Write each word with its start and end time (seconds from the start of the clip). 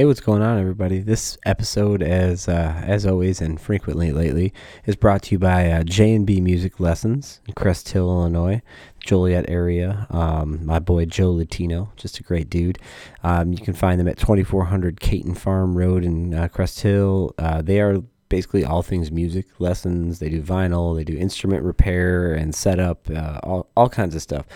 Hey, 0.00 0.06
what's 0.06 0.22
going 0.22 0.40
on, 0.40 0.58
everybody? 0.58 1.00
This 1.00 1.36
episode, 1.44 2.02
as 2.02 2.48
uh, 2.48 2.82
as 2.86 3.04
always 3.04 3.42
and 3.42 3.60
frequently 3.60 4.12
lately, 4.12 4.54
is 4.86 4.96
brought 4.96 5.24
to 5.24 5.32
you 5.32 5.38
by 5.38 5.70
uh, 5.70 5.82
J 5.82 6.14
and 6.14 6.26
B 6.26 6.40
Music 6.40 6.80
Lessons 6.80 7.42
in 7.46 7.52
Crest 7.52 7.90
Hill, 7.90 8.08
Illinois, 8.08 8.62
Joliet 9.00 9.44
area. 9.46 10.06
Um, 10.08 10.64
my 10.64 10.78
boy 10.78 11.04
Joe 11.04 11.32
Latino, 11.32 11.92
just 11.96 12.18
a 12.18 12.22
great 12.22 12.48
dude. 12.48 12.78
Um, 13.22 13.52
you 13.52 13.58
can 13.58 13.74
find 13.74 14.00
them 14.00 14.08
at 14.08 14.16
2400 14.16 15.00
Caton 15.00 15.34
Farm 15.34 15.76
Road 15.76 16.02
in 16.02 16.32
uh, 16.32 16.48
Crest 16.48 16.80
Hill. 16.80 17.34
Uh, 17.36 17.60
they 17.60 17.78
are 17.78 18.02
basically 18.30 18.64
all 18.64 18.80
things 18.80 19.12
music 19.12 19.46
lessons. 19.58 20.20
They 20.20 20.30
do 20.30 20.40
vinyl, 20.40 20.96
they 20.96 21.04
do 21.04 21.18
instrument 21.18 21.62
repair 21.62 22.32
and 22.32 22.54
setup, 22.54 23.10
uh, 23.10 23.40
all, 23.42 23.68
all 23.76 23.90
kinds 23.90 24.14
of 24.14 24.22
stuff. 24.22 24.46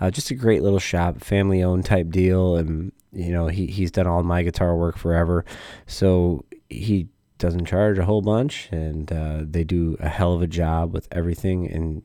Uh, 0.00 0.12
just 0.12 0.30
a 0.30 0.36
great 0.36 0.62
little 0.62 0.78
shop, 0.78 1.20
family 1.20 1.64
owned 1.64 1.84
type 1.84 2.10
deal. 2.10 2.56
And, 2.56 2.92
you 3.12 3.32
know, 3.32 3.48
he, 3.48 3.66
he's 3.66 3.90
done 3.90 4.06
all 4.06 4.22
my 4.22 4.44
guitar 4.44 4.76
work 4.76 4.96
forever. 4.96 5.44
So 5.88 6.44
he 6.68 7.08
doesn't 7.38 7.64
charge 7.64 7.98
a 7.98 8.04
whole 8.04 8.22
bunch 8.22 8.68
and 8.70 9.10
uh, 9.10 9.40
they 9.42 9.64
do 9.64 9.96
a 9.98 10.08
hell 10.08 10.34
of 10.34 10.42
a 10.42 10.46
job 10.46 10.94
with 10.94 11.08
everything. 11.10 11.66
And 11.66 12.02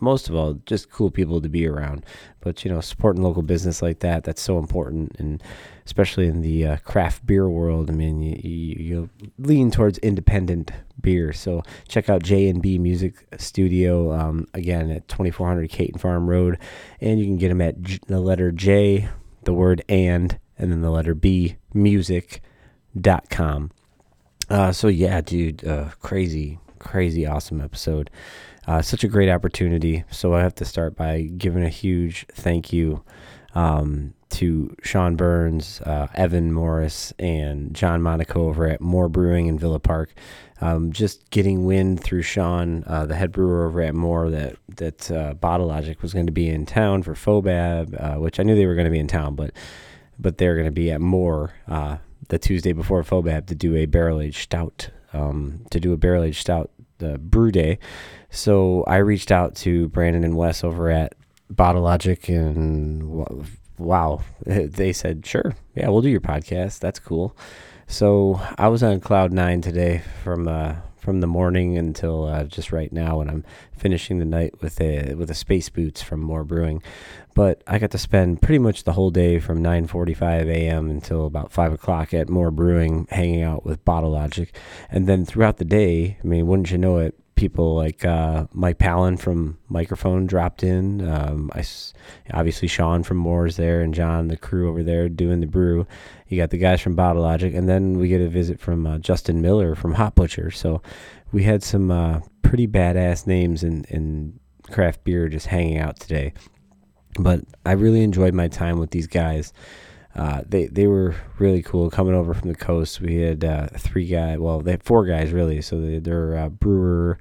most 0.00 0.28
of 0.28 0.34
all, 0.34 0.54
just 0.66 0.90
cool 0.90 1.10
people 1.10 1.40
to 1.40 1.48
be 1.48 1.66
around. 1.66 2.04
But 2.40 2.64
you 2.64 2.70
know, 2.70 2.80
supporting 2.80 3.22
local 3.22 3.42
business 3.42 3.82
like 3.82 4.00
that, 4.00 4.24
that's 4.24 4.42
so 4.42 4.58
important, 4.58 5.16
and 5.18 5.42
especially 5.84 6.26
in 6.26 6.40
the 6.40 6.66
uh, 6.66 6.76
craft 6.78 7.26
beer 7.26 7.48
world. 7.48 7.90
I 7.90 7.94
mean, 7.94 8.20
you, 8.20 8.36
you, 8.42 8.76
you 8.78 9.10
lean 9.38 9.70
towards 9.70 9.98
independent 9.98 10.70
beer. 11.00 11.32
So 11.32 11.62
check 11.88 12.08
out 12.08 12.22
J 12.22 12.48
and 12.48 12.60
B 12.62 12.78
Music 12.78 13.26
Studio 13.38 14.12
um, 14.12 14.46
again 14.54 14.90
at 14.90 15.08
2400 15.08 15.70
Caton 15.70 15.98
Farm 15.98 16.28
Road, 16.28 16.58
and 17.00 17.18
you 17.18 17.26
can 17.26 17.38
get 17.38 17.48
them 17.48 17.60
at 17.60 17.80
J- 17.82 17.98
the 18.06 18.20
letter 18.20 18.50
J, 18.50 19.08
the 19.44 19.54
word 19.54 19.82
and, 19.88 20.38
and 20.58 20.72
then 20.72 20.80
the 20.80 20.90
letter 20.90 21.14
B 21.14 21.56
music.com. 21.72 22.42
Uh, 24.50 24.72
so 24.72 24.88
yeah, 24.88 25.20
dude, 25.20 25.66
uh, 25.66 25.90
crazy, 26.00 26.58
crazy, 26.78 27.26
awesome 27.26 27.60
episode. 27.60 28.10
Uh, 28.68 28.82
such 28.82 29.02
a 29.02 29.08
great 29.08 29.30
opportunity. 29.30 30.04
So 30.10 30.34
I 30.34 30.42
have 30.42 30.54
to 30.56 30.64
start 30.66 30.94
by 30.94 31.22
giving 31.22 31.64
a 31.64 31.70
huge 31.70 32.26
thank 32.34 32.70
you 32.70 33.02
um, 33.54 34.12
to 34.28 34.76
Sean 34.82 35.16
Burns, 35.16 35.80
uh, 35.80 36.08
Evan 36.14 36.52
Morris, 36.52 37.14
and 37.18 37.72
John 37.74 38.02
Monaco 38.02 38.46
over 38.46 38.66
at 38.66 38.82
More 38.82 39.08
Brewing 39.08 39.46
in 39.46 39.58
Villa 39.58 39.78
Park. 39.78 40.12
Um, 40.60 40.92
just 40.92 41.30
getting 41.30 41.64
wind 41.64 42.04
through 42.04 42.20
Sean, 42.20 42.84
uh, 42.86 43.06
the 43.06 43.14
head 43.16 43.32
brewer 43.32 43.66
over 43.66 43.80
at 43.80 43.94
More, 43.94 44.28
that 44.28 44.56
that 44.76 45.10
uh, 45.10 45.32
Bottle 45.32 45.68
Logic 45.68 46.02
was 46.02 46.12
going 46.12 46.26
to 46.26 46.32
be 46.32 46.50
in 46.50 46.66
town 46.66 47.02
for 47.02 47.14
Fobab, 47.14 47.94
uh, 47.98 48.20
which 48.20 48.38
I 48.38 48.42
knew 48.42 48.54
they 48.54 48.66
were 48.66 48.74
going 48.74 48.84
to 48.84 48.90
be 48.90 48.98
in 48.98 49.08
town, 49.08 49.34
but 49.34 49.52
but 50.18 50.36
they're 50.36 50.56
going 50.56 50.66
to 50.66 50.70
be 50.70 50.90
at 50.90 51.00
More 51.00 51.54
uh, 51.68 51.96
the 52.28 52.38
Tuesday 52.38 52.74
before 52.74 53.02
Fobab 53.02 53.46
to 53.46 53.54
do 53.54 53.76
a 53.76 53.86
barrel 53.86 54.20
aged 54.20 54.42
stout, 54.42 54.90
um, 55.14 55.64
to 55.70 55.80
do 55.80 55.94
a 55.94 55.96
barrel 55.96 56.22
aged 56.22 56.42
stout 56.42 56.70
uh, 57.02 57.16
brew 57.16 57.50
day. 57.50 57.78
So 58.30 58.84
I 58.84 58.96
reached 58.96 59.30
out 59.30 59.54
to 59.56 59.88
Brandon 59.88 60.24
and 60.24 60.36
Wes 60.36 60.62
over 60.62 60.90
at 60.90 61.14
Bottle 61.50 61.82
Logic, 61.82 62.28
and 62.28 63.46
wow, 63.78 64.22
they 64.46 64.92
said, 64.92 65.24
sure, 65.24 65.56
yeah, 65.74 65.88
we'll 65.88 66.02
do 66.02 66.10
your 66.10 66.20
podcast. 66.20 66.80
That's 66.80 66.98
cool. 66.98 67.36
So 67.86 68.40
I 68.58 68.68
was 68.68 68.82
on 68.82 69.00
cloud 69.00 69.32
nine 69.32 69.62
today 69.62 70.02
from 70.22 70.46
uh, 70.46 70.76
from 70.98 71.20
the 71.20 71.26
morning 71.26 71.78
until 71.78 72.26
uh, 72.26 72.44
just 72.44 72.70
right 72.70 72.92
now, 72.92 73.22
and 73.22 73.30
I'm 73.30 73.44
finishing 73.72 74.18
the 74.18 74.26
night 74.26 74.60
with 74.60 74.78
a 74.78 75.14
with 75.14 75.30
a 75.30 75.34
space 75.34 75.70
boots 75.70 76.02
from 76.02 76.20
More 76.20 76.44
Brewing. 76.44 76.82
But 77.34 77.62
I 77.66 77.78
got 77.78 77.92
to 77.92 77.98
spend 77.98 78.42
pretty 78.42 78.58
much 78.58 78.84
the 78.84 78.92
whole 78.92 79.10
day 79.10 79.38
from 79.38 79.62
9:45 79.62 80.48
a.m. 80.48 80.90
until 80.90 81.24
about 81.24 81.50
five 81.50 81.72
o'clock 81.72 82.12
at 82.12 82.28
More 82.28 82.50
Brewing, 82.50 83.06
hanging 83.10 83.42
out 83.42 83.64
with 83.64 83.86
Bottle 83.86 84.10
Logic, 84.10 84.54
and 84.90 85.06
then 85.06 85.24
throughout 85.24 85.56
the 85.56 85.64
day, 85.64 86.18
I 86.22 86.26
mean, 86.26 86.46
wouldn't 86.46 86.70
you 86.70 86.76
know 86.76 86.98
it, 86.98 87.18
people 87.38 87.76
like 87.76 88.04
uh, 88.04 88.46
Mike 88.52 88.78
Palin 88.78 89.16
from 89.16 89.56
Mikerphone 89.70 90.26
dropped 90.26 90.64
in. 90.64 91.08
Um, 91.08 91.50
I 91.54 91.64
obviously 92.32 92.66
Sean 92.66 93.04
from 93.04 93.16
More's 93.16 93.56
there, 93.56 93.80
and 93.80 93.94
John, 93.94 94.26
the 94.26 94.36
crew 94.36 94.68
over 94.68 94.82
there 94.82 95.08
doing 95.08 95.38
the 95.38 95.46
brew. 95.46 95.86
You 96.26 96.36
got 96.36 96.50
the 96.50 96.58
guys 96.58 96.80
from 96.80 96.96
Bottle 96.96 97.22
Logic, 97.22 97.54
and 97.54 97.68
then 97.68 97.96
we 97.96 98.08
get 98.08 98.20
a 98.20 98.28
visit 98.28 98.58
from 98.58 98.86
uh, 98.86 98.98
Justin 98.98 99.40
Miller 99.40 99.76
from 99.76 99.94
Hop 99.94 100.16
Butcher. 100.16 100.50
So 100.50 100.82
we 101.30 101.44
had 101.44 101.62
some 101.62 101.92
uh, 101.92 102.20
pretty 102.42 102.66
badass 102.66 103.24
names 103.26 103.62
in, 103.62 103.84
in 103.84 104.40
craft 104.72 105.04
beer 105.04 105.28
just 105.28 105.46
hanging 105.46 105.78
out 105.78 106.00
today. 106.00 106.32
But 107.20 107.42
I 107.64 107.72
really 107.72 108.02
enjoyed 108.02 108.34
my 108.34 108.48
time 108.48 108.80
with 108.80 108.90
these 108.90 109.06
guys. 109.06 109.52
Uh, 110.18 110.42
they 110.48 110.66
they 110.66 110.88
were 110.88 111.14
really 111.38 111.62
cool 111.62 111.88
coming 111.90 112.12
over 112.12 112.34
from 112.34 112.48
the 112.48 112.56
coast. 112.56 113.00
We 113.00 113.20
had 113.20 113.44
uh, 113.44 113.68
three 113.76 114.06
guys, 114.06 114.38
well, 114.38 114.60
they 114.60 114.72
had 114.72 114.82
four 114.82 115.06
guys 115.06 115.30
really. 115.30 115.62
So 115.62 115.80
they, 115.80 116.00
they're 116.00 116.36
uh, 116.36 116.48
brewer, 116.48 117.20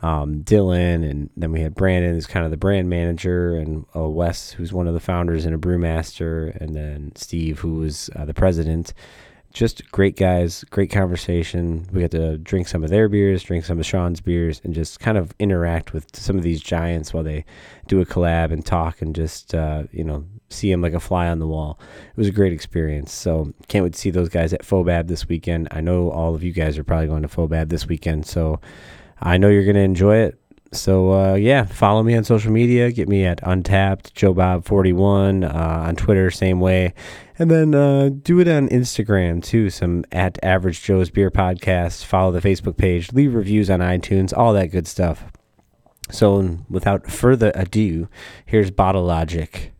um, 0.00 0.44
Dylan, 0.44 1.08
and 1.08 1.28
then 1.36 1.52
we 1.52 1.60
had 1.60 1.74
Brandon, 1.74 2.14
who's 2.14 2.26
kind 2.26 2.46
of 2.46 2.50
the 2.50 2.56
brand 2.56 2.88
manager, 2.88 3.54
and 3.54 3.84
uh, 3.94 4.08
Wes, 4.08 4.52
who's 4.52 4.72
one 4.72 4.88
of 4.88 4.94
the 4.94 5.00
founders 5.00 5.44
and 5.44 5.54
a 5.54 5.58
brewmaster, 5.58 6.58
and 6.58 6.74
then 6.74 7.12
Steve, 7.16 7.58
who 7.58 7.74
was 7.74 8.08
uh, 8.16 8.24
the 8.24 8.34
president. 8.34 8.94
Just 9.52 9.90
great 9.90 10.16
guys, 10.16 10.64
great 10.70 10.90
conversation. 10.90 11.86
We 11.92 12.00
got 12.00 12.12
to 12.12 12.38
drink 12.38 12.68
some 12.68 12.82
of 12.82 12.90
their 12.90 13.10
beers, 13.10 13.42
drink 13.42 13.64
some 13.64 13.78
of 13.78 13.84
Sean's 13.84 14.20
beers, 14.22 14.60
and 14.64 14.74
just 14.74 15.00
kind 15.00 15.18
of 15.18 15.34
interact 15.38 15.92
with 15.92 16.16
some 16.16 16.36
of 16.36 16.42
these 16.42 16.62
giants 16.62 17.12
while 17.12 17.24
they 17.24 17.44
do 17.88 18.00
a 18.00 18.06
collab 18.06 18.52
and 18.52 18.64
talk 18.64 19.02
and 19.02 19.14
just 19.14 19.54
uh, 19.54 19.84
you 19.90 20.04
know 20.04 20.24
see 20.48 20.70
him 20.70 20.80
like 20.80 20.94
a 20.94 21.00
fly 21.00 21.28
on 21.28 21.38
the 21.38 21.46
wall. 21.46 21.78
It 22.10 22.16
was 22.16 22.28
a 22.28 22.32
great 22.32 22.52
experience. 22.52 23.12
So 23.12 23.52
can't 23.68 23.84
wait 23.84 23.92
to 23.92 23.98
see 23.98 24.10
those 24.10 24.28
guys 24.28 24.52
at 24.52 24.62
Fobab 24.62 25.08
this 25.08 25.28
weekend. 25.28 25.68
I 25.70 25.80
know 25.80 26.10
all 26.10 26.34
of 26.34 26.42
you 26.42 26.52
guys 26.52 26.78
are 26.78 26.84
probably 26.84 27.08
going 27.08 27.22
to 27.22 27.28
Fobab 27.28 27.68
this 27.68 27.86
weekend, 27.86 28.26
so 28.26 28.60
I 29.20 29.36
know 29.36 29.48
you're 29.48 29.64
going 29.64 29.76
to 29.76 29.82
enjoy 29.82 30.16
it. 30.16 30.38
So 30.72 31.12
uh, 31.12 31.34
yeah, 31.34 31.64
follow 31.64 32.02
me 32.02 32.14
on 32.14 32.24
social 32.24 32.52
media. 32.52 32.92
Get 32.92 33.08
me 33.08 33.24
at 33.24 33.42
Untappd 33.42 34.12
Joe 34.12 34.34
Bob 34.34 34.64
41 34.66 35.44
uh, 35.44 35.48
on 35.86 35.96
Twitter, 35.96 36.30
same 36.30 36.60
way, 36.60 36.92
and 37.38 37.50
then 37.50 37.74
uh, 37.74 38.10
do 38.10 38.38
it 38.40 38.48
on 38.48 38.68
Instagram 38.68 39.42
too. 39.42 39.70
Some 39.70 40.04
at 40.12 40.38
Average 40.42 40.82
Joe's 40.82 41.10
Beer 41.10 41.30
Podcast. 41.30 42.04
Follow 42.04 42.32
the 42.32 42.46
Facebook 42.46 42.76
page. 42.76 43.12
Leave 43.12 43.34
reviews 43.34 43.70
on 43.70 43.80
iTunes. 43.80 44.36
All 44.36 44.52
that 44.52 44.66
good 44.66 44.86
stuff. 44.86 45.24
So 46.10 46.58
without 46.68 47.10
further 47.10 47.52
ado, 47.54 48.08
here's 48.44 48.70
Bottle 48.70 49.04
Logic. 49.04 49.72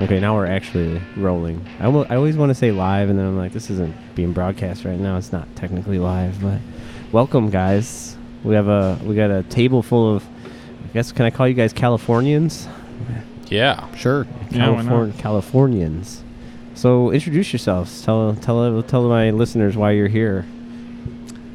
Okay, 0.00 0.20
now 0.20 0.36
we're 0.36 0.46
actually 0.46 1.02
rolling. 1.16 1.64
I, 1.80 1.86
I 1.88 2.14
always 2.16 2.36
want 2.36 2.50
to 2.50 2.54
say 2.54 2.70
live, 2.70 3.10
and 3.10 3.18
then 3.18 3.26
I'm 3.26 3.36
like, 3.36 3.52
this 3.52 3.68
isn't 3.68 3.96
being 4.14 4.32
broadcast 4.32 4.84
right 4.84 4.98
now. 4.98 5.16
It's 5.16 5.32
not 5.32 5.48
technically 5.56 5.98
live, 5.98 6.40
but 6.40 6.60
welcome, 7.10 7.50
guys. 7.50 8.16
We 8.44 8.54
have 8.54 8.68
a 8.68 8.96
we 9.02 9.16
got 9.16 9.30
a 9.30 9.42
table 9.44 9.82
full 9.82 10.14
of. 10.16 10.24
I 10.24 10.92
guess 10.94 11.10
can 11.10 11.26
I 11.26 11.30
call 11.30 11.48
you 11.48 11.54
guys 11.54 11.72
Californians? 11.72 12.68
Yeah, 13.48 13.92
sure. 13.96 14.26
Yeah, 14.50 14.66
Californ- 14.66 15.10
not? 15.10 15.18
Californians. 15.18 16.22
So 16.74 17.10
introduce 17.10 17.52
yourselves. 17.52 18.02
Tell 18.04 18.36
tell 18.36 18.80
tell 18.84 19.08
my 19.08 19.30
listeners 19.30 19.76
why 19.76 19.90
you're 19.92 20.06
here. 20.08 20.46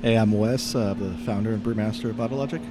Hey, 0.02 0.18
I'm 0.18 0.38
Wes, 0.38 0.76
uh, 0.76 0.94
the 0.96 1.12
founder 1.26 1.54
and 1.54 1.64
brewmaster 1.64 2.10
of 2.10 2.18
Bottle 2.18 2.40
Logic. 2.40 2.62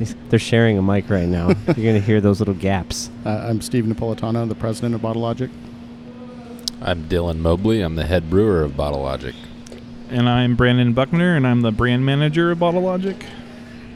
He's- 0.00 0.16
They're 0.30 0.38
sharing 0.40 0.78
a 0.78 0.82
mic 0.82 1.08
right 1.08 1.28
now. 1.28 1.48
you're 1.68 1.74
gonna 1.92 2.00
hear 2.00 2.20
those 2.20 2.40
little 2.40 2.54
gaps. 2.54 3.08
Uh, 3.24 3.46
I'm 3.48 3.60
Steve 3.60 3.84
Napolitano, 3.84 4.48
the 4.48 4.54
president 4.56 4.96
of 4.96 5.02
Bottle 5.02 5.22
Logic. 5.22 5.50
I'm 6.82 7.04
Dylan 7.04 7.38
Mobley. 7.38 7.82
I'm 7.82 7.94
the 7.94 8.06
head 8.06 8.28
brewer 8.30 8.62
of 8.62 8.76
Bottle 8.76 9.02
Logic. 9.02 9.34
And 10.08 10.28
I'm 10.28 10.56
Brandon 10.56 10.92
Buckner, 10.92 11.36
and 11.36 11.46
I'm 11.46 11.60
the 11.60 11.70
brand 11.70 12.04
manager 12.04 12.50
of 12.50 12.58
Bottle 12.58 12.80
Logic. 12.80 13.24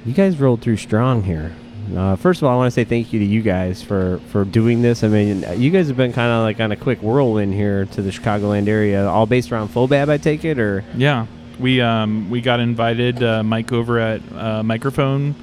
You 0.04 0.12
guys 0.12 0.38
rolled 0.38 0.60
through 0.60 0.76
strong 0.76 1.22
here. 1.24 1.56
Uh, 1.96 2.16
first 2.16 2.40
of 2.40 2.46
all, 2.46 2.54
I 2.54 2.56
want 2.56 2.68
to 2.68 2.70
say 2.74 2.84
thank 2.84 3.12
you 3.12 3.18
to 3.18 3.24
you 3.24 3.42
guys 3.42 3.82
for, 3.82 4.20
for 4.28 4.44
doing 4.44 4.80
this. 4.82 5.02
I 5.02 5.08
mean, 5.08 5.44
you 5.60 5.70
guys 5.70 5.88
have 5.88 5.96
been 5.96 6.12
kind 6.12 6.30
of 6.30 6.42
like 6.42 6.60
on 6.60 6.70
a 6.72 6.76
quick 6.76 7.02
whirlwind 7.02 7.52
here 7.54 7.86
to 7.86 8.02
the 8.02 8.10
Chicagoland 8.10 8.68
area, 8.68 9.06
all 9.06 9.26
based 9.26 9.50
around 9.50 9.68
Fobab, 9.68 10.08
I 10.08 10.16
take 10.18 10.44
it, 10.44 10.58
or 10.58 10.84
Yeah, 10.94 11.26
we 11.58 11.80
um, 11.80 12.30
we 12.30 12.40
got 12.40 12.60
invited. 12.60 13.22
Uh, 13.22 13.42
Mike 13.42 13.72
over 13.72 13.98
at 13.98 14.20
uh, 14.32 14.62
Mikerphone 14.62 15.34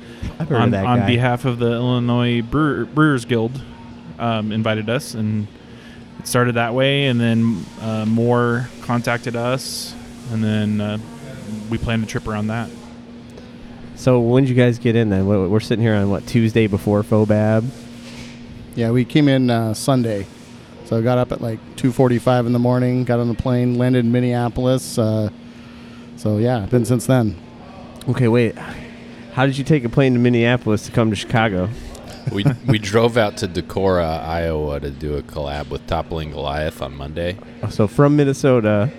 on, 0.50 0.74
on 0.74 1.06
behalf 1.06 1.46
of 1.46 1.60
the 1.60 1.72
Illinois 1.72 2.42
Brewer, 2.42 2.86
Brewers 2.86 3.26
Guild 3.26 3.62
um, 4.20 4.52
invited 4.52 4.90
us, 4.90 5.14
and 5.14 5.48
it 6.20 6.28
started 6.28 6.56
that 6.56 6.74
way. 6.74 7.08
And 7.08 7.20
then 7.20 7.66
uh, 7.80 8.06
more 8.06 8.70
contacted 8.82 9.36
us, 9.36 9.96
and 10.32 10.44
then 10.44 10.82
uh, 10.82 10.98
we 11.70 11.78
planned 11.78 12.04
a 12.04 12.08
trip 12.08 12.28
around 12.28 12.48
that. 12.48 12.70
So 13.96 14.20
when 14.20 14.44
did 14.44 14.50
you 14.50 14.56
guys 14.56 14.80
get 14.80 14.96
in 14.96 15.10
then? 15.10 15.28
We're 15.28 15.48
we're 15.48 15.60
sitting 15.60 15.84
here 15.84 15.96
on 15.96 16.10
what 16.10 16.26
Tuesday 16.28 16.68
before 16.68 17.04
Fobab. 17.04 17.70
Yeah, 18.76 18.92
we 18.92 19.06
came 19.06 19.28
in 19.28 19.50
uh, 19.50 19.74
Sunday, 19.74 20.26
so 20.86 20.98
I 20.98 21.02
got 21.02 21.18
up 21.18 21.32
at 21.32 21.42
like 21.42 21.60
2:45 21.76 22.48
in 22.48 22.54
the 22.54 22.60
morning. 22.60 23.04
Got 23.04 23.20
on 23.20 23.28
the 23.28 23.36
plane, 23.36 23.78
landed 23.78 24.06
in 24.06 24.12
Minneapolis. 24.12 24.98
Uh, 24.98 25.30
so 26.22 26.38
yeah, 26.38 26.66
been 26.68 26.86
since 26.86 27.06
then. 27.08 27.36
Okay, 28.10 28.28
wait. 28.28 28.56
How 29.34 29.46
did 29.46 29.58
you 29.58 29.64
take 29.64 29.84
a 29.84 29.90
plane 29.90 30.14
to 30.14 30.20
Minneapolis 30.20 30.86
to 30.86 30.92
come 30.92 31.10
to 31.10 31.16
Chicago? 31.16 31.70
we 32.32 32.46
we 32.68 32.78
drove 32.78 33.18
out 33.18 33.38
to 33.38 33.48
Decorah, 33.48 34.24
Iowa, 34.24 34.80
to 34.80 34.92
do 34.92 35.18
a 35.18 35.24
collab 35.24 35.70
with 35.70 35.86
Toppling 35.88 36.32
Goliath 36.32 36.82
on 36.82 36.96
Monday. 36.96 37.38
So 37.70 37.88
from 37.88 38.16
Minnesota, 38.16 38.92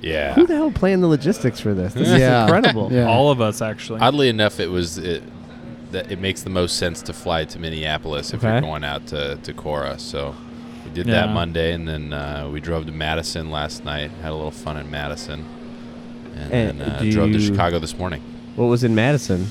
Yeah. 0.00 0.32
who 0.34 0.46
the 0.46 0.54
hell 0.56 0.70
planned 0.70 1.02
the 1.02 1.06
logistics 1.08 1.60
for 1.60 1.74
this? 1.74 1.92
This 1.94 2.08
is 2.08 2.14
incredible. 2.22 2.88
Yeah. 2.92 3.06
All 3.06 3.30
of 3.30 3.40
us 3.40 3.60
actually. 3.60 4.00
Oddly 4.00 4.28
enough, 4.28 4.60
it 4.60 4.70
was 4.70 4.96
it 4.98 5.22
that 5.92 6.10
it 6.10 6.20
makes 6.20 6.42
the 6.42 6.50
most 6.50 6.76
sense 6.76 7.02
to 7.02 7.12
fly 7.12 7.44
to 7.44 7.58
Minneapolis 7.58 8.32
if 8.32 8.40
Okay. 8.44 8.52
you're 8.52 8.60
going 8.60 8.84
out 8.84 9.06
to 9.08 9.38
Decorah. 9.42 9.98
So 9.98 10.34
we 10.84 10.90
did 10.92 11.06
that 11.08 11.30
Monday, 11.30 11.72
and 11.72 11.86
then 11.88 12.12
uh, 12.12 12.48
we 12.50 12.60
drove 12.60 12.86
to 12.86 12.92
Madison 12.92 13.50
last 13.50 13.84
night. 13.84 14.10
Had 14.22 14.30
a 14.30 14.34
little 14.36 14.52
fun 14.52 14.76
in 14.76 14.88
Madison, 14.90 15.44
and, 16.34 16.52
And 16.52 16.80
then 16.80 16.90
uh, 16.90 16.98
do 17.00 17.12
drove 17.12 17.32
to 17.32 17.38
you- 17.38 17.46
Chicago 17.46 17.78
this 17.78 17.96
morning. 17.98 18.22
What 18.56 18.66
was 18.66 18.84
in 18.84 18.94
Madison? 18.94 19.46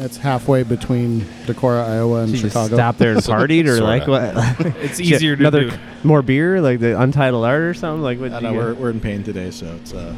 It's 0.00 0.16
halfway 0.16 0.62
between 0.62 1.22
Decorah, 1.46 1.84
Iowa, 1.88 2.22
and 2.22 2.30
Did 2.32 2.40
you 2.42 2.48
Chicago. 2.48 2.76
stop 2.76 2.98
there 2.98 3.12
and 3.12 3.20
partied, 3.20 3.66
or 3.66 3.80
like 3.82 4.04
Sorta. 4.04 4.34
what? 4.62 4.76
it's 4.76 5.00
easier 5.00 5.34
to 5.34 5.42
Another 5.42 5.70
do. 5.70 5.76
more 6.04 6.22
beer, 6.22 6.60
like 6.60 6.78
the 6.78 6.98
Untitled 7.00 7.44
Art 7.44 7.62
or 7.62 7.74
something. 7.74 8.02
Like 8.02 8.20
what? 8.20 8.32
I 8.32 8.36
did 8.40 8.42
know 8.44 8.52
you 8.52 8.58
we're, 8.58 8.74
we're 8.74 8.90
in 8.90 9.00
pain 9.00 9.24
today, 9.24 9.50
so 9.50 9.66
it's 9.74 9.92
uh, 9.92 10.14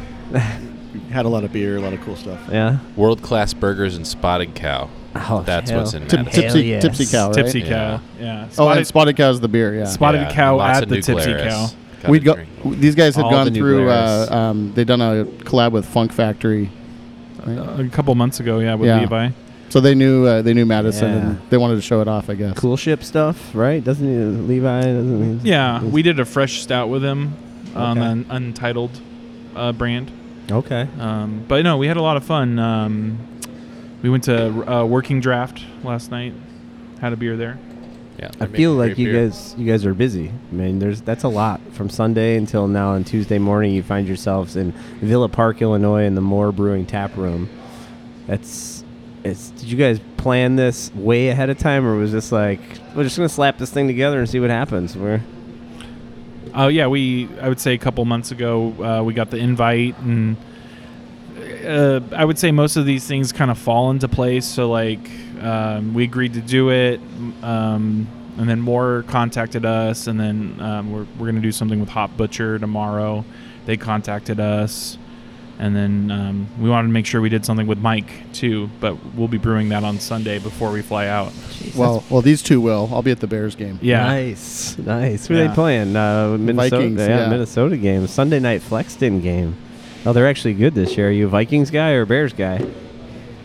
we 0.92 1.00
had 1.10 1.24
a 1.24 1.30
lot 1.30 1.44
of 1.44 1.52
beer, 1.52 1.78
a 1.78 1.80
lot 1.80 1.94
of 1.94 2.00
cool 2.02 2.16
stuff. 2.16 2.38
yeah. 2.52 2.78
World 2.94 3.22
class 3.22 3.54
burgers 3.54 3.96
and 3.96 4.06
Spotted 4.06 4.54
Cow. 4.54 4.90
Oh, 5.16 5.42
That's 5.46 5.70
hell. 5.70 5.80
what's 5.80 5.94
in 5.94 6.06
Tip- 6.06 6.20
Madison. 6.26 6.42
Hell 6.42 6.52
tipsy, 6.52 6.66
yes. 6.68 6.82
tipsy 6.82 7.06
cow, 7.06 7.26
right? 7.28 7.34
Tipsy 7.36 7.60
Yeah. 7.60 7.68
cow. 7.68 8.00
Yeah. 8.20 8.44
Oh, 8.44 8.52
Spotted, 8.52 8.76
and 8.78 8.86
spotted 8.86 9.16
cow's 9.16 9.40
the 9.40 9.48
beer. 9.48 9.74
Yeah. 9.74 9.84
Spotted 9.86 10.20
Yeah, 10.20 10.32
cow 10.34 10.56
lots 10.56 10.76
at 10.76 10.82
of 10.84 10.88
the 10.90 10.96
New 10.96 11.02
Tipsy 11.02 11.32
Glarus. 11.32 11.52
Cow. 11.54 11.70
Gotta 12.00 12.10
We'd 12.12 12.24
go. 12.24 12.34
drink. 12.34 12.48
These 12.80 12.94
guys 12.94 13.14
had 13.16 13.24
All 13.26 13.30
gone 13.30 13.52
New 13.52 13.58
through. 13.60 13.84
Glarus. 13.84 14.30
Uh, 14.30 14.34
um, 14.36 14.72
they'd 14.74 14.86
done 14.86 15.00
a 15.00 15.24
collab 15.44 15.72
with 15.72 15.84
Funk 15.86 16.12
Factory, 16.12 16.70
right? 17.46 17.80
a 17.80 17.88
couple 17.90 18.14
months 18.14 18.40
ago, 18.40 18.58
yeah, 18.58 18.74
with 18.74 18.88
Yeah. 18.88 19.00
Levi. 19.00 19.30
so 19.68 19.80
they 19.80 19.94
knew 19.94 20.24
uh, 20.26 20.42
they 20.42 20.54
knew 20.54 20.64
Madison, 20.66 21.10
Yeah. 21.12 21.18
and 21.30 21.40
they 21.50 21.56
wanted 21.58 21.76
to 21.76 21.82
show 21.82 22.00
it 22.00 22.08
off. 22.08 22.30
I 22.30 22.34
guess. 22.34 22.54
Coolship 22.54 23.02
stuff, 23.02 23.54
right? 23.54 23.82
Doesn't 23.84 24.06
he, 24.06 24.16
Levi? 24.48 24.80
Doesn't 24.82 25.40
he? 25.40 25.48
Yeah, 25.50 25.82
we 25.84 26.02
did 26.02 26.18
a 26.20 26.24
fresh 26.24 26.62
stout 26.62 26.88
with 26.88 27.04
him 27.04 27.34
on 27.76 27.98
Okay. 27.98 28.06
an 28.06 28.26
Untitled 28.30 28.98
uh, 29.54 29.72
brand. 29.72 30.10
Okay. 30.50 30.88
Um, 30.98 31.44
but 31.46 31.62
no, 31.64 31.76
we 31.76 31.86
had 31.86 31.96
a 31.96 32.02
lot 32.02 32.16
of 32.16 32.24
fun. 32.24 32.58
Um, 32.58 33.18
we 34.02 34.08
went 34.10 34.24
to 34.24 34.72
uh, 34.72 34.84
Working 34.84 35.20
Draft 35.20 35.62
last 35.84 36.10
night. 36.10 36.32
Had 37.00 37.12
a 37.12 37.16
beer 37.16 37.36
there. 37.36 37.58
Yeah, 38.20 38.30
I 38.38 38.46
feel 38.46 38.74
like 38.74 38.98
you 38.98 39.12
beer. 39.12 39.28
guys 39.28 39.54
you 39.56 39.66
guys 39.66 39.86
are 39.86 39.94
busy. 39.94 40.28
I 40.28 40.54
mean, 40.54 40.78
there's 40.78 41.00
that's 41.00 41.24
a 41.24 41.28
lot 41.28 41.58
from 41.72 41.88
Sunday 41.88 42.36
until 42.36 42.68
now. 42.68 42.90
On 42.90 43.02
Tuesday 43.02 43.38
morning, 43.38 43.72
you 43.72 43.82
find 43.82 44.06
yourselves 44.06 44.56
in 44.56 44.72
Villa 45.00 45.28
Park, 45.28 45.62
Illinois, 45.62 46.04
in 46.04 46.14
the 46.14 46.20
More 46.20 46.52
Brewing 46.52 46.84
Tap 46.84 47.16
Room. 47.16 47.48
That's 48.26 48.84
it's. 49.24 49.48
Did 49.52 49.70
you 49.70 49.78
guys 49.78 50.00
plan 50.18 50.56
this 50.56 50.94
way 50.94 51.28
ahead 51.28 51.48
of 51.48 51.58
time, 51.58 51.86
or 51.86 51.96
was 51.96 52.12
this 52.12 52.30
like 52.30 52.60
we're 52.94 53.04
just 53.04 53.16
gonna 53.16 53.26
slap 53.26 53.56
this 53.56 53.70
thing 53.70 53.86
together 53.86 54.18
and 54.18 54.28
see 54.28 54.38
what 54.38 54.50
happens? 54.50 54.94
We're 54.98 55.22
Oh 56.54 56.68
yeah, 56.68 56.88
we 56.88 57.26
I 57.40 57.48
would 57.48 57.60
say 57.60 57.72
a 57.72 57.78
couple 57.78 58.04
months 58.04 58.32
ago 58.32 58.74
uh, 58.84 59.02
we 59.02 59.14
got 59.14 59.30
the 59.30 59.38
invite 59.38 59.96
and 59.98 60.36
uh, 61.66 62.00
I 62.14 62.24
would 62.24 62.38
say 62.38 62.50
most 62.50 62.76
of 62.76 62.84
these 62.84 63.06
things 63.06 63.32
kind 63.32 63.50
of 63.50 63.58
fall 63.58 63.90
into 63.90 64.08
place. 64.08 64.44
So 64.44 64.70
like 64.70 65.08
um, 65.40 65.94
we 65.94 66.04
agreed 66.04 66.34
to 66.34 66.40
do 66.40 66.70
it, 66.70 67.00
um, 67.42 68.06
and 68.38 68.48
then 68.48 68.60
more 68.60 69.04
contacted 69.08 69.64
us, 69.64 70.06
and 70.06 70.18
then 70.18 70.56
um, 70.60 70.92
we're 70.92 71.06
we're 71.18 71.26
gonna 71.26 71.40
do 71.40 71.52
something 71.52 71.80
with 71.80 71.88
Hop 71.90 72.16
Butcher 72.16 72.58
tomorrow. 72.58 73.24
They 73.66 73.76
contacted 73.76 74.40
us, 74.40 74.98
and 75.58 75.76
then 75.76 76.10
um, 76.10 76.48
we 76.58 76.70
wanted 76.70 76.88
to 76.88 76.92
make 76.92 77.06
sure 77.06 77.20
we 77.20 77.28
did 77.28 77.44
something 77.44 77.66
with 77.66 77.78
Mike 77.78 78.32
too. 78.32 78.70
But 78.80 78.96
we'll 79.14 79.28
be 79.28 79.38
brewing 79.38 79.68
that 79.70 79.84
on 79.84 79.98
Sunday 80.00 80.38
before 80.38 80.72
we 80.72 80.82
fly 80.82 81.06
out. 81.06 81.32
Well, 81.76 82.02
well, 82.10 82.22
these 82.22 82.42
two 82.42 82.60
will. 82.60 82.88
I'll 82.92 83.02
be 83.02 83.10
at 83.10 83.20
the 83.20 83.26
Bears 83.26 83.54
game. 83.54 83.78
Yeah. 83.82 84.04
nice, 84.04 84.78
nice. 84.78 85.26
Who 85.26 85.34
are 85.34 85.48
they 85.48 85.54
playing? 85.54 85.94
Uh, 85.96 86.36
Minnesota. 86.38 86.76
Vikings, 86.76 87.00
yeah, 87.00 87.08
yeah. 87.08 87.28
Minnesota 87.28 87.76
game. 87.76 88.06
Sunday 88.06 88.40
night 88.40 88.62
Flexton 88.62 89.20
game. 89.20 89.56
Oh, 90.06 90.14
they're 90.14 90.28
actually 90.28 90.54
good 90.54 90.74
this 90.74 90.96
year. 90.96 91.08
Are 91.08 91.12
you 91.12 91.26
a 91.26 91.28
Vikings 91.28 91.70
guy 91.70 91.90
or 91.92 92.02
a 92.02 92.06
Bears 92.06 92.32
guy? 92.32 92.66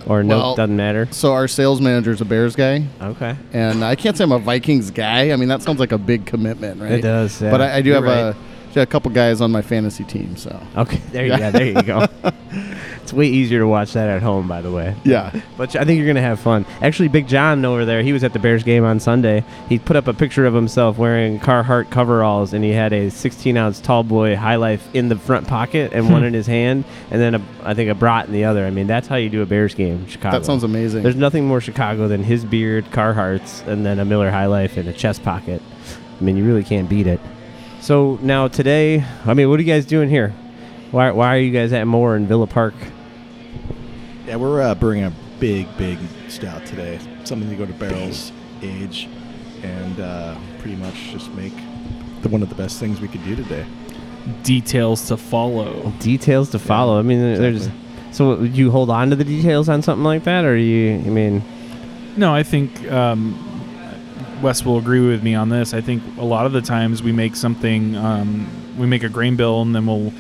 Or 0.07 0.23
no, 0.23 0.37
Well- 0.37 0.55
doesn't 0.55 0.75
matter. 0.75 1.07
So 1.11 1.33
our 1.33 1.47
sales 1.47 1.81
manager's 1.81 2.21
a 2.21 2.25
Bears 2.25 2.55
guy, 2.55 2.83
Okay. 3.01 3.35
and 3.53 3.83
I 3.83 3.95
can't 3.95 4.15
say 4.15 4.23
I'm 4.23 4.31
a 4.31 4.39
Vikings 4.39 4.91
guy. 4.91 5.31
I 5.31 5.35
mean, 5.35 5.49
that 5.49 5.61
sounds 5.63 5.79
like 5.79 5.91
a 5.91 5.97
big 5.97 6.25
commitment, 6.25 6.79
right? 6.81 6.91
It 6.93 7.01
does. 7.01 7.41
Yeah. 7.41 7.49
But 7.51 7.61
I, 7.61 7.77
I 7.77 7.81
do 7.81 7.89
You're 7.89 8.05
have 8.05 8.35
a, 8.75 8.81
a 8.81 8.85
couple 8.85 9.09
guys 9.11 9.41
on 9.41 9.51
my 9.51 9.61
fantasy 9.61 10.03
team. 10.03 10.35
So 10.35 10.59
Okay, 10.77 11.01
there 11.11 11.25
you 11.25 11.31
yeah, 11.31 11.49
there 11.49 11.65
you 11.65 11.81
go. 11.81 12.05
it's 13.05 13.13
way 13.13 13.27
easier 13.27 13.59
to 13.59 13.67
watch 13.67 13.93
that 13.93 14.09
at 14.09 14.23
home, 14.23 14.47
by 14.47 14.61
the 14.61 14.71
way. 14.71 14.95
yeah, 15.03 15.29
But 15.57 15.75
I 15.75 15.85
think 15.85 15.99
you're 15.99 16.07
gonna 16.07 16.21
have 16.21 16.39
fun. 16.39 16.65
Actually, 16.81 17.09
Big 17.09 17.27
John 17.27 17.63
over 17.63 17.85
there, 17.85 18.01
he 18.01 18.11
was 18.13 18.23
at 18.23 18.33
the 18.33 18.39
Bears 18.39 18.63
game 18.63 18.83
on 18.83 18.99
Sunday. 18.99 19.43
He 19.69 19.77
put 19.77 19.95
up 19.95 20.07
a 20.07 20.13
picture 20.13 20.47
of 20.47 20.55
himself 20.55 20.97
wearing 20.97 21.39
Carhartt 21.39 21.91
coveralls, 21.91 22.51
and 22.51 22.63
he 22.63 22.71
had 22.71 22.93
a 22.93 23.11
16 23.11 23.57
ounce 23.57 23.79
Tall 23.79 24.01
Boy 24.01 24.35
High 24.35 24.55
Life 24.55 24.89
in 24.95 25.09
the 25.09 25.15
front 25.15 25.47
pocket 25.47 25.93
and 25.93 26.11
one 26.11 26.23
in 26.29 26.33
his 26.33 26.47
hand, 26.47 26.83
and 27.11 27.21
then 27.21 27.35
a, 27.35 27.41
I 27.63 27.75
think 27.75 27.91
a 27.91 27.93
brat 27.93 28.25
in 28.25 28.33
the 28.33 28.45
other. 28.45 28.65
I 28.65 28.71
mean, 28.71 28.87
that's 28.87 29.07
how 29.07 29.17
you 29.17 29.29
do 29.29 29.43
a 29.43 29.45
Bears 29.45 29.75
game, 29.75 30.07
Chicago. 30.07 30.39
that 30.39 30.45
sounds 30.47 30.63
amazing. 30.63 31.03
There's 31.03 31.15
nothing 31.15 31.45
more 31.45 31.61
Chicago 31.61 32.07
than 32.07 32.23
his 32.23 32.43
beard, 32.43 32.85
Carhartts, 32.85 33.67
and 33.67 33.85
then 33.85 33.99
a 33.99 34.05
Miller 34.05 34.31
High 34.31 34.47
Life 34.47 34.79
in 34.79 34.87
a 34.87 34.93
chest 34.93 35.21
pocket. 35.21 35.61
I 36.19 36.23
mean, 36.23 36.37
you 36.37 36.43
really 36.43 36.63
can't 36.63 36.89
beat 36.89 37.05
it. 37.05 37.19
So 37.81 38.17
now 38.23 38.47
today, 38.47 39.05
I 39.27 39.35
mean, 39.35 39.47
what 39.47 39.59
are 39.59 39.61
you 39.61 39.71
guys 39.71 39.85
doing 39.85 40.09
here? 40.09 40.33
Why, 40.89 41.11
why 41.11 41.35
are 41.35 41.39
you 41.39 41.51
guys 41.51 41.71
at 41.71 41.85
More 41.85 42.15
in 42.15 42.25
Villa 42.25 42.47
Park? 42.47 42.73
Yeah, 44.25 44.37
we're 44.37 44.61
uh, 44.61 44.73
brewing 44.73 45.03
a 45.03 45.13
big, 45.39 45.67
big 45.77 45.99
stout 46.29 46.65
today. 46.65 46.99
Something 47.25 47.49
to 47.49 47.55
go 47.55 47.65
to 47.65 47.73
barrels, 47.73 48.31
age, 48.63 49.07
and 49.61 49.99
uh, 49.99 50.35
pretty 50.59 50.75
much 50.77 50.95
just 51.11 51.31
make 51.33 51.53
the 52.21 52.29
one 52.29 52.41
of 52.41 52.49
the 52.49 52.55
best 52.55 52.79
things 52.79 52.99
we 52.99 53.07
could 53.07 53.23
do 53.23 53.35
today. 53.35 53.65
Details 54.41 55.07
to 55.09 55.17
follow. 55.17 55.91
Details 55.99 56.49
to 56.51 56.59
follow. 56.59 56.97
I 56.97 57.03
mean, 57.03 57.19
there's. 57.19 57.69
So 58.11 58.35
would 58.37 58.57
you 58.57 58.71
hold 58.71 58.89
on 58.89 59.09
to 59.11 59.15
the 59.15 59.25
details 59.25 59.69
on 59.69 59.81
something 59.83 60.03
like 60.03 60.23
that, 60.23 60.43
or 60.43 60.57
you? 60.57 60.95
I 60.95 61.09
mean, 61.09 61.43
No, 62.17 62.33
I 62.33 62.41
think 62.41 62.89
um, 62.91 63.37
Wes 64.41 64.65
will 64.65 64.79
agree 64.79 65.05
with 65.05 65.21
me 65.21 65.35
on 65.35 65.49
this. 65.49 65.73
I 65.73 65.81
think 65.81 66.01
a 66.17 66.23
lot 66.25 66.47
of 66.47 66.51
the 66.51 66.61
times 66.61 67.03
we 67.03 67.11
make 67.11 67.35
something, 67.35 67.95
um, 67.95 68.47
we 68.77 68.87
make 68.87 69.03
a 69.03 69.09
grain 69.09 69.35
bill, 69.35 69.61
and 69.61 69.75
then 69.75 69.85
we'll 69.85 70.11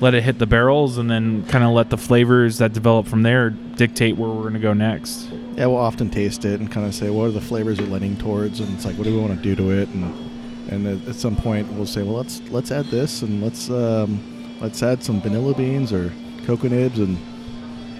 let 0.00 0.14
it 0.14 0.22
hit 0.22 0.38
the 0.38 0.46
barrels, 0.46 0.98
and 0.98 1.10
then 1.10 1.44
kind 1.46 1.64
of 1.64 1.70
let 1.70 1.90
the 1.90 1.96
flavors 1.96 2.58
that 2.58 2.72
develop 2.72 3.06
from 3.06 3.22
there 3.22 3.50
dictate 3.50 4.16
where 4.16 4.28
we're 4.28 4.42
going 4.42 4.54
to 4.54 4.60
go 4.60 4.72
next. 4.72 5.28
Yeah, 5.56 5.66
we'll 5.66 5.76
often 5.76 6.10
taste 6.10 6.44
it 6.44 6.60
and 6.60 6.70
kind 6.70 6.86
of 6.86 6.94
say, 6.94 7.08
what 7.08 7.24
are 7.24 7.30
the 7.30 7.40
flavors 7.40 7.78
are 7.80 7.86
leaning 7.86 8.16
towards, 8.16 8.60
and 8.60 8.72
it's 8.74 8.84
like, 8.84 8.96
what 8.96 9.04
do 9.04 9.14
we 9.14 9.20
want 9.20 9.36
to 9.36 9.42
do 9.42 9.56
to 9.56 9.70
it, 9.70 9.88
and 9.88 10.32
and 10.70 11.08
at, 11.08 11.14
some 11.14 11.36
point 11.36 11.70
we'll 11.72 11.86
say, 11.86 12.02
well, 12.02 12.16
let's 12.16 12.40
let's 12.50 12.70
add 12.70 12.86
this, 12.86 13.22
and 13.22 13.42
let's 13.42 13.70
um, 13.70 14.58
let's 14.60 14.82
add 14.82 15.02
some 15.02 15.20
vanilla 15.20 15.54
beans 15.54 15.92
or 15.92 16.12
cocoa 16.44 16.68
nibs, 16.68 16.98
and 16.98 17.18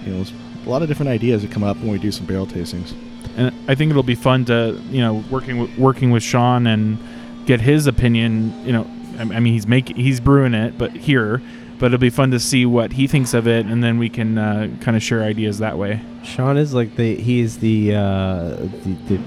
you 0.05 0.13
know, 0.13 0.25
a 0.65 0.69
lot 0.69 0.81
of 0.81 0.87
different 0.87 1.09
ideas 1.09 1.41
that 1.41 1.51
come 1.51 1.63
up 1.63 1.77
when 1.77 1.89
we 1.89 1.97
do 1.97 2.11
some 2.11 2.25
barrel 2.25 2.45
tastings. 2.45 2.93
And 3.35 3.53
I 3.69 3.75
think 3.75 3.89
it'll 3.89 4.03
be 4.03 4.15
fun 4.15 4.45
to, 4.45 4.81
you 4.89 4.99
know, 4.99 5.23
working 5.29 5.59
with, 5.59 5.77
working 5.77 6.11
with 6.11 6.23
Sean 6.23 6.65
and 6.65 6.97
get 7.45 7.61
his 7.61 7.87
opinion. 7.87 8.65
You 8.65 8.73
know, 8.73 8.87
I, 9.17 9.21
I 9.21 9.39
mean, 9.39 9.53
he's 9.53 9.67
making 9.67 9.95
he's 9.95 10.19
brewing 10.19 10.53
it, 10.53 10.77
but 10.77 10.91
here. 10.91 11.41
But 11.79 11.87
it'll 11.87 11.99
be 11.99 12.09
fun 12.09 12.31
to 12.31 12.39
see 12.39 12.65
what 12.65 12.93
he 12.93 13.05
thinks 13.05 13.33
of 13.33 13.47
it, 13.47 13.67
and 13.67 13.83
then 13.83 13.99
we 13.99 14.09
can 14.09 14.37
uh, 14.37 14.75
kind 14.81 14.97
of 14.97 15.03
share 15.03 15.21
ideas 15.21 15.59
that 15.59 15.77
way. 15.77 16.01
Sean 16.23 16.57
is 16.57 16.73
like 16.73 16.95
the 16.95 17.15
he's 17.15 17.59
the 17.59 17.95
uh, 17.95 18.55
the, 18.55 18.97
the 19.07 19.19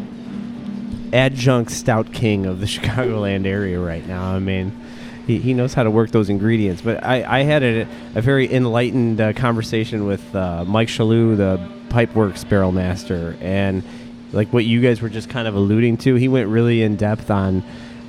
adjunct 1.13 1.71
stout 1.71 2.13
king 2.13 2.47
of 2.47 2.61
the 2.61 2.67
Chicagoland 2.75 3.47
area 3.47 3.79
right 3.79 4.07
now. 4.07 4.35
I 4.35 4.39
mean, 4.39 4.73
he, 5.27 5.39
he 5.39 5.55
knows 5.55 5.75
how 5.75 5.83
to 5.83 5.91
work 5.91 6.11
those 6.11 6.29
ingredients. 6.29 6.83
But 6.83 7.05
I, 7.05 7.41
I 7.41 7.43
had 7.43 7.63
a, 7.63 7.87
a 8.15 8.21
very 8.21 8.53
enlightened 8.53 9.21
uh, 9.21 9.33
conversation 9.33 10.07
with 10.07 10.35
uh, 10.35 10.65
Mike 10.65 10.89
Shalou, 10.89 11.37
the 11.37 11.61
Pipeworks 11.89 12.49
barrel 12.49 12.73
master, 12.73 13.37
and 13.41 13.83
like 14.33 14.53
what 14.53 14.65
you 14.65 14.81
guys 14.81 15.01
were 15.01 15.09
just 15.09 15.29
kind 15.29 15.49
of 15.49 15.55
alluding 15.55 15.97
to, 15.99 16.15
he 16.15 16.29
went 16.29 16.49
really 16.49 16.83
in 16.83 16.97
depth 16.97 17.31
on 17.31 17.63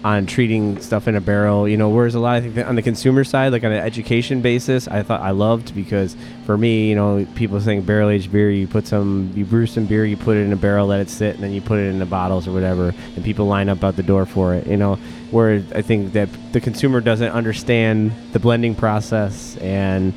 on 0.03 0.25
treating 0.25 0.81
stuff 0.81 1.08
in 1.08 1.15
a 1.15 1.22
barrel. 1.22 1.67
You 1.67 1.77
know, 1.77 1.89
whereas 1.89 2.15
a 2.15 2.20
lot 2.20 2.38
of 2.38 2.43
things 2.43 2.58
on 2.67 2.75
the 2.75 2.81
consumer 2.81 3.24
side, 3.24 3.51
like 3.51 3.63
on 3.63 3.72
an 3.72 3.84
education 3.84 4.41
basis, 4.41 4.88
I 4.88 5.03
thought 5.03 5.22
I 5.22 5.31
loved 5.31 5.75
because 5.75 6.15
for 6.46 6.58
me, 6.58 6.89
you 6.89 6.96
know, 6.96 7.25
people 7.36 7.60
saying 7.62 7.84
barrel 7.84 8.10
aged 8.10 8.31
beer, 8.31 8.50
you 8.50 8.67
put 8.67 8.88
some, 8.88 9.31
you 9.36 9.46
brew 9.46 9.67
some 9.67 9.86
beer, 9.86 10.05
you 10.05 10.17
put 10.17 10.38
it 10.38 10.41
in 10.41 10.53
a 10.53 10.55
barrel, 10.55 10.88
let 10.88 11.00
it 11.00 11.10
sit, 11.10 11.36
and 11.36 11.43
then 11.43 11.51
you 11.51 11.62
put 11.62 11.79
it 11.79 11.88
in 11.88 12.00
the 12.00 12.05
bottles 12.05 12.48
or 12.48 12.51
whatever, 12.51 12.93
and 13.15 13.24
people 13.24 13.46
line 13.46 13.70
up 13.70 13.84
out 13.84 13.96
the 13.96 14.03
door 14.03 14.25
for 14.25 14.53
it. 14.55 14.67
You 14.67 14.77
know, 14.77 14.96
where 15.29 15.63
I 15.75 15.81
think 15.81 16.13
that 16.13 16.29
the 16.51 16.62
consumer 16.62 17.01
doesn't 17.01 17.31
understand 17.31 18.12
the 18.34 18.39
blending 18.39 18.75
process 18.75 19.58
and 19.58 20.13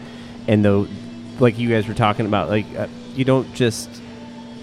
and 0.48 0.64
the 0.64 0.88
like 1.40 1.58
you 1.58 1.68
guys 1.68 1.88
were 1.88 1.94
talking 1.94 2.26
about, 2.26 2.48
like 2.48 2.66
uh, 2.76 2.86
you 3.14 3.24
don't 3.24 3.52
just 3.54 3.88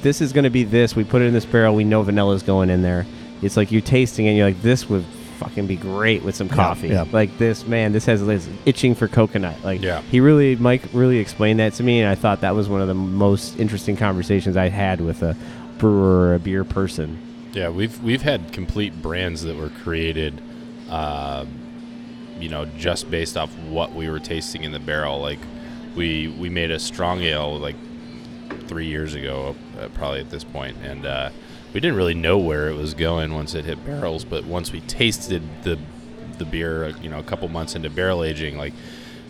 this 0.02 0.20
is 0.20 0.34
going 0.34 0.46
to 0.46 0.50
be 0.50 0.64
this. 0.64 0.96
We 0.96 1.04
put 1.04 1.22
it 1.22 1.26
in 1.26 1.34
this 1.34 1.46
barrel. 1.46 1.76
We 1.76 1.84
know 1.84 2.02
vanilla's 2.02 2.44
going 2.44 2.70
in 2.70 2.82
there. 2.82 3.06
It's 3.42 3.58
like 3.58 3.72
you're 3.72 3.82
tasting 3.82 4.26
it. 4.26 4.30
and 4.30 4.38
You're 4.38 4.48
like, 4.48 4.62
this 4.62 4.88
would 4.90 5.04
fucking 5.40 5.66
be 5.66 5.76
great 5.76 6.22
with 6.24 6.36
some 6.36 6.48
coffee. 6.48 6.90
yeah. 6.90 7.06
Like 7.12 7.38
this, 7.40 7.66
man. 7.66 7.94
This 7.94 8.06
has 8.06 8.24
this 8.26 8.48
itching 8.66 8.94
for 8.94 9.08
coconut. 9.08 9.64
Like, 9.64 9.82
Yeah. 9.82 10.02
He 10.02 10.20
really, 10.20 10.56
Mike, 10.56 10.84
really 10.94 11.18
explained 11.18 11.60
that 11.60 11.74
to 11.74 11.84
me, 11.84 12.00
and 12.00 12.08
I 12.10 12.16
thought 12.16 12.42
that 12.42 12.54
was 12.56 12.70
one 12.70 12.82
of 12.82 12.88
the 12.88 12.94
most 12.94 13.60
interesting 13.60 13.98
conversations 13.98 14.56
I 14.56 14.70
had 14.70 15.02
with 15.02 15.24
a 15.24 15.36
brewer 15.80 16.28
or 16.30 16.36
a 16.36 16.40
beer 16.40 16.64
person. 16.64 17.18
Yeah, 17.54 17.70
we've 17.70 18.02
we've 18.04 18.22
had 18.22 18.54
complete 18.54 19.02
brands 19.02 19.42
that 19.42 19.58
were 19.58 19.70
created, 19.70 20.40
uh, 20.90 21.46
you 22.40 22.48
know, 22.50 22.66
just 22.78 23.10
based 23.12 23.36
off 23.36 23.54
what 23.68 23.94
we 23.94 24.10
were 24.10 24.20
tasting 24.20 24.64
in 24.64 24.72
the 24.72 24.80
barrel. 24.80 25.20
Like, 25.20 25.40
we 25.96 26.28
we 26.30 26.50
made 26.50 26.72
a 26.72 26.80
strong 26.80 27.20
ale 27.22 27.58
like 27.60 27.76
three 28.68 28.86
years 28.86 29.16
ago, 29.16 29.56
uh, 29.82 29.90
probably 29.96 30.20
at 30.22 30.30
this 30.30 30.44
point, 30.46 30.78
and 30.84 31.06
uh, 31.06 31.30
we 31.74 31.80
didn't 31.80 31.96
really 31.96 32.14
know 32.14 32.38
where 32.38 32.70
it 32.70 32.76
was 32.76 32.94
going 32.94 33.34
once 33.34 33.56
it 33.56 33.66
hit 33.66 33.86
barrels. 33.86 34.26
But 34.26 34.46
once 34.46 34.72
we 34.72 34.82
tasted 34.82 35.42
the 35.64 35.80
the 36.38 36.46
beer, 36.46 36.86
uh, 36.86 36.94
you 37.02 37.10
know, 37.10 37.20
a 37.20 37.24
couple 37.24 37.48
months 37.48 37.76
into 37.76 37.90
barrel 37.90 38.24
aging, 38.24 38.58
like 38.58 38.74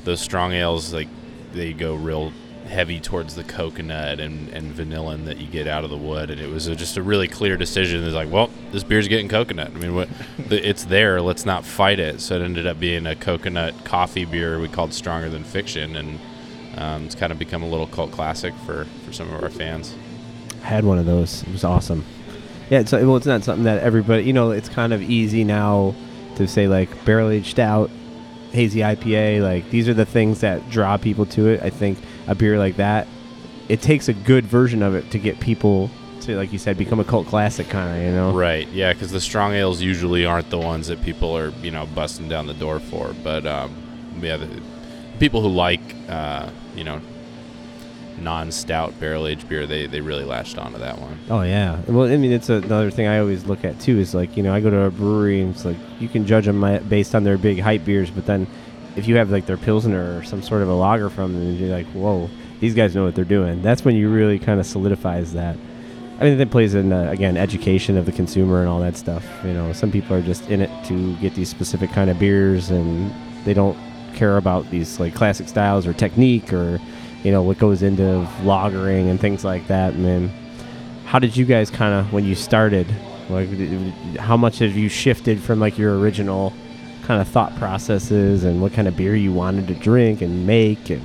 those 0.03 0.21
strong 0.21 0.53
ales, 0.53 0.93
like 0.93 1.09
they 1.53 1.73
go 1.73 1.95
real 1.95 2.31
heavy 2.67 2.99
towards 2.99 3.35
the 3.35 3.43
coconut 3.43 4.19
and, 4.19 4.47
and 4.49 4.73
vanillin 4.73 5.25
that 5.25 5.37
you 5.37 5.47
get 5.47 5.67
out 5.67 5.83
of 5.83 5.89
the 5.89 5.97
wood, 5.97 6.29
and 6.29 6.39
it 6.39 6.49
was 6.49 6.67
a, 6.67 6.75
just 6.75 6.95
a 6.95 7.03
really 7.03 7.27
clear 7.27 7.57
decision. 7.57 8.03
It's 8.03 8.15
like, 8.15 8.31
well, 8.31 8.49
this 8.71 8.83
beer's 8.83 9.07
getting 9.07 9.27
coconut. 9.27 9.71
I 9.75 9.77
mean, 9.77 9.93
what, 9.93 10.09
the, 10.47 10.67
it's 10.67 10.85
there. 10.85 11.21
Let's 11.21 11.45
not 11.45 11.65
fight 11.65 11.99
it. 11.99 12.21
So 12.21 12.35
it 12.35 12.41
ended 12.41 12.65
up 12.65 12.79
being 12.79 13.05
a 13.05 13.15
coconut 13.15 13.83
coffee 13.83 14.25
beer 14.25 14.59
we 14.59 14.67
called 14.67 14.93
Stronger 14.93 15.29
Than 15.29 15.43
Fiction, 15.43 15.95
and 15.95 16.19
um, 16.77 17.05
it's 17.05 17.15
kind 17.15 17.31
of 17.31 17.39
become 17.39 17.61
a 17.61 17.67
little 17.67 17.87
cult 17.87 18.11
classic 18.11 18.53
for, 18.65 18.85
for 19.05 19.11
some 19.11 19.31
of 19.31 19.43
our 19.43 19.49
fans. 19.49 19.93
I 20.63 20.67
had 20.67 20.85
one 20.85 20.97
of 20.97 21.05
those. 21.05 21.43
It 21.43 21.51
was 21.51 21.63
awesome. 21.63 22.05
Yeah, 22.71 22.79
it's 22.79 22.93
well, 22.93 23.17
it's 23.17 23.25
not 23.25 23.43
something 23.43 23.65
that 23.65 23.83
everybody. 23.83 24.23
You 24.23 24.31
know, 24.31 24.51
it's 24.51 24.69
kind 24.69 24.93
of 24.93 25.01
easy 25.01 25.43
now 25.43 25.93
to 26.37 26.47
say 26.47 26.69
like 26.69 27.03
barrel 27.03 27.29
aged 27.29 27.47
stout, 27.51 27.91
hazy 28.53 28.79
IPA. 28.79 29.43
Like 29.43 29.69
these 29.71 29.89
are 29.89 29.93
the 29.93 30.05
things 30.05 30.39
that 30.39 30.69
draw 30.69 30.95
people 30.95 31.25
to 31.27 31.49
it. 31.49 31.61
I 31.61 31.69
think 31.69 31.99
a 32.27 32.33
beer 32.33 32.57
like 32.57 32.77
that, 32.77 33.09
it 33.67 33.81
takes 33.81 34.07
a 34.07 34.13
good 34.13 34.45
version 34.45 34.81
of 34.83 34.95
it 34.95 35.11
to 35.11 35.19
get 35.19 35.41
people 35.41 35.91
to, 36.21 36.37
like 36.37 36.53
you 36.53 36.59
said, 36.59 36.77
become 36.77 37.01
a 37.01 37.03
cult 37.03 37.27
classic 37.27 37.67
kind 37.67 37.93
of. 37.93 38.03
You 38.05 38.11
know, 38.13 38.31
Right. 38.31 38.69
Yeah, 38.69 38.93
because 38.93 39.11
the 39.11 39.19
strong 39.19 39.51
ales 39.51 39.81
usually 39.81 40.25
aren't 40.25 40.49
the 40.49 40.57
ones 40.57 40.87
that 40.87 41.01
people 41.03 41.37
are 41.37 41.49
you 41.61 41.71
know 41.71 41.87
busting 41.87 42.29
down 42.29 42.47
the 42.47 42.53
door 42.53 42.79
for. 42.79 43.13
But 43.21 43.45
um, 43.45 43.75
yeah, 44.21 44.37
the 44.37 44.47
people 45.19 45.41
who 45.41 45.49
like 45.49 45.81
uh, 46.07 46.49
you 46.73 46.85
know 46.85 47.01
non-stout 48.23 48.99
barrel 48.99 49.27
aged 49.27 49.47
beer, 49.49 49.67
they 49.67 49.87
they 49.87 50.01
really 50.01 50.23
latched 50.23 50.57
onto 50.57 50.79
that 50.79 50.99
one. 50.99 51.17
Oh 51.29 51.41
yeah. 51.41 51.79
Well, 51.87 52.11
I 52.11 52.17
mean, 52.17 52.31
it's 52.31 52.49
another 52.49 52.91
thing 52.91 53.07
I 53.07 53.19
always 53.19 53.45
look 53.45 53.65
at 53.65 53.79
too. 53.79 53.99
Is 53.99 54.13
like 54.13 54.37
you 54.37 54.43
know, 54.43 54.53
I 54.53 54.59
go 54.59 54.69
to 54.69 54.81
a 54.83 54.91
brewery 54.91 55.41
and 55.41 55.53
it's 55.53 55.65
like 55.65 55.77
you 55.99 56.07
can 56.07 56.25
judge 56.25 56.45
them 56.45 56.61
based 56.87 57.15
on 57.15 57.23
their 57.23 57.37
big 57.37 57.59
hype 57.59 57.85
beers, 57.85 58.09
but 58.09 58.25
then 58.25 58.47
if 58.95 59.07
you 59.07 59.17
have 59.17 59.31
like 59.31 59.45
their 59.45 59.57
pilsner 59.57 60.17
or 60.17 60.23
some 60.23 60.41
sort 60.41 60.61
of 60.61 60.69
a 60.69 60.73
lager 60.73 61.09
from 61.09 61.33
them, 61.33 61.55
you're 61.55 61.75
like, 61.75 61.87
whoa, 61.87 62.29
these 62.59 62.75
guys 62.75 62.95
know 62.95 63.05
what 63.05 63.15
they're 63.15 63.25
doing. 63.25 63.61
That's 63.61 63.83
when 63.85 63.95
you 63.95 64.09
really 64.09 64.39
kind 64.39 64.59
of 64.59 64.65
solidifies 64.65 65.33
that. 65.33 65.57
I 66.19 66.25
mean, 66.25 66.37
that 66.37 66.51
plays 66.51 66.75
in 66.75 66.93
uh, 66.93 67.09
again 67.09 67.35
education 67.35 67.97
of 67.97 68.05
the 68.05 68.11
consumer 68.11 68.59
and 68.59 68.69
all 68.69 68.79
that 68.81 68.95
stuff. 68.95 69.25
You 69.43 69.53
know, 69.53 69.73
some 69.73 69.91
people 69.91 70.15
are 70.15 70.21
just 70.21 70.49
in 70.49 70.61
it 70.61 70.85
to 70.85 71.15
get 71.17 71.33
these 71.33 71.49
specific 71.49 71.89
kind 71.91 72.09
of 72.09 72.19
beers, 72.19 72.69
and 72.69 73.11
they 73.43 73.53
don't 73.53 73.77
care 74.13 74.37
about 74.37 74.69
these 74.69 74.99
like 74.99 75.15
classic 75.15 75.47
styles 75.47 75.87
or 75.87 75.93
technique 75.93 76.53
or 76.53 76.79
you 77.23 77.31
know 77.31 77.43
what 77.43 77.59
goes 77.59 77.83
into 77.83 78.27
lagering 78.41 79.09
and 79.09 79.19
things 79.19 79.43
like 79.43 79.67
that. 79.67 79.95
Man, 79.95 80.29
how 81.05 81.19
did 81.19 81.35
you 81.35 81.45
guys 81.45 81.69
kind 81.69 81.93
of 81.93 82.11
when 82.13 82.25
you 82.25 82.35
started? 82.35 82.87
Like, 83.29 83.49
how 84.17 84.35
much 84.35 84.59
have 84.59 84.75
you 84.75 84.89
shifted 84.89 85.39
from 85.39 85.59
like 85.59 85.77
your 85.77 85.99
original 85.99 86.53
kind 87.03 87.21
of 87.21 87.27
thought 87.27 87.55
processes 87.57 88.43
and 88.43 88.61
what 88.61 88.73
kind 88.73 88.87
of 88.87 88.95
beer 88.95 89.15
you 89.15 89.31
wanted 89.31 89.67
to 89.67 89.73
drink 89.75 90.21
and 90.21 90.45
make 90.45 90.89
and 90.89 91.01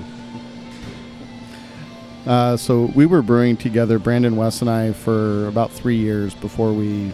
Uh, 2.26 2.56
so 2.56 2.90
we 2.96 3.06
were 3.06 3.22
brewing 3.22 3.56
together, 3.56 4.00
Brandon 4.00 4.36
Wes 4.36 4.60
and 4.60 4.68
I, 4.68 4.92
for 4.92 5.46
about 5.46 5.70
three 5.70 5.96
years 5.96 6.34
before 6.34 6.72
we 6.72 7.12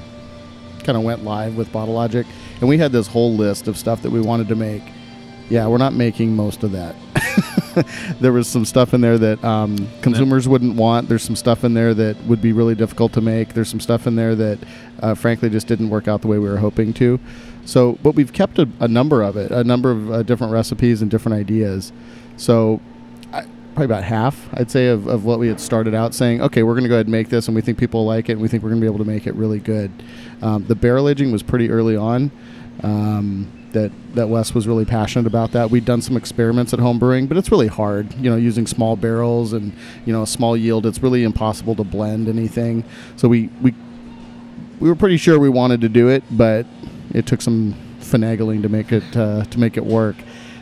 kind 0.85 0.97
of 0.97 1.05
went 1.05 1.23
live 1.23 1.55
with 1.55 1.71
Bottle 1.71 1.95
Logic, 1.95 2.27
and 2.61 2.69
we 2.69 2.79
had 2.79 2.93
this 2.93 3.07
whole 3.07 3.35
list 3.35 3.69
of 3.69 3.77
stuff 3.77 4.01
that 4.03 4.11
we 4.11 4.23
wanted 4.23 4.49
to 4.49 4.55
make. 4.57 4.83
Yeah, 5.51 5.67
we're 5.67 5.77
not 5.77 5.93
making 5.93 6.35
most 6.35 6.63
of 6.63 6.73
that. 6.73 6.97
there 8.21 8.33
was 8.33 8.49
some 8.49 8.65
stuff 8.65 8.95
in 8.95 9.01
there 9.01 9.19
that 9.19 9.43
um, 9.45 9.89
consumers 10.01 10.49
wouldn't 10.49 10.77
want. 10.77 11.09
There's 11.09 11.23
some 11.23 11.37
stuff 11.37 11.65
in 11.65 11.75
there 11.75 11.95
that 11.95 12.17
would 12.25 12.43
be 12.43 12.53
really 12.53 12.75
difficult 12.75 13.13
to 13.15 13.21
make. 13.21 13.55
There's 13.55 13.69
some 13.69 13.81
stuff 13.81 14.07
in 14.07 14.17
there 14.17 14.35
that, 14.35 14.59
uh, 15.01 15.15
frankly, 15.15 15.51
just 15.51 15.67
didn't 15.67 15.91
work 15.91 16.09
out 16.09 16.23
the 16.23 16.29
way 16.29 16.39
we 16.39 16.49
were 16.49 16.59
hoping 16.59 16.93
to. 16.95 17.19
So, 17.65 17.99
but 18.03 18.15
we've 18.15 18.33
kept 18.33 18.59
a, 18.59 18.69
a 18.81 18.89
number 18.89 19.23
of 19.23 19.37
it, 19.37 19.51
a 19.51 19.65
number 19.65 19.91
of 19.91 20.11
uh, 20.11 20.23
different 20.23 20.53
recipes 20.53 21.03
and 21.03 21.11
different 21.11 21.39
ideas. 21.39 21.93
So, 22.37 22.81
I, 23.33 23.43
probably 23.75 23.87
about 23.87 24.05
half, 24.05 24.49
I'd 24.55 24.71
say, 24.71 24.89
of, 24.89 25.07
of 25.07 25.25
what 25.25 25.39
we 25.39 25.49
had 25.49 25.61
started 25.61 25.95
out 25.95 26.15
saying, 26.15 26.43
okay, 26.43 26.63
we're 26.63 26.75
going 26.75 26.83
to 26.85 26.89
go 26.89 26.97
ahead 26.97 27.07
and 27.07 27.13
make 27.13 27.29
this, 27.29 27.49
and 27.49 27.55
we 27.55 27.61
think 27.61 27.79
people 27.79 28.05
like 28.05 28.29
it, 28.29 28.33
and 28.33 28.43
we 28.43 28.49
think 28.49 28.63
we're 28.63 28.71
going 28.71 28.81
to 28.81 28.85
be 28.85 28.93
able 28.93 29.05
to 29.05 29.11
make 29.11 29.27
it 29.27 29.35
really 29.35 29.61
good. 29.61 29.91
Um, 30.43 30.65
the 30.67 30.75
barrel 30.75 31.09
aging 31.09 31.31
was 31.33 31.43
pretty 31.43 31.71
early 31.71 31.97
on. 31.97 32.31
Um, 32.83 33.62
that 33.73 33.91
that 34.15 34.29
Wes 34.29 34.55
was 34.55 34.67
really 34.67 34.85
passionate 34.85 35.27
about 35.27 35.53
that. 35.53 35.71
We'd 35.71 35.85
done 35.85 36.03
some 36.03 36.17
experiments 36.17 36.73
at 36.73 36.79
home 36.79 36.99
brewing, 36.99 37.27
but 37.27 37.37
it's 37.37 37.51
really 37.51 37.69
hard, 37.69 38.13
you 38.15 38.31
know, 38.31 38.37
using 38.37 38.67
small 38.67 38.97
barrels 38.97 39.53
and 39.53 39.73
you 40.05 40.13
know 40.13 40.23
a 40.23 40.27
small 40.27 40.57
yield. 40.57 40.87
It's 40.87 41.03
really 41.03 41.25
impossible 41.25 41.75
to 41.77 41.85
blend 41.85 42.29
anything. 42.29 42.85
So 43.17 43.29
we 43.29 43.49
we 43.61 43.75
we 44.81 44.89
were 44.89 44.97
pretty 44.97 45.17
sure 45.17 45.39
we 45.39 45.49
wanted 45.49 45.81
to 45.83 45.89
do 45.89 46.09
it, 46.09 46.25
but 46.31 46.67
it 47.15 47.27
took 47.27 47.41
some 47.41 47.75
finagling 48.01 48.63
to 48.63 48.69
make 48.69 48.93
it 48.93 49.17
uh, 49.17 49.45
to 49.45 49.59
make 49.59 49.77
it 49.77 49.85
work. 49.85 50.17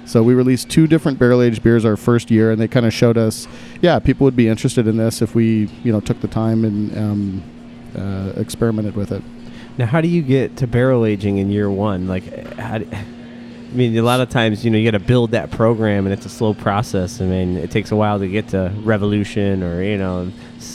So 0.06 0.22
we 0.22 0.34
released 0.34 0.68
two 0.68 0.86
different 0.86 1.18
barrel 1.18 1.40
aged 1.40 1.62
beers 1.62 1.84
our 1.84 1.96
first 1.96 2.30
year, 2.30 2.50
and 2.50 2.60
they 2.60 2.66
kind 2.66 2.84
of 2.84 2.92
showed 2.92 3.16
us, 3.16 3.46
yeah, 3.80 3.98
people 4.00 4.24
would 4.24 4.34
be 4.34 4.48
interested 4.48 4.88
in 4.88 4.96
this 4.96 5.22
if 5.22 5.34
we 5.34 5.68
you 5.84 5.92
know 5.92 6.00
took 6.00 6.20
the 6.20 6.28
time 6.28 6.64
and 6.64 6.98
um, 6.98 7.42
uh, 7.96 8.32
experimented 8.40 8.96
with 8.96 9.12
it. 9.12 9.22
Now, 9.80 9.86
how 9.86 10.02
do 10.02 10.08
you 10.08 10.20
get 10.20 10.58
to 10.58 10.66
barrel 10.66 11.06
aging 11.06 11.38
in 11.38 11.50
year 11.50 11.70
one? 11.70 12.06
Like, 12.06 12.24
how 12.58 12.76
do, 12.76 12.86
I 12.92 13.72
mean, 13.72 13.96
a 13.96 14.02
lot 14.02 14.20
of 14.20 14.28
times, 14.28 14.62
you 14.62 14.70
know, 14.70 14.76
you 14.76 14.84
got 14.84 14.98
to 14.98 15.02
build 15.02 15.30
that 15.30 15.50
program, 15.50 16.04
and 16.04 16.12
it's 16.12 16.26
a 16.26 16.28
slow 16.28 16.52
process. 16.52 17.18
I 17.22 17.24
mean, 17.24 17.56
it 17.56 17.70
takes 17.70 17.90
a 17.90 17.96
while 17.96 18.18
to 18.18 18.28
get 18.28 18.48
to 18.48 18.70
revolution, 18.82 19.62
or 19.62 19.82
you 19.82 19.96
know, 19.96 20.30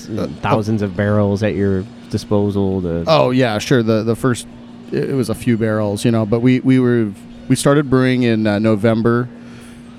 Uh, 0.09 0.25
thousands 0.41 0.81
of 0.81 0.95
barrels 0.97 1.43
at 1.43 1.53
your 1.53 1.85
disposal. 2.09 2.81
To, 2.81 3.03
Oh 3.05 3.29
yeah, 3.29 3.59
sure. 3.59 3.83
The 3.83 4.01
the 4.01 4.15
first 4.15 4.47
it 4.91 5.13
was 5.13 5.29
a 5.29 5.35
few 5.35 5.55
barrels, 5.55 6.03
you 6.03 6.09
know, 6.09 6.25
but 6.25 6.39
we 6.39 6.62
we 6.62 6.79
were 6.79 7.12
we 7.47 7.55
started 7.55 7.91
brewing 7.91 8.24
in 8.24 8.47
uh, 8.47 8.57
November. 8.57 9.29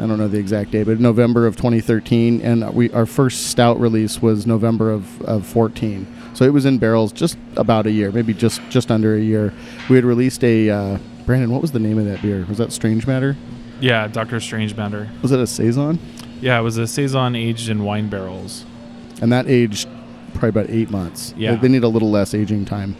I 0.00 0.06
don't 0.08 0.18
know 0.18 0.26
the 0.26 0.38
exact 0.40 0.72
date, 0.72 0.86
but 0.86 0.98
November 0.98 1.46
of 1.46 1.54
2013, 1.54 2.40
and 2.40 2.74
we 2.74 2.90
our 2.90 3.06
first 3.06 3.46
stout 3.46 3.78
release 3.78 4.20
was 4.20 4.48
November 4.48 4.90
of, 4.90 5.22
of 5.22 5.46
14. 5.46 6.08
So 6.36 6.44
it 6.44 6.52
was 6.52 6.66
in 6.66 6.76
barrels 6.76 7.12
just 7.12 7.38
about 7.56 7.86
a 7.86 7.90
year, 7.90 8.12
maybe 8.12 8.34
just 8.34 8.60
just 8.68 8.90
under 8.90 9.14
a 9.14 9.20
year. 9.20 9.54
We 9.88 9.96
had 9.96 10.04
released 10.04 10.44
a 10.44 10.68
uh, 10.68 10.98
Brandon. 11.24 11.50
What 11.50 11.62
was 11.62 11.72
the 11.72 11.78
name 11.78 11.98
of 11.98 12.04
that 12.04 12.20
beer? 12.20 12.44
Was 12.46 12.58
that 12.58 12.72
Strange 12.72 13.06
Matter? 13.06 13.38
Yeah, 13.80 14.06
Doctor 14.06 14.38
Strange 14.38 14.76
Matter. 14.76 15.08
Was 15.22 15.32
it 15.32 15.40
a 15.40 15.46
saison? 15.46 15.98
Yeah, 16.42 16.58
it 16.58 16.62
was 16.62 16.76
a 16.76 16.86
saison 16.86 17.34
aged 17.34 17.70
in 17.70 17.84
wine 17.84 18.10
barrels. 18.10 18.66
And 19.22 19.32
that 19.32 19.48
aged 19.48 19.88
probably 20.34 20.50
about 20.50 20.68
eight 20.68 20.90
months. 20.90 21.32
Yeah. 21.38 21.54
They, 21.54 21.62
they 21.62 21.68
need 21.68 21.84
a 21.84 21.88
little 21.88 22.10
less 22.10 22.34
aging 22.34 22.66
time. 22.66 22.96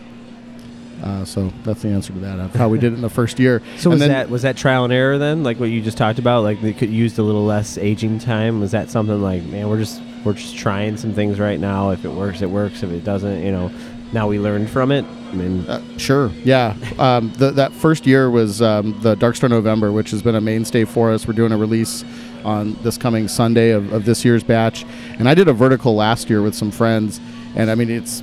Uh, 1.02 1.26
so 1.26 1.52
that's 1.62 1.82
the 1.82 1.88
answer 1.90 2.14
to 2.14 2.18
that 2.20 2.38
of 2.38 2.54
how 2.54 2.70
we 2.70 2.78
did 2.78 2.94
it 2.94 2.96
in 2.96 3.02
the 3.02 3.10
first 3.10 3.38
year. 3.38 3.60
so 3.76 3.90
And 3.90 3.92
was 3.92 4.00
then- 4.00 4.08
that 4.08 4.30
was 4.30 4.40
that 4.42 4.56
trial 4.56 4.84
and 4.84 4.92
error 4.94 5.18
then, 5.18 5.42
like 5.42 5.60
what 5.60 5.68
you 5.68 5.82
just 5.82 5.98
talked 5.98 6.18
about? 6.18 6.42
Like 6.42 6.62
they 6.62 6.72
could 6.72 6.88
use 6.88 7.18
a 7.18 7.22
little 7.22 7.44
less 7.44 7.76
aging 7.76 8.18
time. 8.18 8.60
Was 8.60 8.70
that 8.70 8.88
something 8.90 9.20
like, 9.20 9.42
man, 9.42 9.68
we're 9.68 9.78
just 9.80 10.00
we're 10.26 10.34
just 10.34 10.56
trying 10.56 10.96
some 10.96 11.14
things 11.14 11.38
right 11.40 11.58
now. 11.58 11.90
If 11.90 12.04
it 12.04 12.10
works, 12.10 12.42
it 12.42 12.50
works. 12.50 12.82
If 12.82 12.90
it 12.90 13.04
doesn't, 13.04 13.42
you 13.42 13.52
know, 13.52 13.70
now 14.12 14.28
we 14.28 14.38
learned 14.38 14.68
from 14.68 14.92
it. 14.92 15.04
I 15.04 15.32
mean, 15.32 15.66
Uh, 15.66 15.80
sure. 15.98 16.30
Yeah. 16.44 16.76
Um, 16.98 17.32
the, 17.38 17.50
that 17.52 17.72
first 17.72 18.06
year 18.06 18.30
was 18.30 18.60
um, 18.60 18.98
the 19.02 19.16
Darkstar 19.16 19.48
November, 19.48 19.92
which 19.92 20.10
has 20.10 20.22
been 20.22 20.34
a 20.34 20.40
mainstay 20.40 20.84
for 20.84 21.10
us. 21.12 21.26
We're 21.26 21.34
doing 21.34 21.52
a 21.52 21.56
release 21.56 22.04
on 22.44 22.74
this 22.82 22.98
coming 22.98 23.26
Sunday 23.28 23.70
of, 23.70 23.92
of 23.92 24.04
this 24.04 24.24
year's 24.24 24.44
batch. 24.44 24.84
And 25.18 25.28
I 25.28 25.34
did 25.34 25.48
a 25.48 25.52
vertical 25.52 25.94
last 25.94 26.28
year 26.30 26.42
with 26.42 26.54
some 26.54 26.70
friends. 26.70 27.20
And 27.56 27.70
I 27.70 27.74
mean, 27.74 27.90
it's, 27.90 28.22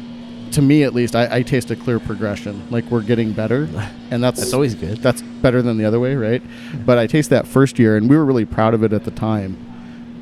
to 0.52 0.62
me 0.62 0.84
at 0.84 0.94
least, 0.94 1.16
I, 1.16 1.38
I 1.38 1.42
taste 1.42 1.72
a 1.72 1.76
clear 1.76 2.00
progression. 2.00 2.70
Like 2.70 2.86
we're 2.86 3.02
getting 3.02 3.34
better. 3.34 3.68
And 4.12 4.24
that's, 4.24 4.40
that's 4.40 4.54
always 4.54 4.76
good. 4.76 5.00
that's 5.00 5.22
better 5.22 5.62
than 5.62 5.78
the 5.78 5.86
other 5.86 6.00
way, 6.00 6.16
right? 6.16 6.42
But 6.86 6.98
I 6.98 7.08
taste 7.08 7.30
that 7.32 7.48
first 7.48 7.80
year, 7.80 7.98
and 7.98 8.10
we 8.10 8.16
were 8.16 8.26
really 8.26 8.46
proud 8.46 8.74
of 8.74 8.84
it 8.84 8.94
at 8.94 9.04
the 9.04 9.12
time. 9.12 9.58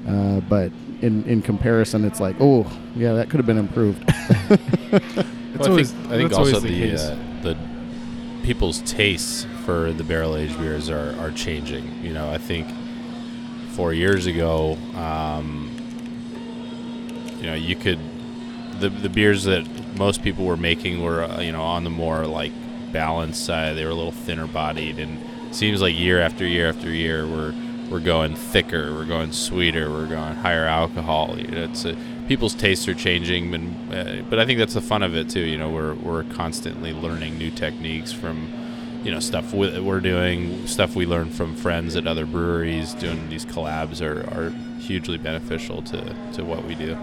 Uh, 0.08 0.40
but 0.40 0.72
in, 1.02 1.24
in 1.26 1.42
comparison, 1.42 2.06
it's 2.06 2.20
like, 2.20 2.36
oh, 2.40 2.66
yeah, 2.96 3.14
that 3.14 3.30
could 3.30 3.38
have 3.40 3.46
been 3.48 3.58
improved. 3.58 4.04
Well, 5.60 5.70
always- 5.72 5.92
I 5.94 5.96
think, 5.96 6.12
I 6.12 6.18
think 6.18 6.34
also 6.34 6.60
the 6.62 6.70
the 6.70 7.12
uh, 7.14 7.16
the 7.44 7.58
people's 8.44 8.80
tastes 8.82 9.46
for 9.66 9.92
the 9.92 10.04
barrel 10.04 10.36
aged 10.36 10.58
beers 10.58 10.90
are, 10.90 11.14
are 11.20 11.30
changing. 11.32 12.04
You 12.04 12.14
know, 12.14 12.32
I 12.32 12.38
think 12.38 12.68
four 13.72 13.94
years 13.94 14.26
ago, 14.26 14.78
um, 14.96 15.70
you 17.40 17.46
know, 17.48 17.54
you 17.54 17.76
could 17.76 18.00
the 18.80 18.90
the 18.90 19.10
beers 19.10 19.44
that 19.44 19.68
most 19.98 20.24
people 20.24 20.46
were 20.46 20.58
making 20.58 21.04
were 21.04 21.24
uh, 21.24 21.42
you 21.42 21.52
know 21.52 21.62
on 21.62 21.84
the 21.84 21.90
more 21.90 22.26
like 22.26 22.52
balanced 22.92 23.46
side. 23.46 23.76
They 23.78 23.84
were 23.86 23.92
a 23.92 23.96
little 23.96 24.12
thinner 24.12 24.48
bodied, 24.48 25.00
and 25.00 25.20
it 25.50 25.54
seems 25.56 25.82
like 25.82 25.98
year 25.98 26.20
after 26.22 26.46
year 26.48 26.70
after 26.70 26.90
year 26.90 27.28
we're 27.28 27.54
we're 27.92 28.00
going 28.00 28.36
thicker, 28.36 28.94
we're 28.94 29.06
going 29.06 29.32
sweeter, 29.34 29.90
we're 29.92 30.08
going 30.08 30.36
higher 30.36 30.66
alcohol. 30.66 31.36
You 31.38 31.48
know, 31.48 31.64
It's 31.66 31.86
a 31.86 31.96
people's 32.28 32.54
tastes 32.56 32.88
are 32.88 32.94
changing, 32.94 33.54
and 33.54 33.94
uh, 33.94 34.24
but 34.30 34.40
I 34.40 34.46
think 34.46 34.58
that's 34.60 34.74
the 34.74 34.82
fun 34.82 35.04
of 35.04 35.16
it 35.16 35.30
too. 35.30 35.42
You 35.42 35.58
know, 35.58 35.70
we're 35.70 35.94
we're 35.96 36.24
constantly 36.24 36.94
learning 36.94 37.38
new 37.38 37.52
techniques 37.52 38.12
from 38.12 38.48
you 39.04 39.12
know 39.12 39.20
stuff 39.20 39.54
we, 39.54 39.80
we're 39.80 40.00
doing, 40.00 40.66
stuff 40.68 40.96
we 40.96 41.06
learn 41.06 41.30
from 41.30 41.56
friends 41.56 41.96
at 41.96 42.08
other 42.08 42.26
breweries. 42.26 42.94
Doing 42.94 43.30
these 43.30 43.46
collabs 43.46 44.02
are, 44.02 44.22
are 44.34 44.52
hugely 44.80 45.18
beneficial 45.18 45.82
to, 45.84 46.16
to 46.34 46.44
what 46.44 46.66
we 46.66 46.74
do. 46.76 46.98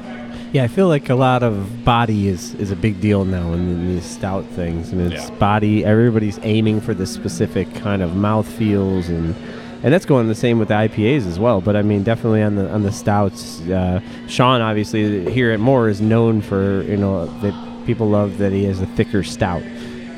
Yeah, 0.53 0.65
I 0.65 0.69
feel 0.69 0.89
like 0.89 1.11
a 1.11 1.15
lot 1.15 1.43
of 1.43 1.85
body 1.85 2.27
is, 2.29 2.55
is 2.55 2.71
a 2.71 2.77
big 2.77 3.01
deal 3.01 3.25
now 3.25 3.53
in, 3.53 3.61
in 3.69 3.95
these 3.95 4.05
stout 4.05 4.45
things. 4.47 4.93
I 4.93 4.97
mean, 4.97 5.13
it's 5.13 5.29
Yeah. 5.29 5.35
body. 5.37 5.85
Everybody's 5.85 6.41
aiming 6.43 6.81
for 6.81 6.93
the 6.95 7.07
specific 7.07 7.73
kind 7.75 8.03
of 8.03 8.17
mouth 8.17 8.49
feels, 8.49 9.09
and 9.09 9.35
and 9.83 9.93
that's 9.93 10.07
going 10.07 10.27
the 10.27 10.35
same 10.35 10.59
with 10.59 10.69
the 10.69 10.75
IPAs 10.75 11.27
as 11.27 11.39
well. 11.39 11.61
But 11.61 11.77
I 11.77 11.83
mean, 11.83 12.03
definitely 12.03 12.43
on 12.43 12.57
the 12.57 12.69
on 12.71 12.83
the 12.83 12.93
stouts. 12.93 13.61
Uh, 13.63 14.01
Sean, 14.27 14.61
obviously, 14.61 15.31
here 15.31 15.53
at 15.53 15.61
More 15.61 15.89
is 15.89 16.01
known 16.01 16.41
for 16.41 16.83
you 16.83 16.97
know 16.97 17.27
that 17.41 17.87
people 17.87 18.09
love 18.09 18.39
that 18.39 18.53
he 18.53 18.65
has 18.65 18.81
a 18.81 18.87
thicker 18.87 19.23
stout. 19.23 19.63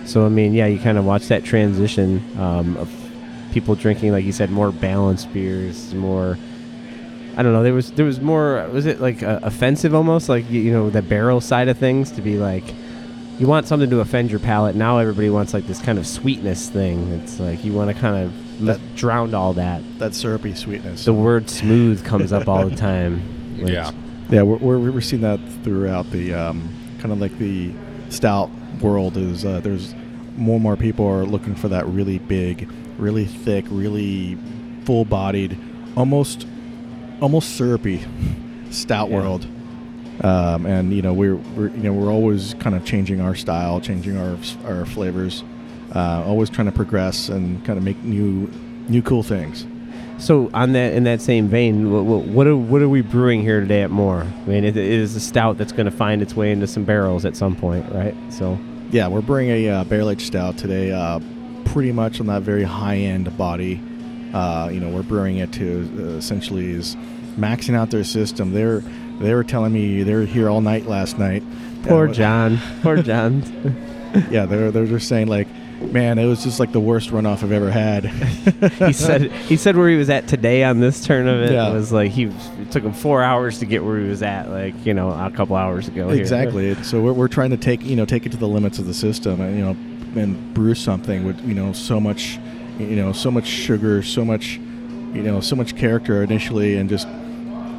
So 0.06 0.24
I 0.24 0.28
mean, 0.28 0.54
yeah, 0.54 0.66
you 0.66 0.78
kind 0.78 0.98
of 0.98 1.04
watch 1.04 1.28
that 1.28 1.44
transition 1.44 2.22
um, 2.38 2.76
of 2.76 2.90
people 3.52 3.74
drinking, 3.74 4.12
like 4.12 4.24
you 4.24 4.32
said, 4.32 4.50
more 4.50 4.72
balanced 4.72 5.32
beers, 5.32 5.94
more. 5.94 6.38
I 7.36 7.42
don't 7.42 7.52
know. 7.52 7.62
There 7.62 7.74
was 7.74 7.92
there 7.92 8.06
was 8.06 8.20
more. 8.20 8.66
Was 8.72 8.86
it 8.86 9.00
like 9.00 9.22
uh, 9.22 9.40
offensive 9.42 9.94
almost, 9.94 10.28
like 10.28 10.48
you, 10.50 10.60
you 10.62 10.72
know 10.72 10.88
the 10.88 11.02
barrel 11.02 11.40
side 11.40 11.68
of 11.68 11.76
things 11.76 12.10
to 12.12 12.22
be 12.22 12.38
like, 12.38 12.64
you 13.38 13.46
want 13.46 13.66
something 13.66 13.90
to 13.90 14.00
offend 14.00 14.30
your 14.30 14.40
palate. 14.40 14.74
Now 14.74 14.98
everybody 14.98 15.28
wants 15.28 15.52
like 15.52 15.66
this 15.66 15.82
kind 15.82 15.98
of 15.98 16.06
sweetness 16.06 16.70
thing. 16.70 17.12
It's 17.12 17.38
like 17.38 17.62
you 17.62 17.72
want 17.72 17.94
to 17.94 18.00
kind 18.00 18.24
of 18.24 18.49
That- 18.66 18.94
drown 18.96 19.34
all 19.34 19.52
that. 19.54 19.82
That 19.98 20.14
syrupy 20.14 20.54
sweetness. 20.54 21.04
The 21.04 21.12
word 21.12 21.48
smooth 21.50 22.04
comes 22.04 22.32
up 22.32 22.48
all 22.48 22.66
the 22.68 22.76
time. 22.90 23.20
which- 23.58 23.72
Yeah. 23.72 23.90
Yeah, 24.30 24.42
we're, 24.42 24.58
we're, 24.78 24.90
we're 24.92 25.00
seeing 25.00 25.22
that 25.22 25.40
throughout 25.64 26.08
the 26.12 26.32
um, 26.34 26.68
kind 27.00 27.12
of 27.12 27.20
like 27.20 27.36
the 27.38 27.72
stout 28.10 28.48
world. 28.80 29.16
Is 29.16 29.44
uh, 29.44 29.58
there's 29.60 29.92
more 30.36 30.54
and 30.54 30.62
more 30.62 30.76
people 30.76 31.04
are 31.08 31.24
looking 31.24 31.56
for 31.56 31.66
that 31.68 31.84
really 31.88 32.18
big, 32.20 32.70
really 32.96 33.24
thick, 33.24 33.64
really 33.68 34.38
full-bodied, 34.84 35.58
almost 35.96 36.46
almost 37.20 37.56
syrupy 37.56 38.04
stout 38.70 39.10
Yeah. 39.10 39.16
world. 39.16 39.46
Um, 40.22 40.64
and 40.66 40.92
you 40.92 41.02
know 41.02 41.12
we're, 41.12 41.34
we're 41.36 41.68
you 41.70 41.82
know 41.82 41.92
we're 41.92 42.12
always 42.12 42.54
kind 42.60 42.76
of 42.76 42.84
changing 42.84 43.20
our 43.20 43.34
style, 43.34 43.80
changing 43.80 44.16
our 44.16 44.36
our 44.64 44.86
flavors, 44.86 45.42
uh, 45.94 46.24
always 46.26 46.50
trying 46.50 46.66
to 46.66 46.72
progress 46.72 47.28
and 47.28 47.64
kind 47.64 47.78
of 47.78 47.84
make 47.84 48.02
new 48.02 48.50
new 48.88 49.02
cool 49.02 49.22
things. 49.22 49.66
So 50.18 50.50
on 50.52 50.72
that 50.72 50.92
in 50.92 51.04
that 51.04 51.22
same 51.22 51.48
vein, 51.48 51.90
what, 51.90 52.04
what, 52.04 52.46
are 52.46 52.56
what 52.56 52.82
are 52.82 52.88
we 52.88 53.00
brewing 53.00 53.40
here 53.40 53.60
today 53.60 53.82
at 53.82 53.90
More? 53.90 54.20
I 54.20 54.48
mean, 54.48 54.64
it, 54.64 54.76
it 54.76 54.84
is 54.84 55.16
a 55.16 55.20
stout 55.20 55.56
that's 55.56 55.72
going 55.72 55.86
to 55.86 55.96
find 55.96 56.20
its 56.20 56.34
way 56.34 56.52
into 56.52 56.66
some 56.66 56.84
barrels 56.84 57.24
at 57.24 57.36
some 57.36 57.56
point, 57.56 57.90
right? 57.92 58.14
So 58.28 58.58
Yeah, 58.90 59.08
we're 59.08 59.22
brewing 59.22 59.48
a 59.48 59.68
uh, 59.68 59.84
barrel 59.84 60.10
aged 60.10 60.26
stout 60.26 60.58
today, 60.58 60.92
uh, 60.92 61.20
pretty 61.64 61.92
much 61.92 62.20
on 62.20 62.26
that 62.26 62.42
very 62.42 62.64
high 62.64 62.96
end 62.96 63.34
body. 63.38 63.80
Uh, 64.34 64.68
you 64.70 64.78
know, 64.78 64.90
we're 64.90 65.02
brewing 65.02 65.38
it 65.38 65.52
to 65.54 65.90
uh, 65.98 66.16
essentially 66.18 66.70
is 66.70 66.96
maxing 67.36 67.74
out 67.74 67.90
their 67.90 68.04
system. 68.04 68.52
They're 68.52 68.80
they 69.20 69.34
were 69.34 69.44
telling 69.44 69.72
me 69.72 70.02
they 70.02 70.14
were 70.14 70.24
here 70.24 70.48
all 70.48 70.60
night 70.60 70.86
last 70.86 71.18
night. 71.18 71.42
poor 71.84 72.08
John, 72.08 72.58
poor 72.82 73.02
John. 73.02 73.42
Yeah, 74.28 74.44
they're 74.44 74.72
they're 74.72 74.86
just 74.86 75.08
saying 75.08 75.28
like, 75.28 75.46
man, 75.92 76.18
it 76.18 76.26
was 76.26 76.42
just 76.44 76.60
like 76.60 76.72
the 76.72 76.80
worst 76.80 77.10
runoff 77.10 77.42
I've 77.42 77.52
ever 77.52 77.70
had. 77.70 78.04
he 78.86 78.92
said 78.92 79.30
he 79.32 79.56
said 79.56 79.76
where 79.76 79.88
he 79.88 79.96
was 79.96 80.10
at 80.10 80.28
today 80.28 80.64
on 80.64 80.80
this 80.80 81.04
turn 81.04 81.26
of 81.28 81.40
it 81.42 81.52
Yeah. 81.52 81.70
was 81.72 81.92
like 81.92 82.10
he 82.10 82.24
it 82.24 82.70
took 82.70 82.82
him 82.84 82.92
four 82.92 83.22
hours 83.22 83.58
to 83.60 83.66
get 83.66 83.84
where 83.84 83.98
he 83.98 84.08
was 84.08 84.22
at, 84.22 84.48
like 84.50 84.74
you 84.86 84.94
know 84.94 85.10
a 85.10 85.30
couple 85.30 85.56
hours 85.56 85.88
ago. 85.88 86.08
exactly. 86.10 86.74
So 86.82 87.00
we're, 87.00 87.12
we're 87.12 87.28
trying 87.28 87.50
to 87.50 87.56
take 87.56 87.84
you 87.84 87.96
know 87.96 88.04
take 88.04 88.26
it 88.26 88.32
to 88.32 88.38
the 88.38 88.48
limits 88.48 88.78
of 88.78 88.86
the 88.86 88.94
system 88.94 89.40
and 89.40 89.56
you 89.58 89.64
know 89.64 90.20
and 90.20 90.54
brew 90.54 90.74
something 90.74 91.24
with 91.24 91.40
you 91.46 91.54
know 91.54 91.72
so 91.72 92.00
much 92.00 92.38
you 92.78 92.96
know 92.96 93.12
so 93.12 93.30
much 93.30 93.46
sugar, 93.46 94.02
so 94.02 94.24
much 94.24 94.56
you 95.14 95.22
know 95.22 95.40
so 95.40 95.54
much 95.56 95.76
character 95.76 96.22
initially, 96.22 96.76
and 96.76 96.88
just 96.88 97.06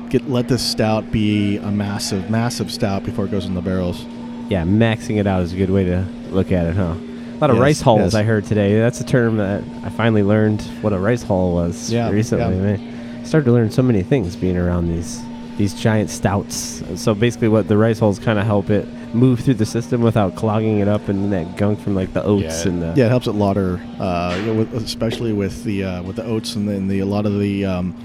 get 0.10 0.30
let 0.30 0.48
this 0.50 0.62
stout 0.62 1.12
be 1.12 1.58
a 1.58 1.72
massive 1.72 2.30
massive 2.30 2.72
stout 2.72 3.04
before 3.04 3.26
it 3.26 3.32
goes 3.32 3.46
in 3.46 3.54
the 3.54 3.62
barrels. 3.62 4.04
Yeah, 4.50 4.64
maxing 4.64 5.18
it 5.18 5.26
out 5.28 5.42
is 5.44 5.54
a 5.54 5.56
good 5.56 5.70
way 5.70 5.86
to 5.86 6.02
look 6.30 6.52
at 6.52 6.66
it, 6.68 6.76
huh? 6.76 6.96
A 7.42 7.46
lot 7.46 7.50
of 7.50 7.56
Yes, 7.58 7.62
rice 7.64 7.82
hulls 7.82 8.00
yes. 8.02 8.14
I 8.14 8.22
heard 8.22 8.46
today. 8.46 8.78
That's 8.78 9.02
a 9.02 9.04
term 9.04 9.38
that 9.38 9.64
I 9.84 9.90
finally 9.90 10.22
learned 10.22 10.62
what 10.82 10.94
a 10.94 11.00
rice 11.00 11.24
hull 11.24 11.54
was 11.54 11.92
Yeah, 11.92 12.12
recently. 12.12 12.56
yeah. 12.56 12.62
Man, 12.78 13.20
I 13.20 13.24
started 13.24 13.46
to 13.46 13.52
learn 13.52 13.72
so 13.72 13.82
many 13.82 14.04
things 14.04 14.36
being 14.36 14.58
around 14.58 14.90
these 14.90 15.20
these 15.58 15.74
giant 15.74 16.12
stouts. 16.12 16.84
So 16.96 17.16
basically, 17.16 17.48
what 17.48 17.68
the 17.68 17.78
rice 17.78 17.98
hulls 17.98 18.20
kind 18.20 18.38
of 18.38 18.46
help 18.46 18.70
it 18.70 18.88
move 19.16 19.40
through 19.40 19.56
the 19.56 19.66
system 19.66 20.02
without 20.02 20.36
clogging 20.36 20.80
it 20.80 20.88
up 20.88 21.10
and 21.10 21.34
that 21.34 21.58
gunk 21.58 21.80
from 21.80 21.96
like 21.96 22.14
the 22.14 22.24
oats 22.24 22.64
Yeah. 22.66 22.72
and 22.72 22.82
the 22.84 22.94
Yeah, 22.96 23.06
it 23.08 23.10
helps 23.10 23.26
it 23.26 23.34
lauter, 23.34 23.82
uh, 24.00 24.36
you 24.40 24.46
know, 24.46 24.54
with, 24.54 24.74
especially 24.76 25.34
with 25.34 25.64
the 25.64 25.84
uh, 25.84 26.04
with 26.04 26.18
the 26.18 26.24
oats 26.24 26.56
and 26.56 26.70
then 26.70 26.88
the 26.88 27.00
a 27.00 27.06
lot 27.08 27.26
of 27.26 27.40
the 27.40 27.66
um, 27.66 27.96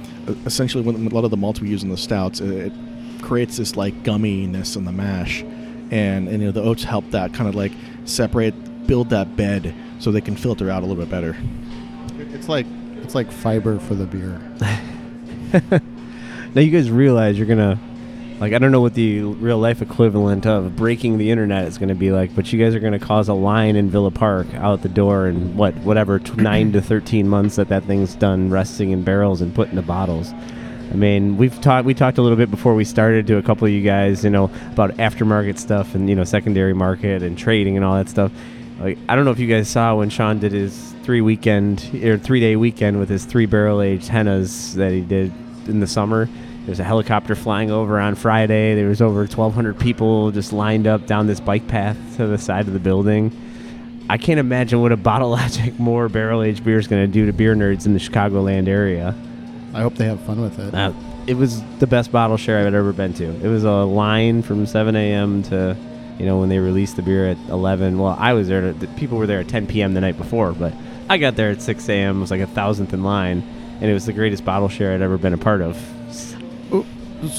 essentially 0.46 0.82
with 0.82 0.96
a 0.96 1.14
lot 1.14 1.24
of 1.24 1.30
the 1.30 1.36
malts 1.36 1.60
we 1.60 1.68
use 1.68 1.82
in 1.82 1.90
the 1.90 1.96
stouts, 1.98 2.40
it, 2.40 2.72
it 2.72 3.22
creates 3.22 3.58
this 3.58 3.76
like 3.76 4.02
gumminess 4.02 4.76
in 4.78 4.86
the 4.86 4.92
mash, 4.92 5.42
and 5.90 6.26
and 6.26 6.40
you 6.40 6.46
know 6.46 6.52
the 6.52 6.62
oats 6.62 6.84
help 6.84 7.10
that 7.10 7.34
kind 7.34 7.48
of 7.50 7.54
like 7.54 7.72
separate, 8.06 8.54
build 8.86 9.10
that 9.10 9.36
bed 9.36 9.74
so 9.98 10.10
they 10.12 10.20
can 10.20 10.36
filter 10.36 10.70
out 10.70 10.82
a 10.82 10.86
little 10.86 11.02
bit 11.02 11.10
better. 11.10 11.36
It's 12.18 12.48
like 12.48 12.66
it's 13.02 13.14
like 13.14 13.30
fiber 13.30 13.78
for 13.78 13.94
the 13.94 14.06
beer. 14.06 14.40
Now 16.56 16.62
you 16.62 16.70
guys 16.70 16.90
realize 16.90 17.36
you're 17.36 17.46
gonna 17.46 17.78
like 18.40 18.54
I 18.54 18.58
don't 18.58 18.72
know 18.72 18.80
what 18.80 18.94
the 18.94 19.20
real 19.20 19.58
life 19.58 19.82
equivalent 19.82 20.46
of 20.46 20.74
breaking 20.74 21.18
the 21.18 21.30
internet 21.30 21.66
is 21.68 21.76
gonna 21.76 21.94
be 21.94 22.12
like, 22.12 22.34
but 22.34 22.50
you 22.50 22.58
guys 22.58 22.74
are 22.74 22.80
gonna 22.80 22.98
cause 22.98 23.28
a 23.28 23.34
line 23.34 23.76
in 23.76 23.90
Villa 23.90 24.10
Park 24.10 24.46
out 24.54 24.80
the 24.80 24.88
door 24.88 25.26
in 25.26 25.54
what 25.54 25.74
whatever 25.80 26.18
t- 26.18 26.32
nine 26.36 26.72
to 26.72 26.80
thirteen 26.80 27.28
months 27.28 27.56
that 27.56 27.68
that 27.68 27.84
thing's 27.84 28.14
done 28.14 28.48
resting 28.48 28.90
in 28.90 29.02
barrels 29.02 29.42
and 29.42 29.54
put 29.54 29.68
into 29.68 29.82
bottles. 29.82 30.32
I 30.90 30.94
mean, 30.94 31.36
we've 31.36 31.60
talked 31.60 31.84
we 31.84 31.92
talked 31.92 32.16
a 32.16 32.22
little 32.22 32.38
bit 32.38 32.50
before 32.50 32.74
we 32.74 32.84
started 32.84 33.26
to 33.26 33.36
a 33.36 33.42
couple 33.42 33.66
of 33.66 33.72
you 33.74 33.82
guys, 33.82 34.24
you 34.24 34.30
know, 34.30 34.44
about 34.72 34.92
aftermarket 34.92 35.58
stuff 35.58 35.94
and 35.94 36.08
you 36.08 36.14
know 36.14 36.24
secondary 36.24 36.72
market 36.72 37.22
and 37.22 37.36
trading 37.36 37.76
and 37.76 37.84
all 37.84 37.96
that 37.96 38.08
stuff. 38.08 38.32
Like 38.78 38.98
I 39.08 39.16
don't 39.16 39.24
know 39.24 39.30
if 39.30 39.38
you 39.38 39.48
guys 39.48 39.68
saw 39.68 39.96
when 39.96 40.10
Sean 40.10 40.38
did 40.38 40.52
his 40.52 40.94
three 41.02 41.20
weekend 41.20 41.90
or 42.02 42.18
three 42.18 42.40
day 42.40 42.56
weekend 42.56 42.98
with 42.98 43.08
his 43.08 43.24
three 43.24 43.46
barrel 43.46 43.80
aged 43.80 44.08
hennas 44.10 44.74
that 44.74 44.92
he 44.92 45.00
did 45.00 45.32
in 45.68 45.80
the 45.80 45.86
summer. 45.86 46.28
There's 46.66 46.80
a 46.80 46.84
helicopter 46.84 47.36
flying 47.36 47.70
over 47.70 48.00
on 48.00 48.16
Friday. 48.16 48.74
There 48.74 48.88
was 48.88 49.00
over 49.00 49.20
1,200 49.20 49.78
people 49.78 50.32
just 50.32 50.52
lined 50.52 50.88
up 50.88 51.06
down 51.06 51.28
this 51.28 51.38
bike 51.38 51.68
path 51.68 51.96
to 52.16 52.26
the 52.26 52.38
side 52.38 52.66
of 52.66 52.72
the 52.72 52.80
building. 52.80 53.30
I 54.10 54.18
can't 54.18 54.40
imagine 54.40 54.80
what 54.80 54.90
a 54.90 54.96
Bottle 54.96 55.30
Logic 55.30 55.78
more 55.78 56.08
barrel 56.08 56.42
aged 56.42 56.64
beer 56.64 56.78
is 56.78 56.88
going 56.88 57.06
to 57.06 57.12
do 57.12 57.26
to 57.26 57.32
beer 57.32 57.54
nerds 57.54 57.86
in 57.86 57.92
the 57.92 58.00
Chicagoland 58.00 58.66
area. 58.66 59.14
I 59.74 59.82
hope 59.82 59.94
they 59.94 60.06
have 60.06 60.20
fun 60.20 60.40
with 60.40 60.58
it. 60.58 60.74
Uh, 60.74 60.92
it 61.26 61.34
was 61.34 61.62
the 61.78 61.86
best 61.86 62.10
bottle 62.10 62.36
share 62.36 62.66
I've 62.66 62.74
ever 62.74 62.92
been 62.92 63.14
to. 63.14 63.24
It 63.24 63.48
was 63.48 63.64
a 63.64 63.84
line 63.84 64.42
from 64.42 64.66
7 64.66 64.96
a.m. 64.96 65.42
to, 65.44 65.76
you 66.18 66.26
know, 66.26 66.38
when 66.38 66.48
they 66.48 66.58
released 66.58 66.96
the 66.96 67.02
beer 67.02 67.28
at 67.28 67.38
11. 67.48 67.98
Well, 67.98 68.16
I 68.18 68.32
was 68.32 68.48
there. 68.48 68.72
To, 68.72 68.86
people 68.96 69.18
were 69.18 69.26
there 69.26 69.40
at 69.40 69.48
10 69.48 69.66
p.m. 69.66 69.94
the 69.94 70.00
night 70.00 70.16
before, 70.16 70.52
but 70.52 70.72
I 71.08 71.18
got 71.18 71.36
there 71.36 71.50
at 71.50 71.62
6 71.62 71.88
a.m. 71.88 72.18
It 72.18 72.20
was 72.20 72.30
like 72.30 72.40
a 72.40 72.46
thousandth 72.46 72.92
in 72.92 73.02
line, 73.02 73.42
and 73.80 73.84
it 73.90 73.94
was 73.94 74.06
the 74.06 74.12
greatest 74.12 74.44
bottle 74.44 74.68
share 74.68 74.94
I'd 74.94 75.02
ever 75.02 75.18
been 75.18 75.34
a 75.34 75.38
part 75.38 75.60
of. 75.60 75.76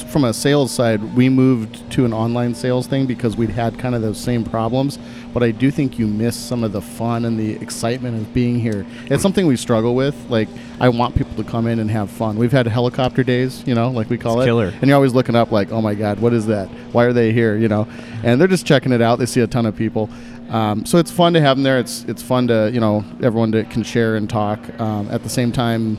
From 0.08 0.24
a 0.24 0.34
sales 0.34 0.72
side, 0.72 1.14
we 1.14 1.28
moved 1.28 1.88
to 1.92 2.04
an 2.04 2.12
online 2.12 2.54
sales 2.54 2.88
thing 2.88 3.06
because 3.06 3.36
we'd 3.36 3.50
had 3.50 3.78
kind 3.78 3.94
of 3.94 4.02
those 4.02 4.18
same 4.18 4.42
problems. 4.42 4.98
But 5.32 5.42
I 5.44 5.52
do 5.52 5.70
think 5.70 5.98
you 6.00 6.06
miss 6.08 6.34
some 6.36 6.64
of 6.64 6.72
the 6.72 6.80
fun 6.82 7.24
and 7.24 7.38
the 7.38 7.52
excitement 7.62 8.20
of 8.20 8.34
being 8.34 8.58
here. 8.58 8.84
It's 9.06 9.22
something 9.22 9.46
we 9.46 9.56
struggle 9.56 9.94
with. 9.94 10.16
Like, 10.28 10.48
I 10.80 10.88
want 10.88 11.14
people 11.14 11.36
to 11.36 11.48
come 11.48 11.68
in 11.68 11.78
and 11.78 11.88
have 11.92 12.10
fun. 12.10 12.36
We've 12.36 12.50
had 12.50 12.66
helicopter 12.66 13.22
days, 13.22 13.62
you 13.68 13.74
know, 13.74 13.90
like 13.90 14.10
we 14.10 14.18
call 14.18 14.40
It's 14.40 14.46
it. 14.46 14.48
killer. 14.48 14.72
And 14.80 14.88
you're 14.88 14.96
always 14.96 15.14
looking 15.14 15.36
up, 15.36 15.52
like, 15.52 15.70
oh 15.70 15.80
my 15.80 15.94
God, 15.94 16.18
what 16.18 16.32
is 16.32 16.46
that? 16.46 16.68
Why 16.92 17.04
are 17.04 17.12
they 17.12 17.32
here? 17.32 17.56
You 17.56 17.68
know, 17.68 17.86
and 18.24 18.40
they're 18.40 18.48
just 18.48 18.66
checking 18.66 18.90
it 18.90 19.00
out. 19.00 19.20
They 19.20 19.26
see 19.26 19.42
a 19.42 19.46
ton 19.46 19.64
of 19.64 19.76
people. 19.76 20.10
Um, 20.50 20.86
so 20.86 20.98
it's 20.98 21.10
fun 21.12 21.34
to 21.34 21.40
have 21.40 21.56
them 21.56 21.62
there. 21.62 21.78
It's 21.78 22.04
it's 22.04 22.22
fun 22.22 22.48
to 22.48 22.70
you 22.72 22.80
know 22.80 23.04
everyone 23.22 23.52
to, 23.52 23.64
can 23.64 23.82
share 23.84 24.16
and 24.16 24.28
talk. 24.28 24.58
Um, 24.80 25.08
at 25.10 25.22
the 25.22 25.28
same 25.28 25.52
time, 25.52 25.98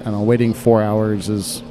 I 0.00 0.04
don't 0.04 0.12
know, 0.12 0.22
waiting 0.22 0.54
four 0.54 0.80
hours 0.82 1.28
is 1.28 1.62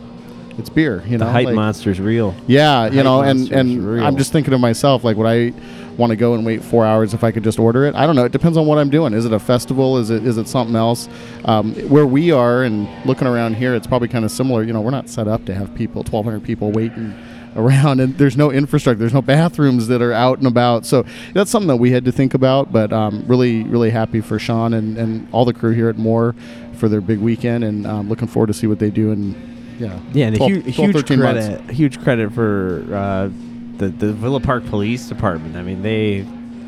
it's 0.57 0.69
beer. 0.69 1.03
You 1.05 1.17
The 1.17 1.25
know, 1.25 1.31
hype 1.31 1.45
like- 1.47 1.55
monster's 1.55 1.99
real. 1.99 2.33
yeah, 2.47 2.87
you 2.87 3.03
know, 3.03 3.21
and 3.21 3.51
and 3.51 3.85
real. 3.85 4.03
I'm 4.05 4.17
just 4.17 4.31
thinking 4.31 4.51
to 4.51 4.57
myself, 4.57 5.03
like, 5.03 5.17
would 5.17 5.27
I 5.27 5.53
want 5.97 6.11
to 6.11 6.15
go 6.15 6.33
and 6.33 6.45
wait 6.45 6.63
four 6.63 6.85
hours 6.85 7.13
if 7.13 7.23
I 7.23 7.31
could 7.31 7.43
just 7.43 7.59
order 7.59 7.85
it? 7.85 7.93
I 7.95 8.05
don't 8.05 8.15
know. 8.15 8.25
It 8.25 8.31
depends 8.31 8.57
on 8.57 8.65
what 8.65 8.77
I'm 8.77 8.89
doing. 8.89 9.13
Is 9.13 9.25
it 9.25 9.33
a 9.33 9.39
festival? 9.39 9.97
Is 9.97 10.09
it 10.09 10.25
is 10.25 10.37
it 10.37 10.47
something 10.47 10.75
else? 10.75 11.07
Um, 11.45 11.73
where 11.89 12.05
we 12.05 12.31
are 12.31 12.63
and 12.63 12.87
looking 13.05 13.27
around 13.27 13.55
here, 13.55 13.75
it's 13.75 13.87
probably 13.87 14.07
kind 14.07 14.25
of 14.25 14.31
similar. 14.31 14.63
You 14.63 14.73
know, 14.73 14.81
we're 14.81 14.91
not 14.91 15.09
set 15.09 15.27
up 15.27 15.45
to 15.45 15.53
have 15.53 15.73
people, 15.75 16.01
1,200 16.03 16.43
people 16.43 16.71
waiting 16.71 17.13
around, 17.57 17.99
and 17.99 18.17
there's 18.17 18.37
no 18.37 18.49
infrastructure. 18.49 18.97
There's 18.99 19.13
no 19.13 19.21
bathrooms 19.21 19.87
that 19.89 20.01
are 20.01 20.13
out 20.13 20.37
and 20.37 20.47
about. 20.47 20.85
So 20.85 21.03
that's 21.33 21.51
something 21.51 21.67
that 21.67 21.75
we 21.77 21.91
had 21.91 22.05
to 22.05 22.11
think 22.11 22.33
about. 22.33 22.71
But 22.71 22.93
um, 22.93 23.25
really, 23.27 23.63
really 23.63 23.89
happy 23.89 24.21
for 24.21 24.39
Sean 24.39 24.73
and 24.73 24.97
and 24.97 25.27
all 25.33 25.43
the 25.45 25.53
crew 25.53 25.71
here 25.71 25.89
at 25.89 25.97
More 25.97 26.33
for 26.75 26.87
their 26.89 27.01
big 27.01 27.19
weekend, 27.19 27.63
and 27.63 27.85
um, 27.85 28.07
looking 28.09 28.27
forward 28.27 28.47
to 28.47 28.53
see 28.53 28.67
what 28.67 28.79
they 28.79 28.89
do 28.89 29.11
in 29.11 29.35
yeah. 29.81 29.99
Yeah, 30.13 30.25
and 30.27 30.35
a 30.35 30.37
12 30.37 30.51
huge, 30.51 30.75
12, 30.75 30.91
huge 30.91 30.95
13 31.07 31.19
months. 31.19 31.47
credit, 31.47 31.69
huge 31.71 32.01
credit 32.01 32.33
for 32.33 32.85
uh, 32.93 33.29
the 33.77 33.87
the 33.89 34.13
Villa 34.13 34.39
Park 34.39 34.65
Police 34.67 35.07
Department. 35.07 35.55
I 35.55 35.61
mean, 35.63 35.81
they 35.81 36.25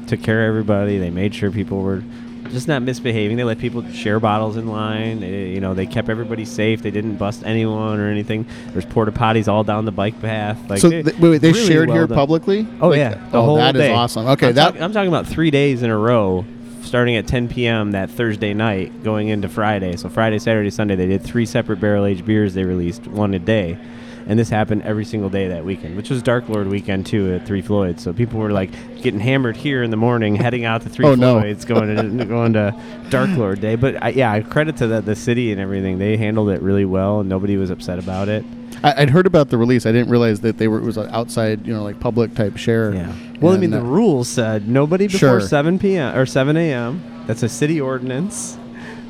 took 0.08 0.21
care 0.21 0.43
of 0.43 0.49
everybody. 0.49 0.97
They 0.97 1.10
made 1.10 1.34
sure 1.36 1.52
people 1.52 1.82
were 1.82 2.04
just 2.49 2.67
not 2.67 2.82
misbehaving. 2.84 3.38
They 3.38 3.43
let 3.43 3.58
people 3.58 3.89
share 3.91 4.19
bottles 4.19 4.58
in 4.58 4.67
line. 4.67 5.21
They, 5.21 5.47
you 5.49 5.60
know, 5.62 5.73
they 5.73 5.86
kept 5.88 6.10
everybody 6.10 6.45
safe. 6.45 6.82
They 6.84 6.91
didn't 6.91 7.15
bust 7.15 7.41
anyone 7.45 7.99
or 7.99 8.10
anything. 8.10 8.45
There's 8.73 8.86
porta 8.86 9.12
potties 9.12 9.47
all 9.47 9.63
down 9.63 9.86
the 9.86 9.91
bike 9.91 10.19
path. 10.21 10.60
Like, 10.69 10.80
so 10.80 10.89
they- 10.89 11.02
th- 11.04 11.17
wait, 11.19 11.30
wait, 11.30 11.38
they 11.39 11.52
really 11.52 11.65
shared 11.67 11.88
well 11.89 11.97
here 11.97 12.08
done. 12.08 12.15
publicly. 12.17 12.67
Oh 12.82 12.89
Like, 12.89 12.97
yeah, 12.97 13.15
the 13.32 13.38
oh, 13.38 13.41
whole 13.43 13.56
that 13.56 13.76
is 13.76 13.82
day. 13.82 13.93
awesome. 13.93 14.28
Okay, 14.28 14.49
I'm, 14.49 14.54
that 14.56 14.73
talk- 14.73 14.82
I'm 14.82 14.91
talking 14.93 15.08
about 15.08 15.26
three 15.26 15.49
days 15.52 15.82
in 15.84 15.89
a 15.89 15.97
row, 15.97 16.45
starting 16.93 17.15
at 17.15 17.25
10 17.25 17.47
p.m. 17.49 17.93
that 17.93 18.08
Thursday 18.08 18.53
night, 18.53 19.01
going 19.01 19.29
into 19.29 19.49
Friday. 19.49 19.97
So 19.97 20.10
Friday, 20.10 20.38
Saturday, 20.38 20.69
Sunday, 20.69 20.95
they 20.95 21.08
did 21.08 21.23
three 21.23 21.43
separate 21.43 21.79
barrel 21.79 22.06
aged 22.06 22.23
beers. 22.23 22.53
They 22.53 22.65
released 22.65 23.08
one 23.08 23.34
a 23.34 23.39
day, 23.39 23.79
and 24.27 24.38
this 24.38 24.47
happened 24.47 24.84
every 24.84 25.03
single 25.03 25.27
day 25.32 25.47
that 25.47 25.65
weekend, 25.65 25.97
which 25.97 26.12
was 26.12 26.21
Dark 26.21 26.47
Lord 26.49 26.67
weekend 26.67 27.08
too 27.08 27.34
at 27.34 27.47
Three 27.47 27.63
Floyds. 27.63 28.03
So 28.03 28.13
people 28.13 28.39
were 28.39 28.51
like 28.51 28.69
getting 29.01 29.19
hammered 29.19 29.58
here 29.58 29.82
in 29.82 29.89
the 29.89 29.97
morning, 29.97 30.36
heading 30.45 30.65
out 30.65 30.84
to 30.84 30.89
Three 30.89 31.08
Oh, 31.08 31.15
no. 31.15 31.39
Floyds, 31.39 31.65
going 31.65 31.95
to 31.95 32.25
going 32.27 32.53
to 32.53 32.79
Dark 33.10 33.32
Lord 33.32 33.60
Day. 33.60 33.75
But 33.75 34.03
I, 34.03 34.10
yeah, 34.10 34.39
credit 34.41 34.77
to 34.77 34.86
the, 34.86 35.01
the 35.01 35.15
city 35.15 35.51
and 35.51 35.60
everything. 35.60 35.97
They 35.97 36.15
handled 36.15 36.49
it 36.49 36.62
really 36.62 36.86
well, 36.86 37.21
and 37.21 37.27
nobody 37.27 37.58
was 37.58 37.71
upset 37.71 37.97
about 37.97 38.29
it. 38.29 38.45
I, 38.84 39.02
I'd 39.04 39.10
heard 39.10 39.26
about 39.26 39.50
the 39.50 39.58
release. 39.58 39.86
I 39.86 39.91
didn't 39.91 40.10
realize 40.10 40.41
that 40.41 40.58
they 40.58 40.67
were 40.67 40.78
it 40.78 40.84
was 40.84 40.98
an 40.98 41.10
outside, 41.12 41.65
you 41.65 41.74
know, 41.74 41.84
like 41.84 42.00
public 42.00 42.36
type 42.36 42.58
share. 42.58 42.93
Yeah. 42.93 43.15
Well, 43.39 43.54
I 43.54 43.58
mean, 43.58 43.72
the 43.72 43.80
uh, 43.80 43.84
rules 43.84 44.28
said 44.28 44.67
nobody 44.67 45.08
before 45.08 45.19
Sure. 45.19 45.41
7 45.41 45.80
p.m. 45.80 46.17
or 46.17 46.26
7 46.26 46.56
a.m. 46.58 47.04
That's 47.28 47.43
a 47.43 47.50
city 47.50 47.80
ordinance. 47.82 48.58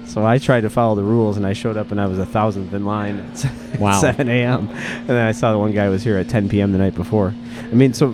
So 0.06 0.26
I 0.26 0.38
tried 0.38 0.62
to 0.62 0.70
follow 0.70 0.96
the 0.96 1.04
rules, 1.04 1.38
and 1.38 1.46
I 1.48 1.54
showed 1.54 1.76
up, 1.78 1.90
and 1.92 2.00
I 2.00 2.06
was 2.06 2.20
a 2.20 2.26
thousandth 2.26 2.74
in 2.74 2.86
line 2.86 3.20
at 3.20 3.80
Wow. 3.80 4.00
7 4.00 4.28
a.m. 4.30 4.70
And 4.70 5.08
then 5.08 5.26
I 5.28 5.32
saw 5.32 5.52
the 5.52 5.58
one 5.58 5.72
guy 5.72 5.90
was 5.90 6.04
here 6.04 6.18
at 6.18 6.30
10 6.30 6.50
p.m. 6.50 6.72
the 6.72 6.78
night 6.78 6.94
before. 6.94 7.34
I 7.60 7.74
mean, 7.74 7.94
so 7.94 8.14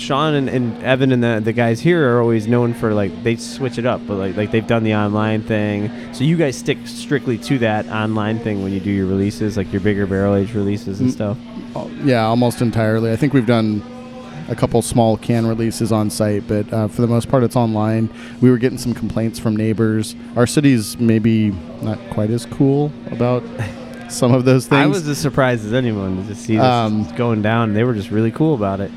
Sean 0.00 0.34
and, 0.34 0.48
and 0.48 0.82
Evan 0.82 1.12
and 1.12 1.22
the, 1.22 1.40
the 1.44 1.52
guys 1.52 1.78
here 1.80 2.10
are 2.16 2.20
always 2.22 2.46
known 2.48 2.72
for 2.74 2.94
like 2.94 3.22
they 3.22 3.36
switch 3.36 3.76
it 3.78 3.86
up, 3.86 4.00
but 4.06 4.14
like 4.16 4.36
like 4.36 4.50
they've 4.50 4.66
done 4.66 4.82
the 4.82 4.94
online 4.94 5.42
thing. 5.42 5.90
So 6.14 6.24
you 6.24 6.36
guys 6.36 6.56
stick 6.56 6.78
strictly 6.86 7.36
to 7.38 7.58
that 7.58 7.86
online 7.88 8.38
thing 8.38 8.62
when 8.62 8.72
you 8.72 8.80
do 8.80 8.90
your 8.90 9.06
releases, 9.06 9.56
like 9.56 9.70
your 9.72 9.80
bigger 9.82 10.06
barrel 10.06 10.34
age 10.34 10.54
releases 10.54 11.00
and 11.00 11.10
Mm. 11.10 11.12
stuff. 11.12 11.38
Oh, 11.76 11.90
yeah, 12.02 12.24
almost 12.26 12.62
entirely. 12.62 13.12
I 13.12 13.16
think 13.16 13.32
we've 13.34 13.46
done 13.46 13.82
a 14.48 14.54
couple 14.56 14.82
small 14.82 15.16
can 15.16 15.46
releases 15.46 15.92
on 15.92 16.10
site, 16.10 16.48
but 16.48 16.72
uh, 16.72 16.88
for 16.88 17.02
the 17.02 17.06
most 17.06 17.28
part, 17.28 17.44
it's 17.44 17.54
online. 17.54 18.08
We 18.40 18.50
were 18.50 18.58
getting 18.58 18.78
some 18.78 18.94
complaints 18.94 19.38
from 19.38 19.54
neighbors. 19.54 20.16
Our 20.34 20.46
city's 20.46 20.98
maybe 20.98 21.50
not 21.82 21.98
quite 22.10 22.30
as 22.30 22.46
cool 22.46 22.90
about 23.12 23.44
some 24.08 24.32
of 24.34 24.44
those 24.44 24.66
things. 24.66 24.80
I 24.82 24.86
was 24.86 25.06
as 25.06 25.18
surprised 25.18 25.64
as 25.66 25.72
anyone 25.72 26.26
to 26.26 26.34
see 26.34 26.56
this 26.56 26.64
Um, 26.64 27.04
going 27.16 27.42
down. 27.42 27.74
They 27.74 27.84
were 27.84 27.94
just 27.94 28.10
really 28.10 28.32
cool 28.32 28.54
about 28.54 28.80
it. 28.80 28.90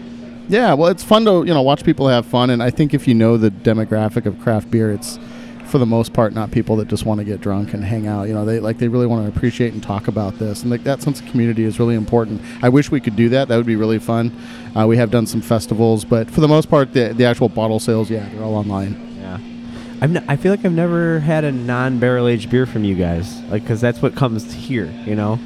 Yeah, 0.49 0.73
well, 0.73 0.89
it's 0.89 1.03
fun 1.03 1.25
to 1.25 1.43
you 1.45 1.53
know 1.53 1.61
watch 1.61 1.83
people 1.83 2.07
have 2.09 2.25
fun, 2.25 2.49
and 2.49 2.61
I 2.61 2.69
think 2.69 2.93
if 2.93 3.07
you 3.07 3.13
know 3.13 3.37
the 3.37 3.49
demographic 3.49 4.25
of 4.25 4.39
craft 4.39 4.69
beer, 4.69 4.91
it's 4.91 5.17
for 5.67 5.77
the 5.79 5.85
most 5.85 6.13
part 6.13 6.33
not 6.33 6.51
people 6.51 6.75
that 6.75 6.87
just 6.87 7.05
want 7.05 7.19
to 7.19 7.23
get 7.23 7.41
drunk 7.41 7.73
and 7.73 7.83
hang 7.83 8.05
out. 8.05 8.27
You 8.27 8.33
know, 8.33 8.45
they 8.45 8.59
like 8.59 8.77
they 8.77 8.87
really 8.89 9.07
want 9.07 9.25
to 9.25 9.35
appreciate 9.35 9.73
and 9.73 9.81
talk 9.81 10.07
about 10.07 10.37
this, 10.39 10.61
and 10.61 10.69
like 10.69 10.83
that 10.83 11.01
sense 11.01 11.21
of 11.21 11.25
community 11.27 11.63
is 11.63 11.79
really 11.79 11.95
important. 11.95 12.41
I 12.61 12.69
wish 12.69 12.91
we 12.91 12.99
could 12.99 13.15
do 13.15 13.29
that. 13.29 13.47
That 13.47 13.55
would 13.57 13.65
be 13.65 13.77
really 13.77 13.99
fun. 13.99 14.31
Uh, 14.75 14.85
we 14.85 14.97
have 14.97 15.11
done 15.11 15.25
some 15.25 15.41
festivals, 15.41 16.03
but 16.03 16.29
for 16.29 16.41
the 16.41 16.47
most 16.47 16.69
part, 16.69 16.93
the 16.93 17.13
the 17.13 17.25
actual 17.25 17.47
bottle 17.49 17.79
sales, 17.79 18.09
yeah, 18.09 18.27
they're 18.29 18.43
all 18.43 18.55
online. 18.55 19.17
Yeah, 19.21 19.39
n- 20.01 20.25
I 20.27 20.35
feel 20.35 20.51
like 20.51 20.65
I've 20.65 20.73
never 20.73 21.19
had 21.21 21.45
a 21.45 21.51
non-barrel 21.53 22.27
aged 22.27 22.49
beer 22.49 22.65
from 22.65 22.83
you 22.83 22.95
guys, 22.95 23.39
like 23.43 23.63
because 23.63 23.79
that's 23.79 24.01
what 24.01 24.13
comes 24.13 24.51
here. 24.53 24.91
You 25.05 25.15
know, 25.15 25.39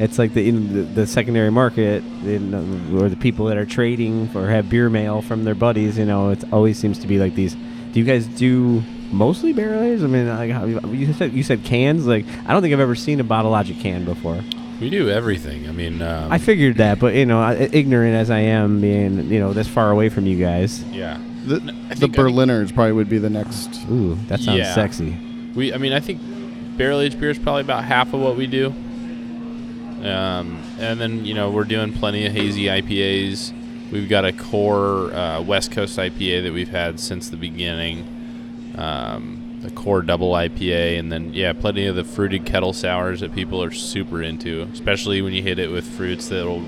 it's 0.00 0.18
like 0.18 0.34
the 0.34 0.48
in 0.48 0.72
the, 0.74 0.82
the 0.82 1.06
secondary 1.06 1.50
market, 1.50 2.02
in, 2.24 2.52
or 2.98 3.08
the 3.08 3.16
people 3.16 3.46
that 3.46 3.56
are 3.56 3.66
trading 3.66 4.28
or 4.34 4.48
have 4.48 4.68
beer 4.68 4.90
mail 4.90 5.22
from 5.22 5.44
their 5.44 5.54
buddies. 5.54 5.98
You 5.98 6.06
know, 6.06 6.30
it 6.30 6.42
always 6.52 6.78
seems 6.78 6.98
to 7.00 7.06
be 7.06 7.18
like 7.18 7.34
these. 7.34 7.54
Do 7.54 8.00
you 8.00 8.04
guys 8.04 8.26
do 8.26 8.82
mostly 9.12 9.52
barrel 9.52 9.82
aged? 9.82 10.02
I 10.02 10.06
mean, 10.06 10.28
like 10.28 10.84
you 10.92 11.12
said 11.12 11.32
you 11.32 11.42
said 11.42 11.64
cans. 11.64 12.06
Like 12.06 12.24
I 12.46 12.52
don't 12.52 12.62
think 12.62 12.72
I've 12.74 12.80
ever 12.80 12.94
seen 12.96 13.20
a 13.20 13.24
Bottle 13.24 13.50
Logic 13.52 13.78
can 13.78 14.04
before. 14.04 14.40
We 14.80 14.88
do 14.88 15.10
everything. 15.10 15.68
I 15.68 15.72
mean, 15.72 16.00
um, 16.00 16.32
I 16.32 16.38
figured 16.38 16.76
that, 16.78 16.98
but 16.98 17.14
you 17.14 17.26
know, 17.26 17.50
ignorant 17.52 18.14
as 18.16 18.30
I 18.30 18.38
am, 18.38 18.80
being 18.80 19.30
you 19.30 19.38
know 19.38 19.52
this 19.52 19.68
far 19.68 19.90
away 19.90 20.08
from 20.08 20.24
you 20.26 20.38
guys. 20.38 20.82
yeah. 20.84 21.20
The, 21.46 21.54
I 21.54 21.58
the 21.58 21.60
think- 21.60 21.72
I 21.90 21.94
think- 21.94 22.16
Berliners 22.16 22.72
probably 22.72 22.92
would 22.92 23.08
be 23.10 23.18
the 23.18 23.28
next. 23.30 23.74
Ooh, 23.90 24.14
that 24.28 24.40
sounds 24.40 24.58
Yeah. 24.58 24.74
sexy. 24.74 25.16
We, 25.54 25.72
I 25.74 25.78
mean, 25.78 25.92
I 25.92 26.00
think 26.00 26.20
barrel 26.78 27.00
aged 27.00 27.18
beer 27.20 27.30
is 27.30 27.38
probably 27.38 27.62
about 27.62 27.84
half 27.84 28.12
of 28.14 28.20
what 28.20 28.36
we 28.36 28.46
do. 28.46 28.72
Um, 30.04 30.62
and 30.78 31.00
then 31.00 31.24
you 31.24 31.34
know 31.34 31.50
we're 31.50 31.64
doing 31.64 31.92
plenty 31.92 32.26
of 32.26 32.32
hazy 32.32 32.64
IPAs. 32.66 33.52
We've 33.90 34.08
got 34.08 34.24
a 34.24 34.32
core 34.32 35.12
uh, 35.12 35.42
West 35.42 35.72
Coast 35.72 35.98
IPA 35.98 36.44
that 36.44 36.52
we've 36.52 36.68
had 36.70 37.00
since 37.00 37.28
the 37.28 37.36
beginning. 37.36 38.06
Um, 38.76 39.60
a 39.64 39.70
core 39.70 40.00
double 40.00 40.32
IPA, 40.32 40.98
and 40.98 41.12
then 41.12 41.34
yeah, 41.34 41.52
plenty 41.52 41.84
of 41.86 41.96
the 41.96 42.04
fruited 42.04 42.46
kettle 42.46 42.72
sours 42.72 43.20
that 43.20 43.34
people 43.34 43.62
are 43.62 43.70
super 43.70 44.22
into, 44.22 44.62
especially 44.72 45.20
when 45.20 45.34
you 45.34 45.42
hit 45.42 45.58
it 45.58 45.70
with 45.70 45.86
fruits 45.86 46.28
that'll 46.28 46.64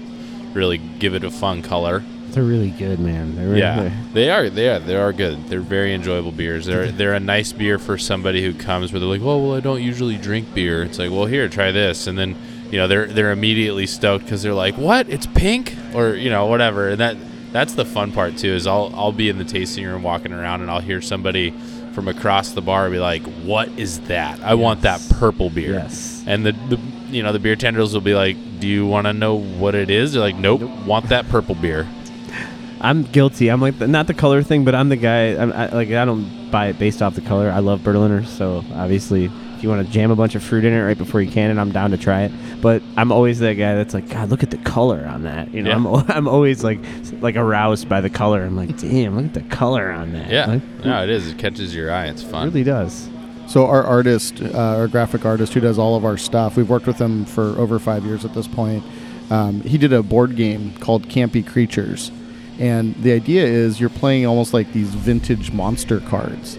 really 0.52 0.76
give 0.98 1.14
it 1.14 1.24
a 1.24 1.30
fun 1.30 1.62
color. 1.62 2.02
They're 2.32 2.42
really 2.42 2.70
good, 2.70 2.98
man. 2.98 3.34
They're 3.36 3.46
really 3.48 3.60
Yeah, 3.60 3.82
good. 3.84 3.92
they 4.14 4.30
are. 4.30 4.50
They 4.50 4.68
are. 4.68 4.78
They 4.78 4.96
are 4.96 5.12
good. 5.12 5.46
They're 5.48 5.60
very 5.60 5.94
enjoyable 5.94 6.32
beers. 6.32 6.66
They're 6.66 6.90
they're 6.90 7.14
a 7.14 7.20
nice 7.20 7.52
beer 7.52 7.78
for 7.78 7.96
somebody 7.96 8.42
who 8.42 8.52
comes 8.52 8.92
where 8.92 9.00
they're 9.00 9.08
like, 9.08 9.22
"Oh, 9.22 9.38
well, 9.48 9.56
I 9.56 9.60
don't 9.60 9.80
usually 9.82 10.16
drink 10.16 10.52
beer." 10.54 10.82
It's 10.82 10.98
like, 10.98 11.10
"Well, 11.10 11.26
here, 11.26 11.48
try 11.48 11.70
this," 11.72 12.06
and 12.06 12.18
then 12.18 12.36
you 12.72 12.78
know 12.78 12.88
they're 12.88 13.06
they're 13.06 13.32
immediately 13.32 13.86
stoked 13.86 14.24
because 14.24 14.42
they're 14.42 14.54
like, 14.54 14.76
"What? 14.76 15.08
It's 15.10 15.26
pink?" 15.26 15.76
or 15.94 16.14
you 16.14 16.30
know 16.30 16.46
whatever. 16.46 16.88
And 16.88 17.00
that 17.00 17.16
that's 17.52 17.74
the 17.74 17.84
fun 17.84 18.12
part 18.12 18.38
too. 18.38 18.48
Is 18.48 18.66
I'll 18.66 18.90
I'll 18.94 19.12
be 19.12 19.28
in 19.28 19.36
the 19.36 19.44
tasting 19.44 19.84
room 19.86 20.02
walking 20.02 20.32
around 20.32 20.62
and 20.62 20.70
I'll 20.70 20.80
hear 20.80 21.02
somebody 21.02 21.52
from 21.92 22.08
across 22.08 22.52
the 22.52 22.62
bar 22.62 22.88
be 22.90 22.98
like, 22.98 23.22
"What 23.44 23.68
is 23.78 24.00
that? 24.00 24.40
I 24.40 24.54
want 24.54 24.80
that 24.82 25.06
purple 25.10 25.50
beer." 25.50 25.74
Yes. 25.74 26.24
And 26.26 26.46
the, 26.46 26.52
the 26.70 26.80
you 27.10 27.22
know 27.22 27.32
the 27.32 27.38
beer 27.38 27.56
tenders 27.56 27.92
will 27.92 28.00
be 28.00 28.14
like, 28.14 28.36
"Do 28.58 28.66
you 28.66 28.86
want 28.86 29.06
to 29.06 29.12
know 29.12 29.34
what 29.34 29.74
it 29.74 29.90
is?" 29.90 30.14
They're 30.14 30.22
like, 30.22 30.36
"Nope, 30.36 30.62
want 30.86 31.10
that 31.10 31.28
purple 31.28 31.54
beer." 31.54 31.86
I'm 32.80 33.02
guilty. 33.02 33.50
I'm 33.50 33.60
like 33.60 33.78
the, 33.78 33.86
not 33.86 34.06
the 34.06 34.14
color 34.14 34.42
thing, 34.42 34.64
but 34.64 34.74
I'm 34.74 34.88
the 34.88 34.96
guy. 34.96 35.36
I'm, 35.36 35.52
I, 35.52 35.66
like 35.66 35.90
I 35.90 36.06
don't 36.06 36.50
buy 36.50 36.68
it 36.68 36.78
based 36.78 37.02
off 37.02 37.14
the 37.14 37.20
color. 37.20 37.50
I 37.50 37.58
love 37.58 37.84
Berliners, 37.84 38.30
so 38.30 38.64
obviously, 38.72 39.30
if 39.62 39.64
you 39.64 39.70
want 39.70 39.86
to 39.86 39.92
jam 39.92 40.10
a 40.10 40.16
bunch 40.16 40.34
of 40.34 40.42
fruit 40.42 40.64
in 40.64 40.72
it 40.72 40.82
right 40.82 40.98
before 40.98 41.22
you 41.22 41.30
can 41.30 41.56
it, 41.56 41.60
I'm 41.60 41.70
down 41.70 41.92
to 41.92 41.96
try 41.96 42.22
it. 42.22 42.32
But 42.60 42.82
I'm 42.96 43.12
always 43.12 43.38
that 43.38 43.52
guy 43.52 43.76
that's 43.76 43.94
like, 43.94 44.08
God, 44.08 44.28
look 44.28 44.42
at 44.42 44.50
the 44.50 44.58
color 44.58 45.06
on 45.06 45.22
that. 45.22 45.54
You 45.54 45.62
know, 45.62 45.70
Yeah. 45.70 45.76
I'm 45.76 45.86
I'm 46.10 46.26
always 46.26 46.64
like 46.64 46.80
like 47.20 47.36
aroused 47.36 47.88
by 47.88 48.00
the 48.00 48.10
color. 48.10 48.42
I'm 48.42 48.56
like, 48.56 48.76
damn, 48.76 49.14
look 49.14 49.26
at 49.26 49.34
the 49.34 49.54
color 49.54 49.92
on 49.92 50.14
that. 50.14 50.30
Yeah, 50.32 50.46
Like, 50.46 50.62
no, 50.84 51.04
it 51.04 51.10
is. 51.10 51.28
It 51.28 51.38
catches 51.38 51.76
your 51.76 51.92
eye. 51.92 52.06
It's 52.06 52.24
fun. 52.24 52.30
it 52.30 52.32
fun. 52.32 52.48
really 52.48 52.64
does. 52.64 53.08
So 53.46 53.66
our 53.66 53.84
artist, 53.84 54.42
uh, 54.42 54.50
our 54.58 54.88
graphic 54.88 55.24
artist 55.24 55.54
who 55.54 55.60
does 55.60 55.78
all 55.78 55.94
of 55.94 56.04
our 56.04 56.16
stuff, 56.16 56.56
we've 56.56 56.68
worked 56.68 56.88
with 56.88 57.00
him 57.00 57.24
for 57.24 57.56
over 57.56 57.78
five 57.78 58.04
years 58.04 58.24
at 58.24 58.34
this 58.34 58.48
point. 58.48 58.82
Um, 59.30 59.60
he 59.60 59.78
did 59.78 59.92
a 59.92 60.02
board 60.02 60.34
game 60.34 60.74
called 60.80 61.06
Campy 61.06 61.46
Creatures, 61.46 62.10
and 62.58 62.96
the 62.96 63.12
idea 63.12 63.44
is 63.44 63.78
you're 63.78 63.90
playing 63.90 64.26
almost 64.26 64.52
like 64.52 64.72
these 64.72 64.92
vintage 64.92 65.52
monster 65.52 66.00
cards. 66.00 66.58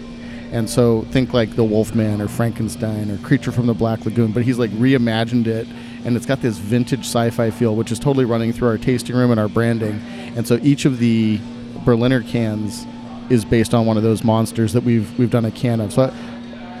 And 0.54 0.70
so 0.70 1.02
think 1.10 1.34
like 1.34 1.56
the 1.56 1.64
Wolfman 1.64 2.22
or 2.22 2.28
Frankenstein 2.28 3.10
or 3.10 3.18
Creature 3.18 3.50
from 3.50 3.66
the 3.66 3.74
Black 3.74 4.04
Lagoon, 4.04 4.30
but 4.30 4.44
he's 4.44 4.56
like 4.56 4.70
reimagined 4.70 5.48
it, 5.48 5.66
and 6.04 6.16
it's 6.16 6.26
got 6.26 6.42
this 6.42 6.58
vintage 6.58 7.00
sci-fi 7.00 7.50
feel, 7.50 7.74
which 7.74 7.90
is 7.90 7.98
totally 7.98 8.24
running 8.24 8.52
through 8.52 8.68
our 8.68 8.78
tasting 8.78 9.16
room 9.16 9.32
and 9.32 9.40
our 9.40 9.48
branding. 9.48 10.00
And 10.36 10.46
so 10.46 10.60
each 10.62 10.84
of 10.84 11.00
the 11.00 11.40
Berliner 11.84 12.22
cans 12.22 12.86
is 13.30 13.44
based 13.44 13.74
on 13.74 13.84
one 13.84 13.96
of 13.96 14.04
those 14.04 14.22
monsters 14.22 14.72
that 14.74 14.84
we've 14.84 15.18
we've 15.18 15.30
done 15.30 15.44
a 15.44 15.50
can 15.50 15.80
of. 15.80 15.92
So 15.92 16.06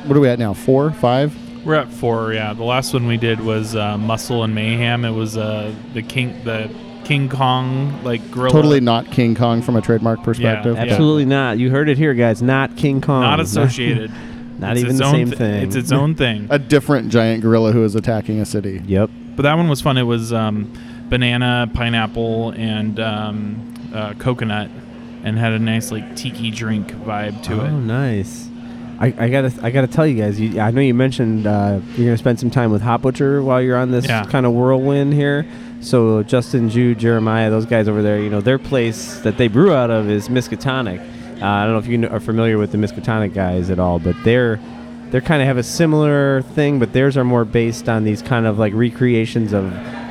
what 0.06 0.16
are 0.16 0.20
we 0.20 0.28
at 0.28 0.38
now? 0.38 0.54
Four, 0.54 0.92
five? 0.92 1.36
We're 1.66 1.74
at 1.74 1.90
four. 1.90 2.32
Yeah, 2.32 2.54
the 2.54 2.62
last 2.62 2.94
one 2.94 3.08
we 3.08 3.16
did 3.16 3.40
was 3.40 3.74
uh, 3.74 3.98
Muscle 3.98 4.44
and 4.44 4.54
Mayhem. 4.54 5.04
It 5.04 5.10
was 5.10 5.36
uh, 5.36 5.74
the 5.94 6.02
King 6.02 6.44
the 6.44 6.70
King 7.04 7.28
Kong 7.28 8.02
like 8.02 8.30
gorilla. 8.30 8.50
Totally 8.52 8.80
not 8.80 9.10
King 9.10 9.34
Kong 9.34 9.62
from 9.62 9.76
a 9.76 9.80
trademark 9.80 10.22
perspective. 10.22 10.76
Yeah. 10.76 10.82
Absolutely 10.82 11.24
not. 11.26 11.58
You 11.58 11.70
heard 11.70 11.88
it 11.88 11.98
here, 11.98 12.14
guys. 12.14 12.42
Not 12.42 12.76
King 12.76 13.00
Kong. 13.00 13.22
not 13.22 13.40
associated. 13.40 14.10
Not 14.56 14.76
It's 14.76 14.84
even 14.84 14.96
the 14.96 15.10
same 15.10 15.30
thi- 15.30 15.36
thing. 15.36 15.62
It's 15.64 15.74
its 15.74 15.90
own 15.90 16.14
thing. 16.14 16.46
A 16.50 16.60
different 16.60 17.10
giant 17.10 17.42
gorilla 17.42 17.72
who 17.72 17.82
is 17.84 17.96
attacking 17.96 18.38
a 18.40 18.44
city. 18.46 18.80
Yep. 18.86 19.10
But 19.34 19.42
that 19.42 19.54
one 19.56 19.68
was 19.68 19.80
fun. 19.80 19.98
It 19.98 20.04
was 20.04 20.32
um, 20.32 20.72
banana, 21.08 21.68
pineapple, 21.74 22.50
and 22.52 23.00
um, 23.00 23.74
uh, 23.92 24.14
coconut, 24.14 24.70
and 25.24 25.36
had 25.36 25.54
a 25.54 25.58
nice 25.58 25.90
like 25.90 26.14
tiki 26.14 26.52
drink 26.52 26.92
vibe 26.92 27.42
to 27.42 27.62
oh, 27.62 27.64
it. 27.64 27.70
nice. 27.72 28.48
I, 29.00 29.06
I 29.18 29.28
gotta 29.28 29.52
I 29.60 29.70
gotta 29.70 29.88
tell 29.88 30.06
you 30.06 30.22
guys. 30.22 30.38
You, 30.38 30.60
I 30.60 30.70
know 30.70 30.80
you 30.80 30.94
mentioned 30.94 31.48
uh, 31.48 31.80
you're 31.96 32.06
gonna 32.06 32.16
spend 32.16 32.38
some 32.38 32.50
time 32.50 32.70
with 32.70 32.80
Hop 32.80 33.02
Butcher 33.02 33.42
while 33.42 33.60
you're 33.60 33.76
on 33.76 33.90
this 33.90 34.06
Yeah. 34.06 34.24
kind 34.24 34.46
of 34.46 34.52
whirlwind 34.52 35.14
here. 35.14 35.44
So 35.84 36.22
Justin, 36.22 36.70
Jude, 36.70 36.98
Jeremiah, 36.98 37.50
those 37.50 37.66
guys 37.66 37.88
over 37.88 38.00
there, 38.00 38.18
you 38.18 38.30
know, 38.30 38.40
their 38.40 38.58
place 38.58 39.18
that 39.18 39.36
they 39.36 39.48
brew 39.48 39.74
out 39.74 39.90
of 39.90 40.08
is 40.08 40.30
Miskatonic. 40.30 40.98
Uh, 41.42 41.46
I 41.46 41.64
don't 41.64 41.72
know 41.72 41.78
if 41.78 41.86
you 41.86 42.08
are 42.08 42.20
familiar 42.20 42.56
with 42.56 42.72
the 42.72 42.78
Miskatonic 42.78 43.34
guys 43.34 43.68
at 43.68 43.78
all, 43.78 43.98
but 43.98 44.16
they're 44.24 44.58
they're 45.10 45.20
kind 45.20 45.42
of 45.42 45.46
have 45.46 45.58
a 45.58 45.62
similar 45.62 46.40
thing, 46.40 46.78
but 46.78 46.94
theirs 46.94 47.18
are 47.18 47.22
more 47.22 47.44
based 47.44 47.88
on 47.90 48.02
these 48.02 48.22
kind 48.22 48.46
of 48.46 48.58
like 48.58 48.72
recreations 48.72 49.52
of, 49.52 49.64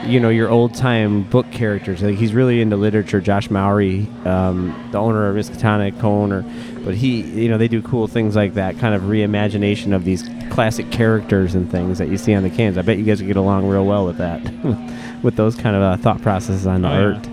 you 0.05 0.19
know, 0.19 0.29
your 0.29 0.47
old 0.47 0.75
time 0.75 1.23
book 1.23 1.49
characters. 1.51 2.03
Like 2.03 2.17
he's 2.17 2.35
really 2.35 2.61
into 2.61 2.77
literature. 2.77 3.19
Josh 3.19 3.49
Mowry, 3.49 4.07
um, 4.25 4.89
the 4.91 4.99
owner 4.99 5.27
of 5.27 5.35
Miskatonic, 5.35 5.99
co-owner, 5.99 6.45
but 6.83 6.95
he, 6.95 7.21
you 7.21 7.49
know, 7.49 7.57
they 7.57 7.67
do 7.67 7.81
cool 7.81 8.07
things 8.07 8.35
like 8.35 8.53
that, 8.55 8.77
kind 8.77 8.93
of 8.93 9.03
reimagination 9.03 9.95
of 9.95 10.03
these 10.05 10.23
classic 10.49 10.91
characters 10.91 11.55
and 11.55 11.69
things 11.71 11.97
that 11.97 12.09
you 12.09 12.17
see 12.17 12.33
on 12.33 12.43
the 12.43 12.49
cans. 12.49 12.77
I 12.77 12.81
bet 12.81 12.97
you 12.97 13.03
guys 13.05 13.21
would 13.21 13.27
get 13.27 13.37
along 13.37 13.67
real 13.67 13.85
well 13.85 14.05
with 14.05 14.17
that, 14.17 14.41
with 15.23 15.35
those 15.35 15.55
kind 15.55 15.75
of 15.75 15.81
uh, 15.81 15.97
thought 15.97 16.21
processes 16.21 16.67
on 16.67 16.81
the 16.81 16.89
Oh, 16.89 16.91
yeah. 16.91 17.15
art. 17.15 17.27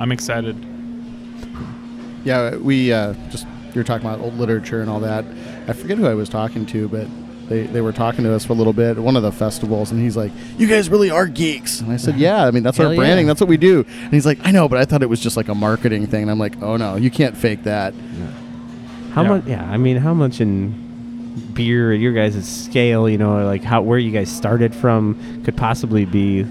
I'm 0.00 0.12
excited. 0.12 0.56
Yeah, 2.24 2.56
we 2.56 2.92
uh, 2.92 3.14
just 3.30 3.46
you 3.66 3.72
were 3.76 3.84
talking 3.84 4.06
about 4.06 4.20
old 4.20 4.34
literature 4.34 4.80
and 4.80 4.90
all 4.90 5.00
that. 5.00 5.24
I 5.68 5.72
forget 5.72 5.96
who 5.96 6.06
I 6.06 6.14
was 6.14 6.28
talking 6.28 6.66
to, 6.66 6.88
but 6.88 7.06
they, 7.48 7.62
they 7.64 7.80
were 7.80 7.92
talking 7.92 8.24
to 8.24 8.34
us 8.34 8.44
for 8.44 8.52
a 8.52 8.56
little 8.56 8.72
bit 8.72 8.96
at 8.96 9.02
one 9.02 9.16
of 9.16 9.22
the 9.22 9.32
festivals, 9.32 9.90
and 9.90 10.00
he's 10.00 10.16
like, 10.16 10.30
"You 10.58 10.66
guys 10.66 10.90
really 10.90 11.10
are 11.10 11.26
geeks." 11.26 11.80
And 11.80 11.90
I 11.92 11.96
said, 11.96 12.16
"Yeah, 12.16 12.44
I 12.44 12.50
mean 12.50 12.62
that's 12.62 12.76
Hell 12.76 12.88
our 12.90 12.94
branding. 12.94 13.26
yeah. 13.26 13.30
That's 13.30 13.40
what 13.40 13.48
we 13.48 13.56
do." 13.56 13.84
And 13.88 14.12
he's 14.12 14.26
like, 14.26 14.38
"I 14.44 14.50
know, 14.50 14.68
but 14.68 14.78
I 14.78 14.84
thought 14.84 15.02
it 15.02 15.08
was 15.08 15.20
just 15.20 15.36
like 15.36 15.48
a 15.48 15.54
marketing 15.54 16.06
thing." 16.06 16.22
And 16.22 16.30
I'm 16.30 16.38
like, 16.38 16.60
"Oh 16.62 16.76
no, 16.76 16.96
you 16.96 17.10
can't 17.10 17.36
fake 17.36 17.62
that." 17.64 17.94
How 19.12 19.22
Yeah. 19.22 19.28
much? 19.28 19.46
Yeah, 19.46 19.70
I 19.70 19.76
mean, 19.76 19.96
how 19.96 20.14
much 20.14 20.40
in 20.40 20.74
beer 21.54 21.92
at 21.92 22.00
your 22.00 22.12
guys' 22.12 22.46
scale? 22.46 23.08
You 23.08 23.18
know, 23.18 23.44
like 23.44 23.62
how 23.64 23.82
where 23.82 23.98
you 23.98 24.10
guys 24.12 24.30
started 24.30 24.74
from 24.74 25.16
could 25.44 25.56
possibly 25.56 26.04
be 26.04 26.44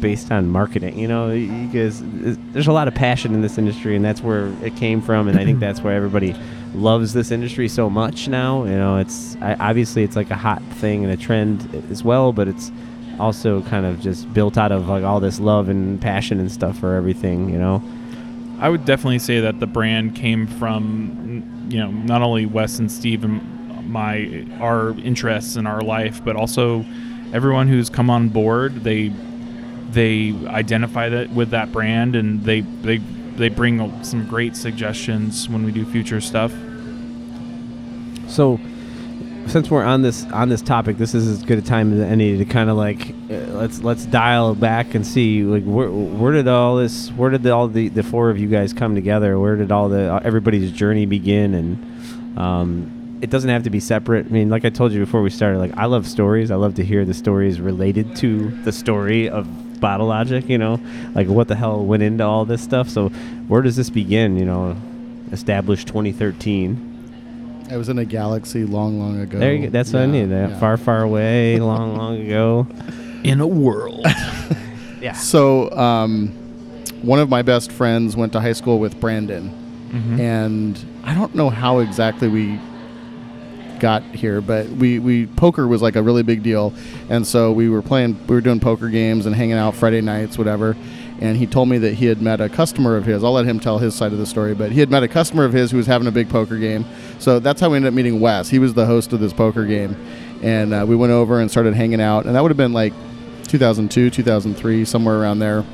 based 0.00 0.30
on 0.30 0.48
marketing. 0.50 0.98
You 0.98 1.08
know, 1.08 1.28
because 1.66 2.02
uh, 2.02 2.34
there's 2.52 2.66
a 2.66 2.72
lot 2.72 2.88
of 2.88 2.94
passion 2.94 3.34
in 3.34 3.42
this 3.42 3.58
industry, 3.58 3.96
and 3.96 4.04
that's 4.04 4.22
where 4.22 4.46
it 4.62 4.76
came 4.76 5.00
from. 5.00 5.28
And 5.28 5.38
I 5.38 5.44
think 5.44 5.58
that's 5.66 5.80
why 5.80 5.94
everybody 5.94 6.34
loves 6.74 7.12
this 7.14 7.30
industry 7.30 7.68
so 7.68 7.88
much 7.88 8.28
now. 8.28 8.64
You 8.64 8.76
know, 8.76 8.96
it's 8.98 9.36
I, 9.40 9.54
obviously 9.60 10.02
it's 10.04 10.16
like 10.16 10.30
a 10.30 10.36
hot 10.36 10.62
thing 10.74 11.04
and 11.04 11.12
a 11.12 11.16
trend 11.16 11.68
as 11.90 12.02
well, 12.04 12.32
but 12.32 12.48
it's 12.48 12.70
also 13.20 13.62
kind 13.62 13.86
of 13.86 14.00
just 14.00 14.32
built 14.34 14.58
out 14.58 14.72
of 14.72 14.88
like 14.88 15.04
all 15.04 15.20
this 15.20 15.38
love 15.38 15.68
and 15.68 16.00
passion 16.00 16.40
and 16.40 16.50
stuff 16.50 16.78
for 16.78 16.94
everything. 16.94 17.48
You 17.48 17.58
know. 17.58 17.82
I 18.60 18.68
would 18.68 18.84
definitely 18.84 19.18
say 19.18 19.40
that 19.40 19.58
the 19.60 19.66
brand 19.66 20.14
came 20.14 20.46
from, 20.46 21.42
you 21.68 21.78
know, 21.78 21.90
not 21.90 22.22
only 22.22 22.46
Wes 22.46 22.78
and 22.78 22.90
Steve 22.90 23.24
and 23.24 23.90
my 23.90 24.46
our 24.60 24.90
interests 25.00 25.56
in 25.56 25.66
our 25.66 25.80
life, 25.80 26.24
but 26.24 26.36
also 26.36 26.84
everyone 27.32 27.68
who's 27.68 27.90
come 27.90 28.10
on 28.10 28.28
board. 28.28 28.84
They 28.84 29.12
they 29.90 30.34
identify 30.46 31.08
that 31.08 31.30
with 31.30 31.50
that 31.50 31.72
brand, 31.72 32.16
and 32.16 32.42
they 32.44 32.60
they 32.60 32.98
they 32.98 33.48
bring 33.48 34.02
some 34.04 34.26
great 34.26 34.56
suggestions 34.56 35.48
when 35.48 35.64
we 35.64 35.72
do 35.72 35.84
future 35.84 36.20
stuff. 36.20 36.52
So, 38.28 38.58
since 39.46 39.70
we're 39.70 39.84
on 39.84 40.02
this 40.02 40.24
on 40.32 40.48
this 40.48 40.62
topic, 40.62 40.96
this 40.96 41.14
is 41.14 41.28
as 41.28 41.42
good 41.42 41.58
a 41.58 41.62
time 41.62 41.92
as 41.92 42.00
any 42.00 42.36
to 42.38 42.44
kind 42.44 42.70
of 42.70 42.76
like 42.76 43.10
uh, 43.30 43.34
let's 43.58 43.80
let's 43.80 44.06
dial 44.06 44.54
back 44.54 44.94
and 44.94 45.06
see 45.06 45.42
like 45.42 45.64
where 45.64 45.90
where 45.90 46.32
did 46.32 46.48
all 46.48 46.76
this 46.76 47.10
where 47.10 47.30
did 47.30 47.46
all 47.46 47.68
the 47.68 47.88
the 47.88 48.02
four 48.02 48.30
of 48.30 48.38
you 48.38 48.48
guys 48.48 48.72
come 48.72 48.94
together? 48.94 49.38
Where 49.38 49.56
did 49.56 49.70
all 49.70 49.88
the 49.88 50.14
uh, 50.14 50.20
everybody's 50.24 50.72
journey 50.72 51.06
begin? 51.06 51.54
And 51.54 52.38
um, 52.38 53.18
it 53.22 53.30
doesn't 53.30 53.50
have 53.50 53.62
to 53.64 53.70
be 53.70 53.80
separate. 53.80 54.26
I 54.26 54.30
mean, 54.30 54.50
like 54.50 54.64
I 54.64 54.70
told 54.70 54.92
you 54.92 55.00
before 55.00 55.22
we 55.22 55.30
started, 55.30 55.58
like 55.58 55.76
I 55.76 55.86
love 55.86 56.06
stories. 56.06 56.50
I 56.50 56.56
love 56.56 56.74
to 56.76 56.84
hear 56.84 57.04
the 57.04 57.14
stories 57.14 57.60
related 57.60 58.16
to 58.16 58.50
the 58.62 58.72
story 58.72 59.28
of 59.28 59.80
Bottle 59.80 60.08
Logic. 60.08 60.48
You 60.48 60.58
know, 60.58 60.80
like 61.14 61.28
what 61.28 61.48
the 61.48 61.56
hell 61.56 61.84
went 61.84 62.02
into 62.02 62.24
all 62.24 62.44
this 62.44 62.62
stuff. 62.62 62.88
So, 62.88 63.08
where 63.48 63.62
does 63.62 63.76
this 63.76 63.90
begin? 63.90 64.36
You 64.36 64.46
know, 64.46 64.76
established 65.32 65.88
2013. 65.88 66.93
I 67.70 67.76
was 67.76 67.88
in 67.88 67.98
a 67.98 68.04
galaxy 68.04 68.64
long, 68.64 68.98
long 68.98 69.20
ago. 69.20 69.38
There 69.38 69.54
you 69.54 69.64
go. 69.66 69.70
That's 69.70 69.92
what 69.92 70.02
I 70.02 70.06
knew. 70.06 70.26
That 70.28 70.50
yeah. 70.50 70.58
far, 70.58 70.76
far 70.76 71.02
away, 71.02 71.58
long, 71.60 71.96
long 71.96 72.20
ago. 72.20 72.66
In 73.24 73.40
a 73.40 73.46
world, 73.46 74.04
Yeah. 75.00 75.14
So, 75.14 75.70
um, 75.70 76.28
one 77.00 77.18
of 77.20 77.30
my 77.30 77.40
best 77.40 77.72
friends 77.72 78.16
went 78.16 78.32
to 78.34 78.40
high 78.40 78.52
school 78.52 78.78
with 78.78 79.00
Brandon, 79.00 79.50
Mhm. 79.92 80.20
and 80.20 80.84
I 81.04 81.14
don't 81.14 81.34
know 81.34 81.48
how 81.48 81.78
exactly 81.78 82.28
we 82.28 82.58
got 83.80 84.02
here, 84.14 84.40
but 84.42 84.66
we, 84.68 84.98
we 84.98 85.26
poker 85.26 85.66
was 85.66 85.80
like 85.82 85.96
a 85.96 86.02
really 86.02 86.22
big 86.22 86.42
deal, 86.42 86.72
and 87.08 87.26
so 87.26 87.50
we 87.52 87.68
were 87.70 87.80
playing, 87.82 88.18
we 88.26 88.34
were 88.34 88.40
doing 88.42 88.60
poker 88.60 88.88
games 88.90 89.24
and 89.26 89.34
hanging 89.34 89.56
out 89.56 89.74
Friday 89.74 90.00
nights, 90.02 90.36
whatever. 90.36 90.76
And 91.24 91.38
he 91.38 91.46
told 91.46 91.70
me 91.70 91.78
that 91.78 91.94
he 91.94 92.04
had 92.04 92.20
met 92.20 92.42
a 92.42 92.50
customer 92.50 92.98
of 92.98 93.06
his. 93.06 93.24
I'll 93.24 93.32
let 93.32 93.46
him 93.46 93.58
tell 93.58 93.78
his 93.78 93.94
side 93.94 94.12
of 94.12 94.18
the 94.18 94.26
story, 94.26 94.54
but 94.54 94.70
he 94.70 94.80
had 94.80 94.90
met 94.90 95.02
a 95.02 95.08
customer 95.08 95.46
of 95.46 95.54
his 95.54 95.70
who 95.70 95.78
was 95.78 95.86
having 95.86 96.06
a 96.06 96.12
big 96.12 96.28
poker 96.28 96.58
game. 96.58 96.84
So 97.18 97.38
that's 97.38 97.62
how 97.62 97.70
we 97.70 97.76
ended 97.76 97.88
up 97.88 97.94
meeting 97.94 98.20
Wes. 98.20 98.50
He 98.50 98.58
was 98.58 98.74
the 98.74 98.84
host 98.84 99.10
of 99.14 99.20
this 99.20 99.32
poker 99.32 99.64
game, 99.64 99.96
and 100.42 100.74
uh, 100.74 100.84
we 100.86 100.94
went 100.94 101.12
over 101.12 101.40
and 101.40 101.50
started 101.50 101.72
hanging 101.72 101.98
out. 101.98 102.26
And 102.26 102.36
that 102.36 102.42
would 102.42 102.50
have 102.50 102.58
been 102.58 102.74
like 102.74 102.92
2002, 103.48 104.10
2003, 104.10 104.84
somewhere 104.84 105.18
around 105.18 105.38
there. 105.38 105.64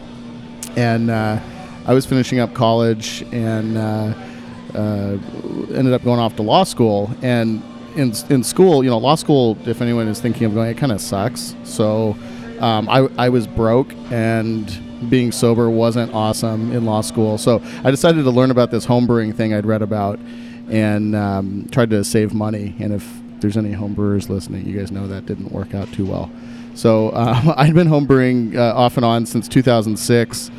And 0.77 1.11
uh, 1.11 1.41
I 1.85 1.95
was 1.95 2.07
finishing 2.07 2.39
up 2.39 2.55
college 2.55 3.23
and 3.33 3.77
uh, 3.77 4.15
uh, 4.73 5.19
ended 5.75 5.93
up 5.93 6.05
going 6.05 6.21
off 6.21 6.37
to 6.37 6.43
law 6.43 6.63
school. 6.63 7.11
And 7.23 7.61
in, 7.97 8.13
in 8.29 8.45
school, 8.45 8.85
you 8.85 8.91
know, 8.91 8.99
law 8.99 9.17
school, 9.17 9.59
if 9.67 9.83
anyone 9.83 10.07
is 10.07 10.21
thinking 10.21 10.45
of 10.45 10.55
going, 10.55 10.71
it 10.71 10.79
kind 10.79 10.93
of 10.93 11.01
sucks. 11.01 11.57
So 11.65 12.17
um, 12.61 12.89
I, 12.89 13.09
I 13.19 13.29
was 13.31 13.49
broke 13.49 13.93
and 14.13 14.90
being 15.09 15.33
sober 15.33 15.71
wasn't 15.71 16.13
awesome 16.13 16.73
in 16.73 16.85
law 16.85 17.01
school. 17.01 17.39
So 17.39 17.63
I 17.85 17.91
decided 17.91 18.25
to 18.25 18.31
learn 18.31 18.51
about 18.51 18.71
this 18.71 18.87
homebrewing 18.87 19.35
thing 19.35 19.55
I'd 19.55 19.67
read 19.67 19.83
about 19.83 20.19
and 20.69 21.17
um, 21.17 21.69
tried 21.71 21.91
to 21.91 22.05
save 22.05 22.35
money. 22.35 22.75
And 22.81 22.93
if 22.93 23.21
there's 23.41 23.57
any 23.57 23.73
homebrewers 23.73 24.29
listening, 24.29 24.67
you 24.67 24.79
guys 24.79 24.91
know 24.93 25.07
that 25.09 25.27
didn't 25.27 25.53
work 25.53 25.75
out 25.75 25.91
too 25.93 26.07
well. 26.07 26.31
So 26.75 27.13
um, 27.15 27.55
I'd 27.57 27.75
been 27.75 27.89
homebrewing 27.89 28.57
uh, 28.57 28.75
off 28.75 28.97
and 28.97 29.05
on 29.05 29.27
since 29.27 29.49
2006. 29.49 30.51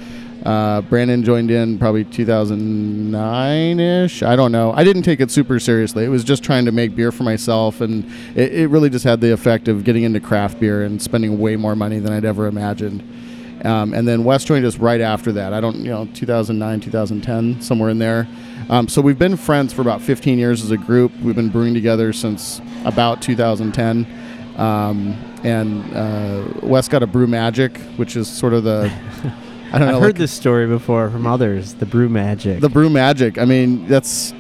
Uh, 0.46 0.82
Brandon 0.82 1.24
joined 1.24 1.52
in 1.52 1.78
probably 1.78 2.04
2009 2.04 3.80
ish. 3.80 4.24
I 4.24 4.36
don't 4.36 4.52
know. 4.52 4.74
I 4.74 4.84
didn't 4.84 5.04
take 5.04 5.20
it 5.20 5.30
super 5.30 5.60
seriously. 5.60 6.04
It 6.04 6.10
was 6.10 6.24
just 6.24 6.44
trying 6.44 6.66
to 6.66 6.72
make 6.72 6.96
beer 6.96 7.12
for 7.12 7.22
myself, 7.24 7.80
and 7.80 8.06
it, 8.36 8.52
it 8.54 8.68
really 8.70 8.90
just 8.90 9.06
had 9.06 9.22
the 9.22 9.32
effect 9.32 9.68
of 9.68 9.84
getting 9.84 10.04
into 10.04 10.20
craft 10.20 10.60
beer 10.60 10.84
and 10.84 11.00
spending 11.00 11.38
way 11.38 11.58
more 11.58 11.76
money 11.76 12.00
than 12.00 12.12
I'd 12.12 12.26
ever 12.26 12.48
imagined. 12.48 13.04
Um, 13.64 13.94
and 13.94 14.08
then 14.08 14.24
Wes 14.24 14.44
joined 14.44 14.66
us 14.66 14.78
right 14.78 15.02
after 15.02 15.32
that. 15.34 15.54
I 15.54 15.62
don't, 15.62 15.78
you 15.78 15.90
know, 15.92 16.08
2009, 16.14 16.80
2010, 16.80 17.62
somewhere 17.62 17.90
in 17.90 18.00
there. 18.00 18.28
Um, 18.70 18.88
so 18.88 19.02
we've 19.02 19.20
been 19.20 19.38
friends 19.38 19.74
for 19.74 19.82
about 19.82 20.02
15 20.02 20.40
years 20.40 20.64
as 20.64 20.72
a 20.72 20.78
group. 20.78 21.12
We've 21.22 21.36
been 21.36 21.50
brewing 21.50 21.74
together 21.74 22.14
since 22.14 22.62
about 22.86 23.22
2010. 23.22 24.08
Um, 24.58 25.14
and 25.44 25.96
uh, 25.96 26.60
Wes 26.62 26.88
got 26.88 27.04
a 27.04 27.08
Brew 27.08 27.28
Magic, 27.28 27.78
which 27.98 28.16
is 28.16 28.28
sort 28.28 28.54
of 28.54 28.64
the 28.64 28.92
I 29.74 29.80
don't 29.80 29.88
know. 29.88 29.88
I've 29.88 29.94
know. 29.94 30.00
heard 30.02 30.08
like 30.08 30.16
this 30.18 30.34
story 30.34 30.68
before 30.68 31.10
from 31.10 31.26
others. 31.26 31.76
The 31.76 31.86
brew 31.86 32.10
magic. 32.10 32.60
the 32.60 32.68
Brew 32.68 32.90
Magic. 32.90 33.38
I 33.38 33.46
mean, 33.46 33.88
that's 33.88 34.34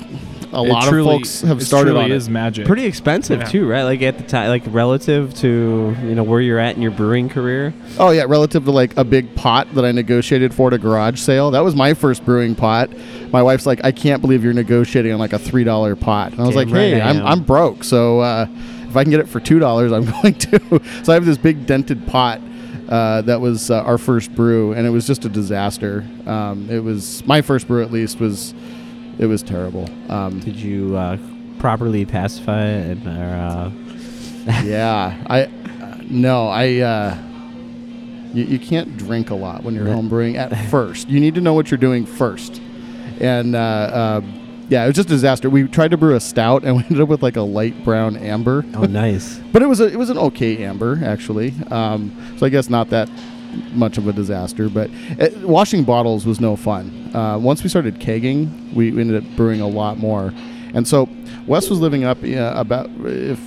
a 0.53 0.61
lot 0.61 0.83
truly- 0.83 1.15
of 1.15 1.19
folks 1.21 1.41
have 1.41 1.63
started 1.63 1.91
truly 1.91 2.05
on 2.05 2.11
is 2.11 2.27
it. 2.27 2.31
magic. 2.31 2.65
pretty 2.65 2.85
expensive 2.85 3.39
Yeah. 3.39 3.45
too, 3.45 3.67
right? 3.69 3.83
Like 3.83 4.01
at 4.01 4.17
the 4.17 4.23
time, 4.23 4.49
like 4.49 4.63
relative 4.67 5.33
to 5.35 5.95
you 6.03 6.15
know 6.15 6.23
where 6.23 6.41
you're 6.41 6.59
at 6.59 6.75
in 6.75 6.81
your 6.81 6.91
brewing 6.91 7.29
career. 7.29 7.73
Oh 7.97 8.09
yeah, 8.11 8.23
relative 8.27 8.65
to 8.65 8.71
like 8.71 8.95
a 8.97 9.03
big 9.03 9.33
pot 9.35 9.73
that 9.75 9.85
I 9.85 9.91
negotiated 9.91 10.53
for 10.53 10.67
at 10.67 10.73
a 10.73 10.77
garage 10.77 11.19
sale. 11.19 11.51
That 11.51 11.63
was 11.63 11.75
my 11.75 11.93
first 11.93 12.25
brewing 12.25 12.55
pot. 12.55 12.89
My 13.31 13.41
wife's 13.41 13.65
like, 13.65 13.79
I 13.83 13.91
can't 13.91 14.21
believe 14.21 14.43
you're 14.43 14.53
negotiating 14.53 15.11
on 15.13 15.19
like 15.19 15.33
a 15.33 15.39
three 15.39 15.63
dollar 15.63 15.95
pot. 15.95 16.31
And 16.33 16.41
I 16.41 16.45
was 16.45 16.55
Damn 16.55 16.67
like, 16.67 16.75
right 16.75 16.93
Hey, 16.93 17.01
I 17.01 17.09
I'm 17.09 17.17
am. 17.17 17.25
I'm 17.27 17.43
broke, 17.43 17.83
so 17.83 18.19
uh, 18.19 18.45
if 18.89 18.97
I 18.97 19.03
can 19.03 19.11
get 19.11 19.19
it 19.21 19.29
for 19.29 19.39
two 19.39 19.59
dollars, 19.59 19.91
I'm 19.93 20.05
going 20.05 20.33
to. 20.35 20.81
so 21.03 21.11
I 21.11 21.15
have 21.15 21.25
this 21.25 21.37
big 21.37 21.65
dented 21.65 22.05
pot. 22.07 22.41
Uh, 22.89 23.21
that 23.21 23.39
was 23.39 23.71
uh, 23.71 23.81
our 23.83 23.97
first 23.97 24.35
brew, 24.35 24.73
and 24.73 24.85
it 24.85 24.89
was 24.89 25.07
just 25.07 25.23
a 25.23 25.29
disaster. 25.29 26.05
Um, 26.25 26.69
it 26.69 26.83
was 26.83 27.25
my 27.25 27.41
first 27.41 27.65
brew, 27.65 27.81
at 27.81 27.89
least, 27.89 28.19
was 28.19 28.53
it 29.21 29.27
was 29.27 29.41
terrible. 29.43 29.87
Um, 30.11 30.39
Did 30.41 30.57
you 30.57 30.97
uh, 30.97 31.17
properly 31.59 32.05
pacify 32.05 32.65
it? 32.67 32.97
And, 32.97 33.07
uh, 33.07 33.69
yeah, 34.65 35.23
I 35.27 35.43
uh, 35.43 35.97
no, 36.09 36.47
I. 36.47 36.77
Uh, 36.79 37.17
you, 38.33 38.45
you 38.45 38.59
can't 38.59 38.95
drink 38.97 39.29
a 39.29 39.35
lot 39.35 39.63
when 39.63 39.75
you're 39.75 39.87
Yeah. 39.87 39.93
home 39.93 40.07
brewing 40.09 40.37
at 40.37 40.55
first. 40.69 41.09
You 41.09 41.19
need 41.19 41.35
to 41.35 41.41
know 41.41 41.53
what 41.53 41.69
you're 41.69 41.77
doing 41.77 42.05
first, 42.05 42.61
and 43.19 43.55
uh, 43.55 43.59
uh, 43.59 44.21
yeah, 44.69 44.83
it 44.85 44.87
was 44.87 44.95
just 44.95 45.09
a 45.09 45.11
disaster. 45.11 45.49
We 45.49 45.67
tried 45.67 45.91
to 45.91 45.97
brew 45.97 46.15
a 46.15 46.19
stout, 46.21 46.63
and 46.63 46.75
we 46.77 46.83
ended 46.83 47.01
up 47.01 47.09
with 47.09 47.21
like 47.21 47.35
a 47.35 47.41
light 47.41 47.83
brown 47.83 48.15
amber, 48.15 48.65
oh, 48.75 48.85
nice. 48.85 49.37
but 49.51 49.61
it 49.61 49.65
was 49.67 49.79
a 49.81 49.87
it 49.87 49.97
was 49.97 50.09
an 50.09 50.17
okay 50.17 50.63
amber 50.63 50.99
actually. 51.03 51.53
Um, 51.69 52.11
so 52.37 52.45
I 52.45 52.49
guess 52.49 52.69
not 52.69 52.89
that 52.91 53.09
much 53.73 53.97
of 53.97 54.07
a 54.07 54.13
disaster, 54.13 54.69
but 54.69 54.89
uh 55.19 55.27
washing 55.43 55.83
bottles 55.83 56.25
was 56.25 56.39
no 56.39 56.55
fun. 56.55 57.09
Uh, 57.13 57.37
once 57.37 57.63
we 57.63 57.69
started 57.69 57.95
kegging, 57.99 58.73
we, 58.73 58.91
we 58.91 59.01
ended 59.01 59.23
up 59.23 59.29
brewing 59.35 59.61
a 59.61 59.67
lot 59.67 59.97
more, 59.97 60.33
and 60.73 60.87
so 60.87 61.07
Wes 61.47 61.69
was 61.69 61.79
living 61.79 62.03
up 62.03 62.23
uh, 62.23 62.53
about 62.55 62.89
if 63.05 63.39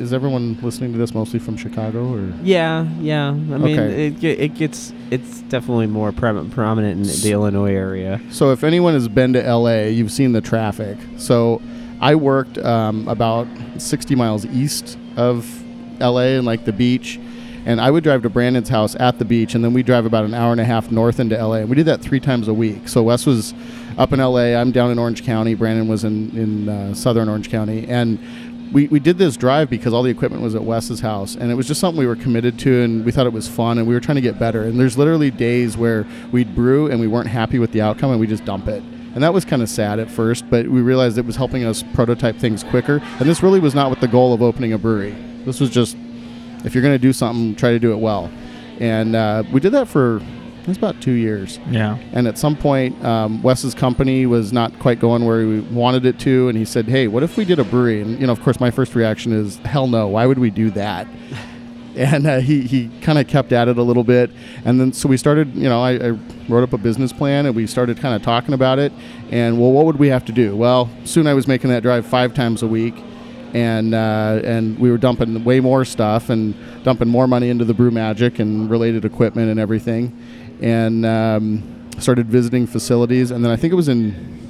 is 0.00 0.12
everyone 0.12 0.56
listening 0.62 0.92
to 0.92 0.98
this 0.98 1.12
mostly 1.14 1.38
from 1.38 1.56
Chicago 1.56 2.14
or 2.14 2.32
Yeah, 2.42 2.88
yeah. 3.00 3.28
I 3.28 3.32
mean, 3.32 3.78
Okay. 3.78 4.06
it 4.06 4.24
it 4.24 4.54
gets 4.54 4.92
it's 5.10 5.40
definitely 5.42 5.86
more 5.88 6.12
pre- 6.12 6.48
prominent 6.50 6.96
in 7.00 7.20
the 7.22 7.32
Illinois 7.32 7.74
area. 7.74 8.20
So 8.30 8.52
if 8.52 8.64
anyone 8.64 8.94
has 8.94 9.08
been 9.08 9.32
to 9.34 9.42
LA, 9.42 9.82
you've 9.88 10.12
seen 10.12 10.32
the 10.32 10.40
traffic. 10.40 10.96
So 11.18 11.60
I 12.00 12.14
worked 12.14 12.58
um, 12.58 13.06
about 13.08 13.46
60 13.78 14.14
miles 14.14 14.46
east 14.46 14.96
of 15.16 15.46
LA 16.00 16.36
and 16.38 16.46
like 16.46 16.64
the 16.64 16.72
beach. 16.72 17.20
And 17.64 17.80
I 17.80 17.90
would 17.90 18.02
drive 18.02 18.22
to 18.22 18.30
Brandon's 18.30 18.68
house 18.68 18.96
at 18.96 19.18
the 19.18 19.24
beach, 19.24 19.54
and 19.54 19.64
then 19.64 19.72
we 19.72 19.82
drive 19.82 20.04
about 20.04 20.24
an 20.24 20.34
hour 20.34 20.52
and 20.52 20.60
a 20.60 20.64
half 20.64 20.90
north 20.90 21.20
into 21.20 21.36
LA. 21.36 21.56
And 21.56 21.68
we 21.70 21.76
did 21.76 21.86
that 21.86 22.00
three 22.00 22.20
times 22.20 22.48
a 22.48 22.54
week. 22.54 22.88
So 22.88 23.02
Wes 23.04 23.24
was 23.24 23.54
up 23.98 24.12
in 24.12 24.18
LA. 24.18 24.54
I'm 24.54 24.72
down 24.72 24.90
in 24.90 24.98
Orange 24.98 25.24
County. 25.24 25.54
Brandon 25.54 25.88
was 25.88 26.04
in 26.04 26.36
in 26.36 26.68
uh, 26.68 26.94
southern 26.94 27.28
Orange 27.28 27.50
County, 27.50 27.86
and 27.88 28.18
we, 28.72 28.88
we 28.88 28.98
did 28.98 29.18
this 29.18 29.36
drive 29.36 29.68
because 29.68 29.92
all 29.92 30.02
the 30.02 30.10
equipment 30.10 30.42
was 30.42 30.54
at 30.54 30.64
Wes's 30.64 31.00
house, 31.00 31.36
and 31.36 31.50
it 31.50 31.54
was 31.54 31.68
just 31.68 31.80
something 31.80 31.98
we 31.98 32.06
were 32.06 32.16
committed 32.16 32.58
to, 32.60 32.82
and 32.82 33.04
we 33.04 33.12
thought 33.12 33.26
it 33.26 33.32
was 33.32 33.46
fun, 33.46 33.78
and 33.78 33.86
we 33.86 33.94
were 33.94 34.00
trying 34.00 34.16
to 34.16 34.22
get 34.22 34.38
better. 34.38 34.62
And 34.62 34.80
there's 34.80 34.96
literally 34.96 35.30
days 35.30 35.76
where 35.76 36.06
we'd 36.30 36.54
brew 36.54 36.90
and 36.90 36.98
we 36.98 37.06
weren't 37.06 37.28
happy 37.28 37.58
with 37.58 37.72
the 37.72 37.82
outcome, 37.82 38.10
and 38.10 38.20
we 38.20 38.26
just 38.26 38.44
dump 38.44 38.68
it. 38.68 38.82
And 39.14 39.22
that 39.22 39.34
was 39.34 39.44
kind 39.44 39.60
of 39.60 39.68
sad 39.68 39.98
at 39.98 40.10
first, 40.10 40.48
but 40.48 40.66
we 40.68 40.80
realized 40.80 41.18
it 41.18 41.26
was 41.26 41.36
helping 41.36 41.64
us 41.64 41.84
prototype 41.94 42.36
things 42.36 42.64
quicker. 42.64 43.02
And 43.20 43.28
this 43.28 43.42
really 43.42 43.60
was 43.60 43.74
not 43.74 43.90
with 43.90 44.00
the 44.00 44.08
goal 44.08 44.32
of 44.32 44.40
opening 44.40 44.72
a 44.72 44.78
brewery. 44.78 45.14
This 45.44 45.60
was 45.60 45.68
just, 45.68 45.98
if 46.64 46.74
you're 46.74 46.82
going 46.82 46.94
to 46.94 46.98
do 46.98 47.12
something, 47.12 47.54
try 47.54 47.70
to 47.70 47.78
do 47.78 47.92
it 47.92 47.98
well. 47.98 48.30
And 48.80 49.14
uh, 49.14 49.44
we 49.52 49.60
did 49.60 49.72
that 49.72 49.88
for 49.88 50.20
it's 50.66 50.78
about 50.78 51.00
two 51.00 51.12
years. 51.12 51.58
Yeah. 51.70 51.98
And 52.12 52.28
at 52.28 52.38
some 52.38 52.56
point, 52.56 53.02
um, 53.04 53.42
Wes's 53.42 53.74
company 53.74 54.26
was 54.26 54.52
not 54.52 54.78
quite 54.78 55.00
going 55.00 55.24
where 55.24 55.46
we 55.46 55.60
wanted 55.60 56.06
it 56.06 56.18
to, 56.20 56.48
and 56.48 56.56
he 56.56 56.64
said, 56.64 56.86
"Hey, 56.86 57.08
what 57.08 57.22
if 57.22 57.36
we 57.36 57.44
did 57.44 57.58
a 57.58 57.64
brewery?" 57.64 58.00
And 58.00 58.20
you 58.20 58.26
know, 58.26 58.32
of 58.32 58.40
course, 58.42 58.60
my 58.60 58.70
first 58.70 58.94
reaction 58.94 59.32
is, 59.32 59.56
"Hell 59.58 59.88
no! 59.88 60.08
Why 60.08 60.26
would 60.26 60.38
we 60.38 60.50
do 60.50 60.70
that?" 60.70 61.08
and 61.96 62.26
uh, 62.26 62.38
he 62.38 62.62
he 62.62 62.90
kind 63.00 63.18
of 63.18 63.26
kept 63.26 63.52
at 63.52 63.68
it 63.68 63.76
a 63.76 63.82
little 63.82 64.04
bit, 64.04 64.30
and 64.64 64.80
then 64.80 64.92
so 64.92 65.08
we 65.08 65.16
started. 65.16 65.54
You 65.54 65.68
know, 65.68 65.82
I, 65.82 65.92
I 65.94 66.10
wrote 66.48 66.62
up 66.62 66.72
a 66.72 66.78
business 66.78 67.12
plan, 67.12 67.46
and 67.46 67.56
we 67.56 67.66
started 67.66 67.98
kind 67.98 68.14
of 68.14 68.22
talking 68.22 68.54
about 68.54 68.78
it. 68.78 68.92
And 69.30 69.60
well, 69.60 69.72
what 69.72 69.84
would 69.86 69.96
we 69.96 70.08
have 70.08 70.24
to 70.26 70.32
do? 70.32 70.56
Well, 70.56 70.88
soon 71.04 71.26
I 71.26 71.34
was 71.34 71.48
making 71.48 71.70
that 71.70 71.82
drive 71.82 72.06
five 72.06 72.34
times 72.34 72.62
a 72.62 72.68
week. 72.68 72.94
And 73.54 73.94
uh, 73.94 74.40
and 74.44 74.78
we 74.78 74.90
were 74.90 74.96
dumping 74.96 75.44
way 75.44 75.60
more 75.60 75.84
stuff 75.84 76.30
and 76.30 76.54
dumping 76.84 77.08
more 77.08 77.28
money 77.28 77.50
into 77.50 77.66
the 77.66 77.74
Brew 77.74 77.90
Magic 77.90 78.38
and 78.38 78.70
related 78.70 79.04
equipment 79.04 79.50
and 79.50 79.60
everything 79.60 80.16
and 80.62 81.04
um, 81.04 81.90
started 81.98 82.28
visiting 82.28 82.66
facilities. 82.66 83.30
And 83.30 83.44
then 83.44 83.50
I 83.50 83.56
think 83.56 83.72
it 83.72 83.76
was 83.76 83.88
in 83.88 84.40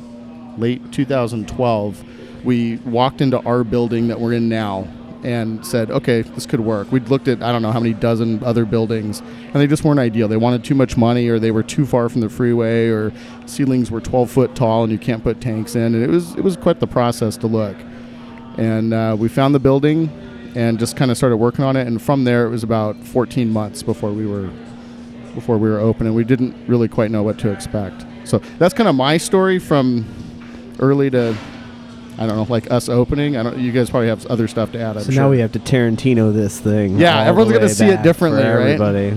late 0.59 0.93
2012, 0.93 2.45
we 2.45 2.77
walked 2.79 3.21
into 3.21 3.41
our 3.41 3.65
building 3.65 4.09
that 4.09 4.21
we're 4.21 4.35
in 4.35 4.49
now 4.49 4.87
and 5.25 5.65
said, 5.65 5.91
okay, 5.91 6.23
this 6.23 6.47
could 6.47 6.61
work. 6.61 6.91
We'd 6.91 7.09
looked 7.09 7.29
at, 7.29 7.43
I 7.43 7.53
don't 7.53 7.63
know 7.63 7.71
how 7.71 7.79
many 7.79 7.95
dozen 7.95 8.43
other 8.43 8.65
buildings, 8.65 9.21
and 9.21 9.55
they 9.55 9.69
just 9.69 9.85
weren't 9.85 10.01
ideal. 10.01 10.27
They 10.27 10.37
wanted 10.37 10.65
too 10.65 10.75
much 10.75 10.97
money, 10.97 11.29
or 11.29 11.39
they 11.39 11.53
were 11.53 11.63
too 11.63 11.87
far 11.87 12.09
from 12.09 12.23
the 12.23 12.29
freeway, 12.29 12.89
or 12.89 13.13
ceilings 13.47 13.91
were 13.91 14.01
12 14.01 14.31
foot 14.31 14.57
tall 14.57 14.83
and 14.83 14.93
you 14.93 14.99
can't 14.99 15.23
put 15.23 15.41
tanks 15.41 15.77
in. 15.77 15.95
And 15.95 16.03
it 16.03 16.11
was, 16.11 16.35
it 16.35 16.43
was 16.43 16.57
quite 16.57 16.81
the 16.81 16.89
process 16.89 17.37
to 17.39 17.47
look. 17.47 17.77
And 18.59 18.93
uh, 18.93 19.17
we 19.19 19.29
found 19.29 19.55
the 19.55 19.59
building 19.61 20.09
and 20.55 20.79
just 20.79 20.97
kind 20.97 21.11
of 21.11 21.17
started 21.17 21.39
working 21.39 21.65
on 21.65 21.77
it. 21.77 21.87
And 21.87 22.01
from 22.01 22.25
there, 22.25 22.47
it 22.47 22.51
was 22.51 22.63
about 22.63 22.97
14 22.97 23.51
months 23.51 23.83
before 23.83 24.13
we 24.13 24.27
were 24.27 24.51
before 25.35 25.57
we 25.57 25.71
were 25.71 25.79
open, 25.79 26.07
and 26.07 26.15
we 26.15 26.25
didn't 26.25 26.55
really 26.69 26.89
quite 26.89 27.11
know 27.11 27.23
what 27.23 27.39
to 27.39 27.51
expect. 27.51 28.05
So 28.25 28.39
that's 28.59 28.75
kind 28.75 28.87
of 28.89 28.95
my 28.95 29.17
story 29.17 29.59
from 29.59 30.05
early 30.79 31.09
to 31.11 31.35
I 32.19 32.27
don't 32.27 32.37
know, 32.37 32.47
like 32.51 32.71
us 32.71 32.91
opening. 32.91 33.39
I 33.39 33.43
don't. 33.43 33.59
You 33.59 33.73
guys 33.73 33.89
probably 33.89 34.09
have 34.09 34.27
other 34.27 34.47
stuff 34.47 34.73
to 34.73 34.79
add. 34.79 34.99
I'm 34.99 35.03
So 35.05 35.11
sure. 35.13 35.23
now 35.23 35.31
we 35.31 35.39
have 35.39 35.53
to 35.53 35.59
Tarantino 35.59 36.33
this 36.33 36.61
thing. 36.61 36.99
Yeah, 36.99 37.23
everyone's 37.23 37.53
gonna 37.53 37.69
see 37.71 37.87
it 37.87 38.03
differently, 38.03 38.43
right? 38.43 38.79
Everybody. 38.79 39.17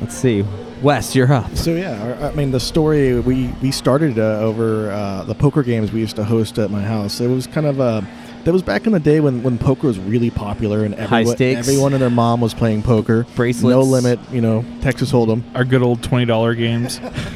Let's 0.00 0.16
see. 0.16 0.44
Wes, 0.82 1.14
you're 1.14 1.30
up. 1.32 1.54
So 1.56 1.74
yeah, 1.74 2.30
I 2.32 2.34
mean 2.34 2.52
the 2.52 2.60
story 2.60 3.20
we 3.20 3.48
we 3.60 3.70
started 3.70 4.18
uh, 4.18 4.38
over 4.40 4.90
uh, 4.90 5.24
the 5.24 5.34
poker 5.34 5.62
games 5.62 5.92
we 5.92 6.00
used 6.00 6.16
to 6.16 6.24
host 6.24 6.58
at 6.58 6.70
my 6.70 6.80
house. 6.80 7.20
It 7.20 7.28
was 7.28 7.46
kind 7.46 7.66
of 7.66 7.80
a 7.80 8.06
that 8.44 8.52
was 8.52 8.62
back 8.62 8.86
in 8.86 8.92
the 8.92 9.00
day 9.00 9.20
when, 9.20 9.42
when 9.42 9.58
poker 9.58 9.86
was 9.88 9.98
really 9.98 10.30
popular 10.30 10.82
and 10.84 10.94
High 10.94 11.20
everyone, 11.20 11.36
stakes. 11.36 11.58
everyone 11.68 11.92
and 11.92 12.00
their 12.00 12.08
mom 12.08 12.40
was 12.40 12.54
playing 12.54 12.82
poker. 12.82 13.26
Bracelets. 13.36 13.74
no 13.74 13.82
limit, 13.82 14.18
you 14.32 14.40
know, 14.40 14.64
Texas 14.80 15.12
Hold'em. 15.12 15.42
Our 15.54 15.66
good 15.66 15.82
old 15.82 16.02
twenty 16.02 16.24
dollar 16.24 16.54
games. 16.54 16.98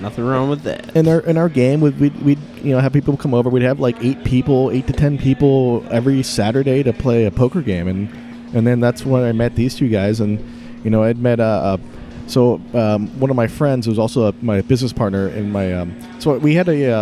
Nothing 0.00 0.24
wrong 0.26 0.48
with 0.48 0.62
that. 0.62 0.96
In 0.96 1.06
our 1.06 1.20
in 1.20 1.36
our 1.36 1.50
game, 1.50 1.82
we'd, 1.82 2.00
we'd, 2.00 2.16
we'd 2.22 2.38
you 2.62 2.72
know 2.72 2.80
have 2.80 2.94
people 2.94 3.18
come 3.18 3.34
over. 3.34 3.50
We'd 3.50 3.62
have 3.62 3.80
like 3.80 4.02
eight 4.02 4.24
people, 4.24 4.70
eight 4.70 4.86
to 4.86 4.94
ten 4.94 5.18
people 5.18 5.86
every 5.90 6.22
Saturday 6.22 6.82
to 6.82 6.92
play 6.94 7.26
a 7.26 7.30
poker 7.30 7.60
game, 7.60 7.86
and 7.86 8.08
and 8.56 8.66
then 8.66 8.80
that's 8.80 9.04
when 9.04 9.22
I 9.22 9.32
met 9.32 9.56
these 9.56 9.74
two 9.74 9.88
guys, 9.90 10.20
and 10.20 10.40
you 10.82 10.90
know 10.90 11.02
I'd 11.02 11.18
met 11.18 11.38
a. 11.38 11.78
a 11.78 11.93
so 12.26 12.60
um, 12.74 13.08
one 13.20 13.30
of 13.30 13.36
my 13.36 13.46
friends 13.46 13.86
was 13.86 13.98
also 13.98 14.28
a, 14.28 14.34
my 14.42 14.60
business 14.62 14.92
partner 14.92 15.28
in 15.28 15.50
my. 15.52 15.72
Um, 15.72 15.94
so 16.20 16.36
we 16.38 16.54
had 16.54 16.68
a, 16.68 16.84
a, 16.90 16.94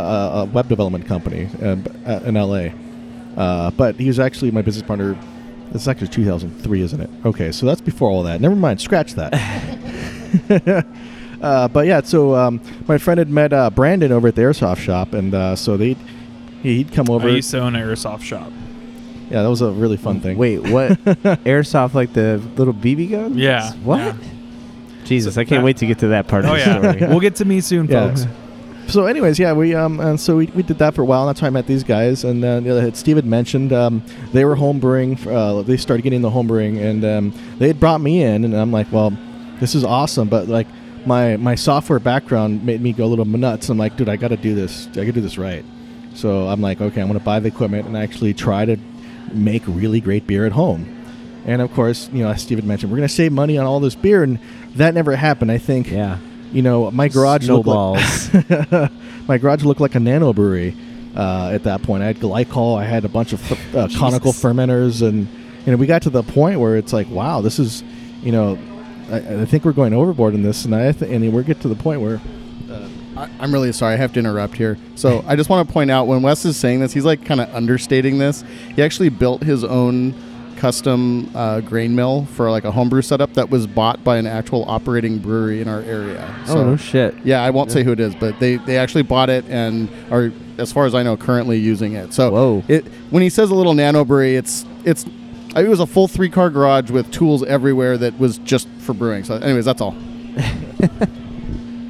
a 0.42 0.44
web 0.46 0.68
development 0.68 1.06
company 1.06 1.48
uh, 1.62 1.76
uh, 2.06 2.20
in 2.24 2.34
LA, 2.34 2.68
uh, 3.40 3.70
but 3.72 3.96
he 3.96 4.06
was 4.08 4.18
actually 4.20 4.50
my 4.50 4.62
business 4.62 4.86
partner. 4.86 5.16
This 5.72 5.82
is 5.82 5.88
actually 5.88 6.08
2003, 6.08 6.82
isn't 6.82 7.00
it? 7.00 7.10
Okay, 7.24 7.50
so 7.52 7.64
that's 7.66 7.80
before 7.80 8.10
all 8.10 8.22
that. 8.24 8.40
Never 8.40 8.54
mind. 8.56 8.80
Scratch 8.80 9.14
that. 9.14 9.32
Uh, 11.42 11.66
but 11.66 11.86
yeah, 11.88 12.00
so 12.00 12.36
um, 12.36 12.60
my 12.86 12.96
friend 12.98 13.18
had 13.18 13.28
met 13.28 13.52
uh, 13.52 13.68
Brandon 13.68 14.12
over 14.12 14.28
at 14.28 14.36
the 14.36 14.42
airsoft 14.42 14.76
shop, 14.78 15.12
and 15.12 15.34
uh, 15.34 15.56
so 15.56 15.76
they 15.76 15.96
he'd 16.62 16.92
come 16.92 17.10
over. 17.10 17.26
I 17.28 17.32
used 17.32 17.50
to 17.50 17.58
own 17.58 17.74
an 17.74 17.82
airsoft 17.84 18.22
shop. 18.22 18.52
yeah, 19.28 19.42
that 19.42 19.48
was 19.48 19.60
a 19.60 19.72
really 19.72 19.96
fun 19.96 20.20
thing. 20.20 20.38
Wait, 20.38 20.60
what? 20.60 20.92
Airsoft 21.44 21.94
like 21.94 22.12
the 22.12 22.40
little 22.54 22.72
BB 22.72 23.10
gun? 23.10 23.36
Yeah, 23.36 23.72
What? 23.82 23.98
yeah. 23.98 24.14
Jesus, 25.12 25.34
So 25.34 25.40
I 25.40 25.44
can't 25.44 25.60
that- 25.60 25.64
wait 25.64 25.76
to 25.78 25.86
get 25.86 25.98
to 26.00 26.08
that 26.08 26.26
part 26.28 26.44
Oh 26.44 26.48
of 26.54 26.54
the 26.54 26.58
yeah, 26.60 26.92
story. 26.92 27.10
we'll 27.10 27.20
get 27.20 27.36
to 27.36 27.44
me 27.44 27.60
soon, 27.60 27.86
Yeah. 27.86 28.08
folks. 28.08 28.26
So, 28.88 29.06
anyways, 29.06 29.38
yeah, 29.38 29.52
we 29.52 29.74
um, 29.74 30.00
and 30.00 30.18
so 30.18 30.36
we, 30.36 30.46
we 30.56 30.62
did 30.64 30.78
that 30.78 30.94
for 30.94 31.02
a 31.02 31.04
while. 31.04 31.20
And 31.22 31.28
that's 31.28 31.40
how 31.40 31.46
I 31.46 31.50
met 31.50 31.66
these 31.68 31.84
guys. 31.84 32.24
And 32.24 32.44
uh, 32.44 32.58
the 32.60 32.70
other, 32.70 32.92
Steve 32.94 33.16
had 33.16 33.24
mentioned 33.24 33.72
um, 33.72 34.02
they 34.32 34.44
were 34.44 34.56
home 34.56 34.80
brewing. 34.80 35.16
Uh, 35.26 35.62
they 35.62 35.76
started 35.76 36.02
getting 36.02 36.20
the 36.20 36.30
home 36.30 36.46
brewing, 36.48 36.78
and 36.78 37.04
um, 37.04 37.32
they 37.58 37.68
had 37.68 37.78
brought 37.78 38.00
me 38.00 38.22
in, 38.22 38.44
and 38.44 38.54
I'm 38.54 38.72
like, 38.72 38.90
well, 38.90 39.16
this 39.60 39.74
is 39.76 39.84
awesome, 39.84 40.28
but 40.28 40.48
like 40.48 40.66
my 41.06 41.36
my 41.36 41.54
software 41.54 42.00
background 42.00 42.64
made 42.66 42.80
me 42.82 42.92
go 42.92 43.04
a 43.04 43.10
little 43.12 43.24
nuts. 43.24 43.68
I'm 43.68 43.78
like, 43.78 43.96
dude, 43.96 44.08
I 44.08 44.16
got 44.16 44.28
to 44.28 44.36
do 44.36 44.54
this. 44.54 44.88
I 44.88 44.94
got 44.96 45.02
to 45.06 45.12
do 45.12 45.20
this 45.20 45.38
right. 45.38 45.64
So 46.14 46.48
I'm 46.48 46.60
like, 46.60 46.80
okay, 46.80 47.00
I'm 47.00 47.06
going 47.06 47.18
to 47.18 47.24
buy 47.24 47.38
the 47.40 47.48
equipment 47.48 47.86
and 47.86 47.96
actually 47.96 48.34
try 48.34 48.64
to 48.66 48.76
make 49.32 49.62
really 49.66 50.00
great 50.00 50.26
beer 50.26 50.44
at 50.44 50.52
home. 50.52 50.86
And 51.44 51.60
of 51.60 51.72
course, 51.74 52.08
you 52.12 52.22
know, 52.22 52.30
as 52.30 52.42
Steve 52.42 52.58
had 52.58 52.64
mentioned, 52.64 52.92
we're 52.92 52.98
going 52.98 53.08
to 53.08 53.14
save 53.14 53.32
money 53.32 53.58
on 53.58 53.66
all 53.66 53.80
this 53.80 53.94
beer, 53.94 54.22
and 54.22 54.38
that 54.76 54.94
never 54.94 55.16
happened. 55.16 55.50
I 55.50 55.58
think 55.58 55.90
Yeah. 55.90 56.18
you 56.52 56.62
know, 56.62 56.90
my 56.90 57.08
garage 57.08 57.48
looked 57.48 57.66
like 57.66 58.90
my 59.28 59.38
garage 59.38 59.64
looked 59.64 59.80
like 59.80 59.94
a 59.94 60.00
nano 60.00 60.32
brewery 60.32 60.76
uh, 61.16 61.50
at 61.52 61.64
that 61.64 61.82
point. 61.82 62.02
I 62.02 62.06
had 62.06 62.16
glycol, 62.18 62.78
I 62.78 62.84
had 62.84 63.04
a 63.04 63.08
bunch 63.08 63.32
of 63.32 63.50
f- 63.52 63.74
uh, 63.74 63.88
conical 63.98 64.32
fermenters, 64.32 65.06
and 65.06 65.26
you 65.66 65.72
know, 65.72 65.76
we 65.76 65.86
got 65.86 66.02
to 66.02 66.10
the 66.10 66.22
point 66.22 66.60
where 66.60 66.76
it's 66.76 66.92
like, 66.92 67.08
wow, 67.10 67.40
this 67.40 67.58
is, 67.58 67.82
you 68.22 68.32
know, 68.32 68.58
I, 69.10 69.42
I 69.42 69.44
think 69.44 69.64
we're 69.64 69.72
going 69.72 69.92
overboard 69.94 70.34
in 70.34 70.42
this, 70.42 70.64
and 70.64 70.74
I 70.74 70.92
th- 70.92 71.10
and 71.10 71.32
we 71.32 71.42
get 71.44 71.60
to 71.62 71.68
the 71.68 71.74
point 71.76 72.00
where 72.00 72.20
I, 73.16 73.28
I'm 73.40 73.52
really 73.52 73.72
sorry. 73.72 73.94
I 73.94 73.96
have 73.96 74.12
to 74.14 74.18
interrupt 74.20 74.54
here. 74.56 74.78
So 74.94 75.22
I 75.26 75.36
just 75.36 75.50
want 75.50 75.66
to 75.68 75.72
point 75.72 75.90
out 75.90 76.06
when 76.06 76.22
Wes 76.22 76.44
is 76.44 76.56
saying 76.56 76.80
this, 76.80 76.92
he's 76.92 77.04
like 77.04 77.24
kind 77.24 77.40
of 77.40 77.52
understating 77.54 78.18
this. 78.18 78.42
He 78.74 78.82
actually 78.82 79.08
built 79.10 79.42
his 79.42 79.64
own 79.64 80.14
custom 80.62 81.28
uh, 81.34 81.60
grain 81.60 81.92
mill 81.92 82.24
for 82.26 82.48
like 82.48 82.62
a 82.62 82.70
homebrew 82.70 83.02
setup 83.02 83.34
that 83.34 83.50
was 83.50 83.66
bought 83.66 84.04
by 84.04 84.16
an 84.16 84.28
actual 84.28 84.64
operating 84.68 85.18
brewery 85.18 85.60
in 85.60 85.66
our 85.66 85.80
area. 85.80 86.32
oh 86.46 86.62
no 86.62 86.76
shit. 86.76 87.16
Yeah, 87.24 87.42
I 87.42 87.50
won't 87.50 87.72
say 87.72 87.82
who 87.82 87.90
it 87.90 87.98
is, 87.98 88.14
but 88.14 88.38
they, 88.38 88.58
they 88.58 88.78
actually 88.78 89.02
bought 89.02 89.28
it 89.28 89.44
and 89.48 89.88
are, 90.12 90.30
as 90.58 90.72
far 90.72 90.86
as 90.86 90.94
I 90.94 91.02
know, 91.02 91.16
currently 91.16 91.58
using 91.58 91.94
it. 91.94 92.14
So 92.14 92.30
Whoa. 92.30 92.62
it 92.68 92.86
when 93.10 93.24
he 93.24 93.28
says 93.28 93.50
a 93.50 93.56
little 93.56 93.74
nano 93.74 94.04
brewery, 94.04 94.36
it's 94.36 94.64
it's 94.84 95.04
it 95.56 95.66
was 95.66 95.80
a 95.80 95.86
full 95.86 96.06
three 96.06 96.30
car 96.30 96.48
garage 96.48 96.92
with 96.92 97.10
tools 97.10 97.42
everywhere 97.42 97.98
that 97.98 98.16
was 98.20 98.38
just 98.38 98.68
for 98.78 98.94
brewing. 98.94 99.24
So, 99.24 99.34
anyways, 99.34 99.64
that's 99.64 99.80
all. 99.80 99.96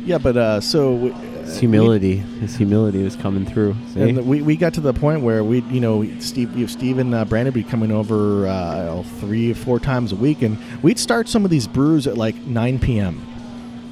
yeah, 0.06 0.16
but 0.16 0.38
uh, 0.38 0.62
so 0.62 0.94
we, 0.94 1.10
His 1.52 1.60
humility. 1.60 2.16
His 2.16 2.56
humility 2.56 3.02
was 3.02 3.14
coming 3.16 3.44
through. 3.44 3.76
See? 3.92 4.00
And 4.00 4.26
we, 4.26 4.42
we 4.42 4.56
got 4.56 4.74
to 4.74 4.80
the 4.80 4.92
point 4.92 5.20
where 5.20 5.44
we, 5.44 5.60
you 5.62 5.80
know, 5.80 6.04
Steve, 6.18 6.52
you 6.54 6.62
know, 6.62 6.66
Steve 6.66 6.98
and 6.98 7.14
uh, 7.14 7.24
Brandon 7.24 7.52
be 7.52 7.62
coming 7.62 7.92
over 7.92 8.46
uh, 8.46 9.02
three 9.20 9.52
or 9.52 9.54
four 9.54 9.78
times 9.78 10.12
a 10.12 10.16
week, 10.16 10.42
and 10.42 10.58
we'd 10.82 10.98
start 10.98 11.28
some 11.28 11.44
of 11.44 11.50
these 11.50 11.66
brews 11.66 12.06
at 12.06 12.16
like 12.16 12.34
9 12.36 12.78
p.m. 12.78 13.26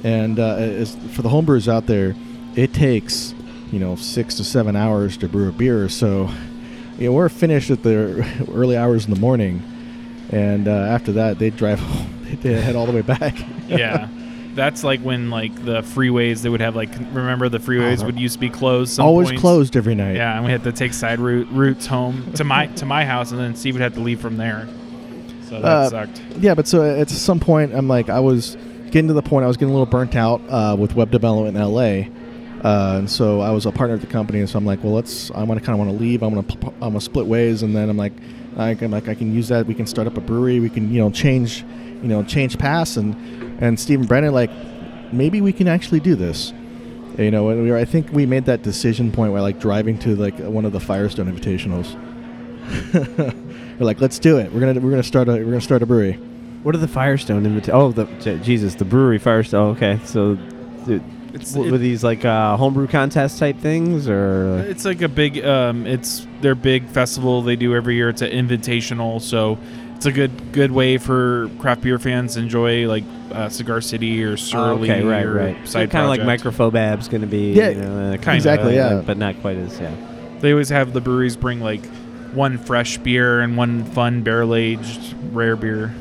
And 0.03 0.39
uh, 0.39 0.55
as, 0.55 0.95
for 1.11 1.21
the 1.21 1.29
homebrewers 1.29 1.71
out 1.71 1.85
there, 1.85 2.15
it 2.55 2.73
takes, 2.73 3.33
you 3.71 3.79
know, 3.79 3.95
six 3.95 4.35
to 4.35 4.43
seven 4.43 4.75
hours 4.75 5.15
to 5.17 5.29
brew 5.29 5.49
a 5.49 5.51
beer. 5.51 5.87
So, 5.89 6.29
you 6.97 7.07
know, 7.07 7.13
we're 7.13 7.29
finished 7.29 7.69
at 7.69 7.83
the 7.83 8.27
early 8.51 8.75
hours 8.75 9.05
in 9.05 9.13
the 9.13 9.19
morning, 9.19 9.63
and 10.31 10.67
uh, 10.67 10.71
after 10.71 11.11
that, 11.13 11.37
they'd 11.39 11.55
drive, 11.55 11.79
they'd 12.41 12.59
head 12.59 12.75
all 12.75 12.85
the 12.87 12.91
way 12.93 13.01
back. 13.01 13.35
yeah. 13.67 14.09
That's 14.55 14.83
like 14.83 14.99
when 15.01 15.29
like 15.29 15.53
the 15.63 15.81
freeways 15.81 16.41
they 16.41 16.49
would 16.49 16.59
have 16.61 16.75
like 16.75 16.89
remember 17.13 17.47
the 17.49 17.57
freeways 17.59 17.97
Uh-huh. 17.99 18.07
would 18.07 18.19
used 18.19 18.33
to 18.35 18.39
be 18.39 18.49
closed. 18.49 18.93
Some 18.93 19.05
Always 19.05 19.29
points. 19.29 19.41
closed 19.41 19.77
every 19.77 19.95
night. 19.95 20.15
Yeah, 20.17 20.35
and 20.35 20.45
we 20.45 20.51
had 20.51 20.63
to 20.65 20.71
take 20.71 20.93
side 20.93 21.19
route, 21.19 21.47
routes 21.51 21.85
home 21.87 22.31
to 22.33 22.43
my 22.43 22.67
to 22.67 22.85
my 22.85 23.05
house, 23.05 23.31
and 23.31 23.39
then 23.39 23.55
Steve 23.55 23.75
would 23.75 23.81
have 23.81 23.93
to 23.93 24.01
leave 24.01 24.19
from 24.19 24.37
there. 24.37 24.67
So 25.49 25.61
that 25.61 25.65
Uh, 25.65 25.89
sucked. 25.89 26.21
Yeah, 26.39 26.53
but 26.55 26.67
so 26.67 26.83
at 26.83 27.09
some 27.09 27.39
point, 27.39 27.73
I'm 27.73 27.87
like, 27.87 28.09
I 28.09 28.19
was 28.19 28.57
getting 28.91 29.07
to 29.07 29.13
the 29.13 29.21
point 29.21 29.45
I 29.45 29.47
was 29.47 29.55
getting 29.57 29.69
a 29.69 29.73
little 29.73 29.85
burnt 29.85 30.15
out 30.15 30.41
uh, 30.49 30.75
with 30.77 30.95
web 30.95 31.11
development 31.11 31.55
in 31.55 31.63
LA, 31.63 32.07
Uh, 32.63 32.97
and 32.99 33.09
so 33.09 33.39
I 33.41 33.49
was 33.51 33.65
a 33.65 33.71
partner 33.71 33.95
at 33.95 34.01
the 34.01 34.07
company, 34.07 34.39
and 34.39 34.47
so 34.49 34.57
I'm 34.57 34.65
like, 34.65 34.83
well, 34.83 34.93
let's. 34.93 35.31
I 35.31 35.43
want 35.43 35.59
to 35.59 35.65
kind 35.65 35.73
of 35.79 35.85
want 35.85 35.97
to 35.97 36.03
leave. 36.03 36.21
I'm 36.23 36.29
gonna 36.33 36.43
p- 36.43 36.57
I'm 36.81 36.89
gonna 36.91 37.01
split 37.01 37.25
ways, 37.25 37.63
and 37.63 37.75
then 37.75 37.89
I'm 37.89 37.97
like, 37.97 38.13
I 38.57 38.75
can 38.75 38.91
like 38.91 39.07
I 39.07 39.15
can 39.15 39.33
use 39.33 39.47
that. 39.47 39.65
We 39.65 39.73
can 39.73 39.87
start 39.87 40.07
up 40.07 40.15
a 40.17 40.21
brewery. 40.21 40.59
We 40.59 40.69
can 40.69 40.93
you 40.93 40.99
know 41.01 41.09
change, 41.09 41.63
you 42.03 42.07
know 42.09 42.21
change 42.23 42.57
paths, 42.59 42.97
and 42.97 43.15
and 43.61 43.79
Steve 43.79 43.99
and 43.99 44.07
Brandon 44.07 44.33
like 44.33 44.51
maybe 45.13 45.39
we 45.41 45.53
can 45.53 45.67
actually 45.67 45.99
do 46.01 46.15
this. 46.15 46.51
You 47.17 47.29
know, 47.29 47.49
and 47.49 47.61
we 47.63 47.69
were, 47.71 47.77
I 47.77 47.83
think 47.85 48.09
we 48.11 48.25
made 48.25 48.45
that 48.45 48.63
decision 48.63 49.11
point 49.11 49.33
where 49.33 49.41
like 49.41 49.59
driving 49.59 49.99
to 49.99 50.15
like 50.15 50.37
one 50.39 50.65
of 50.65 50.71
the 50.71 50.79
Firestone 50.79 51.27
Invitationals. 51.33 51.93
we're 53.79 53.85
like, 53.85 53.99
let's 54.01 54.19
do 54.19 54.37
it. 54.37 54.51
We're 54.51 54.59
gonna 54.61 54.79
we're 54.79 54.89
gonna 54.91 55.03
start 55.03 55.27
a 55.27 55.33
we're 55.33 55.45
gonna 55.45 55.61
start 55.61 55.81
a 55.83 55.85
brewery. 55.85 56.13
What 56.63 56.75
are 56.75 56.79
the 56.79 56.87
Firestone 56.87 57.45
invita- 57.45 57.71
Oh, 57.73 57.91
the 57.91 58.05
J- 58.21 58.39
Jesus, 58.39 58.75
the 58.75 58.85
brewery 58.85 59.17
Firestone. 59.17 59.75
Okay, 59.75 59.99
so 60.05 60.35
the, 60.85 61.01
It's 61.33 61.51
w- 61.53 61.67
it- 61.67 61.71
were 61.71 61.77
these 61.79 62.03
like 62.03 62.23
uh, 62.23 62.55
homebrew 62.55 62.87
contest 62.87 63.39
type 63.39 63.57
things, 63.57 64.07
or 64.07 64.59
It's 64.67 64.85
like 64.85 65.01
a 65.01 65.09
big. 65.09 65.43
Um, 65.43 65.85
it's 65.87 66.25
their 66.41 66.55
big 66.55 66.87
festival 66.87 67.41
they 67.41 67.55
do 67.55 67.75
every 67.75 67.95
year. 67.95 68.09
It's 68.09 68.21
an 68.21 68.31
invitational, 68.31 69.19
so 69.21 69.57
it's 70.01 70.07
a 70.07 70.11
good 70.11 70.51
good 70.51 70.71
way 70.71 70.97
for 70.97 71.47
craft 71.59 71.81
beer 71.81 71.99
fans 71.99 72.33
to 72.33 72.39
enjoy 72.39 72.87
like 72.87 73.03
uh, 73.31 73.49
Cigar 73.49 73.81
City 73.81 74.23
or 74.23 74.31
Oh, 74.31 74.35
Surly 74.35 74.89
okay, 74.89 75.03
right, 75.03 75.23
or 75.23 75.31
right. 75.35 75.67
Side 75.67 75.91
kind 75.91 76.05
of 76.05 76.09
like 76.09 76.21
Project. 76.23 76.43
Microphobab's 76.43 77.07
going 77.07 77.21
to 77.21 77.27
be. 77.27 77.51
Yeah, 77.53 77.69
you 77.69 77.81
know, 77.83 78.13
uh, 78.13 78.17
kinda, 78.17 78.33
exactly, 78.33 78.79
uh, 78.79 78.95
yeah. 78.95 79.01
but 79.05 79.17
not 79.19 79.39
quite 79.41 79.57
as 79.57 79.79
yeah. 79.79 79.93
They 80.39 80.53
always 80.53 80.69
have 80.69 80.93
the 80.93 81.01
breweries 81.01 81.37
bring 81.37 81.61
like 81.61 81.85
one 82.33 82.57
fresh 82.57 82.97
beer 82.97 83.41
and 83.41 83.55
one 83.55 83.85
fun 83.85 84.23
barrel 84.23 84.55
aged 84.55 85.13
rare 85.33 85.55
beer. 85.55 85.93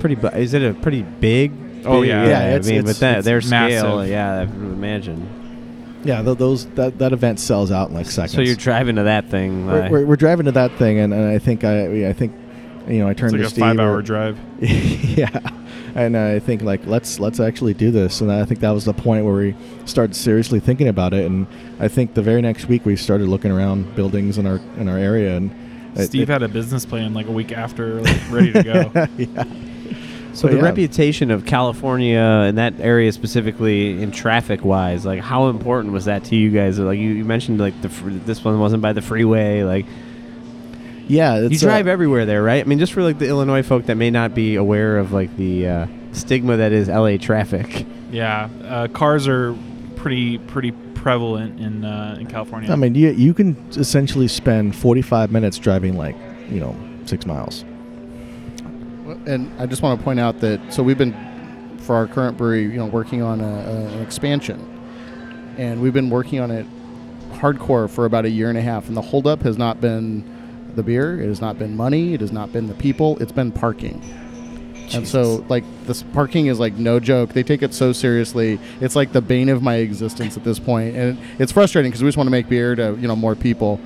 Pretty. 0.00 0.14
Bu- 0.14 0.28
is 0.28 0.54
it 0.54 0.62
a 0.62 0.72
pretty 0.72 1.02
big? 1.02 1.52
Oh, 1.84 2.00
big- 2.00 2.08
yeah. 2.08 2.26
Yeah, 2.28 2.38
I 2.38 2.42
it's- 2.52 2.66
mean, 2.66 2.76
it's- 2.78 2.86
with 2.86 3.00
that 3.00 3.18
it's 3.18 3.24
their 3.26 3.42
scale, 3.42 3.98
massive. 3.98 4.08
yeah, 4.10 4.32
I 4.40 4.44
would 4.46 4.72
imagine. 4.72 6.00
Yeah, 6.02 6.22
th- 6.22 6.38
those 6.38 6.64
that 6.76 6.96
that 6.98 7.12
event 7.12 7.40
sells 7.40 7.70
out 7.70 7.90
in 7.90 7.94
like 7.94 8.06
seconds. 8.06 8.32
So 8.32 8.40
you're 8.40 8.54
driving 8.56 8.96
to 8.96 9.02
that 9.02 9.28
thing. 9.28 9.66
we're, 9.66 9.82
uh, 9.82 9.90
we're, 9.90 10.06
we're 10.06 10.16
driving 10.16 10.46
to 10.46 10.52
that 10.52 10.72
thing, 10.78 10.98
and, 10.98 11.12
and 11.12 11.26
I 11.28 11.38
think 11.38 11.62
I 11.62 12.08
I 12.08 12.12
think 12.14 12.32
you 12.88 12.98
know 13.00 13.08
I 13.08 13.14
turned 13.14 13.14
It's 13.14 13.20
turned 13.20 13.32
like 13.32 13.40
to 13.42 13.46
a 13.46 13.50
Steve. 13.50 13.60
five 13.62 13.78
hour 13.78 14.02
drive. 14.02 14.38
yeah, 14.60 15.38
and 15.94 16.16
I 16.16 16.38
think 16.38 16.62
like 16.62 16.86
let's 16.86 17.20
let's 17.20 17.40
actually 17.40 17.74
do 17.74 17.90
this, 17.90 18.20
and 18.20 18.30
I 18.32 18.44
think 18.44 18.60
that 18.60 18.70
was 18.70 18.84
the 18.84 18.94
point 18.94 19.24
where 19.24 19.34
we 19.34 19.54
started 19.84 20.14
seriously 20.16 20.60
thinking 20.60 20.88
about 20.88 21.12
it, 21.14 21.24
and 21.26 21.46
I 21.80 21.88
think 21.88 22.14
the 22.14 22.22
very 22.22 22.42
next 22.42 22.66
week 22.66 22.84
we 22.86 22.96
started 22.96 23.28
looking 23.28 23.50
around 23.50 23.94
buildings 23.94 24.38
in 24.38 24.46
our 24.46 24.60
in 24.78 24.88
our 24.88 24.98
area, 24.98 25.36
and 25.36 25.50
it- 25.96 26.06
Steve 26.06 26.28
it- 26.28 26.32
had 26.32 26.42
a 26.42 26.48
business 26.48 26.84
plan 26.86 27.14
like 27.14 27.26
a 27.26 27.32
week 27.32 27.52
after, 27.52 28.00
like, 28.00 28.30
ready 28.30 28.52
to 28.52 28.62
go. 28.62 28.92
yeah. 29.18 29.44
So 30.34 30.42
But 30.46 30.52
the 30.52 30.58
yeah. 30.58 30.64
reputation 30.64 31.30
of 31.32 31.44
California 31.46 32.18
and 32.20 32.58
that 32.58 32.74
area 32.78 33.10
specifically 33.10 34.00
in 34.00 34.12
traffic 34.12 34.64
wise, 34.64 35.04
like 35.04 35.20
how 35.20 35.48
important 35.48 35.92
was 35.92 36.04
that 36.04 36.22
to 36.24 36.36
you 36.36 36.50
guys? 36.50 36.78
Like 36.78 36.98
you, 36.98 37.10
you 37.10 37.24
mentioned, 37.24 37.58
like 37.58 37.80
the 37.82 37.88
fr- 37.88 38.10
this 38.10 38.44
one 38.44 38.60
wasn't 38.60 38.80
by 38.82 38.92
the 38.92 39.02
freeway. 39.02 39.64
Like 39.64 39.86
Yeah, 41.08 41.38
you 41.38 41.46
it's, 41.46 41.60
drive 41.60 41.86
uh, 41.86 41.90
everywhere 41.90 42.26
there, 42.26 42.42
right? 42.42 42.64
I 42.64 42.68
mean, 42.68 42.78
just 42.78 42.92
for 42.92 43.02
like 43.02 43.18
the 43.18 43.28
Illinois 43.28 43.62
folk 43.62 43.86
that 43.86 43.96
may 43.96 44.10
not 44.10 44.34
be 44.34 44.56
aware 44.56 44.98
of 44.98 45.12
like 45.12 45.34
the 45.36 45.66
uh, 45.66 45.86
stigma 46.12 46.56
that 46.56 46.72
is 46.72 46.88
LA 46.88 47.16
traffic. 47.16 47.86
yeah, 48.10 48.48
uh, 48.64 48.88
cars 48.88 49.26
are 49.26 49.56
pretty 49.96 50.38
pretty 50.38 50.72
prevalent 50.94 51.58
in 51.60 51.84
uh, 51.84 52.16
in 52.20 52.26
California. 52.26 52.70
I 52.70 52.76
mean, 52.76 52.94
you 52.94 53.10
you 53.10 53.34
can 53.34 53.56
essentially 53.70 54.28
spend 54.28 54.76
45 54.76 55.32
minutes 55.32 55.58
driving 55.58 55.96
like 55.96 56.16
you 56.50 56.60
know 56.60 56.76
six 57.06 57.26
miles. 57.26 57.64
And 59.26 59.50
I 59.58 59.64
just 59.64 59.80
want 59.82 59.98
to 59.98 60.04
point 60.04 60.20
out 60.20 60.40
that 60.40 60.60
so 60.72 60.82
we've 60.82 60.98
been 60.98 61.16
for 61.78 61.96
our 61.96 62.06
current 62.06 62.36
brewery, 62.36 62.62
you 62.62 62.76
know, 62.76 62.86
working 62.86 63.22
on 63.22 63.40
a, 63.40 63.44
a, 63.44 63.86
an 63.86 64.02
expansion, 64.02 64.60
and 65.56 65.80
we've 65.80 65.94
been 65.94 66.10
working 66.10 66.40
on 66.40 66.50
it 66.50 66.66
hardcore 67.32 67.88
for 67.88 68.04
about 68.04 68.24
a 68.24 68.30
year 68.30 68.48
and 68.48 68.58
a 68.58 68.62
half. 68.62 68.88
And 68.88 68.96
the 68.96 69.02
holdup 69.02 69.42
has 69.42 69.56
not 69.56 69.80
been 69.80 70.22
the 70.78 70.82
beer, 70.82 71.20
it 71.20 71.26
has 71.28 71.42
not 71.42 71.58
been 71.58 71.76
money, 71.76 72.14
it 72.14 72.22
has 72.22 72.32
not 72.32 72.50
been 72.52 72.66
the 72.66 72.74
people, 72.74 73.18
it's 73.18 73.32
been 73.32 73.52
parking. 73.52 74.00
And 74.94 75.06
so, 75.06 75.44
like, 75.50 75.64
this 75.84 76.02
parking 76.02 76.46
is 76.46 76.58
like 76.58 76.72
no 76.72 76.98
joke. 76.98 77.34
They 77.34 77.42
take 77.42 77.62
it 77.62 77.74
so 77.74 77.92
seriously. 77.92 78.58
It's 78.80 78.96
like 78.96 79.12
the 79.12 79.20
bane 79.20 79.50
of 79.50 79.62
my 79.62 79.74
existence 79.74 80.38
at 80.38 80.44
this 80.44 80.58
point, 80.58 80.96
and 80.96 81.18
it's 81.38 81.52
frustrating 81.52 81.90
because 81.90 82.02
we 82.02 82.08
just 82.08 82.16
want 82.16 82.26
to 82.26 82.30
make 82.30 82.48
beer 82.48 82.74
to 82.74 82.96
you 82.98 83.06
know 83.06 83.14
more 83.14 83.34
people, 83.34 83.78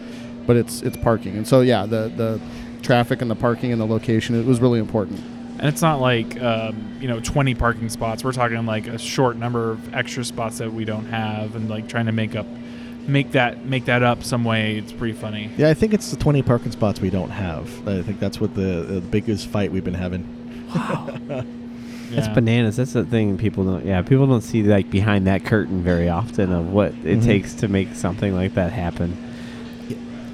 but 0.47 0.55
it's 0.57 0.80
it's 0.82 0.97
parking. 0.99 1.36
And 1.36 1.49
so, 1.49 1.61
yeah, 1.62 1.86
the 1.86 2.12
the 2.16 2.40
traffic 2.82 3.20
and 3.20 3.28
the 3.28 3.34
parking 3.34 3.72
and 3.72 3.80
the 3.80 3.86
location 3.86 4.38
it 4.38 4.47
was 4.47 4.61
really 4.61 4.78
important. 4.78 5.18
and 5.59 5.66
it's 5.68 5.82
not 5.82 6.01
like 6.01 6.40
um, 6.40 6.97
you 7.01 7.09
know 7.09 7.18
20 7.18 7.55
parking 7.57 7.88
spots. 7.88 8.22
We're 8.22 8.30
talking 8.30 8.64
like 8.64 8.86
a 8.86 8.99
short 8.99 9.36
number 9.36 9.72
of 9.72 9.95
extra 9.95 10.24
spots 10.24 10.59
that 10.59 10.72
we 10.72 10.84
don't 10.84 11.07
have, 11.07 11.57
and 11.57 11.68
like 11.68 11.88
trying 11.88 12.07
to 12.07 12.12
make 12.12 12.36
up 12.36 12.47
make 13.07 13.33
that 13.33 13.65
make 13.67 13.85
that 13.87 14.03
up 14.03 14.23
some 14.25 14.45
way. 14.45 14.77
It's 14.79 14.93
pretty 14.93 15.15
funny. 15.15 15.51
Yeah, 15.57 15.69
I 15.71 15.75
think 15.75 15.93
it's 15.95 16.11
the 16.11 16.17
20 16.17 16.43
parking 16.43 16.73
spots 16.73 17.01
we 17.01 17.11
don't 17.11 17.31
have. 17.31 17.67
I 17.89 18.03
think 18.03 18.21
that's 18.21 18.41
what 18.41 18.55
the, 18.55 18.83
the 18.89 19.01
biggest 19.01 19.47
fight 19.49 19.73
we've 19.73 19.85
been 19.85 19.95
having. 19.95 20.25
That's 22.13 22.27
Yeah. 22.29 22.35
bananas. 22.35 22.77
That's 22.77 22.93
the 22.93 23.05
thing 23.05 23.39
people 23.39 23.65
don't. 23.65 23.87
Yeah, 23.87 24.03
people 24.03 24.27
don't 24.27 24.43
see 24.43 24.63
like 24.63 24.91
behind 24.91 25.27
that 25.27 25.45
curtain 25.47 25.83
very 25.83 26.09
often 26.11 26.53
of 26.53 26.71
what 26.71 26.93
it 27.05 27.21
Mhm. 27.21 27.25
takes 27.25 27.55
to 27.55 27.69
make 27.69 27.95
something 27.95 28.35
like 28.35 28.53
that 28.55 28.71
happen. 28.73 29.17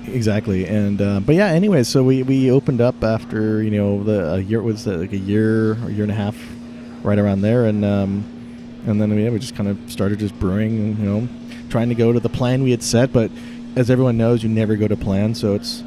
Exactly, 0.07 0.67
and 0.67 1.01
uh, 1.03 1.21
but 1.21 1.35
yeah. 1.35 1.47
Anyway, 1.49 1.83
so 1.85 2.03
we, 2.03 2.23
we 2.23 2.51
opened 2.51 2.81
up 2.81 3.05
after 3.05 3.63
you 3.63 3.71
know 3.71 4.03
the 4.03 4.35
a 4.35 4.39
year 4.39 4.63
was 4.63 4.87
like 4.87 5.13
a 5.13 5.17
year 5.19 5.73
or 5.85 5.91
year 5.91 6.03
and 6.03 6.11
a 6.11 6.15
half, 6.17 6.37
right 7.03 7.19
around 7.19 7.43
there, 7.43 7.67
and 7.67 7.85
um, 7.85 8.25
and 8.87 9.01
then 9.01 9.17
yeah, 9.19 9.29
we 9.31 9.39
just 9.39 9.55
kind 9.55 9.69
of 9.69 9.79
started 9.87 10.19
just 10.19 10.39
brewing, 10.41 10.97
you 10.99 11.05
know, 11.05 11.29
trying 11.69 11.89
to 11.91 11.95
go 11.95 12.13
to 12.13 12.21
the 12.21 12.29
plan 12.29 12.63
we 12.63 12.71
had 12.73 12.83
set. 12.83 13.13
But 13.13 13.31
as 13.77 13.91
everyone 13.91 14.17
knows, 14.17 14.43
you 14.43 14.49
never 14.49 14.77
go 14.77 14.89
to 14.89 14.97
plan, 14.97 15.35
so 15.35 15.55
it's 15.55 15.83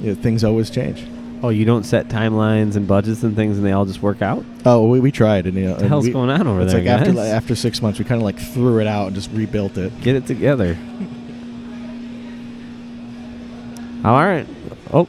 you 0.00 0.14
know, 0.14 0.14
things 0.14 0.42
always 0.44 0.70
change. 0.70 1.06
Oh, 1.42 1.50
you 1.50 1.64
don't 1.66 1.84
set 1.84 2.08
timelines 2.08 2.74
and 2.76 2.88
budgets 2.88 3.22
and 3.22 3.36
things, 3.36 3.58
and 3.58 3.66
they 3.66 3.72
all 3.72 3.84
just 3.84 4.00
work 4.00 4.22
out. 4.22 4.42
Oh, 4.64 4.86
we, 4.88 4.98
we 5.00 5.12
tried, 5.12 5.46
and 5.46 5.54
you 5.56 5.64
know, 5.64 5.70
What 5.72 5.80
the 5.80 5.88
hell's 5.88 6.06
we- 6.06 6.12
going 6.12 6.30
on 6.30 6.46
over 6.46 6.62
it's 6.62 6.72
there, 6.72 6.80
like 6.80 6.88
after 6.90 7.06
guys? 7.06 7.14
like, 7.16 7.28
after 7.28 7.54
six 7.54 7.82
months, 7.82 7.98
we 7.98 8.04
kind 8.06 8.20
of 8.20 8.24
like 8.24 8.38
threw 8.38 8.78
it 8.80 8.86
out 8.86 9.08
and 9.08 9.14
just 9.16 9.30
rebuilt 9.32 9.76
it. 9.76 9.92
Get 10.00 10.16
it 10.16 10.26
together. 10.26 10.78
All 14.04 14.12
right. 14.22 14.46
Oh, 14.92 15.08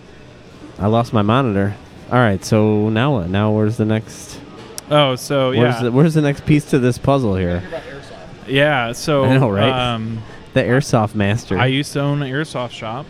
I 0.80 0.88
lost 0.88 1.12
my 1.14 1.22
monitor. 1.22 1.76
All 2.12 2.18
right. 2.20 2.44
So 2.44 2.90
now 2.90 3.14
what? 3.18 3.30
Now 3.30 3.52
where's 3.52 3.78
the 3.78 3.86
next? 3.86 4.40
Oh, 4.90 5.16
so 5.16 5.50
Where's 5.50 5.76
yeah, 5.76 5.84
the 5.84 5.92
Where's 5.92 6.14
the 6.14 6.22
next 6.22 6.46
piece 6.46 6.64
to 6.70 6.80
this 6.80 6.98
puzzle 6.98 7.36
here? 7.36 7.64
Yeah. 8.48 8.92
So 8.94 9.26
I 9.26 9.38
know, 9.38 9.50
right? 9.50 9.94
Um, 9.94 10.20
The 10.54 10.62
airsoft 10.62 11.16
master. 11.16 11.58
I 11.58 11.68
used 11.68 11.94
to 11.94 12.02
own 12.02 12.22
an 12.22 12.32
airsoft 12.32 12.72
shop. 12.72 13.06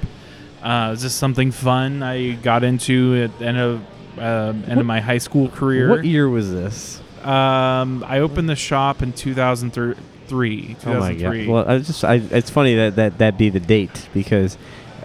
Uh, 0.63 0.87
it 0.87 0.91
was 0.91 1.01
just 1.03 1.17
something 1.17 1.51
fun 1.51 2.01
I 2.01 2.31
got 2.31 2.63
into 2.63 3.15
at 3.23 3.37
the 3.39 3.45
end 3.45 3.57
of 3.57 3.81
uh, 4.17 4.53
end 4.67 4.79
of 4.79 4.85
my 4.85 4.99
high 4.99 5.17
school 5.19 5.49
career. 5.49 5.89
what 5.89 6.05
year 6.05 6.27
was 6.29 6.51
this? 6.51 7.01
Um, 7.21 8.03
I 8.07 8.19
opened 8.19 8.49
the 8.49 8.55
shop 8.55 9.01
in 9.01 9.13
2003. 9.13 10.75
Oh 10.85 10.99
my 10.99 11.13
god! 11.13 11.47
Well, 11.47 11.69
I 11.69 11.77
just 11.79 12.03
I, 12.03 12.15
it's 12.15 12.49
funny 12.49 12.75
that 12.75 12.95
that 12.95 13.17
that 13.19 13.37
be 13.37 13.49
the 13.49 13.59
date 13.59 14.09
because 14.13 14.57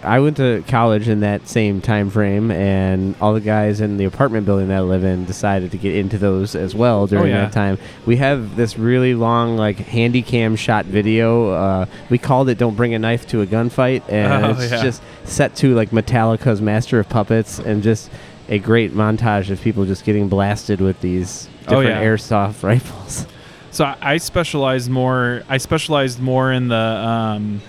I 0.03 0.21
went 0.21 0.39
to 0.39 0.65
college 0.67 1.09
in 1.09 1.21
that 1.21 1.47
same 1.47 1.81
time 1.81 2.09
frame, 2.11 2.51
and 2.51 3.15
all 3.21 3.35
the 3.35 3.41
guys 3.41 3.81
in 3.81 3.97
the 3.99 4.05
apartment 4.07 4.47
building 4.47 4.69
that 4.69 4.79
I 4.79 4.81
live 4.81 5.05
in 5.05 5.27
decided 5.27 5.71
to 5.73 5.77
get 5.79 5.95
into 5.95 6.17
those 6.17 6.55
as 6.55 6.75
well 6.75 7.07
during 7.07 7.31
yeah. 7.33 7.43
that 7.43 7.53
time. 7.53 7.79
We 8.07 8.17
have 8.17 8.57
this 8.57 8.79
really 8.79 9.15
long 9.15 9.57
like 9.57 9.77
handy 9.77 10.23
cam 10.23 10.57
shot 10.57 10.87
video. 10.87 11.51
Uh, 11.51 11.87
we 12.09 12.17
called 12.19 12.49
it 12.49 12.57
"Don't 12.59 12.77
Bring 12.77 12.95
a 12.95 12.99
Knife 12.99 13.27
to 13.29 13.43
a 13.43 13.47
Gunfight," 13.47 14.03
and 14.09 14.45
Oh, 14.47 14.51
it's 14.63 14.73
yeah. 14.73 14.83
just 14.83 15.03
set 15.25 15.55
to 15.57 15.75
like 15.75 15.91
Metallica's 15.91 16.63
"Master 16.63 16.99
of 16.99 17.09
Puppets" 17.09 17.59
and 17.59 17.83
just 17.83 18.11
a 18.49 18.59
great 18.59 18.93
montage 18.95 19.51
of 19.51 19.61
people 19.61 19.85
just 19.85 20.05
getting 20.05 20.29
blasted 20.29 20.81
with 20.81 21.01
these 21.03 21.49
Oh, 21.69 21.83
different 21.83 22.01
yeah. 22.01 22.03
airsoft 22.05 22.63
rifles. 22.65 23.27
So 23.71 23.85
I- 23.85 23.97
I 24.01 24.17
specialized 24.17 24.91
more. 24.91 25.43
I 25.49 25.59
specialized 25.59 26.19
more 26.21 26.51
in 26.51 26.69
the 26.69 26.75
um, 26.77 27.61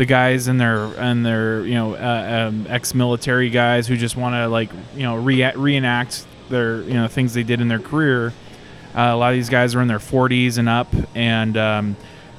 the 0.00 0.06
guys 0.06 0.48
and 0.48 0.58
their 0.58 0.86
and 0.98 1.26
their 1.26 1.62
you 1.66 1.74
know 1.74 1.94
uh, 1.94 2.48
um, 2.48 2.66
ex-military 2.70 3.50
guys 3.50 3.86
who 3.86 3.98
just 3.98 4.16
want 4.16 4.34
to 4.34 4.48
like 4.48 4.70
you 4.96 5.02
know 5.02 5.14
re- 5.16 5.52
reenact 5.54 6.24
their 6.48 6.80
you 6.84 6.94
know 6.94 7.06
things 7.06 7.34
they 7.34 7.42
did 7.42 7.60
in 7.60 7.68
their 7.68 7.78
career. 7.78 8.32
Uh, 8.96 9.12
a 9.12 9.16
lot 9.16 9.28
of 9.30 9.36
these 9.36 9.50
guys 9.50 9.74
are 9.74 9.82
in 9.82 9.88
their 9.88 9.98
40s 9.98 10.56
and 10.56 10.70
up, 10.70 10.88
and 11.14 11.54
um, 11.58 11.96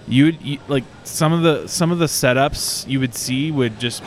you 0.07 0.57
like 0.67 0.83
some 1.03 1.33
of 1.33 1.43
the 1.43 1.67
some 1.67 1.91
of 1.91 1.99
the 1.99 2.07
setups 2.07 2.89
you 2.89 2.99
would 2.99 3.13
see 3.13 3.51
would 3.51 3.79
just 3.79 4.03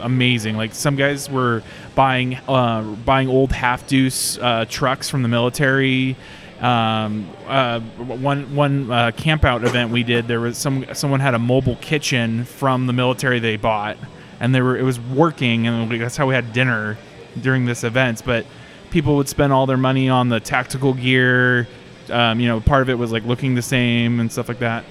amazing. 0.00 0.58
Like 0.58 0.74
some 0.74 0.94
guys 0.94 1.30
were 1.30 1.62
buying 1.94 2.36
uh, 2.46 2.82
buying 2.82 3.28
old 3.28 3.50
half 3.50 3.86
deuce 3.86 4.36
uh, 4.36 4.66
trucks 4.68 5.08
from 5.08 5.22
the 5.22 5.28
military. 5.28 6.16
Um, 6.60 7.28
uh, 7.46 7.80
one 7.80 8.54
one 8.54 8.90
uh, 8.90 9.12
camp 9.12 9.44
out 9.44 9.62
event 9.62 9.92
we 9.92 10.02
did, 10.02 10.26
there 10.26 10.40
was 10.40 10.58
some 10.58 10.86
someone 10.92 11.20
had 11.20 11.34
a 11.34 11.38
mobile 11.38 11.76
kitchen 11.76 12.44
from 12.44 12.86
the 12.86 12.92
military 12.92 13.38
they 13.38 13.56
bought, 13.56 13.96
and 14.40 14.54
they 14.54 14.60
were 14.60 14.76
it 14.76 14.82
was 14.82 14.98
working, 14.98 15.66
and 15.68 15.90
that's 16.00 16.16
how 16.16 16.26
we 16.26 16.34
had 16.34 16.52
dinner 16.52 16.98
during 17.40 17.64
this 17.64 17.84
event. 17.84 18.22
But 18.24 18.44
people 18.90 19.16
would 19.16 19.28
spend 19.28 19.52
all 19.52 19.66
their 19.66 19.76
money 19.76 20.08
on 20.08 20.28
the 20.28 20.40
tactical 20.40 20.94
gear. 20.94 21.68
Um, 22.10 22.40
you 22.40 22.48
know, 22.48 22.60
part 22.60 22.82
of 22.82 22.88
it 22.88 22.94
was 22.94 23.12
like 23.12 23.24
looking 23.24 23.54
the 23.54 23.62
same 23.62 24.18
and 24.18 24.32
stuff 24.32 24.48
like 24.48 24.58
that. 24.58 24.84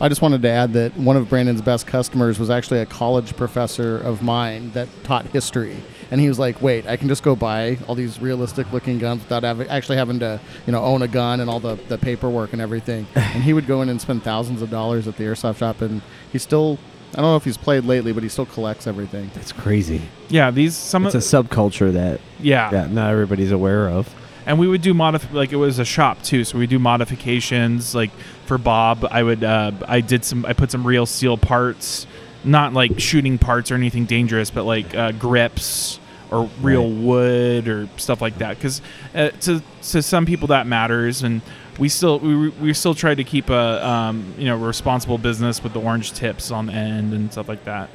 I 0.00 0.08
just 0.08 0.22
wanted 0.22 0.42
to 0.42 0.48
add 0.48 0.74
that 0.74 0.96
one 0.96 1.16
of 1.16 1.28
Brandon's 1.28 1.62
best 1.62 1.86
customers 1.86 2.38
was 2.38 2.50
actually 2.50 2.78
a 2.80 2.86
college 2.86 3.36
professor 3.36 3.98
of 3.98 4.22
mine 4.22 4.70
that 4.72 4.88
taught 5.02 5.26
history. 5.26 5.76
And 6.10 6.20
he 6.20 6.28
was 6.28 6.38
like, 6.38 6.62
"Wait, 6.62 6.86
I 6.86 6.96
can 6.96 7.08
just 7.08 7.22
go 7.22 7.36
buy 7.36 7.78
all 7.86 7.94
these 7.94 8.20
realistic-looking 8.20 8.98
guns 8.98 9.22
without 9.22 9.42
having, 9.42 9.68
actually 9.68 9.98
having 9.98 10.18
to, 10.20 10.40
you 10.66 10.72
know, 10.72 10.82
own 10.82 11.02
a 11.02 11.08
gun 11.08 11.40
and 11.40 11.50
all 11.50 11.60
the, 11.60 11.74
the 11.88 11.98
paperwork 11.98 12.52
and 12.52 12.62
everything." 12.62 13.06
and 13.14 13.42
he 13.42 13.52
would 13.52 13.66
go 13.66 13.82
in 13.82 13.88
and 13.88 14.00
spend 14.00 14.22
thousands 14.22 14.62
of 14.62 14.70
dollars 14.70 15.06
at 15.06 15.16
the 15.16 15.24
airsoft 15.24 15.58
shop, 15.58 15.80
and 15.82 16.00
he 16.32 16.38
still, 16.38 16.78
I 17.12 17.16
don't 17.16 17.30
know 17.30 17.36
if 17.36 17.44
he's 17.44 17.58
played 17.58 17.84
lately, 17.84 18.12
but 18.12 18.22
he 18.22 18.28
still 18.28 18.46
collects 18.46 18.86
everything. 18.86 19.30
That's 19.34 19.52
crazy. 19.52 20.02
Yeah, 20.28 20.50
these 20.50 20.74
some 20.76 21.04
It's 21.06 21.14
a 21.14 21.18
subculture 21.18 21.92
that 21.92 22.20
yeah. 22.40 22.70
that 22.70 22.90
not 22.90 23.10
everybody's 23.10 23.52
aware 23.52 23.88
of. 23.88 24.14
and 24.46 24.58
we 24.58 24.66
would 24.66 24.80
do 24.80 24.94
modif 24.94 25.30
like 25.32 25.52
it 25.52 25.56
was 25.56 25.78
a 25.78 25.84
shop 25.84 26.22
too 26.22 26.42
so 26.42 26.56
we 26.56 26.66
do 26.66 26.78
modifications 26.78 27.94
like 27.94 28.10
for 28.46 28.56
bob 28.56 29.06
i 29.10 29.22
would 29.22 29.44
uh, 29.44 29.70
i 29.86 30.00
did 30.00 30.24
some 30.24 30.46
i 30.46 30.54
put 30.54 30.70
some 30.70 30.86
real 30.86 31.04
steel 31.04 31.36
parts 31.36 32.06
not 32.44 32.72
like 32.72 32.98
shooting 33.00 33.38
parts 33.38 33.70
or 33.70 33.74
anything 33.74 34.04
dangerous 34.04 34.50
but 34.50 34.64
like 34.64 34.94
uh, 34.94 35.12
grips 35.12 35.98
or 36.30 36.48
real 36.60 36.88
Right. 36.88 37.02
wood 37.02 37.68
or 37.68 37.88
stuff 37.96 38.20
like 38.20 38.38
that 38.38 38.56
because 38.56 38.80
uh, 39.14 39.30
to 39.40 39.62
to 39.82 40.02
some 40.02 40.26
people 40.26 40.48
that 40.48 40.66
matters 40.66 41.22
and 41.22 41.40
we 41.78 41.88
still 41.88 42.18
we, 42.18 42.48
we 42.48 42.74
still 42.74 42.94
try 42.94 43.14
to 43.14 43.24
keep 43.24 43.50
a 43.50 43.86
um, 43.88 44.34
you 44.36 44.44
know 44.46 44.56
responsible 44.56 45.16
business 45.18 45.62
with 45.62 45.72
the 45.72 45.80
orange 45.80 46.12
tips 46.12 46.50
on 46.50 46.66
the 46.66 46.72
end 46.72 47.12
and 47.12 47.30
stuff 47.32 47.48
like 47.48 47.64
that 47.64 47.88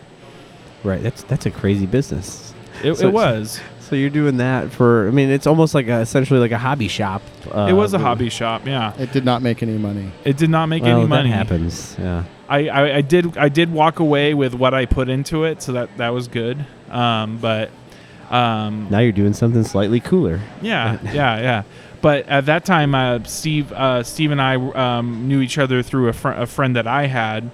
Right. 0.83 1.01
That's 1.01 1.23
that's 1.23 1.45
a 1.45 1.51
crazy 1.51 1.85
business. 1.85 2.53
it, 2.83 2.95
So 2.95 3.07
it 3.07 3.13
was 3.13 3.61
So 3.93 3.97
you're 3.97 4.09
doing 4.09 4.37
that 4.37 4.71
for? 4.71 5.07
I 5.07 5.11
mean, 5.11 5.29
it's 5.29 5.45
almost 5.45 5.75
like 5.75 5.87
a, 5.87 5.99
essentially 5.99 6.39
like 6.39 6.49
a 6.51 6.57
hobby 6.57 6.87
shop. 6.87 7.21
Uh, 7.51 7.67
it 7.69 7.73
was 7.73 7.93
a 7.93 7.99
hobby 7.99 8.27
shop 8.27 8.65
yeah 8.65 8.91
It 8.97 9.11
did 9.11 9.23
not 9.23 9.43
make 9.43 9.61
any 9.61 9.77
money. 9.77 10.11
it 10.25 10.35
did 10.35 10.49
not 10.49 10.65
make 10.65 10.81
well, 10.81 10.97
any 11.01 11.07
money 11.07 11.29
That 11.29 11.35
happens. 11.35 11.95
Yeah. 11.99 12.23
I, 12.49 12.69
I, 12.69 12.95
I 12.95 13.01
did 13.01 13.37
I 13.37 13.49
did 13.49 13.71
walk 13.71 13.99
away 13.99 14.33
with 14.33 14.55
what 14.55 14.73
I 14.73 14.87
put 14.87 15.09
into 15.09 15.43
it, 15.43 15.61
so 15.61 15.73
that 15.73 15.95
that 15.97 16.09
was 16.09 16.27
good. 16.27 16.65
Um, 16.89 17.37
but 17.37 17.69
um, 18.31 18.87
Now 18.89 18.97
you're 18.97 19.11
doing 19.11 19.33
something 19.33 19.63
slightly 19.63 19.99
cooler. 19.99 20.41
yeah, 20.63 20.97
yeah, 21.13 21.39
yeah. 21.39 21.63
But 22.01 22.27
at 22.27 22.47
that 22.47 22.65
time, 22.65 22.95
uh, 22.95 23.23
Steve 23.25 23.71
uh, 23.73 24.01
Steve 24.01 24.31
and 24.31 24.41
I 24.41 24.55
um, 24.55 25.27
knew 25.27 25.39
each 25.39 25.59
other 25.59 25.83
through 25.83 26.07
a, 26.07 26.13
fr- 26.13 26.29
a 26.29 26.47
friend 26.47 26.75
that 26.77 26.87
I 26.87 27.05
had, 27.05 27.43
and 27.43 27.51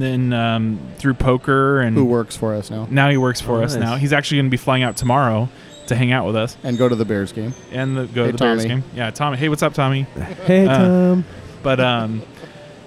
then 0.00 0.32
um, 0.32 0.78
through 0.98 1.14
poker, 1.14 1.80
and 1.80 1.96
Who 1.96 2.04
works 2.04 2.36
for 2.36 2.54
us 2.54 2.70
now? 2.70 2.86
now 2.90 3.10
he 3.10 3.16
works 3.16 3.40
for 3.40 3.58
Oh, 3.60 3.64
us. 3.64 3.74
nice. 3.74 3.82
Now 3.82 3.96
he's 3.96 4.12
actually 4.12 4.38
going 4.38 4.46
to 4.46 4.50
be 4.50 4.56
flying 4.56 4.82
out 4.82 4.96
tomorrow 4.96 5.48
to 5.86 5.96
hang 5.96 6.12
out 6.12 6.24
with 6.26 6.36
us 6.36 6.56
And 6.62 6.78
go 6.78 6.88
to 6.88 6.94
the 6.94 7.04
Bears 7.04 7.32
game. 7.32 7.52
and 7.72 7.96
the, 7.96 8.06
go 8.06 8.22
Hey, 8.24 8.30
to 8.30 8.36
the 8.36 8.38
Bears 8.44 8.62
Tommy. 8.62 8.68
game. 8.80 8.84
Yeah, 8.94 9.10
Tommy. 9.10 9.36
Hey, 9.36 9.48
what's 9.48 9.62
up, 9.62 9.74
Tommy? 9.74 10.02
Hey 10.46 10.66
Uh, 10.66 10.76
Tom. 10.78 11.24
but 11.62 11.80
um, 11.80 12.22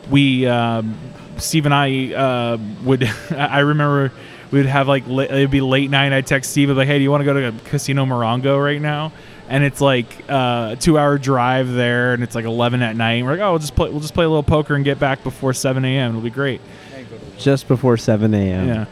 we 0.10 0.46
um, 0.48 0.98
Steve 1.38 1.66
and 1.66 1.74
I 1.74 2.14
uh, 2.14 2.58
would 2.84 3.04
I 3.32 3.60
remember 3.60 4.12
we 4.52 4.60
would 4.60 4.68
have 4.68 4.88
like 4.88 5.04
la- 5.08 5.24
it'd 5.24 5.52
be 5.52 5.62
late 5.62 5.90
night. 5.90 6.14
I'd 6.14 6.28
text 6.28 6.52
Steve 6.52 6.70
I'd 6.70 6.74
be 6.74 6.78
like, 6.80 6.88
"Hey, 6.88 6.98
do 7.00 7.04
you 7.04 7.10
want 7.12 7.22
to 7.22 7.26
go 7.26 7.34
to 7.34 7.54
Casino 7.70 8.06
Morongo 8.06 8.64
right 8.64 8.80
now?" 8.82 9.12
And 9.50 9.64
it's 9.64 9.82
like 9.82 10.06
uh, 10.30 10.70
a 10.74 10.78
two-hour 10.80 11.18
drive 11.18 11.72
there, 11.74 12.14
and 12.14 12.24
it's 12.24 12.36
like 12.36 12.46
eleven 12.46 12.82
at 12.82 12.96
night. 12.96 13.24
We're 13.24 13.32
like, 13.32 13.40
"Oh, 13.42 13.52
we'll 13.52 13.60
just 13.60 13.76
play. 13.76 13.90
We'll 13.90 14.00
just 14.00 14.14
play 14.14 14.26
a 14.26 14.30
little 14.30 14.44
poker 14.44 14.76
and 14.76 14.86
get 14.86 15.00
back 15.00 15.24
before 15.24 15.54
seven 15.54 15.84
a.m. 15.86 16.12
It'll 16.12 16.22
be 16.22 16.30
great." 16.30 16.62
Just 17.38 17.68
before 17.68 17.98
7 17.98 18.34
a.m. 18.34 18.68
Yeah. 18.68 18.86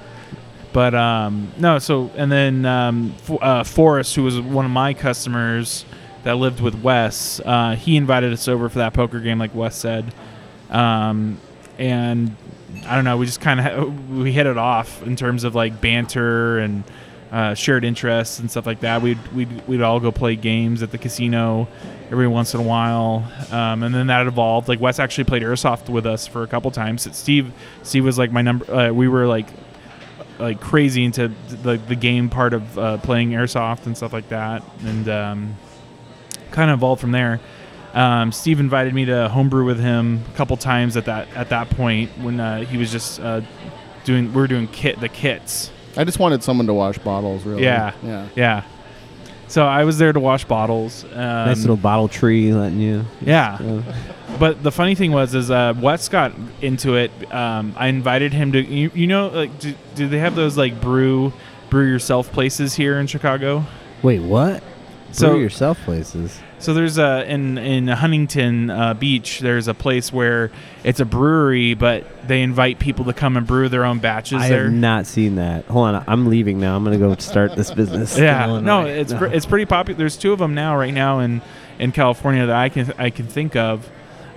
But 0.73 0.95
um, 0.95 1.51
no, 1.57 1.79
so 1.79 2.09
and 2.15 2.31
then 2.31 2.65
um, 2.65 3.13
F- 3.23 3.41
uh, 3.41 3.63
Forrest, 3.63 4.15
who 4.15 4.23
was 4.23 4.39
one 4.39 4.63
of 4.65 4.71
my 4.71 4.93
customers 4.93 5.85
that 6.23 6.33
lived 6.37 6.61
with 6.61 6.75
Wes, 6.81 7.41
uh, 7.43 7.75
he 7.75 7.97
invited 7.97 8.31
us 8.31 8.47
over 8.47 8.69
for 8.69 8.79
that 8.79 8.93
poker 8.93 9.19
game, 9.19 9.37
like 9.37 9.53
Wes 9.53 9.75
said, 9.75 10.13
um, 10.69 11.39
and 11.77 12.35
I 12.85 12.95
don't 12.95 13.03
know, 13.03 13.17
we 13.17 13.25
just 13.25 13.41
kind 13.41 13.59
of 13.59 14.09
we 14.17 14.31
hit 14.31 14.45
it 14.45 14.57
off 14.57 15.03
in 15.03 15.15
terms 15.17 15.43
of 15.43 15.55
like 15.55 15.81
banter 15.81 16.59
and 16.59 16.85
uh, 17.31 17.53
shared 17.53 17.85
interests 17.85 18.39
and 18.39 18.51
stuff 18.51 18.65
like 18.65 18.81
that. 18.81 19.01
We'd 19.01 19.19
we'd 19.33 19.67
we'd 19.67 19.81
all 19.81 19.99
go 19.99 20.11
play 20.11 20.35
games 20.35 20.83
at 20.83 20.91
the 20.91 20.97
casino 20.97 21.67
every 22.11 22.27
once 22.27 22.53
in 22.53 22.59
a 22.59 22.63
while, 22.63 23.31
um, 23.51 23.83
and 23.83 23.95
then 23.95 24.07
that 24.07 24.27
evolved. 24.27 24.67
Like 24.67 24.81
Wes 24.81 24.99
actually 24.99 25.23
played 25.23 25.41
airsoft 25.41 25.89
with 25.89 26.05
us 26.05 26.27
for 26.27 26.43
a 26.43 26.47
couple 26.47 26.69
times. 26.71 27.07
Steve 27.15 27.53
Steve 27.83 28.03
was 28.03 28.17
like 28.17 28.31
my 28.31 28.41
number. 28.41 28.71
Uh, 28.73 28.91
we 28.91 29.07
were 29.07 29.27
like 29.27 29.47
like 30.39 30.59
crazy 30.59 31.05
into 31.05 31.29
the 31.63 31.77
the 31.77 31.95
game 31.95 32.29
part 32.29 32.53
of 32.53 32.77
uh, 32.77 32.97
playing 32.97 33.31
airsoft 33.31 33.85
and 33.85 33.95
stuff 33.95 34.11
like 34.11 34.27
that, 34.29 34.61
and 34.83 35.07
um, 35.07 35.55
kind 36.51 36.69
of 36.69 36.79
evolved 36.79 36.99
from 36.99 37.11
there. 37.11 37.39
Um, 37.93 38.31
Steve 38.31 38.59
invited 38.59 38.93
me 38.93 39.05
to 39.05 39.29
homebrew 39.29 39.65
with 39.65 39.79
him 39.79 40.23
a 40.33 40.37
couple 40.37 40.57
times 40.57 40.97
at 40.97 41.05
that 41.05 41.29
at 41.35 41.49
that 41.49 41.69
point 41.69 42.09
when 42.19 42.41
uh, 42.41 42.65
he 42.65 42.77
was 42.77 42.91
just 42.91 43.21
uh, 43.21 43.41
doing 44.03 44.33
we 44.33 44.41
were 44.41 44.47
doing 44.47 44.67
kit 44.67 44.99
the 44.99 45.09
kits. 45.09 45.71
I 45.97 46.03
just 46.03 46.19
wanted 46.19 46.43
someone 46.43 46.67
to 46.67 46.73
wash 46.73 46.97
bottles, 46.99 47.43
really. 47.43 47.63
Yeah. 47.63 47.93
Yeah. 48.03 48.27
Yeah. 48.35 48.63
So 49.47 49.65
I 49.67 49.83
was 49.83 49.97
there 49.97 50.13
to 50.13 50.19
wash 50.19 50.45
bottles. 50.45 51.03
Um, 51.03 51.11
nice 51.19 51.59
little 51.61 51.75
bottle 51.75 52.07
tree 52.07 52.53
letting 52.53 52.79
you. 52.79 53.05
Yeah. 53.21 53.81
But 54.39 54.63
the 54.63 54.71
funny 54.71 54.95
thing 54.95 55.11
was, 55.11 55.35
is 55.35 55.51
uh, 55.51 55.73
Wes 55.79 56.07
got 56.07 56.31
into 56.61 56.95
it. 56.95 57.11
Um, 57.31 57.75
I 57.77 57.87
invited 57.87 58.33
him 58.33 58.53
to. 58.53 58.61
You, 58.61 58.89
you 58.95 59.05
know, 59.05 59.27
like, 59.27 59.59
do, 59.59 59.75
do 59.93 60.07
they 60.07 60.17
have 60.19 60.35
those 60.35 60.57
like 60.57 60.79
brew, 60.81 61.31
brew 61.69 61.85
yourself 61.87 62.31
places 62.31 62.73
here 62.73 62.97
in 62.99 63.05
Chicago? 63.07 63.65
wait, 64.01 64.19
what? 64.21 64.63
So- 65.11 65.31
Brew 65.31 65.41
yourself 65.41 65.77
places. 65.81 66.39
So 66.61 66.75
there's 66.75 66.97
a 66.99 67.29
in 67.29 67.57
in 67.57 67.87
Huntington 67.87 68.69
uh, 68.69 68.93
Beach. 68.93 69.39
There's 69.39 69.67
a 69.67 69.73
place 69.73 70.13
where 70.13 70.51
it's 70.83 70.99
a 70.99 71.05
brewery, 71.05 71.73
but 71.73 72.05
they 72.27 72.41
invite 72.43 72.77
people 72.77 73.05
to 73.05 73.13
come 73.13 73.35
and 73.35 73.47
brew 73.47 73.67
their 73.67 73.83
own 73.83 73.97
batches 73.99 74.41
I 74.41 74.49
there. 74.49 74.63
have 74.65 74.73
not 74.73 75.07
seen 75.07 75.35
that. 75.35 75.65
Hold 75.65 75.95
on, 75.95 76.03
I'm 76.07 76.27
leaving 76.27 76.59
now. 76.59 76.75
I'm 76.75 76.83
gonna 76.83 76.99
go 76.99 77.15
start 77.15 77.55
this 77.55 77.71
business. 77.71 78.17
yeah, 78.17 78.59
no, 78.59 78.85
it's 78.85 79.13
pr- 79.13 79.25
it's 79.33 79.45
pretty 79.45 79.65
popular. 79.65 79.97
There's 79.97 80.17
two 80.17 80.33
of 80.33 80.39
them 80.39 80.53
now, 80.53 80.77
right 80.77 80.93
now 80.93 81.19
in 81.19 81.41
in 81.79 81.91
California 81.91 82.45
that 82.45 82.55
I 82.55 82.69
can 82.69 82.93
I 82.97 83.09
can 83.09 83.25
think 83.25 83.55
of. 83.55 83.89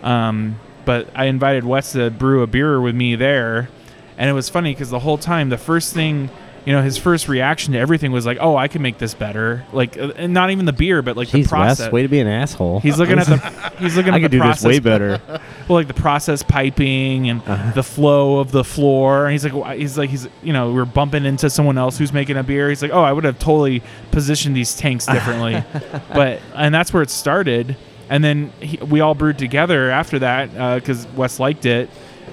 Um, 0.02 0.58
but 0.84 1.08
I 1.14 1.26
invited 1.26 1.64
Wes 1.64 1.92
to 1.92 2.10
brew 2.10 2.42
a 2.42 2.46
beer 2.46 2.80
with 2.80 2.94
me 2.94 3.16
there, 3.16 3.68
and 4.16 4.30
it 4.30 4.32
was 4.32 4.48
funny 4.48 4.72
because 4.72 4.90
the 4.90 4.98
whole 5.00 5.18
time, 5.18 5.50
the 5.50 5.58
first 5.58 5.92
thing, 5.94 6.30
you 6.64 6.72
know, 6.72 6.82
his 6.82 6.96
first 6.96 7.28
reaction 7.28 7.74
to 7.74 7.78
everything 7.78 8.10
was 8.12 8.24
like, 8.26 8.38
"Oh, 8.40 8.56
I 8.56 8.68
can 8.68 8.80
make 8.82 8.98
this 8.98 9.12
better." 9.14 9.64
Like, 9.72 9.98
uh, 9.98 10.12
and 10.16 10.32
not 10.32 10.50
even 10.50 10.64
the 10.64 10.72
beer, 10.72 11.02
but 11.02 11.16
like 11.16 11.30
the 11.30 11.44
process. 11.44 11.80
Wes, 11.86 11.92
way 11.92 12.02
to 12.02 12.08
be 12.08 12.20
an 12.20 12.26
asshole. 12.26 12.80
He's 12.80 12.98
looking 12.98 13.18
at 13.18 13.26
the 13.26 13.36
he's 13.78 13.96
looking 13.96 14.12
I 14.14 14.16
at 14.16 14.22
could 14.22 14.30
the 14.30 14.36
do 14.36 14.40
process. 14.40 14.62
this 14.62 14.68
way 14.68 14.78
better. 14.78 15.20
Well, 15.66 15.76
like 15.78 15.88
the 15.88 15.94
process 15.94 16.42
piping 16.42 17.30
and 17.30 17.40
Uh-huh. 17.40 17.72
the 17.72 17.82
flow 17.82 18.38
of 18.38 18.50
the 18.52 18.62
floor. 18.64 19.24
And 19.24 19.32
he's 19.32 19.46
like, 19.50 19.78
he's 19.78 19.96
like, 19.96 20.10
he's, 20.10 20.28
you 20.42 20.52
know, 20.52 20.72
we're 20.74 20.84
bumping 20.84 21.24
into 21.24 21.48
someone 21.48 21.78
else 21.78 21.96
who's 21.96 22.12
making 22.12 22.36
a 22.36 22.42
beer. 22.42 22.68
He's 22.68 22.82
like, 22.82 22.90
oh, 22.92 23.02
I 23.02 23.12
would 23.14 23.24
have 23.24 23.38
totally 23.38 23.82
positioned 24.10 24.54
these 24.54 24.76
tanks 24.76 25.06
differently. 25.06 25.64
but, 26.12 26.40
and 26.54 26.74
that's 26.74 26.92
where 26.92 27.02
it 27.02 27.08
started. 27.08 27.78
And 28.10 28.22
then 28.22 28.52
he, 28.60 28.76
we 28.76 29.00
all 29.00 29.14
brewed 29.14 29.38
together 29.38 29.90
after 29.90 30.18
that 30.18 30.76
because 30.80 31.06
Wes 31.16 31.40
liked 31.40 31.64
it. 31.64 31.88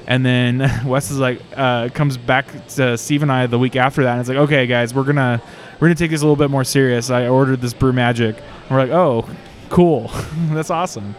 And 0.08 0.26
then 0.26 0.60
Wes 0.86 1.12
is 1.12 1.18
like, 1.20 1.42
uh, 1.56 1.90
comes 1.90 2.18
back 2.18 2.68
to 2.70 2.98
Steve 2.98 3.22
and 3.24 3.32
I 3.32 3.46
the 3.48 3.60
week 3.60 3.76
after 3.76 4.04
that. 4.04 4.12
And 4.14 4.20
it's 4.22 4.30
like, 4.30 4.38
okay, 4.40 4.68
guys, 4.68 4.94
we're 4.94 5.04
gonna 5.04 5.42
we're 5.80 5.88
gonna 5.88 5.96
take 5.96 6.12
this 6.12 6.22
a 6.22 6.26
little 6.26 6.36
bit 6.36 6.50
more 6.50 6.64
serious. 6.64 7.10
I 7.10 7.28
ordered 7.28 7.62
this 7.62 7.74
Brew 7.74 7.94
Magic. 7.94 8.36
And 8.38 8.72
we're 8.72 8.80
like, 8.80 8.92
oh, 8.92 9.30
cool, 9.70 10.12
that's 10.52 10.70
awesome. 10.70 11.16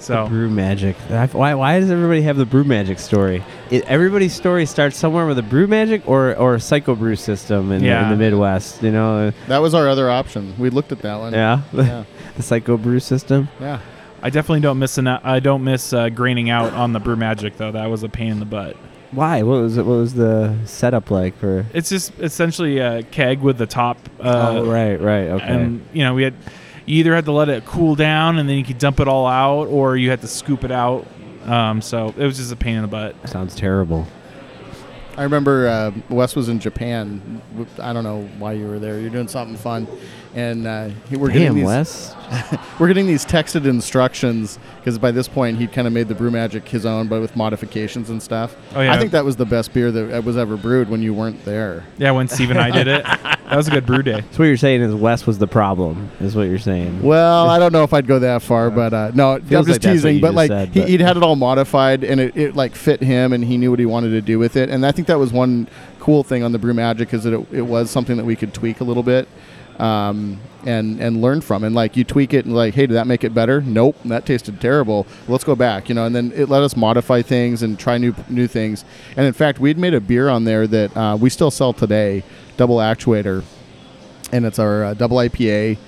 So 0.00 0.28
Brew 0.28 0.50
magic. 0.50 0.96
Why, 1.32 1.54
why 1.54 1.80
does 1.80 1.90
everybody 1.90 2.20
have 2.22 2.36
the 2.36 2.44
brew 2.44 2.64
magic 2.64 2.98
story? 2.98 3.42
It, 3.70 3.84
everybody's 3.86 4.34
story 4.34 4.66
starts 4.66 4.98
somewhere 4.98 5.24
with 5.24 5.38
a 5.38 5.42
brew 5.42 5.66
magic 5.66 6.06
or 6.06 6.34
or 6.36 6.56
a 6.56 6.60
psycho 6.60 6.94
brew 6.94 7.16
system 7.16 7.72
in, 7.72 7.80
the, 7.80 7.86
in 8.02 8.10
the 8.10 8.16
Midwest. 8.16 8.82
You 8.82 8.92
know, 8.92 9.30
That 9.48 9.58
was 9.58 9.72
our 9.72 9.88
other 9.88 10.10
option. 10.10 10.54
We 10.58 10.68
looked 10.68 10.92
at 10.92 10.98
that 11.00 11.16
one. 11.18 11.32
yeah, 11.32 11.62
Yeah. 11.72 12.04
the 12.36 12.42
psycho 12.42 12.76
brew 12.76 13.00
system. 13.00 13.48
Yeah. 13.58 13.80
I 14.24 14.30
definitely 14.30 14.60
don't 14.60 14.78
miss 14.78 14.96
an, 14.96 15.06
I 15.06 15.38
don't 15.38 15.62
miss 15.64 15.92
uh, 15.92 16.08
graining 16.08 16.48
out 16.48 16.72
on 16.72 16.94
the 16.94 16.98
brew 16.98 17.14
magic 17.14 17.58
though. 17.58 17.70
That 17.72 17.90
was 17.90 18.02
a 18.02 18.08
pain 18.08 18.32
in 18.32 18.38
the 18.38 18.46
butt. 18.46 18.74
Why? 19.10 19.42
What 19.42 19.60
was 19.60 19.76
it? 19.76 19.84
What 19.84 19.96
was 19.96 20.14
the 20.14 20.56
setup 20.64 21.10
like 21.10 21.36
for? 21.36 21.66
It's 21.74 21.90
just 21.90 22.18
essentially 22.18 22.78
a 22.78 23.02
keg 23.02 23.40
with 23.40 23.58
the 23.58 23.66
top. 23.66 23.98
Uh, 24.18 24.54
oh, 24.56 24.66
right, 24.66 24.98
right, 24.98 25.28
okay. 25.28 25.44
And 25.44 25.86
you 25.92 26.02
know 26.04 26.14
we 26.14 26.22
had 26.22 26.34
you 26.86 27.00
either 27.00 27.14
had 27.14 27.26
to 27.26 27.32
let 27.32 27.50
it 27.50 27.66
cool 27.66 27.94
down 27.94 28.38
and 28.38 28.48
then 28.48 28.56
you 28.56 28.64
could 28.64 28.78
dump 28.78 28.98
it 28.98 29.08
all 29.08 29.26
out, 29.26 29.68
or 29.68 29.94
you 29.94 30.08
had 30.08 30.22
to 30.22 30.26
scoop 30.26 30.64
it 30.64 30.72
out. 30.72 31.06
Um, 31.44 31.82
so 31.82 32.14
it 32.16 32.24
was 32.24 32.38
just 32.38 32.50
a 32.50 32.56
pain 32.56 32.76
in 32.76 32.82
the 32.82 32.88
butt. 32.88 33.14
Sounds 33.28 33.54
terrible. 33.54 34.06
I 35.18 35.22
remember 35.22 35.68
uh, 35.68 35.92
Wes 36.08 36.34
was 36.34 36.48
in 36.48 36.58
Japan. 36.58 37.42
I 37.78 37.92
don't 37.92 38.04
know 38.04 38.22
why 38.38 38.52
you 38.54 38.66
were 38.66 38.78
there. 38.78 38.98
You're 38.98 39.10
doing 39.10 39.28
something 39.28 39.56
fun, 39.56 39.86
and 40.34 40.66
uh, 40.66 40.90
we're 41.10 41.30
getting 41.30 41.54
these 41.54 41.64
Wes. 41.64 42.14
we're 42.80 42.88
getting 42.88 43.06
these 43.06 43.24
texted 43.24 43.66
instructions 43.66 44.58
because 44.78 44.98
by 44.98 45.10
this 45.10 45.28
point 45.28 45.58
he'd 45.58 45.72
kind 45.72 45.86
of 45.86 45.92
made 45.92 46.08
the 46.08 46.14
brew 46.14 46.30
magic 46.30 46.66
his 46.68 46.84
own, 46.84 47.06
but 47.06 47.20
with 47.20 47.36
modifications 47.36 48.10
and 48.10 48.22
stuff. 48.22 48.56
Oh, 48.74 48.80
yeah. 48.80 48.92
I 48.92 48.98
think 48.98 49.12
that 49.12 49.24
was 49.24 49.36
the 49.36 49.44
best 49.44 49.72
beer 49.72 49.92
that 49.92 50.24
was 50.24 50.36
ever 50.36 50.56
brewed 50.56 50.88
when 50.88 51.02
you 51.02 51.14
weren't 51.14 51.44
there. 51.44 51.84
Yeah, 51.98 52.10
when 52.10 52.28
Steve 52.28 52.50
and 52.50 52.58
I 52.58 52.70
did 52.70 52.88
it, 52.88 53.04
that 53.04 53.40
that 53.48 53.56
was 53.56 53.68
a 53.68 53.70
good 53.70 53.86
brew 53.86 54.02
day. 54.02 54.22
So 54.32 54.38
what 54.38 54.46
you're 54.46 54.56
saying 54.56 54.82
is 54.82 54.94
Wes 54.94 55.26
was 55.26 55.38
the 55.38 55.46
problem, 55.46 56.10
is 56.20 56.34
what 56.34 56.44
you're 56.44 56.58
saying. 56.58 57.02
Well, 57.02 57.48
I 57.48 57.58
don't 57.58 57.72
know 57.72 57.84
if 57.84 57.92
I'd 57.92 58.06
go 58.06 58.18
that 58.18 58.42
far, 58.42 58.70
but 58.70 58.92
uh, 58.92 59.12
no, 59.14 59.34
I'm 59.34 59.48
just 59.48 59.68
like 59.68 59.80
teasing. 59.80 60.20
But 60.20 60.28
just 60.28 60.36
like 60.36 60.48
said, 60.48 60.68
he, 60.70 60.80
but- 60.80 60.88
he'd 60.88 61.00
had 61.00 61.16
it 61.16 61.22
all 61.22 61.36
modified, 61.36 62.02
and 62.04 62.20
it, 62.20 62.36
it 62.36 62.56
like 62.56 62.74
fit 62.74 63.00
him, 63.00 63.32
and 63.32 63.44
he 63.44 63.56
knew 63.56 63.70
what 63.70 63.78
he 63.78 63.86
wanted 63.86 64.10
to 64.10 64.20
do 64.20 64.38
with 64.38 64.56
it. 64.56 64.70
And 64.70 64.84
I 64.84 64.92
think 64.92 65.06
that 65.08 65.18
was 65.18 65.32
one 65.32 65.68
cool 66.00 66.22
thing 66.22 66.42
on 66.42 66.52
the 66.52 66.58
Brew 66.58 66.74
Magic 66.74 67.14
is 67.14 67.24
that 67.24 67.32
it, 67.32 67.46
it 67.52 67.62
was 67.62 67.90
something 67.90 68.16
that 68.16 68.24
we 68.26 68.36
could 68.36 68.52
tweak 68.52 68.80
a 68.80 68.84
little 68.84 69.02
bit, 69.02 69.28
um, 69.78 70.40
and 70.64 71.00
and 71.00 71.20
learn 71.20 71.40
from. 71.40 71.64
And 71.64 71.74
like 71.74 71.96
you 71.96 72.04
tweak 72.04 72.34
it, 72.34 72.44
and 72.44 72.54
like, 72.54 72.74
hey, 72.74 72.86
did 72.86 72.94
that 72.94 73.06
make 73.06 73.24
it 73.24 73.34
better? 73.34 73.60
Nope, 73.60 73.96
that 74.04 74.26
tasted 74.26 74.60
terrible. 74.60 75.06
Let's 75.28 75.44
go 75.44 75.54
back, 75.54 75.88
you 75.88 75.94
know. 75.94 76.06
And 76.06 76.14
then 76.14 76.32
it 76.34 76.48
let 76.48 76.62
us 76.62 76.76
modify 76.76 77.22
things 77.22 77.62
and 77.62 77.78
try 77.78 77.98
new 77.98 78.14
new 78.28 78.46
things. 78.46 78.84
And 79.16 79.26
in 79.26 79.32
fact, 79.32 79.58
we'd 79.58 79.78
made 79.78 79.94
a 79.94 80.00
beer 80.00 80.28
on 80.28 80.44
there 80.44 80.66
that 80.66 80.96
uh, 80.96 81.16
we 81.20 81.30
still 81.30 81.50
sell 81.50 81.72
today, 81.72 82.22
Double 82.56 82.76
Actuator, 82.76 83.44
and 84.32 84.44
it's 84.44 84.58
our 84.58 84.84
uh, 84.84 84.94
double 84.94 85.18
IPA 85.18 85.78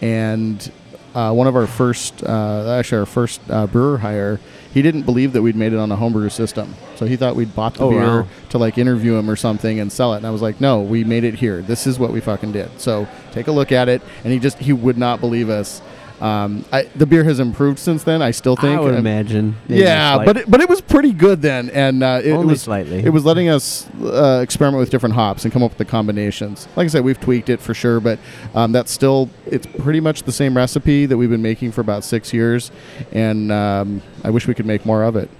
and 0.00 0.70
uh, 1.14 1.32
one 1.32 1.46
of 1.46 1.56
our 1.56 1.66
first, 1.66 2.22
uh, 2.22 2.76
actually 2.78 2.98
our 2.98 3.06
first 3.06 3.40
uh, 3.48 3.66
brewer 3.66 3.98
hire, 3.98 4.38
he 4.78 4.82
didn't 4.82 5.02
believe 5.02 5.32
that 5.32 5.42
we'd 5.42 5.56
made 5.56 5.72
it 5.72 5.78
on 5.78 5.90
a 5.90 5.96
homebrew 5.96 6.28
system. 6.28 6.72
So 6.94 7.04
he 7.04 7.16
thought 7.16 7.34
we'd 7.34 7.52
bought 7.52 7.74
the 7.74 7.82
Oh, 7.82 7.90
beer 7.90 8.00
wow. 8.22 8.26
to 8.50 8.58
like 8.58 8.78
interview 8.78 9.16
him 9.16 9.28
or 9.28 9.34
something 9.34 9.80
and 9.80 9.90
sell 9.90 10.14
it. 10.14 10.18
And 10.18 10.26
I 10.26 10.30
was 10.30 10.40
like, 10.40 10.60
no, 10.60 10.80
we 10.80 11.02
made 11.02 11.24
it 11.24 11.34
here. 11.34 11.62
This 11.62 11.84
is 11.84 11.98
what 11.98 12.12
we 12.12 12.20
fucking 12.20 12.52
did. 12.52 12.70
So 12.80 13.08
take 13.32 13.48
a 13.48 13.52
look 13.52 13.72
at 13.72 13.88
it. 13.88 14.02
And 14.22 14.32
he 14.32 14.38
just, 14.38 14.58
he 14.58 14.72
would 14.72 14.96
not 14.96 15.18
believe 15.20 15.50
us. 15.50 15.82
Um, 16.20 16.64
I, 16.72 16.82
the 16.96 17.06
beer 17.06 17.22
has 17.24 17.38
improved 17.38 17.78
since 17.78 18.02
then. 18.02 18.22
I 18.22 18.32
still 18.32 18.56
think. 18.56 18.76
I 18.76 18.80
would 18.80 18.94
Um, 18.94 18.98
imagine. 18.98 19.56
yeah, 19.68 20.14
slight- 20.14 20.26
but 20.26 20.36
it, 20.38 20.50
but 20.50 20.60
it 20.60 20.68
was 20.68 20.80
pretty 20.80 21.12
good 21.12 21.42
then, 21.42 21.70
and 21.70 22.02
uh, 22.02 22.20
it, 22.22 22.30
it 22.30 22.32
only 22.32 22.46
was 22.54 22.62
slightly. 22.62 22.98
it 23.04 23.10
was 23.10 23.24
letting 23.24 23.48
us 23.48 23.88
uh, 24.02 24.40
experiment 24.42 24.80
with 24.80 24.90
different 24.90 25.14
hops 25.14 25.44
and 25.44 25.52
come 25.52 25.62
up 25.62 25.70
with 25.70 25.78
the 25.78 25.84
combinations. 25.84 26.66
Like 26.74 26.86
I 26.86 26.88
said, 26.88 27.04
we've 27.04 27.20
tweaked 27.20 27.48
it 27.50 27.60
for 27.60 27.72
sure, 27.72 28.00
but 28.00 28.18
um, 28.54 28.72
that's 28.72 28.90
still 28.90 29.30
it's 29.46 29.66
pretty 29.66 30.00
much 30.00 30.24
the 30.24 30.32
same 30.32 30.56
recipe 30.56 31.06
that 31.06 31.16
we've 31.16 31.30
been 31.30 31.42
making 31.42 31.70
for 31.72 31.82
about 31.82 32.02
six 32.02 32.32
years, 32.32 32.72
and 33.12 33.52
um, 33.52 34.02
I 34.24 34.30
wish 34.30 34.46
we 34.48 34.54
could 34.54 34.66
make 34.66 34.84
more 34.84 35.04
of 35.04 35.14
it. 35.14 35.30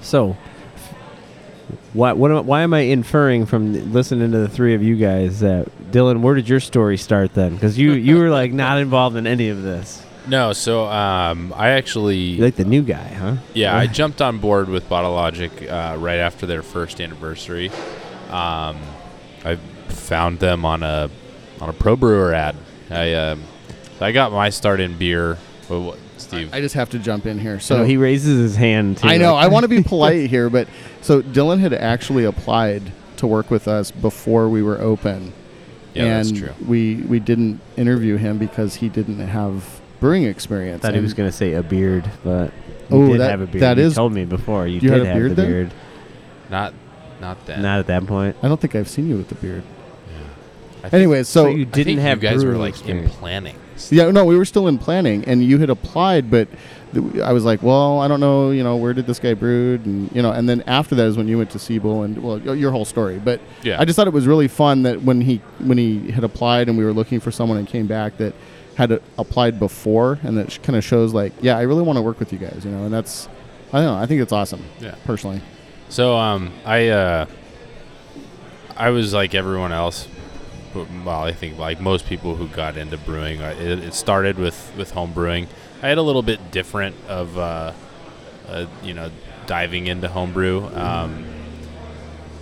So, 0.00 0.36
why 1.92 2.12
what 2.12 2.30
am, 2.30 2.46
why 2.46 2.62
am 2.62 2.74
I 2.74 2.80
inferring 2.80 3.46
from 3.46 3.92
listening 3.92 4.32
to 4.32 4.38
the 4.38 4.48
three 4.48 4.74
of 4.74 4.82
you 4.82 4.96
guys 4.96 5.40
that 5.40 5.68
Dylan? 5.90 6.20
Where 6.20 6.34
did 6.34 6.48
your 6.48 6.60
story 6.60 6.96
start 6.96 7.34
then? 7.34 7.54
Because 7.54 7.78
you 7.78 7.92
you 7.92 8.18
were 8.18 8.30
like 8.30 8.52
not 8.52 8.78
involved 8.78 9.16
in 9.16 9.26
any 9.26 9.48
of 9.48 9.62
this. 9.62 10.04
No, 10.26 10.52
so 10.52 10.86
um, 10.86 11.52
I 11.56 11.70
actually 11.70 12.16
You're 12.16 12.46
like 12.46 12.54
the 12.54 12.64
new 12.64 12.82
guy, 12.82 13.08
huh? 13.08 13.36
Yeah, 13.54 13.76
I 13.76 13.88
jumped 13.88 14.22
on 14.22 14.38
board 14.38 14.68
with 14.68 14.88
Bottle 14.88 15.12
Logic 15.12 15.50
uh, 15.68 15.96
right 15.98 16.18
after 16.18 16.46
their 16.46 16.62
first 16.62 17.00
anniversary. 17.00 17.70
Um, 18.30 18.78
I 19.44 19.58
found 19.88 20.38
them 20.38 20.64
on 20.64 20.82
a 20.82 21.10
on 21.60 21.68
a 21.68 21.72
pro 21.72 21.96
brewer 21.96 22.32
ad. 22.32 22.56
I 22.90 23.14
um, 23.14 23.42
I 24.00 24.12
got 24.12 24.32
my 24.32 24.50
start 24.50 24.80
in 24.80 24.96
beer. 24.96 25.38
Well, 25.68 25.96
Steve? 26.38 26.54
I 26.54 26.60
just 26.60 26.74
have 26.74 26.90
to 26.90 26.98
jump 26.98 27.26
in 27.26 27.38
here. 27.38 27.60
So 27.60 27.78
So 27.78 27.84
he 27.84 27.96
raises 27.96 28.38
his 28.38 28.56
hand. 28.56 28.98
Too, 28.98 29.08
I 29.08 29.16
know 29.18 29.34
I 29.34 29.48
want 29.48 29.64
to 29.64 29.68
be 29.68 29.82
polite 29.82 30.28
here, 30.30 30.48
but 30.50 30.68
so 31.00 31.22
Dylan 31.22 31.60
had 31.60 31.72
actually 31.72 32.24
applied 32.24 32.82
to 33.18 33.26
work 33.26 33.50
with 33.50 33.68
us 33.68 33.90
before 33.90 34.48
we 34.48 34.62
were 34.62 34.80
open. 34.80 35.32
yeah, 35.94 36.04
and 36.04 36.12
that's 36.26 36.32
true. 36.38 36.52
we 36.66 36.96
we 36.96 37.20
didn't 37.20 37.60
interview 37.76 38.16
him 38.16 38.38
because 38.38 38.76
he 38.76 38.88
didn't 38.88 39.18
have 39.20 39.80
brewing 40.00 40.24
experience. 40.24 40.82
thought 40.82 40.92
he 40.92 40.98
And 40.98 41.04
was 41.04 41.14
going 41.14 41.28
to 41.30 41.36
say 41.36 41.52
a 41.52 41.62
beard, 41.62 42.10
but 42.24 42.50
he 42.88 42.94
Oh, 42.96 43.08
did 43.12 43.20
that- 43.20 43.30
have 43.30 43.40
a 43.42 43.46
beard. 43.46 43.62
that 43.62 43.76
you 43.76 43.84
is- 43.84 43.94
told 43.94 44.12
me 44.12 44.24
before. 44.24 44.66
You, 44.66 44.74
You 44.76 44.80
did 44.80 44.90
had 44.90 45.00
a 45.02 45.06
have 45.06 45.16
beard 45.16 45.30
the 45.32 45.34
then? 45.36 45.46
beard. 45.50 45.70
Not 46.50 46.74
not 47.20 47.46
then. 47.46 47.62
Not 47.62 47.78
at 47.78 47.86
that 47.86 48.04
point. 48.06 48.34
I 48.42 48.48
don't 48.48 48.60
think 48.60 48.74
I've 48.74 48.88
seen 48.88 49.08
you 49.08 49.16
with 49.16 49.28
the 49.28 49.36
beard. 49.36 49.62
I 50.78 50.88
think- 50.88 50.94
Anyways, 50.94 51.28
so, 51.28 51.44
So, 51.44 51.48
you 51.50 51.64
didn't 51.64 51.84
think 51.84 52.00
have 52.00 52.20
you 52.20 52.28
guys 52.28 52.38
were 52.44 52.50
brewing 52.50 52.60
like 52.60 52.74
in 52.88 52.98
experience. 53.04 53.14
Yeah, 53.90 54.10
no, 54.10 54.24
we 54.24 54.36
were 54.36 54.44
still 54.44 54.68
in 54.68 54.78
planning, 54.78 55.24
and 55.24 55.42
you 55.42 55.58
had 55.58 55.70
applied, 55.70 56.30
but 56.30 56.46
th- 56.92 57.16
I 57.22 57.32
was 57.32 57.44
like, 57.44 57.62
well, 57.62 58.00
I 58.00 58.06
don't 58.08 58.20
know, 58.20 58.50
you 58.50 58.62
know, 58.62 58.76
where 58.76 58.92
did 58.92 59.06
this 59.06 59.18
guy 59.18 59.34
brood, 59.34 59.86
and 59.86 60.14
you 60.14 60.20
know, 60.22 60.30
and 60.30 60.48
then 60.48 60.62
after 60.66 60.94
that 60.94 61.06
is 61.06 61.16
when 61.16 61.26
you 61.28 61.38
went 61.38 61.50
to 61.50 61.58
Siebel 61.58 62.02
and 62.02 62.22
well, 62.22 62.38
y- 62.38 62.52
your 62.54 62.70
whole 62.70 62.84
story. 62.84 63.18
But 63.18 63.40
Yeah. 63.62 63.80
I 63.80 63.84
just 63.84 63.96
thought 63.96 64.06
it 64.06 64.12
was 64.12 64.26
really 64.26 64.48
fun 64.48 64.82
that 64.82 65.02
when 65.02 65.20
he 65.22 65.36
when 65.58 65.78
he 65.78 66.10
had 66.10 66.22
applied 66.24 66.68
and 66.68 66.76
we 66.78 66.84
were 66.84 66.92
looking 66.92 67.18
for 67.20 67.30
someone 67.30 67.56
and 67.58 67.66
came 67.66 67.86
back 67.86 68.18
that 68.18 68.34
had 68.76 68.92
applied 69.18 69.58
before, 69.58 70.18
and 70.22 70.36
that 70.38 70.62
kind 70.62 70.76
of 70.76 70.84
shows 70.84 71.12
like, 71.14 71.32
yeah, 71.40 71.56
I 71.58 71.62
really 71.62 71.82
want 71.82 71.96
to 71.96 72.02
work 72.02 72.18
with 72.20 72.32
you 72.32 72.38
guys, 72.38 72.62
you 72.64 72.70
know, 72.70 72.84
and 72.84 72.92
that's 72.92 73.28
I 73.72 73.78
don't 73.78 73.86
know, 73.86 73.94
I 74.02 74.06
think 74.06 74.20
it's 74.20 74.32
awesome, 74.32 74.62
Yeah. 74.80 74.94
personally. 75.04 75.40
So 75.88 76.16
um, 76.16 76.52
I 76.64 76.88
uh, 76.88 77.26
I 78.76 78.90
was 78.90 79.12
like 79.12 79.34
everyone 79.34 79.72
else. 79.72 80.08
Well, 80.74 81.08
I 81.22 81.32
think 81.32 81.58
like 81.58 81.80
most 81.80 82.06
people 82.06 82.34
who 82.34 82.48
got 82.48 82.76
into 82.76 82.96
brewing, 82.96 83.42
uh, 83.42 83.54
it, 83.58 83.78
it 83.80 83.94
started 83.94 84.38
with 84.38 84.72
with 84.76 84.90
home 84.92 85.12
brewing. 85.12 85.48
I 85.82 85.88
had 85.88 85.98
a 85.98 86.02
little 86.02 86.22
bit 86.22 86.50
different 86.50 86.96
of 87.08 87.36
uh, 87.36 87.72
uh, 88.48 88.66
you 88.82 88.94
know 88.94 89.10
diving 89.46 89.86
into 89.86 90.08
homebrew. 90.08 90.64
Um, 90.74 91.26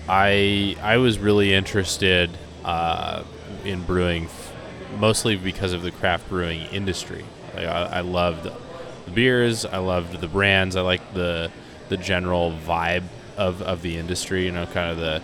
I 0.08 0.76
I 0.82 0.98
was 0.98 1.18
really 1.18 1.52
interested 1.54 2.30
uh, 2.64 3.22
in 3.64 3.82
brewing, 3.82 4.24
f- 4.24 4.52
mostly 4.98 5.36
because 5.36 5.72
of 5.72 5.82
the 5.82 5.90
craft 5.90 6.28
brewing 6.28 6.62
industry. 6.72 7.24
Like, 7.54 7.66
I, 7.66 7.82
I 7.84 8.00
loved 8.00 8.44
the 8.44 9.10
beers, 9.10 9.64
I 9.64 9.78
loved 9.78 10.20
the 10.20 10.28
brands, 10.28 10.76
I 10.76 10.82
liked 10.82 11.14
the 11.14 11.50
the 11.88 11.96
general 11.96 12.52
vibe 12.52 13.04
of, 13.36 13.62
of 13.62 13.82
the 13.82 13.96
industry. 13.96 14.44
You 14.44 14.52
know, 14.52 14.66
kind 14.66 14.90
of 14.90 14.98
the 14.98 15.22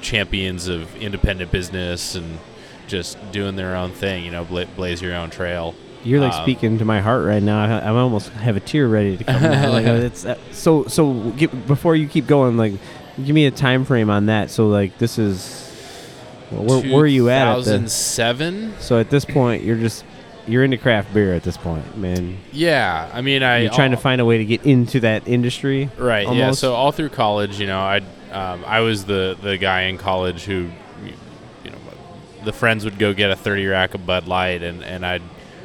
champions 0.00 0.68
of 0.68 0.94
independent 0.96 1.50
business 1.50 2.14
and 2.14 2.38
just 2.86 3.18
doing 3.32 3.56
their 3.56 3.74
own 3.76 3.90
thing. 3.92 4.24
You 4.24 4.30
know, 4.30 4.44
bla- 4.44 4.66
blaze 4.76 5.00
your 5.02 5.14
own 5.14 5.30
trail. 5.30 5.74
You're 6.02 6.20
like 6.20 6.34
Um, 6.34 6.42
speaking 6.42 6.78
to 6.78 6.84
my 6.84 7.00
heart 7.00 7.24
right 7.24 7.42
now. 7.42 7.78
I, 7.78 7.78
I 7.78 7.88
almost 7.88 8.28
have 8.30 8.56
a 8.56 8.60
tear 8.60 8.86
ready 8.86 9.16
to 9.16 9.24
come. 9.24 9.42
out. 9.42 9.72
like 9.72 9.86
it's 9.86 10.24
uh, 10.26 10.38
so 10.52 10.84
so. 10.84 11.30
Get, 11.30 11.66
before 11.66 11.96
you 11.96 12.06
keep 12.08 12.26
going, 12.26 12.56
like, 12.56 12.74
give 13.16 13.34
me 13.34 13.46
a 13.46 13.50
time 13.50 13.84
frame 13.84 14.10
on 14.10 14.26
that. 14.26 14.50
So 14.50 14.68
like, 14.68 14.98
this 14.98 15.18
is 15.18 15.64
well, 16.50 16.82
where, 16.82 16.92
where 16.92 17.02
are 17.04 17.06
you 17.06 17.30
at? 17.30 17.48
at 17.48 17.64
2007. 17.64 18.74
so 18.80 18.98
at 19.00 19.10
this 19.10 19.24
point, 19.24 19.64
you're 19.64 19.78
just 19.78 20.04
you're 20.46 20.62
into 20.62 20.76
craft 20.76 21.14
beer 21.14 21.32
at 21.32 21.42
this 21.42 21.56
point, 21.56 21.96
man. 21.96 22.38
Yeah, 22.52 23.10
I 23.12 23.22
mean, 23.22 23.42
I 23.42 23.60
You're 23.62 23.72
trying 23.72 23.92
to 23.92 23.96
find 23.96 24.20
a 24.20 24.24
way 24.24 24.38
to 24.38 24.44
get 24.44 24.64
into 24.64 25.00
that 25.00 25.26
industry. 25.26 25.90
Right. 25.96 26.30
Yeah. 26.32 26.52
So 26.52 26.74
all 26.74 26.92
through 26.92 27.10
college, 27.10 27.58
you 27.58 27.66
know, 27.66 27.80
I 27.80 28.02
um, 28.34 28.64
I 28.66 28.80
was 28.80 29.04
the 29.04 29.36
the 29.40 29.56
guy 29.56 29.82
in 29.82 29.96
college 29.98 30.44
who, 30.44 30.70
you 31.64 31.70
know, 31.70 31.78
the 32.44 32.52
friends 32.52 32.84
would 32.84 32.98
go 32.98 33.14
get 33.14 33.30
a 33.30 33.36
thirty 33.36 33.66
rack 33.66 33.94
of 33.94 34.04
Bud 34.04 34.26
Light, 34.26 34.62
and 34.62 34.82
and 34.84 35.06
I'd 35.06 35.22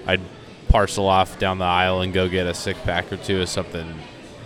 I'd 0.08 0.22
parcel 0.70 1.08
off 1.08 1.40
down 1.40 1.58
the 1.58 1.66
aisle 1.66 2.02
and 2.02 2.14
go 2.14 2.30
get 2.30 2.46
a 2.48 2.54
six 2.54 2.80
pack 2.82 3.12
or 3.12 3.18
two 3.18 3.42
of 3.42 3.50
something 3.50 3.96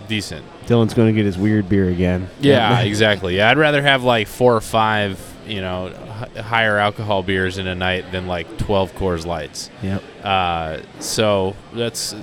decent. 0.08 0.44
Dylan's 0.66 0.94
going 0.94 1.08
to 1.08 1.14
get 1.14 1.26
his 1.26 1.36
weird 1.36 1.68
beer 1.68 1.88
again. 1.90 2.28
Yeah, 2.40 2.80
exactly. 2.80 3.36
Yeah, 3.36 3.50
I'd 3.50 3.58
rather 3.58 3.82
have 3.82 4.02
like 4.02 4.26
four 4.26 4.56
or 4.56 4.60
five, 4.62 5.20
you 5.46 5.60
know, 5.60 5.88
h- 5.88 6.38
higher 6.42 6.78
alcohol 6.78 7.22
beers 7.22 7.58
in 7.58 7.66
a 7.66 7.74
night 7.74 8.10
than 8.12 8.26
like 8.26 8.56
twelve 8.58 8.92
Coors 8.94 9.26
Lights. 9.26 9.70
Yep. 9.82 10.02
Uh, 10.22 10.78
so 11.00 11.54
that's 11.74 12.14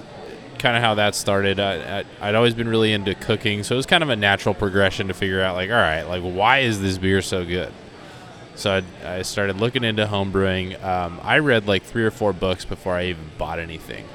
kind 0.62 0.78
of 0.78 0.84
how 0.84 0.95
that 0.95 1.16
started. 1.16 1.59
I, 1.59 2.05
I'd 2.22 2.36
always 2.36 2.53
been 2.53 2.70
really 2.70 2.93
into 2.93 3.16
cooking, 3.16 3.64
so 3.64 3.76
it 3.76 3.78
was 3.78 3.86
kind 3.86 4.03
of 4.03 4.09
a 4.09 4.16
natural 4.16 4.55
progression 4.55 5.07
to 5.07 5.14
figure 5.14 5.41
out, 5.41 5.55
like, 5.55 5.70
all 5.70 5.76
right, 5.76 6.03
like, 6.03 6.22
why 6.22 6.59
is 6.59 6.82
this 6.82 6.97
beer 6.97 7.22
so 7.22 7.45
good? 7.45 7.74
So 8.55 8.82
I, 9.03 9.18
I 9.18 9.22
started 9.24 9.57
looking 9.57 9.84
into 9.84 10.05
home 10.05 10.32
brewing. 10.32 10.76
Um, 10.84 11.20
I 11.24 11.39
read 11.39 11.68
like 11.68 11.84
three 11.84 12.03
or 12.03 12.12
four 12.12 12.34
books 12.34 12.64
before 12.64 12.93
I 12.93 13.05
even 13.05 13.32
bought 13.38 13.59
anything, 13.59 14.05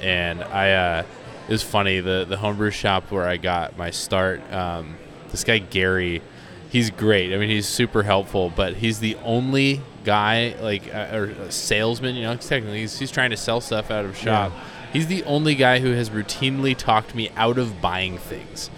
and 0.00 0.44
I 0.44 0.72
uh, 0.72 1.02
it 1.48 1.52
was 1.52 1.62
funny 1.62 2.00
the 2.00 2.24
the 2.28 2.36
homebrew 2.36 2.70
shop 2.70 3.10
where 3.10 3.26
I 3.26 3.36
got 3.36 3.76
my 3.76 3.90
start. 3.90 4.40
Um, 4.52 4.96
this 5.30 5.44
guy 5.44 5.58
Gary, 5.58 6.22
he's 6.70 6.90
great. 6.90 7.32
I 7.34 7.38
mean, 7.38 7.48
he's 7.48 7.66
super 7.66 8.02
helpful, 8.02 8.52
but 8.54 8.74
he's 8.74 9.00
the 9.00 9.16
only 9.24 9.80
guy 10.04 10.54
like 10.60 10.94
uh, 10.94 11.08
or 11.16 11.24
a 11.24 11.50
salesman. 11.50 12.14
You 12.14 12.22
know, 12.24 12.36
technically 12.36 12.80
he's, 12.80 12.98
he's 12.98 13.10
trying 13.10 13.30
to 13.30 13.36
sell 13.36 13.60
stuff 13.60 13.90
out 13.90 14.04
of 14.04 14.16
shop. 14.16 14.52
He's 14.92 15.06
the 15.06 15.22
only 15.24 15.54
guy 15.54 15.78
who 15.80 15.92
has 15.92 16.10
routinely 16.10 16.76
talked 16.76 17.14
me 17.14 17.30
out 17.36 17.58
of 17.58 17.80
buying 17.80 18.18
things. 18.18 18.70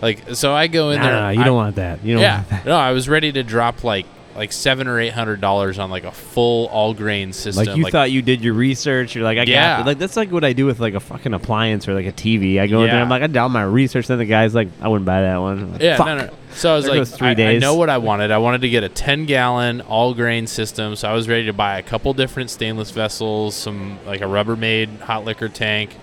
Like, 0.00 0.34
so 0.34 0.54
I 0.54 0.66
go 0.68 0.90
in 0.90 0.98
No, 0.98 1.04
there. 1.04 1.12
no, 1.12 1.20
no, 1.22 1.28
you 1.30 1.40
I- 1.40 1.44
don't 1.44 1.56
want 1.56 1.76
that. 1.76 2.04
You 2.04 2.14
don't 2.14 2.22
yeah, 2.22 2.36
want 2.36 2.48
that. 2.50 2.66
no, 2.66 2.76
I 2.76 2.92
was 2.92 3.08
ready 3.08 3.32
to 3.32 3.42
drop 3.42 3.82
like 3.84 4.06
like 4.36 4.52
seven 4.52 4.86
or 4.86 5.00
eight 5.00 5.12
hundred 5.12 5.40
dollars 5.40 5.78
on 5.78 5.90
like 5.90 6.04
a 6.04 6.12
full 6.12 6.66
all 6.68 6.94
grain 6.94 7.32
system. 7.32 7.66
Like 7.66 7.76
you 7.76 7.90
thought 7.90 8.10
you 8.12 8.22
did 8.22 8.40
your 8.42 8.54
research. 8.54 9.14
You're 9.14 9.24
like, 9.24 9.38
I 9.38 9.42
Yeah. 9.42 9.78
got 9.78 9.86
like 9.86 9.98
that's 9.98 10.16
like 10.16 10.30
what 10.30 10.44
I 10.44 10.52
do 10.52 10.66
with 10.66 10.78
like 10.78 10.94
a 10.94 11.00
fucking 11.00 11.34
appliance 11.34 11.88
or 11.88 11.94
like 11.94 12.06
a 12.06 12.12
TV. 12.12 12.60
I 12.60 12.66
go 12.68 12.82
in 12.84 12.90
there, 12.90 13.00
I'm 13.00 13.08
like, 13.08 13.22
I 13.22 13.26
did 13.26 13.36
all 13.36 13.48
my 13.48 13.64
research. 13.64 14.06
Then 14.06 14.18
the 14.18 14.24
guy's 14.26 14.54
like, 14.54 14.68
I 14.80 14.88
wouldn't 14.88 15.06
buy 15.06 15.22
that 15.22 15.38
one. 15.38 15.72
Like, 15.72 15.82
Yeah, 15.82 15.96
no, 15.98 16.16
no. 16.18 16.30
So 16.52 16.72
I 16.72 16.76
was 16.76 16.84
There 16.86 16.94
like, 16.98 17.08
three 17.08 17.28
I, 17.44 17.50
I 17.50 17.58
know 17.58 17.74
what 17.74 17.90
I 17.90 17.98
wanted. 17.98 18.30
I 18.30 18.38
wanted 18.38 18.60
to 18.62 18.68
get 18.68 18.82
a 18.84 18.88
10 18.88 19.26
gallon 19.26 19.80
all 19.82 20.14
grain 20.14 20.46
system. 20.46 20.96
So 20.96 21.08
I 21.08 21.12
was 21.12 21.28
ready 21.28 21.46
to 21.46 21.52
buy 21.52 21.78
a 21.78 21.82
couple 21.82 22.12
different 22.14 22.50
stainless 22.50 22.90
vessels, 22.90 23.54
some 23.54 23.98
like 24.06 24.20
a 24.20 24.24
Rubbermaid 24.24 25.00
hot 25.00 25.24
liquor 25.24 25.48
tank. 25.48 25.94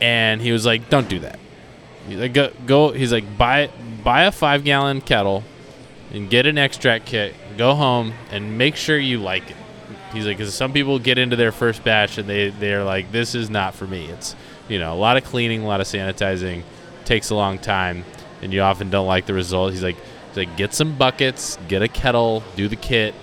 And 0.00 0.40
he 0.42 0.52
was 0.52 0.66
like, 0.66 0.88
don't 0.90 1.08
do 1.08 1.20
that. 1.20 1.38
He's 2.08 2.18
like, 2.18 2.34
go, 2.34 2.50
go. 2.66 2.92
He's 2.92 3.12
like, 3.12 3.36
buy, 3.38 3.70
buy 4.04 4.24
a 4.24 4.32
five 4.32 4.62
gallon 4.62 5.00
kettle. 5.00 5.42
And 6.16 6.30
get 6.30 6.46
an 6.46 6.56
extract 6.56 7.04
kit, 7.04 7.34
go 7.58 7.74
home, 7.74 8.14
and 8.30 8.56
make 8.56 8.74
sure 8.74 8.98
you 8.98 9.18
like 9.18 9.50
it. 9.50 9.56
He's 10.12 10.26
like, 10.26 10.38
because 10.38 10.54
some 10.54 10.72
people 10.72 10.98
get 10.98 11.18
into 11.18 11.36
their 11.36 11.52
first 11.52 11.84
batch 11.84 12.16
and 12.16 12.28
they 12.28 12.48
they're 12.48 12.84
like, 12.84 13.12
this 13.12 13.34
is 13.34 13.50
not 13.50 13.74
for 13.74 13.86
me. 13.86 14.06
It's 14.06 14.34
you 14.68 14.78
know 14.78 14.92
a 14.94 14.96
lot 14.96 15.16
of 15.16 15.24
cleaning, 15.24 15.62
a 15.62 15.66
lot 15.66 15.80
of 15.80 15.86
sanitizing, 15.86 16.62
takes 17.04 17.30
a 17.30 17.34
long 17.34 17.58
time, 17.58 18.04
and 18.40 18.52
you 18.52 18.62
often 18.62 18.88
don't 18.88 19.06
like 19.06 19.26
the 19.26 19.34
result. 19.34 19.72
He's 19.72 19.82
like, 19.82 19.96
he's 20.28 20.38
like, 20.38 20.56
get 20.56 20.72
some 20.72 20.96
buckets, 20.96 21.58
get 21.68 21.82
a 21.82 21.88
kettle, 21.88 22.42
do 22.56 22.66
the 22.66 22.76
kit. 22.76 23.14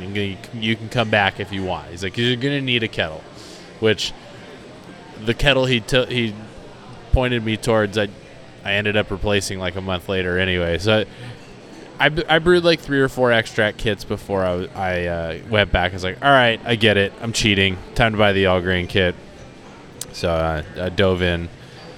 You 0.00 0.36
can, 0.36 0.62
you 0.62 0.76
can 0.76 0.88
come 0.88 1.10
back 1.10 1.38
if 1.40 1.52
you 1.52 1.64
want. 1.64 1.90
He's 1.90 2.02
like, 2.02 2.16
you're 2.16 2.36
gonna 2.36 2.60
need 2.60 2.82
a 2.82 2.88
kettle, 2.88 3.22
which 3.80 4.12
the 5.24 5.34
kettle 5.34 5.66
he 5.66 5.80
t- 5.80 6.06
he 6.06 6.34
pointed 7.12 7.44
me 7.44 7.56
towards, 7.56 7.98
I 7.98 8.08
I 8.64 8.72
ended 8.72 8.96
up 8.96 9.10
replacing 9.10 9.58
like 9.58 9.76
a 9.76 9.80
month 9.80 10.08
later 10.08 10.38
anyway. 10.38 10.78
So 10.78 11.04
I, 11.98 12.24
I 12.28 12.38
brewed 12.38 12.64
like 12.64 12.80
three 12.80 13.00
or 13.00 13.08
four 13.08 13.32
extract 13.32 13.78
kits 13.78 14.04
before 14.04 14.44
I 14.44 15.06
uh, 15.06 15.38
went 15.48 15.72
back. 15.72 15.92
I 15.92 15.94
was 15.94 16.04
like, 16.04 16.22
all 16.24 16.30
right, 16.30 16.60
I 16.64 16.76
get 16.76 16.96
it. 16.96 17.12
I'm 17.20 17.32
cheating. 17.32 17.78
Time 17.94 18.12
to 18.12 18.18
buy 18.18 18.32
the 18.32 18.46
all 18.46 18.60
grain 18.60 18.86
kit. 18.86 19.14
So 20.12 20.30
uh, 20.30 20.62
I 20.76 20.88
dove 20.88 21.22
in, 21.22 21.48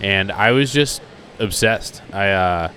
and 0.01 0.32
I 0.32 0.53
was 0.53 0.72
just 0.72 1.03
obsessed. 1.38 2.03
I 2.12 2.30
uh, 2.30 2.72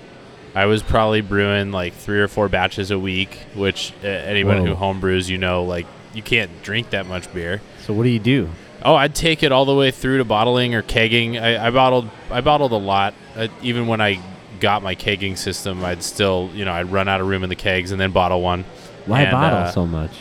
I 0.54 0.66
was 0.66 0.82
probably 0.82 1.20
brewing 1.20 1.72
like 1.72 1.94
three 1.94 2.20
or 2.20 2.28
four 2.28 2.48
batches 2.48 2.90
a 2.90 2.98
week, 2.98 3.38
which 3.54 3.92
uh, 4.04 4.06
anyone 4.06 4.58
who 4.58 4.70
Whoa. 4.70 4.74
home 4.74 5.00
brews, 5.00 5.30
you 5.30 5.38
know, 5.38 5.64
like 5.64 5.86
you 6.14 6.22
can't 6.22 6.62
drink 6.62 6.90
that 6.90 7.06
much 7.06 7.32
beer. 7.32 7.60
So 7.80 7.92
what 7.94 8.04
do 8.04 8.10
you 8.10 8.18
do? 8.18 8.50
Oh, 8.84 8.94
I'd 8.94 9.14
take 9.14 9.42
it 9.42 9.52
all 9.52 9.64
the 9.64 9.74
way 9.74 9.90
through 9.90 10.18
to 10.18 10.24
bottling 10.24 10.74
or 10.74 10.82
kegging. 10.82 11.40
I, 11.40 11.68
I 11.68 11.70
bottled 11.70 12.10
I 12.30 12.40
bottled 12.40 12.72
a 12.72 12.76
lot. 12.76 13.14
Uh, 13.34 13.48
even 13.62 13.86
when 13.86 14.00
I 14.00 14.20
got 14.62 14.82
my 14.82 14.94
kegging 14.94 15.36
system, 15.36 15.84
I'd 15.84 16.02
still 16.02 16.48
you 16.54 16.64
know 16.64 16.72
I'd 16.72 16.90
run 16.90 17.08
out 17.08 17.20
of 17.20 17.26
room 17.26 17.42
in 17.42 17.50
the 17.50 17.56
kegs 17.56 17.90
and 17.92 18.00
then 18.00 18.12
bottle 18.12 18.40
one. 18.40 18.64
Why 19.04 19.22
And, 19.22 19.32
bottle 19.32 19.58
uh, 19.58 19.70
so 19.70 19.84
much? 19.84 20.12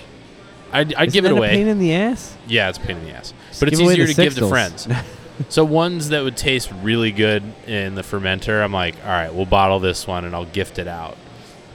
I'd, 0.74 0.94
I'd 0.96 1.12
give 1.12 1.26
it 1.26 1.32
away. 1.32 1.50
pain 1.50 1.68
in 1.68 1.80
the 1.80 1.94
ass. 1.94 2.36
yeah, 2.48 2.70
it's 2.70 2.78
a 2.78 2.82
pain 2.82 2.98
in 2.98 3.06
the 3.06 3.12
ass, 3.12 3.34
Just 3.50 3.60
but 3.60 3.70
it's 3.70 3.80
easier 3.80 4.08
to 4.08 4.14
give 4.14 4.36
to 4.36 4.50
friends. 4.50 4.88
so 5.50 5.64
ones 5.64 6.10
that 6.10 6.24
would 6.24 6.36
taste 6.38 6.72
really 6.82 7.12
good 7.12 7.44
in 7.68 7.96
the 7.96 8.02
fermenter, 8.02 8.64
I'm 8.64 8.74
like, 8.74 8.96
all 9.04 9.10
right, 9.12 9.34
we'll 9.34 9.46
bottle 9.46 9.80
this 9.80 10.08
one 10.08 10.26
and 10.26 10.34
I'll 10.34 10.46
gift 10.46 10.80
it 10.80 10.88
out. 10.88 11.18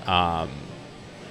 Um, 0.06 0.50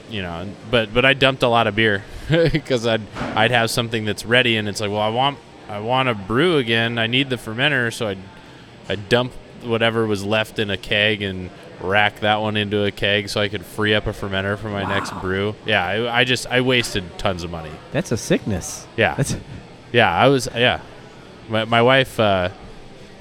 you 0.09 0.21
know, 0.21 0.47
but 0.71 0.93
but 0.93 1.05
I 1.05 1.13
dumped 1.13 1.43
a 1.43 1.47
lot 1.47 1.67
of 1.67 1.75
beer 1.75 2.03
because 2.29 2.87
I'd 2.87 3.01
I'd 3.17 3.51
have 3.51 3.69
something 3.69 4.05
that's 4.05 4.25
ready 4.25 4.57
and 4.57 4.69
it's 4.69 4.79
like, 4.79 4.91
well, 4.91 5.01
I 5.01 5.09
want 5.09 5.37
I 5.67 5.79
want 5.79 6.07
to 6.07 6.15
brew 6.15 6.57
again. 6.57 6.97
I 6.97 7.07
need 7.07 7.29
the 7.29 7.35
fermenter, 7.37 7.91
so 7.91 8.07
I 8.07 8.17
I 8.87 8.95
dump 8.95 9.33
whatever 9.65 10.05
was 10.05 10.23
left 10.23 10.59
in 10.59 10.69
a 10.69 10.77
keg 10.77 11.21
and 11.21 11.49
rack 11.81 12.21
that 12.21 12.37
one 12.37 12.57
into 12.57 12.83
a 12.83 12.91
keg 12.91 13.29
so 13.29 13.41
I 13.41 13.49
could 13.49 13.65
free 13.65 13.93
up 13.93 14.07
a 14.07 14.11
fermenter 14.11 14.57
for 14.57 14.69
my 14.69 14.83
next 14.83 15.11
brew. 15.21 15.55
Yeah, 15.65 15.85
I, 15.85 16.19
I 16.19 16.23
just 16.23 16.47
I 16.47 16.61
wasted 16.61 17.17
tons 17.17 17.43
of 17.43 17.51
money. 17.51 17.71
That's 17.91 18.11
a 18.11 18.17
sickness. 18.17 18.87
Yeah, 18.97 19.15
That's 19.15 19.35
yeah, 19.91 20.13
I 20.13 20.27
was 20.27 20.47
yeah. 20.53 20.81
My 21.49 21.65
my 21.65 21.81
wife 21.81 22.19
uh, 22.19 22.49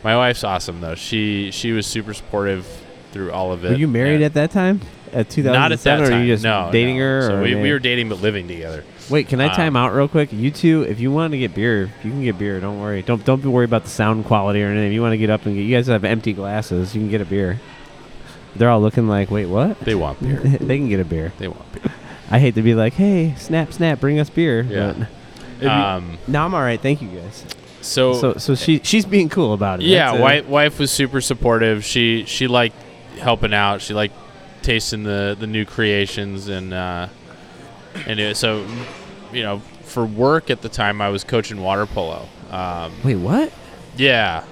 my 0.03 0.17
wife's 0.17 0.45
awesome 0.45 0.81
though. 0.81 0.95
She 0.95 1.51
she 1.51 1.73
was 1.73 1.87
super 1.87 2.15
supportive 2.15 2.67
through 3.13 3.33
all 3.33 3.53
of 3.53 3.65
it. 3.65 3.71
were 3.71 3.77
you 3.77 3.89
married 3.89 4.23
at 4.23 4.35
that 4.35 4.51
time? 4.51 4.81
At 5.13 5.31
2007, 5.31 5.53
not 5.53 5.71
at 5.71 5.81
that 5.85 6.01
or 6.01 6.11
time. 6.11 6.23
you 6.23 6.35
just 6.35 6.43
no, 6.43 6.71
dating 6.73 6.97
no. 6.97 7.05
her? 7.05 7.23
So 7.23 7.43
we, 7.43 7.55
we 7.55 7.71
were 7.71 7.79
dating 7.79 8.09
but 8.09 8.21
living 8.21 8.49
together. 8.49 8.85
Wait, 9.11 9.29
can 9.29 9.41
I 9.41 9.47
um, 9.49 9.55
time 9.55 9.77
out 9.77 9.93
real 9.95 10.09
quick? 10.09 10.33
You 10.33 10.51
two, 10.51 10.83
if 10.83 10.99
you 11.01 11.11
want 11.13 11.33
to 11.33 11.39
get 11.39 11.55
beer, 11.55 11.93
you 12.03 12.11
can 12.11 12.23
get 12.25 12.39
beer. 12.39 12.59
Don't 12.61 12.81
worry. 12.81 13.03
Don't 13.03 13.25
don't 13.25 13.43
be 13.43 13.49
worried 13.49 13.69
about 13.69 13.85
the 13.85 13.91
sound 13.91 14.25
quality 14.25 14.63
or 14.63 14.67
anything. 14.69 14.89
If 14.89 14.93
you 14.95 15.03
want 15.03 15.13
to 15.13 15.19
get 15.19 15.31
up 15.31 15.45
and 15.47 15.55
get, 15.55 15.63
you 15.63 15.77
guys 15.77 15.87
have 15.89 16.05
empty 16.05 16.33
glasses. 16.33 16.95
You 16.95 17.01
can 17.03 17.11
get 17.11 17.21
a 17.21 17.25
beer. 17.27 17.61
They're 18.57 18.71
all 18.71 18.81
looking 18.81 19.09
like, 19.09 19.31
wait, 19.31 19.47
what? 19.47 19.79
They 19.81 19.95
want 19.95 20.21
beer. 20.23 20.37
they 20.41 20.79
can 20.79 20.89
get 20.89 21.01
a 21.01 21.05
beer. 21.05 21.33
they 21.39 21.49
want 21.49 21.71
beer. 21.73 21.93
I 22.31 22.39
hate 22.39 22.55
to 22.55 22.63
be 22.63 22.75
like, 22.75 22.95
hey, 22.95 23.35
snap, 23.37 23.73
snap, 23.73 24.01
bring 24.01 24.19
us 24.19 24.31
beer. 24.31 24.63
Yeah. 24.63 24.95
but- 24.97 25.09
If 25.57 25.63
you- 25.63 25.69
Um, 25.69 26.19
no, 26.27 26.45
I'm 26.45 26.55
all 26.55 26.61
right. 26.63 26.81
Thank 26.81 27.03
you 27.03 27.09
guys. 27.09 27.45
so, 27.83 28.15
So 28.15 28.35
so 28.35 28.55
she 28.55 28.81
she's 28.83 29.05
being 29.05 29.29
cool 29.29 29.53
about 29.53 29.81
it. 29.81 29.87
yeah, 29.87 30.19
wife 30.19 30.47
wife 30.47 30.79
was 30.79 30.91
super 30.91 31.21
supportive. 31.21 31.85
She 31.85 32.25
she 32.27 32.47
liked 32.47 32.77
helping 33.19 33.53
out. 33.53 33.83
She 33.83 33.93
liked 33.93 34.15
tasting 34.63 35.03
the 35.03 35.37
the 35.39 35.47
new 35.47 35.65
creations 35.67 36.49
and 36.49 36.73
uh, 36.73 37.09
and 38.07 38.19
it, 38.21 38.37
so 38.37 38.67
you 39.33 39.43
know 39.43 39.59
for 39.83 40.05
work 40.05 40.51
at 40.51 40.63
the 40.63 40.69
time 40.69 41.01
I 41.01 41.09
was 41.09 41.25
coaching 41.25 41.61
water 41.61 41.87
polo. 41.87 42.27
Um, 42.51 42.93
Wait, 43.05 43.17
what? 43.17 43.53
Yeah. 43.97 44.45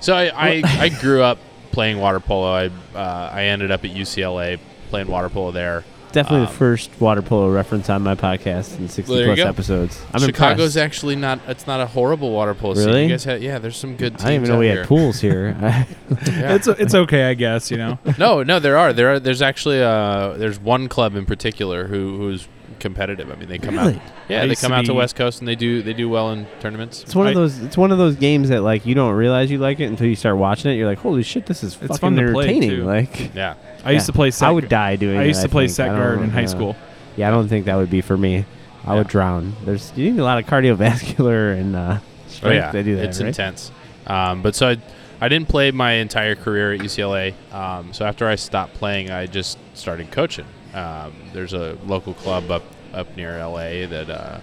So 0.00 0.14
I, 0.14 0.24
I, 0.34 0.62
I 0.64 0.88
grew 0.88 1.22
up 1.22 1.38
playing 1.72 1.98
water 1.98 2.20
polo. 2.20 2.52
I 2.52 2.66
uh, 2.96 3.30
I 3.32 3.44
ended 3.44 3.70
up 3.70 3.84
at 3.84 3.90
UCLA 3.90 4.58
playing 4.90 5.08
water 5.08 5.28
polo 5.28 5.50
there. 5.50 5.84
Definitely 6.12 6.46
Um, 6.46 6.46
the 6.46 6.52
first 6.52 6.90
water 7.00 7.22
polo 7.22 7.50
reference 7.50 7.90
on 7.90 8.02
my 8.02 8.14
podcast 8.14 8.78
in 8.78 8.88
60 8.88 9.12
Well, 9.12 9.24
plus 9.24 9.36
go. 9.38 9.46
episodes. 9.48 10.00
I'm 10.12 10.20
Chicago's 10.20 10.76
impressed. 10.76 10.76
actually 10.76 11.16
not. 11.16 11.40
It's 11.48 11.66
not 11.66 11.80
a 11.80 11.86
horrible 11.86 12.30
water 12.30 12.54
polo 12.54 12.74
scene. 12.74 12.86
Really? 12.86 13.02
You 13.04 13.08
guys 13.08 13.24
had, 13.24 13.42
yeah. 13.42 13.58
There's 13.58 13.76
some 13.76 13.96
good. 13.96 14.12
Teams 14.12 14.22
I 14.24 14.30
didn't 14.30 14.42
even 14.44 14.54
know 14.54 14.60
we 14.60 14.66
here. 14.66 14.76
had 14.80 14.86
pools 14.88 15.20
here. 15.20 15.56
Yeah. 16.26 16.54
It's 16.54 16.68
it's 16.68 16.94
okay, 16.94 17.24
I 17.24 17.34
guess. 17.34 17.70
You 17.70 17.78
know. 17.78 17.98
no, 18.18 18.42
no, 18.44 18.60
there 18.60 18.76
are. 18.76 18.92
There 18.92 19.14
are. 19.14 19.18
There's 19.20 19.42
actually. 19.42 19.82
Uh, 19.82 20.34
there's 20.36 20.60
one 20.60 20.88
club 20.88 21.16
in 21.16 21.26
particular 21.26 21.88
who 21.88 22.16
who's 22.16 22.46
competitive. 22.84 23.30
I 23.30 23.34
mean, 23.34 23.48
they 23.48 23.58
come 23.58 23.74
Really? 23.76 23.94
out. 23.96 24.02
Yeah, 24.28 24.38
I 24.38 24.40
they 24.42 24.50
used 24.50 24.62
come 24.62 24.70
to 24.70 24.76
out 24.76 24.84
to 24.84 24.92
be- 24.92 24.98
West 24.98 25.16
Coast 25.16 25.40
and 25.40 25.48
they 25.48 25.56
do 25.56 25.82
they 25.82 25.92
do 25.94 26.08
well 26.08 26.30
in 26.30 26.46
tournaments. 26.60 27.02
It's 27.02 27.16
one 27.16 27.26
of 27.26 27.32
I- 27.32 27.34
those. 27.34 27.58
It's 27.60 27.76
one 27.76 27.90
of 27.90 27.98
those 27.98 28.14
games 28.16 28.50
that 28.50 28.62
like 28.62 28.86
you 28.86 28.94
don't 28.94 29.14
realize 29.14 29.50
you 29.50 29.58
like 29.58 29.80
it 29.80 29.86
until 29.86 30.06
you 30.06 30.14
start 30.14 30.36
watching 30.36 30.70
it. 30.70 30.74
You're 30.76 30.86
like, 30.86 30.98
holy 30.98 31.22
shit, 31.24 31.46
this 31.46 31.64
is 31.64 31.72
It's 31.74 31.80
fucking 31.80 31.96
fun 31.98 32.16
to 32.16 32.32
play, 32.32 32.44
entertaining. 32.48 32.70
too. 32.70 32.84
Like, 32.84 33.34
Yeah. 33.34 33.54
I 33.84 33.90
used 33.92 34.04
Yeah. 34.04 34.06
to 34.06 34.12
play. 34.12 34.30
Set 34.30 34.48
I 34.48 34.52
would 34.52 34.68
die 34.68 34.96
doing. 34.96 35.18
I 35.18 35.24
it, 35.24 35.28
used 35.28 35.42
to 35.42 35.48
play 35.48 35.64
think. 35.66 35.74
set 35.76 35.90
I 35.90 35.96
guard 35.96 36.14
don't- 36.16 36.24
in 36.24 36.30
high 36.30 36.40
yeah. 36.42 36.46
school. 36.46 36.76
Yeah, 37.16 37.28
I 37.28 37.30
don't 37.32 37.48
think 37.48 37.64
that 37.66 37.76
would 37.76 37.90
be 37.90 38.00
for 38.02 38.16
me. 38.16 38.44
I 38.86 38.94
would 38.94 39.06
Yeah. 39.06 39.10
drown. 39.12 39.56
There's 39.64 39.92
you 39.96 40.10
need 40.12 40.20
a 40.20 40.24
lot 40.24 40.38
of 40.38 40.46
cardiovascular 40.46 41.56
and 41.60 41.74
uh, 41.74 41.98
Oh 41.98 42.02
strength 42.28 42.54
yeah, 42.56 42.72
to 42.72 42.82
do 42.82 42.96
that. 42.96 43.04
it's 43.06 43.20
right? 43.20 43.28
intense. 43.28 43.70
Um, 44.06 44.42
but 44.42 44.54
so 44.54 44.68
I, 44.70 44.76
I 45.20 45.28
didn't 45.28 45.48
play 45.48 45.70
my 45.70 45.92
entire 45.92 46.34
career 46.34 46.74
at 46.74 46.80
UCLA. 46.80 47.32
Um, 47.52 47.92
so 47.94 48.04
after 48.04 48.28
I 48.28 48.34
stopped 48.34 48.74
playing, 48.74 49.10
I 49.10 49.24
just 49.26 49.56
started 49.72 50.10
coaching. 50.10 50.44
Um, 50.74 51.12
there's 51.32 51.52
a 51.54 51.78
local 51.86 52.12
club 52.14 52.50
up 52.50 52.62
up 52.94 53.16
near 53.16 53.38
LA 53.38 53.86
that, 53.86 54.08
uh, 54.08 54.40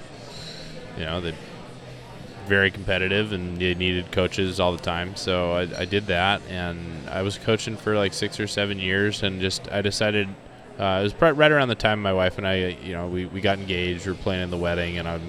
you 0.97 1.05
know, 1.05 1.21
that 1.21 1.35
very 2.47 2.71
competitive 2.71 3.31
and 3.31 3.57
they 3.57 3.73
needed 3.73 4.11
coaches 4.11 4.59
all 4.59 4.71
the 4.71 4.81
time. 4.81 5.15
So 5.15 5.53
I, 5.53 5.61
I 5.81 5.85
did 5.85 6.07
that, 6.07 6.41
and 6.49 6.77
I 7.09 7.21
was 7.21 7.37
coaching 7.37 7.77
for 7.77 7.95
like 7.95 8.13
six 8.13 8.39
or 8.39 8.47
seven 8.47 8.79
years, 8.79 9.23
and 9.23 9.41
just 9.41 9.71
I 9.71 9.81
decided. 9.81 10.27
Uh, 10.79 10.99
it 10.99 11.03
was 11.03 11.37
right 11.37 11.51
around 11.51 11.67
the 11.67 11.75
time 11.75 12.01
my 12.01 12.13
wife 12.13 12.39
and 12.39 12.47
I, 12.47 12.77
you 12.81 12.93
know, 12.93 13.07
we, 13.07 13.25
we 13.25 13.39
got 13.39 13.59
engaged. 13.59 14.05
We 14.05 14.13
were 14.13 14.17
planning 14.17 14.49
the 14.49 14.57
wedding, 14.57 14.97
and 14.97 15.07
I'm, 15.07 15.21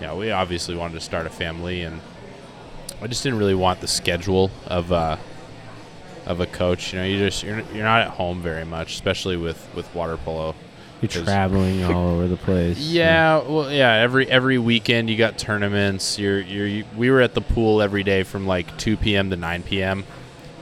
you 0.00 0.06
know, 0.06 0.16
we 0.16 0.32
obviously 0.32 0.74
wanted 0.74 0.94
to 0.94 1.00
start 1.00 1.26
a 1.26 1.30
family, 1.30 1.82
and 1.82 2.00
I 3.00 3.06
just 3.06 3.22
didn't 3.22 3.38
really 3.38 3.54
want 3.54 3.80
the 3.80 3.86
schedule 3.86 4.50
of 4.66 4.90
uh, 4.90 5.16
of 6.26 6.40
a 6.40 6.46
coach. 6.46 6.92
You 6.92 6.98
know, 6.98 7.04
you 7.04 7.18
just 7.18 7.42
you're, 7.42 7.60
you're 7.72 7.84
not 7.84 8.02
at 8.02 8.08
home 8.08 8.42
very 8.42 8.64
much, 8.64 8.94
especially 8.94 9.36
with 9.36 9.68
with 9.74 9.92
water 9.94 10.16
polo. 10.16 10.54
You're 11.00 11.24
traveling 11.24 11.84
all 11.84 12.08
over 12.08 12.26
the 12.26 12.36
place. 12.36 12.78
Yeah, 12.98 13.42
well, 13.46 13.70
yeah. 13.70 13.92
Every 13.94 14.28
every 14.28 14.58
weekend 14.58 15.08
you 15.10 15.16
got 15.16 15.38
tournaments. 15.38 16.18
You're 16.18 16.40
you're 16.40 16.66
you, 16.66 16.84
we 16.96 17.10
were 17.10 17.20
at 17.20 17.34
the 17.34 17.40
pool 17.40 17.80
every 17.80 18.02
day 18.02 18.22
from 18.24 18.46
like 18.46 18.76
2 18.78 18.96
p.m. 18.96 19.30
to 19.30 19.36
9 19.36 19.62
p.m. 19.62 20.04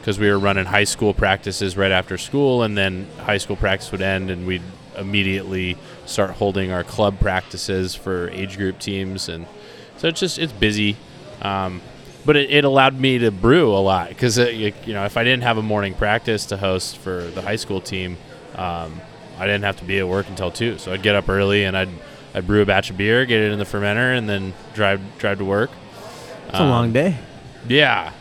because 0.00 0.18
we 0.18 0.30
were 0.30 0.38
running 0.38 0.66
high 0.66 0.84
school 0.84 1.14
practices 1.14 1.76
right 1.76 1.92
after 1.92 2.18
school, 2.18 2.62
and 2.62 2.76
then 2.76 3.06
high 3.20 3.38
school 3.38 3.56
practice 3.56 3.90
would 3.92 4.02
end, 4.02 4.30
and 4.30 4.46
we'd 4.46 4.62
immediately 4.96 5.76
start 6.06 6.30
holding 6.32 6.72
our 6.72 6.84
club 6.84 7.18
practices 7.20 7.94
for 7.94 8.28
age 8.30 8.56
group 8.56 8.78
teams, 8.78 9.28
and 9.28 9.46
so 9.96 10.08
it's 10.08 10.20
just 10.20 10.38
it's 10.38 10.52
busy. 10.52 10.96
Um, 11.42 11.80
but 12.24 12.36
it, 12.36 12.50
it 12.50 12.64
allowed 12.64 12.98
me 12.98 13.18
to 13.18 13.30
brew 13.30 13.72
a 13.72 13.78
lot 13.78 14.08
because 14.08 14.36
you, 14.36 14.72
you 14.84 14.92
know 14.92 15.04
if 15.04 15.16
I 15.16 15.24
didn't 15.24 15.44
have 15.44 15.58
a 15.58 15.62
morning 15.62 15.94
practice 15.94 16.46
to 16.46 16.56
host 16.56 16.98
for 16.98 17.22
the 17.22 17.40
high 17.42 17.56
school 17.56 17.80
team, 17.80 18.16
um, 18.56 19.00
I 19.38 19.46
didn't 19.46 19.64
have 19.64 19.76
to 19.78 19.84
be 19.84 19.98
at 19.98 20.08
work 20.08 20.28
until 20.28 20.50
two. 20.50 20.78
So 20.78 20.92
I'd 20.92 21.02
get 21.02 21.14
up 21.14 21.28
early 21.28 21.64
and 21.64 21.76
I'd 21.76 21.88
I'd 22.34 22.46
brew 22.46 22.60
a 22.62 22.66
batch 22.66 22.90
of 22.90 22.96
beer, 22.96 23.24
get 23.24 23.40
it 23.40 23.52
in 23.52 23.58
the 23.58 23.64
fermenter, 23.64 24.16
and 24.16 24.28
then 24.28 24.52
drive 24.74 25.00
drive 25.18 25.38
to 25.38 25.44
work. 25.44 25.70
It's 26.48 26.58
a 26.58 26.64
long 26.64 26.86
Um, 26.86 26.92
day. 26.92 27.16
Yeah, 27.68 28.12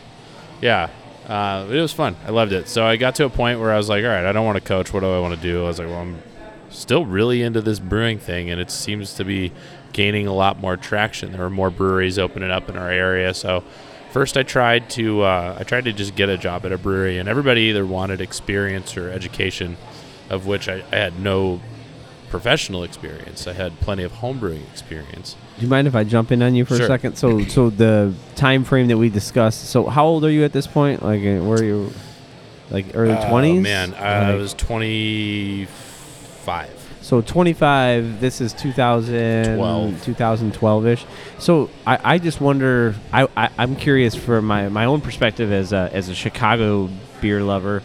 yeah. 0.60 0.88
Uh, 1.28 1.66
it 1.70 1.80
was 1.80 1.92
fun. 1.92 2.16
I 2.26 2.30
loved 2.30 2.52
it. 2.52 2.68
So 2.68 2.84
I 2.86 2.96
got 2.96 3.14
to 3.16 3.24
a 3.24 3.28
point 3.30 3.60
where 3.60 3.72
I 3.72 3.76
was 3.76 3.88
like, 3.88 4.04
all 4.04 4.10
right, 4.10 4.24
I 4.24 4.32
don't 4.32 4.46
want 4.46 4.56
to 4.56 4.64
coach. 4.64 4.92
What 4.92 5.00
do 5.00 5.12
I 5.12 5.18
want 5.20 5.34
to 5.34 5.40
do? 5.40 5.64
I 5.64 5.66
was 5.68 5.78
like, 5.78 5.88
well, 5.88 5.98
I'm 6.00 6.22
still 6.70 7.04
really 7.04 7.42
into 7.42 7.60
this 7.60 7.78
brewing 7.78 8.18
thing, 8.18 8.48
and 8.50 8.60
it 8.60 8.70
seems 8.70 9.14
to 9.14 9.24
be 9.24 9.52
gaining 9.92 10.26
a 10.26 10.32
lot 10.34 10.60
more 10.60 10.76
traction. 10.76 11.32
There 11.32 11.44
are 11.44 11.50
more 11.50 11.70
breweries 11.70 12.18
opening 12.18 12.50
up 12.50 12.68
in 12.68 12.76
our 12.76 12.90
area. 12.90 13.34
So 13.34 13.64
first, 14.12 14.36
I 14.36 14.42
tried 14.44 14.88
to 14.90 15.22
uh, 15.22 15.56
I 15.58 15.64
tried 15.64 15.84
to 15.84 15.92
just 15.92 16.14
get 16.14 16.28
a 16.28 16.38
job 16.38 16.64
at 16.64 16.72
a 16.72 16.78
brewery, 16.78 17.18
and 17.18 17.28
everybody 17.28 17.62
either 17.62 17.84
wanted 17.84 18.20
experience 18.20 18.96
or 18.96 19.10
education, 19.10 19.76
of 20.30 20.46
which 20.46 20.68
I, 20.68 20.82
I 20.92 20.96
had 20.96 21.18
no 21.20 21.60
professional 22.30 22.82
experience. 22.82 23.46
I 23.46 23.52
had 23.52 23.78
plenty 23.80 24.02
of 24.02 24.12
homebrewing 24.12 24.68
experience. 24.70 25.36
Do 25.56 25.62
you 25.62 25.68
mind 25.68 25.86
if 25.86 25.94
I 25.94 26.04
jump 26.04 26.32
in 26.32 26.42
on 26.42 26.54
you 26.54 26.64
for 26.64 26.76
Sure. 26.76 26.84
a 26.84 26.88
second? 26.88 27.16
So, 27.16 27.42
so 27.44 27.70
the 27.70 28.12
time 28.34 28.64
frame 28.64 28.88
that 28.88 28.98
we 28.98 29.08
discussed. 29.08 29.64
So, 29.70 29.86
how 29.86 30.04
old 30.06 30.24
are 30.24 30.30
you 30.30 30.44
at 30.44 30.52
this 30.52 30.66
point? 30.66 31.02
Like, 31.02 31.20
uh, 31.20 31.38
where 31.44 31.58
are 31.60 31.64
you? 31.64 31.92
Like 32.68 32.86
early 32.94 33.14
Oh, 33.16 33.28
twenties? 33.28 33.62
man, 33.62 33.94
I 33.94 34.30
Like- 34.32 34.38
was 34.40 34.52
twenty 34.54 35.66
five. 35.66 36.70
So 37.00 37.20
25. 37.20 38.20
This 38.20 38.40
is 38.40 38.52
2000, 38.52 39.56
12. 39.56 39.92
2012ish. 40.04 41.04
So 41.38 41.70
I, 41.86 42.14
I 42.14 42.18
just 42.18 42.40
wonder. 42.40 42.96
I, 43.12 43.28
I 43.36 43.48
I'm 43.58 43.76
curious 43.76 44.16
for 44.16 44.42
my 44.42 44.68
my 44.68 44.86
own 44.86 45.00
perspective 45.00 45.52
as 45.52 45.72
a 45.72 45.88
as 45.92 46.08
a 46.08 46.14
Chicago 46.16 46.90
beer 47.20 47.44
lover. 47.44 47.84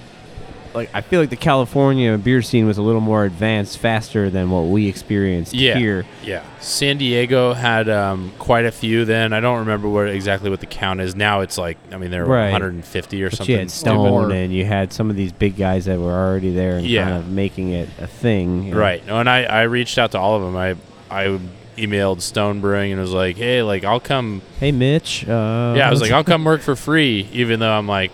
Like 0.73 0.89
I 0.93 1.01
feel 1.01 1.19
like 1.19 1.29
the 1.29 1.35
California 1.35 2.17
beer 2.17 2.41
scene 2.41 2.65
was 2.65 2.77
a 2.77 2.81
little 2.81 3.01
more 3.01 3.25
advanced, 3.25 3.77
faster 3.79 4.29
than 4.29 4.49
what 4.49 4.61
we 4.63 4.87
experienced 4.87 5.53
Yeah. 5.53 5.77
here. 5.77 6.05
Yeah, 6.23 6.43
San 6.59 6.97
Diego 6.97 7.53
had 7.53 7.89
um, 7.89 8.31
quite 8.39 8.65
a 8.65 8.71
few 8.71 9.03
then. 9.05 9.33
I 9.33 9.39
don't 9.41 9.59
remember 9.59 9.89
what 9.89 10.07
exactly 10.09 10.49
what 10.49 10.59
the 10.61 10.65
count 10.67 11.01
is 11.01 11.15
now. 11.15 11.41
It's 11.41 11.57
like 11.57 11.77
I 11.91 11.97
mean 11.97 12.11
there 12.11 12.25
were 12.25 12.35
Right. 12.35 12.51
150 12.51 13.23
or 13.23 13.29
But 13.29 13.37
something. 13.37 13.53
you 13.53 13.59
had. 13.59 13.71
Stone, 13.71 14.31
and 14.31 14.53
you 14.53 14.65
had 14.65 14.93
some 14.93 15.09
of 15.09 15.15
these 15.15 15.31
big 15.31 15.57
guys 15.57 15.85
that 15.85 15.99
were 15.99 16.13
already 16.13 16.53
there 16.53 16.77
and 16.77 16.85
Yeah. 16.87 17.03
kind 17.05 17.17
of 17.17 17.27
making 17.29 17.69
it 17.71 17.89
a 17.99 18.07
thing. 18.07 18.63
you 18.65 18.71
know. 18.73 18.79
Right. 18.79 19.05
No, 19.05 19.19
and 19.19 19.29
I, 19.29 19.43
I 19.43 19.61
reached 19.63 19.97
out 19.97 20.11
to 20.11 20.19
all 20.19 20.35
of 20.37 20.41
them. 20.43 20.55
I 20.55 20.75
I 21.09 21.39
emailed 21.77 22.21
Stone 22.21 22.61
Brewing 22.61 22.91
and 22.91 23.01
was 23.01 23.11
like, 23.11 23.37
hey, 23.37 23.61
like 23.63 23.83
I'll 23.83 23.99
come. 23.99 24.41
Hey, 24.59 24.71
Mitch. 24.71 25.27
Uh, 25.27 25.73
yeah, 25.75 25.87
I 25.87 25.89
was 25.89 26.01
like, 26.01 26.11
I'll 26.11 26.23
come 26.23 26.43
work 26.45 26.61
for 26.61 26.75
free, 26.75 27.27
even 27.33 27.59
though 27.59 27.71
I'm 27.71 27.87
like, 27.87 28.11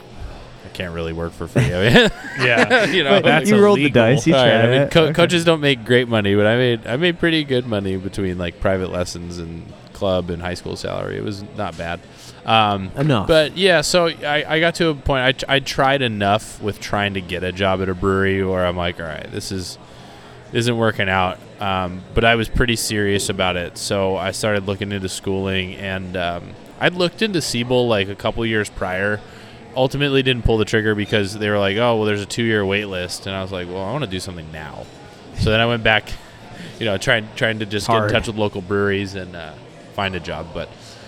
can't 0.78 0.94
really 0.94 1.14
work 1.14 1.34
for 1.34 1.48
free. 1.48 1.64
I 1.74 1.90
mean, 1.90 2.12
Yeah. 2.40 2.86
you 2.92 3.04
know, 3.04 3.20
that's 3.20 3.50
you 3.50 3.62
rolled 3.62 3.78
the 3.78 3.84
illegal. 3.84 4.02
dice. 4.04 4.28
You 4.28 4.36
All 4.36 4.44
right, 4.46 4.52
tried 4.52 4.66
I 4.66 4.70
mean, 4.72 4.82
it. 4.84 4.92
co- 4.92 5.04
Okay. 5.06 5.14
coaches 5.14 5.44
don't 5.44 5.62
make 5.62 5.84
great 5.86 6.08
money, 6.08 6.36
but 6.36 6.46
I 6.46 6.56
made 6.56 6.86
I 6.88 6.96
made 6.98 7.20
pretty 7.20 7.44
good 7.44 7.66
money 7.66 7.98
between 7.98 8.38
like 8.38 8.60
private 8.60 8.92
lessons 8.92 9.38
and 9.40 9.66
club 9.94 10.30
and 10.30 10.42
high 10.42 10.54
school 10.54 10.76
salary. 10.76 11.18
It 11.18 11.24
was 11.24 11.44
not 11.58 11.78
bad. 11.78 12.00
Um, 12.46 12.92
Enough. 12.96 13.28
But 13.28 13.58
yeah, 13.58 13.82
so 13.82 14.08
I, 14.08 14.46
I 14.48 14.60
got 14.62 14.76
to 14.76 14.90
a 14.90 14.96
point. 14.96 15.24
I, 15.26 15.32
t- 15.34 15.46
I 15.50 15.60
tried 15.60 16.02
enough 16.02 16.62
with 16.62 16.80
trying 16.80 17.16
to 17.16 17.22
get 17.22 17.44
a 17.44 17.52
job 17.52 17.82
at 17.82 17.90
a 17.90 17.94
brewery 17.94 18.42
where 18.46 18.66
I'm 18.66 18.78
like, 18.78 19.00
all 19.02 19.06
right, 19.08 19.30
this 19.32 19.52
is 19.52 19.78
isn't 20.54 20.78
working 20.78 21.10
out. 21.10 21.40
Um, 21.60 22.04
but 22.14 22.24
I 22.24 22.36
was 22.36 22.48
pretty 22.48 22.76
serious 22.78 23.28
about 23.30 23.58
it, 23.58 23.78
so 23.78 24.16
I 24.16 24.32
started 24.32 24.66
looking 24.68 24.92
into 24.94 25.10
schooling, 25.10 25.74
and 25.76 26.16
um, 26.16 26.54
I'd 26.80 26.94
looked 26.94 27.22
into 27.22 27.42
Siebel 27.42 27.88
like 27.90 28.08
a 28.08 28.16
couple 28.16 28.46
years 28.46 28.70
prior. 28.70 29.20
Ultimately, 29.78 30.24
didn't 30.24 30.44
pull 30.44 30.58
the 30.58 30.66
trigger 30.66 30.96
because 30.96 31.38
they 31.38 31.52
were 31.52 31.60
like, 31.60 31.78
"Oh, 31.78 31.98
well, 31.98 32.06
there's 32.06 32.22
a 32.22 32.26
two-year 32.26 32.66
wait 32.66 32.86
list," 32.86 33.28
and 33.28 33.36
I 33.36 33.44
was 33.44 33.52
like, 33.52 33.68
"Well, 33.68 33.78
I 33.84 33.92
want 33.92 34.04
to 34.04 34.10
do 34.10 34.20
something 34.20 34.52
now." 34.52 34.88
So 35.38 35.52
then 35.52 35.60
I 35.60 35.68
went 35.68 35.84
back, 35.84 36.12
you 36.80 36.86
know, 36.86 36.98
trying 36.98 37.28
trying 37.36 37.60
to 37.60 37.66
just 37.68 37.88
get 37.88 38.04
in 38.04 38.10
touch 38.10 38.26
with 38.26 38.38
local 38.38 38.62
breweries 38.62 39.14
and 39.14 39.36
uh, 39.36 39.54
find 39.94 40.16
a 40.16 40.20
job. 40.20 40.48
But 40.52 40.68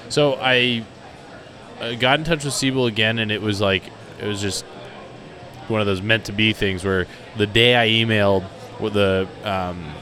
so 0.10 0.38
I 0.40 0.86
uh, 1.82 1.96
got 1.96 2.20
in 2.20 2.26
touch 2.26 2.46
with 2.46 2.54
Siebel 2.54 2.86
again, 2.86 3.18
and 3.18 3.32
it 3.32 3.42
was 3.42 3.60
like 3.60 3.82
it 4.22 4.28
was 4.28 4.40
just 4.40 4.64
one 5.68 5.82
of 5.82 5.88
those 5.88 6.04
meant 6.04 6.26
to 6.26 6.32
be 6.32 6.54
things 6.54 6.84
where 6.86 7.08
the 7.38 7.48
day 7.48 7.76
I 7.76 7.88
emailed 7.88 8.44
with 8.80 8.94
the 8.94 9.28
um, 9.44 9.94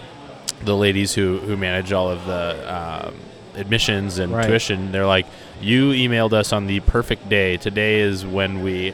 the 0.65 0.75
ladies 0.75 1.13
who 1.13 1.37
who 1.37 1.55
manage 1.55 1.93
all 1.93 2.09
of 2.09 2.25
the 2.25 2.75
um, 3.07 3.15
admissions 3.55 4.19
and 4.19 4.33
Right. 4.33 4.45
tuition, 4.45 4.91
they're 4.91 5.05
like, 5.05 5.25
"You 5.61 5.91
emailed 5.91 6.33
us 6.33 6.53
on 6.53 6.67
the 6.67 6.79
perfect 6.81 7.29
day. 7.29 7.57
Today 7.57 7.99
is 7.99 8.25
when 8.25 8.61
we 8.63 8.93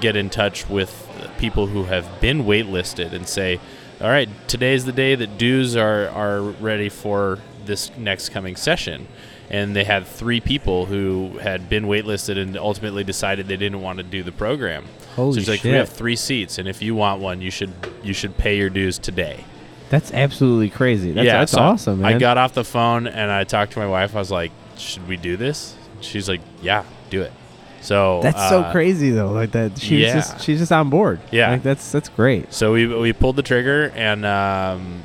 get 0.00 0.16
in 0.16 0.30
touch 0.30 0.68
with 0.68 1.06
people 1.38 1.66
who 1.66 1.84
have 1.84 2.20
been 2.20 2.44
waitlisted 2.44 3.12
and 3.12 3.26
say." 3.26 3.60
All 4.00 4.08
right, 4.08 4.28
today 4.46 4.74
is 4.74 4.84
the 4.84 4.92
day 4.92 5.16
that 5.16 5.38
dues 5.38 5.76
are, 5.76 6.08
are 6.10 6.40
ready 6.40 6.88
for 6.88 7.40
this 7.66 7.90
next 7.96 8.28
coming 8.28 8.54
session 8.54 9.08
and 9.50 9.74
they 9.74 9.84
had 9.84 10.06
three 10.06 10.40
people 10.40 10.86
who 10.86 11.38
had 11.38 11.68
been 11.68 11.84
waitlisted 11.84 12.38
and 12.38 12.56
ultimately 12.56 13.04
decided 13.04 13.48
they 13.48 13.56
didn't 13.56 13.80
want 13.80 13.98
to 13.98 14.02
do 14.02 14.22
the 14.22 14.32
program. 14.32 14.84
Holy 15.16 15.34
so 15.34 15.40
she's 15.40 15.48
like, 15.48 15.60
shit. 15.60 15.72
we 15.72 15.78
have 15.78 15.88
three 15.88 16.16
seats, 16.16 16.58
and 16.58 16.68
if 16.68 16.82
you 16.82 16.94
want 16.94 17.20
one, 17.20 17.40
you 17.40 17.50
should 17.50 17.72
you 18.02 18.12
should 18.12 18.36
pay 18.36 18.56
your 18.56 18.70
dues 18.70 18.98
today. 18.98 19.44
That's 19.90 20.12
absolutely 20.12 20.68
crazy. 20.68 21.12
That's, 21.12 21.26
yeah, 21.26 21.38
that's 21.38 21.52
so 21.52 21.60
awesome, 21.60 22.02
man. 22.02 22.14
I 22.14 22.18
got 22.18 22.36
off 22.36 22.52
the 22.52 22.64
phone 22.64 23.06
and 23.06 23.30
I 23.30 23.44
talked 23.44 23.72
to 23.72 23.78
my 23.78 23.86
wife. 23.86 24.14
I 24.14 24.18
was 24.18 24.30
like, 24.30 24.52
should 24.76 25.08
we 25.08 25.16
do 25.16 25.38
this? 25.38 25.74
She's 26.00 26.28
like, 26.28 26.40
yeah, 26.62 26.84
do 27.10 27.22
it. 27.22 27.32
So 27.80 28.20
That's 28.22 28.48
so 28.48 28.62
uh, 28.62 28.72
crazy 28.72 29.10
though. 29.10 29.30
Like 29.30 29.52
that, 29.52 29.78
she's 29.78 30.00
yeah. 30.00 30.14
just 30.14 30.40
she's 30.40 30.58
just 30.58 30.72
on 30.72 30.90
board. 30.90 31.20
Yeah. 31.30 31.52
like 31.52 31.62
that's 31.62 31.92
that's 31.92 32.08
great. 32.08 32.52
So 32.52 32.72
we 32.72 32.86
we 32.86 33.12
pulled 33.12 33.36
the 33.36 33.42
trigger, 33.42 33.90
and 33.94 34.26
um, 34.26 35.04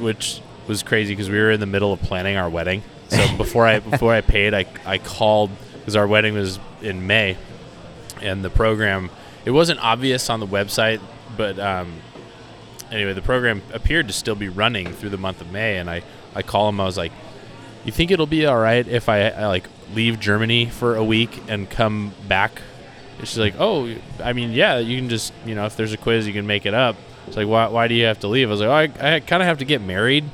which 0.00 0.40
was 0.66 0.82
crazy 0.82 1.12
because 1.12 1.30
we 1.30 1.38
were 1.38 1.50
in 1.50 1.60
the 1.60 1.66
middle 1.66 1.92
of 1.92 2.00
planning 2.02 2.36
our 2.36 2.50
wedding. 2.50 2.82
So 3.08 3.24
before 3.36 3.66
I 3.66 3.78
before 3.78 4.12
I 4.12 4.20
paid, 4.20 4.52
I 4.54 4.66
I 4.84 4.98
called 4.98 5.50
because 5.74 5.96
our 5.96 6.06
wedding 6.06 6.34
was 6.34 6.58
in 6.80 7.06
May, 7.06 7.36
and 8.20 8.44
the 8.44 8.50
program 8.50 9.10
it 9.44 9.50
wasn't 9.50 9.82
obvious 9.82 10.30
on 10.30 10.40
the 10.40 10.46
website, 10.46 11.00
but 11.36 11.58
um, 11.58 12.00
anyway, 12.90 13.12
the 13.12 13.22
program 13.22 13.62
appeared 13.72 14.06
to 14.08 14.12
still 14.12 14.34
be 14.34 14.48
running 14.48 14.92
through 14.92 15.10
the 15.10 15.18
month 15.18 15.40
of 15.40 15.50
May, 15.52 15.78
and 15.78 15.88
I 15.88 16.02
I 16.34 16.42
call 16.42 16.68
him. 16.68 16.80
I 16.80 16.84
was 16.84 16.96
like, 16.96 17.12
"You 17.84 17.92
think 17.92 18.10
it'll 18.10 18.26
be 18.26 18.46
all 18.46 18.58
right 18.58 18.86
if 18.86 19.08
I, 19.08 19.28
I 19.28 19.46
like 19.46 19.68
leave 19.94 20.20
Germany 20.20 20.66
for 20.66 20.96
a 20.96 21.04
week 21.04 21.42
and 21.48 21.68
come 21.68 22.12
back?" 22.28 22.62
And 23.18 23.28
she's 23.28 23.38
like, 23.38 23.54
"Oh, 23.58 23.94
I 24.22 24.32
mean, 24.32 24.52
yeah, 24.52 24.78
you 24.78 24.98
can 24.98 25.08
just 25.08 25.32
you 25.44 25.54
know 25.54 25.66
if 25.66 25.76
there's 25.76 25.92
a 25.92 25.96
quiz, 25.96 26.26
you 26.26 26.32
can 26.32 26.46
make 26.46 26.66
it 26.66 26.74
up." 26.74 26.96
It's 27.26 27.36
like, 27.36 27.46
why, 27.46 27.68
why 27.68 27.88
do 27.88 27.94
you 27.94 28.04
have 28.04 28.20
to 28.20 28.28
leave? 28.28 28.48
I 28.48 28.50
was 28.50 28.60
like, 28.60 28.68
oh, 29.00 29.04
I, 29.06 29.14
I 29.14 29.20
kind 29.20 29.42
of 29.42 29.46
have 29.46 29.58
to 29.58 29.64
get 29.64 29.80
married. 29.80 30.24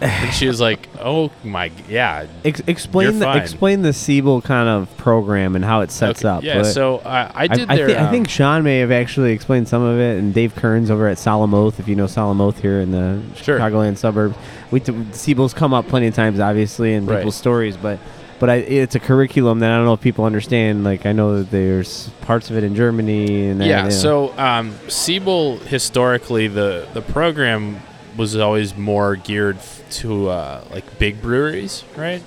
and 0.00 0.34
she 0.34 0.48
was 0.48 0.60
like, 0.60 0.88
oh 0.98 1.30
my, 1.44 1.70
yeah. 1.88 2.26
Ex- 2.44 2.62
explain 2.66 3.18
the 3.18 3.26
fine. 3.26 3.38
explain 3.38 3.82
the 3.82 3.92
Siebel 3.92 4.40
kind 4.42 4.68
of 4.68 4.96
program 4.96 5.54
and 5.54 5.64
how 5.64 5.82
it 5.82 5.90
sets 5.90 6.20
Okay, 6.24 6.28
up. 6.28 6.42
Yeah, 6.42 6.62
so 6.62 6.98
I, 7.04 7.30
I 7.42 7.46
did 7.46 7.70
I, 7.70 7.76
their. 7.76 7.90
I 7.90 8.02
um, 8.06 8.10
think 8.10 8.28
Sean 8.28 8.64
may 8.64 8.78
have 8.78 8.90
actually 8.90 9.32
explained 9.32 9.68
some 9.68 9.82
of 9.82 9.98
it, 10.00 10.18
and 10.18 10.32
Dave 10.34 10.54
Kearns 10.56 10.90
over 10.90 11.06
at 11.08 11.18
Solemn 11.18 11.54
Oath, 11.54 11.78
if 11.78 11.86
you 11.86 11.94
know 11.94 12.06
Solemn 12.06 12.40
Oath 12.40 12.60
here 12.60 12.80
in 12.80 12.90
the 12.90 13.20
Sure. 13.36 13.58
Chicagoland 13.58 13.98
suburbs. 13.98 14.34
We 14.70 14.80
t- 14.80 15.06
Siebel's 15.12 15.54
come 15.54 15.72
up 15.74 15.86
plenty 15.88 16.06
of 16.08 16.14
times, 16.14 16.40
obviously, 16.40 16.94
in 16.94 17.06
Right. 17.06 17.18
people's 17.18 17.36
stories, 17.36 17.76
but 17.76 17.98
but 18.40 18.48
I, 18.48 18.56
it's 18.56 18.94
a 18.94 19.00
curriculum 19.00 19.60
that 19.60 19.70
I 19.70 19.76
don't 19.76 19.84
know 19.84 19.92
if 19.92 20.00
people 20.00 20.24
understand. 20.24 20.82
Like 20.82 21.04
I 21.04 21.12
know 21.12 21.38
that 21.38 21.50
there's 21.50 22.08
parts 22.22 22.50
of 22.50 22.56
it 22.56 22.64
in 22.64 22.74
Germany, 22.74 23.48
and 23.48 23.62
yeah. 23.62 23.84
you 23.84 23.84
know. 23.84 23.90
So 23.90 24.38
um, 24.38 24.76
Siebel 24.88 25.58
historically 25.58 26.48
the 26.48 26.88
the 26.94 27.02
program 27.02 27.80
was 28.16 28.34
always 28.36 28.76
more 28.76 29.14
geared 29.14 29.58
to 29.90 30.30
uh, 30.30 30.64
like 30.70 30.98
big 30.98 31.20
breweries, 31.20 31.84
right? 31.96 32.22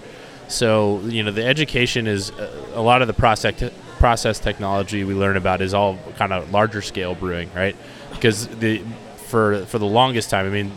So 0.47 1.01
you 1.01 1.23
know 1.23 1.31
the 1.31 1.45
education 1.45 2.05
is 2.05 2.29
uh, 2.31 2.71
a 2.75 2.81
lot 2.81 3.01
of 3.01 3.07
the 3.07 3.13
process 3.13 3.55
te- 3.57 3.71
process 3.97 4.37
technology 4.37 5.03
we 5.03 5.15
learn 5.15 5.35
about 5.35 5.61
is 5.61 5.73
all 5.73 5.97
kind 6.17 6.31
of 6.31 6.51
larger 6.51 6.83
scale 6.83 7.15
brewing, 7.15 7.49
right? 7.55 7.75
Because 8.11 8.47
the 8.49 8.83
for 9.17 9.65
for 9.65 9.79
the 9.79 9.87
longest 9.87 10.29
time, 10.29 10.45
I 10.45 10.49
mean, 10.49 10.71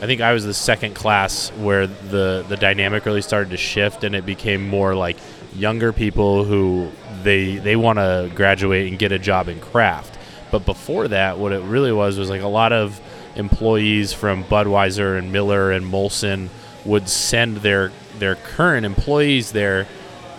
I 0.00 0.06
think 0.06 0.22
I 0.22 0.32
was 0.32 0.46
the 0.46 0.54
second 0.54 0.94
class 0.94 1.50
where 1.52 1.86
the 1.86 2.42
the 2.48 2.56
dynamic 2.56 3.04
really 3.04 3.20
started 3.20 3.50
to 3.50 3.58
shift, 3.58 4.02
and 4.02 4.14
it 4.14 4.24
became 4.24 4.66
more 4.66 4.94
like 4.94 5.18
younger 5.54 5.92
people 5.92 6.44
who 6.44 6.90
they 7.22 7.56
they 7.56 7.76
want 7.76 7.98
to 7.98 8.30
graduate 8.34 8.88
and 8.88 8.98
get 8.98 9.12
a 9.12 9.18
job 9.18 9.48
in 9.48 9.60
craft. 9.60 10.18
But 10.50 10.64
before 10.64 11.08
that, 11.08 11.38
what 11.38 11.52
it 11.52 11.60
really 11.60 11.92
was 11.92 12.18
was 12.18 12.30
like 12.30 12.40
a 12.40 12.48
lot 12.48 12.72
of 12.72 12.98
employees 13.36 14.14
from 14.14 14.42
Budweiser 14.44 15.18
and 15.18 15.32
Miller 15.32 15.70
and 15.70 15.84
Molson 15.84 16.48
would 16.86 17.06
send 17.06 17.58
their 17.58 17.92
their 18.18 18.36
current 18.36 18.86
employees 18.86 19.52
there, 19.52 19.86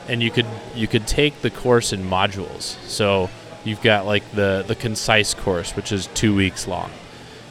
and 0.08 0.24
you 0.24 0.32
could 0.32 0.48
you 0.74 0.88
could 0.88 1.06
take 1.06 1.40
the 1.42 1.52
course 1.52 1.94
in 1.94 2.10
modules. 2.10 2.84
So 2.88 3.30
you've 3.64 3.84
got 3.84 4.08
like 4.08 4.28
the 4.32 4.64
the 4.66 4.76
concise 4.76 5.36
course, 5.36 5.76
which 5.76 5.92
is 5.92 6.08
two 6.16 6.34
weeks 6.34 6.68
long 6.68 6.90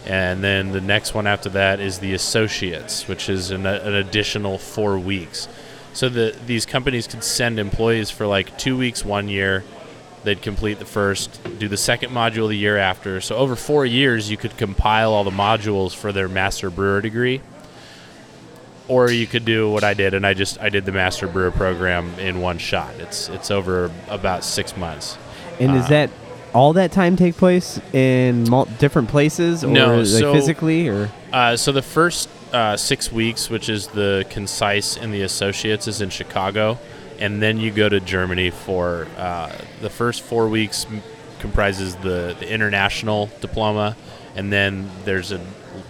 and 0.06 0.42
then 0.42 0.72
the 0.72 0.80
next 0.80 1.14
one 1.14 1.26
after 1.26 1.50
that 1.50 1.80
is 1.80 1.98
the 1.98 2.14
associates, 2.14 3.06
which 3.06 3.28
is 3.28 3.50
an, 3.50 3.66
an 3.66 3.94
additional 3.94 4.58
four 4.58 4.98
weeks. 4.98 5.48
So 5.92 6.08
the 6.08 6.34
these 6.46 6.66
companies 6.66 7.06
could 7.06 7.24
send 7.24 7.58
employees 7.58 8.10
for 8.10 8.26
like 8.26 8.56
two 8.58 8.76
weeks 8.76 9.04
one 9.04 9.28
year. 9.28 9.64
They'd 10.22 10.42
complete 10.42 10.78
the 10.78 10.84
first, 10.84 11.40
do 11.58 11.66
the 11.66 11.78
second 11.78 12.10
module 12.10 12.48
the 12.48 12.56
year 12.56 12.76
after. 12.76 13.20
So 13.22 13.36
over 13.36 13.56
four 13.56 13.86
years, 13.86 14.30
you 14.30 14.36
could 14.36 14.56
compile 14.58 15.14
all 15.14 15.24
the 15.24 15.30
modules 15.30 15.94
for 15.94 16.12
their 16.12 16.28
master 16.28 16.68
brewer 16.68 17.00
degree. 17.00 17.40
Or 18.86 19.10
you 19.10 19.26
could 19.26 19.44
do 19.44 19.70
what 19.70 19.82
I 19.82 19.94
did, 19.94 20.14
and 20.14 20.26
I 20.26 20.34
just 20.34 20.60
I 20.60 20.68
did 20.68 20.84
the 20.84 20.92
master 20.92 21.26
brewer 21.26 21.52
program 21.52 22.18
in 22.18 22.40
one 22.40 22.58
shot. 22.58 22.94
It's 22.98 23.28
it's 23.28 23.50
over 23.50 23.90
about 24.08 24.44
six 24.44 24.76
months. 24.76 25.16
and 25.58 25.72
uh, 25.72 25.74
is 25.76 25.88
that 25.88 26.10
all 26.52 26.72
that 26.74 26.92
time 26.92 27.16
take 27.16 27.36
place 27.36 27.80
in 27.92 28.48
mul- 28.48 28.66
different 28.78 29.08
places, 29.08 29.62
or 29.64 29.68
No, 29.68 29.96
like 29.98 30.06
so- 30.06 30.32
physically, 30.32 30.88
or? 30.88 31.10
Uh, 31.32 31.56
so 31.56 31.72
the 31.72 31.82
first 31.82 32.28
uh, 32.52 32.76
six 32.76 33.12
weeks, 33.12 33.48
which 33.48 33.68
is 33.68 33.86
the 33.88 34.26
concise 34.30 34.96
and 34.96 35.14
the 35.14 35.22
associates, 35.22 35.86
is 35.86 36.00
in 36.00 36.10
Chicago, 36.10 36.78
and 37.18 37.40
then 37.40 37.58
you 37.58 37.70
go 37.70 37.88
to 37.88 38.00
Germany 38.00 38.50
for 38.50 39.06
uh, 39.16 39.52
the 39.80 39.90
first 39.90 40.22
four 40.22 40.48
weeks 40.48 40.86
m- 40.86 41.02
comprises 41.38 41.94
the, 41.96 42.34
the 42.40 42.52
international 42.52 43.30
diploma, 43.40 43.96
and 44.34 44.52
then 44.52 44.90
there's 45.04 45.30
a, 45.32 45.40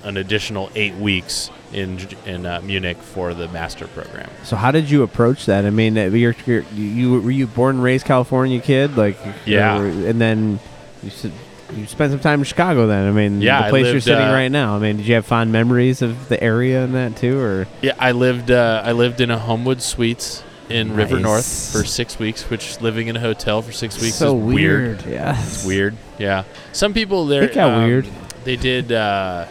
an 0.03 0.17
additional 0.17 0.71
eight 0.75 0.95
weeks 0.97 1.51
in 1.73 1.99
in 2.27 2.47
uh, 2.47 2.61
Munich 2.63 2.99
for 2.99 3.35
the 3.35 3.49
master 3.49 3.87
program. 3.89 4.29
So 4.45 4.57
how 4.57 4.71
did 4.71 4.91
you 4.91 5.03
approach 5.03 5.47
that? 5.47 5.65
I 5.65 5.71
mean, 5.71 5.97
uh, 5.97 6.07
you're, 6.07 6.35
you're, 6.47 6.63
you 6.75 7.21
were 7.21 7.31
you 7.31 7.47
born 7.47 7.77
and 7.77 7.85
raised 7.85 8.07
California 8.07 8.61
kid, 8.61 8.97
like 8.97 9.17
Yeah. 9.47 9.79
or- 9.81 9.87
and 9.87 10.21
then 10.21 10.59
you 11.03 11.11
said 11.11 11.33
you 11.77 11.87
spent 11.87 12.11
some 12.11 12.19
time 12.21 12.41
in 12.41 12.45
Chicago 12.45 12.89
then. 12.89 13.07
I 13.07 13.13
mean, 13.13 13.41
Yeah, 13.41 13.63
the 13.63 13.71
place 13.71 13.87
you're 13.93 14.01
sitting 14.01 14.27
uh, 14.27 14.33
right 14.33 14.49
now. 14.49 14.75
I 14.75 14.81
mean, 14.81 14.97
did 14.97 15.07
you 15.07 15.15
have 15.15 15.25
fond 15.25 15.53
memories 15.53 16.03
of 16.03 16.29
the 16.29 16.43
area 16.43 16.83
and 16.83 16.95
that 16.97 17.17
too, 17.17 17.39
or 17.39 17.67
Yeah, 17.83 17.95
I 17.99 18.11
lived. 18.13 18.51
Uh, 18.51 18.83
I 18.85 18.93
lived 18.93 19.21
in 19.21 19.31
a 19.31 19.39
Homewood 19.39 19.81
Suites 19.81 20.43
in 20.69 20.95
River 20.97 21.19
North 21.21 21.73
for 21.73 21.85
six 21.85 22.19
weeks. 22.19 22.51
Which 22.51 22.81
living 22.81 23.07
in 23.09 23.17
a 23.17 23.21
hotel 23.21 23.63
for 23.63 23.71
six 23.73 24.01
weeks 24.01 24.17
so 24.17 24.37
is 24.37 24.45
weird. 24.45 25.05
Yeah, 25.07 25.41
It's 25.41 25.65
weird. 25.65 25.97
Yeah. 26.19 26.43
Some 26.73 26.93
people 26.95 27.27
there. 27.27 27.45
It 27.45 27.55
got 27.55 27.71
um, 27.73 27.85
weird. 27.85 28.09
They 28.45 28.57
did. 28.57 28.91
Uh, 28.91 29.47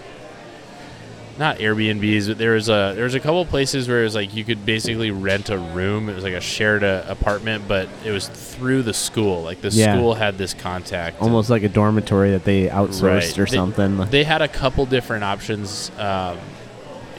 not 1.40 1.58
Airbnbs, 1.58 2.28
but 2.28 2.38
there 2.38 2.52
was 2.52 2.68
a 2.70 2.92
there 2.96 3.06
was 3.06 3.16
a 3.16 3.20
couple 3.20 3.44
places 3.46 3.88
where 3.88 4.02
it 4.02 4.04
was 4.04 4.14
like 4.14 4.36
you 4.36 4.44
could 4.44 4.66
basically 4.66 5.10
rent 5.10 5.50
a 5.50 5.58
room. 5.58 6.10
It 6.10 6.14
was 6.16 6.24
like 6.24 6.34
a 6.34 6.42
shared 6.42 6.84
uh, 6.84 7.06
apartment, 7.08 7.66
but 7.68 7.88
it 8.06 8.12
was 8.12 8.28
through 8.28 8.84
the 8.84 8.94
school. 8.94 9.42
Like 9.42 9.62
the 9.62 9.70
Yeah. 9.70 9.96
school 9.96 10.14
had 10.16 10.38
this 10.38 10.54
contact. 10.54 11.22
almost 11.22 11.50
like 11.50 11.64
a 11.64 11.70
dormitory 11.70 12.32
that 12.32 12.44
they 12.44 12.68
outsourced 12.68 13.38
or 13.40 13.46
They- 13.46 13.56
something. 13.56 13.98
They 14.12 14.26
had 14.26 14.42
a 14.42 14.48
couple 14.50 14.86
different 14.86 15.24
options 15.24 15.90
um, 15.98 16.38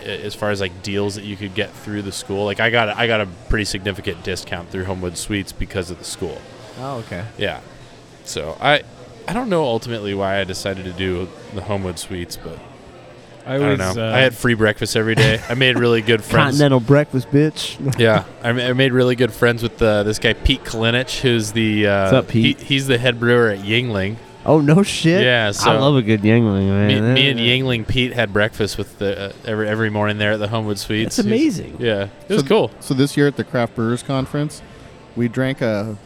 a- 0.05 0.25
as 0.27 0.35
far 0.35 0.51
as 0.51 0.61
like 0.61 0.83
deals 0.83 1.15
that 1.15 1.25
you 1.25 1.37
could 1.37 1.55
get 1.55 1.73
through 1.73 2.03
the 2.03 2.13
school. 2.13 2.45
Like 2.45 2.61
I 2.61 2.69
got 2.71 2.91
I 2.97 3.07
got 3.07 3.23
a 3.23 3.27
pretty 3.49 3.65
significant 3.65 4.23
discount 4.23 4.71
through 4.71 4.85
Homewood 4.85 5.17
Suites 5.17 5.51
because 5.53 5.91
of 5.91 5.99
the 5.99 6.05
school. 6.05 6.39
oh, 6.79 6.99
okay. 6.99 7.25
Yeah. 7.39 7.61
So 8.25 8.57
I 8.61 8.83
I 9.27 9.33
don't 9.33 9.49
know 9.49 9.65
ultimately 9.65 10.13
why 10.13 10.41
I 10.41 10.45
decided 10.45 10.85
to 10.85 10.93
do 10.93 11.29
the 11.55 11.63
Homewood 11.63 11.99
Suites, 11.99 12.37
but 12.37 12.59
I 13.47 13.55
I 13.55 13.59
don't 13.59 13.79
know. 13.79 13.95
Uh, 14.03 14.15
I 14.15 14.19
had 14.21 14.35
free 14.35 14.55
breakfast 14.55 14.97
every 14.97 15.15
day. 15.15 15.41
I 15.49 15.55
made 15.55 15.79
really 15.79 16.03
good 16.03 16.23
friends. 16.25 16.57
Continental 16.59 16.81
breakfast, 16.81 17.31
bitch. 17.31 17.77
Yeah, 17.99 18.25
I, 18.43 18.51
I 18.51 18.73
made 18.73 18.93
really 18.93 19.17
good 19.17 19.33
friends 19.33 19.63
with 19.63 19.81
uh, 19.83 20.03
this 20.05 20.19
guy 20.19 20.33
Pete 20.35 20.65
Kalinich, 20.65 21.21
who's 21.21 21.53
the 21.53 21.87
uh, 21.87 22.03
What's 22.05 22.13
up, 22.13 22.29
Pete? 22.29 22.59
he- 22.59 22.65
he's 22.65 22.87
the 22.87 22.99
head 22.99 23.19
brewer 23.21 23.49
at 23.51 23.61
Yuengling. 23.61 24.17
oh 24.47 24.61
no 24.61 24.83
shit. 24.83 25.23
Yeah, 25.23 25.51
so- 25.53 25.71
I 25.71 25.79
love 25.79 25.97
a 25.97 26.03
good 26.03 26.23
Yuengling, 26.23 26.69
man. 26.69 26.89
Me, 26.89 27.01
me 27.15 27.31
and 27.31 27.39
Yuengling 27.41 27.87
Pete 27.89 28.13
had 28.13 28.33
breakfast 28.33 28.79
with 28.79 28.99
the 28.99 29.31
uh, 29.31 29.33
every 29.45 29.69
every 29.69 29.91
morning 29.91 30.19
there 30.19 30.33
at 30.33 30.39
the 30.39 30.49
Homewood 30.49 30.79
Suites. 30.79 31.17
That's 31.17 31.27
It 31.27 31.31
was- 31.31 31.41
amazing. 31.41 31.77
yeah, 31.81 32.09
it 32.29 32.33
was 32.33 32.43
So- 32.43 32.49
cool. 32.49 32.71
So 32.81 32.95
this 32.95 33.17
year 33.17 33.27
at 33.27 33.37
the 33.37 33.45
Craft 33.45 33.75
Brewers 33.75 34.03
Conference, 34.03 34.63
we 35.17 35.29
drank 35.29 35.61
a, 35.61 35.97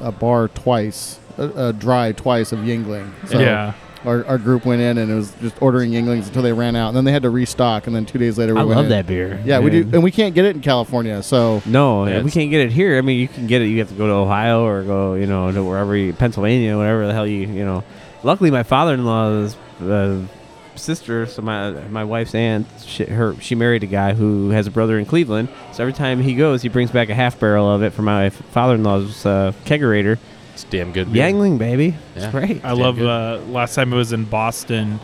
a 0.00 0.12
bar 0.12 0.48
twice, 0.48 1.18
a, 1.38 1.68
a 1.68 1.72
dry 1.72 2.12
twice 2.12 2.52
of 2.52 2.60
Yuengling. 2.60 3.10
So 3.28 3.40
yeah. 3.40 3.74
Our, 4.04 4.24
our 4.26 4.38
group 4.38 4.64
went 4.66 4.82
in 4.82 4.98
and 4.98 5.10
it 5.10 5.14
was 5.14 5.32
just 5.40 5.60
ordering 5.62 5.92
Yuenglings 5.92 6.26
until 6.26 6.42
they 6.42 6.52
ran 6.52 6.74
out, 6.74 6.88
and 6.88 6.96
then 6.96 7.04
they 7.04 7.12
had 7.12 7.22
to 7.22 7.30
restock, 7.30 7.86
and 7.86 7.94
then 7.94 8.04
two 8.04 8.18
days 8.18 8.36
later 8.36 8.54
we 8.54 8.60
I 8.60 8.64
went 8.64 8.76
love 8.76 8.84
in. 8.86 8.90
that 8.90 9.06
beer. 9.06 9.40
Yeah, 9.44 9.60
we 9.60 9.70
do, 9.70 9.84
man. 9.84 9.94
and 9.94 10.02
we 10.02 10.10
can't 10.10 10.34
get 10.34 10.44
it 10.44 10.56
in 10.56 10.62
California. 10.62 11.22
So 11.22 11.62
No, 11.66 12.04
Yeah, 12.04 12.14
we 12.14 12.16
it's- 12.18 12.34
can't 12.34 12.50
get 12.50 12.62
it 12.62 12.72
here. 12.72 12.98
I 12.98 13.00
mean, 13.00 13.20
you 13.20 13.28
can 13.28 13.46
get 13.46 13.62
it. 13.62 13.66
You 13.66 13.78
have 13.78 13.88
to 13.90 13.94
go 13.94 14.06
to 14.08 14.12
Ohio 14.14 14.64
or 14.64 14.82
go, 14.82 15.14
you 15.14 15.26
know, 15.26 15.52
to 15.52 15.62
wherever, 15.62 15.96
you, 15.96 16.12
Pennsylvania, 16.12 16.76
whatever 16.76 17.06
the 17.06 17.12
hell 17.12 17.26
you, 17.26 17.46
you 17.46 17.64
know. 17.64 17.84
Luckily, 18.24 18.50
my 18.50 18.62
father-in-law's 18.64 19.56
uh, 19.80 20.20
sister, 20.74 21.26
so 21.26 21.42
my 21.42 21.70
my 21.90 22.02
wife's 22.04 22.34
aunt, 22.34 22.66
she, 22.84 23.04
her 23.04 23.36
she 23.40 23.54
married 23.54 23.82
a 23.82 23.86
guy 23.86 24.14
who 24.14 24.50
has 24.50 24.66
a 24.66 24.70
brother 24.70 24.98
in 24.98 25.04
Cleveland. 25.06 25.48
So 25.72 25.82
every 25.82 25.92
time 25.92 26.20
he 26.20 26.34
goes, 26.34 26.62
he 26.62 26.68
brings 26.68 26.90
back 26.90 27.08
a 27.08 27.14
half 27.14 27.38
barrel 27.38 27.70
of 27.70 27.82
it 27.82 27.92
for 27.92 28.02
my 28.02 28.26
f- 28.26 28.34
father-in-law's 28.34 29.26
uh, 29.26 29.52
kegerator. 29.64 30.18
It's 30.54 30.64
damn 30.64 30.92
good. 30.92 31.12
beer. 31.12 31.30
Yuengling, 31.30 31.58
baby, 31.58 31.94
Yeah. 32.16 32.22
it's 32.24 32.26
great. 32.32 32.64
I 32.64 32.70
Damn 32.70 32.78
love 32.78 32.96
good. 32.96 33.08
uh, 33.08 33.40
last 33.48 33.74
time 33.74 33.92
I 33.92 33.96
was 33.96 34.12
in 34.12 34.24
Boston, 34.24 35.00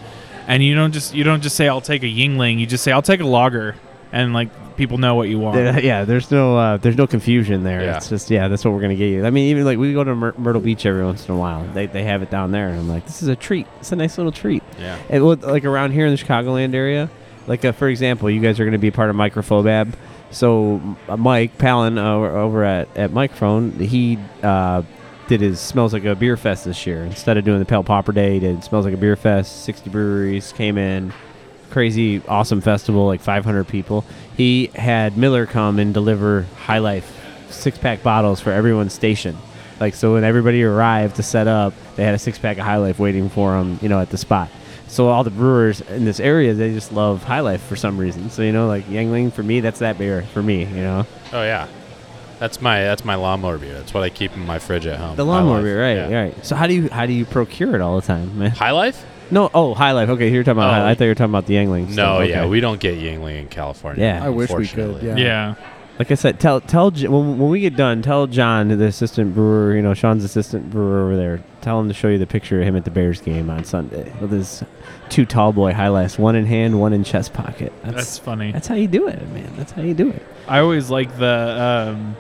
and 0.46 0.62
you 0.62 0.74
don't 0.74 0.92
just 0.92 1.14
you 1.14 1.24
don't 1.24 1.42
just 1.42 1.57
say 1.57 1.68
I'll 1.68 1.80
take 1.80 2.03
a 2.03 2.07
Yuengling. 2.07 2.59
You 2.59 2.66
just 2.66 2.84
say 2.84 2.92
I'll 2.92 3.03
take 3.03 3.20
a 3.20 3.26
lager, 3.26 3.74
and 4.12 4.32
like 4.34 4.49
people 4.76 4.99
know 4.99 5.14
what 5.14 5.28
you 5.28 5.38
want. 5.38 5.57
There- 5.57 5.80
yeah, 5.80 6.05
there's 6.05 6.30
no 6.30 6.57
uh, 6.57 6.76
there's 6.76 6.96
no 6.96 7.07
confusion 7.07 7.64
there. 7.64 7.82
Yeah. 7.82 7.96
It's 7.96 8.09
just 8.09 8.30
yeah, 8.30 8.49
that's 8.49 8.64
what 8.64 8.74
we're 8.74 8.80
gonna 8.82 8.94
get 8.94 9.09
you. 9.09 9.24
I 9.24 9.30
mean, 9.30 9.49
even 9.51 9.64
like 9.64 9.78
we 9.78 9.92
go 9.94 10.05
to 10.05 10.14
Myr- 10.14 10.34
Myrtle 10.36 10.61
Beach 10.61 10.84
every 10.86 11.05
once 11.05 11.26
in 11.28 11.34
a 11.34 11.38
while. 11.38 11.64
They 11.74 11.86
they 11.86 12.05
have 12.05 12.22
it 12.22 12.30
down 12.30 12.51
there, 12.53 12.68
and 12.68 12.78
I'm 12.78 12.88
like, 12.88 13.07
this 13.07 13.22
is 13.22 13.28
a 13.28 13.36
treat. 13.36 13.66
It's 13.80 13.90
a 13.92 13.96
nice 13.96 14.18
little 14.18 14.32
treat. 14.32 14.62
Yeah. 14.78 14.99
And 15.09 15.24
what, 15.24 15.40
like 15.40 15.64
around 15.64 15.92
here 15.92 16.05
in 16.07 16.14
the 16.14 16.22
Chicagoland 16.22 16.74
area, 16.74 17.09
like 17.46 17.64
uh, 17.64 17.72
for 17.72 17.88
example, 17.88 18.28
you 18.30 18.40
guys 18.40 18.61
are 18.61 18.64
going 18.64 18.72
to 18.72 18.78
be 18.78 18.90
part 18.90 19.09
of 19.11 19.16
Microphobab. 19.16 19.94
So 20.30 20.80
uh, 21.09 21.16
Mike 21.16 21.57
Paleen 21.57 21.96
uh, 21.96 22.38
over 22.38 22.62
at 22.64 22.94
at 22.99 23.11
Mikerphone, 23.12 23.80
he 23.80 24.18
uh, 24.42 24.82
did 25.29 25.41
his 25.41 25.61
smells 25.61 25.93
like 25.93 26.05
a 26.05 26.14
beer 26.14 26.37
fest 26.37 26.64
this 26.64 26.87
year. 26.87 27.05
Instead 27.05 27.37
of 27.37 27.45
doing 27.45 27.59
the 27.59 27.64
Pale 27.64 27.85
Popper 27.85 28.12
Day, 28.12 28.39
did 28.41 28.64
smells 28.64 28.85
like 28.85 28.95
a 28.95 28.99
beer 28.99 29.14
fest. 29.14 29.64
Sixty 29.64 29.91
breweries 29.91 30.53
came 30.53 30.76
in, 30.76 31.12
crazy 31.70 32.22
awesome 32.26 32.61
festival, 32.61 33.07
like 33.07 33.20
500 33.20 33.68
people. 33.68 34.05
He 34.37 34.68
had 34.74 35.16
Miller 35.16 35.47
come 35.47 35.79
and 35.79 35.95
deliver 35.95 36.47
High 36.57 36.79
Life 36.79 37.14
six 37.51 37.79
pack 37.79 38.03
bottles 38.03 38.41
for 38.41 38.51
everyone's 38.51 38.93
station. 38.93 39.37
Like 39.81 39.95
so, 39.95 40.14
when 40.14 40.24
everybody 40.24 40.62
arrived 40.64 41.16
to 41.16 41.22
set 41.22 41.47
up, 41.47 41.72
they 41.97 42.05
had 42.05 42.14
a 42.14 42.18
six 42.18 42.39
pack 42.39 42.59
of 42.59 42.64
High 42.64 42.79
Life 42.79 42.99
waiting 42.99 43.29
for 43.29 43.53
them, 43.53 43.79
you 43.81 43.89
know, 43.89 44.01
at 44.01 44.11
the 44.11 44.18
spot. 44.18 44.51
So 44.89 45.09
all 45.09 45.22
the 45.22 45.31
brewers 45.31 45.83
in 45.83 46.07
this 46.07 46.18
area, 46.18 46.55
they 46.55 46.72
just 46.72 46.93
love 46.93 47.22
High 47.22 47.41
Life 47.41 47.62
for 47.62 47.76
some 47.76 47.99
reason. 47.99 48.31
So 48.31 48.43
you 48.43 48.53
know, 48.53 48.66
like 48.66 48.87
Yuengling 48.87 49.33
for 49.33 49.43
me, 49.43 49.61
that's 49.61 49.81
that 49.81 49.99
beer 49.99 50.22
for 50.33 50.43
me. 50.43 50.64
You 50.64 50.83
know, 50.83 51.07
Oh 51.33 51.43
yeah. 51.43 51.68
That's 52.39 52.61
my 52.61 52.82
that's 52.82 53.05
my 53.05 53.14
lawnmower 53.16 53.59
beer. 53.59 53.74
That's 53.74 53.93
what 53.93 54.03
I 54.03 54.11
keep 54.11 54.32
in 54.34 54.47
my 54.47 54.59
fridge 54.59 54.86
at 54.86 54.99
home. 54.99 55.16
the 55.16 55.24
High 55.24 55.30
lawnmower 55.30 55.62
beer, 55.62 55.80
right? 55.80 56.11
Yeah. 56.11 56.22
Right. 56.22 56.47
So 56.47 56.55
how 56.57 56.66
do 56.66 56.74
you 56.74 56.89
how 56.89 57.07
do 57.07 57.12
you 57.12 57.24
procure 57.24 57.74
it 57.74 57.80
all 57.80 58.01
the 58.01 58.07
time, 58.07 58.39
man? 58.39 58.51
High 58.51 58.70
Life? 58.70 59.05
No, 59.30 59.51
oh 59.53 59.74
High 59.74 59.93
Life. 59.93 60.09
Okay, 60.11 60.30
you're 60.30 60.45
talking 60.45 60.59
about. 60.59 60.70
Oh. 60.70 60.74
High, 60.74 60.91
I 60.91 60.95
thought 60.95 61.05
you 61.05 61.11
were 61.11 61.14
talking 61.14 61.32
about 61.32 61.47
the 61.47 61.55
Yuengling. 61.55 61.89
No, 61.89 61.95
stuff. 61.95 62.28
yeah, 62.28 62.47
we 62.47 62.61
don't 62.61 62.80
get 62.80 62.99
Yuengling 62.99 63.41
in 63.41 63.49
California. 63.49 64.05
Yeah. 64.05 64.24
I 64.24 64.28
wish 64.28 64.51
we 64.51 64.66
could. 64.66 65.03
Yeah. 65.03 65.16
yeah. 65.16 65.55
Like 65.99 66.12
I 66.12 66.14
said, 66.14 66.39
tell 66.39 66.61
tell 66.61 66.93
when, 66.93 67.39
when 67.39 67.51
we 67.51 67.61
get 67.61 67.74
done, 67.76 68.03
tell 68.03 68.28
John, 68.28 68.68
the 68.68 68.84
assistant 68.84 69.34
brewer, 69.34 69.74
you 69.74 69.82
know, 69.82 69.95
Sean's 69.95 70.22
assistant 70.22 70.70
brewer 70.70 71.07
over 71.07 71.16
there. 71.16 71.43
Tell 71.61 71.80
him 71.80 71.89
to 71.89 71.95
show 71.95 72.07
you 72.07 72.18
the 72.18 72.26
picture 72.26 72.61
of 72.61 72.66
him 72.68 72.76
at 72.76 72.84
the 72.84 72.91
Bears 72.93 73.20
game 73.20 73.51
on 73.51 73.64
Sunday 73.64 74.12
with 74.20 74.30
his 74.30 74.62
two 75.09 75.26
tall 75.26 75.53
boy 75.53 75.72
highlights, 75.72 76.16
one 76.16 76.36
in 76.36 76.47
hand, 76.47 76.78
one 76.78 76.93
in 76.93 77.03
chest 77.03 77.32
pocket. 77.32 77.72
That's 77.82 77.97
That's 77.97 78.18
funny. 78.18 78.53
that's 78.53 78.68
how 78.68 78.76
you 78.76 78.86
do 78.86 79.09
it, 79.09 79.20
man. 79.30 79.53
That's 79.57 79.72
how 79.72 79.82
you 79.82 79.93
do 79.93 80.09
it. 80.11 80.22
I 80.47 80.61
always 80.61 80.89
like 80.89 81.18
the 81.18 81.89
um, 81.91 82.16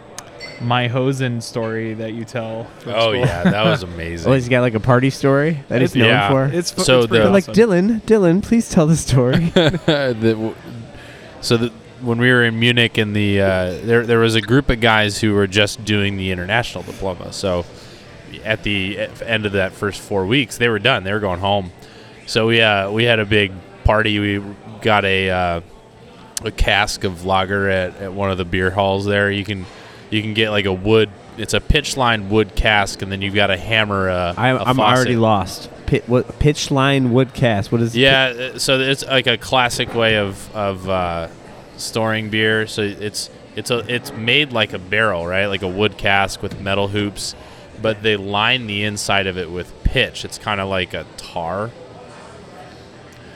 my 0.60 0.88
Hosen 0.88 1.40
story 1.40 1.94
that 1.94 2.12
you 2.14 2.24
tell. 2.24 2.64
from 2.80 2.92
Oh 2.94 3.00
school. 3.12 3.14
yeah, 3.20 3.42
that 3.44 3.64
was 3.64 3.82
amazing. 3.94 4.30
Oh, 4.30 4.34
he's 4.34 4.48
got 4.48 4.60
like 4.62 4.74
a 4.74 4.80
party 4.80 5.10
story 5.10 5.62
that 5.68 5.80
he's 5.80 5.94
known 5.94 6.08
yeah. 6.08 6.28
for. 6.30 6.44
It's 6.46 6.70
fu- 6.70 6.82
So 6.82 6.98
it's 7.00 7.06
pretty 7.08 7.18
the- 7.24 7.24
They're 7.24 7.32
like. 7.32 7.44
Dylan, 7.44 8.00
Dylan, 8.02 8.42
please 8.42 8.68
tell 8.68 8.86
the 8.86 8.96
story. 8.96 9.46
the, 9.54 10.54
so 11.40 11.56
the, 11.56 11.72
when 12.00 12.18
we 12.18 12.30
were 12.30 12.44
in 12.44 12.58
Munich, 12.58 12.98
and 12.98 13.14
the 13.14 13.40
uh, 13.40 13.46
there 13.84 14.04
there 14.06 14.18
was 14.18 14.34
a 14.34 14.40
group 14.40 14.68
of 14.70 14.80
guys 14.80 15.20
who 15.20 15.34
were 15.34 15.46
just 15.46 15.84
doing 15.84 16.16
the 16.16 16.30
international 16.30 16.84
diploma. 16.84 17.32
So 17.32 17.64
at 18.44 18.62
the 18.62 18.98
end 19.24 19.46
of 19.46 19.52
that 19.52 19.72
first 19.72 20.00
four 20.00 20.26
weeks, 20.26 20.58
they 20.58 20.68
were 20.68 20.78
done. 20.78 21.04
They 21.04 21.12
were 21.12 21.20
going 21.20 21.40
home. 21.40 21.72
So 22.26 22.46
we 22.48 22.60
uh, 22.60 22.90
we 22.90 23.04
had 23.04 23.18
a 23.18 23.24
big 23.24 23.52
party. 23.84 24.18
We 24.18 24.42
got 24.82 25.04
a 25.04 25.30
uh, 25.30 25.60
a 26.44 26.50
cask 26.52 27.02
of 27.04 27.24
lager 27.24 27.68
at, 27.68 27.96
at 27.96 28.12
one 28.12 28.30
of 28.30 28.38
the 28.38 28.44
beer 28.44 28.70
halls 28.70 29.04
there. 29.04 29.30
You 29.30 29.44
can 29.44 29.64
you 30.10 30.22
can 30.22 30.34
get 30.34 30.50
like 30.50 30.64
a 30.64 30.72
wood. 30.72 31.10
It's 31.36 31.54
a 31.54 31.60
pitch 31.60 31.96
line 31.96 32.28
wood 32.30 32.54
cask, 32.54 33.02
and 33.02 33.12
then 33.12 33.22
you've 33.22 33.34
got 33.34 33.48
to 33.48 33.56
hammer 33.56 34.08
a. 34.08 34.34
I, 34.36 34.50
a 34.50 34.58
I'm 34.58 34.80
already 34.80 35.16
lost. 35.16 35.70
Pit, 35.86 36.08
what 36.08 36.38
pitch 36.38 36.70
line 36.70 37.12
wood 37.12 37.32
cask. 37.32 37.72
What 37.72 37.80
is? 37.80 37.96
Yeah, 37.96 38.52
uh, 38.54 38.58
so 38.58 38.78
it's 38.80 39.04
like 39.04 39.26
a 39.26 39.38
classic 39.38 39.94
way 39.94 40.16
of 40.18 40.54
of 40.54 40.88
uh, 40.88 41.28
storing 41.76 42.30
beer. 42.30 42.66
So 42.66 42.82
it's 42.82 43.30
it's 43.56 43.70
a 43.70 43.78
it's 43.92 44.12
made 44.12 44.52
like 44.52 44.72
a 44.72 44.78
barrel, 44.78 45.26
right? 45.26 45.46
Like 45.46 45.62
a 45.62 45.68
wood 45.68 45.96
cask 45.96 46.42
with 46.42 46.60
metal 46.60 46.88
hoops, 46.88 47.34
but 47.80 48.02
they 48.02 48.16
line 48.16 48.66
the 48.66 48.84
inside 48.84 49.26
of 49.26 49.38
it 49.38 49.50
with 49.50 49.72
pitch. 49.84 50.24
It's 50.24 50.38
kind 50.38 50.60
of 50.60 50.68
like 50.68 50.94
a 50.94 51.06
tar. 51.16 51.70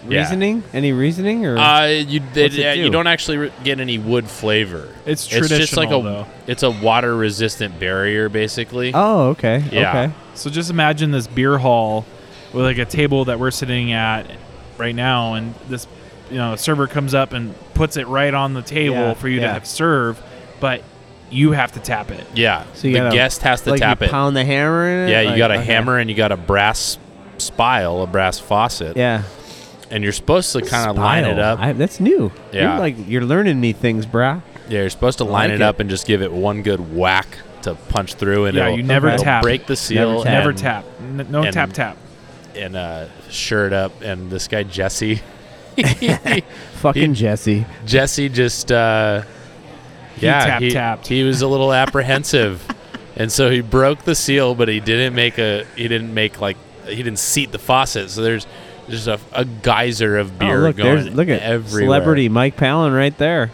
Yeah. 0.08 0.20
reasoning? 0.20 0.62
Any 0.72 0.92
reasoning 0.92 1.46
or? 1.46 1.56
Uh, 1.56 1.86
you 1.86 2.20
they, 2.32 2.44
What's 2.44 2.56
it 2.56 2.66
uh, 2.66 2.72
you 2.72 2.84
do? 2.84 2.90
don't 2.90 3.06
actually 3.06 3.36
re- 3.38 3.52
get 3.64 3.78
any 3.80 3.98
wood 3.98 4.28
flavor. 4.28 4.88
It's 5.06 5.26
traditional. 5.26 5.60
It's 5.60 5.70
just 5.70 5.76
like 5.76 5.88
a 5.90 6.02
though. 6.02 6.26
it's 6.46 6.62
a 6.62 6.70
water 6.70 7.14
resistant 7.16 7.78
barrier, 7.78 8.28
basically. 8.28 8.92
oh, 8.94 9.28
okay. 9.30 9.62
Yeah. 9.70 9.88
Okay. 10.06 10.14
So 10.34 10.50
just 10.50 10.70
imagine 10.70 11.10
this 11.10 11.26
beer 11.26 11.58
hall 11.58 12.04
with 12.52 12.64
like 12.64 12.78
a 12.78 12.84
table 12.84 13.26
that 13.26 13.38
we're 13.38 13.50
sitting 13.50 13.92
at 13.92 14.26
right 14.78 14.94
now, 14.94 15.34
and 15.34 15.54
this 15.68 15.86
you 16.30 16.36
know 16.38 16.54
a 16.54 16.58
server 16.58 16.86
comes 16.86 17.14
up 17.14 17.32
and 17.32 17.54
puts 17.74 17.96
it 17.96 18.06
right 18.08 18.32
on 18.34 18.54
the 18.54 18.62
table 18.62 18.94
Yeah, 18.96 19.14
for 19.14 19.28
you 19.28 19.40
yeah. 19.40 19.46
to 19.48 19.52
have 19.52 19.66
serve, 19.66 20.20
but 20.60 20.82
you 21.30 21.52
have 21.52 21.72
to 21.72 21.80
tap 21.80 22.10
it. 22.10 22.26
Yeah, 22.34 22.64
So 22.74 22.88
you 22.88 22.94
the 22.94 22.98
gotta, 23.00 23.14
guest 23.16 23.40
has 23.42 23.62
to 23.62 23.70
like 23.70 23.80
tap 23.80 24.00
you 24.00 24.06
it. 24.06 24.10
pound 24.10 24.36
the 24.36 24.44
hammer 24.44 24.86
in 24.88 25.08
it. 25.08 25.12
Yeah, 25.12 25.20
you 25.22 25.28
Like, 25.30 25.38
got 25.38 25.50
a 25.50 25.54
okay. 25.54 25.64
hammer 25.64 25.98
and 25.98 26.10
you 26.10 26.16
got 26.16 26.30
a 26.32 26.36
brass 26.36 26.98
spile, 27.38 28.02
a 28.02 28.06
brass 28.06 28.38
faucet. 28.38 28.96
Yeah. 28.96 29.22
And 29.92 30.02
you're 30.02 30.12
supposed 30.12 30.52
to 30.54 30.62
kind 30.62 30.90
of 30.90 30.96
line 30.96 31.24
it 31.24 31.38
up. 31.38 31.60
I, 31.60 31.72
that's 31.72 32.00
new. 32.00 32.32
Yeah. 32.52 32.70
You're 32.72 32.78
like 32.80 32.96
you're 33.06 33.24
learning 33.24 33.60
me 33.60 33.72
things, 33.72 34.06
brah. 34.06 34.42
yeah, 34.68 34.80
you're 34.80 34.90
supposed 34.90 35.18
to 35.18 35.24
line 35.24 35.50
like 35.50 35.56
it 35.56 35.60
it. 35.60 35.62
up 35.62 35.78
and 35.78 35.88
just 35.88 36.06
give 36.06 36.22
it 36.22 36.32
one 36.32 36.62
good 36.62 36.94
whack 36.96 37.38
to 37.62 37.74
punch 37.74 38.14
through, 38.14 38.46
and 38.46 38.56
Yeah, 38.56 38.64
it'll, 38.66 38.76
you 38.78 38.82
never 38.82 39.08
it'll 39.08 39.22
tap. 39.22 39.42
break 39.44 39.66
the 39.66 39.76
seal, 39.76 40.24
tap. 40.24 40.32
Never 40.32 40.52
tap. 40.52 40.84
No 41.00 41.42
and- 41.44 41.52
tap 41.52 41.72
tap. 41.72 41.96
and 42.56 42.74
uh, 42.76 43.06
shirt 43.30 43.72
up. 43.72 43.92
And 44.02 44.30
this 44.30 44.48
guy 44.48 44.64
Jesse, 44.64 45.20
Fucking 46.74 47.14
He- 47.14 47.20
Jesse. 47.20 47.66
Jesse 47.86 48.28
just 48.28 48.72
uh, 48.72 49.22
He 50.16 50.26
yeah, 50.26 50.44
tap 50.44 50.62
he, 50.62 50.70
tapped. 50.70 51.06
he 51.06 51.22
was 51.22 51.42
a 51.42 51.48
little 51.48 51.72
apprehensive, 51.82 52.66
and 53.16 53.30
so 53.30 53.50
he 53.50 53.60
broke 53.60 54.02
the 54.04 54.14
seal, 54.14 54.54
but 54.54 54.68
he 54.68 54.80
didn't 54.80 55.14
make 55.14 55.38
a 55.38 55.64
he 55.76 55.86
didn't 55.88 56.12
make 56.14 56.40
like 56.40 56.56
he 56.86 56.96
didn't 56.96 57.18
seat 57.18 57.52
the 57.52 57.58
faucet, 57.58 58.10
so 58.10 58.22
there's 58.22 58.46
there's 58.92 59.08
a, 59.08 59.18
a 59.32 59.44
geyser 59.44 60.18
of 60.18 60.38
beer 60.38 60.58
oh, 60.58 60.68
look, 60.68 60.76
going 60.76 61.16
look 61.16 61.28
at 61.28 61.40
everywhere. 61.42 61.86
celebrity 61.86 62.28
Mike 62.28 62.56
Paleen 62.56 62.94
right 62.94 63.16
there. 63.16 63.50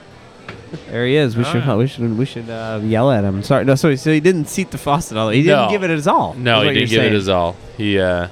There 0.91 1.07
he 1.07 1.17
is. 1.17 1.37
We 1.37 1.45
Oh, 1.45 1.53
should 1.53 1.65
yeah. 1.65 1.77
we 1.77 1.87
should 1.87 2.19
we 2.19 2.25
should 2.27 2.51
uh, 2.51 2.81
yell 2.83 3.11
at 3.11 3.25
him. 3.25 3.43
Sorry, 3.43 3.65
no. 3.65 3.75
So, 3.75 3.95
so 3.95 4.13
he 4.13 4.21
didn't 4.21 4.47
seat 4.47 4.71
the 4.71 4.79
faucet 4.79 5.17
all. 5.17 5.31
He 5.31 5.43
didn't 5.43 5.67
No. 5.67 5.71
give 5.71 5.83
it 5.85 5.91
his 5.91 6.07
all. 6.07 6.35
No, 6.35 6.61
he 6.63 6.75
didn't 6.75 6.91
give 6.91 7.05
it 7.05 7.13
his 7.13 7.29
all. 7.29 7.57
He 7.77 7.99
uh, 7.99 8.29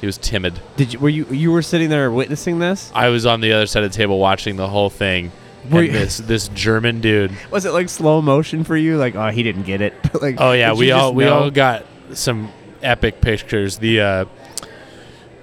he 0.00 0.06
was 0.06 0.18
timid. 0.18 0.60
Did 0.76 0.92
you 0.92 0.98
were 0.98 1.08
you 1.08 1.24
you 1.30 1.52
were 1.52 1.62
sitting 1.62 1.88
there 1.88 2.10
witnessing 2.10 2.58
this? 2.58 2.90
I 2.94 3.08
was 3.08 3.24
on 3.26 3.40
the 3.40 3.52
other 3.52 3.66
side 3.66 3.84
of 3.84 3.92
the 3.92 3.96
table 3.96 4.18
watching 4.18 4.56
the 4.56 4.68
whole 4.68 4.90
thing. 4.90 5.30
Were 5.70 5.82
you- 5.82 5.92
this 5.92 6.18
this 6.32 6.48
German 6.48 7.00
dude. 7.00 7.32
Was 7.50 7.64
it 7.64 7.70
like 7.72 7.88
slow 7.88 8.20
motion 8.20 8.64
for 8.64 8.76
you? 8.76 8.98
Like, 8.98 9.14
oh, 9.14 9.28
he 9.28 9.42
didn't 9.42 9.62
get 9.62 9.80
it. 9.80 9.94
like, 10.20 10.36
Oh 10.38 10.52
yeah, 10.52 10.72
we 10.74 10.90
all 10.90 11.14
we 11.14 11.26
all 11.26 11.50
got 11.50 11.86
some 12.12 12.50
epic 12.82 13.20
pictures. 13.22 13.78
The 13.78 14.00
uh, 14.00 14.24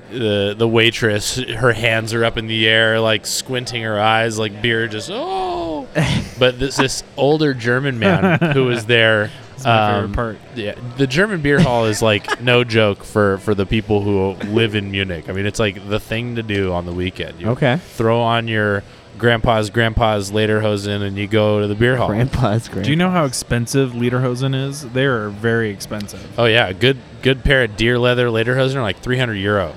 the 0.10 0.56
the 0.58 0.68
waitress, 0.68 1.36
her 1.38 1.74
hands 1.74 2.14
are 2.14 2.24
up 2.24 2.38
in 2.38 2.48
the 2.48 2.68
air, 2.68 3.00
like 3.00 3.26
squinting 3.26 3.84
her 3.84 4.00
eyes, 4.00 4.38
like 4.40 4.62
beer 4.62 4.88
just 4.88 5.10
oh. 5.12 5.88
but 6.40 6.60
this 6.60 6.78
this 6.78 7.04
older 7.16 7.54
German 7.54 8.00
man 8.00 8.40
who 8.54 8.66
was 8.66 8.86
there. 8.86 9.32
That's 9.52 9.66
my 9.66 9.88
favorite 9.92 10.06
um, 10.06 10.14
part. 10.14 10.38
Yeah, 10.56 10.76
the 10.98 11.08
German 11.08 11.42
beer 11.42 11.60
hall 11.60 11.86
is 11.86 12.02
like 12.02 12.42
no 12.42 12.64
joke 12.64 13.04
for 13.04 13.40
for 13.40 13.56
the 13.56 13.66
people 13.66 14.02
who 14.02 14.34
live 14.50 14.76
in 14.76 14.92
Munich. 14.92 15.30
I 15.30 15.32
mean, 15.32 15.48
it's 15.48 15.60
like 15.60 15.90
the 15.90 16.00
thing 16.00 16.36
to 16.36 16.44
do 16.44 16.74
on 16.74 16.86
the 16.86 16.94
weekend. 16.94 17.42
You 17.42 17.50
Okay. 17.50 17.78
throw 17.78 18.22
on 18.22 18.48
your 18.48 18.84
grandpa's 19.18 19.72
grandpa's 19.72 20.32
lederhosen 20.32 21.02
and 21.02 21.18
you 21.18 21.28
go 21.28 21.60
to 21.62 21.68
the 21.68 21.74
beer 21.74 21.98
hall. 21.98 22.08
Grandpa's 22.10 22.70
great. 22.70 22.86
Do 22.86 22.92
you 22.92 22.96
know 22.96 23.10
how 23.10 23.26
expensive 23.26 23.94
Lederhosen 23.94 24.54
is? 24.56 24.84
They 24.90 25.06
are 25.06 25.30
very 25.30 25.72
expensive. 25.72 26.38
Oh 26.38 26.46
yeah, 26.46 26.68
a 26.68 26.74
good 26.74 26.98
good 27.24 27.44
pair 27.44 27.64
of 27.64 27.76
deer 27.76 27.98
leather 27.98 28.28
lederhosen 28.28 28.76
are 28.76 28.84
like 28.84 29.00
300 29.00 29.34
euro. 29.34 29.74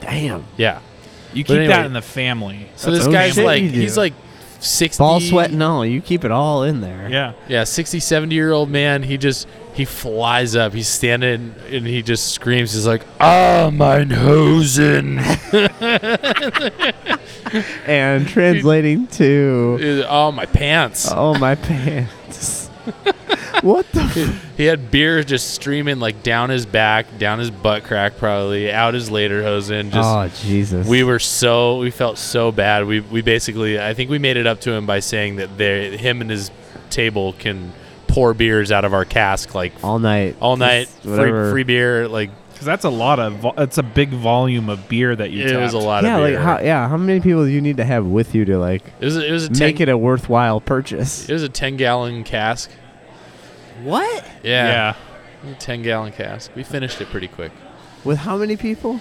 Damn. 0.00 0.44
Yeah. 0.56 0.80
You 1.32 1.44
keep 1.44 1.56
anyway, 1.56 1.68
that 1.68 1.86
in 1.86 1.92
the 1.92 2.02
family. 2.02 2.68
So 2.76 2.90
That's 2.90 3.04
this 3.04 3.12
guy's 3.12 3.34
shit, 3.34 3.44
like 3.44 3.62
you 3.62 3.70
do. 3.70 3.80
he's 3.80 3.96
like 3.96 4.14
60 4.58 4.98
Ball 5.00 5.20
sweat 5.20 5.50
and 5.50 5.62
all. 5.62 5.86
You 5.86 6.00
keep 6.00 6.24
it 6.24 6.30
all 6.30 6.64
in 6.64 6.80
there. 6.80 7.08
yeah. 7.08 7.32
Yeah, 7.48 7.64
60 7.64 8.00
70 8.00 8.34
year 8.34 8.52
old 8.52 8.68
man, 8.68 9.02
he 9.02 9.16
just 9.16 9.46
he 9.74 9.84
flies 9.84 10.56
up. 10.56 10.72
He's 10.72 10.88
standing 10.88 11.54
and 11.70 11.86
he 11.86 12.02
just 12.02 12.32
screams. 12.32 12.72
He's 12.72 12.86
like, 12.86 13.02
"Ah, 13.20 13.70
mein 13.72 14.10
Hosen." 14.10 15.20
And 17.84 18.28
translating 18.28 19.08
to, 19.08 20.04
oh, 20.08 20.30
my 20.30 20.46
pants. 20.46 21.08
oh 21.10 21.36
my 21.36 21.56
pants. 21.56 22.59
what 23.62 23.90
the? 23.92 24.00
F- 24.00 24.56
He 24.56 24.64
had 24.64 24.90
beer 24.90 25.22
just 25.22 25.54
streaming 25.54 26.00
like 26.00 26.22
down 26.22 26.50
his 26.50 26.66
back, 26.66 27.18
down 27.18 27.38
his 27.38 27.50
butt 27.50 27.84
crack, 27.84 28.16
probably 28.16 28.70
out 28.72 28.94
his 28.94 29.10
lederhosen. 29.10 29.90
Just 29.90 30.44
oh 30.44 30.46
Jesus. 30.48 30.86
we 30.86 31.02
were 31.04 31.18
so 31.18 31.78
we 31.78 31.90
felt 31.90 32.18
so 32.18 32.52
bad. 32.52 32.86
We 32.86 33.00
we 33.00 33.22
basically 33.22 33.80
I 33.80 33.94
think 33.94 34.10
we 34.10 34.18
made 34.18 34.36
it 34.36 34.46
up 34.46 34.60
to 34.62 34.72
him 34.72 34.86
by 34.86 35.00
saying 35.00 35.36
that 35.36 35.56
they 35.58 35.96
him 35.96 36.20
and 36.20 36.30
his 36.30 36.50
table 36.90 37.34
can 37.34 37.72
pour 38.08 38.34
beers 38.34 38.72
out 38.72 38.84
of 38.84 38.92
our 38.92 39.04
cask 39.04 39.54
like 39.54 39.72
all 39.84 39.98
night. 39.98 40.36
all 40.40 40.56
night, 40.56 40.88
free, 40.88 41.50
free 41.52 41.62
beer. 41.62 42.08
Like 42.08 42.30
Because 42.60 42.66
that's 42.66 42.84
a 42.84 42.90
lot 42.90 43.18
of. 43.18 43.36
Vo- 43.36 43.54
it's 43.56 43.78
a 43.78 43.82
big 43.82 44.10
volume 44.10 44.68
of 44.68 44.86
beer 44.86 45.16
that 45.16 45.30
you. 45.30 45.46
it 45.46 45.56
was 45.56 45.72
a 45.72 45.78
lot 45.78 46.04
yeah, 46.04 46.16
of 46.16 46.20
like 46.22 46.32
beer. 46.32 46.40
how? 46.40 46.60
Yeah, 46.60 46.88
how 46.90 46.98
many 46.98 47.18
people 47.18 47.44
do 47.44 47.50
you 47.50 47.62
need 47.62 47.78
to 47.78 47.84
have 47.86 48.04
with 48.04 48.34
you 48.34 48.44
to 48.44 48.58
like 48.58 48.82
it 49.00 49.04
was 49.06 49.16
a, 49.16 49.26
it 49.26 49.32
was 49.32 49.44
a 49.46 49.48
10, 49.48 49.58
make 49.66 49.80
it 49.80 49.88
a 49.88 49.96
worthwhile 49.96 50.60
purchase? 50.60 51.26
it 51.26 51.32
was 51.32 51.42
a 51.42 51.48
ten 51.48 51.78
gallon 51.78 52.22
cask. 52.22 52.70
What? 53.82 54.24
Yeah, 54.42 54.94
Yeah. 55.42 55.50
a 55.52 55.54
ten 55.54 55.80
gallon 55.80 56.12
cask. 56.12 56.50
We 56.54 56.62
finished 56.62 57.00
it 57.00 57.08
pretty 57.08 57.28
quick. 57.28 57.52
With 58.04 58.18
how 58.18 58.36
many 58.36 58.58
people? 58.58 59.00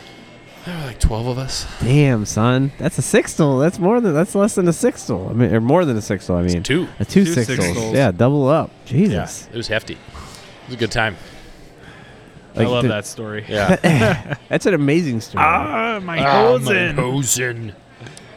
There 0.66 0.78
were 0.78 0.86
like 0.86 1.00
twelve 1.02 1.28
of 1.28 1.38
us. 1.38 1.66
Damn, 1.82 2.24
son, 2.24 2.72
that's 2.78 2.98
a 2.98 3.02
sixtel. 3.02 3.60
That's 3.62 3.78
more 3.78 4.00
than 4.00 4.14
that's 4.14 4.36
less 4.36 4.56
than 4.56 4.70
a 4.70 4.72
sixtel. 4.72 5.30
I 5.30 5.34
mean, 5.34 5.54
or 5.54 5.60
more 5.60 5.84
than 5.84 5.98
a 5.98 6.02
sixtel. 6.02 6.36
I 6.38 6.44
mean, 6.44 6.64
Two. 6.64 6.88
a 7.00 7.04
two, 7.04 7.26
Two 7.26 7.34
sixtels. 7.34 7.74
sixtels. 7.74 7.94
Yeah, 7.94 8.12
double 8.12 8.48
up. 8.48 8.70
Yeah, 8.86 8.92
Jesus. 8.92 9.50
it 9.52 9.58
was 9.58 9.68
hefty. 9.68 9.96
It 9.96 10.00
was 10.68 10.76
a 10.76 10.78
good 10.80 10.92
time. 10.92 11.18
I 12.64 12.68
love 12.68 12.84
the- 12.84 12.90
that 12.90 13.06
story. 13.06 13.46
Yeah. 13.48 14.36
That's 14.50 14.66
an 14.66 14.74
amazing 14.74 15.22
story. 15.22 15.44
Ah, 15.46 16.00
my 16.04 16.20
Ah, 16.20 16.42
Hosen. 16.44 16.96
my 16.96 17.02
Hosen. 17.02 17.74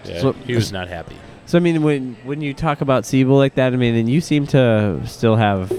Yeah, 0.04 0.20
So- 0.20 0.32
he 0.32 0.54
was 0.54 0.72
not 0.72 0.88
happy. 0.88 1.16
So 1.46 1.58
I 1.58 1.60
mean, 1.60 1.82
when 1.82 2.16
when 2.24 2.40
you 2.40 2.54
talk 2.54 2.80
about 2.80 3.04
Siebel 3.04 3.36
like 3.36 3.56
that, 3.56 3.72
I 3.72 3.76
mean, 3.76 3.94
and 3.94 4.08
you 4.08 4.20
seem 4.22 4.46
to 4.48 5.00
still 5.06 5.36
have, 5.36 5.70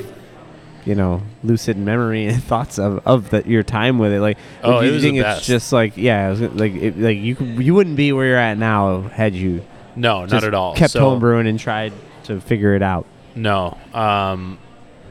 you 0.85 0.93
know, 0.93 1.23
lucid 1.43 1.77
memory 1.77 2.27
and 2.27 2.43
thoughts 2.51 2.77
of 2.77 3.01
of 3.07 3.29
the, 3.31 3.43
your 3.47 3.63
time 3.63 3.97
with 3.97 4.11
it. 4.11 4.19
Like, 4.21 4.37
Oh, 4.63 4.81
do 4.81 4.85
it 4.85 4.87
you 4.89 4.93
was 4.93 5.03
think 5.03 5.15
the 5.15 5.19
it's 5.21 5.37
best. 5.39 5.45
just 5.47 5.73
like, 5.73 5.97
yeah, 5.97 6.27
it 6.27 6.29
was 6.31 6.41
like 6.41 6.73
it, 6.75 6.99
like 6.99 7.17
you 7.17 7.35
you 7.37 7.73
wouldn't 7.73 7.95
be 7.95 8.11
where 8.11 8.25
you're 8.27 8.37
at 8.37 8.57
now 8.59 9.01
had 9.01 9.33
you 9.33 9.63
No, 9.95 10.25
not 10.25 10.43
at 10.43 10.53
all. 10.53 10.75
kept 10.75 10.91
So- 10.93 10.99
home 10.99 11.19
brewing 11.19 11.47
and 11.47 11.59
tried 11.59 11.93
to 12.25 12.39
figure 12.39 12.75
it 12.75 12.83
out. 12.83 13.05
No. 13.35 13.75
Um, 13.95 14.59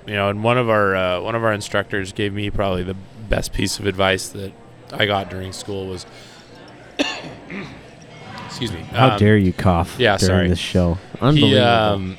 you 0.07 0.15
know, 0.15 0.29
and 0.29 0.45
one 0.45 0.59
of 0.59 0.69
our 0.69 0.95
uh, 0.95 1.21
one 1.23 1.35
of 1.35 1.43
our 1.43 1.53
instructors 1.53 2.13
gave 2.13 2.33
me 2.33 2.51
probably 2.51 2.85
the 2.85 2.95
best 3.33 3.55
piece 3.55 3.79
of 3.79 3.87
advice 3.87 4.29
that 4.29 4.53
I 4.93 5.07
got 5.07 5.31
during 5.31 5.53
school 5.53 5.87
was. 5.87 6.05
excuse 8.47 8.71
me. 8.71 8.81
How 8.91 9.13
um, 9.13 9.19
dare 9.19 9.39
you 9.39 9.55
cough 9.55 9.97
yeah, 9.99 10.19
during 10.19 10.29
sorry. 10.29 10.49
this 10.49 10.59
show? 10.59 10.99
He 11.15 11.19
Unbelievable. 11.21 11.67
um, 11.67 12.19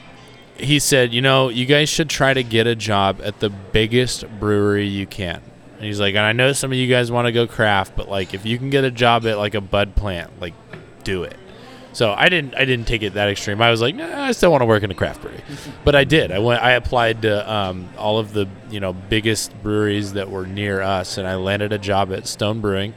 he 0.58 0.80
said, 0.80 1.14
you 1.14 1.22
know, 1.22 1.50
you 1.50 1.68
guys 1.68 1.88
should 1.88 2.10
try 2.10 2.34
to 2.34 2.42
get 2.42 2.66
a 2.66 2.76
job 2.76 3.22
at 3.24 3.40
the 3.42 3.50
biggest 3.50 4.28
brewery 4.40 4.88
you 4.88 5.06
can. 5.06 5.42
And 5.76 5.86
he's 5.86 6.00
like, 6.00 6.16
and 6.16 6.24
I 6.24 6.32
know 6.32 6.52
some 6.52 6.72
of 6.72 6.78
you 6.78 6.88
guys 6.88 7.12
want 7.12 7.28
to 7.28 7.32
go 7.32 7.46
craft, 7.46 7.96
but 7.96 8.10
like, 8.10 8.34
if 8.34 8.44
you 8.44 8.58
can 8.58 8.72
get 8.72 8.84
a 8.84 8.92
job 8.92 9.28
at 9.28 9.38
like 9.38 9.54
a 9.54 9.62
bud 9.62 9.96
plant, 9.96 10.32
like, 10.42 10.56
do 11.04 11.24
it. 11.24 11.38
So 11.94 12.12
I 12.12 12.28
didn't 12.28 12.56
I 12.56 12.66
didn't 12.66 12.88
take 12.88 13.04
it 13.04 13.14
that 13.14 13.30
extreme. 13.30 13.62
I 13.62 13.70
was 13.72 13.82
like, 13.82 13.96
nah, 13.96 14.24
I 14.24 14.32
still 14.32 14.52
want 14.52 14.62
to 14.62 14.66
work 14.66 14.84
in 14.84 14.92
a 14.92 14.96
craft 14.96 15.22
brewery, 15.22 15.42
but 15.84 15.96
I 15.96 16.04
did. 16.04 16.32
I 16.32 16.40
went. 16.40 16.62
I 16.62 16.72
applied 16.72 17.22
to 17.22 17.52
um, 17.52 17.88
all 17.98 18.18
of 18.18 18.34
the 18.34 18.48
you 18.70 18.80
know 18.80 18.94
biggest 18.94 19.54
breweries 19.62 20.14
that 20.14 20.30
were 20.30 20.46
near 20.46 20.82
us, 20.82 21.18
and 21.18 21.28
I 21.28 21.36
landed 21.36 21.72
a 21.72 21.78
job 21.78 22.12
at 22.12 22.28
Stone 22.28 22.62
Brewing. 22.62 22.94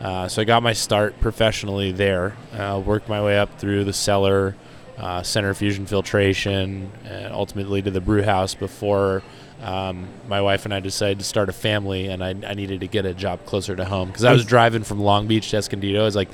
Uh, 0.00 0.28
so 0.28 0.40
I 0.42 0.44
got 0.44 0.62
my 0.62 0.72
start 0.72 1.20
professionally 1.20 1.92
there. 1.92 2.36
Uh, 2.52 2.80
worked 2.84 3.08
my 3.08 3.22
way 3.22 3.38
up 3.38 3.58
through 3.58 3.84
the 3.84 3.92
cellar, 3.92 4.56
uh, 4.96 5.22
centrifuge 5.22 5.76
and 5.76 5.88
filtration, 5.88 6.90
and 7.04 7.32
ultimately 7.32 7.82
to 7.82 7.90
the 7.90 8.00
brew 8.00 8.22
house 8.22 8.54
before 8.54 9.22
um, 9.62 10.08
my 10.28 10.40
wife 10.40 10.64
and 10.64 10.72
I 10.72 10.80
decided 10.80 11.18
to 11.18 11.24
start 11.24 11.48
a 11.48 11.52
family, 11.52 12.06
and 12.06 12.22
I, 12.22 12.30
I 12.30 12.54
needed 12.54 12.80
to 12.80 12.86
get 12.86 13.04
a 13.04 13.12
job 13.12 13.44
closer 13.44 13.74
to 13.74 13.84
home 13.84 14.08
because 14.08 14.24
I 14.24 14.32
was 14.32 14.44
driving 14.44 14.84
from 14.84 15.00
Long 15.00 15.26
Beach 15.26 15.50
to 15.50 15.56
Escondido. 15.56 16.00
It 16.00 16.04
was 16.04 16.16
like 16.16 16.30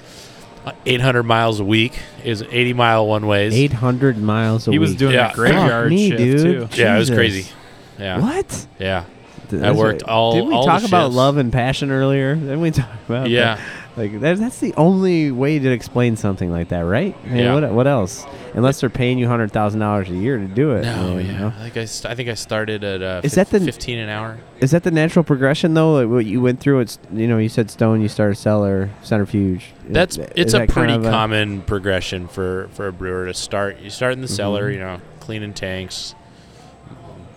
800 0.86 1.22
miles 1.24 1.60
a 1.60 1.64
week. 1.64 1.92
is 2.24 2.42
80 2.42 2.72
mile 2.72 3.06
one 3.06 3.26
ways. 3.26 3.54
Eight 3.54 3.72
hundred 3.74 4.16
miles 4.18 4.66
a 4.66 4.70
He 4.72 4.78
week. 4.78 4.86
He 4.86 4.92
was 4.92 4.96
doing 4.98 5.14
Yeah. 5.14 5.30
a 5.30 5.34
graveyard 5.34 5.84
Fuck 5.84 5.90
me, 5.90 6.08
shift 6.10 6.18
dude. 6.22 6.70
too. 6.70 6.80
Yeah, 6.80 6.96
it 6.96 6.98
was 6.98 7.10
crazy. 7.10 7.52
Yeah, 7.98 8.18
What? 8.20 8.66
yeah, 8.78 9.04
Th- 9.50 9.62
I 9.62 9.70
worked 9.72 10.02
what- 10.02 10.10
all- 10.10 10.32
Didn't 10.32 10.48
we 10.48 10.54
all 10.54 10.64
the 10.64 10.70
talk 10.72 10.84
about 10.84 11.12
love 11.12 11.36
and 11.36 11.52
passion 11.52 11.90
earlier? 11.90 12.34
Didn't 12.34 12.60
we 12.60 12.70
talk 12.70 12.88
about? 13.08 13.28
yeah. 13.30 13.56
that? 13.56 13.60
Like 13.96 14.18
that, 14.20 14.38
that's 14.38 14.58
the 14.58 14.74
only 14.74 15.30
way 15.30 15.60
to 15.60 15.70
explain 15.70 16.16
something 16.16 16.50
like 16.50 16.68
that, 16.70 16.80
right? 16.80 17.16
I 17.24 17.28
mean, 17.28 17.36
Yeah. 17.36 17.54
What, 17.54 17.72
what 17.72 17.86
else? 17.86 18.26
Unless 18.54 18.80
they're 18.80 18.90
paying 18.90 19.18
you 19.18 19.28
hundred 19.28 19.52
thousand 19.52 19.78
dollars 19.80 20.10
a 20.10 20.14
year 20.16 20.36
to 20.36 20.46
do 20.48 20.72
it. 20.72 20.82
No, 20.82 21.16
you 21.18 21.28
yeah. 21.28 21.38
know? 21.38 21.46
I 21.48 21.62
think 21.62 21.76
I, 21.76 21.84
st- 21.84 22.10
I 22.10 22.14
think 22.16 22.28
I 22.28 22.34
started 22.34 22.82
at 22.82 23.02
uh, 23.02 23.20
Is 23.22 23.34
fif- 23.34 23.50
that 23.50 23.60
the- 23.60 23.64
15 23.64 23.98
an 24.00 24.08
hour. 24.08 24.38
Is 24.58 24.72
that 24.72 24.82
the 24.82 24.90
natural 24.90 25.22
progression 25.24 25.74
though? 25.74 25.94
Like 25.94 26.08
what 26.08 26.26
you 26.26 26.40
went 26.40 26.58
through? 26.58 26.80
It's 26.80 26.98
you 27.12 27.28
know 27.28 27.38
you 27.38 27.48
said 27.48 27.70
stone, 27.70 28.00
you 28.00 28.08
started 28.08 28.34
cellar, 28.34 28.90
centrifuge. 29.02 29.72
That's 29.88 30.18
Is 30.18 30.26
it's 30.34 30.54
a 30.54 30.58
that 30.58 30.68
kind 30.70 30.72
pretty 30.88 30.94
of 30.94 31.02
common 31.04 31.62
progression 31.62 32.26
for 32.26 32.68
for 32.72 32.88
a 32.88 32.92
brewer 32.92 33.26
to 33.26 33.34
start. 33.34 33.78
You 33.80 33.90
start 33.90 34.14
in 34.14 34.22
the 34.22 34.28
cellar, 34.28 34.70
Mhm. 34.70 34.72
you 34.74 34.80
know, 34.80 35.00
cleaning 35.20 35.52
tanks, 35.54 36.16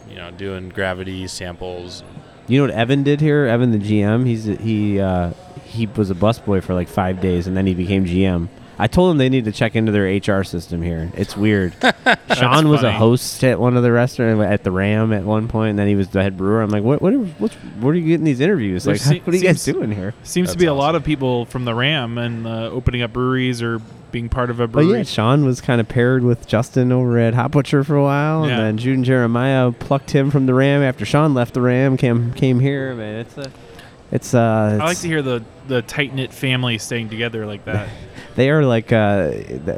you 0.10 0.16
know, 0.16 0.32
doing 0.32 0.70
gravity 0.70 1.28
samples. 1.28 2.04
You 2.48 2.60
know 2.60 2.68
what 2.74 2.76
Evan 2.80 3.04
did 3.04 3.22
here? 3.22 3.46
Evan, 3.46 3.72
the 3.72 3.78
GM, 3.78 4.26
he's 4.26 4.46
he 4.46 5.00
uh, 5.00 5.32
he 5.68 5.86
was 5.88 6.10
a 6.10 6.16
busboy 6.16 6.64
for 6.64 6.74
like 6.74 6.88
five 6.88 7.22
days, 7.22 7.48
and 7.48 7.56
then 7.56 7.68
he 7.68 7.74
became 7.74 8.06
GM. 8.06 8.48
I 8.80 8.86
told 8.86 9.10
him 9.12 9.18
they 9.18 9.30
need 9.30 9.46
to 9.46 9.52
check 9.52 9.76
into 9.76 9.92
their 9.92 10.06
HR 10.06 10.44
system 10.44 10.84
here. 10.84 11.12
It's 11.16 11.36
weird. 11.36 11.74
Sean 12.36 12.70
was 12.70 12.84
a 12.84 12.92
host 12.92 13.44
at 13.44 13.60
one 13.60 13.76
of 13.76 13.82
the 13.82 13.92
restaurants 13.92 14.44
at 14.44 14.64
the 14.64 14.70
Ram 14.70 15.12
at 15.14 15.24
one 15.24 15.48
point, 15.48 15.72
and 15.72 15.80
then 15.80 15.88
he 15.88 15.96
was 15.96 16.10
the 16.10 16.22
head 16.22 16.38
brewer. 16.38 16.62
I'm 16.62 16.70
like, 16.70 16.84
what? 16.84 17.02
What? 17.02 17.14
Are, 17.14 17.18
what's, 17.18 17.56
what 17.56 17.90
are 17.90 17.96
you 17.96 18.08
getting 18.08 18.24
these 18.26 18.40
interviews? 18.40 18.84
There 18.84 18.94
Like, 18.94 19.02
se- 19.02 19.22
what 19.24 19.34
are 19.34 19.38
you 19.38 19.44
guys 19.44 19.66
doing 19.66 19.92
here? 19.92 20.14
Seems 20.22 20.50
to 20.50 20.52
That's 20.54 20.60
be 20.62 20.68
a 20.68 20.76
lot 20.76 20.94
of 20.94 21.04
people 21.04 21.46
from 21.46 21.66
the 21.66 21.74
Ram 21.74 22.20
and 22.20 22.46
uh, 22.46 22.70
opening 22.70 23.02
up 23.02 23.14
breweries 23.14 23.64
or 23.64 23.80
being 24.12 24.30
part 24.30 24.52
of 24.52 24.60
a 24.60 24.68
But 24.68 24.82
brewery. 24.84 25.00
yeah, 25.00 25.04
Sean 25.06 25.44
was 25.44 25.60
kind 25.60 25.82
of 25.82 25.88
paired 25.88 26.24
with 26.24 26.46
Justin 26.46 26.92
over 26.92 27.18
at 27.18 27.34
Hop 27.34 27.54
Butcher 27.54 27.84
for 27.84 27.96
a 27.96 28.04
while, 28.04 28.44
and 28.44 28.52
then 28.52 28.78
Jude 28.78 28.98
and 28.98 29.06
Jeremiah 29.06 29.72
plucked 29.72 30.12
him 30.12 30.30
from 30.30 30.46
the 30.46 30.54
Ram 30.54 30.84
after 30.84 31.04
Sean 31.04 31.34
left 31.34 31.56
the 31.56 31.62
Ram, 31.62 31.98
came 31.98 32.32
came 32.34 32.60
here. 32.60 32.94
Man, 32.94 33.22
it's 33.22 33.38
a 33.40 33.52
It's 34.12 34.34
uh, 34.34 34.80
I 34.82 34.86
like 34.86 35.00
to 35.00 35.08
hear 35.08 35.22
the 35.22 35.44
the 35.68 35.82
tight 35.82 36.14
knit 36.14 36.32
family 36.32 36.78
staying 36.78 37.10
together 37.10 37.46
like 37.46 37.66
that. 37.66 37.90
they 38.36 38.50
are 38.50 38.64
like 38.64 38.94
uh, 38.94 39.32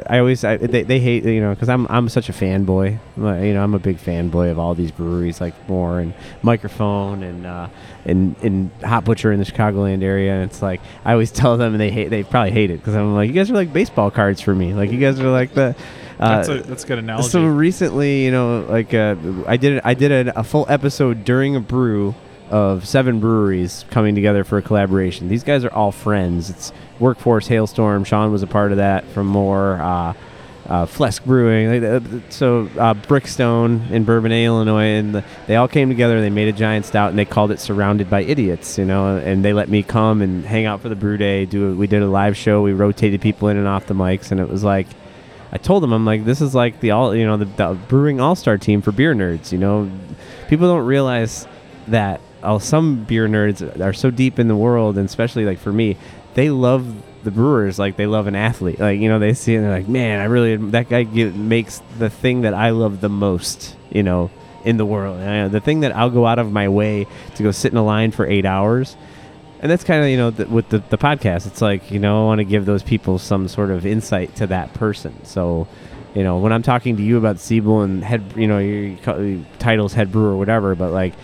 I 0.06 0.18
always 0.18 0.44
I, 0.44 0.56
they, 0.56 0.82
they 0.82 1.00
hate 1.00 1.24
you 1.24 1.40
know 1.40 1.50
because 1.50 1.68
I'm 1.68 1.86
I'm 1.88 2.08
such 2.08 2.28
a 2.28 2.32
fanboy 2.32 2.98
you 3.16 3.54
know 3.54 3.62
I'm 3.62 3.74
a 3.74 3.78
big 3.80 3.98
fanboy 3.98 4.50
of 4.52 4.58
all 4.58 4.74
these 4.74 4.92
breweries 4.92 5.40
like 5.40 5.68
More 5.68 5.98
and 5.98 6.14
Mikerphone 6.44 7.28
and 7.28 7.44
uh, 7.44 7.68
and 8.04 8.36
and 8.42 8.70
Hop 8.84 9.04
Butcher 9.04 9.32
in 9.32 9.40
the 9.40 9.46
Chicagoland 9.46 10.04
area 10.04 10.34
and 10.34 10.48
it's 10.48 10.62
like 10.62 10.80
I 11.04 11.12
always 11.12 11.32
tell 11.32 11.56
them 11.56 11.72
and 11.72 11.80
they 11.80 11.90
hate 11.90 12.10
they 12.10 12.22
probably 12.22 12.52
hate 12.52 12.70
it 12.70 12.78
because 12.78 12.94
I'm 12.94 13.14
like 13.14 13.28
you 13.28 13.34
guys 13.34 13.50
are 13.50 13.54
like 13.54 13.72
baseball 13.72 14.12
cards 14.12 14.40
for 14.40 14.54
me 14.54 14.74
like 14.74 14.92
you 14.92 14.98
guys 14.98 15.18
are 15.18 15.30
like 15.30 15.54
the 15.54 15.74
uh, 16.20 16.36
That's 16.36 16.48
a 16.50 16.62
that's 16.62 16.84
a 16.84 16.86
good 16.86 16.98
analogy. 16.98 17.30
so 17.30 17.46
recently, 17.46 18.26
you 18.26 18.30
know, 18.30 18.66
like 18.68 18.92
uh, 18.92 19.16
I 19.46 19.56
did, 19.56 19.80
I 19.82 19.94
did 19.94 20.28
a, 20.28 20.40
a 20.40 20.44
full 20.44 20.66
episode 20.68 21.24
during 21.24 21.56
a 21.56 21.60
brew 21.60 22.14
of 22.50 22.86
seven 22.86 23.20
breweries 23.20 23.84
coming 23.90 24.14
together 24.14 24.44
for 24.44 24.58
a 24.58 24.62
collaboration. 24.62 25.28
These 25.28 25.44
guys 25.44 25.64
are 25.64 25.72
all 25.72 25.92
friends. 25.92 26.50
It's 26.50 26.72
Workforce 26.98 27.46
Hailstorm. 27.46 28.04
Sean 28.04 28.32
was 28.32 28.42
a 28.42 28.46
part 28.46 28.72
of 28.72 28.78
that 28.78 29.04
from 29.06 29.26
More. 29.26 29.80
Uh, 29.80 30.14
uh, 30.68 30.86
Flesk 30.86 31.24
Brewing, 31.24 31.84
uh, 31.84 32.00
so 32.28 32.68
uh, 32.78 32.94
Brickstone 32.94 33.90
in 33.90 34.04
Bourbonnais, 34.04 34.44
Illinois, 34.44 34.84
and 34.84 35.12
the, 35.16 35.24
they 35.48 35.56
all 35.56 35.66
came 35.66 35.88
together. 35.88 36.14
And 36.14 36.24
they 36.24 36.30
made 36.30 36.46
a 36.46 36.56
giant 36.56 36.86
stout, 36.86 37.10
and 37.10 37.18
they 37.18 37.24
called 37.24 37.50
it 37.50 37.58
"Surrounded 37.58 38.08
by 38.08 38.22
Idiots." 38.22 38.78
You 38.78 38.84
know, 38.84 39.16
and 39.16 39.44
they 39.44 39.52
let 39.52 39.68
me 39.68 39.82
come 39.82 40.22
and 40.22 40.44
hang 40.44 40.66
out 40.66 40.80
for 40.80 40.88
the 40.88 40.94
brew 40.94 41.16
day. 41.16 41.44
Do 41.44 41.74
we 41.74 41.88
did 41.88 42.02
a 42.02 42.06
live 42.06 42.36
show? 42.36 42.62
We 42.62 42.72
rotated 42.72 43.20
people 43.20 43.48
in 43.48 43.56
and 43.56 43.66
off 43.66 43.86
the 43.86 43.94
mics, 43.94 44.30
and 44.30 44.38
it 44.38 44.48
was 44.48 44.62
like 44.62 44.86
I 45.52 45.58
told 45.58 45.82
them, 45.82 45.92
I'm 45.92 46.04
like, 46.04 46.24
this 46.24 46.40
is 46.40 46.54
like 46.54 46.80
the 46.80 46.92
all, 46.92 47.14
you 47.14 47.26
know, 47.26 47.36
the, 47.36 47.44
the 47.44 47.78
brewing 47.88 48.20
all 48.20 48.36
star 48.36 48.56
team 48.56 48.82
for 48.82 48.92
beer 48.92 49.14
nerds. 49.14 49.50
You 49.50 49.58
know, 49.58 49.90
people 50.48 50.68
don't 50.68 50.86
realize 50.86 51.46
that 51.88 52.20
uh, 52.42 52.58
some 52.58 53.04
beer 53.04 53.28
nerds 53.28 53.80
are 53.80 53.92
so 53.92 54.10
deep 54.10 54.38
in 54.38 54.48
the 54.48 54.56
world, 54.56 54.96
and 54.96 55.06
especially 55.06 55.44
like 55.44 55.58
for 55.58 55.72
me, 55.72 55.96
they 56.34 56.50
love 56.50 57.02
the 57.22 57.30
brewers 57.30 57.78
like 57.78 57.96
they 57.96 58.06
love 58.06 58.26
an 58.26 58.34
athlete. 58.34 58.80
Like 58.80 59.00
you 59.00 59.08
know, 59.08 59.18
they 59.18 59.34
see 59.34 59.54
and 59.54 59.64
they're 59.64 59.72
like, 59.72 59.88
man, 59.88 60.20
I 60.20 60.24
really 60.24 60.56
that 60.70 60.88
guy 60.88 61.02
give, 61.02 61.36
makes 61.36 61.82
the 61.98 62.10
thing 62.10 62.42
that 62.42 62.54
I 62.54 62.70
love 62.70 63.00
the 63.00 63.10
most. 63.10 63.76
You 63.90 64.02
know. 64.02 64.30
In 64.62 64.76
the 64.76 64.84
world, 64.84 65.18
the 65.52 65.60
thing 65.60 65.80
that 65.80 65.96
I'll 65.96 66.10
go 66.10 66.26
out 66.26 66.38
of 66.38 66.52
my 66.52 66.68
way 66.68 67.06
to 67.36 67.42
go 67.42 67.50
sit 67.50 67.72
in 67.72 67.78
a 67.78 67.82
line 67.82 68.10
for 68.10 68.26
eight 68.26 68.44
hours, 68.44 68.94
and 69.60 69.70
that's 69.70 69.84
kind 69.84 70.02
of 70.02 70.08
you 70.08 70.16
know 70.16 70.30
the, 70.30 70.46
with 70.46 70.68
the, 70.70 70.78
the 70.78 70.98
podcast 70.98 71.46
it's 71.46 71.60
like 71.60 71.90
you 71.90 71.98
know 71.98 72.22
i 72.22 72.24
want 72.24 72.38
to 72.38 72.44
give 72.44 72.66
those 72.66 72.82
people 72.82 73.18
some 73.18 73.46
sort 73.46 73.70
of 73.70 73.86
insight 73.86 74.34
to 74.34 74.46
that 74.46 74.72
person 74.74 75.14
so 75.24 75.68
you 76.14 76.24
know 76.24 76.38
when 76.38 76.52
i'm 76.52 76.62
talking 76.62 76.96
to 76.96 77.02
you 77.02 77.18
about 77.18 77.38
siebel 77.38 77.82
and 77.82 78.02
head 78.02 78.24
you 78.36 78.46
know 78.46 78.58
your 78.58 78.96
titles 79.58 79.92
head 79.92 80.10
brewer 80.10 80.32
or 80.32 80.36
whatever 80.36 80.74
but 80.74 80.90
like 80.90 81.14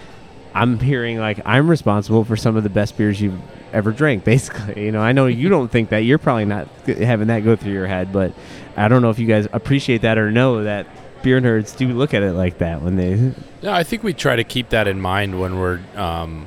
i'm 0.57 0.79
hearing 0.79 1.19
like 1.19 1.41
i'm 1.45 1.69
responsible 1.69 2.25
for 2.25 2.37
some 2.37 2.57
of 2.57 2.63
the 2.63 2.71
best 2.71 2.97
beers 2.97 3.21
you've 3.21 3.41
ever 3.73 3.93
drank 3.93 4.25
basically 4.35 4.85
you 4.85 4.93
know 4.93 5.01
i 5.01 5.13
know 5.13 5.27
you 5.27 5.49
don't 5.49 5.71
think 5.71 5.91
that 5.91 5.99
you're 5.99 6.19
probably 6.19 6.45
not 6.45 6.67
having 6.87 7.29
that 7.29 7.41
go 7.41 7.57
through 7.57 7.73
your 7.73 7.87
head 7.87 8.13
but 8.13 8.33
i 8.77 8.89
don't 8.89 9.03
know 9.03 9.11
if 9.11 9.19
you 9.19 9.27
guys 9.27 9.47
appreciate 9.53 10.03
that 10.03 10.19
or 10.19 10.31
know 10.31 10.65
that 10.65 10.87
beer 11.23 11.41
nerds 11.41 11.77
do 11.77 11.89
look 11.89 12.15
at 12.15 12.23
it 12.23 12.33
like 12.33 12.59
that 12.59 12.83
when 12.83 12.97
they 12.97 13.33
Yeah, 13.67 13.75
I 13.75 13.83
think 13.83 14.05
we 14.05 14.13
try 14.13 14.37
to 14.37 14.45
keep 14.45 14.69
that 14.69 14.87
in 14.87 15.01
mind 15.01 15.41
when 15.41 15.59
we're 15.59 15.81
um, 15.97 16.47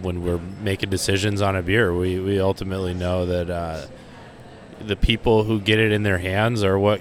when 0.00 0.24
we're 0.24 0.40
making 0.60 0.90
decisions 0.90 1.40
on 1.40 1.54
a 1.54 1.62
beer. 1.62 1.94
We 1.94 2.18
we 2.18 2.40
ultimately 2.40 2.94
know 2.94 3.26
that 3.26 3.48
uh, 3.48 3.86
the 4.80 4.96
people 4.96 5.44
who 5.44 5.60
get 5.60 5.78
it 5.78 5.92
in 5.92 6.02
their 6.02 6.18
hands 6.18 6.64
are 6.64 6.76
what 6.76 7.00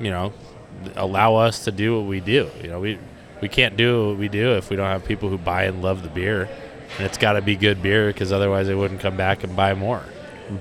you 0.00 0.10
know 0.10 0.32
allow 0.96 1.36
us 1.36 1.64
to 1.66 1.70
do 1.70 1.96
what 1.96 2.08
we 2.08 2.18
do. 2.18 2.50
You 2.62 2.68
know, 2.68 2.80
we 2.80 2.98
we 3.40 3.48
can't 3.48 3.76
do 3.76 4.08
what 4.08 4.18
we 4.18 4.28
do 4.28 4.54
if 4.54 4.70
we 4.70 4.76
don't 4.76 4.86
have 4.86 5.04
people 5.04 5.28
who 5.28 5.38
buy 5.38 5.64
and 5.64 5.82
love 5.82 6.02
the 6.02 6.08
beer, 6.08 6.48
and 6.96 7.06
it's 7.06 7.18
got 7.18 7.34
to 7.34 7.42
be 7.42 7.56
good 7.56 7.82
beer 7.82 8.08
because 8.08 8.32
otherwise 8.32 8.66
they 8.66 8.74
wouldn't 8.74 9.00
come 9.00 9.16
back 9.16 9.44
and 9.44 9.54
buy 9.56 9.74
more. 9.74 10.02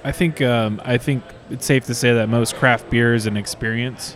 I 0.04 0.12
think 0.12 0.42
um, 0.42 0.82
I 0.86 0.98
think 0.98 1.24
it's 1.50 1.66
safe 1.66 1.86
to 1.86 1.96
say 1.96 2.14
that 2.14 2.30
most 2.30 2.56
craft 2.56 2.90
beer 2.90 3.14
is 3.16 3.26
an 3.26 3.38
experience 3.38 4.16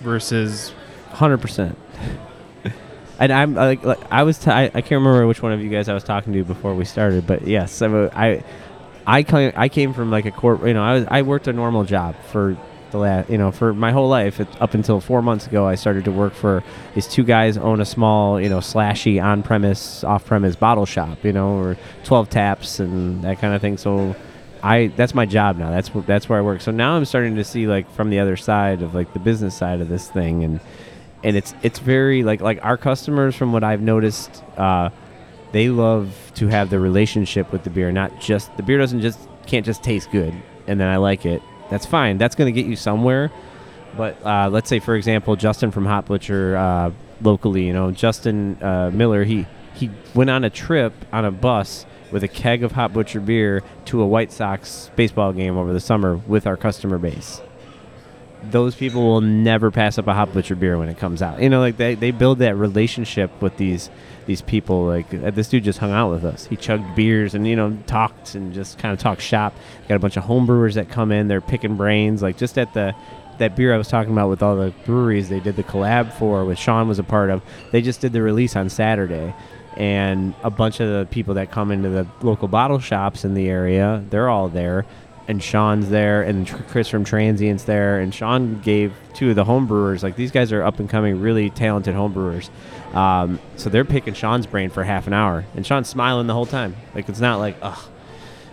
versus 0.00 0.72
Hundred 1.16 1.38
percent. 1.38 1.78
And 3.18 3.32
I'm 3.32 3.54
like, 3.54 3.82
like 3.82 3.98
I 4.12 4.24
was 4.24 4.36
t- 4.38 4.50
I, 4.50 4.64
I 4.64 4.82
can't 4.82 4.90
remember 4.90 5.26
which 5.26 5.40
one 5.40 5.50
of 5.50 5.62
you 5.62 5.70
guys 5.70 5.88
I 5.88 5.94
was 5.94 6.04
talking 6.04 6.34
to 6.34 6.44
before 6.44 6.74
we 6.74 6.84
started, 6.84 7.26
but 7.26 7.46
yes, 7.46 7.80
I 7.80 7.88
I 8.14 8.44
I 9.06 9.22
came, 9.22 9.52
I 9.56 9.70
came 9.70 9.94
from 9.94 10.10
like 10.10 10.26
a 10.26 10.30
corp. 10.30 10.66
You 10.66 10.74
know, 10.74 10.82
I 10.82 10.92
was 10.92 11.06
I 11.08 11.22
worked 11.22 11.48
a 11.48 11.54
normal 11.54 11.84
job 11.84 12.14
for 12.30 12.58
the 12.96 13.02
last 13.02 13.30
you 13.30 13.38
know 13.38 13.50
for 13.50 13.72
my 13.72 13.92
whole 13.92 14.08
life. 14.08 14.40
It, 14.40 14.48
up 14.60 14.74
until 14.74 15.00
four 15.00 15.22
months 15.22 15.46
ago, 15.46 15.66
I 15.66 15.74
started 15.74 16.04
to 16.06 16.12
work 16.12 16.34
for 16.34 16.64
these 16.94 17.06
two 17.06 17.24
guys 17.24 17.56
own 17.56 17.80
a 17.80 17.84
small 17.84 18.40
you 18.40 18.48
know 18.48 18.58
slashy 18.58 19.22
on 19.22 19.42
premise 19.42 20.04
off 20.04 20.24
premise 20.24 20.56
bottle 20.56 20.86
shop. 20.86 21.24
You 21.24 21.32
know, 21.32 21.58
or 21.58 21.76
twelve 22.04 22.30
taps 22.30 22.80
and 22.80 23.22
that 23.24 23.38
kind 23.38 23.54
of 23.54 23.60
thing. 23.60 23.76
So. 23.78 24.16
I 24.62 24.88
that's 24.96 25.14
my 25.14 25.26
job 25.26 25.58
now. 25.58 25.70
That's 25.70 25.90
that's 26.06 26.28
where 26.28 26.38
I 26.38 26.42
work. 26.42 26.62
So 26.62 26.72
now 26.72 26.96
I'm 26.96 27.04
starting 27.04 27.36
to 27.36 27.44
see 27.44 27.66
like 27.68 27.88
from 27.92 28.08
the 28.08 28.18
other 28.18 28.36
side 28.36 28.80
of 28.82 28.94
like 28.94 29.12
the 29.12 29.20
business 29.20 29.54
side 29.54 29.82
of 29.82 29.88
this 29.88 30.10
thing, 30.10 30.42
and 30.42 30.60
and 31.22 31.36
it's 31.36 31.54
it's 31.62 31.78
very 31.78 32.22
like 32.22 32.40
like 32.40 32.64
our 32.64 32.76
customers 32.76 33.34
from 33.34 33.52
what 33.52 33.64
I've 33.64 33.80
noticed 33.80 34.44
uh, 34.56 34.90
they 35.52 35.68
love 35.68 36.14
to 36.36 36.48
have 36.48 36.70
the 36.70 36.78
relationship 36.78 37.52
with 37.52 37.64
the 37.64 37.70
beer 37.70 37.90
not 37.90 38.20
just 38.20 38.56
the 38.56 38.62
beer 38.62 38.78
doesn't 38.78 39.00
just 39.00 39.28
can't 39.46 39.66
just 39.66 39.82
taste 39.82 40.10
good 40.10 40.34
and 40.66 40.78
then 40.78 40.88
I 40.88 40.96
like 40.96 41.26
it 41.26 41.42
that's 41.70 41.86
fine. 41.86 42.18
That's 42.18 42.34
going 42.34 42.52
to 42.52 42.60
get 42.60 42.68
you 42.68 42.76
somewhere. 42.76 43.30
But 43.96 44.24
uh, 44.24 44.48
let's 44.50 44.68
say 44.68 44.78
for 44.78 44.94
example 44.94 45.36
Justin 45.36 45.70
from 45.70 45.86
Hop 45.86 46.06
Butcher 46.06 46.56
uh, 46.56 46.90
locally 47.22 47.66
you 47.66 47.72
know 47.72 47.90
Justin 47.90 48.62
uh, 48.62 48.90
Miller 48.92 49.24
he 49.24 49.46
he 49.74 49.90
went 50.14 50.30
on 50.30 50.44
a 50.44 50.50
trip 50.50 50.92
on 51.12 51.24
a 51.24 51.30
bus 51.30 51.86
with 52.12 52.22
a 52.22 52.28
keg 52.28 52.62
of 52.62 52.72
Hop 52.72 52.92
Butcher 52.92 53.20
beer 53.20 53.62
to 53.86 54.02
a 54.02 54.06
White 54.06 54.32
Sox 54.32 54.90
baseball 54.96 55.32
game 55.32 55.56
over 55.56 55.72
the 55.72 55.80
summer 55.80 56.16
with 56.16 56.46
our 56.46 56.56
customer 56.56 56.98
base. 56.98 57.40
Those 58.44 58.74
people 58.76 59.02
will 59.02 59.22
never 59.22 59.70
pass 59.70 59.98
up 59.98 60.06
a 60.06 60.14
Hop 60.14 60.32
Butcher 60.32 60.54
beer 60.54 60.78
when 60.78 60.88
it 60.88 60.98
comes 60.98 61.20
out. 61.20 61.42
You 61.42 61.48
know, 61.48 61.60
like 61.60 61.78
they, 61.78 61.94
they 61.94 62.12
build 62.12 62.38
that 62.38 62.54
relationship 62.54 63.42
with 63.42 63.56
these 63.56 63.90
these 64.26 64.42
people. 64.42 64.84
Like 64.84 65.12
uh, 65.12 65.30
this 65.30 65.48
dude 65.48 65.64
just 65.64 65.78
hung 65.78 65.92
out 65.92 66.10
with 66.10 66.24
us. 66.24 66.46
He 66.46 66.56
chugged 66.56 66.94
beers 66.94 67.34
and 67.34 67.46
you 67.46 67.56
know 67.56 67.76
talked 67.86 68.34
and 68.34 68.52
just 68.52 68.78
kind 68.78 68.92
of 68.92 68.98
talked 68.98 69.22
shop. 69.22 69.54
Got 69.88 69.96
a 69.96 69.98
bunch 69.98 70.16
of 70.16 70.24
homebrewers 70.24 70.74
that 70.74 70.88
come 70.88 71.12
in. 71.12 71.28
They're 71.28 71.40
picking 71.40 71.76
brains. 71.76 72.22
Like 72.22 72.36
just 72.36 72.58
at 72.58 72.74
the 72.74 72.94
that 73.38 73.54
beer 73.54 73.74
I 73.74 73.78
was 73.78 73.88
talking 73.88 74.12
about 74.12 74.30
with 74.30 74.42
all 74.42 74.56
the 74.56 74.72
breweries 74.84 75.28
they 75.28 75.40
did 75.40 75.56
the 75.56 75.62
collab 75.62 76.12
for, 76.12 76.44
which 76.44 76.58
Sean 76.58 76.88
was 76.88 76.98
a 76.98 77.04
part 77.04 77.30
of. 77.30 77.42
They 77.70 77.82
just 77.82 78.00
did 78.00 78.12
the 78.12 78.22
release 78.22 78.56
on 78.56 78.68
Saturday. 78.68 79.34
And 79.76 80.34
a 80.42 80.48
bunch 80.48 80.80
of 80.80 80.88
the 80.88 81.06
people 81.10 81.34
that 81.34 81.50
come 81.50 81.70
into 81.70 81.90
the 81.90 82.06
local 82.22 82.48
bottle 82.48 82.78
shops 82.78 83.26
in 83.26 83.34
the 83.34 83.50
area, 83.50 84.02
they're 84.08 84.30
all 84.30 84.48
there 84.48 84.86
and 85.28 85.42
Sean's 85.42 85.90
there, 85.90 86.22
and 86.22 86.46
Chris 86.68 86.88
from 86.88 87.04
Transient's 87.04 87.64
there, 87.64 88.00
and 88.00 88.14
Sean 88.14 88.60
gave 88.60 88.94
two 89.14 89.30
of 89.30 89.36
the 89.36 89.44
homebrewers. 89.44 90.02
Like 90.02 90.16
these 90.16 90.30
guys 90.30 90.52
are 90.52 90.62
up 90.62 90.78
and 90.78 90.88
coming, 90.88 91.20
really 91.20 91.50
talented 91.50 91.94
homebrewers. 91.94 92.48
Um, 92.96 93.40
so 93.56 93.68
they're 93.68 93.84
picking 93.84 94.14
Sean's 94.14 94.46
brain 94.46 94.70
for 94.70 94.82
half 94.82 95.06
an 95.06 95.12
hour, 95.12 95.44
and 95.54 95.66
Sean's 95.66 95.88
smiling 95.88 96.26
the 96.26 96.32
whole 96.32 96.46
time. 96.46 96.74
Like 96.94 97.08
it's 97.10 97.20
not 97.20 97.38
like, 97.38 97.56
ugh, 97.60 97.78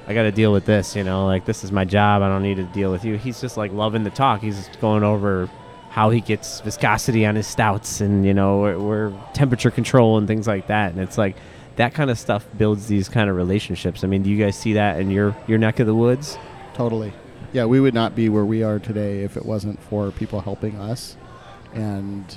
I 0.05 0.13
got 0.13 0.23
to 0.23 0.31
deal 0.33 0.51
with 0.51 0.65
this. 0.65 0.97
You 0.97 1.05
know, 1.05 1.25
like 1.25 1.45
this 1.45 1.63
is 1.63 1.71
my 1.71 1.85
job. 1.85 2.21
I 2.21 2.27
don't 2.27 2.43
need 2.43 2.57
to 2.57 2.65
deal 2.65 2.91
with 2.91 3.05
you. 3.05 3.17
He's 3.17 3.39
just 3.39 3.55
like 3.55 3.71
loving 3.71 4.03
the 4.03 4.09
talk. 4.09 4.41
He's 4.41 4.67
going 4.81 5.03
over 5.03 5.49
how 5.89 6.09
he 6.09 6.19
gets 6.19 6.59
viscosity 6.59 7.25
on 7.25 7.35
his 7.35 7.47
stouts, 7.47 8.01
and 8.01 8.25
you 8.25 8.33
know, 8.33 8.59
where, 8.59 9.13
temperature 9.33 9.71
control 9.71 10.17
and 10.17 10.27
things 10.27 10.45
like 10.45 10.67
that. 10.67 10.91
And 10.91 10.99
it's 10.99 11.17
like 11.17 11.37
that 11.77 11.93
kind 11.93 12.09
of 12.09 12.19
stuff 12.19 12.45
builds 12.57 12.87
these 12.87 13.07
kind 13.07 13.29
of 13.29 13.37
relationships. 13.37 14.03
I 14.03 14.07
mean, 14.07 14.23
do 14.23 14.29
you 14.29 14.43
guys 14.43 14.57
see 14.57 14.73
that 14.73 14.99
in 14.99 15.09
your 15.09 15.33
your 15.47 15.57
neck 15.57 15.79
of 15.79 15.87
the 15.87 15.95
woods? 15.95 16.37
Totally. 16.73 17.13
Yeah, 17.53 17.63
we 17.65 17.79
would 17.79 17.93
not 17.93 18.13
be 18.13 18.27
where 18.27 18.43
we 18.43 18.61
are 18.61 18.79
today 18.79 19.23
if 19.23 19.37
it 19.37 19.45
wasn't 19.45 19.81
for 19.83 20.11
people 20.11 20.41
helping 20.41 20.75
us 20.75 21.15
and 21.73 22.35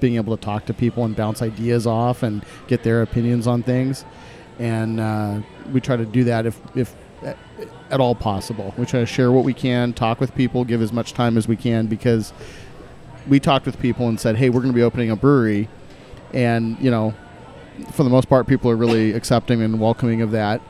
being 0.00 0.16
able 0.16 0.36
to 0.36 0.42
talk 0.42 0.66
to 0.66 0.74
people 0.74 1.04
and 1.04 1.14
bounce 1.14 1.42
ideas 1.42 1.86
off 1.86 2.22
and 2.22 2.44
get 2.66 2.82
their 2.82 3.02
opinions 3.02 3.46
on 3.46 3.62
things. 3.62 4.04
And 4.58 5.00
uh, 5.00 5.40
we 5.72 5.80
try 5.80 5.96
to 5.96 6.04
do 6.04 6.24
that 6.24 6.46
if, 6.46 6.60
if 6.74 6.94
at, 7.22 8.00
all 8.00 8.14
possible. 8.14 8.74
We 8.76 8.86
try 8.86 9.00
to 9.00 9.06
share 9.06 9.32
what 9.32 9.44
we 9.44 9.54
can, 9.54 9.92
talk 9.92 10.20
with 10.20 10.34
people, 10.34 10.64
give 10.64 10.82
as 10.82 10.92
much 10.92 11.14
time 11.14 11.36
as 11.36 11.48
we 11.48 11.56
can 11.56 11.86
because 11.86 12.32
we 13.26 13.40
talked 13.40 13.66
with 13.66 13.78
people 13.80 14.08
and 14.08 14.18
said, 14.18 14.36
hey, 14.36 14.50
we're 14.50 14.60
going 14.60 14.72
to 14.72 14.76
be 14.76 14.82
opening 14.82 15.10
a 15.10 15.16
brewery. 15.16 15.68
And, 16.32 16.78
you 16.80 16.90
know, 16.90 17.14
for 17.92 18.02
the 18.02 18.10
most 18.10 18.28
part, 18.28 18.46
people 18.46 18.70
are 18.70 18.76
really 18.76 19.12
accepting 19.12 19.62
and 19.62 19.80
welcoming 19.80 20.22
of 20.22 20.32
that 20.32 20.60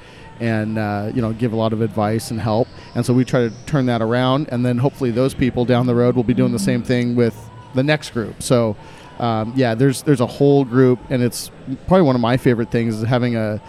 and 0.40 0.78
uh, 0.78 1.10
you 1.14 1.20
know 1.20 1.32
give 1.32 1.52
a 1.52 1.56
lot 1.56 1.72
of 1.72 1.80
advice 1.80 2.30
and 2.30 2.40
help 2.40 2.68
and 2.94 3.04
so 3.04 3.12
we 3.12 3.24
try 3.24 3.48
to 3.48 3.52
turn 3.66 3.86
that 3.86 4.00
around 4.00 4.48
and 4.50 4.64
then 4.64 4.78
hopefully 4.78 5.10
those 5.10 5.34
people 5.34 5.64
down 5.64 5.86
the 5.86 5.94
road 5.94 6.14
will 6.14 6.24
be 6.24 6.34
doing 6.34 6.52
the 6.52 6.58
same 6.58 6.82
thing 6.82 7.16
with 7.16 7.48
the 7.74 7.82
next 7.82 8.10
group 8.10 8.42
so 8.42 8.76
um, 9.18 9.52
yeah 9.56 9.74
there's 9.74 10.02
there's 10.02 10.20
a 10.20 10.26
whole 10.26 10.64
group 10.64 10.98
and 11.10 11.22
it's 11.22 11.50
probably 11.86 12.02
one 12.02 12.14
of 12.14 12.20
my 12.20 12.36
favorite 12.36 12.70
things 12.70 12.96
is 12.96 13.04
having 13.06 13.36
a 13.36 13.60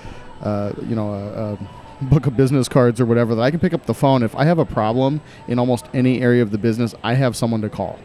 uh, 0.42 0.74
you 0.88 0.96
know 0.96 1.14
a, 1.14 1.54
a 1.54 2.06
book 2.06 2.28
of 2.28 2.38
business 2.38 2.70
cards 2.70 3.02
or 3.02 3.06
whatever 3.06 3.36
that 3.36 3.42
I 3.42 3.52
can 3.52 3.60
pick 3.60 3.74
up 3.74 3.86
the 3.86 3.94
phone 3.94 4.24
if 4.24 4.36
I 4.36 4.46
have 4.46 4.58
a 4.58 4.66
problem 4.66 5.22
in 5.48 5.60
almost 5.60 5.86
any 5.94 6.22
area 6.22 6.42
of 6.42 6.52
the 6.52 6.58
business 6.58 6.96
I 7.04 7.16
have 7.16 7.36
someone 7.36 7.62
to 7.62 7.70
call 7.70 8.00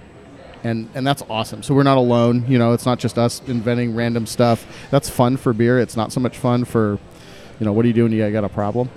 and 0.65 0.89
and 0.95 1.07
that's 1.07 1.23
awesome. 1.29 1.63
So 1.63 1.75
we're 1.75 1.83
not 1.83 1.99
alone. 1.99 2.47
You 2.49 2.59
know, 2.59 2.73
it's 2.73 2.87
not 2.87 2.99
just 2.99 3.19
us 3.19 3.43
inventing 3.47 3.95
random 3.95 4.27
stuff. 4.27 4.67
That's 4.91 5.11
fun 5.11 5.37
for 5.37 5.53
beer. 5.53 5.79
It's 5.79 5.97
not 5.97 6.11
so 6.11 6.21
much 6.21 6.39
fun 6.39 6.65
for 6.65 6.99
you 7.61 7.67
know, 7.67 7.73
what 7.73 7.85
are 7.85 7.89
you 7.89 7.95
doing? 7.95 8.13
You 8.13 8.29
got 8.33 8.45
a 8.45 8.49
problem? 8.49 8.91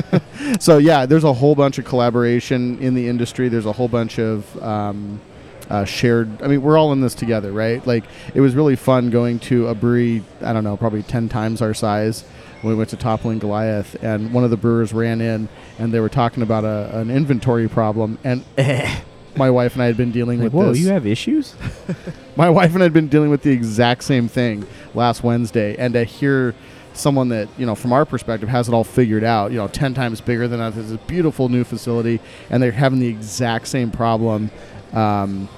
so 0.60 0.78
yeah, 0.78 1.06
there's 1.06 1.24
a 1.24 1.32
whole 1.32 1.54
bunch 1.54 1.78
of 1.78 1.84
collaboration 1.84 2.78
in 2.78 2.94
the 2.94 3.08
industry. 3.08 3.48
There's 3.48 3.66
a 3.66 3.72
whole 3.72 3.88
bunch 3.88 4.18
of 4.18 4.62
um, 4.62 5.20
uh, 5.70 5.84
shared. 5.84 6.42
I 6.42 6.46
mean, 6.48 6.62
we're 6.62 6.78
all 6.78 6.92
in 6.92 7.00
this 7.00 7.14
together, 7.14 7.52
right? 7.52 7.84
Like 7.86 8.04
it 8.34 8.40
was 8.40 8.54
really 8.54 8.76
fun 8.76 9.10
going 9.10 9.38
to 9.40 9.68
a 9.68 9.74
brewery. 9.74 10.22
I 10.42 10.52
don't 10.52 10.64
know, 10.64 10.76
probably 10.76 11.02
ten 11.02 11.28
times 11.28 11.60
our 11.62 11.74
size. 11.74 12.24
When 12.62 12.72
we 12.72 12.78
went 12.78 12.90
to 12.90 12.96
Toppling 12.96 13.38
Goliath, 13.38 14.02
and 14.02 14.32
one 14.32 14.42
of 14.42 14.50
the 14.50 14.56
brewers 14.56 14.92
ran 14.92 15.20
in, 15.20 15.48
and 15.78 15.92
they 15.92 16.00
were 16.00 16.08
talking 16.08 16.42
about 16.42 16.64
a, 16.64 16.98
an 16.98 17.10
inventory 17.10 17.68
problem, 17.68 18.18
and 18.24 18.44
my 19.36 19.50
wife 19.50 19.74
and 19.74 19.82
I 19.82 19.86
had 19.86 19.96
been 19.98 20.10
dealing 20.10 20.38
Like, 20.40 20.44
with 20.46 20.54
whoa, 20.54 20.68
this. 20.72 20.78
you 20.80 20.88
have 20.88 21.06
issues? 21.06 21.54
my 22.36 22.48
wife 22.48 22.72
and 22.72 22.82
I 22.82 22.86
had 22.86 22.94
been 22.94 23.08
dealing 23.08 23.28
with 23.30 23.42
the 23.42 23.50
exact 23.52 24.04
same 24.04 24.26
thing 24.26 24.66
last 24.94 25.22
Wednesday, 25.22 25.76
and 25.76 25.92
to 25.94 26.04
hear 26.04 26.54
someone 26.94 27.28
that 27.28 27.46
you 27.58 27.66
know 27.66 27.74
from 27.74 27.92
our 27.92 28.06
perspective 28.06 28.48
has 28.48 28.68
it 28.68 28.72
all 28.74 28.82
figured 28.84 29.22
out, 29.22 29.52
you 29.52 29.58
know, 29.58 29.68
ten 29.68 29.92
times 29.92 30.22
bigger 30.22 30.48
than 30.48 30.58
us, 30.58 30.76
it's 30.78 30.90
a 30.92 30.98
beautiful 31.06 31.50
new 31.50 31.62
facility, 31.62 32.20
and 32.48 32.62
they're 32.62 32.72
having 32.72 32.98
the 33.00 33.06
exact 33.08 33.68
same 33.68 33.90
problem. 33.90 34.50
Um, 34.92 35.48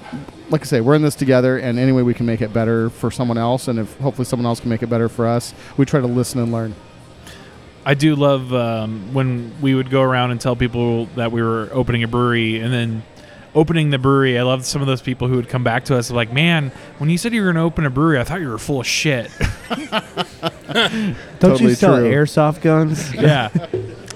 like 0.51 0.63
I 0.63 0.65
say, 0.65 0.81
we're 0.81 0.95
in 0.95 1.03
this 1.03 1.15
together, 1.15 1.59
and 1.59 1.79
any 1.79 1.93
way 1.93 2.03
we 2.03 2.15
can 2.15 2.27
make 2.27 2.41
it 2.41 2.53
better 2.53 2.91
for 2.91 3.11
someone 3.11 3.39
else, 3.39 3.69
and 3.69 3.79
if 3.79 3.97
hopefully 3.99 4.25
someone 4.25 4.47
else 4.47 4.61
can 4.61 4.71
make 4.71 4.83
it 4.83 4.89
better 4.89 5.09
for 5.09 5.27
us, 5.27 5.55
we 5.77 5.85
try 5.85 6.01
to 6.01 6.07
listen 6.07 6.41
and 6.41 6.51
learn. 6.53 6.75
I 7.85 7.95
do 7.95 8.17
love 8.17 8.53
um, 8.53 9.15
when 9.15 9.53
we 9.61 9.75
would 9.75 9.91
go 9.91 10.03
around 10.03 10.31
and 10.31 10.41
tell 10.41 10.57
people 10.57 11.07
that 11.17 11.33
we 11.33 11.43
were 11.43 11.69
opening 11.73 12.03
a 12.03 12.09
brewery, 12.09 12.61
and 12.61 12.73
then 12.73 13.03
opening 13.55 13.91
the 13.91 13.99
brewery. 13.99 14.39
I 14.39 14.43
loved 14.43 14.65
some 14.65 14.81
of 14.81 14.87
those 14.87 15.01
people 15.03 15.29
who 15.29 15.37
would 15.37 15.49
come 15.49 15.65
back 15.65 15.85
to 15.87 15.97
us 15.97 16.11
like, 16.11 16.33
"Man, 16.33 16.71
when 16.99 17.11
you 17.11 17.19
said 17.19 17.33
you 17.33 17.41
were 17.43 17.47
going 17.47 17.57
to 17.57 17.63
open 17.63 17.87
a 17.87 17.91
brewery, 17.91 18.19
I 18.19 18.25
thought 18.25 18.41
you 18.41 18.49
were 18.49 18.59
full 18.59 18.81
of 18.81 18.87
shit." 18.87 19.31
Don't 19.69 21.17
Totally 21.41 21.71
you 21.71 21.75
sell 21.75 21.97
true. 21.97 22.11
airsoft 22.11 22.61
guns? 22.61 23.15
yeah, 23.15 23.49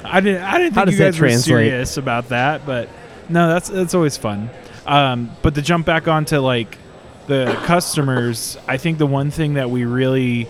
I 0.04 0.20
didn't. 0.20 0.42
I 0.42 0.58
didn't 0.58 0.74
think 0.74 0.86
does 0.86 0.98
you 0.98 1.04
guys 1.04 1.20
were 1.20 1.30
serious 1.30 1.96
about 1.96 2.28
that, 2.28 2.66
but 2.66 2.88
no, 3.28 3.48
that's 3.48 3.68
that's 3.68 3.94
always 3.94 4.16
fun. 4.16 4.50
Um, 4.86 5.30
but 5.42 5.54
to 5.54 5.62
jump 5.62 5.86
back 5.86 6.08
onto 6.08 6.38
like 6.38 6.78
the 7.26 7.58
customers, 7.64 8.56
I 8.66 8.76
think 8.76 8.98
the 8.98 9.06
one 9.06 9.30
thing 9.30 9.54
that 9.54 9.70
we 9.70 9.84
really 9.84 10.48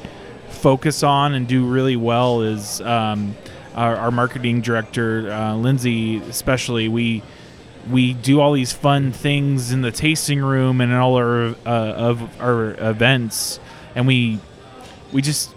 focus 0.49 1.03
on 1.03 1.35
and 1.35 1.47
do 1.47 1.67
really 1.67 1.97
well 1.97 2.43
is 2.43 2.81
um, 2.81 3.37
our, 3.75 3.97
our 3.97 4.11
marketing 4.11 4.61
director, 4.61 5.31
uh, 5.31 5.55
Lindsay, 5.55 6.19
especially. 6.19 6.89
We 6.89 7.23
we 7.91 8.15
do 8.15 8.41
all 8.41 8.53
these 8.53 8.73
fun 8.73 9.11
things 9.11 9.73
in 9.73 9.83
the 9.83 9.91
tasting 9.91 10.41
room 10.41 10.81
and 10.81 10.93
in 10.93 10.99
all 10.99 11.17
our 11.17 11.49
uh, 11.49 11.55
of 11.67 12.41
our 12.41 12.75
events, 12.75 13.59
and 13.95 14.07
we 14.07 14.39
we 15.13 15.21
just 15.23 15.53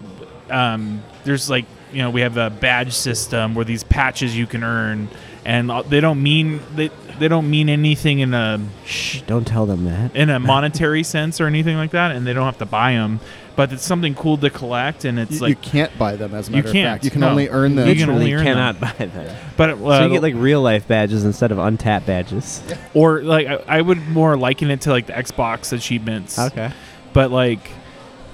um, 0.50 1.02
there's 1.24 1.48
like 1.48 1.66
you 1.92 2.02
know 2.02 2.10
we 2.10 2.22
have 2.22 2.36
a 2.36 2.50
badge 2.50 2.92
system 2.92 3.54
where 3.54 3.64
these 3.64 3.84
patches 3.84 4.36
you 4.36 4.46
can 4.46 4.64
earn, 4.64 5.08
and 5.44 5.70
uh, 5.70 5.82
they 5.82 6.00
don't 6.00 6.22
mean 6.22 6.60
they 6.74 6.90
they 7.18 7.28
don't 7.28 7.48
mean 7.50 7.68
anything 7.68 8.20
in 8.20 8.34
a 8.34 8.60
Shh, 8.84 9.22
don't 9.22 9.46
tell 9.46 9.66
them 9.66 9.84
that. 9.86 10.14
in 10.16 10.30
a 10.30 10.38
monetary 10.54 11.02
sense 11.02 11.40
or 11.40 11.46
anything 11.46 11.76
like 11.76 11.90
that, 11.92 12.12
and 12.14 12.26
they 12.26 12.32
don't 12.32 12.44
have 12.46 12.58
to 12.58 12.66
buy 12.66 12.92
them. 12.92 13.20
But 13.56 13.72
it's 13.72 13.84
something 13.84 14.14
cool 14.14 14.36
to 14.38 14.50
collect, 14.50 15.06
and 15.06 15.18
it's 15.18 15.32
You, 15.32 15.38
like 15.40 15.48
you 15.50 15.56
can't 15.56 15.98
buy 15.98 16.16
them 16.16 16.34
as 16.34 16.48
a 16.48 16.50
You 16.50 16.56
matter 16.56 16.68
of 16.68 16.72
can't, 16.74 16.94
fact. 16.96 17.04
You 17.04 17.10
can 17.10 17.22
no. 17.22 17.30
only 17.30 17.48
earn 17.48 17.74
them. 17.74 17.88
You 17.88 17.94
can 17.94 18.10
only 18.10 18.24
Literally 18.26 18.34
earn 18.50 18.54
cannot 18.54 18.80
buy 18.80 19.06
them. 19.06 19.36
but 19.56 19.70
uh, 19.70 19.98
so 19.98 20.04
you 20.04 20.10
get 20.12 20.22
like 20.22 20.34
real 20.36 20.60
life 20.60 20.86
badges 20.86 21.24
instead 21.24 21.52
of 21.52 21.56
Untappd 21.58 22.04
badges. 22.04 22.62
or 22.92 23.22
like 23.22 23.46
I, 23.46 23.54
I 23.78 23.80
would 23.80 24.06
more 24.08 24.36
liken 24.36 24.70
it 24.70 24.82
to 24.82 24.90
like 24.90 25.06
the 25.06 25.14
Xbox 25.14 25.72
achievements. 25.72 26.38
Okay. 26.38 26.70
but 27.14 27.30
like 27.30 27.70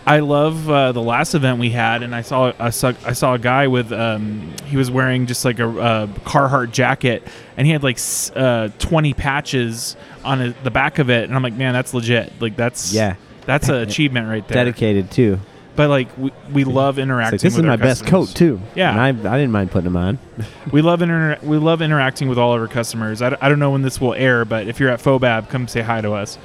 I 0.04 0.18
love 0.18 0.68
uh, 0.68 0.90
the 0.92 1.02
last 1.02 1.34
event 1.34 1.58
we 1.60 1.70
had, 1.70 2.02
and 2.02 2.14
I 2.14 2.22
saw 2.22 2.52
I 2.58 2.70
saw, 2.70 2.92
I 3.06 3.12
saw 3.12 3.34
a 3.34 3.38
guy 3.38 3.68
with 3.68 3.92
um, 3.92 4.52
he 4.66 4.76
was 4.76 4.90
wearing 4.90 5.26
just 5.26 5.44
like 5.44 5.60
a, 5.60 5.68
uh 5.68 6.06
Carhartt 6.24 6.72
jacket, 6.72 7.22
and 7.56 7.66
he 7.66 7.72
had 7.72 7.82
like 7.84 7.98
uh, 8.34 8.68
twenty 8.80 9.14
patches 9.14 9.96
on 10.24 10.40
his, 10.40 10.54
the 10.64 10.70
back 10.72 10.98
of 10.98 11.08
it, 11.10 11.24
and 11.24 11.34
I'm 11.36 11.42
like, 11.42 11.54
man, 11.54 11.72
that's 11.72 11.94
legit. 11.94 12.32
Like 12.40 12.56
that's 12.56 12.92
Yeah. 12.92 13.14
that's 13.46 13.68
an 13.68 13.76
achievement 13.88 14.28
right 14.28 14.46
there. 14.48 14.64
Dedicated 14.64 15.10
too. 15.12 15.38
But 15.74 15.88
like 15.88 16.08
we, 16.18 16.32
we 16.52 16.64
love 16.64 16.98
interacting. 16.98 17.36
like, 17.36 17.40
this 17.40 17.52
is 17.54 17.56
with 17.56 17.64
my 17.66 17.72
our 17.72 17.78
best 17.78 18.04
coat 18.04 18.28
too. 18.28 18.60
Yeah. 18.74 18.90
And 18.90 19.00
I, 19.00 19.34
I 19.34 19.38
didn't 19.38 19.52
mind 19.52 19.70
putting 19.70 19.84
them 19.92 19.96
on. 19.96 20.18
We 20.72 20.82
love 20.82 21.00
inter- 21.02 21.38
we 21.42 21.56
love 21.58 21.80
interacting 21.80 22.28
with 22.28 22.38
all 22.38 22.54
of 22.54 22.60
our 22.60 22.68
customers. 22.68 23.22
I, 23.22 23.30
d- 23.30 23.36
I 23.40 23.48
don't 23.48 23.58
know 23.58 23.70
when 23.70 23.82
this 23.82 24.00
will 24.00 24.14
air, 24.14 24.44
but 24.44 24.68
if 24.68 24.80
you're 24.80 24.90
at 24.90 25.00
Fobab, 25.00 25.48
come 25.48 25.66
say 25.68 25.80
hi 25.80 26.00
to 26.02 26.12
us. 26.12 26.38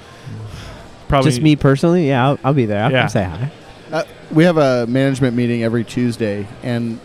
Probably 1.08 1.32
Just 1.32 1.42
me 1.42 1.56
personally, 1.56 2.08
yeah, 2.08 2.28
I'll, 2.28 2.40
I'll 2.44 2.54
be 2.54 2.66
there. 2.66 2.84
I'll 2.84 2.92
Yeah. 2.92 3.02
come 3.02 3.10
say 3.10 3.24
hi. 3.24 3.52
Uh, 3.92 4.04
we 4.32 4.44
have 4.44 4.58
a 4.58 4.86
management 4.88 5.36
meeting 5.38 5.64
every 5.64 5.84
Tuesday, 5.86 6.46
and 6.64 7.00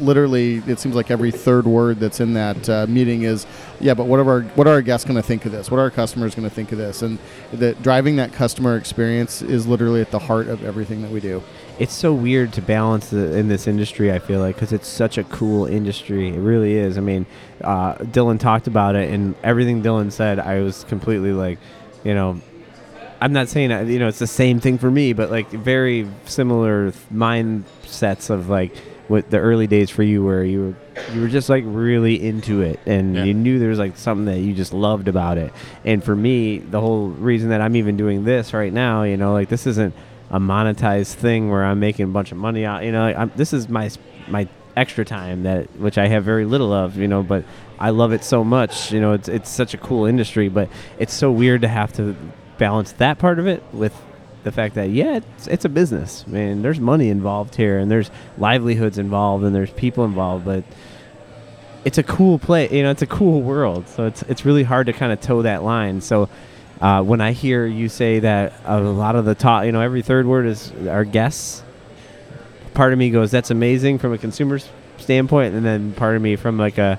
literally, 0.00 0.62
it 0.66 0.78
seems 0.80 0.94
like 0.94 1.10
every 1.10 1.30
third 1.30 1.66
word 1.66 2.00
that's 2.00 2.20
in 2.20 2.32
that 2.34 2.68
uh, 2.68 2.86
meeting 2.88 3.22
is, 3.22 3.46
"Yeah, 3.80 3.92
but 3.92 4.06
what 4.06 4.18
are 4.20 4.28
our 4.30 4.40
what 4.54 4.66
are 4.66 4.70
our 4.70 4.80
guests 4.82 5.04
going 5.04 5.16
to 5.20 5.22
think 5.22 5.44
of 5.44 5.52
this? 5.52 5.70
What 5.70 5.76
are 5.76 5.82
our 5.82 5.90
customers 5.90 6.34
going 6.34 6.48
to 6.48 6.54
think 6.54 6.72
of 6.72 6.78
this?" 6.78 7.02
And 7.02 7.18
that 7.52 7.82
driving 7.82 8.16
that 8.16 8.32
customer 8.32 8.76
experience 8.78 9.42
is 9.42 9.66
literally 9.66 10.00
at 10.00 10.10
the 10.10 10.18
heart 10.18 10.48
of 10.48 10.64
everything 10.64 11.02
that 11.02 11.10
we 11.10 11.20
do. 11.20 11.42
It's 11.78 11.92
so 11.94 12.14
weird 12.14 12.52
to 12.54 12.62
balance 12.62 13.10
the, 13.10 13.36
in 13.36 13.48
this 13.48 13.66
industry. 13.66 14.10
I 14.10 14.18
feel 14.18 14.40
like 14.40 14.56
because 14.56 14.72
it's 14.72 14.88
such 14.88 15.18
a 15.18 15.24
cool 15.24 15.66
industry. 15.66 16.28
It 16.30 16.38
really 16.38 16.74
is. 16.78 16.96
I 16.96 17.02
mean, 17.02 17.26
uh, 17.62 17.94
Dylan 17.96 18.38
talked 18.40 18.66
about 18.66 18.96
it, 18.96 19.10
and 19.10 19.34
everything 19.42 19.82
Dylan 19.82 20.10
said, 20.10 20.38
I 20.38 20.60
was 20.60 20.84
completely 20.84 21.32
like, 21.32 21.58
you 22.04 22.14
know, 22.14 22.40
I'm 23.22 23.32
not 23.32 23.48
saying 23.48 23.70
uh, 23.70 23.80
you 23.82 23.98
know 24.00 24.08
it's 24.08 24.18
the 24.18 24.26
same 24.26 24.58
thing 24.58 24.78
for 24.78 24.90
me, 24.90 25.12
but 25.12 25.30
like 25.30 25.48
very 25.50 26.08
similar 26.26 26.90
mindsets 27.14 28.30
of 28.30 28.48
like 28.48 28.76
what 29.06 29.30
the 29.30 29.38
early 29.38 29.66
days 29.66 29.90
for 29.90 30.02
you, 30.02 30.24
where 30.24 30.42
you 30.42 30.60
were 30.60 30.74
you 31.14 31.20
were 31.20 31.28
just 31.28 31.48
like 31.48 31.62
really 31.66 32.20
into 32.20 32.62
it, 32.62 32.80
and 32.84 33.14
Yeah. 33.14 33.24
you 33.24 33.34
knew 33.34 33.58
there 33.60 33.68
was 33.68 33.78
like 33.78 33.96
something 33.96 34.24
that 34.26 34.40
you 34.40 34.54
just 34.54 34.72
loved 34.72 35.06
about 35.06 35.38
it. 35.38 35.52
And 35.84 36.02
for 36.02 36.16
me, 36.16 36.58
the 36.58 36.80
whole 36.80 37.08
reason 37.08 37.50
that 37.50 37.60
I'm 37.60 37.76
even 37.76 37.96
doing 37.96 38.24
this 38.24 38.52
right 38.52 38.72
now, 38.72 39.04
you 39.04 39.16
know, 39.16 39.32
like 39.32 39.48
this 39.48 39.66
isn't 39.68 39.94
a 40.30 40.40
monetized 40.40 41.14
thing 41.14 41.48
where 41.50 41.64
I'm 41.64 41.78
making 41.78 42.04
a 42.06 42.08
bunch 42.08 42.32
of 42.32 42.38
money 42.38 42.64
out. 42.64 42.84
You 42.84 42.90
know, 42.90 43.02
like, 43.02 43.16
I'm, 43.16 43.30
this 43.36 43.52
is 43.52 43.68
my 43.68 43.88
my 44.28 44.48
extra 44.76 45.04
time 45.04 45.44
that 45.44 45.66
which 45.78 45.96
I 45.96 46.08
have 46.08 46.24
very 46.24 46.44
little 46.44 46.72
of. 46.72 46.96
You 46.96 47.06
know, 47.06 47.22
but 47.22 47.44
I 47.78 47.90
love 47.90 48.12
it 48.12 48.24
so 48.24 48.42
much. 48.42 48.90
You 48.90 49.00
know, 49.00 49.12
it's 49.12 49.28
it's 49.28 49.48
such 49.50 49.74
a 49.74 49.78
cool 49.78 50.06
industry, 50.06 50.48
but 50.48 50.68
it's 50.98 51.14
so 51.14 51.30
weird 51.30 51.60
to 51.62 51.68
have 51.68 51.92
to 51.94 52.16
balance 52.58 52.92
that 52.92 53.18
part 53.18 53.38
of 53.38 53.46
it 53.46 53.62
with 53.72 53.94
the 54.44 54.52
fact 54.52 54.74
that 54.74 54.90
yeah, 54.90 55.16
it's, 55.16 55.46
it's 55.46 55.64
a 55.64 55.68
business. 55.68 56.24
I 56.26 56.30
mean, 56.30 56.62
there's 56.62 56.80
money 56.80 57.08
involved 57.08 57.54
here, 57.54 57.78
and 57.78 57.90
there's 57.90 58.10
livelihoods 58.38 58.98
involved, 58.98 59.44
and 59.44 59.54
there's 59.54 59.70
people 59.70 60.04
involved, 60.04 60.44
but 60.44 60.64
it's 61.84 61.98
a 61.98 62.02
cool 62.02 62.38
play. 62.38 62.68
You 62.70 62.82
know, 62.82 62.90
it's 62.90 63.02
a 63.02 63.06
cool 63.06 63.42
world. 63.42 63.88
So 63.88 64.06
it's 64.06 64.22
it's 64.22 64.44
really 64.44 64.62
hard 64.62 64.86
to 64.86 64.92
kind 64.92 65.12
of 65.12 65.20
toe 65.20 65.42
that 65.42 65.62
line. 65.62 66.00
So 66.00 66.28
uh, 66.80 67.02
when 67.02 67.20
I 67.20 67.32
hear 67.32 67.66
you 67.66 67.88
say 67.88 68.20
that 68.20 68.54
a 68.64 68.80
lot 68.80 69.16
of 69.16 69.24
the 69.24 69.34
talk, 69.34 69.64
you 69.64 69.72
know, 69.72 69.80
every 69.80 70.02
third 70.02 70.26
word 70.26 70.46
is 70.46 70.72
our 70.88 71.04
guests. 71.04 71.62
Part 72.74 72.92
of 72.92 72.98
me 72.98 73.10
goes, 73.10 73.30
"That's 73.30 73.50
amazing" 73.50 73.98
from 73.98 74.12
a 74.12 74.18
consumer's 74.18 74.68
standpoint, 74.98 75.54
and 75.54 75.64
then 75.64 75.92
part 75.92 76.16
of 76.16 76.22
me 76.22 76.36
from 76.36 76.58
like 76.58 76.78
a 76.78 76.98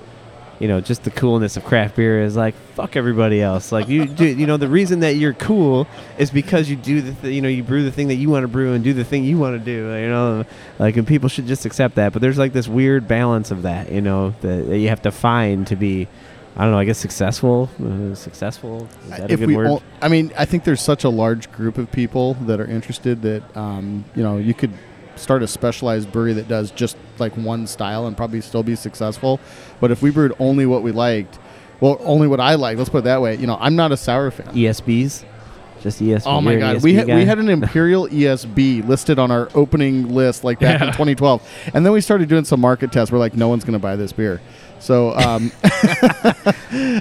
you 0.60 0.68
know, 0.68 0.80
just 0.80 1.04
the 1.04 1.10
coolness 1.10 1.56
of 1.56 1.64
craft 1.64 1.96
beer 1.96 2.22
is 2.22 2.36
like 2.36 2.54
fuck 2.74 2.96
everybody 2.96 3.40
else. 3.42 3.72
Like 3.72 3.88
you 3.88 4.06
do, 4.06 4.24
you 4.24 4.46
know, 4.46 4.56
the 4.56 4.68
reason 4.68 5.00
that 5.00 5.16
you're 5.16 5.34
cool 5.34 5.86
is 6.18 6.30
because 6.30 6.68
you 6.70 6.76
do 6.76 7.00
the, 7.00 7.12
th- 7.12 7.34
you 7.34 7.40
know, 7.40 7.48
you 7.48 7.62
brew 7.62 7.82
the 7.84 7.92
thing 7.92 8.08
that 8.08 8.14
you 8.16 8.30
want 8.30 8.44
to 8.44 8.48
brew 8.48 8.72
and 8.72 8.82
do 8.84 8.92
the 8.92 9.04
thing 9.04 9.24
you 9.24 9.38
want 9.38 9.58
to 9.58 9.64
do. 9.64 9.94
You 9.96 10.08
know, 10.08 10.44
like 10.78 10.96
and 10.96 11.06
people 11.06 11.28
should 11.28 11.46
just 11.46 11.64
accept 11.66 11.96
that. 11.96 12.12
But 12.12 12.22
there's 12.22 12.38
like 12.38 12.52
this 12.52 12.68
weird 12.68 13.06
balance 13.08 13.50
of 13.50 13.62
that, 13.62 13.90
you 13.90 14.00
know, 14.00 14.30
that, 14.42 14.68
that 14.68 14.78
you 14.78 14.88
have 14.88 15.02
to 15.02 15.10
find 15.10 15.66
to 15.68 15.76
be, 15.76 16.08
I 16.56 16.62
don't 16.62 16.70
know, 16.72 16.78
I 16.78 16.84
guess 16.84 16.98
successful. 16.98 17.68
Uh, 17.82 18.14
successful 18.14 18.88
is 19.04 19.10
that 19.10 19.30
a 19.30 19.32
if 19.32 19.40
good 19.40 19.48
we, 19.48 19.56
word? 19.56 19.66
all- 19.66 19.82
I 20.00 20.08
mean, 20.08 20.32
I 20.38 20.44
think 20.44 20.64
there's 20.64 20.80
such 20.82 21.04
a 21.04 21.08
large 21.08 21.50
group 21.52 21.78
of 21.78 21.90
people 21.90 22.34
that 22.46 22.60
are 22.60 22.66
interested 22.66 23.22
that 23.22 23.56
um, 23.56 24.04
you 24.14 24.22
know 24.22 24.36
you 24.36 24.54
could 24.54 24.72
start 25.16 25.42
a 25.42 25.46
specialized 25.46 26.10
brewery 26.12 26.32
that 26.34 26.48
does 26.48 26.70
just 26.70 26.96
like 27.18 27.36
one 27.36 27.66
style 27.66 28.06
and 28.06 28.16
probably 28.16 28.40
still 28.40 28.62
be 28.62 28.76
successful. 28.76 29.40
But 29.80 29.90
if 29.90 30.02
we 30.02 30.10
brewed 30.10 30.34
only 30.38 30.66
what 30.66 30.82
we 30.82 30.92
liked, 30.92 31.38
well, 31.80 31.98
only 32.00 32.28
what 32.28 32.40
I 32.40 32.54
like. 32.54 32.78
Let's 32.78 32.90
put 32.90 32.98
it 32.98 33.04
that 33.04 33.20
way. 33.20 33.36
You 33.36 33.46
know, 33.46 33.58
I'm 33.60 33.76
not 33.76 33.92
a 33.92 33.96
sour 33.96 34.30
fan. 34.30 34.46
ESBs, 34.48 35.24
just 35.82 36.00
ESB. 36.00 36.22
Oh 36.24 36.40
my 36.40 36.56
god, 36.56 36.82
we 36.82 36.94
had 36.94 37.06
we 37.06 37.24
had 37.24 37.38
an 37.38 37.48
Imperial 37.48 38.08
ESB 38.08 38.86
listed 38.86 39.18
on 39.18 39.30
our 39.30 39.48
opening 39.54 40.14
list 40.14 40.44
like 40.44 40.60
back 40.60 40.80
in 40.80 40.88
2012, 40.88 41.70
and 41.74 41.84
then 41.84 41.92
we 41.92 42.00
started 42.00 42.28
doing 42.28 42.44
some 42.44 42.60
market 42.60 42.92
tests. 42.92 43.12
We're 43.12 43.18
like, 43.18 43.34
no 43.34 43.48
one's 43.48 43.64
going 43.64 43.74
to 43.74 43.78
buy 43.78 43.96
this 43.96 44.12
beer. 44.12 44.40
So, 44.80 45.14
um, 45.16 45.50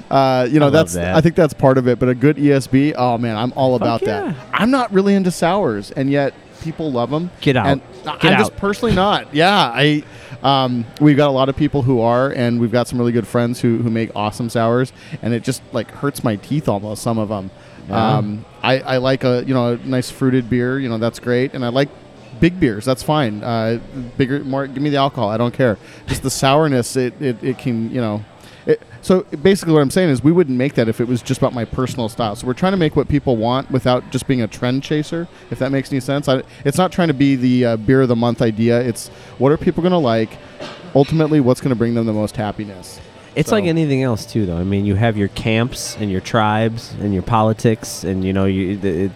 uh, 0.09 0.47
you 0.49 0.59
know, 0.59 0.65
love 0.65 0.73
that's 0.73 0.93
that. 0.93 1.15
I 1.15 1.21
think 1.21 1.35
that's 1.35 1.53
part 1.53 1.77
of 1.77 1.87
it. 1.87 1.99
But 1.99 2.09
a 2.09 2.15
good 2.15 2.37
ESB, 2.37 2.93
oh 2.97 3.17
man, 3.17 3.35
I'm 3.35 3.53
all 3.53 3.75
about 3.75 4.01
yeah. 4.01 4.31
that. 4.31 4.35
I'm 4.53 4.71
not 4.71 4.91
really 4.93 5.15
into 5.15 5.31
sours, 5.31 5.91
and 5.91 6.09
yet 6.09 6.33
people 6.63 6.91
love 6.91 7.09
them. 7.09 7.29
Get 7.41 7.55
out. 7.55 7.67
And 7.67 7.81
Get 8.03 8.25
I'm 8.25 8.33
out. 8.33 8.39
just 8.39 8.55
personally 8.57 8.95
not. 8.95 9.33
Yeah, 9.33 9.71
I. 9.73 10.03
Um, 10.41 10.85
we've 10.99 11.15
got 11.15 11.29
a 11.29 11.31
lot 11.31 11.47
of 11.47 11.55
people 11.55 11.83
who 11.83 12.01
are, 12.01 12.29
and 12.31 12.59
we've 12.59 12.71
got 12.71 12.89
some 12.89 12.99
really 12.99 13.13
good 13.13 13.25
friends 13.27 13.61
who, 13.61 13.77
who 13.77 13.89
make 13.89 14.11
awesome 14.13 14.49
sours, 14.49 14.91
and 15.21 15.33
it 15.33 15.41
just 15.43 15.61
like 15.71 15.89
hurts 15.89 16.21
my 16.21 16.35
teeth 16.35 16.67
almost. 16.67 17.01
Some 17.01 17.17
of 17.17 17.29
them. 17.29 17.49
Yeah. 17.87 18.17
Um, 18.17 18.45
I, 18.61 18.79
I 18.79 18.97
like 18.97 19.23
a 19.23 19.43
you 19.45 19.53
know 19.53 19.73
a 19.73 19.77
nice 19.77 20.09
fruited 20.11 20.49
beer. 20.49 20.79
You 20.79 20.89
know 20.89 20.97
that's 20.97 21.19
great, 21.19 21.53
and 21.53 21.63
I 21.63 21.69
like 21.69 21.89
big 22.39 22.59
beers. 22.59 22.83
That's 22.83 23.03
fine. 23.03 23.41
Uh, 23.43 23.79
bigger, 24.17 24.43
more. 24.43 24.67
Give 24.67 24.83
me 24.83 24.89
the 24.89 24.97
alcohol. 24.97 25.29
I 25.29 25.37
don't 25.37 25.53
care. 25.53 25.77
Just 26.07 26.23
the 26.23 26.29
sourness. 26.29 26.95
It, 26.95 27.21
it, 27.21 27.41
it 27.43 27.57
can 27.57 27.89
you 27.91 28.01
know. 28.01 28.23
So 29.03 29.23
basically, 29.43 29.73
what 29.73 29.81
I'm 29.81 29.91
saying 29.91 30.09
is, 30.09 30.23
we 30.23 30.31
wouldn't 30.31 30.57
make 30.57 30.75
that 30.75 30.87
if 30.87 31.01
it 31.01 31.09
was 31.09 31.21
just 31.21 31.39
about 31.39 31.53
my 31.53 31.65
personal 31.65 32.07
style. 32.07 32.37
So 32.37 32.47
we're 32.47 32.53
trying 32.53 32.71
to 32.71 32.77
make 32.77 32.95
what 32.95 33.09
people 33.09 33.35
want 33.35 33.69
without 33.69 34.09
just 34.11 34.27
being 34.27 34.41
a 34.41 34.47
trend 34.47 34.81
chaser. 34.81 35.27
If 35.51 35.59
that 35.59 35.73
makes 35.73 35.91
any 35.91 35.99
sense, 35.99 36.29
I, 36.29 36.41
it's 36.63 36.77
not 36.77 36.93
trying 36.93 37.09
to 37.09 37.13
be 37.13 37.35
the 37.35 37.65
uh, 37.65 37.77
beer 37.77 38.01
of 38.03 38.07
the 38.07 38.15
month 38.15 38.41
idea. 38.41 38.79
It's 38.79 39.09
what 39.37 39.51
are 39.51 39.57
people 39.57 39.81
going 39.83 39.91
to 39.91 39.97
like. 39.97 40.37
Ultimately, 40.95 41.41
what's 41.41 41.59
going 41.59 41.71
to 41.71 41.75
bring 41.75 41.95
them 41.95 42.05
the 42.05 42.13
most 42.13 42.37
happiness. 42.37 43.01
It's 43.35 43.49
So- 43.49 43.55
like 43.55 43.65
anything 43.65 44.03
else 44.03 44.25
too, 44.25 44.45
though. 44.45 44.57
I 44.57 44.63
mean, 44.63 44.85
you 44.85 44.95
have 44.95 45.17
your 45.17 45.27
camps 45.29 45.97
and 45.99 46.09
your 46.09 46.21
tribes 46.21 46.93
and 47.01 47.13
your 47.13 47.23
politics, 47.23 48.05
and 48.05 48.23
you 48.23 48.31
know, 48.31 48.45
you 48.45 48.79
it, 48.81 49.11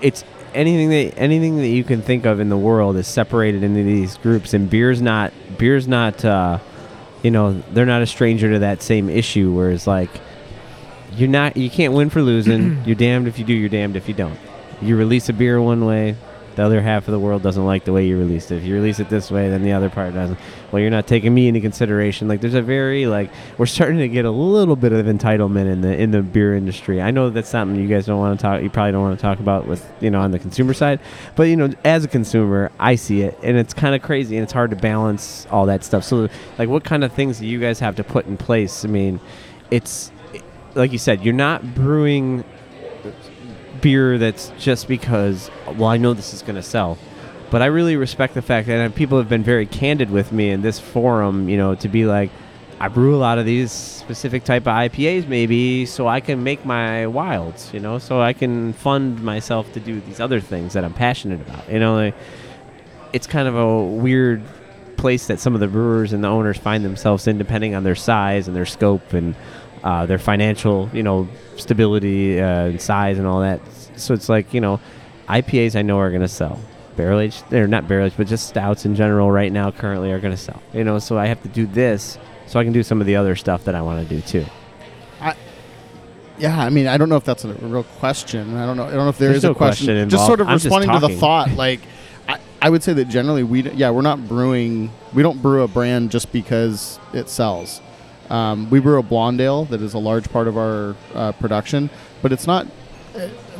it's 0.00 0.22
anything 0.54 0.90
that 0.90 1.18
anything 1.18 1.56
that 1.56 1.68
you 1.68 1.82
can 1.82 2.00
think 2.00 2.26
of 2.26 2.38
in 2.38 2.48
the 2.48 2.56
world 2.56 2.96
is 2.96 3.08
separated 3.08 3.64
into 3.64 3.82
these 3.82 4.18
groups, 4.18 4.54
and 4.54 4.70
beer's 4.70 5.02
not 5.02 5.32
beer's 5.58 5.88
not. 5.88 6.24
Uh, 6.24 6.58
you 7.22 7.30
know, 7.30 7.62
they're 7.72 7.86
not 7.86 8.02
a 8.02 8.06
stranger 8.06 8.50
to 8.52 8.58
that 8.60 8.82
same 8.82 9.08
issue. 9.08 9.52
where 9.54 9.70
it's 9.70 9.86
like, 9.86 10.10
you're 11.16 11.28
not, 11.28 11.56
you 11.56 11.70
can't 11.70 11.92
win 11.92 12.10
for 12.10 12.22
losing. 12.22 12.82
you're 12.86 12.96
damned 12.96 13.28
if 13.28 13.38
you 13.38 13.44
do. 13.44 13.52
You're 13.52 13.68
damned 13.68 13.96
if 13.96 14.08
you 14.08 14.14
don't. 14.14 14.38
You 14.80 14.96
release 14.96 15.28
a 15.28 15.32
beer 15.32 15.60
one 15.60 15.84
way, 15.84 16.16
the 16.60 16.66
other 16.66 16.82
half 16.82 17.08
of 17.08 17.12
the 17.12 17.18
world 17.18 17.42
doesn't 17.42 17.64
like 17.64 17.86
the 17.86 17.92
way 17.92 18.06
you 18.06 18.18
released 18.18 18.52
it. 18.52 18.56
If 18.56 18.64
you 18.64 18.74
release 18.74 19.00
it 19.00 19.08
this 19.08 19.30
way, 19.30 19.48
then 19.48 19.62
the 19.62 19.72
other 19.72 19.88
part 19.88 20.12
doesn't. 20.12 20.38
Well, 20.70 20.82
you're 20.82 20.90
not 20.90 21.06
taking 21.06 21.32
me 21.32 21.48
into 21.48 21.60
consideration. 21.60 22.28
Like, 22.28 22.42
there's 22.42 22.52
a 22.52 22.60
very 22.60 23.06
like 23.06 23.30
we're 23.56 23.64
starting 23.64 23.96
to 24.00 24.08
get 24.08 24.26
a 24.26 24.30
little 24.30 24.76
bit 24.76 24.92
of 24.92 25.06
entitlement 25.06 25.72
in 25.72 25.80
the 25.80 25.98
in 25.98 26.10
the 26.10 26.20
beer 26.20 26.54
industry. 26.54 27.00
I 27.00 27.12
know 27.12 27.30
that's 27.30 27.48
something 27.48 27.80
you 27.80 27.88
guys 27.88 28.04
don't 28.04 28.18
want 28.18 28.38
to 28.38 28.42
talk. 28.42 28.62
You 28.62 28.68
probably 28.68 28.92
don't 28.92 29.00
want 29.00 29.18
to 29.18 29.22
talk 29.22 29.40
about 29.40 29.66
with 29.66 29.90
you 30.00 30.10
know 30.10 30.20
on 30.20 30.32
the 30.32 30.38
consumer 30.38 30.74
side, 30.74 31.00
but 31.34 31.44
you 31.44 31.56
know 31.56 31.72
as 31.82 32.04
a 32.04 32.08
consumer, 32.08 32.70
I 32.78 32.96
see 32.96 33.22
it, 33.22 33.38
and 33.42 33.56
it's 33.56 33.72
kind 33.72 33.94
of 33.94 34.02
crazy, 34.02 34.36
and 34.36 34.42
it's 34.42 34.52
hard 34.52 34.68
to 34.68 34.76
balance 34.76 35.46
all 35.50 35.64
that 35.64 35.82
stuff. 35.82 36.04
So, 36.04 36.28
like, 36.58 36.68
what 36.68 36.84
kind 36.84 37.04
of 37.04 37.12
things 37.14 37.38
do 37.38 37.46
you 37.46 37.58
guys 37.58 37.80
have 37.80 37.96
to 37.96 38.04
put 38.04 38.26
in 38.26 38.36
place? 38.36 38.84
I 38.84 38.88
mean, 38.88 39.18
it's 39.70 40.12
like 40.74 40.92
you 40.92 40.98
said, 40.98 41.24
you're 41.24 41.32
not 41.32 41.74
brewing 41.74 42.44
beer 43.80 44.18
that's 44.18 44.52
just 44.58 44.88
because 44.88 45.50
well 45.76 45.88
I 45.88 45.96
know 45.96 46.14
this 46.14 46.32
is 46.34 46.42
going 46.42 46.56
to 46.56 46.62
sell. 46.62 46.98
But 47.50 47.62
I 47.62 47.66
really 47.66 47.96
respect 47.96 48.34
the 48.34 48.42
fact 48.42 48.68
that 48.68 48.94
people 48.94 49.18
have 49.18 49.28
been 49.28 49.42
very 49.42 49.66
candid 49.66 50.10
with 50.10 50.30
me 50.30 50.50
in 50.50 50.62
this 50.62 50.78
forum, 50.78 51.48
you 51.48 51.56
know, 51.56 51.74
to 51.74 51.88
be 51.88 52.06
like 52.06 52.30
I 52.82 52.88
brew 52.88 53.14
a 53.14 53.18
lot 53.18 53.36
of 53.38 53.44
these 53.44 53.72
specific 53.72 54.44
type 54.44 54.62
of 54.62 54.72
IPAs 54.72 55.28
maybe 55.28 55.84
so 55.84 56.08
I 56.08 56.20
can 56.20 56.42
make 56.42 56.64
my 56.64 57.06
wilds, 57.06 57.74
you 57.74 57.80
know, 57.80 57.98
so 57.98 58.22
I 58.22 58.32
can 58.32 58.72
fund 58.72 59.22
myself 59.22 59.70
to 59.74 59.80
do 59.80 60.00
these 60.00 60.18
other 60.18 60.40
things 60.40 60.72
that 60.72 60.82
I'm 60.82 60.94
passionate 60.94 61.42
about. 61.42 61.70
You 61.70 61.78
know, 61.78 61.96
like, 61.96 62.14
it's 63.12 63.26
kind 63.26 63.46
of 63.46 63.54
a 63.54 63.84
weird 63.84 64.42
place 64.96 65.26
that 65.26 65.40
some 65.40 65.52
of 65.52 65.60
the 65.60 65.68
brewers 65.68 66.14
and 66.14 66.24
the 66.24 66.28
owners 66.28 66.56
find 66.56 66.82
themselves 66.82 67.26
in 67.26 67.36
depending 67.36 67.74
on 67.74 67.84
their 67.84 67.94
size 67.94 68.48
and 68.48 68.56
their 68.56 68.64
scope 68.64 69.12
and 69.12 69.34
uh, 69.84 70.06
their 70.06 70.18
financial, 70.18 70.88
you 70.94 71.02
know, 71.02 71.28
stability 71.56 72.40
uh, 72.40 72.66
and 72.66 72.80
size 72.80 73.18
and 73.18 73.26
all 73.26 73.40
that. 73.40 73.60
So 73.96 74.14
it's 74.14 74.30
like, 74.30 74.54
you 74.54 74.60
know, 74.62 74.80
IPAs 75.30 75.76
I 75.76 75.82
know 75.82 75.98
are 75.98 76.10
going 76.10 76.22
to 76.22 76.28
sell. 76.28 76.60
Barrel 76.96 77.20
aged, 77.20 77.44
they're 77.50 77.68
not 77.68 77.86
barrel 77.88 78.06
aged, 78.06 78.16
but 78.16 78.26
just 78.26 78.48
stouts 78.48 78.84
in 78.84 78.94
general 78.94 79.30
right 79.30 79.52
now 79.52 79.70
currently 79.70 80.10
are 80.12 80.18
going 80.18 80.34
to 80.34 80.40
sell. 80.40 80.60
You 80.74 80.84
know, 80.84 80.98
so 80.98 81.16
I 81.18 81.26
have 81.26 81.42
to 81.42 81.48
do 81.48 81.66
this 81.66 82.18
so 82.46 82.58
I 82.58 82.64
can 82.64 82.72
do 82.72 82.82
some 82.82 83.00
of 83.00 83.06
the 83.06 83.16
other 83.16 83.36
stuff 83.36 83.64
that 83.64 83.74
I 83.74 83.82
want 83.82 84.06
to 84.06 84.14
do 84.14 84.20
too. 84.20 84.44
I, 85.20 85.34
Yeah, 86.38 86.58
I 86.58 86.68
mean, 86.70 86.88
I 86.88 86.96
don't 86.98 87.08
know 87.08 87.16
if 87.16 87.24
that's 87.24 87.44
a 87.44 87.52
real 87.54 87.84
question. 87.84 88.56
I 88.56 88.66
don't 88.66 88.76
know. 88.76 88.84
I 88.84 88.90
don't 88.90 88.98
know 89.04 89.08
if 89.08 89.18
there 89.18 89.28
There's 89.28 89.38
is 89.38 89.44
no 89.44 89.52
a 89.52 89.54
question. 89.54 89.86
question 89.86 90.08
Just 90.10 90.26
sort 90.26 90.40
of 90.40 90.48
I'm 90.48 90.54
responding 90.54 90.90
to 90.90 90.98
the 90.98 91.14
thought. 91.16 91.50
Like, 91.52 91.80
I, 92.28 92.38
I 92.60 92.68
would 92.70 92.82
say 92.82 92.92
that 92.94 93.04
generally 93.06 93.44
we, 93.44 93.62
d- 93.62 93.70
yeah, 93.74 93.90
we're 93.90 94.02
not 94.02 94.26
brewing. 94.26 94.90
We 95.14 95.22
don't 95.22 95.40
brew 95.40 95.62
a 95.62 95.68
brand 95.68 96.10
just 96.10 96.32
because 96.32 96.98
it 97.14 97.28
sells. 97.28 97.80
Um, 98.30 98.68
we 98.70 98.80
brew 98.80 98.98
a 98.98 99.02
blonde 99.02 99.40
ale 99.40 99.64
that 99.66 99.80
is 99.82 99.94
a 99.94 99.98
large 99.98 100.30
part 100.30 100.48
of 100.48 100.56
our 100.56 100.96
uh, 101.14 101.32
production, 101.32 101.88
but 102.20 102.32
it's 102.32 102.46
not. 102.46 102.66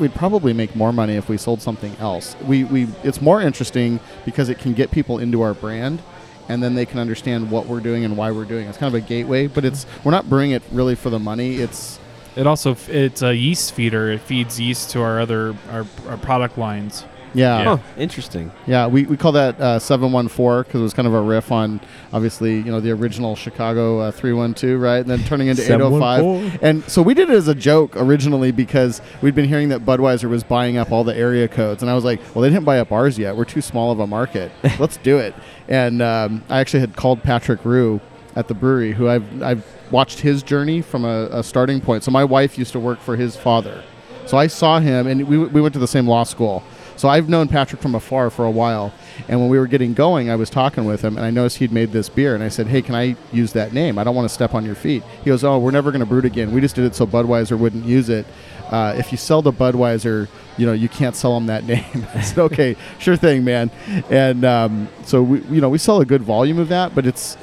We'd 0.01 0.15
probably 0.15 0.53
make 0.55 0.75
more 0.75 0.93
money 0.93 1.15
if 1.17 1.29
we 1.29 1.37
sold 1.37 1.61
something 1.61 1.95
else. 1.97 2.35
We, 2.47 2.65
we 2.65 2.89
it's 3.05 3.21
more 3.21 3.41
interesting 3.43 4.01
because 4.25 4.49
it 4.49 4.59
can 4.59 4.73
get 4.73 4.91
people 4.91 5.19
into 5.19 5.43
our 5.43 5.53
brand, 5.55 6.03
and 6.49 6.63
then 6.63 6.75
they 6.75 6.87
can 6.87 6.99
understand 6.99 7.51
what 7.51 7.67
we're 7.67 7.81
doing 7.81 8.05
and 8.05 8.17
why 8.17 8.31
we're 8.33 8.47
doing. 8.47 8.67
it. 8.67 8.71
It's 8.71 8.79
kind 8.79 8.93
of 8.95 9.01
a 9.01 9.07
gateway, 9.07 9.47
but 9.47 9.65
it's 9.65 9.85
we're 10.03 10.11
not 10.11 10.29
brewing 10.29 10.53
it 10.53 10.63
really 10.73 10.95
for 10.95 11.11
the 11.11 11.19
money. 11.19 11.57
It's 11.57 12.01
It 12.35 12.47
also 12.47 12.77
it's 12.89 13.23
a 13.23 13.35
yeast 13.37 13.75
feeder. 13.75 14.11
It 14.11 14.21
feeds 14.21 14.59
yeast 14.59 14.91
to 14.91 15.03
our 15.03 15.21
other 15.21 15.55
our, 15.71 15.87
our 16.09 16.17
product 16.17 16.57
lines. 16.57 17.05
Yeah, 17.35 17.65
Huh, 17.65 17.79
interesting. 17.97 18.51
Yeah, 18.67 18.87
we, 18.87 19.05
we 19.07 19.17
call 19.17 19.33
that 19.33 19.61
uh, 19.61 19.79
714 19.79 20.63
because 20.65 20.81
it 20.81 20.83
was 20.83 20.95
kind 20.95 21.07
of 21.07 21.15
a 21.15 21.21
riff 21.21 21.53
on, 21.53 21.81
obviously, 22.13 22.57
you 22.57 22.65
know, 22.73 22.81
the 22.81 22.91
original 22.91 23.37
Chicago 23.37 24.01
uh, 24.01 24.11
312, 24.11 24.81
right? 24.81 24.99
And 24.99 25.09
then 25.09 25.23
turning 25.25 25.49
into 25.49 25.63
805. 25.63 26.59
And 26.63 26.85
so 26.85 27.03
we 27.03 27.15
did 27.15 27.31
it 27.31 27.35
as 27.35 27.49
a 27.49 27.55
joke 27.55 27.93
originally 27.97 28.51
because 28.53 29.01
we'd 29.23 29.35
been 29.35 29.49
hearing 29.49 29.69
that 29.71 29.85
Budweiser 29.85 30.29
was 30.29 30.43
buying 30.43 30.77
up 30.77 30.91
all 30.91 31.05
the 31.05 31.17
area 31.17 31.47
codes. 31.49 31.83
And 31.83 31.91
I 31.91 31.95
was 31.95 32.05
like, 32.05 32.21
well, 32.35 32.43
they 32.43 32.49
didn't 32.51 32.65
buy 32.65 32.79
up 32.81 32.91
ours 32.93 33.19
yet. 33.19 33.37
We're 33.37 33.45
too 33.45 33.61
small 33.61 33.93
of 33.93 34.01
a 34.01 34.07
market. 34.07 34.51
Let's 34.79 34.97
do 34.99 35.19
it. 35.19 35.35
And 35.69 36.03
um, 36.03 36.43
I 36.49 36.59
actually 36.61 36.81
had 36.81 36.97
called 36.97 37.23
Patrick 37.23 37.65
Rue 37.65 38.01
at 38.37 38.49
the 38.49 38.55
Bruery, 38.55 38.93
who 38.93 39.09
I've, 39.09 39.43
I've 39.43 39.67
watched 39.91 40.21
his 40.21 40.43
journey 40.43 40.83
from 40.83 41.05
a, 41.05 41.27
a 41.33 41.43
starting 41.43 41.81
point. 41.81 42.05
So 42.05 42.11
my 42.11 42.25
wife 42.25 42.59
used 42.59 42.73
to 42.73 42.79
work 42.81 43.01
for 43.01 43.17
his 43.17 43.37
father. 43.37 43.83
So 44.27 44.37
I 44.39 44.47
saw 44.47 44.79
him, 44.79 45.09
and 45.09 45.27
we, 45.27 45.39
we 45.39 45.61
went 45.61 45.73
to 45.75 45.81
the 45.81 45.89
same 45.89 46.07
law 46.07 46.23
school. 46.23 46.63
So 47.01 47.09
I've 47.09 47.31
known 47.31 47.49
Patrick 47.49 47.81
from 47.81 47.95
afar 47.95 48.29
for 48.29 48.45
a 48.45 48.51
while. 48.51 48.93
And 49.27 49.41
when 49.41 49.49
we 49.49 49.59
were 49.59 49.67
getting 49.67 49.95
going, 49.95 50.29
I 50.29 50.37
was 50.37 50.51
talking 50.51 50.85
with 50.85 51.01
him, 51.01 51.17
and 51.17 51.25
I 51.25 51.31
noticed 51.31 51.57
he'd 51.57 51.73
made 51.73 51.93
this 51.93 52.11
beer. 52.11 52.35
And 52.35 52.45
I 52.45 52.51
said, 52.51 52.67
Hey, 52.67 52.83
can 52.83 52.95
I 52.95 53.17
use 53.33 53.55
that 53.55 53.73
name? 53.73 53.97
I 53.97 54.05
don't 54.05 54.15
want 54.15 54.29
to 54.29 54.35
step 54.35 54.53
on 54.53 54.67
your 54.67 54.75
feet. 54.75 55.03
He 55.25 55.31
goes, 55.31 55.43
Oh, 55.43 55.59
we're 55.59 55.71
never 55.71 55.93
going 55.93 56.01
to 56.01 56.07
brew 56.07 56.19
it 56.19 56.27
again. 56.27 56.53
We 56.53 56.61
just 56.61 56.75
did 56.75 56.85
it 56.85 56.95
so 56.95 57.07
Budweiser 57.07 57.59
wouldn't 57.59 57.87
use 57.87 58.11
it. 58.11 58.27
Uh, 58.69 58.95
if 58.99 59.13
you 59.13 59.17
sell 59.17 59.43
to 59.43 59.51
Budweiser, 59.51 60.29
you 60.59 60.67
know, 60.67 60.75
you 60.75 60.91
can't 60.91 61.17
sell 61.17 61.33
them 61.33 61.47
that 61.47 61.65
name. 61.73 62.07
I 62.15 62.21
said, 62.21 62.39
Okay, 62.39 62.77
sure 62.99 63.17
thing, 63.17 63.45
man. 63.45 63.71
And 64.11 64.45
um, 64.45 64.87
so, 65.07 65.23
we, 65.23 65.41
you 65.45 65.63
know, 65.63 65.71
we 65.71 65.79
sell 65.79 66.03
a 66.03 66.05
good 66.05 66.23
volume 66.23 66.59
of 66.59 66.69
that, 66.69 66.95
but 66.95 67.07
it's, 67.07 67.39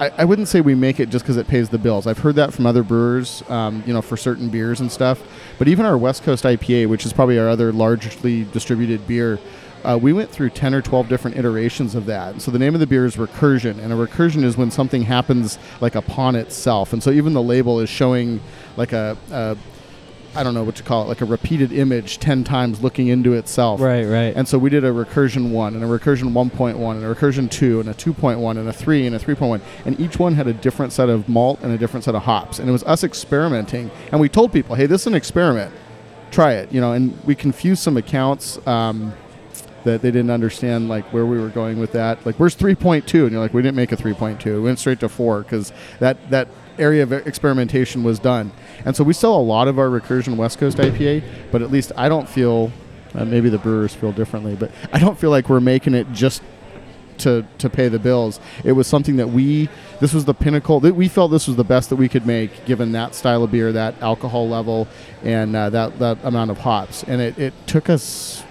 I, 0.00 0.10
I 0.18 0.24
wouldn't 0.24 0.48
say 0.48 0.60
we 0.60 0.74
make 0.74 0.98
it 0.98 1.08
just 1.08 1.24
because 1.24 1.36
it 1.36 1.46
pays 1.46 1.68
the 1.68 1.78
bills. 1.78 2.06
I've 2.06 2.18
heard 2.18 2.34
that 2.34 2.52
from 2.52 2.66
other 2.66 2.82
brewers, 2.82 3.48
um, 3.48 3.82
you 3.86 3.92
know, 3.92 4.02
for 4.02 4.16
certain 4.16 4.48
beers 4.48 4.80
and 4.80 4.90
stuff. 4.90 5.22
But 5.58 5.68
even 5.68 5.86
our 5.86 5.96
West 5.96 6.24
Coast 6.24 6.44
IPA, 6.44 6.88
which 6.88 7.06
is 7.06 7.12
probably 7.12 7.38
our 7.38 7.48
other 7.48 7.72
largely 7.72 8.44
distributed 8.44 9.06
beer, 9.06 9.38
uh, 9.84 9.98
we 10.00 10.12
went 10.12 10.30
through 10.30 10.50
10 10.50 10.74
or 10.74 10.82
12 10.82 11.08
different 11.08 11.36
iterations 11.36 11.94
of 11.94 12.06
that. 12.06 12.40
So 12.40 12.50
the 12.50 12.58
name 12.58 12.74
of 12.74 12.80
the 12.80 12.86
beer 12.86 13.04
is 13.04 13.16
recursion. 13.16 13.78
And 13.78 13.92
a 13.92 13.96
recursion 13.96 14.42
is 14.42 14.56
when 14.56 14.70
something 14.70 15.02
happens 15.02 15.58
like 15.80 15.94
upon 15.94 16.34
itself. 16.34 16.92
And 16.92 17.02
so 17.02 17.10
even 17.10 17.32
the 17.32 17.42
label 17.42 17.78
is 17.80 17.88
showing 17.88 18.40
like 18.76 18.92
a, 18.92 19.16
a 19.30 19.56
I 20.36 20.42
don't 20.42 20.54
know 20.54 20.64
what 20.64 20.74
to 20.76 20.82
call 20.82 21.04
it, 21.04 21.08
like 21.08 21.20
a 21.20 21.24
repeated 21.24 21.72
image 21.72 22.18
10 22.18 22.44
times 22.44 22.82
looking 22.82 23.08
into 23.08 23.34
itself. 23.34 23.80
Right, 23.80 24.04
right. 24.04 24.34
And 24.34 24.48
so 24.48 24.58
we 24.58 24.70
did 24.70 24.84
a 24.84 24.90
recursion 24.90 25.50
1 25.50 25.74
and 25.74 25.84
a 25.84 25.86
recursion 25.86 26.32
1.1 26.32 26.96
and 26.96 27.04
a 27.04 27.14
recursion 27.14 27.50
2 27.50 27.80
and 27.80 27.88
a 27.88 27.94
2.1 27.94 28.58
and 28.58 28.68
a 28.68 28.72
3 28.72 29.06
and 29.06 29.16
a 29.16 29.18
3.1 29.18 29.60
and 29.84 30.00
each 30.00 30.18
one 30.18 30.34
had 30.34 30.46
a 30.46 30.52
different 30.52 30.92
set 30.92 31.08
of 31.08 31.28
malt 31.28 31.60
and 31.62 31.72
a 31.72 31.78
different 31.78 32.04
set 32.04 32.14
of 32.14 32.22
hops 32.22 32.58
and 32.58 32.68
it 32.68 32.72
was 32.72 32.82
us 32.84 33.04
experimenting 33.04 33.90
and 34.10 34.20
we 34.20 34.28
told 34.28 34.52
people, 34.52 34.74
"Hey, 34.74 34.86
this 34.86 35.02
is 35.02 35.06
an 35.06 35.14
experiment. 35.14 35.72
Try 36.30 36.54
it." 36.54 36.72
You 36.72 36.80
know, 36.80 36.92
and 36.92 37.16
we 37.24 37.34
confused 37.34 37.82
some 37.82 37.96
accounts 37.96 38.64
um, 38.66 39.12
that 39.84 40.02
they 40.02 40.10
didn't 40.10 40.30
understand 40.30 40.88
like 40.88 41.04
where 41.12 41.26
we 41.26 41.38
were 41.38 41.48
going 41.48 41.78
with 41.78 41.92
that. 41.92 42.24
Like, 42.26 42.36
"Where's 42.36 42.56
3.2?" 42.56 43.22
And 43.22 43.32
you're 43.32 43.40
like, 43.40 43.54
"We 43.54 43.62
didn't 43.62 43.76
make 43.76 43.92
a 43.92 43.96
3.2. 43.96 44.44
We 44.54 44.60
went 44.60 44.78
straight 44.78 45.00
to 45.00 45.08
4 45.08 45.44
cuz 45.44 45.72
that 46.00 46.16
that 46.30 46.48
area 46.78 47.02
of 47.02 47.12
experimentation 47.12 48.02
was 48.02 48.18
done." 48.18 48.50
And 48.84 48.94
so 48.94 49.02
we 49.04 49.12
sell 49.14 49.36
a 49.36 49.40
lot 49.42 49.68
of 49.68 49.78
our 49.78 49.88
recursion 49.88 50.36
West 50.36 50.58
Coast 50.58 50.76
IPA, 50.78 51.22
but 51.50 51.62
at 51.62 51.70
least 51.70 51.92
I 51.96 52.08
don't 52.08 52.28
feel 52.28 52.70
uh, 53.14 53.24
maybe 53.24 53.48
the 53.48 53.58
brewers 53.58 53.94
feel 53.94 54.12
differently, 54.12 54.54
but 54.56 54.70
I 54.92 54.98
don't 54.98 55.18
feel 55.18 55.30
like 55.30 55.48
we're 55.48 55.60
making 55.60 55.94
it 55.94 56.10
just 56.12 56.42
to 57.18 57.46
to 57.58 57.70
pay 57.70 57.88
the 57.88 57.98
bills. 58.00 58.40
It 58.64 58.72
was 58.72 58.86
something 58.88 59.16
that 59.16 59.28
we 59.28 59.68
this 60.00 60.12
was 60.12 60.24
the 60.24 60.34
pinnacle 60.34 60.80
that 60.80 60.94
we 60.96 61.06
felt 61.08 61.30
this 61.30 61.46
was 61.46 61.56
the 61.56 61.62
best 61.64 61.88
that 61.90 61.96
we 61.96 62.08
could 62.08 62.26
make 62.26 62.64
given 62.66 62.90
that 62.92 63.14
style 63.14 63.44
of 63.44 63.52
beer, 63.52 63.70
that 63.72 63.94
alcohol 64.02 64.48
level, 64.48 64.88
and 65.22 65.54
uh, 65.54 65.70
that 65.70 65.98
that 66.00 66.18
amount 66.24 66.50
of 66.50 66.58
hops. 66.58 67.04
And 67.04 67.20
it, 67.22 67.38
it 67.38 67.54
took 67.68 67.88
us 67.88 68.42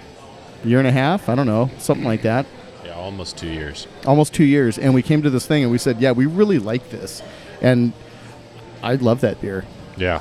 a 0.64 0.66
year 0.68 0.78
and 0.78 0.88
a 0.88 0.92
half, 0.92 1.28
I 1.28 1.34
don't 1.34 1.46
know, 1.46 1.70
something 1.78 2.06
like 2.06 2.22
that, 2.22 2.46
Yeah, 2.86 2.94
almost 2.94 3.36
two 3.36 3.48
years. 3.50 3.86
almost 4.06 4.32
two 4.32 4.44
years. 4.44 4.78
And 4.78 4.94
we 4.94 5.02
came 5.02 5.20
to 5.22 5.28
this 5.30 5.46
thing 5.46 5.62
and 5.62 5.70
we 5.70 5.76
said, 5.78 6.00
yeah, 6.00 6.12
we 6.12 6.24
really 6.24 6.58
like 6.58 6.88
this, 6.88 7.22
and 7.60 7.92
I 8.82 8.94
love 8.94 9.20
that 9.20 9.42
beer. 9.42 9.66
Yeah, 9.96 10.20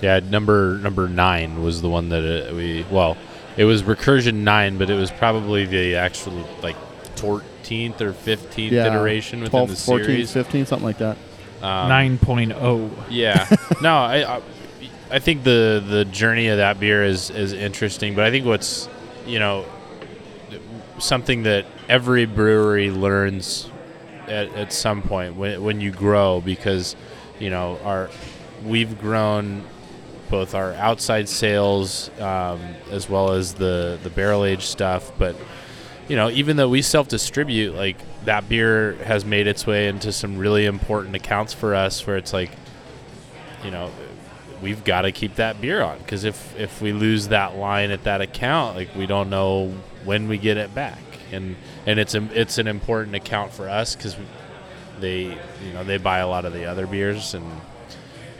yeah. 0.00 0.20
Number 0.20 0.78
number 0.78 1.08
nine 1.08 1.62
was 1.62 1.82
the 1.82 1.88
one 1.88 2.08
that 2.10 2.50
uh, 2.50 2.54
we 2.54 2.84
well, 2.90 3.16
it 3.56 3.64
was 3.64 3.82
recursion 3.82 4.36
nine, 4.36 4.78
but 4.78 4.90
it 4.90 4.94
was 4.94 5.10
probably 5.10 5.66
the 5.66 5.96
actual 5.96 6.48
like 6.62 6.76
fourteenth 7.16 8.00
or 8.00 8.12
fifteenth 8.12 8.72
Yeah, 8.72 8.86
iteration 8.86 9.40
within 9.40 9.50
12, 9.50 9.70
the 9.70 9.76
14, 9.76 10.04
series. 10.06 10.32
15, 10.32 10.66
something 10.66 10.86
like 10.86 10.98
that. 10.98 11.16
Um, 11.62 11.90
9.0. 11.90 12.90
Yeah. 13.10 13.46
no, 13.82 13.94
I, 13.96 14.36
I 14.36 14.42
I 15.10 15.18
think 15.18 15.42
the 15.42 15.82
the 15.86 16.04
journey 16.04 16.48
of 16.48 16.58
that 16.58 16.78
beer 16.78 17.04
is 17.04 17.30
is 17.30 17.52
interesting, 17.52 18.14
but 18.14 18.24
I 18.24 18.30
think 18.30 18.46
what's 18.46 18.88
you 19.26 19.38
know 19.38 19.66
something 20.98 21.42
that 21.44 21.66
every 21.88 22.26
brewery 22.26 22.90
learns 22.90 23.70
at, 24.28 24.54
at 24.54 24.72
some 24.72 25.02
point 25.02 25.34
when, 25.34 25.62
when 25.62 25.80
you 25.80 25.90
grow 25.90 26.40
because 26.40 26.94
you 27.38 27.50
know 27.50 27.78
our 27.84 28.10
we've 28.64 28.98
grown 29.00 29.64
both 30.30 30.54
our 30.54 30.74
outside 30.74 31.28
sales 31.28 32.10
um, 32.20 32.60
as 32.90 33.08
well 33.08 33.32
as 33.32 33.54
the 33.54 33.98
the 34.02 34.10
barrel 34.10 34.44
age 34.44 34.64
stuff 34.64 35.10
but 35.18 35.34
you 36.08 36.16
know 36.16 36.30
even 36.30 36.56
though 36.56 36.68
we 36.68 36.82
self 36.82 37.08
distribute 37.08 37.74
like 37.74 37.96
that 38.24 38.48
beer 38.48 38.94
has 39.04 39.24
made 39.24 39.46
its 39.46 39.66
way 39.66 39.88
into 39.88 40.12
some 40.12 40.38
really 40.38 40.66
important 40.66 41.16
accounts 41.16 41.52
for 41.52 41.74
us 41.74 42.06
where 42.06 42.16
it's 42.16 42.32
like 42.32 42.50
you 43.64 43.70
know 43.70 43.90
we've 44.62 44.84
got 44.84 45.02
to 45.02 45.12
keep 45.12 45.36
that 45.36 45.60
beer 45.60 45.82
on 45.82 45.98
because 45.98 46.24
if 46.24 46.56
if 46.58 46.80
we 46.80 46.92
lose 46.92 47.28
that 47.28 47.56
line 47.56 47.90
at 47.90 48.04
that 48.04 48.20
account 48.20 48.76
like 48.76 48.94
we 48.94 49.06
don't 49.06 49.30
know 49.30 49.72
when 50.04 50.28
we 50.28 50.38
get 50.38 50.56
it 50.56 50.74
back. 50.74 50.98
And 51.32 51.56
and 51.86 51.98
it's 51.98 52.14
a, 52.14 52.28
it's 52.38 52.58
an 52.58 52.66
important 52.66 53.14
account 53.14 53.52
for 53.52 53.68
us 53.68 53.94
because 53.94 54.16
they 54.98 55.22
you 55.22 55.72
know 55.72 55.84
they 55.84 55.98
buy 55.98 56.18
a 56.18 56.28
lot 56.28 56.44
of 56.44 56.52
the 56.52 56.64
other 56.64 56.86
beers 56.86 57.34
and 57.34 57.44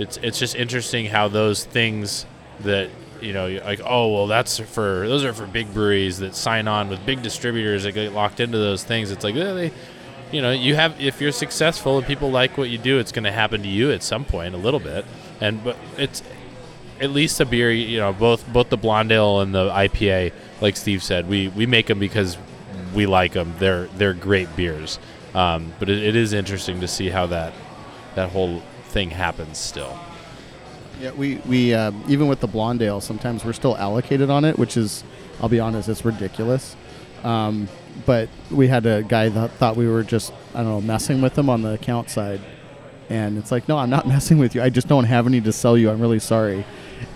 it's 0.00 0.16
it's 0.18 0.38
just 0.38 0.54
interesting 0.54 1.06
how 1.06 1.28
those 1.28 1.64
things 1.64 2.26
that 2.60 2.90
you 3.20 3.32
know 3.32 3.48
like 3.64 3.80
oh 3.84 4.12
well 4.12 4.26
that's 4.26 4.58
for 4.58 5.06
those 5.06 5.24
are 5.24 5.32
for 5.32 5.46
big 5.46 5.72
breweries 5.74 6.18
that 6.18 6.34
sign 6.34 6.68
on 6.68 6.88
with 6.88 7.04
big 7.04 7.22
distributors 7.22 7.84
that 7.84 7.92
get 7.92 8.12
locked 8.12 8.40
into 8.40 8.58
those 8.58 8.82
things. 8.82 9.10
It's 9.10 9.24
like 9.24 9.36
eh, 9.36 9.52
they 9.52 9.72
you 10.32 10.40
know 10.40 10.52
you 10.52 10.74
have 10.74 10.98
if 11.00 11.20
you're 11.20 11.32
successful 11.32 11.98
and 11.98 12.06
people 12.06 12.30
like 12.30 12.56
what 12.56 12.70
you 12.70 12.78
do 12.78 12.98
it's 12.98 13.12
going 13.12 13.24
to 13.24 13.32
happen 13.32 13.62
to 13.62 13.68
you 13.68 13.90
at 13.92 14.02
some 14.02 14.24
point 14.24 14.54
a 14.54 14.58
little 14.58 14.80
bit. 14.80 15.04
And 15.40 15.62
but 15.62 15.76
it's 15.96 16.22
at 17.00 17.10
least 17.10 17.40
a 17.40 17.46
beer 17.46 17.70
you 17.70 17.98
know 17.98 18.12
both 18.12 18.46
both 18.52 18.68
the 18.68 18.76
blonde 18.76 19.10
ale 19.10 19.40
and 19.40 19.54
the 19.54 19.70
ipa 19.70 20.30
like 20.60 20.76
steve 20.76 21.02
said 21.02 21.26
we 21.26 21.48
we 21.48 21.64
make 21.64 21.86
them 21.86 21.98
because 21.98 22.36
we 22.94 23.06
like 23.06 23.32
them 23.32 23.54
they're 23.58 23.86
they're 23.96 24.14
great 24.14 24.54
beers. 24.56 24.98
Um, 25.34 25.72
but 25.78 25.88
it, 25.88 26.02
it 26.02 26.16
is 26.16 26.32
interesting 26.32 26.80
to 26.80 26.88
see 26.88 27.08
how 27.08 27.26
that 27.26 27.52
that 28.14 28.30
whole 28.30 28.62
thing 28.90 29.10
happens 29.10 29.56
still 29.58 29.98
Yeah, 31.00 31.12
we 31.12 31.36
we 31.46 31.72
uh, 31.72 31.92
even 32.08 32.28
with 32.28 32.40
the 32.40 32.48
Blondale, 32.48 33.00
sometimes 33.00 33.44
we're 33.44 33.54
still 33.54 33.76
allocated 33.76 34.28
on 34.28 34.44
it, 34.44 34.58
which 34.58 34.76
is, 34.76 35.02
I'll 35.40 35.48
be 35.48 35.60
honest, 35.60 35.88
it's 35.88 36.04
ridiculous. 36.04 36.76
Um, 37.24 37.68
but 38.06 38.28
we 38.50 38.68
had 38.68 38.84
a 38.86 39.02
guy 39.02 39.28
that 39.30 39.50
thought 39.52 39.76
we 39.76 39.86
were 39.88 40.02
just 40.02 40.32
I 40.54 40.62
don't 40.62 40.66
know 40.68 40.80
messing 40.80 41.22
with 41.22 41.38
him 41.38 41.48
on 41.48 41.62
the 41.62 41.72
account 41.74 42.10
side, 42.10 42.40
and 43.08 43.38
it's 43.38 43.50
like, 43.50 43.68
no, 43.68 43.78
I'm 43.78 43.90
not 43.90 44.06
messing 44.14 44.38
with 44.38 44.54
you. 44.54 44.62
I 44.62 44.68
just 44.70 44.88
don't 44.88 45.04
have 45.04 45.26
any 45.26 45.40
to 45.40 45.52
sell 45.52 45.78
you. 45.78 45.90
I'm 45.90 46.00
really 46.00 46.18
sorry. 46.18 46.64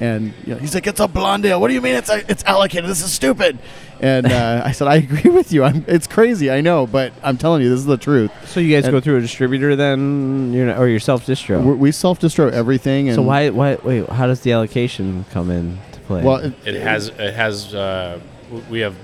And 0.00 0.32
you 0.46 0.54
know, 0.54 0.60
he's 0.60 0.74
like, 0.74 0.86
it's 0.86 1.00
a 1.00 1.08
blonde 1.08 1.44
ale. 1.46 1.60
What 1.60 1.68
do 1.68 1.74
you 1.74 1.80
mean 1.80 1.94
it's 1.94 2.10
it's 2.10 2.44
allocated? 2.44 2.88
This 2.90 3.02
is 3.02 3.12
stupid. 3.12 3.58
And 4.00 4.26
uh, 4.26 4.62
I 4.64 4.72
said, 4.72 4.88
I 4.88 4.96
agree 4.96 5.30
with 5.30 5.52
you. 5.52 5.64
I'm, 5.64 5.84
it's 5.86 6.06
crazy, 6.06 6.50
I 6.50 6.60
know, 6.60 6.86
but 6.86 7.12
I'm 7.22 7.38
telling 7.38 7.62
you, 7.62 7.70
this 7.70 7.78
is 7.78 7.86
the 7.86 7.96
truth. 7.96 8.30
So 8.48 8.60
you 8.60 8.74
guys 8.74 8.84
And- 8.84 8.92
go 8.92 9.00
through 9.00 9.16
a 9.18 9.20
distributor 9.20 9.76
then, 9.76 10.52
you're 10.52 10.66
not, 10.66 10.78
or 10.78 10.88
your 10.88 11.00
self 11.00 11.24
distro. 11.26 11.62
We're, 11.62 11.74
we 11.74 11.92
self 11.92 12.20
distro 12.20 12.50
everything. 12.52 13.08
And 13.08 13.14
So 13.16 13.22
why 13.22 13.50
why 13.50 13.76
wait? 13.76 14.08
How 14.08 14.26
does 14.26 14.40
the 14.40 14.52
allocation 14.52 15.24
come 15.30 15.50
in 15.50 15.78
to 15.92 16.00
play? 16.00 16.22
Well, 16.22 16.36
it, 16.38 16.54
It 16.66 16.80
has 16.82 17.08
it 17.08 17.34
has 17.34 17.74
uh, 17.74 18.20
w- 18.50 18.64
we 18.70 18.80
have 18.80 18.96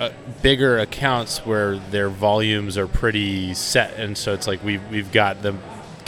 uh, 0.00 0.10
bigger 0.42 0.78
accounts 0.78 1.38
where 1.44 1.76
their 1.76 2.08
volumes 2.08 2.78
are 2.78 2.86
pretty 2.86 3.52
set, 3.54 3.94
and 3.98 4.16
so 4.16 4.32
it's 4.34 4.46
like 4.46 4.62
we've 4.62 4.82
we've 4.90 5.10
got 5.12 5.42
the 5.42 5.54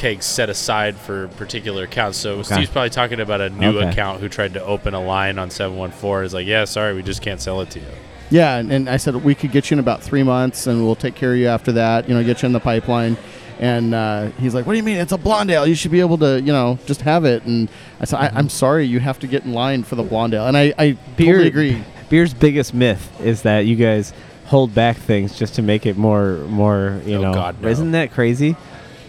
kegs 0.02 0.26
set 0.26 0.50
aside 0.50 0.96
for 0.96 1.28
particular 1.28 1.84
accounts. 1.84 2.18
So 2.18 2.42
Steve's 2.42 2.68
probably 2.70 2.90
talking 2.90 3.20
about 3.20 3.40
a 3.40 3.50
new 3.50 3.78
Okay. 3.78 3.88
account 3.90 4.20
who 4.20 4.28
tried 4.28 4.54
to 4.54 4.64
open 4.64 4.94
a 4.94 5.00
line 5.00 5.38
on 5.38 5.48
seven 5.48 5.76
one 5.76 5.92
four. 5.92 6.24
Is 6.24 6.34
like, 6.34 6.46
yeah, 6.46 6.64
sorry, 6.64 6.92
we 6.94 7.02
just 7.04 7.22
can't 7.22 7.40
sell 7.40 7.60
it 7.60 7.70
to 7.70 7.78
you. 7.78 7.86
Yeah, 8.28 8.56
and, 8.56 8.72
and 8.72 8.88
I 8.90 8.96
said 8.96 9.14
we 9.22 9.34
could 9.34 9.52
get 9.52 9.70
you 9.70 9.76
in 9.76 9.78
about 9.78 10.02
three 10.02 10.22
months, 10.24 10.66
and 10.66 10.84
we'll 10.84 10.96
take 10.96 11.14
care 11.14 11.32
of 11.32 11.38
you 11.38 11.46
after 11.46 11.70
that. 11.72 12.08
You 12.08 12.14
know, 12.16 12.24
get 12.24 12.42
you 12.42 12.46
in 12.46 12.52
the 12.52 12.60
pipeline. 12.60 13.16
And 13.60 13.94
uh, 13.94 14.30
he's 14.40 14.54
like, 14.56 14.66
"What 14.66 14.72
do 14.72 14.78
you 14.78 14.82
mean? 14.82 14.96
It's 14.96 15.12
a 15.12 15.18
blonde 15.18 15.50
ale. 15.52 15.66
You 15.68 15.76
should 15.76 15.92
be 15.92 16.00
able 16.00 16.18
to, 16.18 16.40
you 16.40 16.52
know, 16.52 16.78
just 16.86 17.02
have 17.02 17.24
it." 17.24 17.44
And 17.44 17.68
I 18.00 18.04
said, 18.06 18.18
I, 18.18 18.32
"I'm 18.34 18.48
sorry, 18.48 18.86
you 18.86 18.98
have 18.98 19.20
to 19.20 19.28
get 19.28 19.44
in 19.44 19.52
line 19.52 19.84
for 19.84 19.94
the 19.94 20.02
blonde 20.02 20.34
ale." 20.34 20.46
And 20.48 20.56
I, 20.56 20.74
I 20.78 20.92
Beer- 21.16 21.34
totally 21.34 21.46
agree. 21.48 21.84
beer's 22.10 22.34
biggest 22.34 22.74
myth 22.74 23.08
is 23.20 23.42
that 23.42 23.60
you 23.66 23.76
guys 23.76 24.12
hold 24.46 24.74
back 24.74 24.96
things 24.96 25.38
just 25.38 25.54
to 25.54 25.62
make 25.62 25.86
it 25.86 25.96
more 25.96 26.38
more 26.48 27.00
you 27.06 27.16
Oh, 27.18 27.22
know. 27.22 27.34
God, 27.34 27.62
no. 27.62 27.68
Isn't 27.68 27.92
that 27.92 28.10
crazy? 28.10 28.56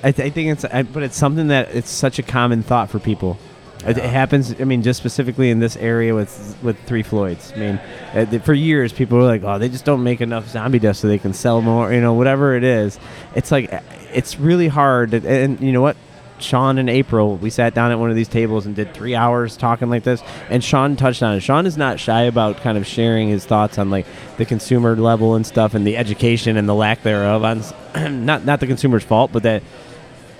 I, 0.03 0.11
th- 0.11 0.27
I 0.27 0.29
think 0.29 0.49
it's 0.51 0.65
I, 0.65 0.83
but 0.83 1.03
it's 1.03 1.15
something 1.17 1.47
that 1.47 1.73
it's 1.73 1.89
such 1.89 2.19
a 2.19 2.23
common 2.23 2.61
thought 2.63 2.89
for 2.89 2.99
people. 2.99 3.37
It, 3.85 3.97
it 3.97 4.03
happens. 4.09 4.53
I 4.59 4.63
mean, 4.65 4.81
just 4.81 4.97
specifically 4.99 5.49
in 5.49 5.59
this 5.59 5.75
area 5.77 6.13
with 6.15 6.57
with 6.61 6.77
Three 6.85 7.03
Floyds. 7.03 7.51
I 7.53 7.57
mean, 7.57 7.75
uh, 8.13 8.25
th- 8.25 8.41
for 8.43 8.53
years 8.53 8.91
people 8.93 9.17
were 9.17 9.23
like, 9.25 9.43
"Oh, 9.43 9.57
they 9.59 9.69
just 9.69 9.85
don't 9.85 10.03
make 10.03 10.21
enough 10.21 10.47
zombie 10.49 10.79
dust 10.79 11.01
so 11.01 11.07
they 11.07 11.19
can 11.19 11.33
sell 11.33 11.61
more." 11.61 11.91
You 11.93 12.01
know, 12.01 12.13
whatever 12.13 12.55
it 12.55 12.63
is. 12.63 12.99
It's 13.35 13.51
like 13.51 13.71
uh, 13.73 13.79
it's 14.13 14.39
really 14.39 14.67
hard. 14.67 15.11
to- 15.11 15.27
and 15.27 15.59
you 15.61 15.71
know 15.71 15.81
what? 15.81 15.97
Sean 16.39 16.77
and 16.77 16.89
April, 16.89 17.37
we 17.37 17.49
sat 17.49 17.73
down 17.73 17.91
at 17.91 17.99
one 17.99 18.09
of 18.09 18.17
these 18.17 18.27
tables 18.27 18.65
and 18.65 18.75
did 18.75 18.93
three 18.93 19.15
hours 19.15 19.55
talking 19.55 19.89
like 19.89 20.03
this. 20.03 20.21
And 20.49 20.61
Sean 20.61 20.97
touched 20.97 21.23
on 21.23 21.35
it. 21.35 21.39
Sean 21.39 21.65
is 21.65 21.77
not 21.77 22.01
shy 22.01 22.23
about 22.23 22.57
kind 22.57 22.77
of 22.77 22.85
sharing 22.85 23.29
his 23.29 23.45
thoughts 23.45 23.77
on 23.77 23.89
like 23.89 24.05
the 24.37 24.45
consumer 24.45 24.95
level 24.97 25.35
and 25.35 25.45
stuff, 25.45 25.73
and 25.73 25.87
the 25.87 25.95
education 25.95 26.57
and 26.57 26.67
the 26.67 26.75
lack 26.75 27.03
thereof. 27.03 27.43
On 27.43 27.61
not 28.25 28.45
not 28.45 28.59
the 28.59 28.67
consumer's 28.67 29.03
fault, 29.03 29.31
but 29.31 29.43
that 29.43 29.63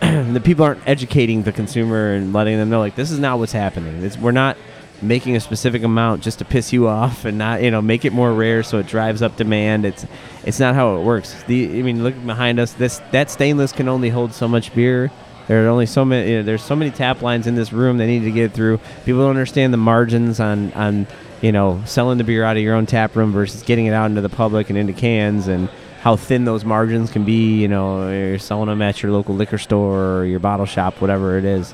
the 0.34 0.42
people 0.44 0.66
aren't 0.66 0.86
educating 0.88 1.44
the 1.44 1.52
consumer 1.52 2.14
and 2.14 2.34
letting 2.34 2.58
them 2.58 2.70
know 2.70 2.80
like 2.80 2.96
this 2.96 3.12
is 3.12 3.20
not 3.20 3.40
what's 3.40 3.52
happening. 3.52 4.04
It's, 4.04 4.18
we're 4.18 4.32
not 4.32 4.58
making 5.02 5.36
a 5.36 5.40
specific 5.40 5.84
amount 5.84 6.24
just 6.24 6.40
to 6.40 6.46
piss 6.46 6.72
you 6.72 6.88
off 7.00 7.26
and 7.26 7.38
not 7.38 7.62
you 7.62 7.70
know 7.70 7.82
make 7.82 8.06
it 8.06 8.14
more 8.14 8.34
rare 8.34 8.64
so 8.64 8.80
it 8.80 8.88
drives 8.88 9.22
up 9.22 9.36
demand. 9.36 9.86
It's 9.86 10.06
it's 10.44 10.60
not 10.60 10.76
how 10.76 10.98
it 10.98 11.04
works. 11.04 11.44
The 11.44 11.80
I 11.80 11.82
mean 11.82 12.04
look 12.04 12.26
behind 12.26 12.60
us. 12.60 12.74
This 12.74 13.02
that 13.12 13.30
stainless 13.30 13.72
can 13.72 13.88
only 13.88 14.10
hold 14.10 14.34
so 14.34 14.48
much 14.48 14.74
beer. 14.74 15.12
There 15.48 15.66
are 15.66 15.70
only 15.70 15.86
so 15.86 16.06
many. 16.06 16.32
You 16.32 16.38
know, 16.38 16.44
there's 16.44 16.64
so 16.64 16.76
many 16.76 16.90
tap 16.90 17.22
lines 17.22 17.48
in 17.48 17.56
this 17.56 17.74
room 17.74 17.98
they 17.98 18.08
need 18.08 18.24
to 18.24 18.32
get 18.32 18.54
through. 18.54 18.80
People 19.06 19.22
don't 19.22 19.32
understand 19.32 19.74
the 19.74 19.78
margins 19.78 20.40
on 20.40 20.72
on 20.74 21.08
you 21.42 21.52
know 21.52 21.82
selling 21.86 22.18
the 22.18 22.24
beer 22.24 22.44
out 22.44 22.56
of 22.56 22.64
your 22.64 22.76
own 22.76 22.86
tap 22.86 23.16
room 23.16 23.32
versus 23.32 23.62
getting 23.64 23.86
it 23.86 23.94
out 23.94 24.06
into 24.06 24.22
the 24.22 24.30
public 24.30 24.70
and 24.70 24.78
into 24.78 24.94
cans 24.94 25.48
and 25.48 25.70
how 26.04 26.18
thin 26.18 26.44
those 26.44 26.66
margins 26.66 27.10
can 27.12 27.24
be. 27.24 27.62
You 27.62 27.68
know, 27.70 28.10
you're 28.12 28.38
selling 28.40 28.68
them 28.68 28.82
at 28.82 29.02
your 29.02 29.12
local 29.14 29.36
liquor 29.36 29.58
store 29.58 30.20
or 30.20 30.26
your 30.26 30.40
bottle 30.40 30.66
shop, 30.66 31.00
whatever 31.02 31.38
it 31.38 31.46
is. 31.46 31.74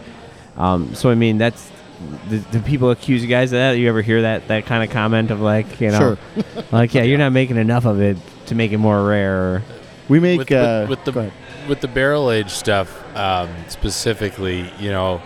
Um, 0.55 0.93
so 0.93 1.09
I 1.09 1.15
mean, 1.15 1.39
that's 1.39 1.69
do, 2.29 2.39
do 2.51 2.61
people 2.61 2.91
accuse 2.91 3.21
you 3.23 3.27
guys 3.27 3.51
of 3.51 3.57
that? 3.57 3.71
You 3.71 3.89
ever 3.89 4.01
hear 4.01 4.21
that 4.21 4.47
that 4.47 4.65
kind 4.65 4.83
of 4.83 4.91
comment 4.91 5.31
of 5.31 5.41
like, 5.41 5.81
you 5.81 5.89
know, 5.91 5.97
Sure. 5.97 6.17
like 6.71 6.93
yeah, 6.93 7.03
you're 7.03 7.17
not 7.17 7.31
making 7.31 7.57
enough 7.57 7.85
of 7.85 7.99
it 8.01 8.17
to 8.45 8.55
make 8.55 8.71
it 8.71 8.77
more 8.77 9.03
rare. 9.03 9.63
We 10.07 10.19
make 10.19 10.39
with, 10.39 10.51
uh, 10.51 10.85
with, 10.87 11.05
with 11.05 11.15
the 11.15 11.31
with 11.67 11.81
the 11.81 11.87
barrel 11.87 12.31
age 12.31 12.49
stuff 12.51 12.89
um, 13.15 13.49
specifically, 13.67 14.71
you 14.79 14.91
know, 14.91 15.21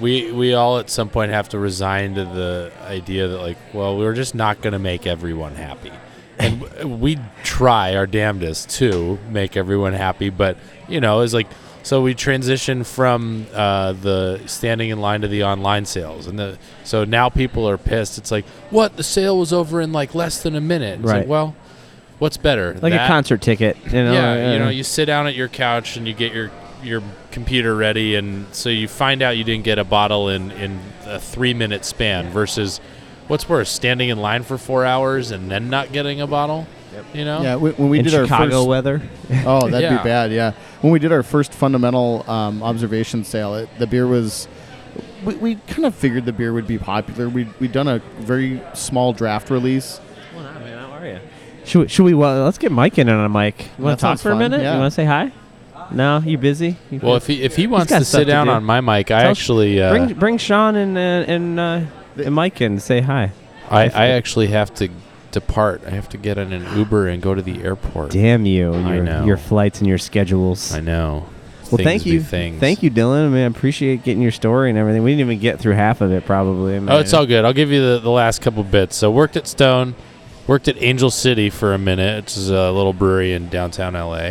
we 0.00 0.30
we 0.32 0.54
all 0.54 0.78
at 0.78 0.90
some 0.90 1.08
point 1.08 1.32
have 1.32 1.48
to 1.50 1.58
resign 1.58 2.14
to 2.14 2.24
the 2.24 2.72
idea 2.86 3.28
that 3.28 3.38
like, 3.38 3.56
well, 3.72 3.96
we're 3.96 4.14
just 4.14 4.34
not 4.34 4.60
going 4.60 4.72
to 4.74 4.78
make 4.78 5.06
everyone 5.06 5.54
happy, 5.54 5.92
and 6.38 7.00
we 7.00 7.18
try 7.42 7.96
our 7.96 8.06
damnedest 8.06 8.70
to 8.78 9.18
make 9.30 9.56
everyone 9.56 9.92
happy, 9.92 10.30
but 10.30 10.56
you 10.88 11.00
know, 11.00 11.20
it's 11.20 11.34
like. 11.34 11.48
So 11.84 12.02
we 12.02 12.12
transition 12.12 12.84
from 12.84 13.46
uh, 13.54 13.92
the 13.94 14.42
standing 14.44 14.90
in 14.90 15.00
line 15.00 15.22
to 15.22 15.28
the 15.28 15.44
online 15.44 15.86
sales, 15.86 16.26
and 16.26 16.38
the 16.38 16.58
so 16.84 17.04
now 17.04 17.30
people 17.30 17.66
are 17.66 17.78
pissed. 17.78 18.18
It's 18.18 18.30
like, 18.30 18.44
what? 18.68 18.96
The 18.98 19.02
sale 19.02 19.38
was 19.38 19.54
over 19.54 19.80
in 19.80 19.90
like 19.92 20.14
less 20.14 20.42
than 20.42 20.54
a 20.54 20.60
minute. 20.60 21.00
It's 21.00 21.08
Right. 21.08 21.18
like, 21.20 21.28
well, 21.28 21.56
what's 22.18 22.36
better? 22.36 22.76
like 22.82 22.92
a 22.92 23.06
concert 23.06 23.40
ticket, 23.40 23.78
you 23.86 23.92
know? 24.04 24.12
yeah, 24.12 24.52
you 24.52 24.58
know, 24.58 24.68
you 24.68 24.82
sit 24.82 25.06
down 25.06 25.26
at 25.28 25.34
your 25.34 25.48
couch 25.48 25.96
and 25.96 26.06
you 26.06 26.12
get 26.12 26.34
your 26.34 26.50
your 26.82 27.02
computer 27.30 27.74
ready, 27.74 28.16
and 28.16 28.44
so 28.52 28.68
you 28.68 28.86
find 28.86 29.22
out 29.22 29.38
you 29.38 29.44
didn't 29.44 29.64
get 29.64 29.78
a 29.78 29.84
bottle 29.84 30.28
in 30.28 30.50
in 30.50 30.80
a 31.06 31.18
three 31.18 31.54
minute 31.54 31.86
span 31.86 32.28
versus 32.28 32.80
what's 33.28 33.48
worse, 33.48 33.70
standing 33.70 34.08
in 34.08 34.18
line 34.18 34.42
for 34.42 34.58
four 34.58 34.84
hours 34.84 35.30
and 35.30 35.50
then 35.50 35.70
not 35.70 35.92
getting 35.92 36.20
a 36.20 36.26
bottle. 36.26 36.66
You 37.14 37.24
know, 37.24 37.42
yeah, 37.42 37.54
when, 37.54 37.72
when 37.74 37.88
we 37.90 37.98
in 38.00 38.04
did 38.04 38.10
Chicago 38.12 38.44
our 38.44 38.50
first, 38.50 38.68
weather. 38.68 39.02
Oh, 39.46 39.68
that'd 39.68 39.82
Yeah. 39.88 39.98
be 39.98 40.02
bad. 40.04 40.32
Yeah, 40.32 40.52
when 40.80 40.92
we 40.92 40.98
did 40.98 41.12
our 41.12 41.22
first 41.22 41.52
fundamental 41.52 42.28
um, 42.28 42.62
observation 42.62 43.22
sale, 43.24 43.54
it, 43.54 43.68
the 43.78 43.86
beer 43.86 44.06
was. 44.06 44.48
We, 45.24 45.34
we 45.36 45.54
kind 45.68 45.84
of 45.84 45.94
figured 45.94 46.24
the 46.26 46.32
beer 46.32 46.52
would 46.52 46.66
be 46.66 46.78
popular. 46.78 47.28
We 47.28 47.46
we'd 47.60 47.70
done 47.72 47.86
a 47.88 47.98
very 48.18 48.60
small 48.74 49.12
draft 49.12 49.48
release. 49.50 50.00
Well, 50.34 50.44
how 50.44 50.92
are 50.92 51.06
you? 51.06 51.20
Should 51.64 51.78
we, 51.82 51.88
should 51.88 52.04
we 52.04 52.14
well, 52.14 52.44
let's 52.44 52.58
get 52.58 52.72
Mike 52.72 52.98
in 52.98 53.08
on 53.08 53.24
a 53.24 53.28
mic. 53.28 53.68
You 53.78 53.84
want 53.84 53.98
to 53.98 54.00
talk 54.02 54.10
sounds 54.18 54.22
for 54.22 54.30
a 54.32 54.36
minute? 54.36 54.60
yeah. 54.62 54.74
You 54.74 54.80
want 54.80 54.90
to 54.92 54.94
say 54.94 55.04
hi? 55.04 55.30
No, 55.92 56.18
you 56.18 56.36
busy? 56.36 56.76
You 56.90 57.00
Well, 57.02 57.16
if 57.16 57.26
he 57.26 57.42
if 57.42 57.54
he 57.56 57.66
wants 57.66 57.88
to 57.92 57.96
stuff 58.04 58.06
sit 58.06 58.18
to 58.20 58.24
down 58.24 58.46
do. 58.46 58.52
on 58.52 58.64
my 58.64 58.80
mic, 58.80 59.10
I 59.10 59.22
Tell- 59.22 59.30
actually 59.30 59.80
uh, 59.80 59.90
bring 59.90 60.14
bring 60.14 60.38
Sean 60.38 60.74
and 60.76 60.96
uh, 60.98 61.00
and 61.00 61.60
uh, 61.60 61.80
and 62.20 62.34
Mike 62.34 62.60
in 62.60 62.78
say 62.80 63.00
hi. 63.00 63.32
I, 63.70 63.84
I 63.88 64.06
actually 64.08 64.46
have 64.48 64.72
to 64.74 64.88
depart. 65.30 65.82
I 65.86 65.90
have 65.90 66.08
to 66.10 66.16
get 66.16 66.38
in 66.38 66.52
an 66.52 66.76
Uber 66.78 67.08
and 67.08 67.20
go 67.22 67.34
to 67.34 67.42
the 67.42 67.62
airport. 67.62 68.10
Damn 68.12 68.46
you! 68.46 68.72
I 68.72 68.94
Your, 68.96 69.04
know. 69.04 69.24
your 69.24 69.36
flights 69.36 69.78
and 69.80 69.86
your 69.88 69.98
schedules. 69.98 70.72
I 70.72 70.80
know. 70.80 71.26
Well, 71.70 71.76
Things 71.76 71.82
thank 71.84 72.04
be 72.04 72.10
you, 72.12 72.22
Things. 72.22 72.60
thank 72.60 72.82
you, 72.82 72.90
Dylan. 72.90 73.26
I 73.26 73.28
mean, 73.28 73.42
I 73.44 73.46
appreciate 73.46 74.02
getting 74.02 74.22
your 74.22 74.30
story 74.32 74.70
and 74.70 74.78
everything. 74.78 75.02
We 75.02 75.10
didn't 75.12 75.20
even 75.30 75.38
get 75.38 75.58
through 75.60 75.74
half 75.74 76.00
of 76.00 76.10
it, 76.12 76.24
probably. 76.24 76.76
I 76.76 76.78
mean, 76.78 76.88
Oh, 76.88 76.98
it's 76.98 77.12
all 77.12 77.26
good. 77.26 77.44
I'll 77.44 77.52
give 77.52 77.70
you 77.70 77.82
the, 77.92 77.98
the 77.98 78.08
last 78.10 78.40
couple 78.40 78.64
bits. 78.64 78.96
So 78.96 79.10
worked 79.10 79.36
at 79.36 79.46
Stone, 79.46 79.94
worked 80.46 80.66
at 80.68 80.80
Angel 80.82 81.10
City 81.10 81.50
for 81.50 81.74
a 81.74 81.78
minute. 81.78 82.24
which 82.24 82.38
is 82.38 82.48
a 82.48 82.70
little 82.72 82.94
brewery 82.94 83.34
in 83.34 83.50
downtown 83.50 83.92
LA. 83.92 84.30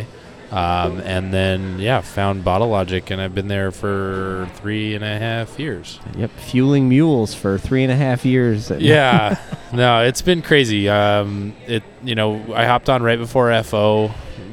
Um, 0.52 1.00
and 1.02 1.34
then, 1.34 1.78
yeah, 1.80 2.00
found 2.00 2.46
Bottle 2.46 2.70
Logic, 2.70 3.10
and 3.12 3.22
I've 3.22 3.36
been 3.36 3.50
there 3.50 3.72
for 3.72 4.50
three 4.56 4.96
and 4.96 5.04
a 5.04 5.20
half 5.20 5.60
years. 5.60 6.00
Yep, 6.16 6.32
fueling 6.32 6.88
mules 6.88 7.34
for 7.34 7.58
three 7.58 7.84
and 7.84 7.92
a 7.92 7.96
half 7.96 8.26
years. 8.26 8.72
Yeah, 8.80 9.38
no, 9.74 10.04
it's 10.04 10.22
been 10.22 10.42
crazy. 10.42 10.88
Um, 10.88 11.54
it, 11.66 11.84
you 12.04 12.16
know, 12.16 12.54
I 12.54 12.66
hopped 12.66 12.90
on 12.90 13.04
right 13.04 13.20
before 13.20 13.52
FO 13.64 14.08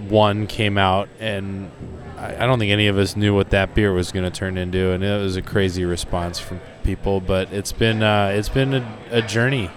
one 0.09 0.49
came 0.49 0.77
out, 0.77 1.09
and 1.21 1.71
I, 2.19 2.35
I 2.35 2.47
don't 2.47 2.59
think 2.59 2.73
any 2.73 2.89
of 2.89 2.99
us 2.99 3.15
knew 3.15 3.35
what 3.35 3.51
that 3.51 3.75
beer 3.75 3.93
was 3.93 4.11
going 4.11 4.25
to 4.25 4.37
turn 4.37 4.59
into, 4.59 4.91
and 4.91 5.05
it 5.05 5.21
was 5.21 5.37
a 5.37 5.43
crazy 5.43 5.85
response 5.85 6.41
from 6.41 6.61
people. 6.83 7.21
But 7.21 7.53
it's 7.53 7.73
been, 7.73 8.03
uh, 8.03 8.33
it's 8.35 8.49
been 8.49 8.75
a, 8.75 8.99
a 9.11 9.23
journey. 9.23 9.71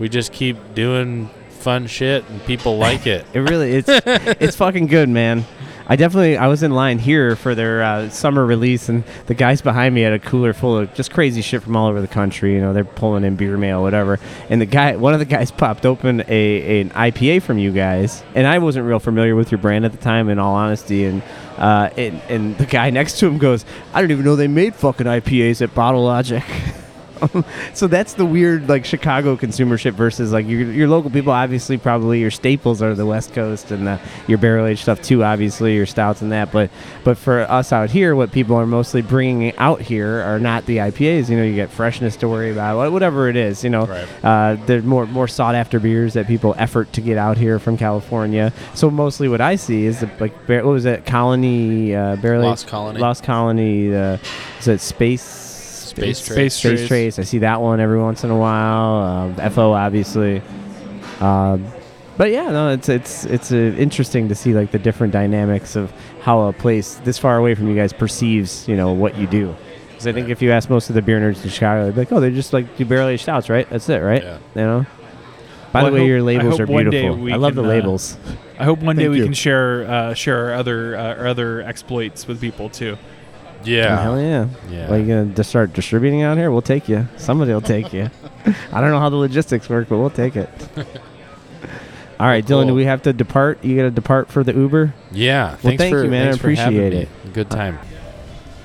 We 0.00 0.08
just 0.08 0.32
keep 0.32 0.74
doing 0.74 1.30
fun 1.60 1.86
shit, 1.86 2.28
and 2.28 2.44
people 2.44 2.78
like 2.78 3.06
it. 3.06 3.26
It 3.34 3.40
really 3.40 3.72
it's 3.72 3.88
it's 3.88 4.56
fucking 4.56 4.86
good, 4.86 5.08
man. 5.08 5.44
I 5.86 5.96
definitely 5.96 6.36
I 6.36 6.46
was 6.46 6.62
in 6.62 6.70
line 6.70 7.00
here 7.00 7.34
for 7.34 7.56
their 7.56 7.82
uh, 7.82 8.10
summer 8.10 8.46
release, 8.46 8.88
and 8.88 9.02
the 9.26 9.34
guys 9.34 9.60
behind 9.60 9.92
me 9.92 10.02
had 10.02 10.12
a 10.12 10.20
cooler 10.20 10.52
full 10.52 10.78
of 10.78 10.94
just 10.94 11.12
crazy 11.12 11.42
shit 11.42 11.62
from 11.62 11.74
all 11.74 11.88
over 11.88 12.00
the 12.00 12.06
country. 12.06 12.54
You 12.54 12.60
know, 12.60 12.72
they're 12.72 12.84
pulling 12.84 13.24
in 13.24 13.34
beer 13.34 13.56
mail, 13.56 13.82
whatever. 13.82 14.20
And 14.48 14.60
the 14.60 14.66
guy, 14.66 14.94
one 14.94 15.14
of 15.14 15.18
the 15.18 15.26
guys, 15.26 15.50
popped 15.64 15.84
open 15.84 16.22
a 16.28 16.80
an 16.80 16.90
IPA 16.90 17.42
from 17.42 17.58
you 17.58 17.72
guys, 17.72 18.22
and 18.36 18.46
I 18.46 18.58
wasn't 18.58 18.86
real 18.86 19.00
familiar 19.00 19.34
with 19.34 19.50
your 19.50 19.58
brand 19.58 19.84
at 19.84 19.90
the 19.90 19.98
time, 19.98 20.28
in 20.28 20.38
all 20.38 20.54
honesty. 20.54 21.06
And 21.06 21.22
uh, 21.58 21.90
and, 21.96 22.20
and 22.28 22.56
the 22.58 22.66
guy 22.66 22.90
next 22.90 23.18
to 23.18 23.26
him 23.26 23.38
goes, 23.38 23.64
"I 23.92 24.00
didn't 24.00 24.12
even 24.12 24.24
know 24.24 24.36
they 24.36 24.48
made 24.48 24.76
fucking 24.76 25.06
IPAs 25.06 25.60
at 25.60 25.74
Bottle 25.74 26.04
Logic." 26.04 26.44
so 27.74 27.86
that's 27.86 28.14
the 28.14 28.24
weird 28.24 28.68
like 28.68 28.84
Chicago 28.84 29.36
consumer 29.36 29.76
ship 29.78 29.94
versus 29.94 30.32
like 30.32 30.46
your, 30.46 30.62
your 30.70 30.88
local 30.88 31.10
people. 31.10 31.32
Obviously, 31.32 31.76
probably 31.78 32.20
your 32.20 32.30
staples 32.30 32.80
are 32.82 32.94
the 32.94 33.06
West 33.06 33.32
Coast 33.34 33.70
and 33.70 33.86
the, 33.86 34.00
your 34.26 34.38
barrel 34.38 34.66
aged 34.66 34.80
stuff 34.82 35.02
too. 35.02 35.22
Obviously, 35.24 35.74
your 35.74 35.86
stouts 35.86 36.22
and 36.22 36.32
that. 36.32 36.52
But 36.52 36.70
but 37.04 37.18
for 37.18 37.40
us 37.42 37.72
out 37.72 37.90
here, 37.90 38.14
what 38.16 38.32
people 38.32 38.56
are 38.56 38.66
mostly 38.66 39.02
bringing 39.02 39.56
out 39.58 39.80
here 39.80 40.20
are 40.22 40.38
not 40.38 40.66
the 40.66 40.78
IPAs. 40.78 41.28
You 41.28 41.36
know, 41.36 41.44
you 41.44 41.54
get 41.54 41.70
freshness 41.70 42.16
to 42.16 42.28
worry 42.28 42.50
about, 42.52 42.90
whatever 42.92 43.28
it 43.28 43.36
is. 43.36 43.62
You 43.64 43.70
know, 43.70 43.86
Right. 43.86 44.08
uh, 44.24 44.56
they're 44.66 44.82
more 44.82 45.06
more 45.06 45.28
sought 45.28 45.54
after 45.54 45.78
beers 45.80 46.14
that 46.14 46.26
people 46.26 46.54
effort 46.58 46.92
to 46.94 47.00
get 47.00 47.18
out 47.18 47.36
here 47.36 47.58
from 47.58 47.76
California. 47.76 48.52
So 48.74 48.90
mostly 48.90 49.28
what 49.28 49.40
I 49.40 49.56
see 49.56 49.84
is 49.84 50.00
the, 50.00 50.10
like 50.20 50.46
bar- 50.46 50.64
what 50.64 50.72
was 50.72 50.84
it, 50.86 51.06
Colony 51.06 51.94
uh, 51.94 52.16
barrel 52.16 52.42
Lost 52.42 52.66
Colony. 52.66 53.00
Lost 53.00 53.24
Colony. 53.24 53.94
Uh, 53.94 54.18
is 54.58 54.68
it 54.68 54.80
Space? 54.80 55.49
Space 55.90 56.24
Trace. 56.26 56.36
Space 56.36 56.54
Space 56.54 56.78
Trace. 56.78 56.88
Trace. 56.88 57.18
I 57.18 57.22
see 57.22 57.38
that 57.38 57.60
one 57.60 57.80
every 57.80 58.00
once 58.00 58.24
in 58.24 58.30
a 58.30 58.36
while. 58.36 59.02
Um, 59.38 59.50
FO 59.50 59.72
obviously. 59.72 60.42
Um, 61.20 61.66
but 62.16 62.30
yeah, 62.30 62.50
no, 62.50 62.70
it's 62.70 62.88
it's 62.88 63.24
it's 63.24 63.52
uh, 63.52 63.56
interesting 63.56 64.28
to 64.28 64.34
see 64.34 64.52
like 64.54 64.70
the 64.72 64.78
different 64.78 65.12
dynamics 65.12 65.76
of 65.76 65.92
how 66.22 66.40
a 66.48 66.52
place 66.52 66.94
this 67.04 67.18
far 67.18 67.36
away 67.38 67.54
from 67.54 67.68
you 67.68 67.74
guys 67.74 67.92
perceives 67.92 68.68
you 68.68 68.76
know 68.76 68.92
what 68.92 69.16
you 69.16 69.26
do. 69.26 69.54
Because 69.88 70.06
I 70.06 70.12
think 70.12 70.28
if 70.28 70.40
you 70.42 70.50
ask 70.50 70.68
most 70.70 70.88
of 70.88 70.94
the 70.94 71.02
beer 71.02 71.20
nerds 71.20 71.42
in 71.44 71.50
Chicago, 71.50 71.84
they'd 71.84 71.94
be 71.94 72.00
like, 72.00 72.12
"Oh, 72.12 72.20
they 72.20 72.30
just 72.30 72.52
like 72.52 72.76
do 72.76 72.84
barrel 72.84 73.08
aged 73.08 73.22
stouts, 73.22 73.48
right? 73.50 73.68
That's 73.70 73.88
it, 73.88 73.98
right? 73.98 74.22
Yeah. 74.22 74.38
You 74.54 74.60
know." 74.62 74.86
By 75.72 75.82
Well, 75.82 75.92
the 75.92 75.94
way, 75.94 76.00
hope- 76.00 76.08
your 76.08 76.22
labels 76.22 76.58
are 76.60 76.66
beautiful. 76.66 77.32
I 77.32 77.36
love 77.36 77.54
the 77.54 77.62
can, 77.62 77.70
uh, 77.70 77.74
labels. 77.74 78.16
I 78.58 78.64
hope 78.64 78.80
one 78.80 78.96
day 78.96 79.04
Thank 79.04 79.12
we 79.12 79.18
you. 79.18 79.24
can 79.24 79.34
share 79.34 79.88
uh, 79.90 80.14
share 80.14 80.46
our 80.46 80.54
other 80.54 80.96
uh, 80.96 81.14
our 81.16 81.26
other 81.28 81.60
exploits 81.62 82.26
with 82.26 82.40
people 82.40 82.68
too. 82.68 82.98
Yeah. 83.64 84.02
Hell 84.02 84.20
yeah. 84.20 84.48
Yeah. 84.68 84.90
Well, 84.90 84.98
you 84.98 85.06
gonna 85.06 85.34
just 85.34 85.50
start 85.50 85.72
distributing 85.72 86.22
out 86.22 86.36
here? 86.36 86.50
We'll 86.50 86.62
take 86.62 86.88
you. 86.88 87.08
Somebody 87.16 87.52
will 87.52 87.60
take 87.60 87.92
you. 87.92 88.10
I 88.72 88.80
don't 88.80 88.90
know 88.90 88.98
how 88.98 89.08
the 89.10 89.16
logistics 89.16 89.68
work, 89.68 89.88
but 89.88 89.98
we'll 89.98 90.10
take 90.10 90.36
it. 90.36 90.48
All 92.20 92.26
right, 92.26 92.44
Dylan. 92.44 92.66
Do 92.66 92.74
we 92.74 92.84
have 92.84 93.02
to 93.02 93.14
depart? 93.14 93.64
You 93.64 93.76
got 93.76 93.82
to 93.84 93.90
depart 93.90 94.28
for 94.28 94.44
the 94.44 94.52
Uber. 94.52 94.92
Yeah. 95.10 95.56
Thanks 95.56 95.80
thank 95.82 95.94
for, 95.94 96.04
you, 96.04 96.10
man. 96.10 96.28
I 96.28 96.30
thanks 96.32 96.42
for 96.42 96.50
having 96.50 96.78
appreciate 96.78 97.08
me. 97.26 97.32
Good 97.32 97.50
time. 97.50 97.78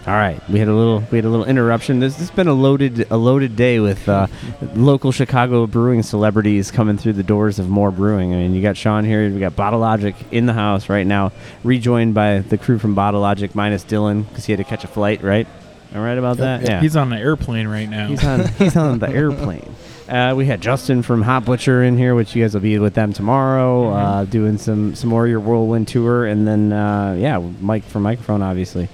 All 0.08 0.14
right, 0.14 0.40
we 0.50 0.60
had 0.60 0.68
a 0.68 0.74
little 0.74 1.00
we 1.10 1.18
had 1.18 1.26
a 1.26 1.30
little 1.30 1.48
interruption. 1.48 2.00
This 2.00 2.14
this 2.14 2.30
has 2.30 2.36
been 2.36 2.48
a 2.48 2.54
loaded 2.54 3.08
a 3.10 3.18
loaded 3.18 3.56
day 3.56 3.80
with 3.80 4.08
uh, 4.08 4.28
local 4.76 5.12
Chicago 5.12 5.66
brewing 5.66 6.04
celebrities 6.04 6.70
coming 6.70 6.96
through 6.96 7.14
the 7.14 7.24
doors 7.24 7.58
of 7.58 7.70
more 7.70 7.90
brewing. 7.90 8.32
I 8.32 8.38
mean, 8.38 8.54
you 8.54 8.62
got 8.62 8.78
Sean 8.78 9.04
here. 9.04 9.28
We 9.28 9.40
got 9.40 9.56
Bottle 9.56 9.80
Logic 9.80 10.16
in 10.32 10.46
the 10.46 10.54
house 10.54 10.90
right 10.90 11.08
now, 11.08 11.32
rejoined 11.64 12.14
by 12.14 12.40
the 12.40 12.58
crew 12.58 12.78
from 12.78 12.94
Bottle 12.94 13.22
Logic 13.22 13.56
minus 13.56 13.84
Dylan 13.84 14.28
because 14.30 14.46
he 14.46 14.52
had 14.52 14.60
to 14.60 14.64
catch 14.64 14.84
a 14.84 14.88
flight. 14.88 15.24
Right? 15.24 15.48
Am 15.92 16.02
I 16.02 16.06
right 16.06 16.18
about 16.20 16.38
that? 16.38 16.62
Yeah. 16.62 16.82
He's 16.82 16.96
on 16.96 17.12
an 17.12 17.18
airplane 17.18 17.68
right 17.68 17.90
now. 17.90 18.08
He's 18.10 18.24
on 18.24 18.48
he's 18.60 18.76
on 18.76 19.00
the 19.00 19.10
airplane. 19.22 19.74
Uh, 20.08 20.36
we 20.38 20.46
had 20.46 20.62
Justin 20.62 21.02
from 21.02 21.24
Hop 21.24 21.46
Butcher 21.46 21.82
in 21.82 21.98
here, 21.98 22.14
which 22.14 22.36
you 22.36 22.44
guys 22.44 22.54
will 22.54 22.62
be 22.62 22.78
with 22.78 22.94
them 22.94 23.12
tomorrow, 23.12 23.90
uh, 23.90 24.26
doing 24.26 24.60
some 24.60 24.94
some 24.94 25.10
more 25.10 25.26
of 25.26 25.32
your 25.32 25.40
whirlwind 25.40 25.88
tour, 25.88 26.28
and 26.28 26.48
then 26.48 26.72
uh, 26.72 27.16
yeah, 27.18 27.40
Mike 27.60 27.84
from 27.86 28.04
Mikerphone, 28.04 28.44
obviously. 28.44 28.88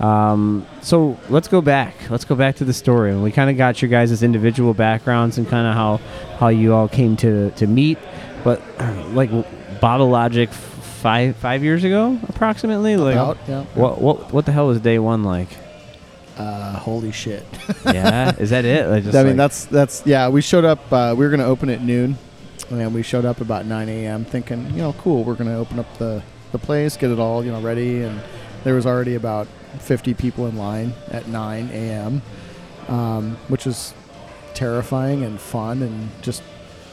Um, 0.00 0.66
so 0.82 1.18
let's 1.28 1.48
go 1.48 1.60
back. 1.60 1.94
Let's 2.10 2.24
go 2.24 2.34
back 2.34 2.56
to 2.56 2.64
the 2.64 2.72
story, 2.72 3.10
and 3.12 3.22
we 3.22 3.30
kind 3.30 3.48
of 3.50 3.56
got 3.56 3.80
your 3.80 3.88
guys' 3.90 4.22
individual 4.22 4.74
backgrounds 4.74 5.38
and 5.38 5.48
kind 5.48 5.66
of 5.66 5.74
how 5.74 5.96
how 6.38 6.48
you 6.48 6.74
all 6.74 6.88
came 6.88 7.16
to 7.18 7.50
to 7.52 7.66
meet. 7.66 7.98
But 8.42 8.60
like 9.12 9.30
Bottle 9.80 10.08
Logic, 10.10 10.50
five 10.50 11.36
five 11.36 11.62
years 11.62 11.84
ago, 11.84 12.18
approximately. 12.28 12.96
Like, 12.96 13.14
About, 13.14 13.38
yeah. 13.46 13.64
what 13.74 14.00
what 14.00 14.32
what 14.32 14.46
the 14.46 14.52
hell 14.52 14.66
was 14.66 14.80
day 14.80 14.98
one 14.98 15.22
like? 15.22 15.48
Uh, 16.36 16.72
holy 16.78 17.12
shit. 17.12 17.44
yeah, 17.86 18.34
is 18.36 18.50
that 18.50 18.64
it? 18.64 18.88
Like, 18.88 19.04
just 19.04 19.16
I 19.16 19.20
mean, 19.22 19.28
like- 19.28 19.36
that's 19.36 19.66
that's 19.66 20.02
yeah. 20.04 20.28
We 20.28 20.40
showed 20.42 20.64
up. 20.64 20.92
Uh, 20.92 21.14
we 21.16 21.24
were 21.24 21.30
gonna 21.30 21.44
open 21.44 21.70
at 21.70 21.80
noon, 21.80 22.18
and 22.70 22.92
we 22.92 23.02
showed 23.02 23.24
up 23.24 23.40
about 23.40 23.66
9 23.66 23.88
a.m. 23.88 24.24
Thinking, 24.24 24.66
you 24.70 24.78
know, 24.82 24.92
cool. 24.94 25.22
We're 25.22 25.34
gonna 25.36 25.56
open 25.56 25.78
up 25.78 25.98
the 25.98 26.22
the 26.50 26.58
place, 26.58 26.96
get 26.96 27.10
it 27.12 27.20
all 27.20 27.44
you 27.44 27.52
know 27.52 27.60
ready, 27.60 28.02
and 28.02 28.20
there 28.64 28.74
was 28.74 28.86
already 28.86 29.14
about 29.14 29.46
50 29.80 30.14
people 30.14 30.46
in 30.46 30.56
line 30.56 30.92
at 31.10 31.28
9 31.28 31.70
a.m., 31.70 32.22
um, 32.88 33.36
which 33.48 33.66
was 33.66 33.94
terrifying 34.54 35.24
and 35.24 35.40
fun 35.40 35.82
and 35.82 36.10
just 36.22 36.42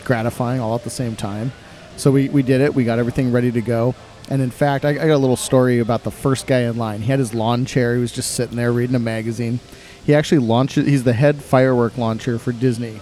gratifying 0.04 0.60
all 0.60 0.76
at 0.76 0.84
the 0.84 0.90
same 0.90 1.16
time. 1.16 1.52
So 1.98 2.12
we, 2.12 2.30
we 2.30 2.42
did 2.44 2.62
it. 2.62 2.74
We 2.74 2.84
got 2.84 3.00
everything 3.00 3.32
ready 3.32 3.52
to 3.52 3.62
go. 3.62 3.96
And 4.30 4.42
in 4.42 4.50
fact, 4.50 4.86
I, 4.86 4.90
I 4.90 4.94
got 5.08 5.10
a 5.10 5.18
little 5.18 5.36
story 5.36 5.80
about 5.80 6.04
the 6.04 6.12
first 6.12 6.48
guy 6.48 6.62
in 6.62 6.78
line. 6.78 7.02
He 7.02 7.08
had 7.08 7.20
his 7.20 7.34
lawn 7.34 7.66
chair. 7.66 7.96
He 7.96 8.02
was 8.02 8.12
just 8.12 8.32
sitting 8.32 8.56
there 8.56 8.72
reading 8.72 8.96
a 8.96 9.00
magazine. 9.00 9.60
He 10.06 10.16
actually 10.16 10.40
launched. 10.40 10.76
He's 10.76 11.04
the 11.04 11.14
head 11.14 11.44
firework 11.44 11.98
launcher 11.98 12.40
for 12.40 12.52
Disney, 12.52 13.00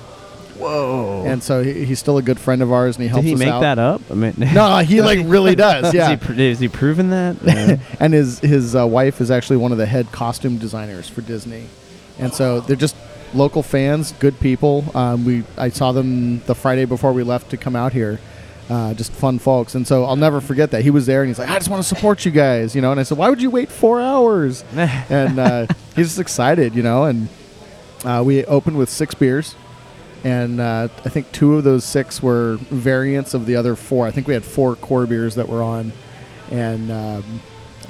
whoa. 0.59 1.23
and 1.25 1.41
so 1.41 1.63
he, 1.63 1.85
he's 1.85 1.99
still 1.99 2.17
a 2.17 2.21
good 2.21 2.39
friend 2.39 2.61
of 2.61 2.71
ours, 2.71 2.95
and 2.97 3.03
he 3.03 3.09
helps. 3.09 3.23
Did 3.25 3.29
helps 3.29 3.41
he 3.41 3.45
us 3.45 3.47
make 3.47 3.53
out. 3.55 3.59
that 3.61 3.79
up? 3.79 4.01
I 4.11 4.13
mean, 4.13 4.33
No, 4.53 4.77
he 4.79 5.01
like 5.09 5.19
really 5.23 5.55
does. 5.67 5.87
Is 5.87 5.93
Yeah, 5.93 6.11
he, 6.11 6.17
pr- 6.17 6.33
is 6.33 6.59
he 6.59 6.67
proven 6.67 7.09
that? 7.11 7.79
And 7.99 8.13
his 8.13 8.39
his 8.39 8.75
uh, 8.75 8.85
wife 8.87 9.21
is 9.21 9.31
actually 9.31 9.57
one 9.57 9.71
of 9.71 9.77
the 9.77 9.85
head 9.85 10.11
costume 10.11 10.57
designers 10.57 11.07
for 11.09 11.21
Disney, 11.21 11.65
and 12.17 12.33
so 12.33 12.59
they're 12.61 12.75
just 12.75 12.95
local 13.33 13.61
fans, 13.63 14.11
good 14.13 14.39
people. 14.39 14.85
Um, 14.95 15.25
we 15.25 15.43
I 15.57 15.69
saw 15.69 15.91
them 15.91 16.39
the 16.45 16.55
Friday 16.55 16.85
before 16.85 17.13
we 17.13 17.23
left 17.23 17.49
to 17.51 17.57
come 17.57 17.75
out 17.75 17.93
here. 17.93 18.19
Uh, 18.69 18.93
just 18.93 19.11
fun 19.11 19.39
folks, 19.39 19.73
and 19.73 19.87
so 19.87 20.05
I'll 20.05 20.15
never 20.15 20.39
forget 20.41 20.69
that 20.71 20.83
he 20.83 20.91
was 20.91 21.07
there, 21.07 21.21
and 21.23 21.27
he's 21.27 21.39
like, 21.39 21.49
"I 21.49 21.55
just 21.57 21.69
want 21.71 21.81
to 21.81 21.87
support 21.89 22.23
you 22.23 22.29
guys," 22.31 22.75
you 22.75 22.81
know. 22.83 22.91
And 22.91 22.99
I 22.99 23.03
said, 23.03 23.17
"Why 23.17 23.27
would 23.29 23.41
you 23.41 23.49
wait 23.49 23.69
four 23.71 23.99
hours?" 23.99 24.63
and 24.75 25.39
uh, 25.39 25.65
he's 25.95 26.07
just 26.09 26.19
excited, 26.19 26.75
you 26.75 26.83
know. 26.83 27.05
And 27.05 27.29
uh, 28.05 28.21
we 28.23 28.45
opened 28.45 28.77
with 28.77 28.89
six 28.91 29.15
beers, 29.15 29.55
and 30.23 30.59
uh, 30.59 30.87
I 31.05 31.09
think 31.09 31.31
two 31.31 31.55
of 31.55 31.63
those 31.63 31.83
six 31.85 32.21
were 32.21 32.57
variants 32.69 33.33
of 33.33 33.45
the 33.45 33.55
other 33.55 33.75
four. 33.75 34.05
I 34.07 34.11
think 34.11 34.27
we 34.27 34.33
had 34.33 34.43
four 34.43 34.75
core 34.75 35.05
beers 35.05 35.35
that 35.35 35.47
were 35.47 35.63
on, 35.63 35.91
and 36.51 36.91
um, 36.91 37.41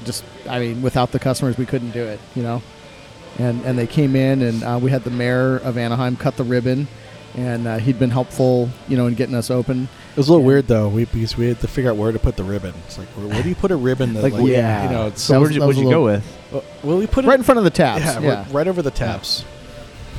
just 0.04 0.24
I 0.50 0.60
mean, 0.60 0.82
without 0.82 1.12
the 1.12 1.20
customers, 1.20 1.58
we 1.58 1.66
couldn't 1.66 1.92
do 1.92 2.04
it, 2.04 2.20
you 2.36 2.44
know. 2.44 2.62
And 3.38 3.64
and 3.66 3.78
they 3.78 3.88
came 3.88 4.16
in, 4.16 4.42
and 4.42 4.64
uh, 4.64 4.80
we 4.82 4.92
had 4.92 5.04
the 5.04 5.12
mayor 5.12 5.58
of 5.58 5.78
Anaheim 5.78 6.16
cut 6.18 6.36
the 6.38 6.44
ribbon, 6.44 6.88
and 7.36 7.68
uh, 7.68 7.78
he'd 7.78 7.98
been 8.00 8.10
helpful, 8.10 8.70
you 8.88 8.98
know, 8.98 9.08
in 9.08 9.14
getting 9.16 9.36
us 9.36 9.50
open. 9.50 9.88
It 10.12 10.18
was 10.18 10.28
a 10.28 10.32
little 10.32 10.44
Yeah. 10.44 10.48
weird 10.48 10.68
though, 10.68 10.90
we, 10.90 11.06
because 11.06 11.38
we 11.38 11.48
had 11.48 11.60
to 11.62 11.68
figure 11.68 11.90
out 11.92 11.96
where 11.98 12.12
to 12.12 12.20
put 12.20 12.36
the 12.36 12.44
ribbon. 12.44 12.74
It's 12.86 12.98
like, 12.98 13.08
where, 13.10 13.28
where 13.28 13.42
do 13.44 13.48
you 13.48 13.56
put 13.56 13.72
a 13.72 13.76
ribbon? 13.78 14.14
That, 14.14 14.24
Like, 14.24 14.34
like, 14.34 14.46
yeah. 14.48 14.84
you 14.84 14.90
know, 14.90 15.08
it's 15.08 15.22
so 15.22 15.40
where'd 15.40 15.54
you, 15.54 15.62
what'd 15.62 15.78
you 15.78 15.88
a 15.88 15.92
go 15.92 16.04
with? 16.04 16.26
well, 16.84 16.98
we 16.98 17.08
put 17.08 17.24
it 17.24 17.28
Right 17.30 17.36
it 17.36 17.40
in 17.40 17.44
front 17.44 17.60
of 17.60 17.64
the 17.64 17.70
taps. 17.70 18.02
yeah, 18.04 18.20
Yeah, 18.20 18.40
right- 18.44 18.52
right 18.52 18.68
over 18.68 18.82
the 18.82 18.92
taps. 18.92 19.46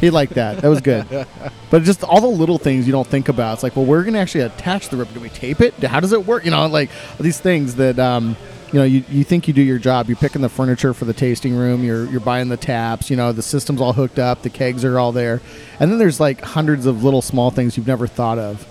He 0.01 0.11
liked 0.11 0.35
that. 0.35 0.59
That 0.59 0.69
was 0.69 0.81
good. 0.81 1.07
but 1.71 1.83
just 1.83 2.03
all 2.03 2.21
the 2.21 2.27
little 2.27 2.59
things 2.59 2.87
you 2.87 2.93
don't 2.93 3.07
think 3.07 3.29
about. 3.29 3.55
It's 3.55 3.63
like, 3.63 3.77
well, 3.77 3.85
we're 3.85 4.03
gonna 4.05 4.19
actually 4.19 4.43
attach 4.43 4.89
the 4.89 4.97
ribbon. 4.97 5.15
Do 5.15 5.21
we 5.21 5.29
tape 5.29 5.61
it? 5.61 5.75
How 5.75 6.01
does 6.01 6.13
it 6.13 6.27
work? 6.27 6.45
You 6.45 6.51
know, 6.51 6.67
like 6.67 6.91
these 7.19 7.39
things 7.39 7.77
that 7.77 7.99
um, 7.99 8.37
you 8.73 8.79
know, 8.79 8.85
you, 8.85 9.05
you 9.09 9.25
think 9.25 9.49
you 9.49 9.55
do 9.55 9.63
your 9.63 9.79
job. 9.79 10.09
You're 10.09 10.17
picking 10.17 10.43
the 10.43 10.49
furniture 10.49 10.95
for 10.95 11.05
the 11.05 11.13
tasting 11.13 11.55
room. 11.55 11.83
You're 11.83 12.07
you're 12.07 12.21
buying 12.21 12.49
the 12.49 12.57
taps. 12.57 13.11
You 13.11 13.17
know, 13.17 13.33
the 13.33 13.43
system's 13.43 13.81
all 13.81 13.93
hooked 13.93 14.19
up. 14.19 14.43
The 14.43 14.51
kegs 14.51 14.85
are 14.85 14.99
all 14.99 15.13
there, 15.13 15.41
and 15.81 15.91
then 15.91 15.99
there's 15.99 16.21
like 16.21 16.41
hundreds 16.41 16.87
of 16.87 17.03
little 17.03 17.23
small 17.23 17.51
things 17.51 17.77
you've 17.77 17.87
never 17.87 18.07
thought 18.07 18.39
of. 18.39 18.67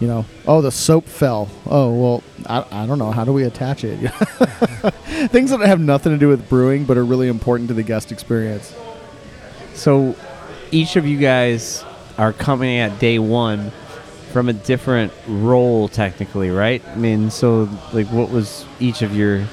You 0.00 0.08
know, 0.08 0.26
oh, 0.46 0.60
the 0.60 0.72
soap 0.72 1.06
fell. 1.06 1.48
Oh, 1.64 1.94
well, 1.94 2.22
I, 2.46 2.82
I 2.82 2.86
don't 2.86 2.98
know. 2.98 3.12
How 3.12 3.24
do 3.24 3.32
we 3.32 3.44
attach 3.44 3.82
it? 3.82 3.96
things 5.30 5.50
that 5.50 5.60
have 5.60 5.80
nothing 5.80 6.12
to 6.12 6.18
do 6.18 6.28
with 6.28 6.50
brewing, 6.50 6.84
but 6.84 6.98
are 6.98 7.04
really 7.04 7.28
important 7.28 7.68
to 7.68 7.74
the 7.74 7.82
guest 7.82 8.12
experience. 8.12 8.74
So 9.72 10.14
each 10.76 10.96
of 10.96 11.06
you 11.06 11.18
guys 11.18 11.84
are 12.18 12.32
coming 12.32 12.78
at 12.78 12.98
day 12.98 13.18
one 13.18 13.70
from 14.32 14.48
a 14.48 14.52
different 14.52 15.12
role 15.26 15.88
technically, 15.88 16.50
right? 16.50 16.82
I 16.88 16.94
mean, 16.96 17.30
so 17.30 17.68
like, 17.92 18.06
what 18.08 18.30
was 18.30 18.64
each 18.80 19.02
of 19.02 19.16
your 19.16 19.44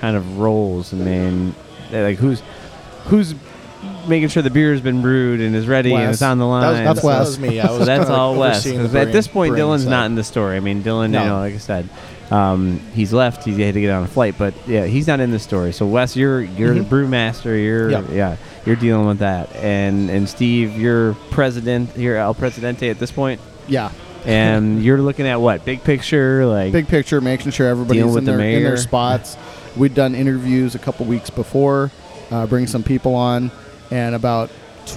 kind 0.00 0.16
of 0.16 0.38
roles? 0.38 0.92
I 0.92 0.96
mean, 0.98 1.54
like 1.90 2.18
who's 2.18 2.42
who's 3.06 3.34
making 4.06 4.28
sure 4.28 4.42
the 4.42 4.50
beer 4.50 4.72
has 4.72 4.80
been 4.80 5.00
brewed 5.02 5.40
and 5.40 5.54
is 5.54 5.66
ready 5.68 5.92
and 5.94 6.02
Wes. 6.04 6.14
it's 6.16 6.22
on 6.22 6.38
the 6.38 6.44
That 6.44 6.50
line. 6.50 6.62
was- 6.86 6.96
that's 6.96 7.00
that 7.00 7.06
Wes. 7.06 7.26
was 7.26 7.38
me. 7.38 7.60
I 7.60 7.66
so 7.66 7.78
was 7.78 7.86
that's 7.86 8.10
all 8.10 8.34
Wes. 8.36 8.56
overseeing 8.56 8.78
the 8.82 8.88
'Cause 8.88 8.94
at 8.96 9.12
this 9.12 9.28
point, 9.28 9.54
Dylan's 9.54 9.84
side. 9.84 9.90
not 9.90 10.06
in 10.06 10.14
the 10.14 10.24
story. 10.24 10.56
I 10.56 10.60
mean, 10.60 10.82
Dylan, 10.82 11.10
No. 11.10 11.22
you 11.22 11.28
know, 11.28 11.38
like 11.38 11.54
I 11.54 11.58
said, 11.58 11.88
um, 12.30 12.80
he's 12.94 13.12
left. 13.12 13.44
He 13.44 13.58
had 13.62 13.72
to 13.74 13.80
get 13.80 13.90
on 13.90 14.02
a 14.02 14.06
flight, 14.06 14.34
but 14.36 14.52
yeah, 14.66 14.84
he's 14.84 15.06
not 15.06 15.20
in 15.20 15.30
the 15.30 15.38
story. 15.38 15.72
So 15.72 15.86
Wes, 15.86 16.14
you're 16.16 16.42
you're 16.42 16.74
the 16.74 16.80
Mhm. 16.80 16.88
brewmaster. 16.88 17.62
You're 17.62 17.90
Yeah. 17.90 18.02
yeah, 18.12 18.36
you're 18.68 18.76
dealing 18.76 19.06
with 19.06 19.18
that. 19.18 19.54
And 19.56 20.10
and 20.10 20.28
Steve, 20.28 20.76
you're 20.78 21.14
president. 21.30 21.96
You're 21.96 22.16
El 22.16 22.34
Presidente 22.34 22.90
at 22.90 22.98
this 22.98 23.10
point, 23.10 23.40
Yeah, 23.66 23.90
and 24.24 24.82
you're 24.84 24.98
looking 25.02 25.26
at 25.26 25.40
what 25.40 25.64
big 25.64 25.82
picture, 25.82 26.46
like 26.46 26.72
big 26.72 26.86
picture, 26.86 27.20
making 27.20 27.50
sure 27.50 27.66
everybody's 27.66 28.02
Dealing 28.02 28.14
with 28.14 28.18
in 28.22 28.24
the 28.26 28.32
their, 28.32 28.40
in 28.40 28.62
mayor. 28.62 28.68
their 28.68 28.76
spots. 28.76 29.36
We'd 29.76 29.94
done 29.94 30.14
interviews 30.14 30.74
a 30.74 30.78
couple 30.78 31.06
weeks 31.06 31.30
before, 31.30 31.90
uh, 32.30 32.46
bring 32.46 32.66
some 32.66 32.82
people 32.82 33.14
on, 33.14 33.50
and 33.90 34.14
about 34.14 34.50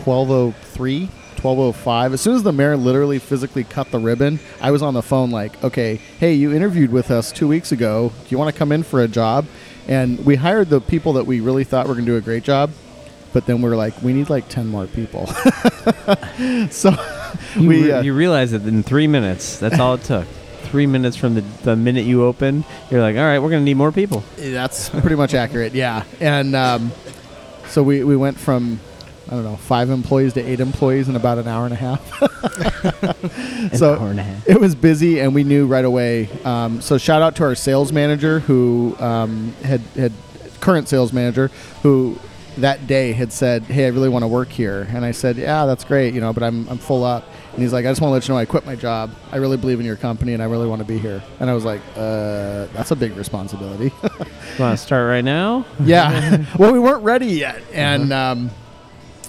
1203, 0.06 1.06
1205, 1.06 2.14
as 2.14 2.22
soon 2.22 2.36
as 2.36 2.44
the 2.44 2.52
mayor 2.52 2.78
literally 2.78 3.20
physically 3.20 3.64
cut 3.64 3.92
the 3.92 4.00
ribbon, 4.00 4.40
I 4.60 4.72
was 4.72 4.82
on 4.82 4.94
the 4.94 5.02
phone 5.02 5.32
like, 5.32 5.64
okay, 5.64 5.96
hey, 6.20 6.34
you 6.34 6.54
interviewed 6.54 6.92
with 6.92 7.12
us 7.12 7.32
two 7.32 7.48
weeks 7.48 7.72
ago. 7.72 8.10
Do 8.10 8.26
you 8.30 8.38
want 8.38 8.54
to 8.54 8.58
come 8.58 8.72
in 8.72 8.84
for 8.84 9.02
a 9.02 9.08
job? 9.08 9.46
And 9.88 10.24
we 10.26 10.36
hired 10.36 10.70
the 10.70 10.80
people 10.82 11.14
that 11.14 11.26
we 11.26 11.40
really 11.42 11.64
thought 11.64 11.88
were 11.88 11.94
going 11.94 12.06
to 12.06 12.12
do 12.12 12.18
a 12.18 12.22
great 12.22 12.44
job. 12.44 12.72
But 13.34 13.46
then 13.46 13.62
we're 13.62 13.76
like, 13.78 14.02
we 14.02 14.14
need 14.14 14.30
like 14.30 14.50
10 14.50 14.68
more 14.68 14.88
people. 14.88 15.28
so 16.70 16.92
you, 17.56 17.68
we, 17.70 17.84
re- 17.86 17.92
uh, 17.92 18.02
you 18.02 18.14
realize 18.14 18.52
that 18.52 18.66
in 18.68 18.84
three 18.84 19.08
minutes, 19.08 19.58
that's 19.58 19.80
all 19.80 19.94
it 19.96 20.04
took. 20.04 20.28
Three 20.64 20.86
minutes 20.88 21.16
from 21.18 21.36
the, 21.36 21.42
the 21.64 21.76
minute 21.76 22.06
you 22.06 22.24
open, 22.24 22.64
you're 22.90 23.02
like, 23.02 23.16
all 23.16 23.24
right, 23.24 23.40
we're 23.40 23.50
gonna 23.50 23.64
need 23.64 23.78
more 23.78 23.92
people. 23.92 24.24
That's 24.38 24.90
pretty 24.90 25.16
much 25.16 25.34
accurate, 25.34 25.74
yeah. 25.74 26.04
And 26.20 26.56
um, 26.56 26.92
so 27.68 27.84
we, 27.84 28.04
we 28.04 28.16
went 28.18 28.38
from, 28.38 28.80
I 29.28 29.32
don't 29.32 29.44
know, 29.44 29.56
five 29.58 29.90
employees 29.90 30.34
to 30.34 30.42
eight 30.42 30.60
employees 30.60 31.08
in 31.10 31.16
about 31.16 31.38
an 31.40 31.48
hour 31.48 31.66
and 31.66 31.74
a 31.74 31.78
half. 31.78 32.22
An 33.04 33.76
So- 33.78 33.96
hour 33.98 34.10
and 34.12 34.20
a 34.20 34.24
half. 34.24 34.48
it 34.48 34.60
was 34.60 34.76
busy, 34.76 35.20
and 35.20 35.34
we 35.34 35.44
knew 35.44 35.66
right 35.68 35.86
away. 35.86 36.30
Um, 36.44 36.82
so 36.82 36.98
shout 36.98 37.22
out 37.22 37.36
to 37.38 37.44
our 37.44 37.56
sales 37.56 37.92
manager, 37.94 38.40
who 38.42 38.96
um, 39.00 39.54
had 39.64 39.82
had 39.96 40.12
current 40.60 40.88
sales 40.88 41.12
manager, 41.14 41.50
who 41.84 42.18
that 42.58 42.88
day 42.88 43.14
had 43.14 43.32
said, 43.32 43.64
"Hey, 43.64 43.86
I 43.86 43.90
really 43.90 44.10
want 44.10 44.24
to 44.24 44.28
work 44.28 44.50
here," 44.50 44.88
and 44.92 45.06
I 45.06 45.12
said, 45.12 45.38
"Yeah, 45.38 45.66
that's 45.66 45.84
great, 45.84 46.14
you 46.14 46.22
know, 46.22 46.34
but 46.34 46.44
I'm 46.44 46.68
I'm 46.70 46.78
full 46.78 47.04
up." 47.04 47.26
And 47.54 47.62
he's 47.62 47.74
like, 47.74 47.86
"I 47.86 47.90
just 47.92 48.02
want 48.02 48.10
to 48.10 48.14
let 48.14 48.28
you 48.28 48.34
know 48.34 48.38
I 48.38 48.46
quit 48.46 48.66
my 48.66 48.76
job. 48.76 49.12
I 49.32 49.38
really 49.38 49.58
believe 49.58 49.80
in 49.80 49.86
your 49.86 49.96
company, 49.96 50.34
and 50.34 50.42
I 50.44 50.46
really 50.46 50.68
want 50.68 50.80
to 50.80 50.88
be 50.88 50.98
here." 50.98 51.24
And 51.40 51.50
I 51.50 51.54
was 51.54 51.66
like, 51.66 51.82
"Uh, 51.96 52.68
that's 52.74 52.92
a 52.92 52.96
big 52.96 53.16
responsibility." 53.16 53.92
Want 54.60 54.78
to 54.78 54.84
start 54.86 55.08
right 55.08 55.24
now? 55.24 55.66
yeah. 55.80 56.44
well, 56.60 56.74
we 56.74 56.80
weren't 56.80 57.04
ready 57.04 57.28
yet, 57.28 57.62
and 57.72 58.12
um, 58.12 58.52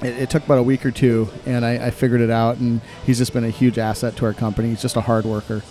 it, 0.02 0.22
it 0.22 0.30
took 0.30 0.44
about 0.44 0.58
a 0.58 0.62
week 0.62 0.84
or 0.84 0.90
two, 0.90 1.28
and 1.46 1.64
I, 1.64 1.86
I 1.86 1.90
figured 1.90 2.20
it 2.20 2.30
out. 2.30 2.56
And 2.56 2.80
he's 3.06 3.18
just 3.18 3.32
been 3.32 3.44
a 3.44 3.50
huge 3.50 3.78
asset 3.78 4.16
to 4.16 4.26
our 4.26 4.34
company. 4.34 4.70
He's 4.70 4.82
just 4.82 4.96
a 4.96 5.00
hard 5.00 5.24
worker, 5.24 5.62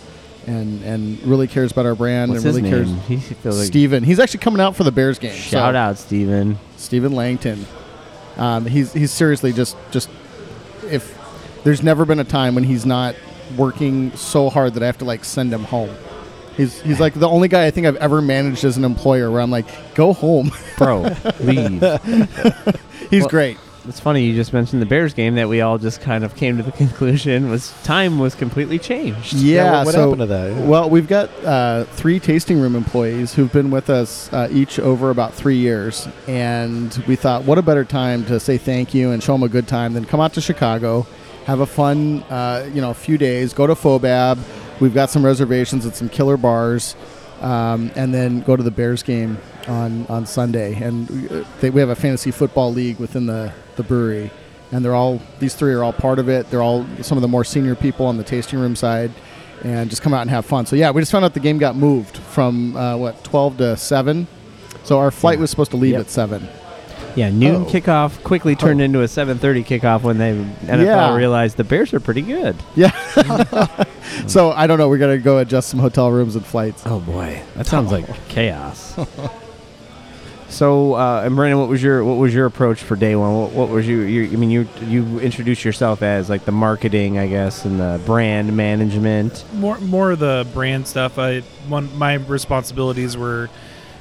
and 0.46 0.82
and 0.84 1.22
really 1.22 1.46
cares 1.48 1.72
about 1.72 1.86
our 1.86 1.94
brand, 1.94 2.30
What's 2.32 2.44
and 2.44 2.54
his 2.54 2.62
really 2.62 2.70
name? 2.84 3.00
cares. 3.00 3.06
He 3.28 3.34
feels 3.34 3.58
like 3.58 3.66
Steven. 3.66 4.02
He's 4.04 4.18
actually 4.18 4.40
coming 4.40 4.60
out 4.60 4.76
for 4.76 4.84
the 4.84 4.92
Bears 4.92 5.18
game. 5.18 5.34
shout 5.34 5.74
so, 5.74 5.78
out, 5.78 5.98
Steven. 5.98 6.58
Stephen 6.76 7.12
Langton. 7.12 7.64
Um, 8.36 8.66
he's 8.66 8.92
he's 8.92 9.10
seriously 9.10 9.52
just 9.52 9.76
just 9.90 10.08
if 10.90 11.18
there's 11.64 11.82
never 11.82 12.04
been 12.04 12.18
a 12.18 12.24
time 12.24 12.54
when 12.54 12.64
he's 12.64 12.84
not 12.86 13.14
working 13.56 14.10
so 14.16 14.48
hard 14.50 14.74
that 14.74 14.82
I 14.82 14.86
have 14.86 14.98
to 14.98 15.04
like 15.04 15.24
send 15.24 15.52
him 15.52 15.64
home. 15.64 15.94
He's 16.56 16.80
he's 16.82 17.00
like 17.00 17.14
the 17.14 17.28
only 17.28 17.48
guy 17.48 17.66
I 17.66 17.70
think 17.70 17.86
I've 17.86 17.96
ever 17.96 18.20
managed 18.20 18.64
as 18.64 18.76
an 18.76 18.84
employer 18.84 19.30
where 19.30 19.40
I'm 19.40 19.50
like, 19.50 19.94
go 19.94 20.12
home. 20.12 20.50
Bro, 20.76 21.02
leave. 21.40 21.80
he's 23.10 23.22
Well, 23.22 23.28
great. 23.28 23.58
It's 23.88 23.98
funny 23.98 24.24
you 24.24 24.34
just 24.34 24.52
mentioned 24.52 24.80
the 24.80 24.86
Bears 24.86 25.12
game 25.12 25.34
that 25.34 25.48
we 25.48 25.60
all 25.60 25.76
just 25.76 26.00
kind 26.00 26.22
of 26.22 26.36
came 26.36 26.56
to 26.56 26.62
the 26.62 26.70
conclusion 26.84 27.50
was 27.50 27.72
time 27.82 28.20
was 28.20 28.34
completely 28.36 28.78
changed. 28.78 29.32
Yeah. 29.34 29.78
what- 29.78 29.86
what 29.86 29.94
so, 29.94 30.00
happened 30.02 30.20
to 30.20 30.26
that? 30.26 30.52
Yeah. 30.52 30.64
Well, 30.66 30.88
we've 30.88 31.08
got 31.08 31.30
uh, 31.44 31.84
three 31.84 32.20
tasting 32.20 32.60
room 32.60 32.76
employees 32.76 33.34
who've 33.34 33.52
been 33.52 33.70
with 33.72 33.90
us 33.90 34.32
uh, 34.32 34.48
each 34.52 34.78
over 34.78 35.10
about 35.10 35.34
three 35.34 35.56
years, 35.56 36.06
and 36.28 36.94
we 37.08 37.16
thought, 37.16 37.42
what 37.44 37.58
a 37.58 37.62
better 37.62 37.84
time 37.84 38.24
to 38.26 38.38
say 38.38 38.56
thank 38.56 38.94
you 38.94 39.10
and 39.10 39.20
show 39.22 39.32
them 39.32 39.42
a 39.42 39.48
good 39.48 39.66
time 39.66 39.94
than 39.94 40.04
come 40.04 40.20
out 40.20 40.32
to 40.34 40.40
Chicago, 40.40 41.04
have 41.46 41.58
a 41.58 41.66
fun, 41.66 42.22
uh, 42.30 42.68
you 42.72 42.80
know, 42.80 42.94
few 42.94 43.18
days, 43.18 43.52
go 43.52 43.66
to 43.66 43.74
Fobab. 43.74 44.38
We've 44.80 44.94
got 44.94 45.10
some 45.10 45.24
reservations 45.24 45.84
at 45.86 45.96
some 45.96 46.08
killer 46.08 46.36
bars, 46.36 46.94
um, 47.40 47.90
and 47.96 48.14
then 48.14 48.42
go 48.42 48.54
to 48.54 48.62
the 48.62 48.70
Bears 48.70 49.02
game 49.02 49.38
on 49.68 50.06
on 50.08 50.26
Sunday. 50.26 50.74
And 50.74 51.08
we, 51.10 51.28
uh, 51.28 51.44
they, 51.60 51.70
we 51.70 51.80
have 51.80 51.90
a 51.90 51.94
fantasy 51.94 52.30
football 52.30 52.72
league 52.72 52.98
within 52.98 53.26
the 53.26 53.52
the 53.76 53.82
brewery, 53.82 54.30
and 54.70 54.84
they're 54.84 54.94
all 54.94 55.20
these 55.38 55.54
three 55.54 55.72
are 55.72 55.82
all 55.82 55.92
part 55.92 56.18
of 56.18 56.28
it. 56.28 56.50
They're 56.50 56.62
all 56.62 56.86
some 57.02 57.18
of 57.18 57.22
the 57.22 57.28
more 57.28 57.44
senior 57.44 57.74
people 57.74 58.06
on 58.06 58.16
the 58.16 58.24
tasting 58.24 58.58
room 58.58 58.76
side, 58.76 59.10
and 59.64 59.88
just 59.90 60.02
come 60.02 60.12
out 60.14 60.22
and 60.22 60.30
have 60.30 60.44
fun. 60.46 60.66
So 60.66 60.76
yeah, 60.76 60.90
we 60.90 61.00
just 61.02 61.12
found 61.12 61.24
out 61.24 61.34
the 61.34 61.40
game 61.40 61.58
got 61.58 61.76
moved 61.76 62.16
from 62.16 62.76
uh, 62.76 62.96
what 62.96 63.22
twelve 63.24 63.56
to 63.58 63.76
seven. 63.76 64.26
So 64.84 64.98
our 64.98 65.10
flight 65.12 65.38
was 65.38 65.48
supposed 65.50 65.70
to 65.70 65.76
leave 65.76 65.92
Yep. 65.92 66.00
at 66.00 66.10
seven. 66.10 66.48
Yeah, 67.14 67.28
noon 67.30 67.56
Oh. 67.56 67.64
kickoff 67.66 68.22
quickly 68.24 68.56
turned 68.56 68.80
into 68.80 69.02
a 69.02 69.04
7:30 69.06 69.62
kickoff 69.66 70.02
when 70.02 70.16
they 70.16 70.32
NFL 70.66 70.82
Yeah. 70.84 71.14
realized 71.14 71.58
the 71.58 71.62
Bears 71.64 71.92
are 71.92 72.00
pretty 72.00 72.22
good. 72.22 72.56
Yeah. 72.74 72.90
so 74.26 74.50
I 74.52 74.66
don't 74.66 74.78
know. 74.78 74.88
We're 74.88 74.96
gonna 74.98 75.18
go 75.18 75.36
adjust 75.38 75.68
some 75.68 75.78
hotel 75.78 76.10
rooms 76.10 76.36
and 76.36 76.44
flights. 76.44 76.82
Oh 76.86 77.00
boy, 77.00 77.42
that 77.56 77.66
sounds 77.66 77.92
like 77.92 78.06
chaos. 78.28 78.96
so, 80.52 80.94
uh, 80.94 81.22
and 81.24 81.34
Brandon, 81.34 81.58
what 81.58 81.68
was 81.68 81.82
your 81.82 82.04
what 82.04 82.18
was 82.18 82.34
your 82.34 82.46
approach 82.46 82.82
for 82.82 82.94
day 82.94 83.16
one? 83.16 83.34
What, 83.34 83.52
what 83.52 83.68
was 83.70 83.88
you, 83.88 84.00
you? 84.00 84.24
I 84.24 84.36
mean, 84.36 84.50
you 84.50 84.68
you 84.82 85.18
introduced 85.18 85.64
yourself 85.64 86.02
as 86.02 86.28
like 86.28 86.44
the 86.44 86.52
marketing, 86.52 87.18
I 87.18 87.26
guess, 87.26 87.64
and 87.64 87.80
the 87.80 88.00
brand 88.04 88.54
management. 88.54 89.44
more 89.54 89.78
more 89.78 90.12
of 90.12 90.18
the 90.18 90.46
brand 90.52 90.86
stuff. 90.86 91.18
I 91.18 91.40
one 91.68 91.96
my 91.96 92.14
responsibilities 92.14 93.16
were 93.16 93.48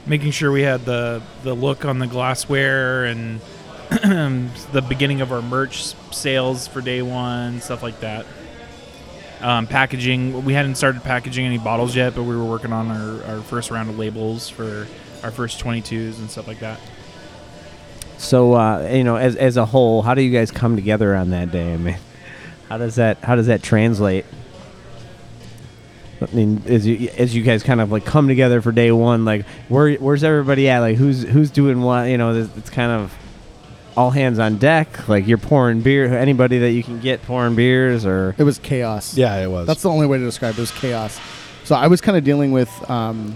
making 0.06 0.32
sure 0.32 0.52
we 0.52 0.64
had 0.64 0.84
the 0.84 1.22
the 1.44 1.54
look 1.54 1.86
on 1.86 2.00
the 2.00 2.08
glassware 2.08 3.06
and 3.06 3.40
the 3.90 4.86
beginning 4.88 5.22
of 5.22 5.32
our 5.32 5.42
merch 5.42 5.94
sales 6.12 6.68
for 6.68 6.82
day 6.82 7.02
one, 7.02 7.62
stuff 7.62 7.82
like 7.82 8.00
that. 8.02 8.26
Um, 9.42 9.68
packaging. 9.68 10.46
We 10.46 10.54
hadn't 10.54 10.76
started 10.76 11.02
packaging 11.04 11.46
any 11.46 11.58
bottles 11.58 11.96
yet, 11.96 12.14
but 12.14 12.24
we 12.24 12.36
were 12.36 12.46
working 12.46 12.74
on 12.74 12.90
our, 12.90 13.24
our 13.24 13.42
first 13.42 13.72
round 13.72 13.90
of 13.90 13.98
labels 13.98 14.50
for 14.50 14.86
our 15.24 15.32
first 15.32 15.60
22s 15.64 16.20
and 16.20 16.30
stuff 16.30 16.48
like 16.48 16.60
that. 16.60 16.80
So, 18.18 18.54
uh, 18.54 18.88
you 18.92 19.04
know, 19.04 19.16
as 19.16 19.36
as 19.36 19.58
a 19.58 19.66
whole, 19.66 20.02
how 20.04 20.14
do 20.14 20.22
you 20.22 20.32
guys 20.32 20.52
come 20.52 20.76
together 20.76 21.16
on 21.16 21.32
that 21.32 21.52
day? 21.52 21.74
I 21.74 21.78
mean, 21.78 21.98
how 22.70 22.78
does 22.78 22.96
that 22.96 23.18
how 23.20 23.36
does 23.36 23.48
that 23.48 23.64
translate? 23.64 24.26
I 26.22 26.36
mean, 26.36 26.62
as 26.68 26.86
you 26.86 27.10
as 27.18 27.36
you 27.36 27.42
guys 27.42 27.64
kind 27.64 27.82
of 27.82 27.92
like 27.92 28.06
come 28.06 28.28
together 28.28 28.62
for 28.62 28.72
day 28.72 28.92
one, 28.92 29.26
like 29.26 29.46
where 29.70 29.94
where's 29.96 30.24
everybody 30.24 30.70
at? 30.70 30.80
Like 30.80 30.98
who's 30.98 31.24
who's 31.24 31.50
doing 31.50 31.82
what? 31.82 32.04
You 32.10 32.18
know, 32.20 32.32
it's- 32.36 32.58
it's 32.58 32.70
kind 32.70 32.92
of 32.92 33.12
all 33.98 34.12
hands 34.12 34.38
on 34.38 34.58
deck. 34.58 35.10
Like 35.10 35.26
you're 35.28 35.40
pouring 35.40 35.82
beer. 35.82 36.06
Anybody 36.16 36.60
that 36.60 36.72
you 36.72 36.84
can 36.84 37.00
get 37.00 37.24
pouring 37.24 37.56
beers, 37.56 38.06
or 38.06 38.36
It 38.38 38.44
was 38.44 38.60
chaos. 38.60 39.18
yeah, 39.18 39.36
it 39.38 39.48
was. 39.50 39.66
That's 39.66 39.82
the 39.82 39.90
only 39.90 40.06
way 40.06 40.20
to 40.20 40.24
describe 40.24 40.54
it. 40.54 40.58
It 40.58 40.62
was 40.62 40.72
chaos. 40.72 41.20
So 41.64 41.74
I 41.76 41.88
was 41.88 42.02
kind 42.02 42.16
of 42.18 42.24
dealing 42.24 42.52
with. 42.52 42.70
Um, 42.90 43.36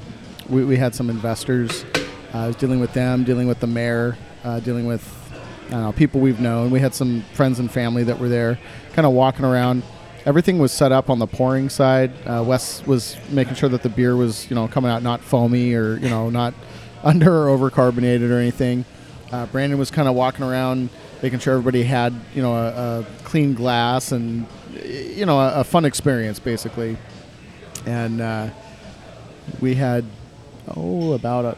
we, 0.49 0.63
we 0.63 0.77
had 0.77 0.93
some 0.93 1.09
investors. 1.09 1.85
Uh, 2.33 2.39
I 2.39 2.47
was 2.47 2.55
dealing 2.55 2.79
with 2.79 2.93
them, 2.93 3.23
dealing 3.23 3.47
with 3.47 3.59
the 3.59 3.67
mayor, 3.67 4.17
uh, 4.43 4.59
dealing 4.59 4.85
with 4.85 5.03
know 5.69 5.91
people 5.91 6.21
we've 6.21 6.39
known. 6.39 6.71
We 6.71 6.79
had 6.79 6.93
some 6.93 7.23
friends 7.33 7.59
and 7.59 7.71
family 7.71 8.03
that 8.03 8.19
were 8.19 8.29
there, 8.29 8.59
kind 8.93 9.05
of 9.05 9.13
walking 9.13 9.45
around. 9.45 9.83
Everything 10.25 10.57
was 10.57 10.71
set 10.71 10.91
up 10.91 11.09
on 11.09 11.19
the 11.19 11.27
pouring 11.27 11.69
side. 11.69 12.11
Uh, 12.25 12.43
Wes 12.45 12.85
was 12.85 13.15
making 13.29 13.55
sure 13.55 13.69
that 13.69 13.83
the 13.83 13.89
beer 13.89 14.15
was 14.15 14.49
you 14.49 14.55
know 14.55 14.67
coming 14.67 14.91
out 14.91 15.03
not 15.03 15.21
foamy 15.21 15.73
or 15.73 15.97
you 15.97 16.09
know 16.09 16.29
not 16.29 16.53
under 17.03 17.43
or 17.43 17.49
over 17.49 17.69
carbonated 17.69 18.31
or 18.31 18.39
anything. 18.39 18.85
Uh, 19.31 19.45
Brandon 19.47 19.77
was 19.79 19.91
kind 19.91 20.07
of 20.07 20.15
walking 20.15 20.45
around, 20.45 20.89
making 21.21 21.39
sure 21.39 21.53
everybody 21.53 21.83
had 21.83 22.13
you 22.33 22.41
know 22.41 22.53
a, 22.55 22.99
a 22.99 23.05
clean 23.23 23.53
glass 23.53 24.11
and 24.11 24.45
you 24.83 25.25
know 25.25 25.39
a, 25.39 25.61
a 25.61 25.63
fun 25.63 25.85
experience 25.85 26.39
basically. 26.39 26.97
And 27.85 28.19
uh, 28.21 28.49
we 29.61 29.75
had 29.75 30.05
oh 30.75 31.13
about 31.13 31.45
a 31.45 31.57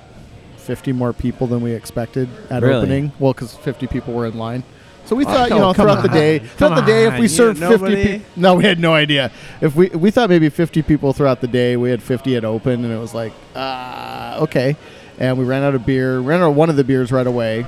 50 0.58 0.92
more 0.92 1.14
people 1.14 1.48
than 1.48 1.62
we 1.62 1.72
expected 1.72 2.28
at 2.50 2.62
Really? 2.64 2.76
opening. 2.76 3.12
Well, 3.20 3.34
because 3.34 3.54
50 3.56 3.88
people 3.88 4.14
were 4.14 4.26
in 4.26 4.38
line. 4.38 4.64
So 5.06 5.16
we 5.16 5.26
Oh, 5.26 5.30
thought, 5.30 5.50
you 5.50 5.56
know, 5.58 5.72
throughout 5.72 6.02
the 6.04 6.10
on. 6.10 6.14
day, 6.14 6.40
throughout 6.40 6.76
the 6.76 6.82
Come 6.82 6.86
day, 6.86 7.08
if 7.08 7.14
we 7.14 7.22
you- 7.22 7.28
served 7.30 7.60
50 7.60 7.96
people, 7.96 8.26
no, 8.36 8.56
we 8.56 8.66
had 8.66 8.78
no 8.78 8.94
idea. 8.94 9.32
If 9.62 9.74
we 9.76 9.88
we 9.90 10.12
thought 10.12 10.30
maybe 10.30 10.50
50 10.50 10.82
people 10.82 11.14
throughout 11.14 11.40
the 11.40 11.48
day, 11.48 11.78
we 11.78 11.90
had 11.90 12.04
50 12.04 12.36
at 12.36 12.44
open, 12.44 12.84
and 12.84 12.94
it 12.94 12.98
was 13.00 13.14
like, 13.14 13.32
ah, 13.56 14.40
okay. 14.40 14.76
And 15.18 15.38
we 15.38 15.46
ran 15.46 15.64
out 15.64 15.74
of 15.76 15.86
beer. 15.86 16.20
Ran 16.20 16.42
out 16.42 16.50
of 16.50 16.56
one 16.58 16.70
of 16.70 16.76
the 16.76 16.84
beers 16.84 17.12
right 17.14 17.26
away. 17.26 17.66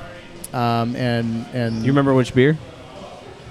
Um, 0.54 0.96
and 0.98 1.46
and 1.54 1.78
you 1.84 1.92
remember 1.94 2.14
which 2.14 2.36
beer? 2.36 2.58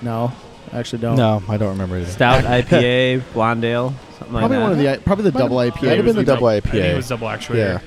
No, 0.02 0.32
I 0.72 0.78
actually 0.80 0.98
don't. 1.00 1.16
no, 1.16 1.42
I 1.48 1.56
don't 1.56 1.70
remember 1.70 1.96
either. 1.96 2.10
Stout, 2.10 2.44
IPA, 2.58 3.22
blonde 3.32 3.64
ale. 3.64 3.94
Something 4.28 4.34
like 4.34 4.40
Probably 4.42 4.56
that. 4.56 4.62
one 4.62 4.72
of 4.72 4.78
the 4.78 5.04
probably 5.04 5.24
the 5.24 5.38
double 5.38 5.56
IPA. 5.56 5.82
Might 5.82 5.96
have 5.96 6.04
been 6.04 6.14
the 6.14 6.20
was 6.20 6.26
double 6.26 6.46
I 6.46 6.60
think 6.60 6.74
it 6.74 6.96
was 6.96 7.08
double 7.08 7.28
actuator. 7.28 7.54
Yeah. 7.56 7.80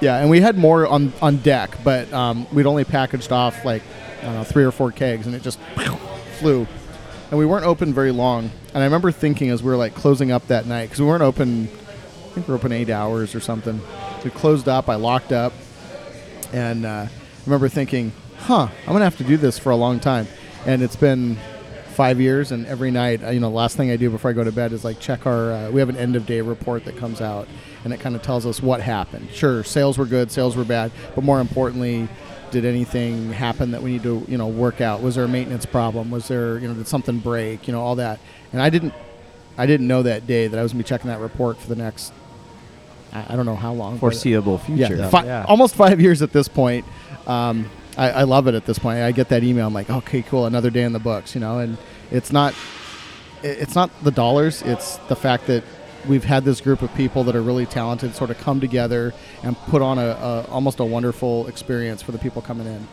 Yeah, 0.00 0.18
and 0.18 0.28
we 0.28 0.40
had 0.40 0.58
more 0.58 0.86
on 0.86 1.12
on 1.22 1.36
deck, 1.38 1.76
but 1.84 2.12
um, 2.12 2.46
we'd 2.52 2.66
only 2.66 2.82
packaged 2.84 3.30
off 3.30 3.64
like 3.64 3.82
I 4.20 4.24
don't 4.24 4.34
know 4.34 4.44
three 4.44 4.64
or 4.64 4.72
four 4.72 4.90
kegs, 4.90 5.26
and 5.26 5.34
it 5.34 5.42
just 5.42 5.60
flew. 6.38 6.66
And 7.30 7.38
we 7.38 7.46
weren't 7.46 7.64
open 7.64 7.94
very 7.94 8.10
long. 8.10 8.50
And 8.74 8.82
I 8.82 8.84
remember 8.84 9.12
thinking 9.12 9.50
as 9.50 9.62
we 9.62 9.70
were 9.70 9.76
like 9.76 9.94
closing 9.94 10.32
up 10.32 10.48
that 10.48 10.66
night 10.66 10.86
because 10.86 11.00
we 11.00 11.06
weren't 11.06 11.22
open. 11.22 11.68
I 11.68 12.34
think 12.34 12.48
we 12.48 12.52
were 12.52 12.58
open 12.58 12.72
eight 12.72 12.90
hours 12.90 13.34
or 13.34 13.40
something. 13.40 13.80
We 14.24 14.30
closed 14.30 14.68
up. 14.68 14.88
I 14.88 14.96
locked 14.96 15.30
up, 15.32 15.52
and 16.52 16.84
uh, 16.84 17.06
I 17.06 17.10
remember 17.46 17.68
thinking, 17.68 18.12
"Huh, 18.38 18.68
I'm 18.86 18.92
gonna 18.92 19.04
have 19.04 19.18
to 19.18 19.24
do 19.24 19.36
this 19.36 19.56
for 19.58 19.70
a 19.70 19.76
long 19.76 20.00
time." 20.00 20.26
And 20.66 20.82
it's 20.82 20.96
been 20.96 21.38
five 21.92 22.20
years, 22.20 22.52
and 22.52 22.66
every 22.66 22.90
night, 22.90 23.22
uh, 23.22 23.30
you 23.30 23.40
know, 23.40 23.50
last 23.50 23.76
thing 23.76 23.90
I 23.90 23.96
do 23.96 24.10
before 24.10 24.30
I 24.30 24.34
go 24.34 24.44
to 24.44 24.52
bed 24.52 24.72
is 24.72 24.84
like 24.84 24.98
check 25.00 25.26
our. 25.26 25.52
Uh, 25.52 25.70
we 25.70 25.80
have 25.80 25.88
an 25.88 25.96
end 25.96 26.16
of 26.16 26.26
day 26.26 26.40
report 26.40 26.84
that 26.86 26.96
comes 26.96 27.20
out, 27.20 27.48
and 27.84 27.92
it 27.92 28.00
kind 28.00 28.16
of 28.16 28.22
tells 28.22 28.46
us 28.46 28.60
what 28.62 28.80
happened. 28.80 29.28
Sure, 29.32 29.62
sales 29.64 29.98
were 29.98 30.06
good, 30.06 30.30
sales 30.30 30.56
were 30.56 30.64
bad, 30.64 30.90
but 31.14 31.24
more 31.24 31.40
importantly, 31.40 32.08
did 32.50 32.64
anything 32.64 33.32
happen 33.32 33.70
that 33.70 33.82
we 33.82 33.92
need 33.92 34.02
to, 34.02 34.24
you 34.28 34.38
know, 34.38 34.46
work 34.48 34.80
out? 34.80 35.02
Was 35.02 35.14
there 35.14 35.24
a 35.24 35.28
maintenance 35.28 35.66
problem? 35.66 36.10
Was 36.10 36.28
there, 36.28 36.58
you 36.58 36.68
know, 36.68 36.74
did 36.74 36.86
something 36.86 37.18
break? 37.18 37.66
You 37.66 37.72
know, 37.72 37.80
all 37.80 37.96
that. 37.96 38.20
And 38.52 38.60
I 38.60 38.70
didn't, 38.70 38.94
I 39.56 39.66
didn't 39.66 39.86
know 39.86 40.02
that 40.02 40.26
day 40.26 40.46
that 40.46 40.58
I 40.58 40.62
was 40.62 40.72
gonna 40.72 40.84
be 40.84 40.88
checking 40.88 41.08
that 41.08 41.20
report 41.20 41.58
for 41.58 41.68
the 41.68 41.76
next. 41.76 42.12
I, 43.14 43.36
don't 43.36 43.44
know 43.44 43.56
how 43.56 43.74
long. 43.74 43.98
foreseeable 43.98 44.56
future. 44.56 44.96
yeah, 44.96 45.10
fi- 45.10 45.42
almost 45.42 45.74
five 45.74 46.00
years 46.00 46.22
at 46.22 46.32
this 46.32 46.48
point. 46.48 46.86
Um, 47.26 47.68
I, 47.96 48.10
I 48.10 48.22
love 48.22 48.46
it 48.48 48.54
at 48.54 48.64
this 48.64 48.78
point. 48.78 49.00
I 49.00 49.12
get 49.12 49.28
that 49.28 49.44
email. 49.44 49.66
I'm 49.66 49.74
like, 49.74 49.90
okay, 49.90 50.22
cool, 50.22 50.46
another 50.46 50.70
day 50.70 50.82
in 50.82 50.92
the 50.92 50.98
books, 50.98 51.34
you 51.34 51.40
know. 51.40 51.58
And 51.58 51.76
it's 52.10 52.32
not, 52.32 52.54
it's 53.42 53.74
not 53.74 53.90
the 54.02 54.10
dollars. 54.10 54.62
It's 54.62 54.96
the 55.08 55.16
fact 55.16 55.46
that 55.46 55.64
we've 56.08 56.24
had 56.24 56.44
this 56.44 56.60
group 56.60 56.82
of 56.82 56.92
people 56.94 57.24
that 57.24 57.36
are 57.36 57.42
really 57.42 57.66
talented 57.66 58.14
sort 58.14 58.30
of 58.30 58.38
come 58.38 58.60
together 58.60 59.14
and 59.42 59.56
put 59.56 59.82
on 59.82 59.98
a, 59.98 60.06
a 60.06 60.46
almost 60.50 60.80
a 60.80 60.84
wonderful 60.84 61.46
experience 61.46 62.02
for 62.02 62.12
the 62.12 62.18
people 62.18 62.42
coming 62.42 62.66
in. 62.66 62.88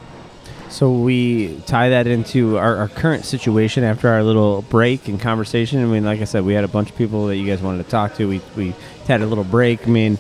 So 0.70 0.92
we 0.92 1.60
tie 1.66 1.90
that 1.90 2.06
into 2.06 2.60
our, 2.60 2.78
our 2.78 2.88
current 2.90 3.26
situation 3.26 3.84
after 3.84 4.08
our 4.08 4.22
little 4.22 4.62
break 4.62 5.08
and 5.08 5.20
conversation. 5.20 5.82
I 5.82 5.86
mean, 5.86 6.06
like 6.06 6.22
I 6.22 6.26
said, 6.26 6.46
we 6.46 6.54
had 6.54 6.64
a 6.64 6.68
bunch 6.68 6.92
of 6.92 6.96
people 6.96 7.26
that 7.28 7.38
you 7.38 7.48
guys 7.48 7.60
wanted 7.60 7.84
to 7.84 7.90
talk 7.90 8.16
to. 8.16 8.28
We, 8.28 8.42
we 8.56 8.76
had 9.08 9.22
a 9.22 9.26
little 9.26 9.44
break. 9.44 9.88
I 9.88 9.90
mean, 9.90 10.20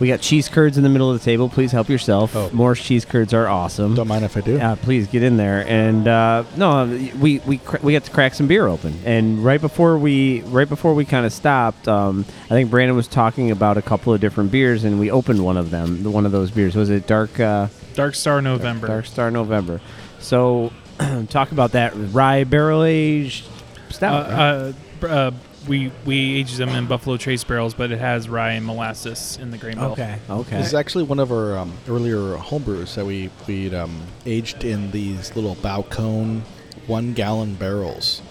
we 0.00 0.08
got 0.08 0.20
cheese 0.20 0.48
curds 0.48 0.76
in 0.76 0.82
the 0.82 0.88
middle 0.88 1.10
of 1.10 1.18
the 1.18 1.24
table. 1.24 1.48
Please 1.48 1.72
help 1.72 1.88
yourself. 1.88 2.34
Oh. 2.34 2.50
Morse 2.52 2.82
cheese 2.82 3.04
curds 3.04 3.32
are 3.32 3.46
awesome. 3.48 3.94
Don't 3.94 4.08
mind 4.08 4.24
if 4.24 4.36
I 4.36 4.40
do. 4.40 4.58
Uh, 4.58 4.76
please 4.76 5.06
get 5.06 5.22
in 5.22 5.36
there. 5.36 5.64
And 5.68 6.08
uh, 6.08 6.44
no, 6.56 6.86
we 7.20 7.38
we 7.40 7.58
cr- 7.58 7.78
we 7.82 7.92
got 7.92 8.04
to 8.04 8.10
crack 8.10 8.34
some 8.34 8.46
beer 8.46 8.66
open. 8.66 8.94
And 9.04 9.44
right 9.44 9.60
before 9.60 9.96
we 9.98 10.42
right 10.42 10.68
before 10.68 10.94
we 10.94 11.04
kind 11.04 11.24
of 11.26 11.32
stopped, 11.32 11.86
um, 11.88 12.24
I 12.46 12.48
think 12.48 12.70
Brandon 12.70 12.96
was 12.96 13.06
talking 13.08 13.50
about 13.50 13.76
a 13.78 13.82
couple 13.82 14.12
of 14.12 14.20
different 14.20 14.50
beers, 14.50 14.84
and 14.84 14.98
we 14.98 15.10
opened 15.10 15.44
one 15.44 15.56
of 15.56 15.70
them. 15.70 16.02
the- 16.02 16.10
One 16.10 16.26
of 16.26 16.32
those 16.32 16.50
beers 16.50 16.74
was 16.74 16.90
it 16.90 17.06
Dark 17.06 17.38
uh, 17.38 17.68
Darkstar 17.94 18.42
November. 18.42 18.88
Darkstar 18.88 19.32
November. 19.32 19.80
So 20.18 20.72
talk 21.28 21.52
about 21.52 21.72
that 21.72 21.92
rye 21.94 22.44
barrel 22.44 22.82
aged 22.84 23.44
Uh, 23.46 23.90
stout. 23.92 24.72
right? 25.02 25.34
Br- 25.64 25.70
we 25.70 25.92
we 26.04 26.36
aged 26.38 26.56
them 26.58 26.70
in 26.70 26.86
Buffalo 26.86 27.16
Trace 27.16 27.44
barrels, 27.44 27.74
but 27.74 27.90
it 27.90 27.98
has 27.98 28.28
rye 28.28 28.52
and 28.52 28.66
molasses 28.66 29.38
in 29.40 29.50
the 29.50 29.58
grain 29.58 29.74
bill. 29.76 29.92
okay, 29.92 30.18
okay. 30.28 30.58
This 30.58 30.68
is 30.68 30.74
actually 30.74 31.04
one 31.04 31.18
of 31.18 31.32
our 31.32 31.56
um, 31.58 31.72
earlier 31.88 32.36
homebrews 32.36 32.94
that 32.94 33.04
we 33.04 33.30
we 33.46 33.74
um, 33.74 34.02
aged 34.26 34.64
in 34.64 34.90
these 34.90 35.34
little 35.34 35.56
Balcone 35.56 36.42
one 36.86 37.12
gallon 37.14 37.54
barrels. 37.54 38.22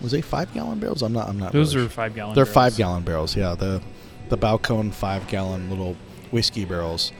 Was 0.00 0.12
they 0.12 0.20
five 0.20 0.52
gallon 0.52 0.78
barrels? 0.78 1.02
I'm 1.02 1.12
not. 1.12 1.28
I'm 1.28 1.38
not. 1.38 1.52
Those 1.52 1.74
really 1.74 1.86
are 1.86 1.90
five 1.90 2.14
gallon. 2.14 2.34
They're 2.34 2.44
barrels. 2.44 2.54
five 2.54 2.76
gallon 2.76 3.02
barrels. 3.04 3.36
Yeah, 3.36 3.54
the 3.54 3.82
the 4.28 4.36
Balcone 4.36 4.92
five 4.92 5.26
gallon 5.28 5.70
little 5.70 5.96
whiskey 6.30 6.64
barrels, 6.64 7.12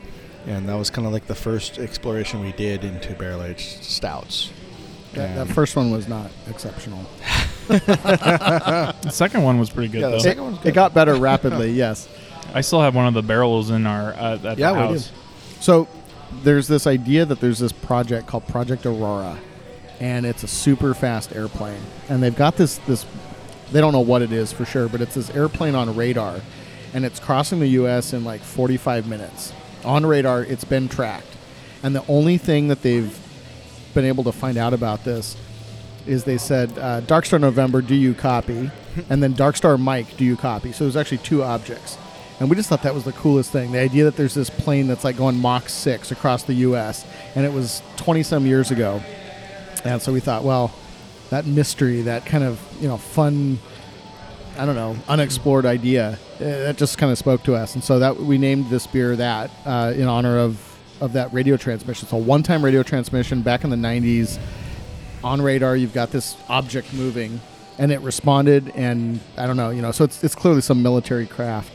and 0.47 0.69
that 0.69 0.75
was 0.75 0.91
kind 0.91 1.07
of 1.07 1.13
like 1.13 1.27
the 1.27 1.35
first 1.35 1.79
exploration 1.79 2.41
we 2.41 2.53
did 2.53 2.85
into 2.85 3.15
barrel 3.15 3.43
aged 3.43 3.83
stouts. 3.85 4.51
That, 5.17 5.47
that 5.47 5.55
first 5.55 5.75
one 5.77 5.91
was 5.91 6.09
not 6.09 6.31
exceptional. 6.49 7.05
The 7.69 9.11
second 9.11 9.43
one 9.43 9.59
was 9.59 9.71
pretty 9.71 9.89
good 9.89 10.01
Yeah, 10.03 10.07
the 10.09 10.13
though. 10.17 10.19
second 10.21 10.45
one's 10.45 10.59
It 10.59 10.63
good. 10.65 10.75
got 10.75 10.95
better 10.95 11.15
rapidly. 11.17 11.71
Yes. 11.77 12.09
I 12.55 12.61
still 12.61 12.81
have 12.81 12.95
one 12.95 13.07
of 13.07 13.15
the 13.15 13.23
barrels 13.23 13.71
in 13.71 13.87
our 13.87 14.13
uh, 14.15 14.39
at 14.45 14.57
Yeah, 14.59 14.73
the 14.73 14.81
we 14.81 14.87
house. 14.95 15.13
So 15.61 15.89
there's 16.45 16.69
this 16.69 16.87
idea 16.87 17.25
that 17.25 17.41
there's 17.41 17.59
this 17.59 17.73
project 17.73 18.29
called 18.29 18.47
Project 18.47 18.87
Aurora, 18.87 19.37
and 20.01 20.25
it's 20.25 20.43
a 20.45 20.49
super 20.49 20.95
fast 20.95 21.35
airplane. 21.35 21.81
And 22.09 22.23
they've 22.23 22.35
got 22.37 22.57
this 22.57 22.79
this 22.87 23.05
they 23.73 23.81
don't 23.81 23.93
know 23.93 24.01
what 24.01 24.23
it 24.23 24.31
is 24.33 24.53
for 24.53 24.65
sure, 24.65 24.89
but 24.89 25.01
it's 25.01 25.17
this 25.17 25.29
airplane 25.31 25.75
on 25.75 25.95
radar, 25.97 26.41
and 26.95 27.05
it's 27.05 27.19
crossing 27.19 27.59
the 27.59 27.67
U.S. 27.69 28.13
in 28.13 28.25
like 28.25 28.41
45 28.43 29.09
minutes 29.09 29.53
on 29.85 30.07
radar. 30.07 30.43
It's 30.45 30.65
been 30.65 30.89
tracked, 30.89 31.27
and 31.83 31.97
the 31.97 32.05
only 32.07 32.39
thing 32.39 32.69
that 32.69 32.83
they've 32.83 33.13
been 33.97 34.05
able 34.05 34.23
to 34.23 34.33
find 34.33 34.57
out 34.57 34.73
about 34.73 35.03
this 35.05 35.37
is 36.07 36.23
they 36.23 36.39
said 36.39 36.71
uh, 36.79 37.01
Darkstar 37.01 37.41
November, 37.41 37.83
do 37.83 37.97
you 37.97 38.15
copy? 38.15 38.71
and 39.11 39.21
then 39.21 39.35
Darkstar 39.35 39.81
Mike, 39.81 40.17
do 40.17 40.25
you 40.25 40.37
copy? 40.37 40.71
So 40.71 40.85
there's 40.85 40.97
actually 40.97 41.19
two 41.19 41.43
objects. 41.43 41.99
And 42.39 42.51
we 42.51 42.55
just 42.55 42.69
thought 42.69 42.83
that 42.83 42.95
was 42.95 43.05
the 43.05 43.13
coolest 43.13 43.51
thing. 43.51 43.73
The 43.73 43.81
idea 43.81 44.05
that 44.05 44.17
there's 44.17 44.35
this 44.35 44.51
plane 44.51 44.87
that's 44.87 45.05
like 45.05 45.17
going 45.17 45.39
Mach 45.39 45.69
6 45.69 46.13
across 46.13 46.43
the 46.43 46.53
U.S., 46.55 47.07
and 47.35 47.47
it 47.47 47.53
was 47.53 47.83
20 47.97 48.23
some 48.23 48.45
years 48.45 48.71
ago. 48.71 49.03
And 49.85 50.03
so 50.03 50.13
we 50.13 50.21
thought, 50.21 50.45
well, 50.45 50.73
that 51.31 51.47
mystery, 51.47 52.03
that 52.03 52.27
kind 52.27 52.45
of, 52.45 52.61
you 52.79 52.89
know, 52.89 52.99
fun, 52.99 53.59
I 54.59 54.67
don't 54.67 54.75
know, 54.75 54.97
unexplored 55.09 55.65
idea, 55.65 56.19
uh, 56.35 56.39
that 56.39 56.77
just 56.77 56.99
kind 56.99 57.11
of 57.11 57.17
spoke 57.17 57.43
to 57.45 57.55
us. 57.55 57.75
And 57.75 57.83
so 57.83 58.01
that 58.01 58.19
we 58.19 58.37
named 58.37 58.69
this 58.69 58.87
beer 58.87 59.17
that 59.17 59.51
uh, 59.65 59.95
in 59.97 60.07
honor 60.07 60.39
of, 60.39 60.76
of 61.01 61.13
that 61.15 61.33
radio 61.33 61.57
transmission. 61.57 62.09
So 62.09 62.17
one 62.17 62.43
time 62.43 62.65
radio 62.65 62.83
transmission 62.83 63.43
back 63.43 63.65
in 63.65 63.71
the 63.71 63.77
90s 63.77 64.39
on 65.25 65.43
radar 65.43 65.77
you've 65.77 65.95
got 65.95 66.11
this 66.11 66.37
object 66.49 66.93
moving 66.93 67.41
and 67.79 67.91
it 67.91 68.01
responded 68.01 68.71
and 68.77 69.19
i 69.37 69.47
don't 69.47 69.57
know 69.57 69.71
you 69.71 69.83
know 69.83 69.91
so 69.91 70.05
it's, 70.05 70.23
it's 70.23 70.35
clearly 70.35 70.61
some 70.61 70.83
military 70.83 71.27
craft. 71.27 71.75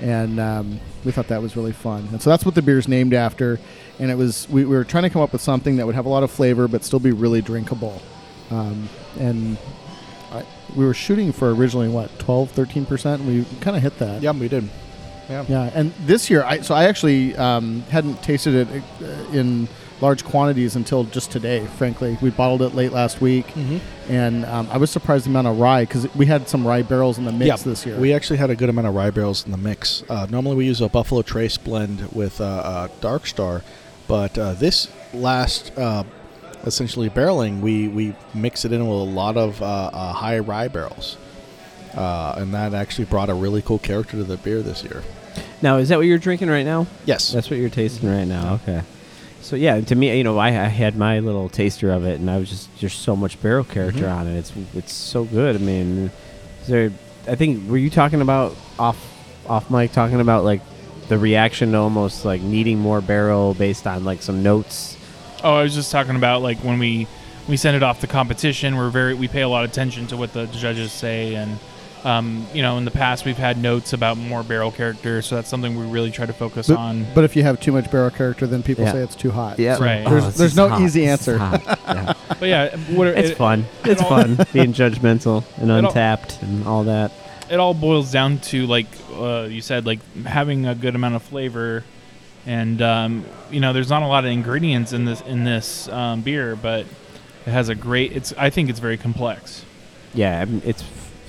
And 0.00 0.40
um, 0.40 0.80
we 1.04 1.12
thought 1.12 1.28
that 1.28 1.40
was 1.40 1.56
really 1.56 1.72
fun. 1.72 2.08
And 2.10 2.20
so 2.20 2.28
that's 2.28 2.44
what 2.44 2.56
the 2.56 2.62
beer's 2.62 2.88
named 2.88 3.14
after. 3.14 3.60
And 4.00 4.10
it 4.10 4.16
was 4.16 4.48
we, 4.48 4.64
we 4.64 4.74
were 4.74 4.82
trying 4.82 5.04
to 5.04 5.10
come 5.10 5.22
up 5.22 5.32
with 5.32 5.42
something 5.42 5.76
that 5.76 5.86
would 5.86 5.94
have 5.94 6.06
a 6.06 6.08
lot 6.08 6.24
of 6.24 6.30
flavor 6.32 6.66
but 6.66 6.82
still 6.82 6.98
be 6.98 7.12
really 7.12 7.40
drinkable. 7.40 8.02
Um, 8.50 8.88
and 9.20 9.56
I, 10.32 10.44
we 10.74 10.84
were 10.84 10.94
shooting 10.94 11.30
for 11.30 11.54
originally 11.54 11.88
what 11.88 12.18
12 12.18 12.52
13% 12.52 13.14
And 13.14 13.26
we 13.28 13.44
kind 13.60 13.76
of 13.76 13.82
hit 13.82 13.98
that. 14.00 14.22
Yeah, 14.22 14.32
we 14.32 14.48
did. 14.48 14.68
Yeah. 15.28 15.44
yeah, 15.48 15.70
and 15.74 15.92
this 16.06 16.28
year, 16.30 16.42
I 16.44 16.60
so 16.60 16.74
I 16.74 16.84
actually 16.84 17.36
um, 17.36 17.82
hadn't 17.90 18.22
tasted 18.22 18.54
it 18.68 18.82
uh, 19.02 19.06
in 19.32 19.68
large 20.00 20.24
quantities 20.24 20.74
until 20.74 21.04
just 21.04 21.30
today. 21.30 21.64
Frankly, 21.78 22.18
we 22.20 22.30
bottled 22.30 22.60
it 22.62 22.74
late 22.74 22.90
last 22.92 23.20
week, 23.20 23.46
Mm-hmm. 23.54 23.78
and 24.12 24.44
um, 24.46 24.68
I 24.72 24.76
was 24.78 24.90
surprised 24.90 25.26
the 25.26 25.30
amount 25.30 25.46
of 25.46 25.60
rye 25.60 25.84
because 25.84 26.12
we 26.16 26.26
had 26.26 26.48
some 26.48 26.66
rye 26.66 26.82
barrels 26.82 27.18
in 27.18 27.24
the 27.24 27.30
mix 27.32 27.46
yeah, 27.46 27.56
this 27.56 27.86
year. 27.86 27.96
We 27.98 28.12
actually 28.12 28.38
had 28.38 28.50
a 28.50 28.56
good 28.56 28.68
amount 28.68 28.88
of 28.88 28.94
rye 28.94 29.10
barrels 29.10 29.44
in 29.46 29.52
the 29.52 29.56
mix. 29.58 30.02
Uh, 30.08 30.26
normally 30.28 30.56
we 30.56 30.66
use 30.66 30.80
a 30.80 30.88
Buffalo 30.88 31.22
Trace 31.22 31.56
blend 31.56 32.10
with 32.12 32.40
uh, 32.40 32.44
uh, 32.44 32.88
Darkstar, 33.00 33.62
but 34.08 34.36
uh, 34.36 34.54
this 34.54 34.88
last 35.14 35.70
uh, 35.78 36.02
essentially 36.66 37.08
barreling, 37.08 37.60
we, 37.60 37.86
we 37.88 38.14
mix 38.34 38.64
it 38.64 38.72
in 38.72 38.80
with 38.80 38.98
a 38.98 39.02
lot 39.02 39.36
of 39.36 39.58
high 39.60 40.38
rye 40.40 40.68
barrels. 40.68 41.16
Uh, 41.96 42.34
and 42.38 42.54
that 42.54 42.74
actually 42.74 43.04
brought 43.04 43.28
a 43.30 43.34
really 43.34 43.62
cool 43.62 43.78
character 43.78 44.16
to 44.16 44.24
the 44.24 44.36
beer 44.38 44.62
this 44.62 44.82
year. 44.82 45.02
now, 45.60 45.76
is 45.78 45.88
that 45.90 45.96
what 45.98 46.06
you're 46.06 46.18
drinking 46.18 46.48
right 46.48 46.64
now? 46.64 46.86
Yes. 47.04 47.32
That's 47.32 47.50
what 47.50 47.58
you're 47.58 47.68
tasting 47.70 48.08
right 48.08 48.24
now. 48.26 48.54
Okay. 48.62 48.82
So 49.40 49.56
yeah, 49.56 49.80
to 49.80 49.94
me, 49.94 50.16
you 50.16 50.24
know, 50.24 50.38
I, 50.38 50.48
I 50.48 50.68
had 50.68 50.96
my 50.96 51.18
little 51.18 51.48
taster 51.48 51.90
of 51.90 52.04
it, 52.06 52.20
and 52.20 52.30
I 52.30 52.38
was 52.38 52.48
just 52.48 52.68
there's 52.80 52.94
so 52.94 53.16
much 53.16 53.40
barrel 53.42 53.64
character 53.64 54.02
Mhm. 54.04 54.16
on 54.16 54.26
it. 54.28 54.36
It's 54.38 54.52
it's 54.74 54.92
so 54.92 55.24
good. 55.24 55.56
I 55.56 55.58
mean, 55.58 56.10
is 56.62 56.68
there? 56.68 56.92
I 57.28 57.34
think 57.34 57.68
were 57.68 57.76
you 57.76 57.90
talking 57.90 58.20
about 58.20 58.54
off 58.78 58.96
off 59.48 59.68
mic 59.70 59.90
talking 59.92 60.20
about 60.20 60.44
like 60.44 60.60
the 61.08 61.18
reaction 61.18 61.72
to 61.72 61.78
almost 61.78 62.24
like 62.24 62.40
needing 62.40 62.78
more 62.78 63.00
barrel 63.00 63.52
based 63.54 63.86
on 63.86 64.04
like 64.04 64.22
some 64.22 64.42
notes. 64.44 64.96
Oh, 65.42 65.56
I 65.56 65.64
was 65.64 65.74
just 65.74 65.90
talking 65.90 66.14
about 66.14 66.42
like 66.42 66.58
when 66.60 66.78
we 66.78 67.08
we 67.48 67.56
send 67.56 67.76
it 67.76 67.82
off 67.82 68.00
to 68.02 68.06
competition. 68.06 68.76
We're 68.76 68.90
very 68.90 69.14
we 69.14 69.26
pay 69.26 69.40
a 69.42 69.48
lot 69.48 69.64
of 69.64 69.70
attention 69.70 70.06
to 70.08 70.16
what 70.16 70.32
the 70.32 70.46
judges 70.46 70.92
say, 70.92 71.34
and 71.34 71.58
um, 72.04 72.46
you 72.52 72.62
know, 72.62 72.78
in 72.78 72.84
the 72.84 72.90
past 72.90 73.24
we've 73.24 73.36
had 73.36 73.58
notes 73.58 73.92
about 73.92 74.16
more 74.16 74.42
barrel 74.42 74.70
character, 74.72 75.22
so 75.22 75.36
that's 75.36 75.48
something 75.48 75.76
we 75.78 75.86
really 75.86 76.10
try 76.10 76.26
to 76.26 76.32
focus 76.32 76.66
but, 76.68 76.76
on. 76.76 77.06
but 77.14 77.22
if 77.24 77.36
you 77.36 77.42
have 77.44 77.60
too 77.60 77.70
much 77.72 77.90
barrel 77.90 78.10
character, 78.10 78.46
then 78.46 78.62
people 78.62 78.84
Yeah. 78.84 78.92
say 78.92 78.98
it's 79.02 79.14
too 79.14 79.30
hot. 79.30 79.58
Yeah, 79.58 79.78
Right. 79.78 80.04
There's- 80.04 80.26
it's 80.28 80.38
there's 80.38 80.56
no 80.56 80.68
hot. 80.68 80.80
easy 80.80 81.06
answer. 81.06 81.36
Yeah. 81.86 82.14
But 82.40 82.48
yeah, 82.48 82.76
what, 82.94 83.06
It's 83.08 83.30
it, 83.30 83.36
fun. 83.36 83.66
It's 83.84 84.02
all- 84.02 84.08
fun 84.08 84.36
being 84.52 84.72
judgmental 84.72 85.44
and 85.58 85.70
all- 85.70 85.82
Untappd 85.82 86.42
and 86.42 86.66
all 86.66 86.84
that. 86.84 87.12
it 87.50 87.60
all 87.60 87.74
boils 87.74 88.10
down 88.10 88.38
to 88.38 88.66
like 88.66 88.86
uh, 89.14 89.46
you 89.48 89.60
said, 89.60 89.84
like 89.86 90.00
having 90.24 90.66
a 90.66 90.74
good 90.74 90.94
amount 90.96 91.14
of 91.14 91.22
flavor, 91.22 91.84
and 92.46 92.80
um, 92.82 93.24
you 93.50 93.60
know, 93.60 93.72
there's 93.72 93.90
not 93.90 94.02
a 94.02 94.06
lot 94.06 94.24
of 94.24 94.30
ingredients 94.32 94.92
in 94.92 95.04
this 95.04 95.20
in 95.20 95.44
this 95.44 95.86
um, 95.88 96.22
beer, 96.22 96.56
but 96.56 96.86
it 97.46 97.50
has 97.50 97.68
a 97.68 97.74
great. 97.74 98.12
It's 98.12 98.32
I 98.38 98.50
think 98.50 98.70
it's 98.70 98.80
very 98.80 98.96
complex. 98.96 99.64
Yeah, 100.14 100.40
I 100.40 100.44
mean, 100.46 100.62
it's 100.64 100.82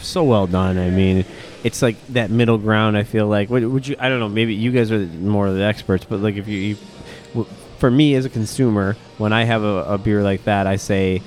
so 0.03 0.23
well 0.23 0.47
done. 0.47 0.77
I 0.77 0.89
mean, 0.89 1.25
it's 1.63 1.81
like 1.81 1.95
that 2.07 2.29
middle 2.29 2.57
ground. 2.57 2.97
I 2.97 3.03
feel 3.03 3.27
like. 3.27 3.49
Would, 3.49 3.65
would 3.65 3.87
you? 3.87 3.95
I 3.99 4.09
don't 4.09 4.19
know. 4.19 4.29
Maybe 4.29 4.53
you 4.53 4.71
guys 4.71 4.91
are 4.91 4.99
more 4.99 5.47
of 5.47 5.55
the 5.55 5.63
experts, 5.63 6.05
but 6.05 6.19
like 6.19 6.35
if 6.35 6.47
you, 6.47 6.57
you 7.33 7.45
for 7.77 7.91
me 7.91 8.15
as 8.15 8.25
a 8.25 8.29
consumer, 8.29 8.95
when 9.17 9.33
I 9.33 9.43
have 9.43 9.63
a, 9.63 9.85
a 9.85 9.97
beer 9.97 10.23
like 10.23 10.45
that, 10.45 10.67
I 10.67 10.77
say 10.77 11.21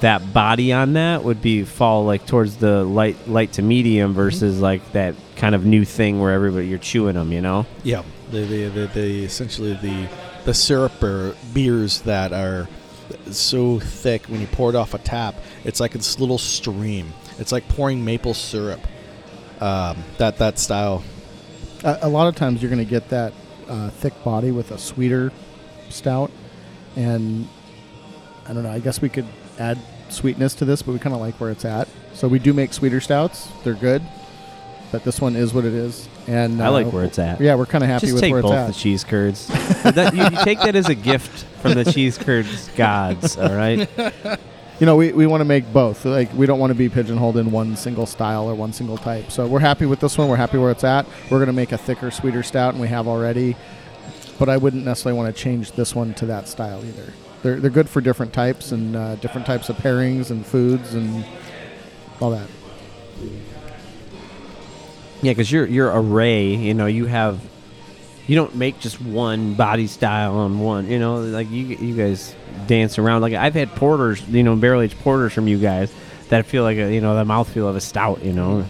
that 0.00 0.32
body 0.32 0.72
on 0.72 0.92
that 0.92 1.24
would 1.24 1.40
be 1.40 1.64
fall 1.64 2.04
like 2.04 2.26
towards 2.26 2.56
the 2.56 2.84
light 2.84 3.28
light 3.28 3.54
to 3.54 3.62
medium 3.62 4.12
versus 4.12 4.54
mm-hmm. 4.54 4.62
like 4.62 4.92
that 4.92 5.14
kind 5.36 5.54
of 5.54 5.64
new 5.64 5.84
thing 5.84 6.20
where 6.20 6.32
everybody 6.32 6.68
you're 6.68 6.78
chewing 6.78 7.14
them. 7.14 7.32
You 7.32 7.40
know. 7.40 7.66
Yeah, 7.82 8.02
the 8.30 8.44
the, 8.44 8.68
the, 8.68 8.86
the 8.88 9.24
essentially 9.24 9.74
the 9.74 10.08
the 10.44 10.54
syrup 10.54 11.02
or 11.02 11.34
beers 11.52 12.02
that 12.02 12.32
are 12.32 12.68
so 13.30 13.78
thick 13.80 14.26
when 14.26 14.40
you 14.40 14.46
pour 14.46 14.70
it 14.70 14.76
off 14.76 14.94
a 14.94 14.98
tap, 14.98 15.34
it's 15.64 15.80
like 15.80 15.92
this 15.92 16.18
little 16.18 16.38
stream. 16.38 17.12
It's 17.38 17.52
like 17.52 17.68
pouring 17.68 18.04
maple 18.04 18.34
syrup. 18.34 18.80
Um, 19.60 20.04
that 20.18 20.38
that 20.38 20.58
style. 20.58 21.02
A, 21.84 21.98
a 22.02 22.08
lot 22.08 22.28
of 22.28 22.36
times 22.36 22.62
you're 22.62 22.70
going 22.70 22.84
to 22.84 22.90
get 22.90 23.08
that 23.10 23.32
uh, 23.68 23.90
thick 23.90 24.12
body 24.24 24.50
with 24.50 24.70
a 24.70 24.78
sweeter 24.78 25.32
stout, 25.88 26.30
and 26.94 27.48
I 28.46 28.52
don't 28.52 28.62
know. 28.62 28.70
I 28.70 28.80
guess 28.80 29.00
we 29.00 29.08
could 29.08 29.26
add 29.58 29.78
sweetness 30.08 30.54
to 30.56 30.64
this, 30.64 30.82
but 30.82 30.92
we 30.92 30.98
kind 30.98 31.14
of 31.14 31.20
like 31.20 31.40
where 31.40 31.50
it's 31.50 31.64
at. 31.64 31.88
So 32.12 32.28
we 32.28 32.38
do 32.38 32.52
make 32.52 32.72
sweeter 32.72 33.00
stouts. 33.00 33.48
They're 33.64 33.74
good, 33.74 34.02
but 34.92 35.04
this 35.04 35.20
one 35.20 35.36
is 35.36 35.52
what 35.52 35.64
it 35.64 35.74
is. 35.74 36.08
And 36.26 36.62
I 36.62 36.68
like 36.68 36.86
uh, 36.86 36.90
where 36.90 37.04
it's 37.04 37.18
at. 37.18 37.40
Yeah, 37.40 37.54
we're 37.54 37.66
kind 37.66 37.84
of 37.84 37.90
happy 37.90 38.06
Just 38.06 38.14
with 38.14 38.22
take 38.22 38.32
where 38.32 38.42
both 38.42 38.52
it's 38.52 38.60
at. 38.60 38.66
the 38.68 38.72
cheese 38.74 39.04
curds. 39.04 39.46
that, 39.46 40.14
you, 40.14 40.22
you 40.22 40.44
take 40.44 40.58
that 40.60 40.74
as 40.76 40.88
a 40.88 40.94
gift 40.94 41.44
from 41.60 41.74
the 41.74 41.84
cheese 41.84 42.18
curds 42.18 42.68
gods. 42.70 43.36
All 43.36 43.54
right. 43.54 43.88
you 44.78 44.86
know, 44.86 44.96
we, 44.96 45.12
we 45.12 45.26
want 45.26 45.40
to 45.40 45.46
make 45.46 45.72
both. 45.72 46.04
Like, 46.04 46.32
we 46.34 46.46
don't 46.46 46.58
want 46.58 46.70
to 46.70 46.74
be 46.74 46.88
pigeonholed 46.88 47.36
in 47.38 47.50
one 47.50 47.76
single 47.76 48.06
style 48.06 48.48
or 48.48 48.54
one 48.54 48.72
single 48.72 48.98
type. 48.98 49.30
So 49.30 49.46
we're 49.46 49.60
happy 49.60 49.86
with 49.86 50.00
this 50.00 50.18
one. 50.18 50.28
We're 50.28 50.36
happy 50.36 50.58
where 50.58 50.70
it's 50.70 50.84
at. 50.84 51.06
We're 51.30 51.38
going 51.38 51.46
to 51.46 51.52
make 51.54 51.72
a 51.72 51.78
thicker, 51.78 52.10
sweeter 52.10 52.42
stout, 52.42 52.74
and 52.74 52.80
we 52.80 52.88
have 52.88 53.08
already. 53.08 53.56
But 54.38 54.50
I 54.50 54.58
wouldn't 54.58 54.84
necessarily 54.84 55.18
want 55.18 55.34
to 55.34 55.42
change 55.42 55.72
this 55.72 55.94
one 55.94 56.12
to 56.14 56.26
that 56.26 56.46
style 56.46 56.84
either. 56.84 57.12
They're, 57.42 57.60
they're 57.60 57.70
good 57.70 57.88
for 57.88 58.00
different 58.02 58.32
types 58.34 58.72
and 58.72 58.94
uh, 58.94 59.14
different 59.16 59.46
types 59.46 59.68
of 59.70 59.76
pairings 59.76 60.30
and 60.30 60.44
foods 60.44 60.94
and 60.94 61.24
all 62.20 62.30
that. 62.30 62.48
Yeah, 65.22 65.32
because 65.32 65.50
your 65.50 65.66
your 65.66 65.90
array, 65.90 66.54
you 66.54 66.74
know, 66.74 66.84
you 66.86 67.06
have, 67.06 67.40
you 68.26 68.36
don't 68.36 68.54
make 68.54 68.78
just 68.80 69.00
one 69.00 69.54
body 69.54 69.86
style 69.86 70.36
on 70.36 70.58
one. 70.58 70.88
You 70.90 70.98
know, 70.98 71.20
like 71.20 71.50
you 71.50 71.66
you 71.66 71.96
guys 71.96 72.34
dance 72.66 72.98
around. 72.98 73.22
Like 73.22 73.34
I've 73.34 73.54
had 73.54 73.70
porters, 73.74 74.26
you 74.28 74.42
know, 74.42 74.56
barrel 74.56 74.80
aged 74.80 74.98
porters 75.00 75.32
from 75.32 75.48
you 75.48 75.58
guys 75.58 75.92
that 76.28 76.46
feel 76.46 76.62
like 76.62 76.78
a 76.78 76.92
you 76.92 77.00
know 77.00 77.14
the 77.16 77.24
mouthfeel 77.24 77.68
of 77.68 77.76
a 77.76 77.80
stout. 77.80 78.24
You 78.24 78.32
know, 78.32 78.66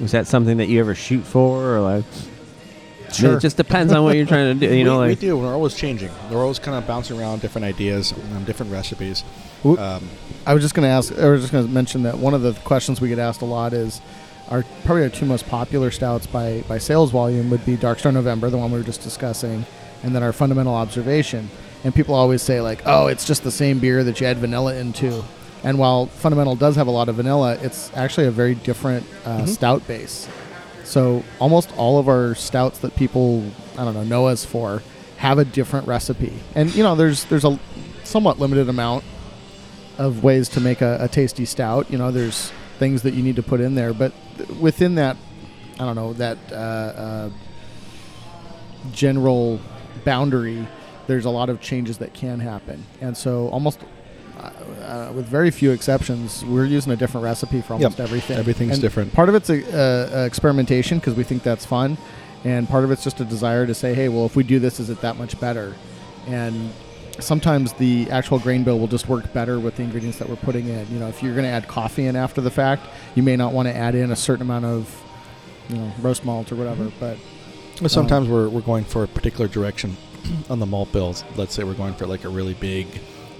is 0.00 0.12
that 0.12 0.26
something 0.26 0.58
that 0.58 0.68
you 0.68 0.80
ever 0.80 0.94
shoot 0.94 1.22
for, 1.22 1.76
or 1.76 1.80
like? 1.80 2.04
Sure. 3.12 3.38
It 3.38 3.40
just 3.40 3.56
depends 3.56 3.90
on 3.92 4.04
what 4.04 4.16
you're 4.16 4.26
trying 4.26 4.58
to 4.58 4.66
do. 4.68 4.74
You 4.74 4.84
know, 4.84 5.00
we, 5.00 5.08
like 5.08 5.18
we 5.20 5.28
do. 5.28 5.38
We're 5.38 5.54
always 5.54 5.74
changing. 5.74 6.10
We're 6.30 6.42
always 6.42 6.58
kind 6.58 6.76
of 6.76 6.86
bouncing 6.86 7.18
around 7.18 7.40
different 7.40 7.64
ideas, 7.64 8.12
um, 8.12 8.44
different 8.44 8.70
recipes. 8.70 9.24
Um, 9.64 10.06
I 10.46 10.52
was 10.52 10.62
just 10.62 10.74
going 10.74 10.84
to 10.84 10.90
ask, 10.90 11.18
I 11.18 11.30
was 11.30 11.40
just 11.40 11.52
going 11.52 11.66
to 11.66 11.72
mention 11.72 12.02
that 12.02 12.18
one 12.18 12.34
of 12.34 12.42
the 12.42 12.52
questions 12.64 13.00
we 13.00 13.08
get 13.08 13.18
asked 13.18 13.40
a 13.40 13.46
lot 13.46 13.72
is 13.72 14.02
our 14.50 14.64
probably 14.84 15.02
our 15.02 15.08
two 15.08 15.26
most 15.26 15.46
popular 15.48 15.90
stouts 15.90 16.26
by, 16.26 16.62
by 16.68 16.78
sales 16.78 17.10
volume 17.10 17.50
would 17.50 17.64
be 17.66 17.76
Darkstar 17.76 18.12
November, 18.12 18.50
the 18.50 18.58
one 18.58 18.70
we 18.70 18.78
were 18.78 18.84
just 18.84 19.02
discussing, 19.02 19.64
and 20.02 20.14
then 20.14 20.22
our 20.22 20.32
fundamental 20.32 20.74
observation. 20.74 21.50
And 21.84 21.94
people 21.94 22.14
always 22.14 22.42
say, 22.42 22.60
like, 22.60 22.82
oh, 22.86 23.06
it's 23.06 23.24
just 23.24 23.44
the 23.44 23.50
same 23.50 23.78
beer 23.78 24.02
that 24.04 24.20
you 24.20 24.26
add 24.26 24.38
vanilla 24.38 24.74
into. 24.74 25.22
And 25.62 25.78
while 25.78 26.06
fundamental 26.06 26.56
does 26.56 26.76
have 26.76 26.86
a 26.86 26.90
lot 26.90 27.08
of 27.08 27.16
vanilla, 27.16 27.58
it's 27.60 27.92
actually 27.94 28.26
a 28.26 28.30
very 28.30 28.54
different 28.54 29.06
uh, 29.24 29.46
stout 29.46 29.86
base. 29.86 30.28
So 30.84 31.22
almost 31.38 31.76
all 31.76 31.98
of 31.98 32.08
our 32.08 32.34
stouts 32.34 32.78
that 32.78 32.96
people 32.96 33.44
I 33.76 33.84
don't 33.84 33.94
know 33.94 34.04
know 34.04 34.26
us 34.26 34.44
for 34.44 34.82
have 35.18 35.38
a 35.38 35.44
different 35.44 35.86
recipe, 35.86 36.32
and 36.54 36.74
you 36.74 36.82
know 36.82 36.94
there's 36.94 37.24
there's 37.24 37.44
a 37.44 37.58
somewhat 38.04 38.38
limited 38.38 38.68
amount 38.68 39.04
of 39.98 40.24
ways 40.24 40.48
to 40.50 40.60
make 40.60 40.80
a, 40.80 40.96
a 41.00 41.08
tasty 41.08 41.44
stout. 41.44 41.90
You 41.90 41.98
know 41.98 42.10
there's 42.10 42.52
things 42.78 43.02
that 43.02 43.14
you 43.14 43.22
need 43.22 43.36
to 43.36 43.42
put 43.42 43.60
in 43.60 43.74
there, 43.74 43.92
but 43.92 44.12
th- 44.36 44.48
within 44.50 44.94
that 44.96 45.16
I 45.80 45.84
don't 45.84 45.96
know 45.96 46.12
that 46.14 46.38
uh, 46.50 46.54
uh, 46.54 47.30
general 48.92 49.60
boundary, 50.04 50.66
there's 51.06 51.24
a 51.24 51.30
lot 51.30 51.48
of 51.50 51.60
changes 51.60 51.98
that 51.98 52.14
can 52.14 52.40
happen, 52.40 52.84
and 53.00 53.16
so 53.16 53.48
almost. 53.48 53.80
Uh, 54.38 54.50
uh, 54.84 55.12
with 55.14 55.26
very 55.26 55.50
few 55.50 55.72
exceptions, 55.72 56.44
we're 56.44 56.64
using 56.64 56.92
a 56.92 56.96
different 56.96 57.24
recipe 57.24 57.60
for 57.60 57.72
almost 57.72 57.98
Yep. 57.98 58.06
everything. 58.08 58.38
Everything's 58.38 58.74
And 58.74 58.80
different. 58.80 59.12
Part 59.12 59.28
of 59.28 59.34
it's 59.34 59.50
a, 59.50 59.64
uh, 59.66 60.20
uh, 60.20 60.24
experimentation 60.26 60.98
because 61.00 61.14
we 61.14 61.24
think 61.24 61.42
that's 61.42 61.66
fun, 61.66 61.98
and 62.44 62.68
part 62.68 62.84
of 62.84 62.92
it's 62.92 63.02
just 63.02 63.18
a 63.20 63.24
desire 63.24 63.66
to 63.66 63.74
say, 63.74 63.94
hey, 63.94 64.08
well, 64.08 64.26
if 64.26 64.36
we 64.36 64.44
do 64.44 64.60
this, 64.60 64.78
is 64.78 64.90
it 64.90 65.00
that 65.00 65.16
much 65.18 65.38
better? 65.40 65.74
And 66.28 66.70
sometimes 67.20 67.72
the 67.74 68.10
actual 68.10 68.38
grain 68.38 68.64
bill 68.64 68.78
will 68.78 68.86
just 68.86 69.08
work 69.08 69.32
better 69.32 69.58
with 69.60 69.76
the 69.76 69.82
ingredients 69.82 70.18
that 70.18 70.28
we're 70.28 70.36
putting 70.36 70.68
in. 70.68 70.86
You 70.92 70.98
know, 70.98 71.08
if 71.08 71.22
you're 71.22 71.34
going 71.34 71.44
to 71.44 71.50
add 71.50 71.68
coffee 71.68 72.06
in 72.06 72.16
after 72.16 72.40
the 72.40 72.50
fact, 72.50 72.86
you 73.14 73.22
may 73.22 73.36
not 73.36 73.52
want 73.52 73.68
to 73.68 73.76
add 73.76 73.94
in 73.94 74.10
a 74.10 74.16
certain 74.16 74.42
amount 74.42 74.64
of, 74.64 75.02
you 75.68 75.76
know, 75.76 75.92
roast 76.00 76.24
malt 76.24 76.52
or 76.52 76.56
whatever. 76.56 76.90
But 77.00 77.18
But 77.80 77.90
sometimes 77.90 78.28
we're, 78.28 78.48
we're 78.48 78.60
going 78.60 78.84
for 78.84 79.04
a 79.04 79.08
particular 79.08 79.48
direction 79.48 79.96
on 80.50 80.58
the 80.58 80.66
malt 80.66 80.92
bills. 80.92 81.24
Let's 81.36 81.54
say 81.54 81.64
we're 81.64 81.74
going 81.74 81.94
for 81.94 82.06
like 82.06 82.24
a 82.24 82.28
really 82.28 82.54
big, 82.54 82.86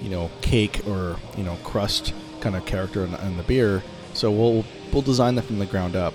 you 0.02 0.10
know, 0.10 0.30
cake 0.40 0.80
or 0.86 1.16
you 1.36 1.44
know 1.44 1.56
crust 1.64 2.14
kind 2.40 2.56
of 2.56 2.64
character 2.66 3.05
in, 3.05 3.14
in 3.14 3.36
the 3.36 3.42
beer. 3.42 3.82
So 4.14 4.30
we'll 4.30 4.64
we'll 4.92 5.02
design 5.02 5.34
that 5.36 5.42
from 5.42 5.59
the 5.59 5.66
ground 5.66 5.96
up. 5.96 6.14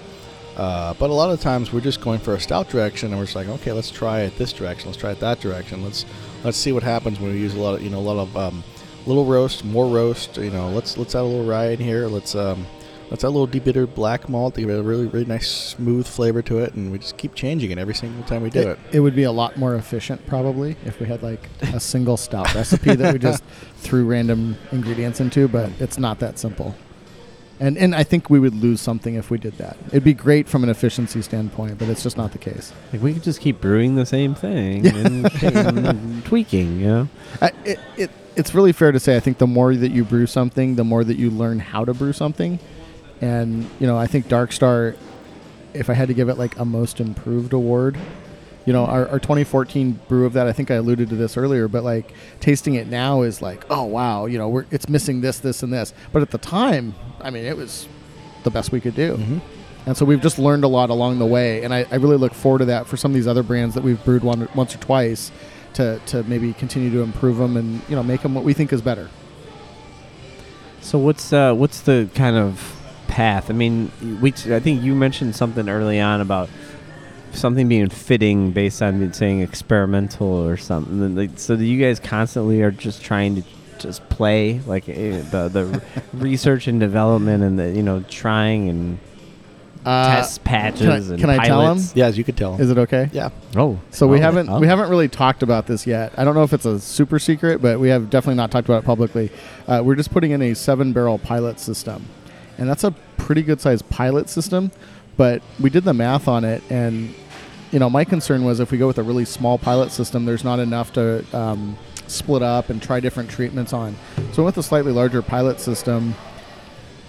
Uh, 0.55 0.93
but 0.95 1.09
a 1.09 1.13
lot 1.13 1.31
of 1.31 1.41
times 1.41 1.73
we're 1.73 1.81
just 1.81 1.99
going 1.99 2.19
for 2.19 2.35
a 2.35 2.39
stout 2.39 2.69
direction, 2.69 3.09
and 3.09 3.17
we're 3.17 3.25
just 3.25 3.35
like, 3.35 3.47
okay, 3.47 3.71
let's 3.71 3.89
try 3.89 4.21
it 4.21 4.37
this 4.37 4.53
direction, 4.53 4.87
let's 4.87 4.99
try 4.99 5.11
it 5.11 5.19
that 5.19 5.39
direction. 5.39 5.83
Let's 5.83 6.05
let's 6.43 6.57
see 6.57 6.71
what 6.71 6.83
happens 6.83 7.19
when 7.19 7.31
we 7.31 7.39
use 7.39 7.55
a 7.55 7.59
lot 7.59 7.75
of 7.75 7.81
you 7.81 7.89
know 7.89 7.99
a 7.99 8.01
lot 8.01 8.17
of 8.17 8.35
um, 8.37 8.63
little 9.05 9.25
roast, 9.25 9.65
more 9.65 9.87
roast. 9.87 10.37
You 10.37 10.51
know, 10.51 10.69
let's 10.69 10.97
let's 10.97 11.15
add 11.15 11.21
a 11.21 11.23
little 11.23 11.45
rye 11.45 11.69
in 11.69 11.79
here. 11.79 12.07
Let's 12.07 12.35
um, 12.35 12.65
let's 13.09 13.23
add 13.23 13.27
a 13.27 13.29
little 13.29 13.47
deep 13.47 13.65
bitter 13.65 13.87
black 13.87 14.29
malt 14.29 14.55
to 14.55 14.61
give 14.61 14.69
it 14.69 14.79
a 14.79 14.83
really 14.83 15.07
really 15.07 15.25
nice 15.25 15.49
smooth 15.49 16.07
flavor 16.07 16.41
to 16.43 16.59
it, 16.59 16.73
and 16.73 16.91
we 16.91 16.99
just 16.99 17.17
keep 17.17 17.35
changing 17.35 17.71
it 17.71 17.77
every 17.77 17.95
single 17.95 18.23
time 18.25 18.43
we 18.43 18.49
do 18.49 18.69
it. 18.69 18.79
it 18.91 18.99
would 18.99 19.15
be 19.15 19.23
a 19.23 19.31
lot 19.31 19.57
more 19.57 19.75
efficient 19.75 20.25
probably 20.27 20.75
if 20.85 20.99
we 20.99 21.05
had 21.05 21.23
like 21.23 21.49
a 21.73 21.79
single 21.79 22.17
stout 22.17 22.53
recipe 22.53 22.95
that 22.95 23.13
we 23.13 23.19
just 23.19 23.43
threw 23.77 24.05
random 24.05 24.57
ingredients 24.71 25.19
into, 25.19 25.47
but 25.47 25.71
it's 25.79 25.97
not 25.97 26.19
that 26.19 26.39
simple. 26.39 26.75
And 27.59 27.77
and 27.77 27.95
I 27.95 28.03
think 28.03 28.29
we 28.29 28.39
would 28.39 28.55
lose 28.55 28.81
something 28.81 29.15
if 29.15 29.29
we 29.29 29.37
did 29.37 29.57
that. 29.57 29.77
It'd 29.87 30.03
be 30.03 30.13
great 30.13 30.47
from 30.47 30.63
an 30.63 30.69
efficiency 30.69 31.21
standpoint, 31.21 31.77
but 31.77 31.87
it's 31.87 32.03
just 32.03 32.17
not 32.17 32.31
the 32.31 32.37
case. 32.37 32.73
like 32.91 33.01
we 33.01 33.13
could 33.13 33.23
just 33.23 33.39
keep 33.41 33.61
brewing 33.61 33.95
the 33.95 34.05
same 34.05 34.35
thing 34.35 34.87
and, 34.87 35.43
and 35.43 36.25
tweaking. 36.25 36.79
You 36.79 36.87
know. 36.87 37.09
I, 37.41 37.51
it, 37.63 37.79
it 37.95 38.11
it's 38.35 38.55
really 38.55 38.71
fair 38.71 38.91
to 38.91 38.99
say 38.99 39.15
I 39.15 39.19
think 39.19 39.37
the 39.37 39.47
more 39.47 39.73
that 39.75 39.91
you 39.91 40.03
brew 40.03 40.25
something, 40.27 40.75
the 40.75 40.83
more 40.83 41.03
that 41.03 41.17
you 41.17 41.29
learn 41.29 41.59
how 41.59 41.85
to 41.85 41.93
brew 41.93 42.13
something. 42.13 42.59
And 43.21 43.69
you 43.79 43.87
know, 43.87 43.97
I 43.97 44.07
think 44.07 44.27
Darkstar, 44.27 44.97
if 45.73 45.89
I 45.89 45.93
had 45.93 46.07
to 46.07 46.13
give 46.13 46.29
it 46.29 46.37
like 46.37 46.57
a 46.57 46.65
most 46.65 46.99
improved 46.99 47.53
award, 47.53 47.97
you 48.65 48.73
know, 48.73 48.85
our, 48.85 49.07
our 49.09 49.19
2014 49.19 49.99
brew 50.07 50.25
of 50.25 50.33
that, 50.33 50.47
I 50.47 50.53
think 50.53 50.71
I 50.71 50.75
alluded 50.75 51.09
to 51.09 51.15
this 51.15 51.35
earlier, 51.37 51.67
but 51.67 51.83
like 51.83 52.13
tasting 52.39 52.75
it 52.75 52.87
now 52.87 53.21
is 53.21 53.41
like, 53.41 53.65
oh 53.69 53.83
wow, 53.83 54.25
you 54.25 54.37
know, 54.37 54.47
we're 54.47 54.65
it's 54.71 54.87
missing 54.87 55.21
this, 55.21 55.39
this, 55.39 55.63
and 55.63 55.73
this. 55.73 55.93
But 56.11 56.21
at 56.21 56.31
the 56.31 56.37
time, 56.37 56.95
I 57.21 57.29
mean, 57.29 57.45
it 57.45 57.57
was 57.57 57.87
the 58.43 58.51
best 58.51 58.71
we 58.71 58.79
could 58.79 58.95
do. 58.95 59.17
Mm-hmm. 59.17 59.37
And 59.85 59.97
so 59.97 60.05
we've 60.05 60.21
just 60.21 60.39
learned 60.39 60.63
a 60.63 60.67
lot 60.69 60.89
along 60.89 61.19
the 61.19 61.25
way, 61.25 61.63
and 61.63 61.73
I, 61.73 61.85
I 61.91 61.95
really 61.95 62.15
look 62.15 62.33
forward 62.33 62.59
to 62.59 62.65
that 62.65 62.87
for 62.87 62.95
some 62.95 63.11
of 63.11 63.15
these 63.15 63.27
other 63.27 63.43
brands 63.43 63.75
that 63.75 63.83
we've 63.83 64.01
brewed 64.05 64.23
one, 64.23 64.47
once 64.55 64.73
or 64.73 64.77
twice, 64.77 65.29
to, 65.73 65.99
to 66.05 66.23
maybe 66.23 66.53
continue 66.53 66.89
to 66.91 67.01
improve 67.01 67.37
them 67.37 67.57
and 67.57 67.81
you 67.89 67.95
know 67.95 68.03
make 68.03 68.21
them 68.21 68.33
what 68.33 68.43
we 68.43 68.53
think 68.53 68.71
is 68.71 68.81
better. 68.81 69.09
So 70.81 70.97
what's 70.97 71.33
uh, 71.33 71.53
what's 71.53 71.81
the 71.81 72.09
kind 72.15 72.37
of 72.37 72.79
path? 73.07 73.49
I 73.49 73.53
mean, 73.53 73.91
we 74.21 74.31
I 74.31 74.59
think 74.59 74.83
you 74.83 74.95
mentioned 74.95 75.35
something 75.35 75.67
early 75.67 75.99
on 75.99 76.21
about 76.21 76.49
something 77.33 77.67
being 77.67 77.89
fitting 77.89 78.51
based 78.51 78.81
on 78.81 79.11
saying 79.13 79.41
experimental 79.41 80.27
or 80.27 80.57
something. 80.57 81.15
Like, 81.15 81.31
so 81.37 81.53
you 81.55 81.79
guys 81.81 81.99
constantly 81.99 82.61
are 82.61 82.71
just 82.71 83.01
trying 83.03 83.35
to 83.35 83.43
just 83.79 84.07
play 84.09 84.59
like 84.65 84.87
eh, 84.87 85.21
the 85.31 85.49
the 85.49 85.81
research 86.13 86.67
and 86.67 86.79
development 86.79 87.43
and 87.43 87.59
the 87.59 87.71
you 87.71 87.83
know 87.83 88.01
trying 88.07 88.69
and 88.69 88.99
test 89.83 90.43
patches 90.45 90.81
can 90.81 90.89
I- 90.91 90.95
and 90.95 91.19
can 91.19 91.29
I 91.29 91.45
tell 91.45 91.61
'em? 91.61 91.67
pilots. 91.75 91.93
Yeah, 91.95 92.05
as 92.05 92.17
you 92.17 92.23
could 92.23 92.37
tell. 92.37 92.59
Is 92.61 92.69
it 92.71 92.77
okay? 92.77 93.09
yeah. 93.11 93.29
Oh, 93.57 93.79
So 93.91 94.07
we 94.07 94.19
oh, 94.19 94.21
haven't 94.21 94.49
oh. 94.49 94.59
we 94.59 94.67
haven't 94.67 94.89
really 94.89 95.09
talked 95.09 95.43
about 95.43 95.67
this 95.67 95.85
yet. 95.85 96.13
I 96.17 96.23
don't 96.23 96.35
know 96.35 96.43
if 96.43 96.53
it's 96.53 96.65
a 96.65 96.79
super 96.79 97.19
secret, 97.19 97.61
but 97.61 97.79
we 97.79 97.89
have 97.89 98.09
definitely 98.09 98.35
not 98.37 98.51
talked 98.51 98.67
about 98.69 98.83
it 98.83 98.85
publicly. 98.85 99.29
Uh, 99.67 99.81
we're 99.83 99.95
just 99.95 100.11
putting 100.11 100.31
in 100.31 100.41
a 100.41 100.53
seven 100.53 100.93
barrel 100.93 101.17
pilot 101.19 101.59
system, 101.59 102.05
and 102.57 102.69
that's 102.69 102.85
a 102.85 102.91
pretty 103.17 103.41
good 103.41 103.59
sized 103.59 103.89
pilot 103.89 104.29
system. 104.29 104.71
But 105.17 105.41
we 105.59 105.69
did 105.69 105.83
the 105.83 105.93
math 105.93 106.27
on 106.29 106.43
it, 106.45 106.63
and 106.71 107.13
you 107.73 107.79
know 107.79 107.89
my 107.89 108.05
concern 108.05 108.45
was 108.45 108.59
if 108.59 108.71
we 108.71 108.77
go 108.77 108.85
with 108.85 108.99
a 108.99 109.03
really 109.03 109.25
small 109.25 109.57
pilot 109.57 109.91
system, 109.91 110.25
there's 110.25 110.43
not 110.43 110.59
enough 110.59 110.93
to 110.93 111.25
um, 111.35 111.75
split 112.05 112.43
up 112.43 112.69
and 112.69 112.81
try 112.81 112.99
different 112.99 113.31
treatments 113.31 113.73
on. 113.73 113.95
So 114.31 114.45
with 114.45 114.57
a 114.57 114.63
slightly 114.63 114.91
larger 114.91 115.23
pilot 115.23 115.59
system, 115.59 116.13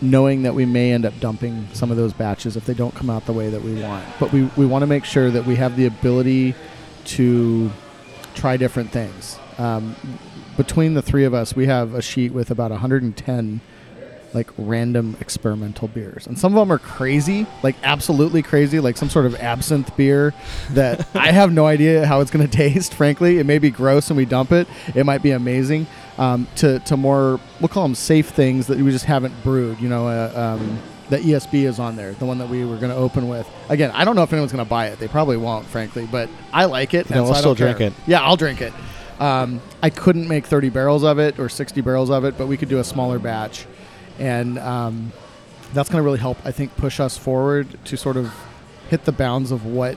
knowing 0.00 0.42
that 0.42 0.54
we 0.54 0.64
may 0.64 0.92
end 0.92 1.04
up 1.04 1.12
dumping 1.20 1.68
some 1.74 1.90
of 1.90 1.98
those 1.98 2.14
batches 2.14 2.56
if 2.56 2.64
they 2.64 2.72
don't 2.72 2.94
come 2.94 3.10
out 3.10 3.26
the 3.26 3.32
way 3.32 3.50
that 3.50 3.62
we 3.62 3.80
want. 3.82 4.06
But 4.18 4.32
we, 4.32 4.44
we 4.56 4.64
want 4.64 4.82
to 4.82 4.86
make 4.86 5.04
sure 5.04 5.30
that 5.30 5.44
we 5.44 5.56
have 5.56 5.76
the 5.76 5.84
ability 5.84 6.54
to 7.04 7.70
try 8.34 8.56
different 8.56 8.90
things. 8.90 9.38
Um, 9.58 9.94
between 10.56 10.94
the 10.94 11.02
three 11.02 11.24
of 11.24 11.34
us, 11.34 11.54
we 11.54 11.66
have 11.66 11.94
a 11.94 12.00
sheet 12.00 12.32
with 12.32 12.50
about 12.50 12.70
110 12.70 13.60
like 14.34 14.50
random 14.58 15.16
experimental 15.20 15.88
beers. 15.88 16.26
And 16.26 16.38
some 16.38 16.52
of 16.56 16.58
them 16.60 16.72
are 16.72 16.78
crazy, 16.78 17.46
like 17.62 17.76
absolutely 17.82 18.42
crazy, 18.42 18.80
like 18.80 18.96
some 18.96 19.08
sort 19.08 19.26
of 19.26 19.34
absinthe 19.36 19.96
beer 19.96 20.34
that 20.70 21.06
I 21.14 21.30
have 21.30 21.52
no 21.52 21.66
idea 21.66 22.06
how 22.06 22.20
it's 22.20 22.30
going 22.30 22.46
to 22.48 22.56
taste, 22.56 22.94
frankly. 22.94 23.38
It 23.38 23.46
may 23.46 23.58
be 23.58 23.70
gross 23.70 24.10
and 24.10 24.16
we 24.16 24.24
dump 24.24 24.52
it. 24.52 24.68
It 24.94 25.06
might 25.06 25.22
be 25.22 25.30
amazing. 25.30 25.86
Um, 26.18 26.46
to, 26.56 26.78
to 26.80 26.96
more, 26.96 27.40
we'll 27.60 27.68
call 27.68 27.82
them 27.84 27.94
safe 27.94 28.28
things 28.30 28.68
that 28.68 28.78
we 28.78 28.90
just 28.90 29.04
haven't 29.04 29.34
brewed. 29.42 29.80
You 29.80 29.88
know, 29.88 30.06
uh, 30.06 30.58
um, 30.60 30.78
the 31.10 31.18
ESB 31.18 31.64
is 31.64 31.78
on 31.78 31.96
there, 31.96 32.12
the 32.14 32.24
one 32.24 32.38
that 32.38 32.48
we 32.48 32.64
were 32.64 32.76
going 32.76 32.90
to 32.90 32.96
open 32.96 33.28
with. 33.28 33.48
Again, 33.68 33.90
I 33.92 34.04
don't 34.04 34.16
know 34.16 34.22
if 34.22 34.32
anyone's 34.32 34.52
going 34.52 34.64
to 34.64 34.68
buy 34.68 34.88
it. 34.88 34.98
They 34.98 35.08
probably 35.08 35.36
won't, 35.36 35.66
frankly, 35.66 36.08
but 36.10 36.28
I 36.52 36.64
like 36.66 36.94
it. 36.94 37.10
And 37.10 37.24
we'll 37.24 37.34
so 37.34 37.40
still 37.40 37.54
drink 37.54 37.80
it. 37.80 37.92
Yeah, 38.06 38.22
I'll 38.22 38.36
drink 38.36 38.60
it. 38.60 38.72
Um, 39.20 39.60
I 39.82 39.90
couldn't 39.90 40.28
make 40.28 40.46
30 40.46 40.70
barrels 40.70 41.04
of 41.04 41.18
it 41.18 41.38
or 41.38 41.48
60 41.48 41.80
barrels 41.82 42.10
of 42.10 42.24
it, 42.24 42.36
but 42.36 42.46
we 42.46 42.56
could 42.56 42.68
do 42.68 42.78
a 42.78 42.84
smaller 42.84 43.18
batch. 43.18 43.66
And 44.18 44.58
um, 44.58 45.12
that's 45.72 45.88
going 45.88 46.00
to 46.00 46.04
really 46.04 46.18
help, 46.18 46.38
I 46.44 46.52
think, 46.52 46.76
push 46.76 47.00
us 47.00 47.18
forward 47.18 47.66
to 47.86 47.96
sort 47.96 48.16
of 48.16 48.32
hit 48.88 49.04
the 49.04 49.12
bounds 49.12 49.50
of 49.50 49.66
what 49.66 49.96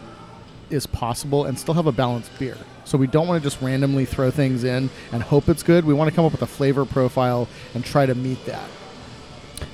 is 0.69 0.85
possible 0.85 1.45
and 1.45 1.57
still 1.57 1.75
have 1.75 1.87
a 1.87 1.91
balanced 1.91 2.37
beer. 2.39 2.57
So 2.85 2.97
we 2.97 3.07
don't 3.07 3.27
want 3.27 3.41
to 3.41 3.49
just 3.49 3.61
randomly 3.61 4.05
throw 4.05 4.31
things 4.31 4.63
in 4.63 4.89
and 5.11 5.21
hope 5.23 5.49
it's 5.49 5.63
good. 5.63 5.85
We 5.85 5.93
want 5.93 6.09
to 6.09 6.15
come 6.15 6.25
up 6.25 6.31
with 6.31 6.41
a 6.41 6.47
flavor 6.47 6.85
profile 6.85 7.47
and 7.73 7.83
try 7.83 8.05
to 8.05 8.15
meet 8.15 8.45
that. 8.45 8.67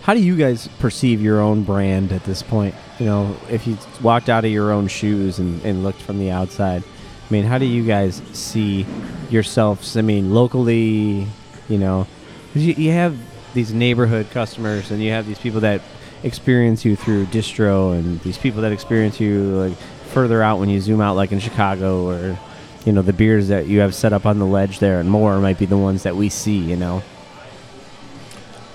How 0.01 0.13
do 0.13 0.19
you 0.19 0.35
guys 0.35 0.67
perceive 0.79 1.21
your 1.21 1.39
own 1.39 1.63
brand 1.63 2.11
at 2.11 2.23
this 2.23 2.41
point? 2.41 2.75
You 2.99 3.05
know, 3.05 3.37
if 3.49 3.67
you 3.67 3.77
walked 4.01 4.29
out 4.29 4.45
of 4.45 4.51
your 4.51 4.71
own 4.71 4.87
shoes 4.87 5.39
and, 5.39 5.61
and 5.63 5.83
looked 5.83 6.01
from 6.01 6.19
the 6.19 6.31
outside, 6.31 6.83
I 6.83 7.33
mean, 7.33 7.45
how 7.45 7.57
do 7.57 7.65
you 7.65 7.85
guys 7.85 8.21
see 8.33 8.85
yourselves? 9.29 9.95
I 9.95 10.01
mean, 10.01 10.33
locally, 10.33 11.27
you 11.69 11.77
know, 11.77 12.07
you, 12.53 12.73
you 12.73 12.91
have 12.91 13.17
these 13.53 13.73
neighborhood 13.73 14.29
customers 14.31 14.91
and 14.91 15.01
you 15.01 15.11
have 15.11 15.27
these 15.27 15.39
people 15.39 15.61
that 15.61 15.81
experience 16.23 16.85
you 16.85 16.95
through 16.95 17.25
distro 17.27 17.93
and 17.93 18.19
these 18.21 18.37
people 18.37 18.61
that 18.61 18.71
experience 18.71 19.19
you 19.19 19.43
like 19.43 19.77
further 20.13 20.41
out 20.41 20.59
when 20.59 20.69
you 20.69 20.79
zoom 20.79 21.01
out, 21.01 21.15
like 21.15 21.31
in 21.31 21.39
Chicago 21.39 22.07
or, 22.07 22.37
you 22.85 22.91
know, 22.91 23.01
the 23.01 23.13
beers 23.13 23.49
that 23.49 23.67
you 23.67 23.79
have 23.79 23.93
set 23.93 24.13
up 24.13 24.25
on 24.25 24.39
the 24.39 24.45
ledge 24.45 24.79
there 24.79 24.99
and 24.99 25.09
more 25.09 25.39
might 25.39 25.57
be 25.57 25.65
the 25.65 25.77
ones 25.77 26.03
that 26.03 26.15
we 26.15 26.29
see, 26.29 26.57
you 26.57 26.75
know. 26.75 27.03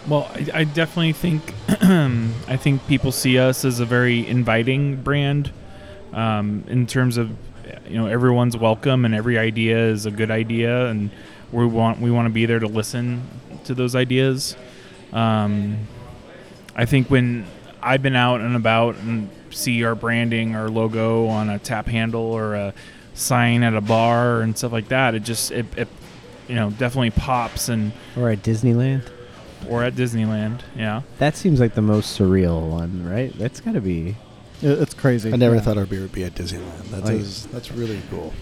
Well, 0.07 0.31
I, 0.35 0.61
I 0.61 0.65
definitely 0.65 1.13
think 1.13 1.55
I 1.69 2.57
think 2.57 2.87
people 2.87 3.13
see 3.13 3.39
us 3.39 3.65
as 3.65 3.81
a 3.81 3.85
very 3.85 4.27
inviting 4.27 4.97
brand 4.97 5.53
um, 6.13 6.65
in 6.67 6.87
terms 6.87 7.17
of 7.19 7.31
you 7.87 7.99
know 7.99 8.07
everyone's 8.07 8.57
welcome 8.57 9.05
and 9.05 9.15
every 9.15 9.39
idea 9.39 9.79
is 9.79 10.07
a 10.07 10.11
good 10.11 10.31
idea 10.31 10.87
and 10.87 11.11
we 11.53 11.67
want 11.67 12.01
we 12.01 12.11
want 12.11 12.27
to 12.27 12.33
be 12.33 12.47
there 12.47 12.59
to 12.59 12.67
listen 12.67 13.23
to 13.65 13.75
those 13.75 13.95
ideas. 13.95 14.57
Um, 15.13 15.87
I 16.77 16.85
think 16.85 17.09
when 17.11 17.47
I've 17.83 18.03
been 18.03 18.17
out 18.17 18.41
and 18.41 18.55
about 18.57 18.97
and 18.97 19.31
see 19.51 19.83
our 19.85 19.95
branding, 19.95 20.55
our 20.55 20.69
logo 20.69 21.27
on 21.27 21.49
a 21.49 21.59
tap 21.59 21.87
handle 21.87 22.21
or 22.23 22.55
a 22.55 22.75
sign 23.15 23.63
at 23.63 23.75
a 23.75 23.81
bar 23.81 24.43
and 24.43 24.57
stuff 24.57 24.73
like 24.73 24.89
that, 24.89 25.15
it 25.15 25.21
just 25.25 25.51
it, 25.51 25.67
it 25.77 25.89
you 26.49 26.55
know 26.55 26.71
definitely 26.71 27.11
pops 27.11 27.69
and 27.69 27.93
Or 28.17 28.31
at 28.31 28.43
Disneyland. 28.43 29.09
or 29.69 29.83
at 29.83 29.95
Disneyland, 29.95 30.61
yeah. 30.77 31.03
That 31.19 31.37
seems 31.37 31.59
like 31.61 31.75
the 31.75 31.83
most 31.83 32.19
surreal 32.19 32.69
one, 32.71 33.09
right? 33.09 33.37
That's 33.39 33.61
got 33.61 33.75
to 33.75 33.81
be. 33.81 34.17
It- 34.63 34.79
It's 34.81 34.95
crazy. 34.95 35.33
I 35.33 35.37
never 35.37 35.57
Yeah. 35.57 35.61
thought 35.63 35.79
our 35.79 35.87
beer 35.87 36.01
would 36.03 36.13
be 36.13 36.25
at 36.25 36.35
Disneyland. 36.35 36.91
That 36.91 37.05
Like- 37.05 37.15
is 37.15 37.47
that's 37.53 37.73
really 37.73 38.01
cool. 38.11 38.33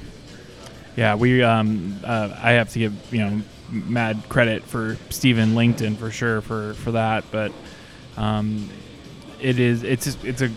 Yeah, 0.96 1.14
we. 1.14 1.42
Um, 1.42 2.00
uh, 2.04 2.30
I 2.42 2.52
have 2.52 2.70
to 2.70 2.78
give 2.78 2.92
you 3.12 3.18
know 3.20 3.40
mad 3.70 4.22
credit 4.28 4.62
for 4.64 4.96
Stephen 5.10 5.54
Langton 5.54 5.96
for 5.96 6.10
sure 6.10 6.40
for 6.40 6.74
for 6.74 6.92
that, 6.92 7.24
but 7.30 7.52
um, 8.16 8.68
it 9.40 9.58
is 9.58 9.82
it's 9.82 10.04
just, 10.06 10.24
it's 10.24 10.42
a 10.42 10.50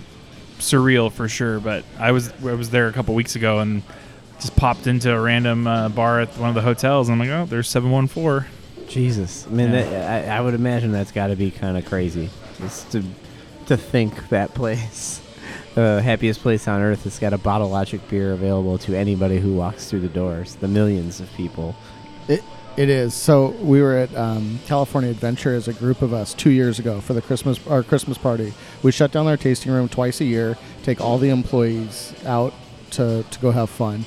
surreal 0.59 1.11
for 1.11 1.27
sure. 1.27 1.59
But 1.59 1.83
I 1.97 2.11
was 2.11 2.31
I 2.43 2.53
was 2.53 2.69
there 2.69 2.87
a 2.87 2.93
couple 2.93 3.15
weeks 3.15 3.35
ago 3.35 3.59
and 3.59 3.83
just 4.39 4.55
popped 4.55 4.87
into 4.87 5.11
a 5.13 5.19
random 5.19 5.67
uh, 5.67 5.89
bar 5.89 6.21
at 6.21 6.29
one 6.37 6.49
of 6.49 6.55
the 6.55 6.61
hotels. 6.61 7.09
And 7.09 7.21
I'm 7.21 7.27
like, 7.27 7.37
oh, 7.37 7.45
there's 7.45 7.67
seven 7.69 7.91
one 7.91 8.07
four. 8.07 8.47
Jesus, 8.87 9.45
I 9.45 9.51
mean, 9.51 9.71
Yeah. 9.71 9.83
that, 9.83 10.29
I, 10.29 10.37
I 10.37 10.41
would 10.41 10.55
imagine 10.55 10.91
that's 10.91 11.11
got 11.11 11.27
to 11.27 11.35
be 11.35 11.51
kind 11.51 11.77
of 11.77 11.85
crazy, 11.85 12.29
just 12.59 12.91
to 12.93 13.03
to 13.67 13.77
think 13.77 14.29
that 14.29 14.55
place, 14.55 15.21
the 15.75 16.01
happiest 16.01 16.39
place 16.41 16.67
on 16.67 16.81
earth, 16.81 17.03
has 17.03 17.19
got 17.19 17.31
a 17.33 17.37
bottle 17.37 17.69
logic 17.69 18.01
beer 18.09 18.31
available 18.33 18.79
to 18.79 18.95
anybody 18.95 19.39
who 19.39 19.53
walks 19.53 19.89
through 19.89 19.99
the 19.99 20.07
doors. 20.07 20.55
The 20.55 20.67
millions 20.67 21.19
of 21.19 21.31
people. 21.33 21.75
It 22.27 22.43
it 22.77 22.89
is. 22.89 23.13
So 23.13 23.47
we 23.61 23.81
were 23.81 23.97
at 23.97 24.15
um, 24.15 24.59
California 24.65 25.09
Adventure 25.09 25.53
as 25.53 25.67
a 25.67 25.73
group 25.73 26.01
of 26.01 26.13
us 26.13 26.33
two 26.33 26.49
years 26.49 26.79
ago 26.79 27.01
for 27.01 27.13
the 27.13 27.21
Christmas 27.21 27.65
our 27.67 27.83
Christmas 27.83 28.17
party. 28.17 28.53
We 28.83 28.91
shut 28.91 29.11
down 29.11 29.27
our 29.27 29.37
tasting 29.37 29.71
room 29.71 29.89
twice 29.89 30.21
a 30.21 30.25
year, 30.25 30.57
take 30.83 31.01
all 31.01 31.17
the 31.17 31.29
employees 31.29 32.13
out 32.25 32.53
to 32.91 33.23
to 33.29 33.39
go 33.39 33.51
have 33.51 33.69
fun. 33.69 34.05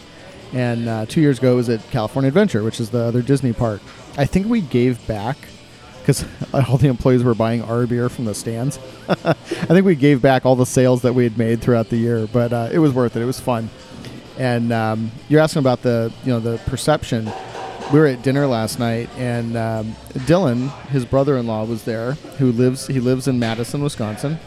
And 0.52 0.88
uh, 0.88 1.06
two 1.06 1.20
years 1.20 1.38
ago 1.38 1.52
it 1.52 1.56
was 1.56 1.68
at 1.68 1.88
California 1.90 2.28
Adventure, 2.28 2.62
which 2.62 2.80
is 2.80 2.90
the 2.90 3.00
other 3.00 3.22
Disney 3.22 3.52
park. 3.52 3.80
I 4.16 4.26
think 4.26 4.46
we 4.46 4.60
gave 4.60 5.06
back 5.06 5.36
because 6.00 6.24
all 6.54 6.76
the 6.76 6.88
employees 6.88 7.22
were 7.22 7.34
buying 7.34 7.62
our 7.62 7.86
beer 7.86 8.08
from 8.08 8.24
the 8.24 8.34
stands. 8.34 8.78
I 9.08 9.34
think 9.34 9.86
we 9.86 9.94
gave 9.94 10.20
back 10.20 10.44
all 10.44 10.56
the 10.56 10.66
sales 10.66 11.02
that 11.02 11.14
we 11.14 11.24
had 11.24 11.38
made 11.38 11.60
throughout 11.60 11.88
the 11.88 11.96
year, 11.96 12.26
but 12.26 12.52
uh, 12.52 12.68
it 12.72 12.78
was 12.78 12.92
worth 12.92 13.16
it. 13.16 13.22
It 13.22 13.26
was 13.26 13.40
fun. 13.40 13.70
And 14.38 14.72
um, 14.72 15.10
you're 15.28 15.40
asking 15.40 15.60
about 15.60 15.82
the 15.82 16.12
you 16.24 16.32
know 16.32 16.40
the 16.40 16.58
perception. 16.66 17.30
We 17.92 17.98
were 17.98 18.06
at 18.06 18.22
dinner 18.22 18.46
last 18.46 18.78
night, 18.78 19.10
and 19.18 19.54
um, 19.54 19.94
Dylan, 20.14 20.70
his 20.86 21.04
brother-in-law, 21.04 21.66
was 21.66 21.84
there. 21.84 22.12
Who 22.38 22.50
lives 22.50 22.86
he 22.86 23.00
lives 23.00 23.28
in 23.28 23.38
Madison, 23.38 23.82
Wisconsin, 23.82 24.38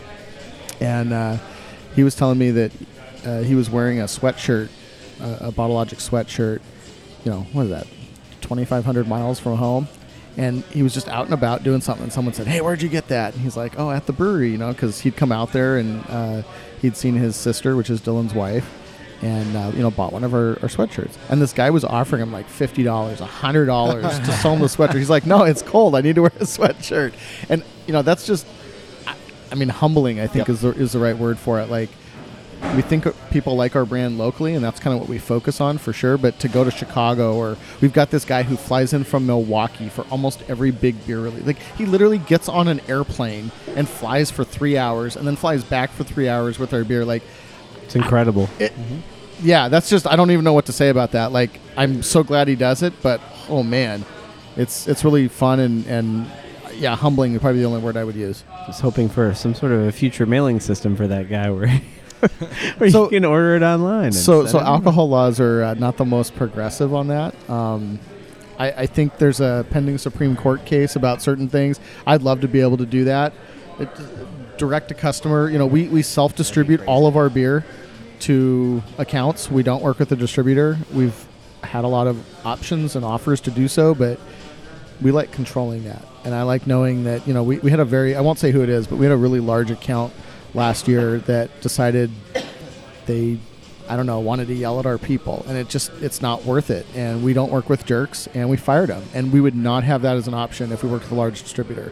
and 0.80 1.14
uh, 1.14 1.38
he 1.96 2.04
was 2.04 2.16
telling 2.16 2.40
me 2.40 2.50
that 2.50 2.72
uh, 3.24 3.40
he 3.42 3.54
was 3.54 3.70
wearing 3.70 4.00
a 4.00 4.06
sweatshirt, 4.06 4.70
uh, 5.22 5.38
a 5.42 5.52
Bottle 5.52 5.76
Logic 5.76 6.00
sweatshirt. 6.00 6.60
You 7.24 7.32
know 7.32 7.42
what 7.54 7.64
is 7.66 7.70
that? 7.70 7.86
2,500 8.42 9.08
miles 9.08 9.40
from 9.40 9.58
home. 9.58 9.88
And 10.38 10.64
he 10.66 10.82
was 10.82 10.96
just 10.96 11.08
out 11.08 11.26
and 11.26 11.34
about 11.34 11.64
doing 11.64 11.82
something. 11.82 12.06
And 12.06 12.12
someone 12.12 12.34
said, 12.34 12.48
"Hey, 12.48 12.62
where'd 12.62 12.82
you 12.82 12.90
get 12.90 13.10
that?" 13.10 13.36
And 13.36 13.44
he's 13.44 13.56
like, 13.56 13.78
"Oh, 13.78 13.92
at 13.92 14.08
the 14.08 14.14
brewery," 14.14 14.50
you 14.50 14.58
know, 14.58 14.72
because 14.72 15.02
he'd 15.02 15.16
come 15.16 15.32
out 15.32 15.54
there 15.54 15.78
and 15.78 16.04
uh, 16.10 16.42
he'd 16.82 16.98
seen 16.98 17.14
his 17.14 17.36
sister, 17.36 17.76
which 17.76 17.92
is 17.92 18.02
Dylan's 18.02 18.34
wife, 18.34 18.68
and 19.22 19.56
uh, 19.56 19.72
you 19.74 19.82
know 19.82 19.92
bought 19.92 20.12
one 20.14 20.24
of 20.24 20.34
our, 20.34 20.50
our 20.62 20.68
sweatshirts. 20.70 21.16
And 21.30 21.42
this 21.42 21.54
guy 21.54 21.70
was 21.70 21.84
offering 21.84 22.22
him 22.22 22.32
like 22.32 22.48
fifty 22.48 22.84
dollars, 22.84 23.20
hundred 23.20 23.66
dollars 23.66 24.04
to 24.20 24.32
sell 24.42 24.54
him 24.54 24.60
the 24.62 24.68
sweatshirt. 24.68 24.96
He's 24.98 25.10
like, 25.10 25.26
"No, 25.26 25.44
it's 25.44 25.62
cold. 25.62 25.96
I 25.96 26.02
need 26.02 26.16
to 26.16 26.22
wear 26.22 26.32
a 26.36 26.40
sweatshirt." 26.44 27.14
And 27.50 27.64
you 27.88 27.94
know 27.94 28.02
that's 28.02 28.26
just, 28.26 28.46
I, 29.08 29.16
I 29.52 29.56
mean, 29.56 29.70
humbling. 29.70 30.20
I 30.20 30.28
think 30.28 30.48
Yep. 30.48 30.50
is 30.50 30.62
the, 30.62 30.70
is 30.70 30.92
the 30.94 31.00
right 31.00 31.18
word 31.18 31.38
for 31.40 31.60
it. 31.60 31.70
Like 31.70 31.90
we 32.76 32.82
think 32.82 33.06
people 33.30 33.56
like 33.56 33.76
our 33.76 33.86
brand 33.86 34.18
locally, 34.18 34.56
and 34.56 34.64
that's 34.64 34.80
kind 34.80 34.94
of 34.94 35.00
what 35.00 35.08
we 35.10 35.18
focus 35.20 35.62
on 35.62 35.78
for 35.78 35.94
sure. 35.94 36.18
But 36.18 36.40
to 36.40 36.48
go 36.48 36.64
to 36.64 36.72
Chicago, 36.72 37.36
or 37.36 37.58
we've 37.82 37.94
got 37.94 38.10
this 38.12 38.26
guy 38.26 38.44
who 38.44 38.56
flies 38.58 38.92
in 38.94 39.04
from 39.04 39.26
Milwaukee 39.28 39.88
for 39.90 40.04
almost 40.10 40.42
every 40.50 40.72
big 40.72 41.06
beer 41.06 41.20
release. 41.20 41.46
Like 41.46 41.60
he 41.78 41.86
literally 41.86 42.18
gets 42.18 42.50
on 42.50 42.68
an 42.68 42.82
airplane 42.88 43.52
and 43.76 43.88
flies 43.88 44.32
for 44.32 44.44
three 44.44 44.78
hours, 44.78 45.16
and 45.16 45.28
then 45.28 45.36
flies 45.36 45.64
back 45.64 45.92
for 45.92 46.04
three 46.04 46.28
hours 46.28 46.58
with 46.58 46.74
our 46.74 46.84
beer. 46.84 47.06
Like 47.06 47.24
It's 47.86 47.96
incredible. 47.96 48.50
yeah, 49.42 49.70
that's 49.70 49.90
just 49.90 50.08
I 50.08 50.16
don't 50.16 50.32
even 50.32 50.44
know 50.44 50.54
what 50.54 50.66
to 50.68 50.74
say 50.74 50.90
about 50.90 51.12
that. 51.12 51.32
Like 51.32 51.60
I'm 51.78 52.04
so 52.04 52.24
glad 52.24 52.48
he 52.48 52.56
does 52.56 52.84
it, 52.84 52.94
but 53.02 53.22
oh 53.50 53.64
man, 53.64 54.04
it's 54.56 54.88
it's 54.88 55.04
really 55.04 55.28
fun 55.28 55.60
and 55.60 55.86
and 55.88 56.28
yeah, 56.76 56.96
humbling 56.96 57.34
is 57.34 57.42
probably 57.42 57.62
the 57.62 57.68
only 57.68 57.80
word 57.80 57.96
I 57.98 58.04
would 58.04 58.16
use. 58.16 58.44
Just 58.68 58.82
hoping 58.82 59.08
for 59.08 59.34
some 59.34 59.54
sort 59.54 59.72
of 59.72 59.82
a 59.88 59.92
future 59.92 60.26
mailing 60.26 60.60
system 60.60 60.96
for 60.98 61.08
that 61.08 61.30
guy 61.30 61.50
where, 61.50 61.68
where 62.78 62.90
So- 62.90 63.04
you 63.06 63.10
can 63.12 63.26
order 63.26 63.56
it 63.56 63.64
online. 63.64 64.12
So 64.12 64.46
so 64.46 64.60
alcohol 64.60 65.08
laws 65.10 65.40
are 65.40 65.64
uh, 65.64 65.74
not 65.76 65.98
the 65.98 66.06
most 66.06 66.36
progressive 66.36 66.94
on 66.94 67.08
that. 67.08 67.34
Um, 67.50 68.00
I, 68.58 68.72
I 68.72 68.86
think 68.86 69.18
there's 69.18 69.42
a 69.42 69.66
pending 69.70 69.98
Supreme 69.98 70.36
Court 70.38 70.66
case 70.66 70.96
about 70.96 71.22
certain 71.22 71.50
things. 71.50 71.80
I'd 72.08 72.22
love 72.24 72.40
to 72.42 72.48
be 72.48 72.62
able 72.62 72.78
to 72.78 72.86
do 72.86 73.04
that. 73.06 73.34
It, 73.80 73.90
direct 74.58 74.90
to 74.90 74.94
customer. 74.94 75.50
You 75.50 75.58
know, 75.58 75.66
we, 75.66 75.88
we 75.88 76.02
self 76.02 76.36
distribute 76.36 76.82
all 76.86 77.08
of 77.08 77.16
our 77.18 77.30
beer 77.30 77.66
to 78.22 78.82
accounts. 78.98 79.50
We 79.50 79.64
don't 79.64 79.84
work 79.84 80.00
with 80.00 80.12
a 80.12 80.16
distributor. 80.16 80.78
We've 80.94 81.26
had 81.64 81.84
a 81.84 81.88
lot 81.88 82.08
of 82.08 82.24
options 82.46 82.96
and 82.96 83.04
offers 83.04 83.42
to 83.42 83.52
do 83.52 83.68
so, 83.68 83.96
but 83.96 84.20
we 85.02 85.12
like 85.12 85.32
controlling 85.32 85.84
that. 85.86 86.06
And 86.24 86.34
I 86.34 86.44
like 86.44 86.68
knowing 86.68 87.04
that, 87.04 87.28
you 87.28 87.34
know, 87.34 87.44
we, 87.44 87.60
we 87.60 87.72
had 87.72 87.80
a 87.80 87.86
very, 87.86 88.16
I 88.16 88.22
won't 88.22 88.40
say 88.40 88.52
who 88.52 88.62
it 88.62 88.70
is, 88.70 88.88
but 88.88 88.98
we 88.98 89.06
had 89.06 89.12
a 89.12 89.18
really 89.18 89.40
large 89.40 89.72
account 89.72 90.14
last 90.54 90.88
year 90.88 91.20
that 91.20 91.62
decided 91.62 92.12
they 93.06 93.40
I 93.88 93.96
don't 93.96 94.08
know, 94.08 94.20
wanted 94.20 94.48
to 94.48 94.54
yell 94.56 94.80
at 94.80 94.86
our 94.86 94.98
people, 94.98 95.46
and 95.48 95.58
it 95.58 95.70
just 95.70 95.92
it's 96.02 96.22
not 96.22 96.44
worth 96.44 96.72
it. 96.72 96.86
And 96.96 97.24
we 97.24 97.34
don't 97.34 97.52
work 97.52 97.70
with 97.70 97.86
jerks, 97.86 98.28
and 98.34 98.50
we 98.50 98.58
fired 98.58 98.90
them, 98.90 99.04
and 99.14 99.32
we 99.32 99.40
would 99.40 99.56
not 99.56 99.84
have 99.84 100.02
that 100.02 100.18
as 100.18 100.28
an 100.28 100.34
option 100.34 100.72
if 100.72 100.84
we 100.84 100.90
worked 100.90 101.06
with 101.06 101.12
a 101.12 101.16
large 101.16 101.44
distributor. 101.44 101.92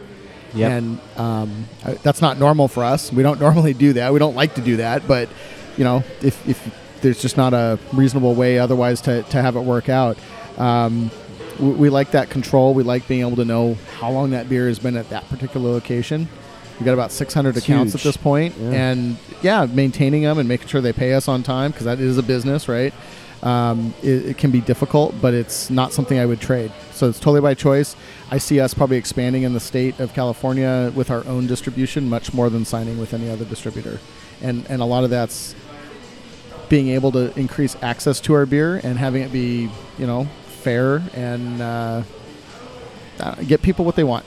Yep. 0.54 0.70
and 0.70 1.00
um, 1.16 1.66
that's 2.02 2.20
not 2.22 2.38
normal 2.38 2.68
for 2.68 2.84
us. 2.84 3.12
We 3.12 3.22
don't 3.22 3.40
normally 3.46 3.74
do 3.74 3.94
that. 3.94 4.12
We 4.12 4.18
don't 4.18 4.36
like 4.36 4.54
to 4.54 4.60
do 4.60 4.76
that, 4.76 5.06
but 5.08 5.28
you 5.76 5.84
know, 5.84 6.04
if, 6.22 6.48
if 6.48 6.74
there's 7.00 7.20
just 7.20 7.36
not 7.36 7.52
a 7.52 7.78
reasonable 7.92 8.34
way 8.34 8.58
otherwise 8.58 9.00
to, 9.02 9.22
to 9.24 9.42
have 9.42 9.56
it 9.56 9.60
work 9.60 9.88
out. 9.88 10.16
Um, 10.56 11.10
we, 11.58 11.70
we 11.70 11.88
like 11.90 12.12
that 12.12 12.30
control. 12.30 12.72
We 12.74 12.82
like 12.82 13.06
being 13.08 13.20
able 13.20 13.36
to 13.36 13.44
know 13.44 13.74
how 13.98 14.10
long 14.10 14.30
that 14.30 14.48
beer 14.48 14.68
has 14.68 14.78
been 14.78 14.96
at 14.96 15.10
that 15.10 15.28
particular 15.28 15.70
location. 15.70 16.28
We've 16.78 16.84
got 16.84 16.94
about 16.94 17.12
600 17.12 17.56
It's 17.56 17.64
accounts 17.66 17.94
at 17.94 18.00
this 18.00 18.16
point, 18.16 18.56
Yeah. 18.58 18.70
and 18.70 19.16
yeah, 19.42 19.66
maintaining 19.66 20.22
them 20.22 20.38
and 20.38 20.48
making 20.48 20.66
sure 20.68 20.80
they 20.80 20.92
pay 20.92 21.12
us 21.14 21.28
on 21.28 21.42
time 21.44 21.70
because 21.70 21.84
that 21.84 22.00
is 22.00 22.18
a 22.18 22.22
business, 22.22 22.68
right? 22.68 22.92
Um, 23.44 23.94
it, 24.02 24.26
it 24.26 24.38
can 24.38 24.50
be 24.50 24.60
difficult, 24.60 25.14
but 25.20 25.34
it's 25.34 25.70
not 25.70 25.92
something 25.92 26.18
I 26.18 26.26
would 26.26 26.40
trade. 26.40 26.72
So 26.92 27.08
it's 27.08 27.18
totally 27.20 27.42
by 27.42 27.54
choice. 27.54 27.94
I 28.34 28.38
see 28.38 28.58
us 28.58 28.74
probably 28.74 28.96
expanding 28.96 29.44
in 29.44 29.52
the 29.52 29.60
state 29.60 30.00
of 30.00 30.12
California 30.12 30.90
with 30.92 31.08
our 31.12 31.24
own 31.24 31.46
distribution 31.46 32.08
much 32.08 32.34
more 32.34 32.50
than 32.50 32.64
signing 32.64 32.98
with 32.98 33.14
any 33.14 33.30
other 33.30 33.44
distributor, 33.44 34.00
and 34.42 34.66
and 34.68 34.82
a 34.82 34.84
lot 34.84 35.04
of 35.04 35.10
that's 35.10 35.54
being 36.68 36.88
able 36.88 37.12
to 37.12 37.32
increase 37.38 37.76
access 37.80 38.18
to 38.22 38.34
our 38.34 38.44
beer 38.44 38.80
and 38.82 38.98
having 38.98 39.22
it 39.22 39.30
be 39.30 39.70
you 39.98 40.06
know 40.08 40.24
fair 40.48 41.00
and 41.14 41.62
uh, 41.62 42.02
uh, 43.20 43.34
get 43.46 43.62
people 43.62 43.84
what 43.84 43.94
they 43.94 44.02
want. 44.02 44.24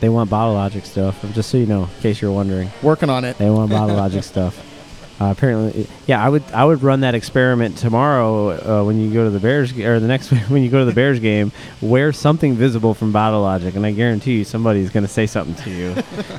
They 0.00 0.08
want 0.08 0.28
Bottle 0.28 0.54
Logic 0.54 0.84
stuff. 0.84 1.24
Just 1.34 1.48
so 1.48 1.58
you 1.58 1.66
know, 1.66 1.84
in 1.84 2.00
case 2.02 2.20
you're 2.20 2.32
wondering, 2.32 2.72
Working 2.82 3.08
on 3.08 3.24
it. 3.24 3.38
they 3.38 3.50
want 3.50 3.70
Bottle 3.70 3.94
Logic 4.04 4.24
stuff. 4.24 4.71
Uh, 5.22 5.30
apparently, 5.30 5.86
yeah, 6.08 6.24
I 6.24 6.28
would 6.28 6.42
I 6.52 6.64
would 6.64 6.82
run 6.82 7.00
that 7.00 7.14
experiment 7.14 7.78
tomorrow 7.78 8.80
uh, 8.80 8.84
when 8.84 9.00
you 9.00 9.12
go 9.12 9.22
to 9.22 9.30
the 9.30 9.38
Bears 9.38 9.72
or 9.78 10.00
the 10.00 10.08
next 10.08 10.30
when 10.50 10.64
you 10.64 10.68
go 10.68 10.80
to 10.80 10.84
the 10.84 10.94
Bears 10.94 11.20
game. 11.20 11.52
Wear 11.80 12.12
something 12.12 12.54
visible 12.54 12.92
from 12.92 13.12
Bottle 13.12 13.42
Logic, 13.42 13.72
and 13.76 13.86
I 13.86 13.92
guarantee 13.92 14.38
you 14.38 14.44
somebody's 14.44 14.90
going 14.90 15.06
to 15.06 15.12
say 15.12 15.26
something 15.26 15.54
to 15.62 15.70
you, 15.70 15.90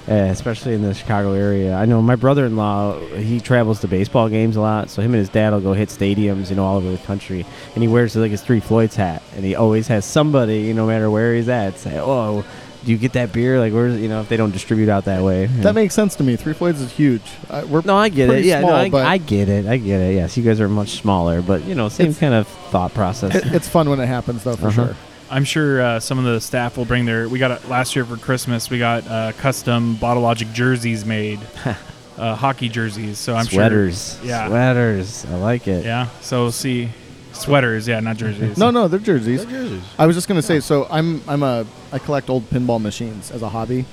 uh, 0.09 0.13
especially 0.31 0.73
in 0.73 0.81
the 0.81 0.93
Chicago 0.93 1.31
area. 1.31 1.75
I 1.75 1.85
know 1.85 2.01
my 2.01 2.17
brother-in-law 2.17 2.99
he 3.15 3.39
travels 3.39 3.79
to 3.81 3.87
baseball 3.87 4.27
games 4.27 4.57
a 4.57 4.61
lot, 4.61 4.89
so 4.89 5.01
him 5.01 5.13
and 5.13 5.19
his 5.19 5.29
dad 5.29 5.53
will 5.53 5.61
go 5.61 5.71
hit 5.71 5.87
stadiums, 5.87 6.49
you 6.49 6.57
know, 6.57 6.65
all 6.65 6.75
over 6.75 6.91
the 6.91 6.97
country, 6.97 7.45
and 7.75 7.83
he 7.83 7.87
wears 7.87 8.17
like 8.17 8.31
his 8.31 8.41
Three 8.41 8.59
Floyds 8.59 8.97
hat, 8.97 9.23
and 9.37 9.45
he 9.45 9.55
always 9.55 9.87
has 9.87 10.03
somebody, 10.03 10.59
you 10.59 10.73
no 10.73 10.87
matter 10.87 11.09
where 11.09 11.33
he's 11.33 11.47
at, 11.47 11.77
say, 11.77 11.97
"Oh." 11.99 12.43
Do 12.85 12.91
you 12.91 12.97
get 12.97 13.13
that 13.13 13.31
beer? 13.31 13.59
Like, 13.59 13.71
where's 13.73 13.99
you 13.99 14.09
know 14.09 14.19
if 14.21 14.29
they 14.29 14.35
don't 14.37 14.51
distribute 14.51 14.89
out 14.89 15.05
that 15.05 15.21
way? 15.23 15.45
That 15.45 15.73
makes 15.75 15.93
sense 15.95 16.15
to 16.17 16.23
me. 16.23 16.35
Three 16.35 16.53
Floyds 16.53 16.81
is 16.81 16.91
huge. 16.91 17.21
Uh, 17.49 17.65
we're 17.69 17.81
No, 17.83 17.95
I 17.95 18.09
get 18.09 18.25
it. 18.25 18.27
pretty 18.33 18.47
Yeah, 18.49 18.59
small, 18.59 18.71
no, 18.71 18.77
I, 18.77 18.89
but- 18.89 19.05
I 19.05 19.17
get 19.17 19.47
it. 19.49 19.65
I 19.65 19.77
get 19.77 20.01
it. 20.01 20.15
Yes, 20.15 20.35
you 20.35 20.43
guys 20.43 20.59
are 20.59 20.67
much 20.67 20.89
smaller, 20.99 21.41
but 21.41 21.63
you 21.65 21.75
know, 21.75 21.87
same 21.89 22.07
It's- 22.07 22.19
kind 22.19 22.33
of 22.33 22.47
thought 22.47 22.93
process. 22.93 23.35
it, 23.35 23.45
it's 23.53 23.67
fun 23.69 23.89
when 23.89 23.99
it 23.99 24.07
happens, 24.07 24.43
though, 24.43 24.55
for 24.55 24.67
Uh-huh. 24.67 24.87
sure. 24.87 24.95
I'm 25.31 25.45
sure 25.45 25.81
uh, 25.81 25.99
some 25.99 26.19
of 26.19 26.25
the 26.25 26.39
staff 26.41 26.77
will 26.77 26.85
bring 26.85 27.05
their. 27.05 27.27
We 27.27 27.39
got 27.39 27.51
it 27.51 27.67
last 27.67 27.95
year 27.95 28.05
for 28.05 28.17
Christmas. 28.17 28.69
We 28.69 28.77
got 28.79 29.07
uh, 29.07 29.31
custom 29.39 29.95
Bottle 29.95 30.21
Logic 30.21 30.51
jerseys 30.53 31.05
made, 31.05 31.39
uh, 32.17 32.35
hockey 32.35 32.69
jerseys. 32.69 33.17
So 33.17 33.33
I'm 33.35 33.45
sure. 33.45 33.57
sweaters. 33.59 34.19
Yeah. 34.23 34.47
Sweaters. 34.47 35.25
I 35.31 35.35
like 35.37 35.67
it. 35.67 35.85
Yeah. 35.85 36.09
So 36.21 36.51
see, 36.51 36.89
sweaters. 37.33 37.87
Yeah, 37.87 37.99
not 37.99 38.17
jerseys. 38.17 38.57
No, 38.57 38.71
no, 38.71 38.87
they're 38.87 38.99
jerseys. 38.99 39.45
They're 39.45 39.61
jerseys. 39.63 39.83
I 39.99 40.05
was 40.07 40.15
just 40.15 40.27
gonna 40.27 40.41
say. 40.41 40.59
So 40.59 40.87
I'm 40.89 41.21
I'm 41.27 41.43
a 41.43 41.65
I 41.91 41.99
collect 41.99 42.29
old 42.29 42.49
pinball 42.49 42.81
machines 42.81 43.31
as 43.31 43.41
a 43.41 43.49
hobby, 43.49 43.85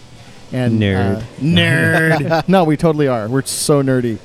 and 0.53 0.81
Nerd. 0.81 1.17
uh, 1.23 1.25
nerd. 1.41 2.45
no, 2.49 2.65
we 2.65 2.77
totally 2.77 3.09
are. 3.09 3.29
We're 3.29 3.43
so 3.43 3.83
nerdy, 3.83 4.19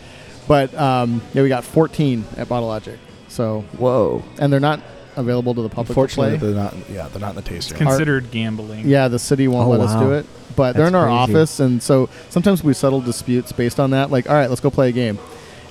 but 0.48 0.74
um, 0.76 1.22
yeah, 1.34 1.42
we 1.44 1.50
got 1.50 1.64
14 1.64 2.24
at 2.38 2.48
Bottle 2.48 2.68
Logic. 2.70 3.00
So 3.28 3.62
Whoa. 3.78 4.24
and 4.40 4.52
they're 4.54 4.60
not 4.60 4.80
available 5.18 5.54
to 5.56 5.62
the 5.62 5.70
public 5.70 5.88
to 5.90 5.94
play. 5.94 6.34
Unfortunately, 6.34 6.54
they're 6.54 6.64
not. 6.64 6.90
Yeah, 6.90 7.08
they're 7.10 7.20
not 7.22 7.32
in 7.32 7.36
the 7.38 7.42
taster. 7.42 7.76
Considered 7.76 8.32
gambling. 8.32 8.88
Yeah, 8.88 9.08
the 9.08 9.20
city 9.20 9.48
won't 9.48 9.68
Oh, 9.68 9.72
let 9.72 9.82
us 9.82 9.96
do 10.00 10.12
it. 10.14 10.26
But 10.56 10.76
they're 10.78 10.88
in 10.88 10.96
our 10.96 11.08
crazy. 11.08 11.36
office, 11.38 11.60
and 11.60 11.84
so 11.84 12.08
sometimes 12.30 12.64
we 12.64 12.74
settle 12.74 13.02
disputes 13.02 13.52
based 13.52 13.78
on 13.78 13.90
that. 13.92 14.10
Like, 14.10 14.30
all 14.30 14.36
right, 14.36 14.48
let's 14.50 14.62
go 14.62 14.70
play 14.70 14.88
a 14.88 14.92
game. 14.94 15.20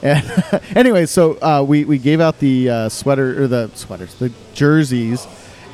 And 0.04 0.60
anyway, 0.76 1.06
so 1.06 1.32
uh, 1.40 1.64
we 1.66 1.84
we 1.84 1.98
gave 1.98 2.20
out 2.20 2.38
the 2.38 2.70
uh, 2.70 2.88
sweater 2.90 3.42
or 3.42 3.48
the 3.48 3.70
sweaters, 3.74 4.14
the 4.16 4.30
jerseys, 4.52 5.26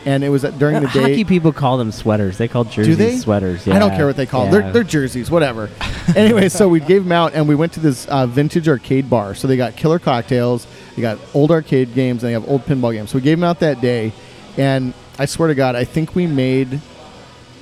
and 0.07 0.23
it 0.23 0.29
was 0.29 0.45
at, 0.45 0.59
during 0.59 0.81
the 0.81 0.89
day. 0.89 1.01
Hockey 1.01 1.25
people 1.25 1.53
call 1.53 1.77
them 1.77 1.91
sweaters. 1.91 2.39
They 2.39 2.47
call 2.47 2.65
jerseys 2.65 2.97
they? 2.97 3.17
sweaters. 3.17 3.67
I 3.67 3.81
don't 3.81 3.91
care 3.91 4.07
what 4.07 4.17
they 4.17 4.27
call 4.27 4.45
them. 4.45 4.55
Yeah. 4.55 4.61
They're, 4.61 4.73
they're 4.73 4.85
jerseys, 4.85 5.31
whatever. 5.31 5.69
anyway, 6.17 6.49
so 6.49 6.69
we 6.69 6.79
gave 6.79 7.03
them 7.03 7.13
out, 7.13 7.35
and 7.35 7.49
we 7.49 7.57
went 7.57 7.73
to 7.73 7.81
this 7.81 8.07
uh, 8.07 8.27
vintage 8.27 8.69
arcade 8.69 9.11
bar. 9.11 9.35
So 9.35 9.49
they 9.49 9.57
got 9.57 9.77
killer 9.77 9.99
cocktails, 9.99 10.67
they 10.95 11.03
got 11.03 11.19
old 11.35 11.51
arcade 11.51 11.93
games, 11.93 12.23
and 12.23 12.29
they 12.29 12.33
have 12.35 12.49
old 12.49 12.63
pinball 12.63 12.93
games. 12.93 13.11
So 13.11 13.19
we 13.19 13.23
gave 13.23 13.37
them 13.37 13.45
out 13.45 13.59
that 13.61 13.81
day, 13.81 14.13
and 14.57 14.95
I 15.19 15.27
swear 15.27 15.49
to 15.49 15.57
God, 15.57 15.75
I 15.75 15.85
think 15.85 16.15
we 16.15 16.29
made 16.29 16.81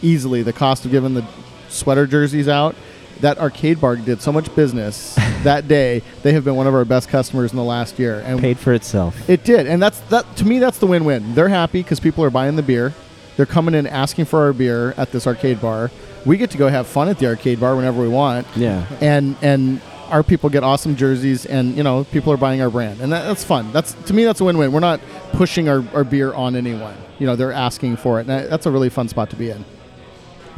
easily 0.02 0.42
the 0.42 0.52
cost 0.52 0.84
of 0.84 0.90
giving 0.90 1.14
the 1.14 1.26
sweater 1.68 2.06
jerseys 2.06 2.46
out. 2.46 2.76
That 3.20 3.38
arcade 3.38 3.80
bar 3.80 3.96
did 3.96 4.22
so 4.22 4.30
much 4.32 4.54
business 4.54 5.14
that 5.42 5.66
day. 5.66 6.02
They 6.22 6.32
have 6.34 6.44
been 6.44 6.54
one 6.56 6.66
of 6.66 6.74
our 6.74 6.84
best 6.84 7.08
customers 7.08 7.50
in 7.50 7.56
the 7.56 7.64
last 7.64 7.98
year, 7.98 8.22
and 8.24 8.40
paid 8.40 8.58
for 8.58 8.72
itself. 8.72 9.28
it 9.28 9.42
did, 9.44 9.66
and 9.66 9.82
that's 9.82 9.98
that. 10.10 10.36
To 10.36 10.44
me, 10.44 10.58
that's 10.60 10.78
the 10.78 10.86
win-win. 10.86 11.34
They're 11.34 11.48
happy 11.48 11.82
because 11.82 11.98
people 12.00 12.22
are 12.24 12.30
buying 12.30 12.56
the 12.56 12.62
beer. 12.62 12.94
They're 13.36 13.46
coming 13.46 13.74
in 13.74 13.86
asking 13.86 14.24
for 14.26 14.42
our 14.42 14.52
beer 14.52 14.94
at 14.96 15.12
this 15.12 15.26
arcade 15.26 15.60
bar. 15.60 15.90
We 16.26 16.36
get 16.36 16.50
to 16.50 16.58
go 16.58 16.68
have 16.68 16.86
fun 16.86 17.08
at 17.08 17.18
the 17.18 17.26
arcade 17.26 17.60
bar 17.60 17.74
whenever 17.76 18.00
we 18.00 18.08
want, 18.08 18.46
Yeah. 18.56 18.84
and 19.00 19.36
and 19.42 19.80
our 20.10 20.22
people 20.22 20.48
get 20.48 20.62
awesome 20.64 20.96
jerseys, 20.96 21.44
and 21.44 21.76
you 21.76 21.82
know 21.82 22.04
people 22.04 22.32
are 22.32 22.36
buying 22.36 22.60
our 22.62 22.70
brand, 22.70 23.00
and 23.00 23.12
that, 23.12 23.24
that's 23.26 23.44
fun. 23.44 23.72
That's 23.72 23.92
to 24.06 24.14
me, 24.14 24.24
that's 24.24 24.40
a 24.40 24.44
win-win. 24.44 24.72
We're 24.72 24.80
not 24.80 25.00
pushing 25.32 25.68
our, 25.68 25.84
our 25.92 26.04
beer 26.04 26.32
on 26.34 26.54
anyone. 26.56 26.94
You 27.18 27.26
know, 27.26 27.34
they're 27.36 27.52
asking 27.52 27.96
for 27.96 28.20
it, 28.20 28.28
and 28.28 28.50
that's 28.50 28.66
a 28.66 28.70
really 28.70 28.88
fun 28.90 29.08
spot 29.08 29.30
to 29.30 29.36
be 29.36 29.50
in. 29.50 29.64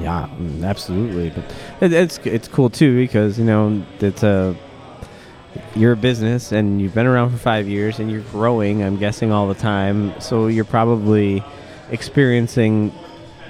Yeah, 0.01 0.29
mm, 0.39 0.65
absolutely. 0.65 1.31
But 1.31 1.45
it, 1.83 1.93
it's 1.93 2.19
it's 2.25 2.49
cool 2.49 2.71
too 2.71 2.97
because 2.97 3.39
you 3.39 3.45
know 3.45 3.83
it's 4.01 4.23
a 4.23 4.57
you're 5.75 5.93
a 5.93 5.97
business 5.97 6.53
and 6.53 6.81
you've 6.81 6.95
been 6.95 7.07
around 7.07 7.31
for 7.31 7.37
five 7.37 7.69
years 7.69 7.99
and 7.99 8.11
you're 8.11 8.23
growing. 8.23 8.83
I'm 8.83 8.97
guessing 8.97 9.33
all 9.33 9.49
the 9.49 9.55
time, 9.55 10.19
so 10.21 10.47
you're 10.47 10.65
probably 10.65 11.43
experiencing, 11.91 12.93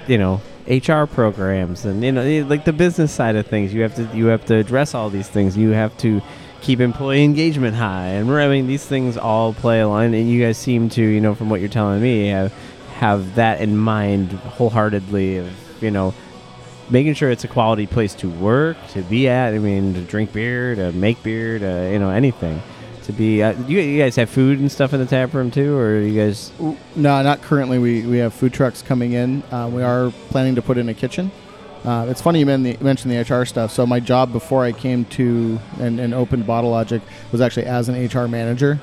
you 0.07 0.17
know, 0.17 0.41
HR 0.67 1.05
programs 1.05 1.85
and 1.85 2.03
you 2.03 2.11
know 2.11 2.45
like 2.47 2.65
the 2.65 2.73
business 2.73 3.11
side 3.11 3.35
of 3.35 3.47
things. 3.47 3.73
You 3.73 3.81
have 3.81 3.95
to 3.95 4.03
you 4.15 4.27
have 4.27 4.45
to 4.45 4.55
address 4.55 4.93
all 4.93 5.09
these 5.09 5.27
things. 5.29 5.57
You 5.57 5.69
have 5.69 5.97
to 5.99 6.21
keep 6.61 6.79
employee 6.79 7.23
engagement 7.23 7.75
high, 7.75 8.07
and 8.07 8.29
I 8.31 8.47
mean 8.49 8.67
these 8.67 8.85
things 8.85 9.17
all 9.17 9.53
play 9.53 9.81
a 9.81 9.87
line. 9.87 10.13
And 10.13 10.29
you 10.29 10.43
guys 10.43 10.57
seem 10.57 10.89
to, 10.89 11.01
you 11.01 11.21
know, 11.21 11.33
from 11.33 11.49
what 11.49 11.59
you're 11.61 11.69
telling 11.69 12.01
me, 12.01 12.27
have 12.27 12.53
have 12.95 13.35
that 13.35 13.61
in 13.61 13.77
mind 13.77 14.31
wholeheartedly. 14.31 15.37
Of 15.37 15.51
you 15.81 15.91
know 15.91 16.13
making 16.91 17.13
sure 17.13 17.31
it's 17.31 17.43
a 17.43 17.47
quality 17.47 17.87
place 17.87 18.13
to 18.15 18.29
work, 18.29 18.77
to 18.89 19.01
be 19.01 19.27
at. 19.27 19.53
I 19.53 19.59
mean, 19.59 19.93
to 19.93 20.01
drink 20.01 20.33
beer, 20.33 20.75
to 20.75 20.91
make 20.91 21.23
beer, 21.23 21.57
to 21.57 21.91
you 21.91 21.99
know 21.99 22.09
anything. 22.09 22.61
To 23.03 23.13
be, 23.13 23.41
uh, 23.41 23.53
you, 23.67 23.79
you 23.79 23.99
guys 23.99 24.15
have 24.17 24.29
food 24.29 24.59
and 24.59 24.71
stuff 24.71 24.93
in 24.93 24.99
the 24.99 25.07
tap 25.07 25.33
room 25.33 25.49
too, 25.49 25.75
or 25.75 25.99
you 25.99 26.19
guys? 26.19 26.51
No, 26.59 26.75
not 27.23 27.41
currently. 27.41 27.79
We, 27.79 28.05
we 28.05 28.17
have 28.17 28.31
food 28.31 28.53
trucks 28.53 28.83
coming 28.83 29.13
in. 29.13 29.41
Uh, 29.51 29.69
we 29.73 29.81
are 29.81 30.11
planning 30.29 30.53
to 30.55 30.61
put 30.61 30.77
in 30.77 30.87
a 30.87 30.93
kitchen. 30.93 31.31
Uh, 31.83 32.05
it's 32.09 32.21
funny 32.21 32.39
you 32.39 32.45
mentioned 32.45 33.11
the 33.11 33.17
HR 33.17 33.43
stuff. 33.45 33.71
So 33.71 33.87
my 33.87 33.99
job 33.99 34.31
before 34.31 34.63
I 34.63 34.71
came 34.71 35.05
to 35.05 35.59
and, 35.79 35.99
and 35.99 36.13
opened 36.13 36.45
Bottle 36.45 36.69
Logic 36.69 37.01
was 37.31 37.41
actually 37.41 37.65
as 37.65 37.89
an 37.89 37.95
HR 38.05 38.27
manager 38.27 38.79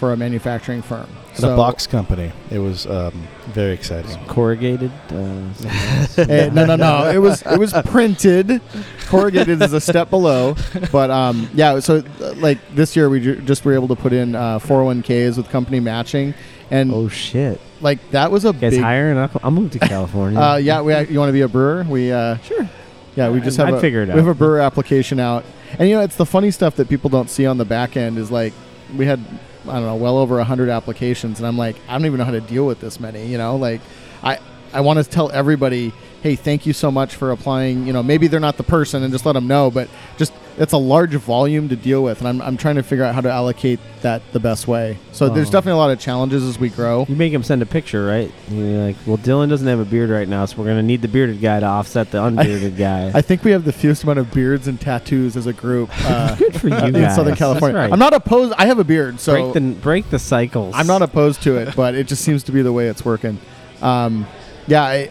for 0.00 0.14
a 0.14 0.16
manufacturing 0.16 0.80
firm. 0.80 1.06
It's 1.32 1.42
a 1.42 1.54
box 1.54 1.86
company. 1.86 2.32
It 2.50 2.58
was 2.58 2.86
um, 2.86 3.28
very 3.48 3.72
exciting. 3.74 4.18
Corrugated. 4.26 4.90
Uh, 5.10 5.52
something? 5.52 6.30
Eh, 6.30 6.48
no, 6.52 6.64
no, 6.64 6.76
no. 6.76 7.10
It 7.10 7.18
was 7.18 7.42
it 7.42 7.58
was 7.58 7.72
printed. 7.84 8.62
Corrugated 9.06 9.60
is 9.62 9.72
a 9.74 9.80
step 9.80 10.08
below, 10.10 10.56
but 10.90 11.10
um, 11.10 11.48
yeah. 11.54 11.78
So 11.80 12.02
uh, 12.20 12.32
like 12.36 12.58
this 12.74 12.96
year, 12.96 13.10
we 13.10 13.20
ju- 13.20 13.40
just 13.42 13.64
were 13.64 13.74
able 13.74 13.88
to 13.88 13.96
put 13.96 14.12
in 14.12 14.34
uh, 14.34 14.58
401ks 14.58 15.36
with 15.36 15.48
company 15.50 15.80
matching, 15.80 16.34
and 16.70 16.92
oh 16.92 17.08
shit! 17.08 17.60
like 17.82 17.98
that 18.10 18.30
was 18.30 18.44
a 18.44 18.48
You 18.48 18.52
guys 18.54 18.72
big. 18.72 18.80
hiring? 18.80 19.18
I'll, 19.18 19.30
I'll 19.42 19.50
move 19.50 19.70
to 19.72 19.78
California. 19.78 20.40
Uh, 20.40 20.56
yeah, 20.56 20.80
we 20.80 20.98
you 21.08 21.18
want 21.18 21.28
to 21.28 21.34
be 21.34 21.42
a 21.42 21.48
brewer? 21.48 21.84
We 21.88 22.10
uh, 22.10 22.38
sure. 22.38 22.68
Yeah, 23.16 23.28
we 23.28 23.40
just 23.40 23.60
I'd 23.60 23.66
have 23.66 23.74
a, 23.76 23.80
figure 23.80 24.02
it 24.02 24.08
we 24.08 24.14
have 24.14 24.26
out. 24.28 24.30
a 24.30 24.34
brewer 24.34 24.60
application 24.60 25.20
out, 25.20 25.44
and 25.78 25.88
you 25.88 25.94
know 25.94 26.00
it's 26.02 26.16
the 26.16 26.26
funny 26.26 26.50
stuff 26.50 26.76
that 26.76 26.88
people 26.88 27.10
don't 27.10 27.28
see 27.28 27.44
on 27.44 27.58
the 27.58 27.66
back 27.66 27.96
end 27.96 28.16
is 28.18 28.30
like 28.30 28.54
we 28.96 29.04
had 29.06 29.20
I 29.68 29.74
don't 29.74 29.86
know 29.86 29.96
well 29.96 30.18
over 30.18 30.42
hundred 30.42 30.68
applications, 30.68 31.38
and 31.38 31.46
I'm 31.46 31.58
like 31.58 31.76
I 31.88 31.92
don't 31.92 32.06
even 32.06 32.18
know 32.18 32.24
how 32.24 32.30
to 32.30 32.40
deal 32.40 32.66
with 32.66 32.80
this 32.80 32.98
many. 33.00 33.26
You 33.26 33.38
know, 33.38 33.56
like 33.56 33.80
I 34.22 34.38
I 34.72 34.80
want 34.80 34.98
to 34.98 35.04
tell 35.04 35.30
everybody, 35.30 35.92
hey, 36.22 36.36
thank 36.36 36.66
you 36.66 36.72
so 36.72 36.90
much 36.90 37.14
for 37.14 37.30
applying. 37.30 37.86
You 37.86 37.92
know, 37.92 38.02
maybe 38.02 38.26
they're 38.26 38.40
not 38.40 38.56
the 38.56 38.62
person, 38.62 39.02
and 39.02 39.12
just 39.12 39.26
let 39.26 39.32
them 39.32 39.46
know, 39.46 39.70
but 39.70 39.88
just 40.16 40.32
it's 40.58 40.72
a 40.74 40.78
large 40.78 41.14
volume 41.14 41.68
to 41.70 41.76
deal 41.76 42.02
with, 42.02 42.18
and 42.18 42.28
I'm 42.28 42.42
I'm 42.42 42.56
trying 42.56 42.74
to 42.76 42.82
figure 42.82 43.04
out 43.04 43.14
how 43.14 43.20
to 43.22 43.30
allocate 43.30 43.80
that 44.02 44.20
the 44.32 44.40
best 44.40 44.68
way. 44.68 44.98
So 45.12 45.28
there's 45.28 45.48
definitely 45.48 45.78
a 45.78 45.82
lot 45.82 45.90
of 45.90 45.98
challenges 46.00 46.42
as 46.44 46.58
we 46.58 46.68
grow. 46.68 47.06
you 47.08 47.16
make 47.16 47.32
them 47.32 47.42
send 47.42 47.62
a 47.62 47.66
picture, 47.66 48.04
right? 48.04 48.30
You're 48.50 48.84
like, 48.86 48.96
well, 49.06 49.16
Dylan 49.16 49.48
doesn't 49.48 49.66
have 49.66 49.78
a 49.78 49.84
beard 49.84 50.10
right 50.10 50.28
now, 50.28 50.44
so 50.44 50.58
we're 50.58 50.66
gonna 50.66 50.82
need 50.82 51.00
the 51.02 51.08
bearded 51.08 51.40
guy 51.40 51.60
to 51.60 51.66
offset 51.66 52.10
the 52.10 52.22
unbearded 52.22 52.76
guy. 52.78 53.10
I 53.14 53.22
think 53.22 53.42
we 53.44 53.52
have 53.52 53.64
the 53.64 53.72
fewest 53.72 54.02
amount 54.02 54.18
of 54.18 54.32
beards 54.34 54.66
and 54.68 54.78
tattoos 54.80 55.36
as 55.36 55.46
a 55.46 55.52
group. 55.52 55.90
Uh, 56.10 56.34
Good 56.34 56.60
for 56.60 56.68
you 56.68 56.74
in 56.76 56.92
guys. 56.92 57.14
Southern 57.14 57.36
California. 57.36 57.76
right. 57.78 57.92
I'm 57.92 57.98
not 57.98 58.12
opposed. 58.12 58.52
I 58.58 58.66
have 58.66 58.80
a 58.80 58.84
beard, 58.84 59.20
so 59.20 59.32
break 59.32 59.54
the 59.54 59.60
break 59.80 60.10
the 60.10 60.18
cycles. 60.18 60.74
I'm 60.76 60.88
not 60.88 61.02
opposed 61.02 61.42
to 61.44 61.56
it. 61.58 61.76
But 61.76 61.94
it 61.94 62.08
just 62.08 62.24
seems 62.24 62.42
to 62.44 62.52
be 62.52 62.62
the 62.62 62.72
way 62.72 62.88
it's 62.88 63.04
working. 63.04 63.38
Um, 63.80 64.26
yeah, 64.66 64.82
I, 64.82 65.10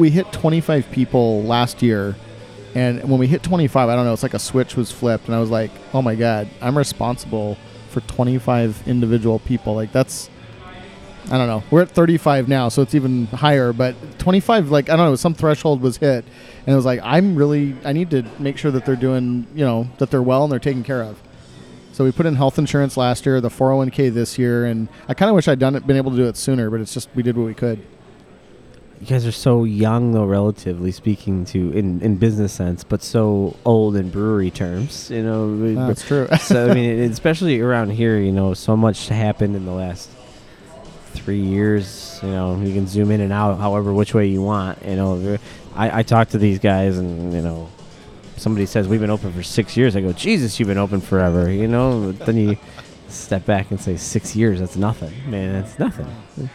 we 0.00 0.08
hit 0.08 0.32
25 0.32 0.90
people 0.90 1.42
last 1.42 1.82
year, 1.82 2.16
and 2.74 3.02
when 3.08 3.20
we 3.20 3.26
hit 3.26 3.42
25, 3.42 3.88
I 3.88 3.94
don't 3.94 4.06
know, 4.06 4.14
it's 4.14 4.22
like 4.22 4.34
a 4.34 4.38
switch 4.38 4.74
was 4.74 4.90
flipped, 4.90 5.26
and 5.26 5.34
I 5.34 5.40
was 5.40 5.50
like, 5.50 5.70
oh 5.92 6.00
my 6.00 6.14
god, 6.14 6.48
I'm 6.62 6.76
responsible 6.76 7.58
for 7.90 8.00
25 8.00 8.88
individual 8.88 9.40
people. 9.40 9.74
Like 9.74 9.92
that's, 9.92 10.30
I 11.26 11.36
don't 11.36 11.48
know. 11.48 11.62
We're 11.70 11.82
at 11.82 11.90
35 11.90 12.48
now, 12.48 12.70
so 12.70 12.80
it's 12.80 12.94
even 12.94 13.26
higher. 13.26 13.74
But 13.74 13.94
25, 14.18 14.70
like 14.70 14.88
I 14.88 14.96
don't 14.96 15.10
know, 15.10 15.16
some 15.16 15.34
threshold 15.34 15.82
was 15.82 15.98
hit, 15.98 16.24
and 16.60 16.68
it 16.72 16.74
was 16.74 16.86
like 16.86 17.00
I'm 17.02 17.36
really, 17.36 17.76
I 17.84 17.92
need 17.92 18.10
to 18.10 18.24
make 18.38 18.56
sure 18.56 18.70
that 18.70 18.86
they're 18.86 18.96
doing, 18.96 19.46
you 19.54 19.66
know, 19.66 19.86
that 19.98 20.10
they're 20.10 20.22
well 20.22 20.44
and 20.44 20.50
they're 20.50 20.58
taken 20.58 20.82
care 20.82 21.02
of. 21.02 21.20
So 21.92 22.04
we 22.04 22.12
put 22.12 22.24
in 22.24 22.36
health 22.36 22.58
insurance 22.58 22.96
last 22.96 23.26
year, 23.26 23.38
the 23.42 23.50
401k 23.50 24.14
this 24.14 24.38
year, 24.38 24.64
and 24.64 24.88
I 25.08 25.12
kind 25.12 25.28
of 25.28 25.34
wish 25.34 25.46
I'd 25.46 25.58
done 25.58 25.76
it, 25.76 25.86
been 25.86 25.98
able 25.98 26.12
to 26.12 26.16
do 26.16 26.26
it 26.26 26.38
sooner, 26.38 26.70
but 26.70 26.80
it's 26.80 26.94
just 26.94 27.10
we 27.14 27.22
did 27.22 27.36
what 27.36 27.44
we 27.44 27.52
could. 27.52 27.84
You 29.00 29.06
guys 29.06 29.24
are 29.26 29.32
so 29.32 29.64
young, 29.64 30.12
though, 30.12 30.26
relatively 30.26 30.92
speaking, 30.92 31.46
to 31.46 31.70
in 31.72 32.02
in 32.02 32.16
business 32.16 32.52
sense, 32.52 32.84
but 32.84 33.02
so 33.02 33.56
old 33.64 33.96
in 33.96 34.10
brewery 34.10 34.50
terms. 34.50 35.10
You 35.10 35.22
know, 35.22 35.74
That's 35.86 36.06
true. 36.06 36.28
so 36.38 36.70
I 36.70 36.74
mean, 36.74 36.84
it- 37.00 37.10
especially 37.10 37.60
around 37.60 37.90
here, 37.90 38.18
you 38.18 38.30
know, 38.30 38.52
so 38.52 38.76
much 38.76 39.08
happened 39.08 39.56
in 39.56 39.64
the 39.64 39.72
last 39.72 40.10
three 41.14 41.40
years. 41.40 42.20
You 42.22 42.28
know, 42.28 42.60
you 42.60 42.74
can 42.74 42.86
zoom 42.86 43.10
in 43.10 43.22
and 43.22 43.32
out, 43.32 43.58
however 43.58 43.94
which 43.94 44.12
way 44.12 44.26
you 44.26 44.42
want. 44.42 44.84
You 44.84 44.96
know, 44.96 45.38
I, 45.74 46.00
I 46.00 46.02
talk 46.02 46.28
to 46.30 46.38
these 46.38 46.58
guys, 46.58 46.98
and 46.98 47.32
you 47.32 47.40
know, 47.40 47.70
somebody 48.36 48.66
says 48.66 48.86
we've 48.86 49.00
been 49.00 49.08
open 49.08 49.32
for 49.32 49.42
six 49.42 49.78
years. 49.78 49.96
I 49.96 50.02
go, 50.02 50.12
Jesus, 50.12 50.60
you've 50.60 50.68
been 50.68 50.76
open 50.76 51.00
forever. 51.00 51.50
You 51.50 51.68
know, 51.68 52.12
but 52.12 52.26
then 52.26 52.36
you 52.36 52.58
step 53.08 53.46
back 53.46 53.70
and 53.70 53.80
say 53.80 53.96
six 53.96 54.36
years. 54.36 54.60
That's 54.60 54.76
nothing, 54.76 55.14
man. 55.30 55.62
That's 55.62 55.78
nothing. 55.78 56.50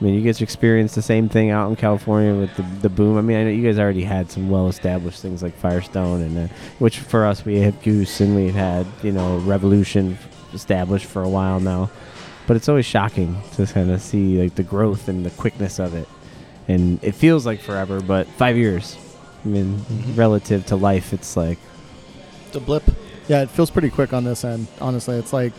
I 0.00 0.04
mean, 0.04 0.14
you 0.14 0.22
guys 0.22 0.40
experienced 0.40 0.94
the 0.94 1.02
same 1.02 1.28
thing 1.28 1.50
out 1.50 1.68
in 1.68 1.76
California 1.76 2.34
with 2.34 2.56
the, 2.56 2.62
the 2.80 2.88
boom. 2.88 3.18
I 3.18 3.20
mean, 3.20 3.36
I 3.36 3.44
know 3.44 3.50
you 3.50 3.62
guys 3.62 3.78
already 3.78 4.02
had 4.04 4.30
some 4.30 4.48
well-established 4.48 5.20
things 5.20 5.42
like 5.42 5.54
Firestone, 5.56 6.22
and 6.22 6.38
uh, 6.50 6.54
which 6.78 7.00
for 7.00 7.26
us 7.26 7.44
we 7.44 7.58
had 7.60 7.82
Goose, 7.82 8.20
and 8.20 8.34
we've 8.34 8.54
had 8.54 8.86
you 9.02 9.12
know 9.12 9.36
Revolution 9.38 10.16
established 10.54 11.04
for 11.06 11.22
a 11.22 11.28
while 11.28 11.60
now. 11.60 11.90
But 12.46 12.56
it's 12.56 12.68
always 12.68 12.86
shocking 12.86 13.36
to 13.56 13.66
kind 13.66 13.90
of 13.90 14.00
see 14.00 14.40
like 14.42 14.54
the 14.54 14.62
growth 14.62 15.08
and 15.08 15.24
the 15.24 15.30
quickness 15.30 15.78
of 15.78 15.94
it, 15.94 16.08
and 16.66 16.98
it 17.04 17.14
feels 17.14 17.44
like 17.44 17.60
forever, 17.60 18.00
but 18.00 18.26
five 18.26 18.56
years. 18.56 18.96
I 19.44 19.48
mean, 19.48 19.78
Mhm. 19.90 20.16
relative 20.18 20.66
to 20.66 20.76
life, 20.76 21.12
it's 21.12 21.36
like 21.36 21.58
The 22.52 22.60
blip. 22.60 22.82
Yeah, 23.28 23.42
it 23.42 23.50
feels 23.50 23.70
pretty 23.70 23.90
quick 23.90 24.12
on 24.12 24.24
this 24.24 24.44
end. 24.44 24.66
Honestly, 24.80 25.16
it's 25.16 25.32
like, 25.32 25.52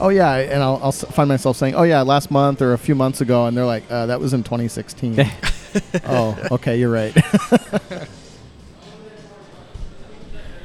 oh 0.00 0.08
yeah, 0.08 0.34
and 0.34 0.62
I'll, 0.62 0.80
I'll 0.82 0.92
find 0.92 1.28
myself 1.28 1.56
saying, 1.56 1.74
oh 1.74 1.82
yeah, 1.82 2.02
last 2.02 2.30
month 2.30 2.62
or 2.62 2.72
a 2.72 2.78
few 2.78 2.94
months 2.94 3.20
ago, 3.20 3.46
and 3.46 3.56
they're 3.56 3.66
like, 3.66 3.84
uh, 3.90 4.06
that 4.06 4.20
was 4.20 4.32
in 4.34 4.42
2016. 4.42 5.18
oh, 6.06 6.38
okay, 6.52 6.78
you're 6.78 6.90
right. 6.90 7.16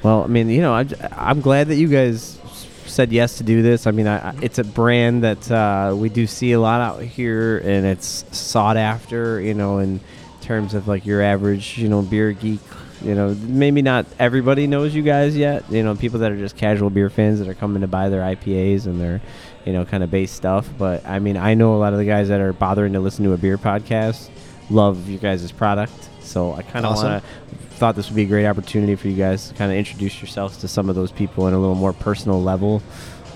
Well, 0.03 0.21
I 0.21 0.27
mean, 0.27 0.49
you 0.49 0.59
know, 0.59 0.73
I, 0.73 0.85
I'm 1.13 1.39
glad 1.39 1.69
that 1.69 1.75
you 1.75 1.87
guys 1.87 2.37
said 2.85 3.13
yes 3.13 3.37
to 3.37 3.43
do 3.43 3.61
this. 3.61 3.87
I 3.87 3.91
mean, 3.91 4.05
I, 4.05 4.35
it's 4.41 4.59
a 4.59 4.63
brand 4.65 5.23
that 5.23 5.49
uh, 5.49 5.95
we 5.95 6.09
do 6.09 6.27
see 6.27 6.51
a 6.51 6.59
lot 6.59 6.81
out 6.81 7.01
here, 7.01 7.57
and 7.59 7.85
it's 7.85 8.25
sought 8.37 8.75
after. 8.75 9.39
You 9.39 9.53
know, 9.53 9.79
in 9.79 10.01
terms 10.41 10.73
of 10.73 10.89
like 10.89 11.05
your 11.05 11.21
average, 11.21 11.77
you 11.77 11.87
know, 11.87 12.01
beer 12.01 12.33
geek. 12.33 12.59
You 13.03 13.15
know, 13.15 13.35
maybe 13.41 13.81
not 13.81 14.05
everybody 14.19 14.65
knows 14.67 14.95
you 14.95 15.01
guys 15.01 15.35
yet. 15.35 15.63
You 15.69 15.83
know, 15.83 15.95
people 15.95 16.19
that 16.19 16.31
are 16.31 16.37
just 16.37 16.55
casual 16.55 16.89
beer 16.89 17.09
fans 17.09 17.39
that 17.39 17.47
are 17.47 17.53
coming 17.53 17.81
to 17.81 17.87
buy 17.87 18.09
their 18.09 18.21
IPAs 18.21 18.85
and 18.85 18.99
their, 18.99 19.21
you 19.65 19.73
know, 19.73 19.83
kind 19.85 20.03
of 20.03 20.11
base 20.11 20.31
stuff. 20.31 20.69
But 20.77 21.05
I 21.05 21.19
mean, 21.19 21.35
I 21.37 21.53
know 21.53 21.75
a 21.75 21.77
lot 21.77 21.93
of 21.93 21.99
the 21.99 22.05
guys 22.05 22.29
that 22.29 22.39
are 22.39 22.53
bothering 22.53 22.93
to 22.93 22.99
listen 22.99 23.25
to 23.25 23.33
a 23.33 23.37
beer 23.37 23.57
podcast 23.57 24.29
love 24.69 25.09
you 25.09 25.17
guys' 25.17 25.51
product. 25.51 25.93
So 26.21 26.53
I 26.53 26.61
kind 26.61 26.85
of 26.85 26.93
Awesome. 26.93 27.11
want 27.11 27.23
to 27.23 27.29
thought 27.75 27.95
this 27.95 28.07
would 28.09 28.15
be 28.15 28.23
a 28.23 28.27
great 28.27 28.45
opportunity 28.45 28.95
for 28.95 29.07
you 29.09 29.17
guys 29.17 29.49
to 29.49 29.55
kind 29.55 29.71
of 29.71 29.77
introduce 29.77 30.21
yourselves 30.21 30.57
to 30.57 30.67
some 30.67 30.89
of 30.89 30.95
those 30.95 31.11
people 31.11 31.47
in 31.47 31.53
a 31.53 31.59
little 31.59 31.75
more 31.75 31.91
personal 31.91 32.41
level. 32.41 32.81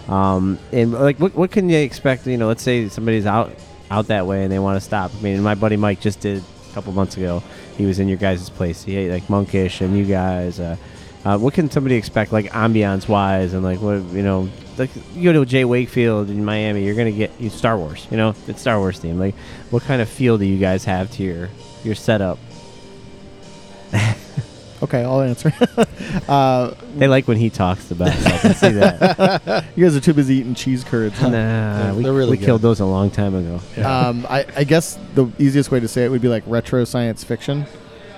Um, 0.07 0.57
and 0.71 0.93
like, 0.93 1.19
what, 1.19 1.35
what 1.35 1.51
can 1.51 1.67
you 1.69 1.77
expect? 1.79 2.25
You 2.27 2.37
know, 2.37 2.47
let's 2.47 2.63
say 2.63 2.87
somebody's 2.87 3.25
out 3.25 3.51
out 3.89 4.07
that 4.07 4.25
way 4.25 4.43
and 4.43 4.51
they 4.51 4.59
want 4.59 4.77
to 4.77 4.81
stop. 4.81 5.11
I 5.17 5.21
mean, 5.21 5.41
my 5.41 5.55
buddy 5.55 5.75
Mike 5.75 5.99
just 5.99 6.19
did 6.21 6.43
couple 6.77 6.93
months 6.93 7.17
ago. 7.17 7.41
He 7.75 7.87
was 7.87 7.97
in 7.97 8.07
your 8.07 8.17
guys' 8.17 8.51
place. 8.51 8.83
He 8.83 8.95
ate 8.95 9.09
like 9.09 9.27
monkish 9.31 9.81
and 9.81 9.97
you 9.97 10.05
guys. 10.05 10.59
Uh, 10.59 10.77
uh, 11.25 11.35
what 11.37 11.55
can 11.55 11.71
somebody 11.71 11.95
expect, 11.95 12.31
like 12.31 12.51
ambiance 12.51 13.07
wise, 13.07 13.53
and 13.53 13.63
like 13.63 13.81
what 13.81 14.03
you 14.13 14.21
know, 14.21 14.47
like 14.77 14.91
you 15.15 15.23
go 15.23 15.33
to 15.33 15.45
Jay 15.45 15.65
Wakefield 15.65 16.29
in 16.29 16.45
Miami, 16.45 16.85
you're 16.85 16.95
gonna 16.95 17.11
get 17.11 17.31
you 17.39 17.49
Star 17.49 17.77
Wars. 17.77 18.05
You 18.11 18.17
know, 18.17 18.35
it's 18.47 18.61
Star 18.61 18.77
Wars 18.77 18.99
theme. 18.99 19.17
Like, 19.17 19.33
what 19.71 19.81
kind 19.83 20.03
of 20.03 20.07
feel 20.07 20.37
do 20.37 20.45
you 20.45 20.59
guys 20.59 20.85
have 20.85 21.09
to 21.13 21.23
your 21.23 21.49
your 21.83 21.95
setup? 21.95 22.37
okay, 24.83 25.03
I'll 25.03 25.21
answer. 25.21 25.51
uh, 26.27 26.73
They 26.97 27.07
like 27.07 27.27
when 27.27 27.37
he 27.37 27.49
talks 27.49 27.85
the 27.85 27.95
best. 27.95 28.25
I 28.27 28.37
can 28.37 28.53
see 28.53 28.69
that. 28.69 29.65
you 29.75 29.85
guys 29.85 29.95
are 29.95 29.99
too 29.99 30.13
busy 30.13 30.35
eating 30.35 30.55
cheese 30.55 30.83
curds. 30.83 31.17
huh? 31.17 31.29
Nah, 31.29 31.93
we, 31.93 32.03
they're 32.03 32.13
really 32.13 32.31
we 32.31 32.37
good. 32.37 32.45
killed 32.45 32.61
those 32.61 32.79
a 32.79 32.85
long 32.85 33.09
time 33.09 33.35
ago. 33.35 33.59
um, 33.87 34.25
I, 34.29 34.45
I 34.55 34.63
guess 34.63 34.97
the 35.15 35.27
easiest 35.39 35.71
way 35.71 35.79
to 35.79 35.87
say 35.87 36.05
it 36.05 36.09
would 36.09 36.21
be 36.21 36.27
like 36.29 36.43
retro 36.47 36.83
science 36.85 37.23
fiction. 37.23 37.65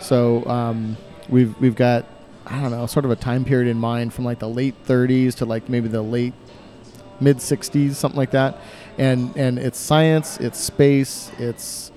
So 0.01 0.45
um, 0.45 0.97
we've 1.29 1.59
we've 1.59 1.75
got 1.75 2.05
I 2.45 2.59
don't 2.61 2.71
know 2.71 2.85
sort 2.87 3.05
of 3.05 3.11
a 3.11 3.15
time 3.15 3.45
period 3.45 3.69
in 3.69 3.77
mind 3.77 4.13
from 4.13 4.25
like 4.25 4.39
the 4.39 4.49
late 4.49 4.75
30s 4.85 5.35
to 5.35 5.45
like 5.45 5.69
maybe 5.69 5.87
the 5.87 6.01
late 6.01 6.33
mid 7.19 7.37
60s, 7.37 7.93
something 7.95 8.17
like 8.17 8.31
that. 8.31 8.59
And 8.97 9.35
and 9.37 9.59
it's 9.59 9.77
science, 9.77 10.37
it's 10.39 10.59
space, 10.59 11.31
it's 11.37 11.91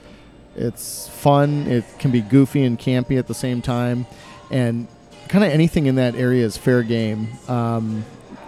it's 0.55 1.09
fun. 1.09 1.67
It 1.69 1.85
can 1.99 2.11
be 2.11 2.21
goofy 2.21 2.65
and 2.65 2.79
campy 2.79 3.19
at 3.19 3.27
the 3.27 3.35
same 3.35 3.63
time, 3.63 4.07
and 4.53 4.87
kind 5.29 5.43
of 5.45 5.51
anything 5.51 5.87
in 5.87 5.97
that 5.97 6.15
area 6.15 6.45
is 6.45 6.57
fair 6.57 6.83
game. 6.83 7.29
Um, 7.49 8.05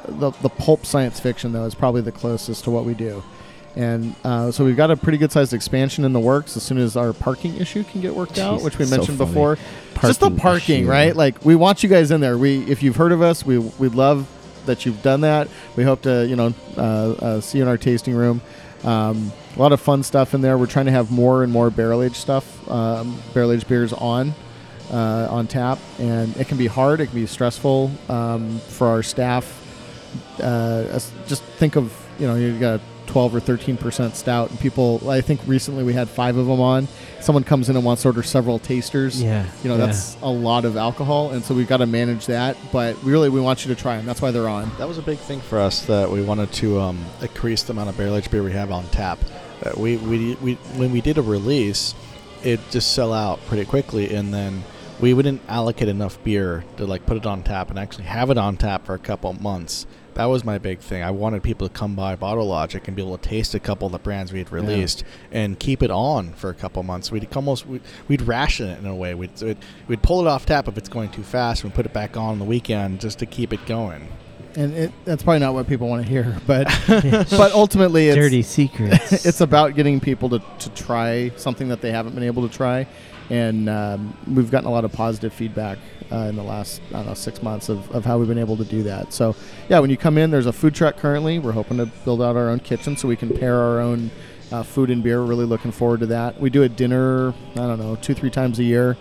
the, 0.07 0.31
the 0.43 0.51
pulp 0.51 0.85
science 0.85 1.19
fiction 1.19 1.53
though 1.53 1.65
is 1.65 1.75
probably 1.75 2.03
the 2.03 2.13
closest 2.13 2.65
to 2.65 2.71
what 2.71 2.85
we 2.85 2.95
do. 2.95 3.23
And 3.77 4.15
uh, 4.23 4.53
so 4.53 4.65
we've 4.65 4.77
got 4.77 4.93
a 4.93 4.97
pretty 4.97 5.19
good 5.19 5.33
sized 5.33 5.53
expansion 5.53 6.05
in 6.05 6.13
the 6.13 6.21
works 6.21 6.57
as 6.57 6.63
soon 6.63 6.79
as 6.79 6.97
our 6.97 7.13
parking 7.13 7.57
issue 7.57 7.83
can 7.83 8.01
get 8.01 8.15
worked 8.15 8.39
out, 8.39 8.63
which 8.63 8.79
we 8.79 8.87
mentioned 8.87 9.19
funny. 9.19 9.31
before. 9.31 9.59
Just 10.01 10.21
the 10.21 10.27
Parking 10.27 10.39
parking, 10.39 10.81
issue. 10.83 10.91
right? 10.91 11.17
Like 11.17 11.45
we 11.45 11.57
want 11.57 11.83
you 11.83 11.89
guys 11.89 12.11
in 12.13 12.21
there. 12.21 12.39
We, 12.39 12.63
if 12.71 12.83
you've 12.85 12.95
heard 12.95 13.11
of 13.11 13.21
us, 13.23 13.45
we 13.45 13.59
we'd 13.59 13.95
love 13.95 14.29
that 14.67 14.87
you've 14.87 15.03
done 15.03 15.23
that. 15.23 15.49
We 15.75 15.83
hope 15.83 16.03
to, 16.03 16.27
you 16.27 16.37
know, 16.37 16.55
uh, 16.77 16.81
uh, 16.81 17.41
see 17.41 17.59
you 17.59 17.65
in 17.65 17.69
our 17.69 17.79
tasting 17.79 18.15
room. 18.15 18.43
Um, 18.85 19.33
a 19.57 19.59
lot 19.59 19.73
of 19.73 19.81
fun 19.81 20.03
stuff 20.03 20.35
in 20.35 20.41
there. 20.41 20.57
We're 20.57 20.67
trying 20.67 20.87
to 20.87 20.93
have 20.93 21.11
more 21.11 21.43
and 21.43 21.51
more 21.51 21.71
barrel 21.71 22.03
aged 22.03 22.17
stuff, 22.17 22.71
um, 22.71 23.21
barrel 23.33 23.51
aged 23.51 23.67
beers 23.67 23.93
on 23.93 24.35
uh, 24.91 25.29
on 25.31 25.47
tap, 25.47 25.79
and 25.99 26.37
it 26.37 26.49
can 26.49 26.59
be 26.59 26.67
hard. 26.67 27.01
It 27.01 27.07
can 27.07 27.15
be 27.15 27.27
stressful 27.27 27.91
um, 28.09 28.59
for 28.61 28.89
our 28.89 29.03
staff. 29.03 29.61
Uh, 30.41 30.85
just 31.27 31.43
think 31.43 31.77
of 31.77 31.93
you 32.19 32.27
know 32.27 32.35
you've 32.37 32.61
got 32.61 32.81
a 32.81 32.83
12 33.07 33.35
or 33.35 33.41
13 33.41 33.77
percent 33.77 34.17
stout, 34.17 34.51
and 34.51 34.59
people. 34.61 35.09
I 35.09 35.21
think 35.21 35.41
recently 35.47 35.85
we 35.85 35.93
had 35.93 36.09
five 36.09 36.37
of 36.37 36.47
them 36.47 36.61
on. 36.61 36.89
Someone 37.21 37.45
comes 37.45 37.69
in 37.69 37.77
and 37.77 37.85
wants 37.85 38.03
to 38.03 38.09
order 38.09 38.23
several 38.23 38.59
tasters. 38.59 39.23
Yeah, 39.23 39.47
You 39.63 39.71
know 39.71 39.77
yeah. 39.77 39.87
that's 39.87 40.17
a 40.23 40.31
lot 40.31 40.65
of 40.65 40.77
alcohol, 40.77 41.31
and 41.31 41.45
so 41.45 41.55
we've 41.55 41.69
got 41.69 41.79
to 41.79 41.87
manage 41.87 42.27
that. 42.27 42.57
But 42.73 43.03
really, 43.03 43.29
we 43.29 43.41
want 43.41 43.65
you 43.65 43.75
to 43.75 43.81
try 43.81 43.97
them. 43.97 44.07
That's 44.07 44.21
why 44.21 44.31
they're 44.31 44.49
on. 44.49 44.71
That 44.79 44.89
was 44.89 44.99
a 44.99 45.03
big 45.03 45.19
thing 45.19 45.41
for 45.41 45.59
us 45.59 45.87
that 45.87 46.11
we 46.11 46.23
wanted 46.23 46.53
to 46.55 46.81
um, 46.81 47.05
increase 47.21 47.63
the 47.63 47.73
amount 47.73 47.89
of 47.91 47.97
barrel 47.97 48.17
aged 48.17 48.31
beer 48.31 48.43
we 48.43 48.53
have 48.53 48.71
on 48.71 48.85
tap. 48.89 49.19
Uh, 49.65 49.71
we, 49.77 49.97
we, 49.97 50.35
we, 50.37 50.55
when 50.77 50.91
we 50.93 51.01
did 51.01 51.17
a 51.17 51.23
release, 51.23 51.95
it 52.43 52.61
just 52.71 52.93
sell 52.95 53.13
out 53.13 53.41
pretty 53.47 53.65
quickly, 53.65 54.15
and 54.15 54.35
then 54.35 54.63
we 55.01 55.13
wouldn't 55.15 55.41
allocate 55.49 55.89
enough 55.89 56.23
beer 56.23 56.65
to 56.77 56.87
like 56.87 57.07
put 57.07 57.17
it 57.17 57.27
on 57.27 57.43
tap 57.43 57.71
and 57.71 57.79
actually 57.79 58.05
have 58.05 58.31
it 58.31 58.39
on 58.39 58.57
tap 58.57 58.87
for 58.87 58.95
a 58.95 58.99
couple 58.99 59.33
months. 59.35 59.87
That 60.15 60.27
was 60.27 60.45
my 60.45 60.59
big 60.59 60.79
thing. 60.79 61.03
I 61.03 61.11
wanted 61.11 61.43
people 61.43 61.69
to 61.69 61.75
come 61.75 61.97
by 61.97 62.15
Bottle 62.15 62.47
Logic 62.47 62.87
and 62.87 62.97
be 62.97 63.03
able 63.03 63.19
to 63.19 63.29
taste 63.29 63.53
a 63.55 63.61
couple 63.61 63.87
of 63.87 63.93
the 63.93 63.99
brands 63.99 64.33
we 64.33 64.39
had 64.39 64.53
released 64.53 65.03
and 65.33 65.59
keep 65.59 65.83
it 65.83 65.91
on 65.91 66.33
for 66.35 66.51
a 66.51 66.55
couple 66.55 66.83
months. 66.85 67.11
We'd 67.11 67.27
almost 67.35 67.67
we'd, 67.67 67.83
we'd 68.07 68.23
ration 68.23 68.69
it 68.69 68.79
in 68.79 68.87
a 68.87 68.95
way. 68.95 69.15
We'd, 69.15 69.41
we'd 69.43 69.59
we'd 69.89 70.03
pull 70.03 70.21
it 70.21 70.29
off 70.29 70.47
tap 70.47 70.69
if 70.69 70.79
it's 70.79 70.89
going 70.89 71.11
too 71.11 71.25
fast, 71.25 71.65
and 71.65 71.75
put 71.75 71.85
it 71.85 71.93
back 71.93 72.17
on 72.17 72.39
the 72.39 72.45
weekend 72.45 73.01
just 73.01 73.19
to 73.19 73.27
keep 73.27 73.53
it 73.53 73.67
going. 73.67 74.07
And 74.57 74.73
it, 74.75 74.93
that's 75.05 75.25
probably 75.25 75.41
not 75.41 75.53
what 75.53 75.67
people 75.67 75.89
want 75.89 76.05
to 76.05 76.09
hear, 76.09 76.41
but 76.47 76.67
but 76.87 77.53
ultimately, 77.53 78.07
it's, 78.07 78.17
dirty 78.17 78.43
secrets. 78.43 79.13
it's 79.27 79.41
about 79.41 79.75
getting 79.75 79.99
people 79.99 80.29
to, 80.31 80.39
to 80.61 80.71
try 80.71 81.33
something 81.35 81.69
that 81.69 81.81
they 81.81 81.91
haven't 81.91 82.15
been 82.15 82.23
able 82.23 82.49
to 82.49 82.55
try. 82.55 82.87
And 83.31 83.69
um, 83.69 84.17
we've 84.27 84.51
gotten 84.51 84.69
a 84.69 84.73
lot 84.73 84.85
of 84.85 84.93
positive 84.93 85.33
feedback 85.33 85.79
uh, 86.13 86.27
in 86.29 86.37
the 86.37 86.43
last, 86.43 86.83
I 86.91 86.99
don't 86.99 87.07
know, 87.07 87.15
six 87.15 87.43
months 87.43 87.69
of, 87.69 87.91
of 87.91 88.05
how 88.05 88.19
we've 88.19 88.29
been 88.29 88.39
able 88.39 88.57
to 88.59 88.65
do 88.65 88.83
that. 88.83 89.13
So, 89.13 89.35
yeah, 89.69 89.79
when 89.79 89.91
you 89.91 89.97
come 89.97 90.19
in, 90.19 90.31
there's 90.31 90.47
a 90.47 90.53
food 90.53 90.75
truck 90.75 90.99
currently. 90.99 91.39
We're 91.39 91.53
hoping 91.53 91.79
to 91.79 91.87
build 91.87 92.21
out 92.21 92.37
our 92.37 92.49
own 92.51 92.61
kitchen 92.61 92.97
so 92.97 93.09
we 93.09 93.17
can 93.17 93.35
pair 93.37 93.57
our 93.57 93.81
own 93.81 94.11
uh, 94.53 94.63
food 94.63 94.91
and 94.91 95.03
beer. 95.03 95.21
We're 95.21 95.29
really 95.29 95.47
looking 95.47 95.73
forward 95.73 96.01
to 96.01 96.07
that. 96.07 96.39
We 96.41 96.51
do 96.51 96.63
a 96.63 96.69
dinner, 96.69 97.33
I 97.53 97.55
don't 97.55 97.79
know, 97.79 97.97
two, 97.97 98.15
three 98.15 98.31
times 98.31 98.59
a 98.59 98.65
year. 98.65 98.97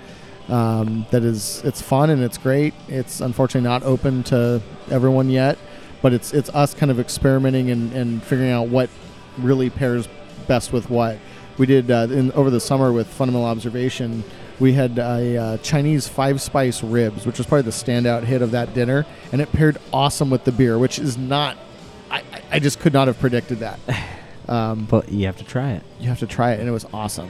Um, 0.49 1.05
that 1.11 1.23
is, 1.23 1.61
it's 1.63 1.81
fun 1.81 2.09
and 2.09 2.21
it's 2.21 2.37
great. 2.37 2.73
It's 2.87 3.21
unfortunately 3.21 3.67
not 3.67 3.83
open 3.83 4.23
to 4.23 4.61
everyone 4.89 5.29
yet, 5.29 5.57
but 6.01 6.11
it's 6.11 6.33
it's 6.33 6.49
us 6.49 6.73
kind 6.73 6.91
of 6.91 6.99
experimenting 6.99 7.71
and, 7.71 7.93
and 7.93 8.21
figuring 8.21 8.51
out 8.51 8.67
what 8.67 8.89
really 9.37 9.69
pairs 9.69 10.07
best 10.47 10.73
with 10.73 10.89
what. 10.89 11.17
We 11.57 11.65
did 11.65 11.91
uh, 11.91 12.07
in, 12.09 12.31
over 12.33 12.49
the 12.49 12.59
summer 12.59 12.91
with 12.91 13.07
Fundamental 13.07 13.47
Observation. 13.47 14.23
We 14.59 14.73
had 14.73 14.97
a 14.97 15.37
uh, 15.37 15.57
Chinese 15.57 16.07
five 16.07 16.41
spice 16.41 16.83
ribs, 16.83 17.25
which 17.25 17.37
was 17.37 17.47
probably 17.47 17.63
the 17.63 17.71
standout 17.71 18.23
hit 18.23 18.41
of 18.41 18.51
that 18.51 18.73
dinner, 18.73 19.05
and 19.31 19.41
it 19.41 19.51
paired 19.51 19.77
awesome 19.91 20.29
with 20.29 20.43
the 20.45 20.51
beer, 20.51 20.77
which 20.79 20.99
is 20.99 21.17
not. 21.17 21.57
I, 22.09 22.23
I- 22.51 22.59
just 22.59 22.79
could 22.79 22.93
not 22.93 23.07
have 23.07 23.19
predicted 23.19 23.59
that. 23.59 23.79
Um, 24.45 24.83
But 24.89 25.07
you 25.09 25.25
have 25.27 25.37
to 25.37 25.45
try 25.45 25.71
it. 25.71 25.83
you 26.01 26.09
have 26.09 26.19
to 26.19 26.27
try 26.27 26.51
it, 26.51 26.59
and 26.59 26.67
it 26.67 26.73
was 26.73 26.85
awesome. 26.93 27.29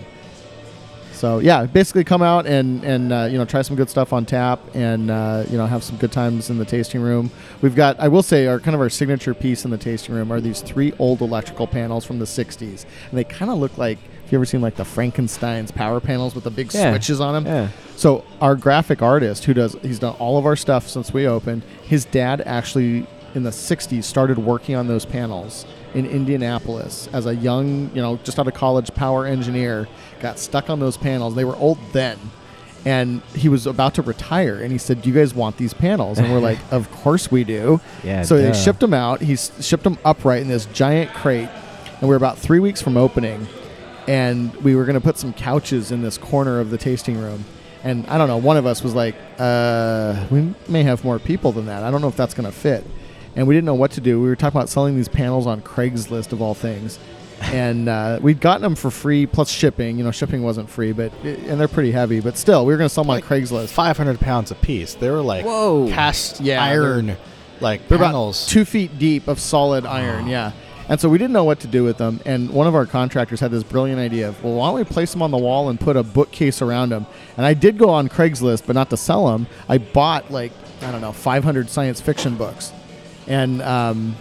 So 1.12 1.38
yeah, 1.38 1.66
basically 1.68 2.04
come 2.04 2.24
out 2.24 2.48
and 2.48 2.84
and 2.84 3.14
uh, 3.14 3.28
you 3.32 3.38
know 3.38 3.46
try 3.46 3.62
some 3.62 3.76
good 3.76 3.88
stuff 3.88 4.14
on 4.14 4.26
tap, 4.26 4.60
and 4.74 5.12
uh, 5.12 5.44
you 5.48 5.56
know 5.56 5.68
have 5.68 5.84
some 5.84 5.98
good 5.98 6.12
times 6.12 6.50
in 6.50 6.58
the 6.58 6.66
tasting 6.66 7.02
room. 7.02 7.30
We've 7.62 7.76
got, 7.76 8.00
I 8.00 8.08
will 8.08 8.24
say, 8.24 8.48
our 8.48 8.60
kind 8.60 8.74
of 8.74 8.82
our 8.82 8.90
signature 8.90 9.36
piece 9.36 9.64
in 9.64 9.70
the 9.70 9.78
tasting 9.78 10.16
room 10.16 10.32
are 10.32 10.42
these 10.42 10.62
three 10.62 10.92
old 10.98 11.22
electrical 11.22 11.68
panels 11.68 12.04
from 12.04 12.18
the 12.18 12.26
'60s, 12.26 12.84
and 13.10 13.18
they 13.18 13.24
kind 13.24 13.52
of 13.52 13.60
look 13.60 13.78
like. 13.78 14.00
You 14.34 14.40
ever 14.40 14.46
seen 14.46 14.62
like 14.62 14.78
the 14.78 14.84
Frankenstein's 14.84 15.70
power 15.72 16.00
panels 16.00 16.34
with 16.34 16.44
the 16.44 16.50
big 16.50 16.74
Yeah. 16.74 16.90
switches 16.90 17.22
on 17.22 17.36
them? 17.36 17.46
Yeah. 17.46 17.68
So 17.96 18.24
our 18.42 18.56
graphic 18.56 19.04
artist, 19.04 19.46
who 19.46 19.54
does, 19.54 19.76
he's 19.84 20.00
done 20.00 20.16
all 20.18 20.40
of 20.40 20.46
our 20.48 20.56
stuff 20.56 20.88
since 20.88 21.14
we 21.14 21.28
opened. 21.28 21.62
His 21.84 22.04
dad 22.06 22.42
actually 22.44 23.06
in 23.36 23.44
the 23.44 23.52
'60s 23.52 24.06
started 24.06 24.40
working 24.40 24.76
on 24.76 24.88
those 24.88 25.06
panels 25.06 25.68
in 25.94 26.08
Indianapolis 26.08 27.08
as 27.14 27.28
a 27.28 27.36
young, 27.36 27.92
you 27.94 28.02
know, 28.02 28.18
just 28.24 28.40
out 28.40 28.48
of 28.48 28.56
college 28.56 28.92
power 28.96 29.28
engineer. 29.28 29.88
Got 30.20 30.40
stuck 30.40 30.68
on 30.68 30.80
those 30.80 30.98
panels. 30.98 31.36
They 31.36 31.46
were 31.46 31.56
old 31.58 31.78
then, 31.92 32.18
and 32.86 33.22
he 33.36 33.50
was 33.50 33.68
about 33.68 33.94
to 33.96 34.02
retire. 34.02 34.56
And 34.56 34.72
he 34.72 34.80
said, 34.80 35.04
"Do 35.04 35.10
you 35.10 35.16
guys 35.16 35.36
want 35.36 35.58
these 35.58 35.76
panels?" 35.76 36.18
And 36.18 36.32
we're 36.34 36.40
like, 36.40 36.58
"Of 36.72 36.92
course 36.92 37.30
we 37.30 37.44
do." 37.44 37.80
Yeah. 38.04 38.24
So 38.24 38.38
they 38.38 38.52
shipped 38.54 38.80
them 38.80 38.96
out. 38.96 39.22
He 39.22 39.36
shipped 39.36 39.84
them 39.84 40.00
upright 40.04 40.42
in 40.42 40.48
this 40.48 40.66
giant 40.74 41.14
crate, 41.14 41.50
and 42.02 42.10
we're 42.10 42.16
about 42.16 42.40
three 42.40 42.60
weeks 42.60 42.82
from 42.82 42.98
opening, 42.98 43.48
and 44.08 44.56
we 44.58 44.76
were 44.76 44.86
going 44.86 44.96
to 44.96 45.02
put 45.02 45.18
some 45.18 45.34
couches 45.34 45.92
in 45.92 46.02
this 46.02 46.18
corner 46.18 46.60
of 46.60 46.70
the 46.70 46.78
tasting 46.78 47.18
room. 47.20 47.46
And 47.84 48.06
I 48.08 48.18
don't 48.18 48.28
know, 48.30 48.38
one 48.38 48.56
of 48.58 48.66
us 48.66 48.82
was 48.82 48.96
like, 48.96 49.16
uh, 49.40 50.26
"We 50.32 50.54
may 50.70 50.84
have 50.84 51.04
more 51.04 51.20
people 51.20 51.52
than 51.52 51.66
that. 51.66 51.84
I 51.84 51.92
don't 51.92 52.02
know 52.02 52.08
if 52.08 52.16
that's 52.16 52.34
going 52.34 52.46
to 52.50 52.58
fit." 52.58 52.86
And 53.36 53.48
we 53.48 53.56
didn't 53.56 53.66
know 53.66 53.74
what 53.74 53.92
to 53.92 54.02
do. 54.02 54.22
We 54.22 54.28
were 54.30 54.36
talking 54.36 54.58
about 54.58 54.70
selling 54.70 54.96
these 54.96 55.10
panels 55.10 55.48
on 55.48 55.62
Craigslist 55.62 56.32
of 56.34 56.42
all 56.42 56.54
things, 56.54 56.98
and 57.42 57.90
uh, 57.90 58.20
we'd 58.22 58.40
gotten 58.40 58.62
them 58.62 58.76
for 58.76 58.90
free 58.92 59.26
plus 59.26 59.50
shipping. 59.50 59.98
You 59.98 60.04
know, 60.06 60.12
shipping 60.12 60.44
wasn't 60.44 60.70
free, 60.70 60.92
but 60.94 61.12
and 61.24 61.60
they're 61.60 61.68
pretty 61.68 61.92
heavy. 61.92 62.20
But 62.22 62.38
still, 62.38 62.66
we 62.66 62.72
were 62.74 62.78
going 62.78 62.88
to 62.88 62.94
sell 62.94 63.04
them 63.04 63.10
Like 63.10 63.30
on 63.30 63.38
Craigslist. 63.42 63.70
500 63.70 64.20
pounds 64.20 64.52
a 64.52 64.56
piece. 64.56 64.94
They 64.94 65.10
were 65.10 65.22
like 65.22 65.44
Whoa. 65.46 65.90
cast 65.90 66.40
Yeah, 66.42 66.64
iron, 66.64 67.18
like 67.60 67.88
They're 67.90 67.98
panels. 67.98 68.44
about 68.44 68.52
two 68.52 68.64
feet 68.66 68.98
deep 68.98 69.28
of 69.28 69.40
solid 69.42 69.86
iron, 69.86 70.28
yeah. 70.28 70.52
And 70.90 71.00
so 71.00 71.08
we 71.08 71.18
didn't 71.18 71.34
know 71.34 71.44
what 71.46 71.60
to 71.62 71.68
do 71.68 71.84
with 71.84 71.98
them. 71.98 72.20
And 72.26 72.50
one 72.50 72.68
of 72.68 72.76
our 72.76 72.86
contractors 72.86 73.40
had 73.40 73.52
this 73.52 73.64
brilliant 73.64 74.00
idea 74.00 74.30
of, 74.30 74.44
well, 74.44 74.56
why 74.56 74.68
don't 74.68 74.76
we 74.76 74.84
place 74.84 75.12
them 75.12 75.22
on 75.22 75.32
the 75.32 75.38
wall 75.38 75.70
and 75.70 75.80
put 75.80 75.96
a 75.96 76.04
bookcase 76.04 76.62
around 76.62 76.90
them? 76.90 77.06
And 77.38 77.46
I 77.46 77.54
did 77.54 77.78
go 77.78 77.90
on 77.90 78.10
Craigslist, 78.10 78.66
but 78.68 78.76
not 78.76 78.90
to 78.90 78.98
sell 78.98 79.32
them. 79.32 79.48
I 79.70 79.78
bought 79.78 80.30
like 80.30 80.52
I 80.82 80.92
don't 80.92 81.02
know 81.02 81.14
500 81.14 81.70
science 81.70 82.02
fiction 82.02 82.36
books, 82.36 82.74
and 83.28 83.62
um, 83.62 84.16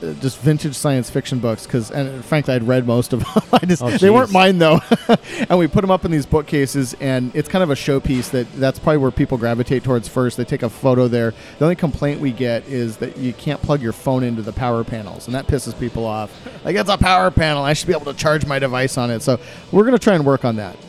just 0.00 0.38
vintage 0.38 0.74
science 0.74 1.10
fiction 1.10 1.38
books. 1.38 1.66
Because 1.66 1.90
and 1.90 2.24
frankly, 2.24 2.54
I'd 2.54 2.66
read 2.66 2.86
most 2.86 3.12
of 3.12 3.20
them. 3.34 3.42
I 3.52 3.66
just 3.66 3.82
Oh, 3.82 3.90
they 3.90 4.10
weren't 4.10 4.32
mine 4.32 4.58
though. 4.58 4.80
and 5.48 5.58
we 5.58 5.66
put 5.66 5.80
them 5.82 5.90
up 5.90 6.04
in 6.04 6.10
these 6.10 6.26
bookcases, 6.26 6.94
and 7.00 7.34
it's 7.34 7.48
kind 7.48 7.62
of 7.62 7.70
a 7.70 7.74
showpiece 7.74 8.30
that 8.30 8.50
that's 8.54 8.78
probably 8.78 8.98
where 8.98 9.10
people 9.10 9.38
gravitate 9.38 9.84
towards 9.84 10.08
first. 10.08 10.36
They 10.36 10.44
take 10.44 10.62
a 10.62 10.70
photo 10.70 11.08
there. 11.08 11.34
The 11.58 11.64
only 11.64 11.76
complaint 11.76 12.20
we 12.20 12.32
get 12.32 12.66
is 12.68 12.96
that 12.98 13.16
you 13.16 13.32
can't 13.32 13.60
plug 13.62 13.82
your 13.82 13.92
phone 13.92 14.22
into 14.22 14.42
the 14.42 14.52
power 14.52 14.84
panels, 14.84 15.26
and 15.26 15.34
that 15.34 15.46
pisses 15.46 15.78
people 15.78 16.04
off. 16.06 16.30
Like 16.64 16.76
it's 16.76 16.90
a 16.90 16.98
power 16.98 17.30
panel, 17.30 17.62
I 17.64 17.72
should 17.74 17.86
be 17.88 17.94
able 17.94 18.12
to 18.12 18.18
charge 18.18 18.46
my 18.46 18.58
device 18.58 18.96
on 18.98 19.10
it. 19.10 19.20
So 19.22 19.38
we're 19.72 19.84
gonna 19.84 19.98
try 19.98 20.14
and 20.14 20.24
work 20.26 20.44
on 20.44 20.56
that. 20.56 20.76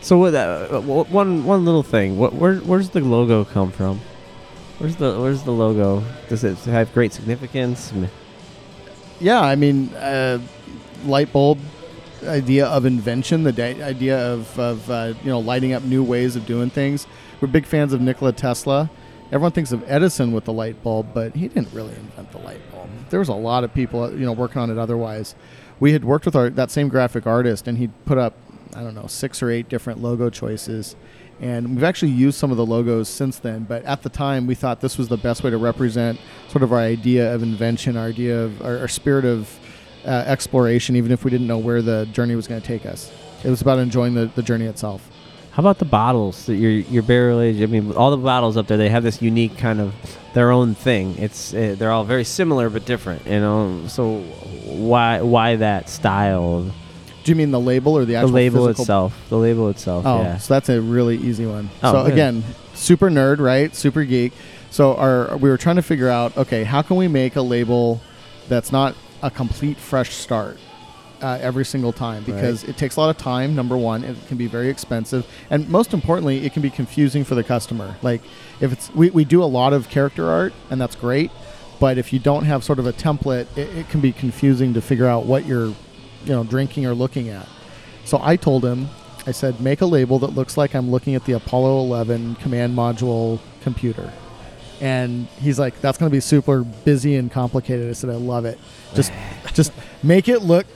So 0.00 0.16
what? 0.16 0.34
Uh, 0.34 0.80
one 0.80 1.44
one 1.44 1.64
little 1.66 1.82
thing. 1.82 2.16
What? 2.16 2.32
Where? 2.32 2.56
Where's 2.56 2.88
the 2.88 3.00
logo 3.00 3.44
come 3.44 3.70
from? 3.70 4.00
Where's 4.78 4.96
the 4.96 5.18
Where's 5.18 5.42
the 5.42 5.52
logo? 5.52 6.04
Does 6.28 6.44
it 6.44 6.58
have 6.58 6.92
great 6.92 7.12
significance? 7.12 7.92
Yeah, 9.20 9.40
I 9.40 9.56
mean, 9.56 9.88
uh, 9.94 10.38
light 11.04 11.32
bulb 11.32 11.58
idea 12.24 12.66
of 12.66 12.84
invention, 12.84 13.42
the 13.42 13.62
idea 13.62 14.18
of, 14.32 14.58
of 14.58 14.90
uh, 14.90 15.14
you 15.22 15.30
know 15.30 15.38
lighting 15.38 15.72
up 15.72 15.82
new 15.82 16.02
ways 16.02 16.36
of 16.36 16.46
doing 16.46 16.70
things. 16.70 17.06
We're 17.40 17.48
big 17.48 17.66
fans 17.66 17.92
of 17.92 18.00
Nikola 18.00 18.32
Tesla. 18.32 18.90
Everyone 19.26 19.52
thinks 19.52 19.72
of 19.72 19.82
Edison 19.90 20.32
with 20.32 20.44
the 20.44 20.52
light 20.52 20.82
bulb, 20.82 21.08
but 21.12 21.34
he 21.34 21.48
didn't 21.48 21.72
really 21.72 21.94
invent 21.94 22.30
the 22.32 22.38
light 22.38 22.60
bulb. 22.70 22.88
There 23.10 23.18
was 23.18 23.28
a 23.28 23.34
lot 23.34 23.64
of 23.64 23.74
people, 23.74 24.04
uh, 24.04 24.10
you 24.10 24.24
know, 24.24 24.32
working 24.32 24.60
on 24.62 24.70
it. 24.70 24.78
Otherwise, 24.78 25.34
we 25.80 25.92
had 25.92 26.04
worked 26.04 26.26
with 26.26 26.36
our 26.36 26.50
that 26.50 26.70
same 26.70 26.88
graphic 26.88 27.26
artist, 27.26 27.66
and 27.66 27.78
he 27.78 27.88
put 28.04 28.18
up, 28.18 28.34
I 28.74 28.82
don't 28.82 28.94
know, 28.94 29.06
six 29.06 29.42
or 29.42 29.50
eight 29.50 29.68
different 29.68 30.02
logo 30.02 30.30
choices. 30.30 30.96
And 31.40 31.74
we've 31.74 31.84
actually 31.84 32.12
used 32.12 32.38
some 32.38 32.50
of 32.50 32.56
the 32.56 32.64
logos 32.64 33.08
since 33.08 33.38
then, 33.38 33.64
but 33.64 33.84
at 33.84 34.02
the 34.02 34.08
time 34.08 34.46
we 34.46 34.54
thought 34.54 34.80
this 34.80 34.96
was 34.96 35.08
the 35.08 35.18
best 35.18 35.44
way 35.44 35.50
to 35.50 35.58
represent 35.58 36.18
sort 36.48 36.62
of 36.62 36.72
our 36.72 36.78
idea 36.78 37.34
of 37.34 37.42
invention, 37.42 37.96
our 37.96 38.06
idea 38.06 38.44
of 38.44 38.62
our, 38.62 38.78
our 38.78 38.88
spirit 38.88 39.26
of 39.26 39.58
uh, 40.06 40.24
exploration, 40.26 40.96
even 40.96 41.12
if 41.12 41.24
we 41.24 41.30
didn't 41.30 41.46
know 41.46 41.58
where 41.58 41.82
the 41.82 42.06
journey 42.06 42.34
was 42.34 42.46
going 42.46 42.60
to 42.60 42.66
take 42.66 42.86
us. 42.86 43.12
It 43.44 43.50
was 43.50 43.60
about 43.60 43.78
enjoying 43.78 44.14
the, 44.14 44.30
the 44.34 44.42
journey 44.42 44.64
itself. 44.64 45.10
How 45.50 45.60
about 45.60 45.78
the 45.78 45.86
bottles? 45.86 46.46
That 46.46 46.56
your 46.56 46.70
your 46.70 47.02
barrel 47.02 47.40
age. 47.40 47.62
I 47.62 47.66
mean, 47.66 47.92
all 47.92 48.10
the 48.10 48.18
bottles 48.18 48.58
up 48.58 48.66
there, 48.66 48.76
they 48.76 48.90
have 48.90 49.02
this 49.02 49.22
unique 49.22 49.56
kind 49.56 49.80
of 49.80 49.94
their 50.34 50.50
own 50.50 50.74
thing. 50.74 51.16
It's 51.16 51.54
uh, 51.54 51.76
they're 51.78 51.92
all 51.92 52.04
very 52.04 52.24
similar 52.24 52.68
but 52.68 52.84
different. 52.84 53.26
You 53.26 53.40
know. 53.40 53.84
So 53.88 54.20
why 54.66 55.22
why 55.22 55.56
that 55.56 55.88
style? 55.88 56.70
Do 57.26 57.32
you 57.32 57.36
mean 57.36 57.50
the 57.50 57.58
label 57.58 57.94
or 57.98 58.04
the 58.04 58.12
The 58.12 58.14
actual 58.14 58.30
label 58.30 58.66
physical- 58.66 58.82
itself. 58.82 59.26
The 59.30 59.36
label 59.36 59.68
itself. 59.68 60.06
Oh, 60.06 60.22
yeah. 60.22 60.36
so 60.38 60.54
that's 60.54 60.68
a 60.68 60.80
really 60.80 61.16
easy 61.16 61.44
one. 61.44 61.70
Oh, 61.82 61.92
so 61.92 62.04
good. 62.04 62.12
again, 62.12 62.44
super 62.72 63.10
nerd, 63.10 63.40
right? 63.40 63.74
Super 63.74 64.04
geek. 64.04 64.32
So 64.70 64.94
our 64.94 65.36
we 65.36 65.50
were 65.50 65.56
trying 65.56 65.74
to 65.74 65.82
figure 65.82 66.08
out, 66.08 66.36
okay, 66.36 66.62
how 66.62 66.82
can 66.82 66.96
we 66.96 67.08
make 67.08 67.34
a 67.34 67.42
label 67.42 68.00
that's 68.48 68.70
not 68.70 68.94
a 69.22 69.30
complete 69.30 69.76
fresh 69.76 70.10
start 70.14 70.56
uh, 71.20 71.38
every 71.40 71.64
single 71.64 71.92
time 71.92 72.22
because 72.22 72.62
it 72.62 72.76
takes 72.76 72.94
a 72.94 73.00
lot 73.00 73.10
of 73.10 73.16
time. 73.16 73.56
Number 73.56 73.76
one, 73.76 74.04
it 74.04 74.16
can 74.28 74.36
be 74.36 74.46
very 74.46 74.68
expensive, 74.68 75.26
and 75.50 75.68
most 75.68 75.92
importantly, 75.94 76.46
it 76.46 76.52
can 76.52 76.62
be 76.62 76.70
confusing 76.70 77.24
for 77.24 77.34
the 77.34 77.42
customer. 77.42 77.96
Like 78.02 78.22
if 78.60 78.72
it's 78.72 78.94
we, 78.94 79.10
we 79.10 79.24
do 79.24 79.42
a 79.42 79.50
lot 79.50 79.72
of 79.72 79.88
character 79.88 80.28
art, 80.30 80.52
and 80.70 80.80
that's 80.80 80.94
great, 80.94 81.32
but 81.80 81.98
if 81.98 82.12
you 82.12 82.20
don't 82.20 82.44
have 82.44 82.62
sort 82.62 82.78
of 82.78 82.86
a 82.86 82.92
template, 82.92 83.46
it, 83.56 83.74
it 83.76 83.88
can 83.88 84.00
be 84.00 84.12
confusing 84.12 84.74
to 84.74 84.80
figure 84.80 85.06
out 85.06 85.26
what 85.26 85.44
you're, 85.44 85.74
you 86.26 86.32
know, 86.32 86.44
drinking 86.44 86.86
or 86.86 86.94
looking 86.94 87.28
at. 87.28 87.48
So 88.04 88.20
I 88.22 88.36
told 88.36 88.64
him, 88.64 88.88
I 89.26 89.32
said, 89.32 89.60
make 89.60 89.80
a 89.80 89.86
label 89.86 90.18
that 90.20 90.34
looks 90.34 90.56
like 90.56 90.74
I'm 90.74 90.90
looking 90.90 91.14
at 91.14 91.24
the 91.24 91.32
Apollo 91.32 91.80
11 91.80 92.36
command 92.36 92.76
module 92.76 93.40
computer. 93.62 94.12
And 94.80 95.26
he's 95.40 95.58
like, 95.58 95.80
that's 95.80 95.98
going 95.98 96.10
to 96.10 96.14
be 96.14 96.20
super 96.20 96.62
busy 96.62 97.16
and 97.16 97.30
complicated. 97.30 97.88
I 97.88 97.92
said, 97.92 98.10
I 98.10 98.14
love 98.14 98.44
it. 98.44 98.58
Just, 98.94 99.12
just 99.54 99.72
make 100.02 100.28
it 100.28 100.42
look 100.42 100.66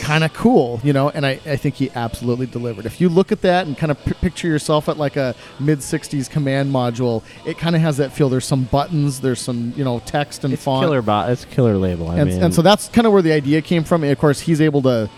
kind 0.00 0.24
of 0.24 0.32
cool, 0.32 0.80
you 0.82 0.92
know. 0.92 1.10
And 1.10 1.24
I, 1.24 1.40
I 1.46 1.56
think 1.56 1.76
he 1.76 1.90
absolutely 1.94 2.46
delivered. 2.46 2.86
If 2.86 3.00
you 3.00 3.08
look 3.08 3.32
at 3.32 3.42
that 3.42 3.66
and 3.66 3.76
kind 3.76 3.90
of 3.90 4.04
p- 4.04 4.14
picture 4.14 4.48
yourself 4.48 4.88
at 4.88 4.96
like 4.96 5.16
a 5.16 5.34
mid 5.58 5.78
60s 5.78 6.28
command 6.28 6.72
module, 6.72 7.22
it 7.46 7.58
kind 7.58 7.76
of 7.76 7.82
has 7.82 7.96
that 7.98 8.12
feel. 8.12 8.28
There's 8.28 8.46
some 8.46 8.64
buttons, 8.64 9.20
there's 9.20 9.40
some, 9.40 9.72
you 9.76 9.84
know, 9.84 10.00
text 10.00 10.44
and 10.44 10.52
it's 10.52 10.64
font 10.64 10.84
killer 10.84 11.02
bot. 11.02 11.30
It's 11.30 11.44
killer 11.44 11.76
label. 11.76 12.08
I 12.08 12.18
and, 12.18 12.30
mean, 12.30 12.42
and 12.42 12.54
so 12.54 12.62
that's 12.62 12.88
kind 12.88 13.06
of 13.06 13.12
where 13.12 13.22
the 13.22 13.32
idea 13.32 13.62
came 13.62 13.84
from. 13.84 14.02
And 14.02 14.12
of 14.12 14.18
course, 14.18 14.40
he's 14.40 14.60
able 14.60 14.82
to 14.82 15.08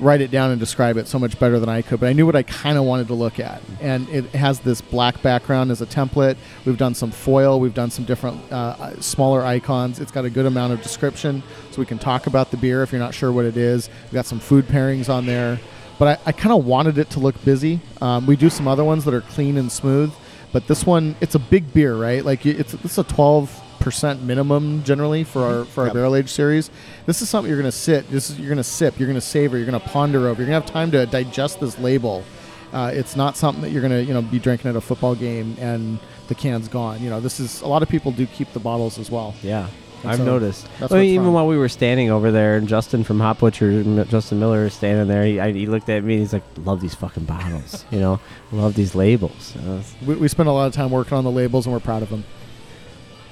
write 0.00 0.20
it 0.20 0.30
down 0.30 0.50
and 0.50 0.60
describe 0.60 0.96
it 0.96 1.08
so 1.08 1.18
much 1.18 1.38
better 1.38 1.58
than 1.58 1.68
I 1.68 1.82
could. 1.82 2.00
But 2.00 2.08
I 2.08 2.12
knew 2.12 2.26
what 2.26 2.36
I 2.36 2.42
kind 2.42 2.78
of 2.78 2.84
wanted 2.84 3.08
to 3.08 3.14
look 3.14 3.40
at, 3.40 3.60
and 3.80 4.08
it 4.08 4.26
has 4.30 4.60
this 4.60 4.80
black 4.80 5.22
background 5.22 5.70
as 5.70 5.80
a 5.80 5.86
template. 5.86 6.36
We've 6.64 6.78
done 6.78 6.94
some 6.94 7.10
foil. 7.10 7.60
We've 7.60 7.74
done 7.74 7.90
some 7.90 8.04
different 8.04 8.40
uh, 8.52 9.00
smaller 9.00 9.42
icons. 9.44 10.00
It's 10.00 10.12
got 10.12 10.24
a 10.24 10.30
good 10.30 10.46
amount 10.46 10.72
of 10.72 10.82
description, 10.82 11.42
so 11.70 11.80
we 11.80 11.86
can 11.86 11.98
talk 11.98 12.26
about 12.26 12.50
the 12.50 12.56
beer 12.56 12.82
if 12.82 12.92
you're 12.92 13.00
not 13.00 13.14
sure 13.14 13.32
what 13.32 13.44
it 13.44 13.56
is. 13.56 13.88
We've 14.04 14.14
got 14.14 14.26
some 14.26 14.40
food 14.40 14.66
pairings 14.66 15.08
on 15.08 15.26
there. 15.26 15.58
But 15.98 16.20
I, 16.20 16.28
I 16.28 16.32
kind 16.32 16.52
of 16.52 16.64
wanted 16.64 16.96
it 16.98 17.10
to 17.10 17.20
look 17.20 17.44
busy. 17.44 17.80
Um, 18.00 18.24
we 18.26 18.36
do 18.36 18.48
some 18.48 18.68
other 18.68 18.84
ones 18.84 19.04
that 19.04 19.14
are 19.14 19.20
clean 19.22 19.56
and 19.56 19.70
smooth, 19.70 20.12
but 20.52 20.68
this 20.68 20.86
one, 20.86 21.16
it's 21.20 21.34
a 21.34 21.40
big 21.40 21.74
beer, 21.74 21.96
right? 21.96 22.24
Like 22.24 22.46
it's 22.46 22.74
it's 22.74 22.98
a 22.98 23.04
12 23.04 23.62
percent 23.80 24.22
minimum 24.22 24.82
generally 24.84 25.24
for 25.24 25.42
our 25.42 25.64
for 25.64 25.80
our 25.82 25.86
Yep. 25.88 25.94
barrel 25.94 26.16
age 26.16 26.28
series. 26.30 26.70
This 27.06 27.22
is 27.22 27.28
something 27.28 27.48
you're 27.48 27.58
gonna 27.60 27.72
sit. 27.72 28.10
This 28.10 28.30
is 28.30 28.38
you're 28.38 28.48
gonna 28.48 28.62
sip. 28.64 28.98
You're 28.98 29.08
gonna 29.08 29.20
savor. 29.20 29.56
You're 29.56 29.66
gonna 29.66 29.80
ponder 29.80 30.28
over. 30.28 30.40
You're 30.42 30.46
gonna 30.50 30.60
have 30.60 30.66
time 30.70 30.90
to 30.92 31.06
digest 31.06 31.60
this 31.60 31.78
label. 31.78 32.24
Uh, 32.72 32.90
it's 32.92 33.16
not 33.16 33.36
something 33.36 33.62
that 33.62 33.70
you're 33.70 33.82
gonna 33.82 34.00
you 34.00 34.12
know 34.12 34.22
be 34.22 34.38
drinking 34.38 34.68
at 34.70 34.76
a 34.76 34.80
football 34.80 35.14
game 35.14 35.56
and 35.58 35.98
the 36.28 36.34
can's 36.34 36.68
gone. 36.68 37.00
You 37.02 37.08
know 37.10 37.20
this 37.20 37.40
is 37.40 37.62
a 37.62 37.66
lot 37.68 37.82
of 37.82 37.88
people 37.88 38.12
do 38.12 38.26
keep 38.26 38.52
the 38.52 38.60
bottles 38.60 38.98
as 38.98 39.10
well. 39.10 39.34
yeah. 39.42 39.68
And 40.04 40.12
I've 40.12 40.18
so 40.18 40.24
noticed. 40.24 40.68
even 40.92 41.32
while 41.32 41.48
we 41.48 41.58
were 41.58 41.68
standing 41.68 42.08
over 42.08 42.30
there, 42.30 42.56
and 42.56 42.68
Justin 42.68 43.02
from 43.02 43.18
Hop 43.18 43.40
Butcher, 43.40 43.82
Justin 44.04 44.38
Miller, 44.38 44.66
is 44.66 44.74
standing 44.74 45.08
there. 45.08 45.24
He, 45.24 45.40
I, 45.40 45.50
he 45.50 45.66
looked 45.66 45.88
at 45.88 46.04
me. 46.04 46.12
and 46.14 46.22
He's 46.22 46.32
like, 46.32 46.44
"Love 46.64 46.80
these 46.80 46.94
fucking 46.94 47.24
bottles. 47.24 47.84
you 47.90 47.98
know, 47.98 48.20
love 48.52 48.74
these 48.74 48.94
labels." 48.94 49.56
Uh, 49.56 49.82
We, 50.06 50.14
we 50.14 50.28
spend 50.28 50.48
a 50.48 50.52
lot 50.52 50.66
of 50.68 50.72
time 50.72 50.90
working 50.92 51.18
on 51.18 51.24
the 51.24 51.32
labels 51.32 51.66
and 51.66 51.72
we're 51.72 51.80
proud 51.80 52.04
of 52.04 52.10
them. 52.10 52.22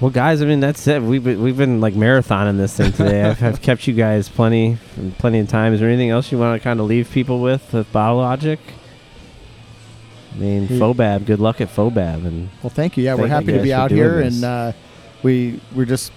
Well, 0.01 0.11
guys, 0.11 0.43
I 0.43 0.45
mean 0.45 0.61
that's 0.61 0.87
it. 0.87 1.01
We've 1.03 1.25
been, 1.25 1.41
we've 1.43 1.57
been 1.57 1.81
like 1.81 1.95
marathoning 1.95 2.59
this 2.59 2.77
thing 2.77 2.93
today. 2.93 3.23
I've, 3.23 3.43
I've 3.43 3.63
kept 3.63 3.87
you 3.87 3.95
guys 3.95 4.29
plenty, 4.29 4.77
plenty 5.19 5.39
of 5.39 5.49
time. 5.49 5.73
Is 5.73 5.81
there 5.81 5.89
anything 5.89 6.11
else 6.11 6.31
you 6.31 6.39
want 6.39 6.61
to 6.61 6.63
kind 6.63 6.81
of 6.81 6.87
leave 6.87 7.11
people 7.11 7.41
with 7.41 7.73
with 7.73 7.91
Bottle 7.93 8.19
Logic? 8.19 8.61
I 10.35 10.39
mean, 10.39 10.67
He- 10.67 10.79
Fobab. 10.79 11.25
Good 11.25 11.41
luck 11.41 11.63
at 11.63 11.69
Fobab, 11.69 12.27
and 12.27 12.51
Well, 12.63 12.69
thank 12.69 12.99
you. 12.99 13.05
Yeah, 13.05 13.15
we're 13.15 13.27
happy 13.29 13.53
to 13.53 13.63
be 13.63 13.73
out 13.73 13.91
here, 13.91 14.23
this. 14.23 14.35
and 14.35 14.45
uh, 14.45 14.73
we 15.23 15.61
we're 15.75 15.87
just 15.87 16.13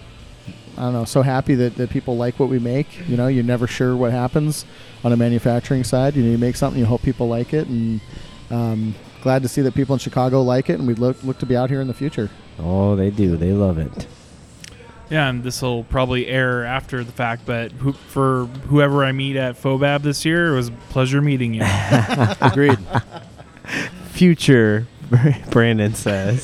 I 0.78 0.82
don't 0.82 0.94
know 0.94 1.06
so 1.06 1.22
happy 1.22 1.56
that, 1.56 1.76
that 1.76 1.90
people 1.90 2.18
like 2.18 2.38
what 2.38 2.50
we 2.50 2.60
make. 2.60 3.08
You 3.08 3.16
know, 3.16 3.28
you're 3.28 3.46
never 3.46 3.66
sure 3.66 3.96
what 3.96 4.12
happens 4.12 4.66
on 5.06 5.14
a 5.14 5.18
manufacturing 5.18 5.86
side. 5.86 6.18
You 6.18 6.24
know, 6.24 6.32
you 6.32 6.38
make 6.38 6.58
something, 6.58 6.80
you 6.80 6.86
hope 6.86 7.02
people 7.02 7.30
like 7.30 7.54
it, 7.54 7.68
and 7.68 8.02
um, 8.52 8.96
glad 9.22 9.42
to 9.44 9.48
see 9.48 9.62
that 9.62 9.74
people 9.74 9.94
in 9.94 10.00
Chicago 10.00 10.42
like 10.42 10.70
it, 10.70 10.80
and 10.80 10.88
we 10.88 10.94
look 10.94 11.24
look 11.24 11.38
to 11.40 11.46
be 11.46 11.56
out 11.56 11.70
here 11.70 11.82
in 11.82 11.88
the 11.88 11.94
future. 11.94 12.30
oh, 12.60 12.96
they 12.96 13.10
do. 13.10 13.36
They 13.38 13.52
love 13.54 13.78
it. 13.78 14.08
Yeah, 15.10 15.28
and 15.28 15.42
this 15.44 15.62
will 15.64 15.84
probably 15.86 16.28
air 16.28 16.64
after 16.64 17.04
the 17.04 17.12
fact, 17.12 17.42
but 17.46 17.72
who, 17.72 17.94
for 17.94 18.46
whoever 18.68 19.04
I 19.04 19.12
meet 19.12 19.38
at 19.38 19.56
Fobab 19.56 20.04
this 20.04 20.24
year, 20.24 20.54
it 20.54 20.56
was 20.56 20.68
a 20.68 20.72
pleasure 20.92 21.20
meeting 21.20 21.56
you. 21.56 21.64
Agreed. 22.42 22.78
Future, 24.12 24.88
Brandon 25.50 25.96
says. 25.96 26.44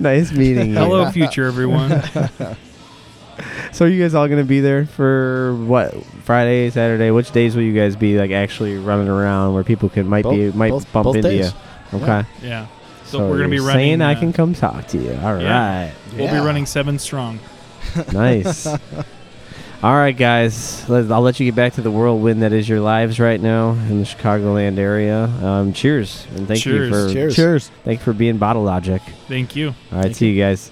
nice 0.00 0.30
meeting 0.32 0.70
you. 0.70 0.76
Hello, 0.76 1.10
future 1.10 1.46
everyone. 1.46 2.02
So, 3.72 3.86
are 3.86 3.88
you 3.88 4.00
guys 4.02 4.14
all 4.14 4.26
going 4.28 4.38
to 4.38 4.44
be 4.46 4.60
there 4.60 4.84
for 4.84 5.54
what? 5.64 5.94
Friday, 6.24 6.68
Saturday? 6.68 7.10
Which 7.10 7.30
days 7.32 7.56
will 7.56 7.62
you 7.62 7.72
guys 7.74 7.96
be 7.96 8.18
like 8.18 8.30
actually 8.30 8.76
running 8.76 9.08
around 9.08 9.54
where 9.54 9.64
people 9.64 9.88
can 9.88 10.06
might 10.06 10.28
be 10.28 10.52
might 10.52 10.70
both- 10.70 10.92
bump 10.92 11.04
both 11.04 11.16
into 11.16 11.28
days. 11.30 11.46
you? 11.52 11.58
Okay. 11.94 12.24
Yeah. 12.42 12.66
So, 13.04 13.28
we're 13.28 13.36
gonna 13.38 13.48
be 13.50 13.56
you're 13.56 13.66
running. 13.66 13.80
Saying 13.80 14.02
I 14.02 14.14
uh, 14.14 14.18
can 14.18 14.32
come 14.32 14.54
talk 14.54 14.86
to 14.88 14.98
you. 14.98 15.12
All 15.22 15.34
right. 15.34 15.42
Yeah. 15.42 15.90
We'll 16.14 16.24
Yeah. 16.24 16.40
be 16.40 16.46
running 16.46 16.64
seven 16.66 16.98
strong. 16.98 17.40
nice. 18.12 18.66
All 18.66 19.94
right, 19.96 20.16
guys. 20.16 20.88
Let, 20.88 21.10
I'll 21.10 21.20
let 21.22 21.40
you 21.40 21.46
get 21.46 21.56
back 21.56 21.72
to 21.74 21.82
the 21.82 21.90
whirlwind 21.90 22.42
that 22.42 22.52
is 22.52 22.68
your 22.68 22.80
lives 22.80 23.18
right 23.18 23.40
now 23.40 23.70
in 23.72 23.98
the 23.98 24.04
Chicagoland 24.04 24.78
area. 24.78 25.24
Um, 25.24 25.72
cheers 25.72 26.24
and 26.36 26.46
thank 26.46 26.64
you 26.64 26.88
for 26.88 27.12
Cheers. 27.12 27.34
Cheers. 27.36 27.70
thank 27.84 27.98
you 27.98 28.04
for 28.04 28.12
being 28.12 28.38
Bottle 28.38 28.62
Logic. 28.62 29.02
Thank 29.28 29.56
you. 29.56 29.68
All 29.68 29.74
right, 29.98 30.02
Thank 30.04 30.16
see 30.16 30.30
you 30.30 30.40
guys. 30.40 30.70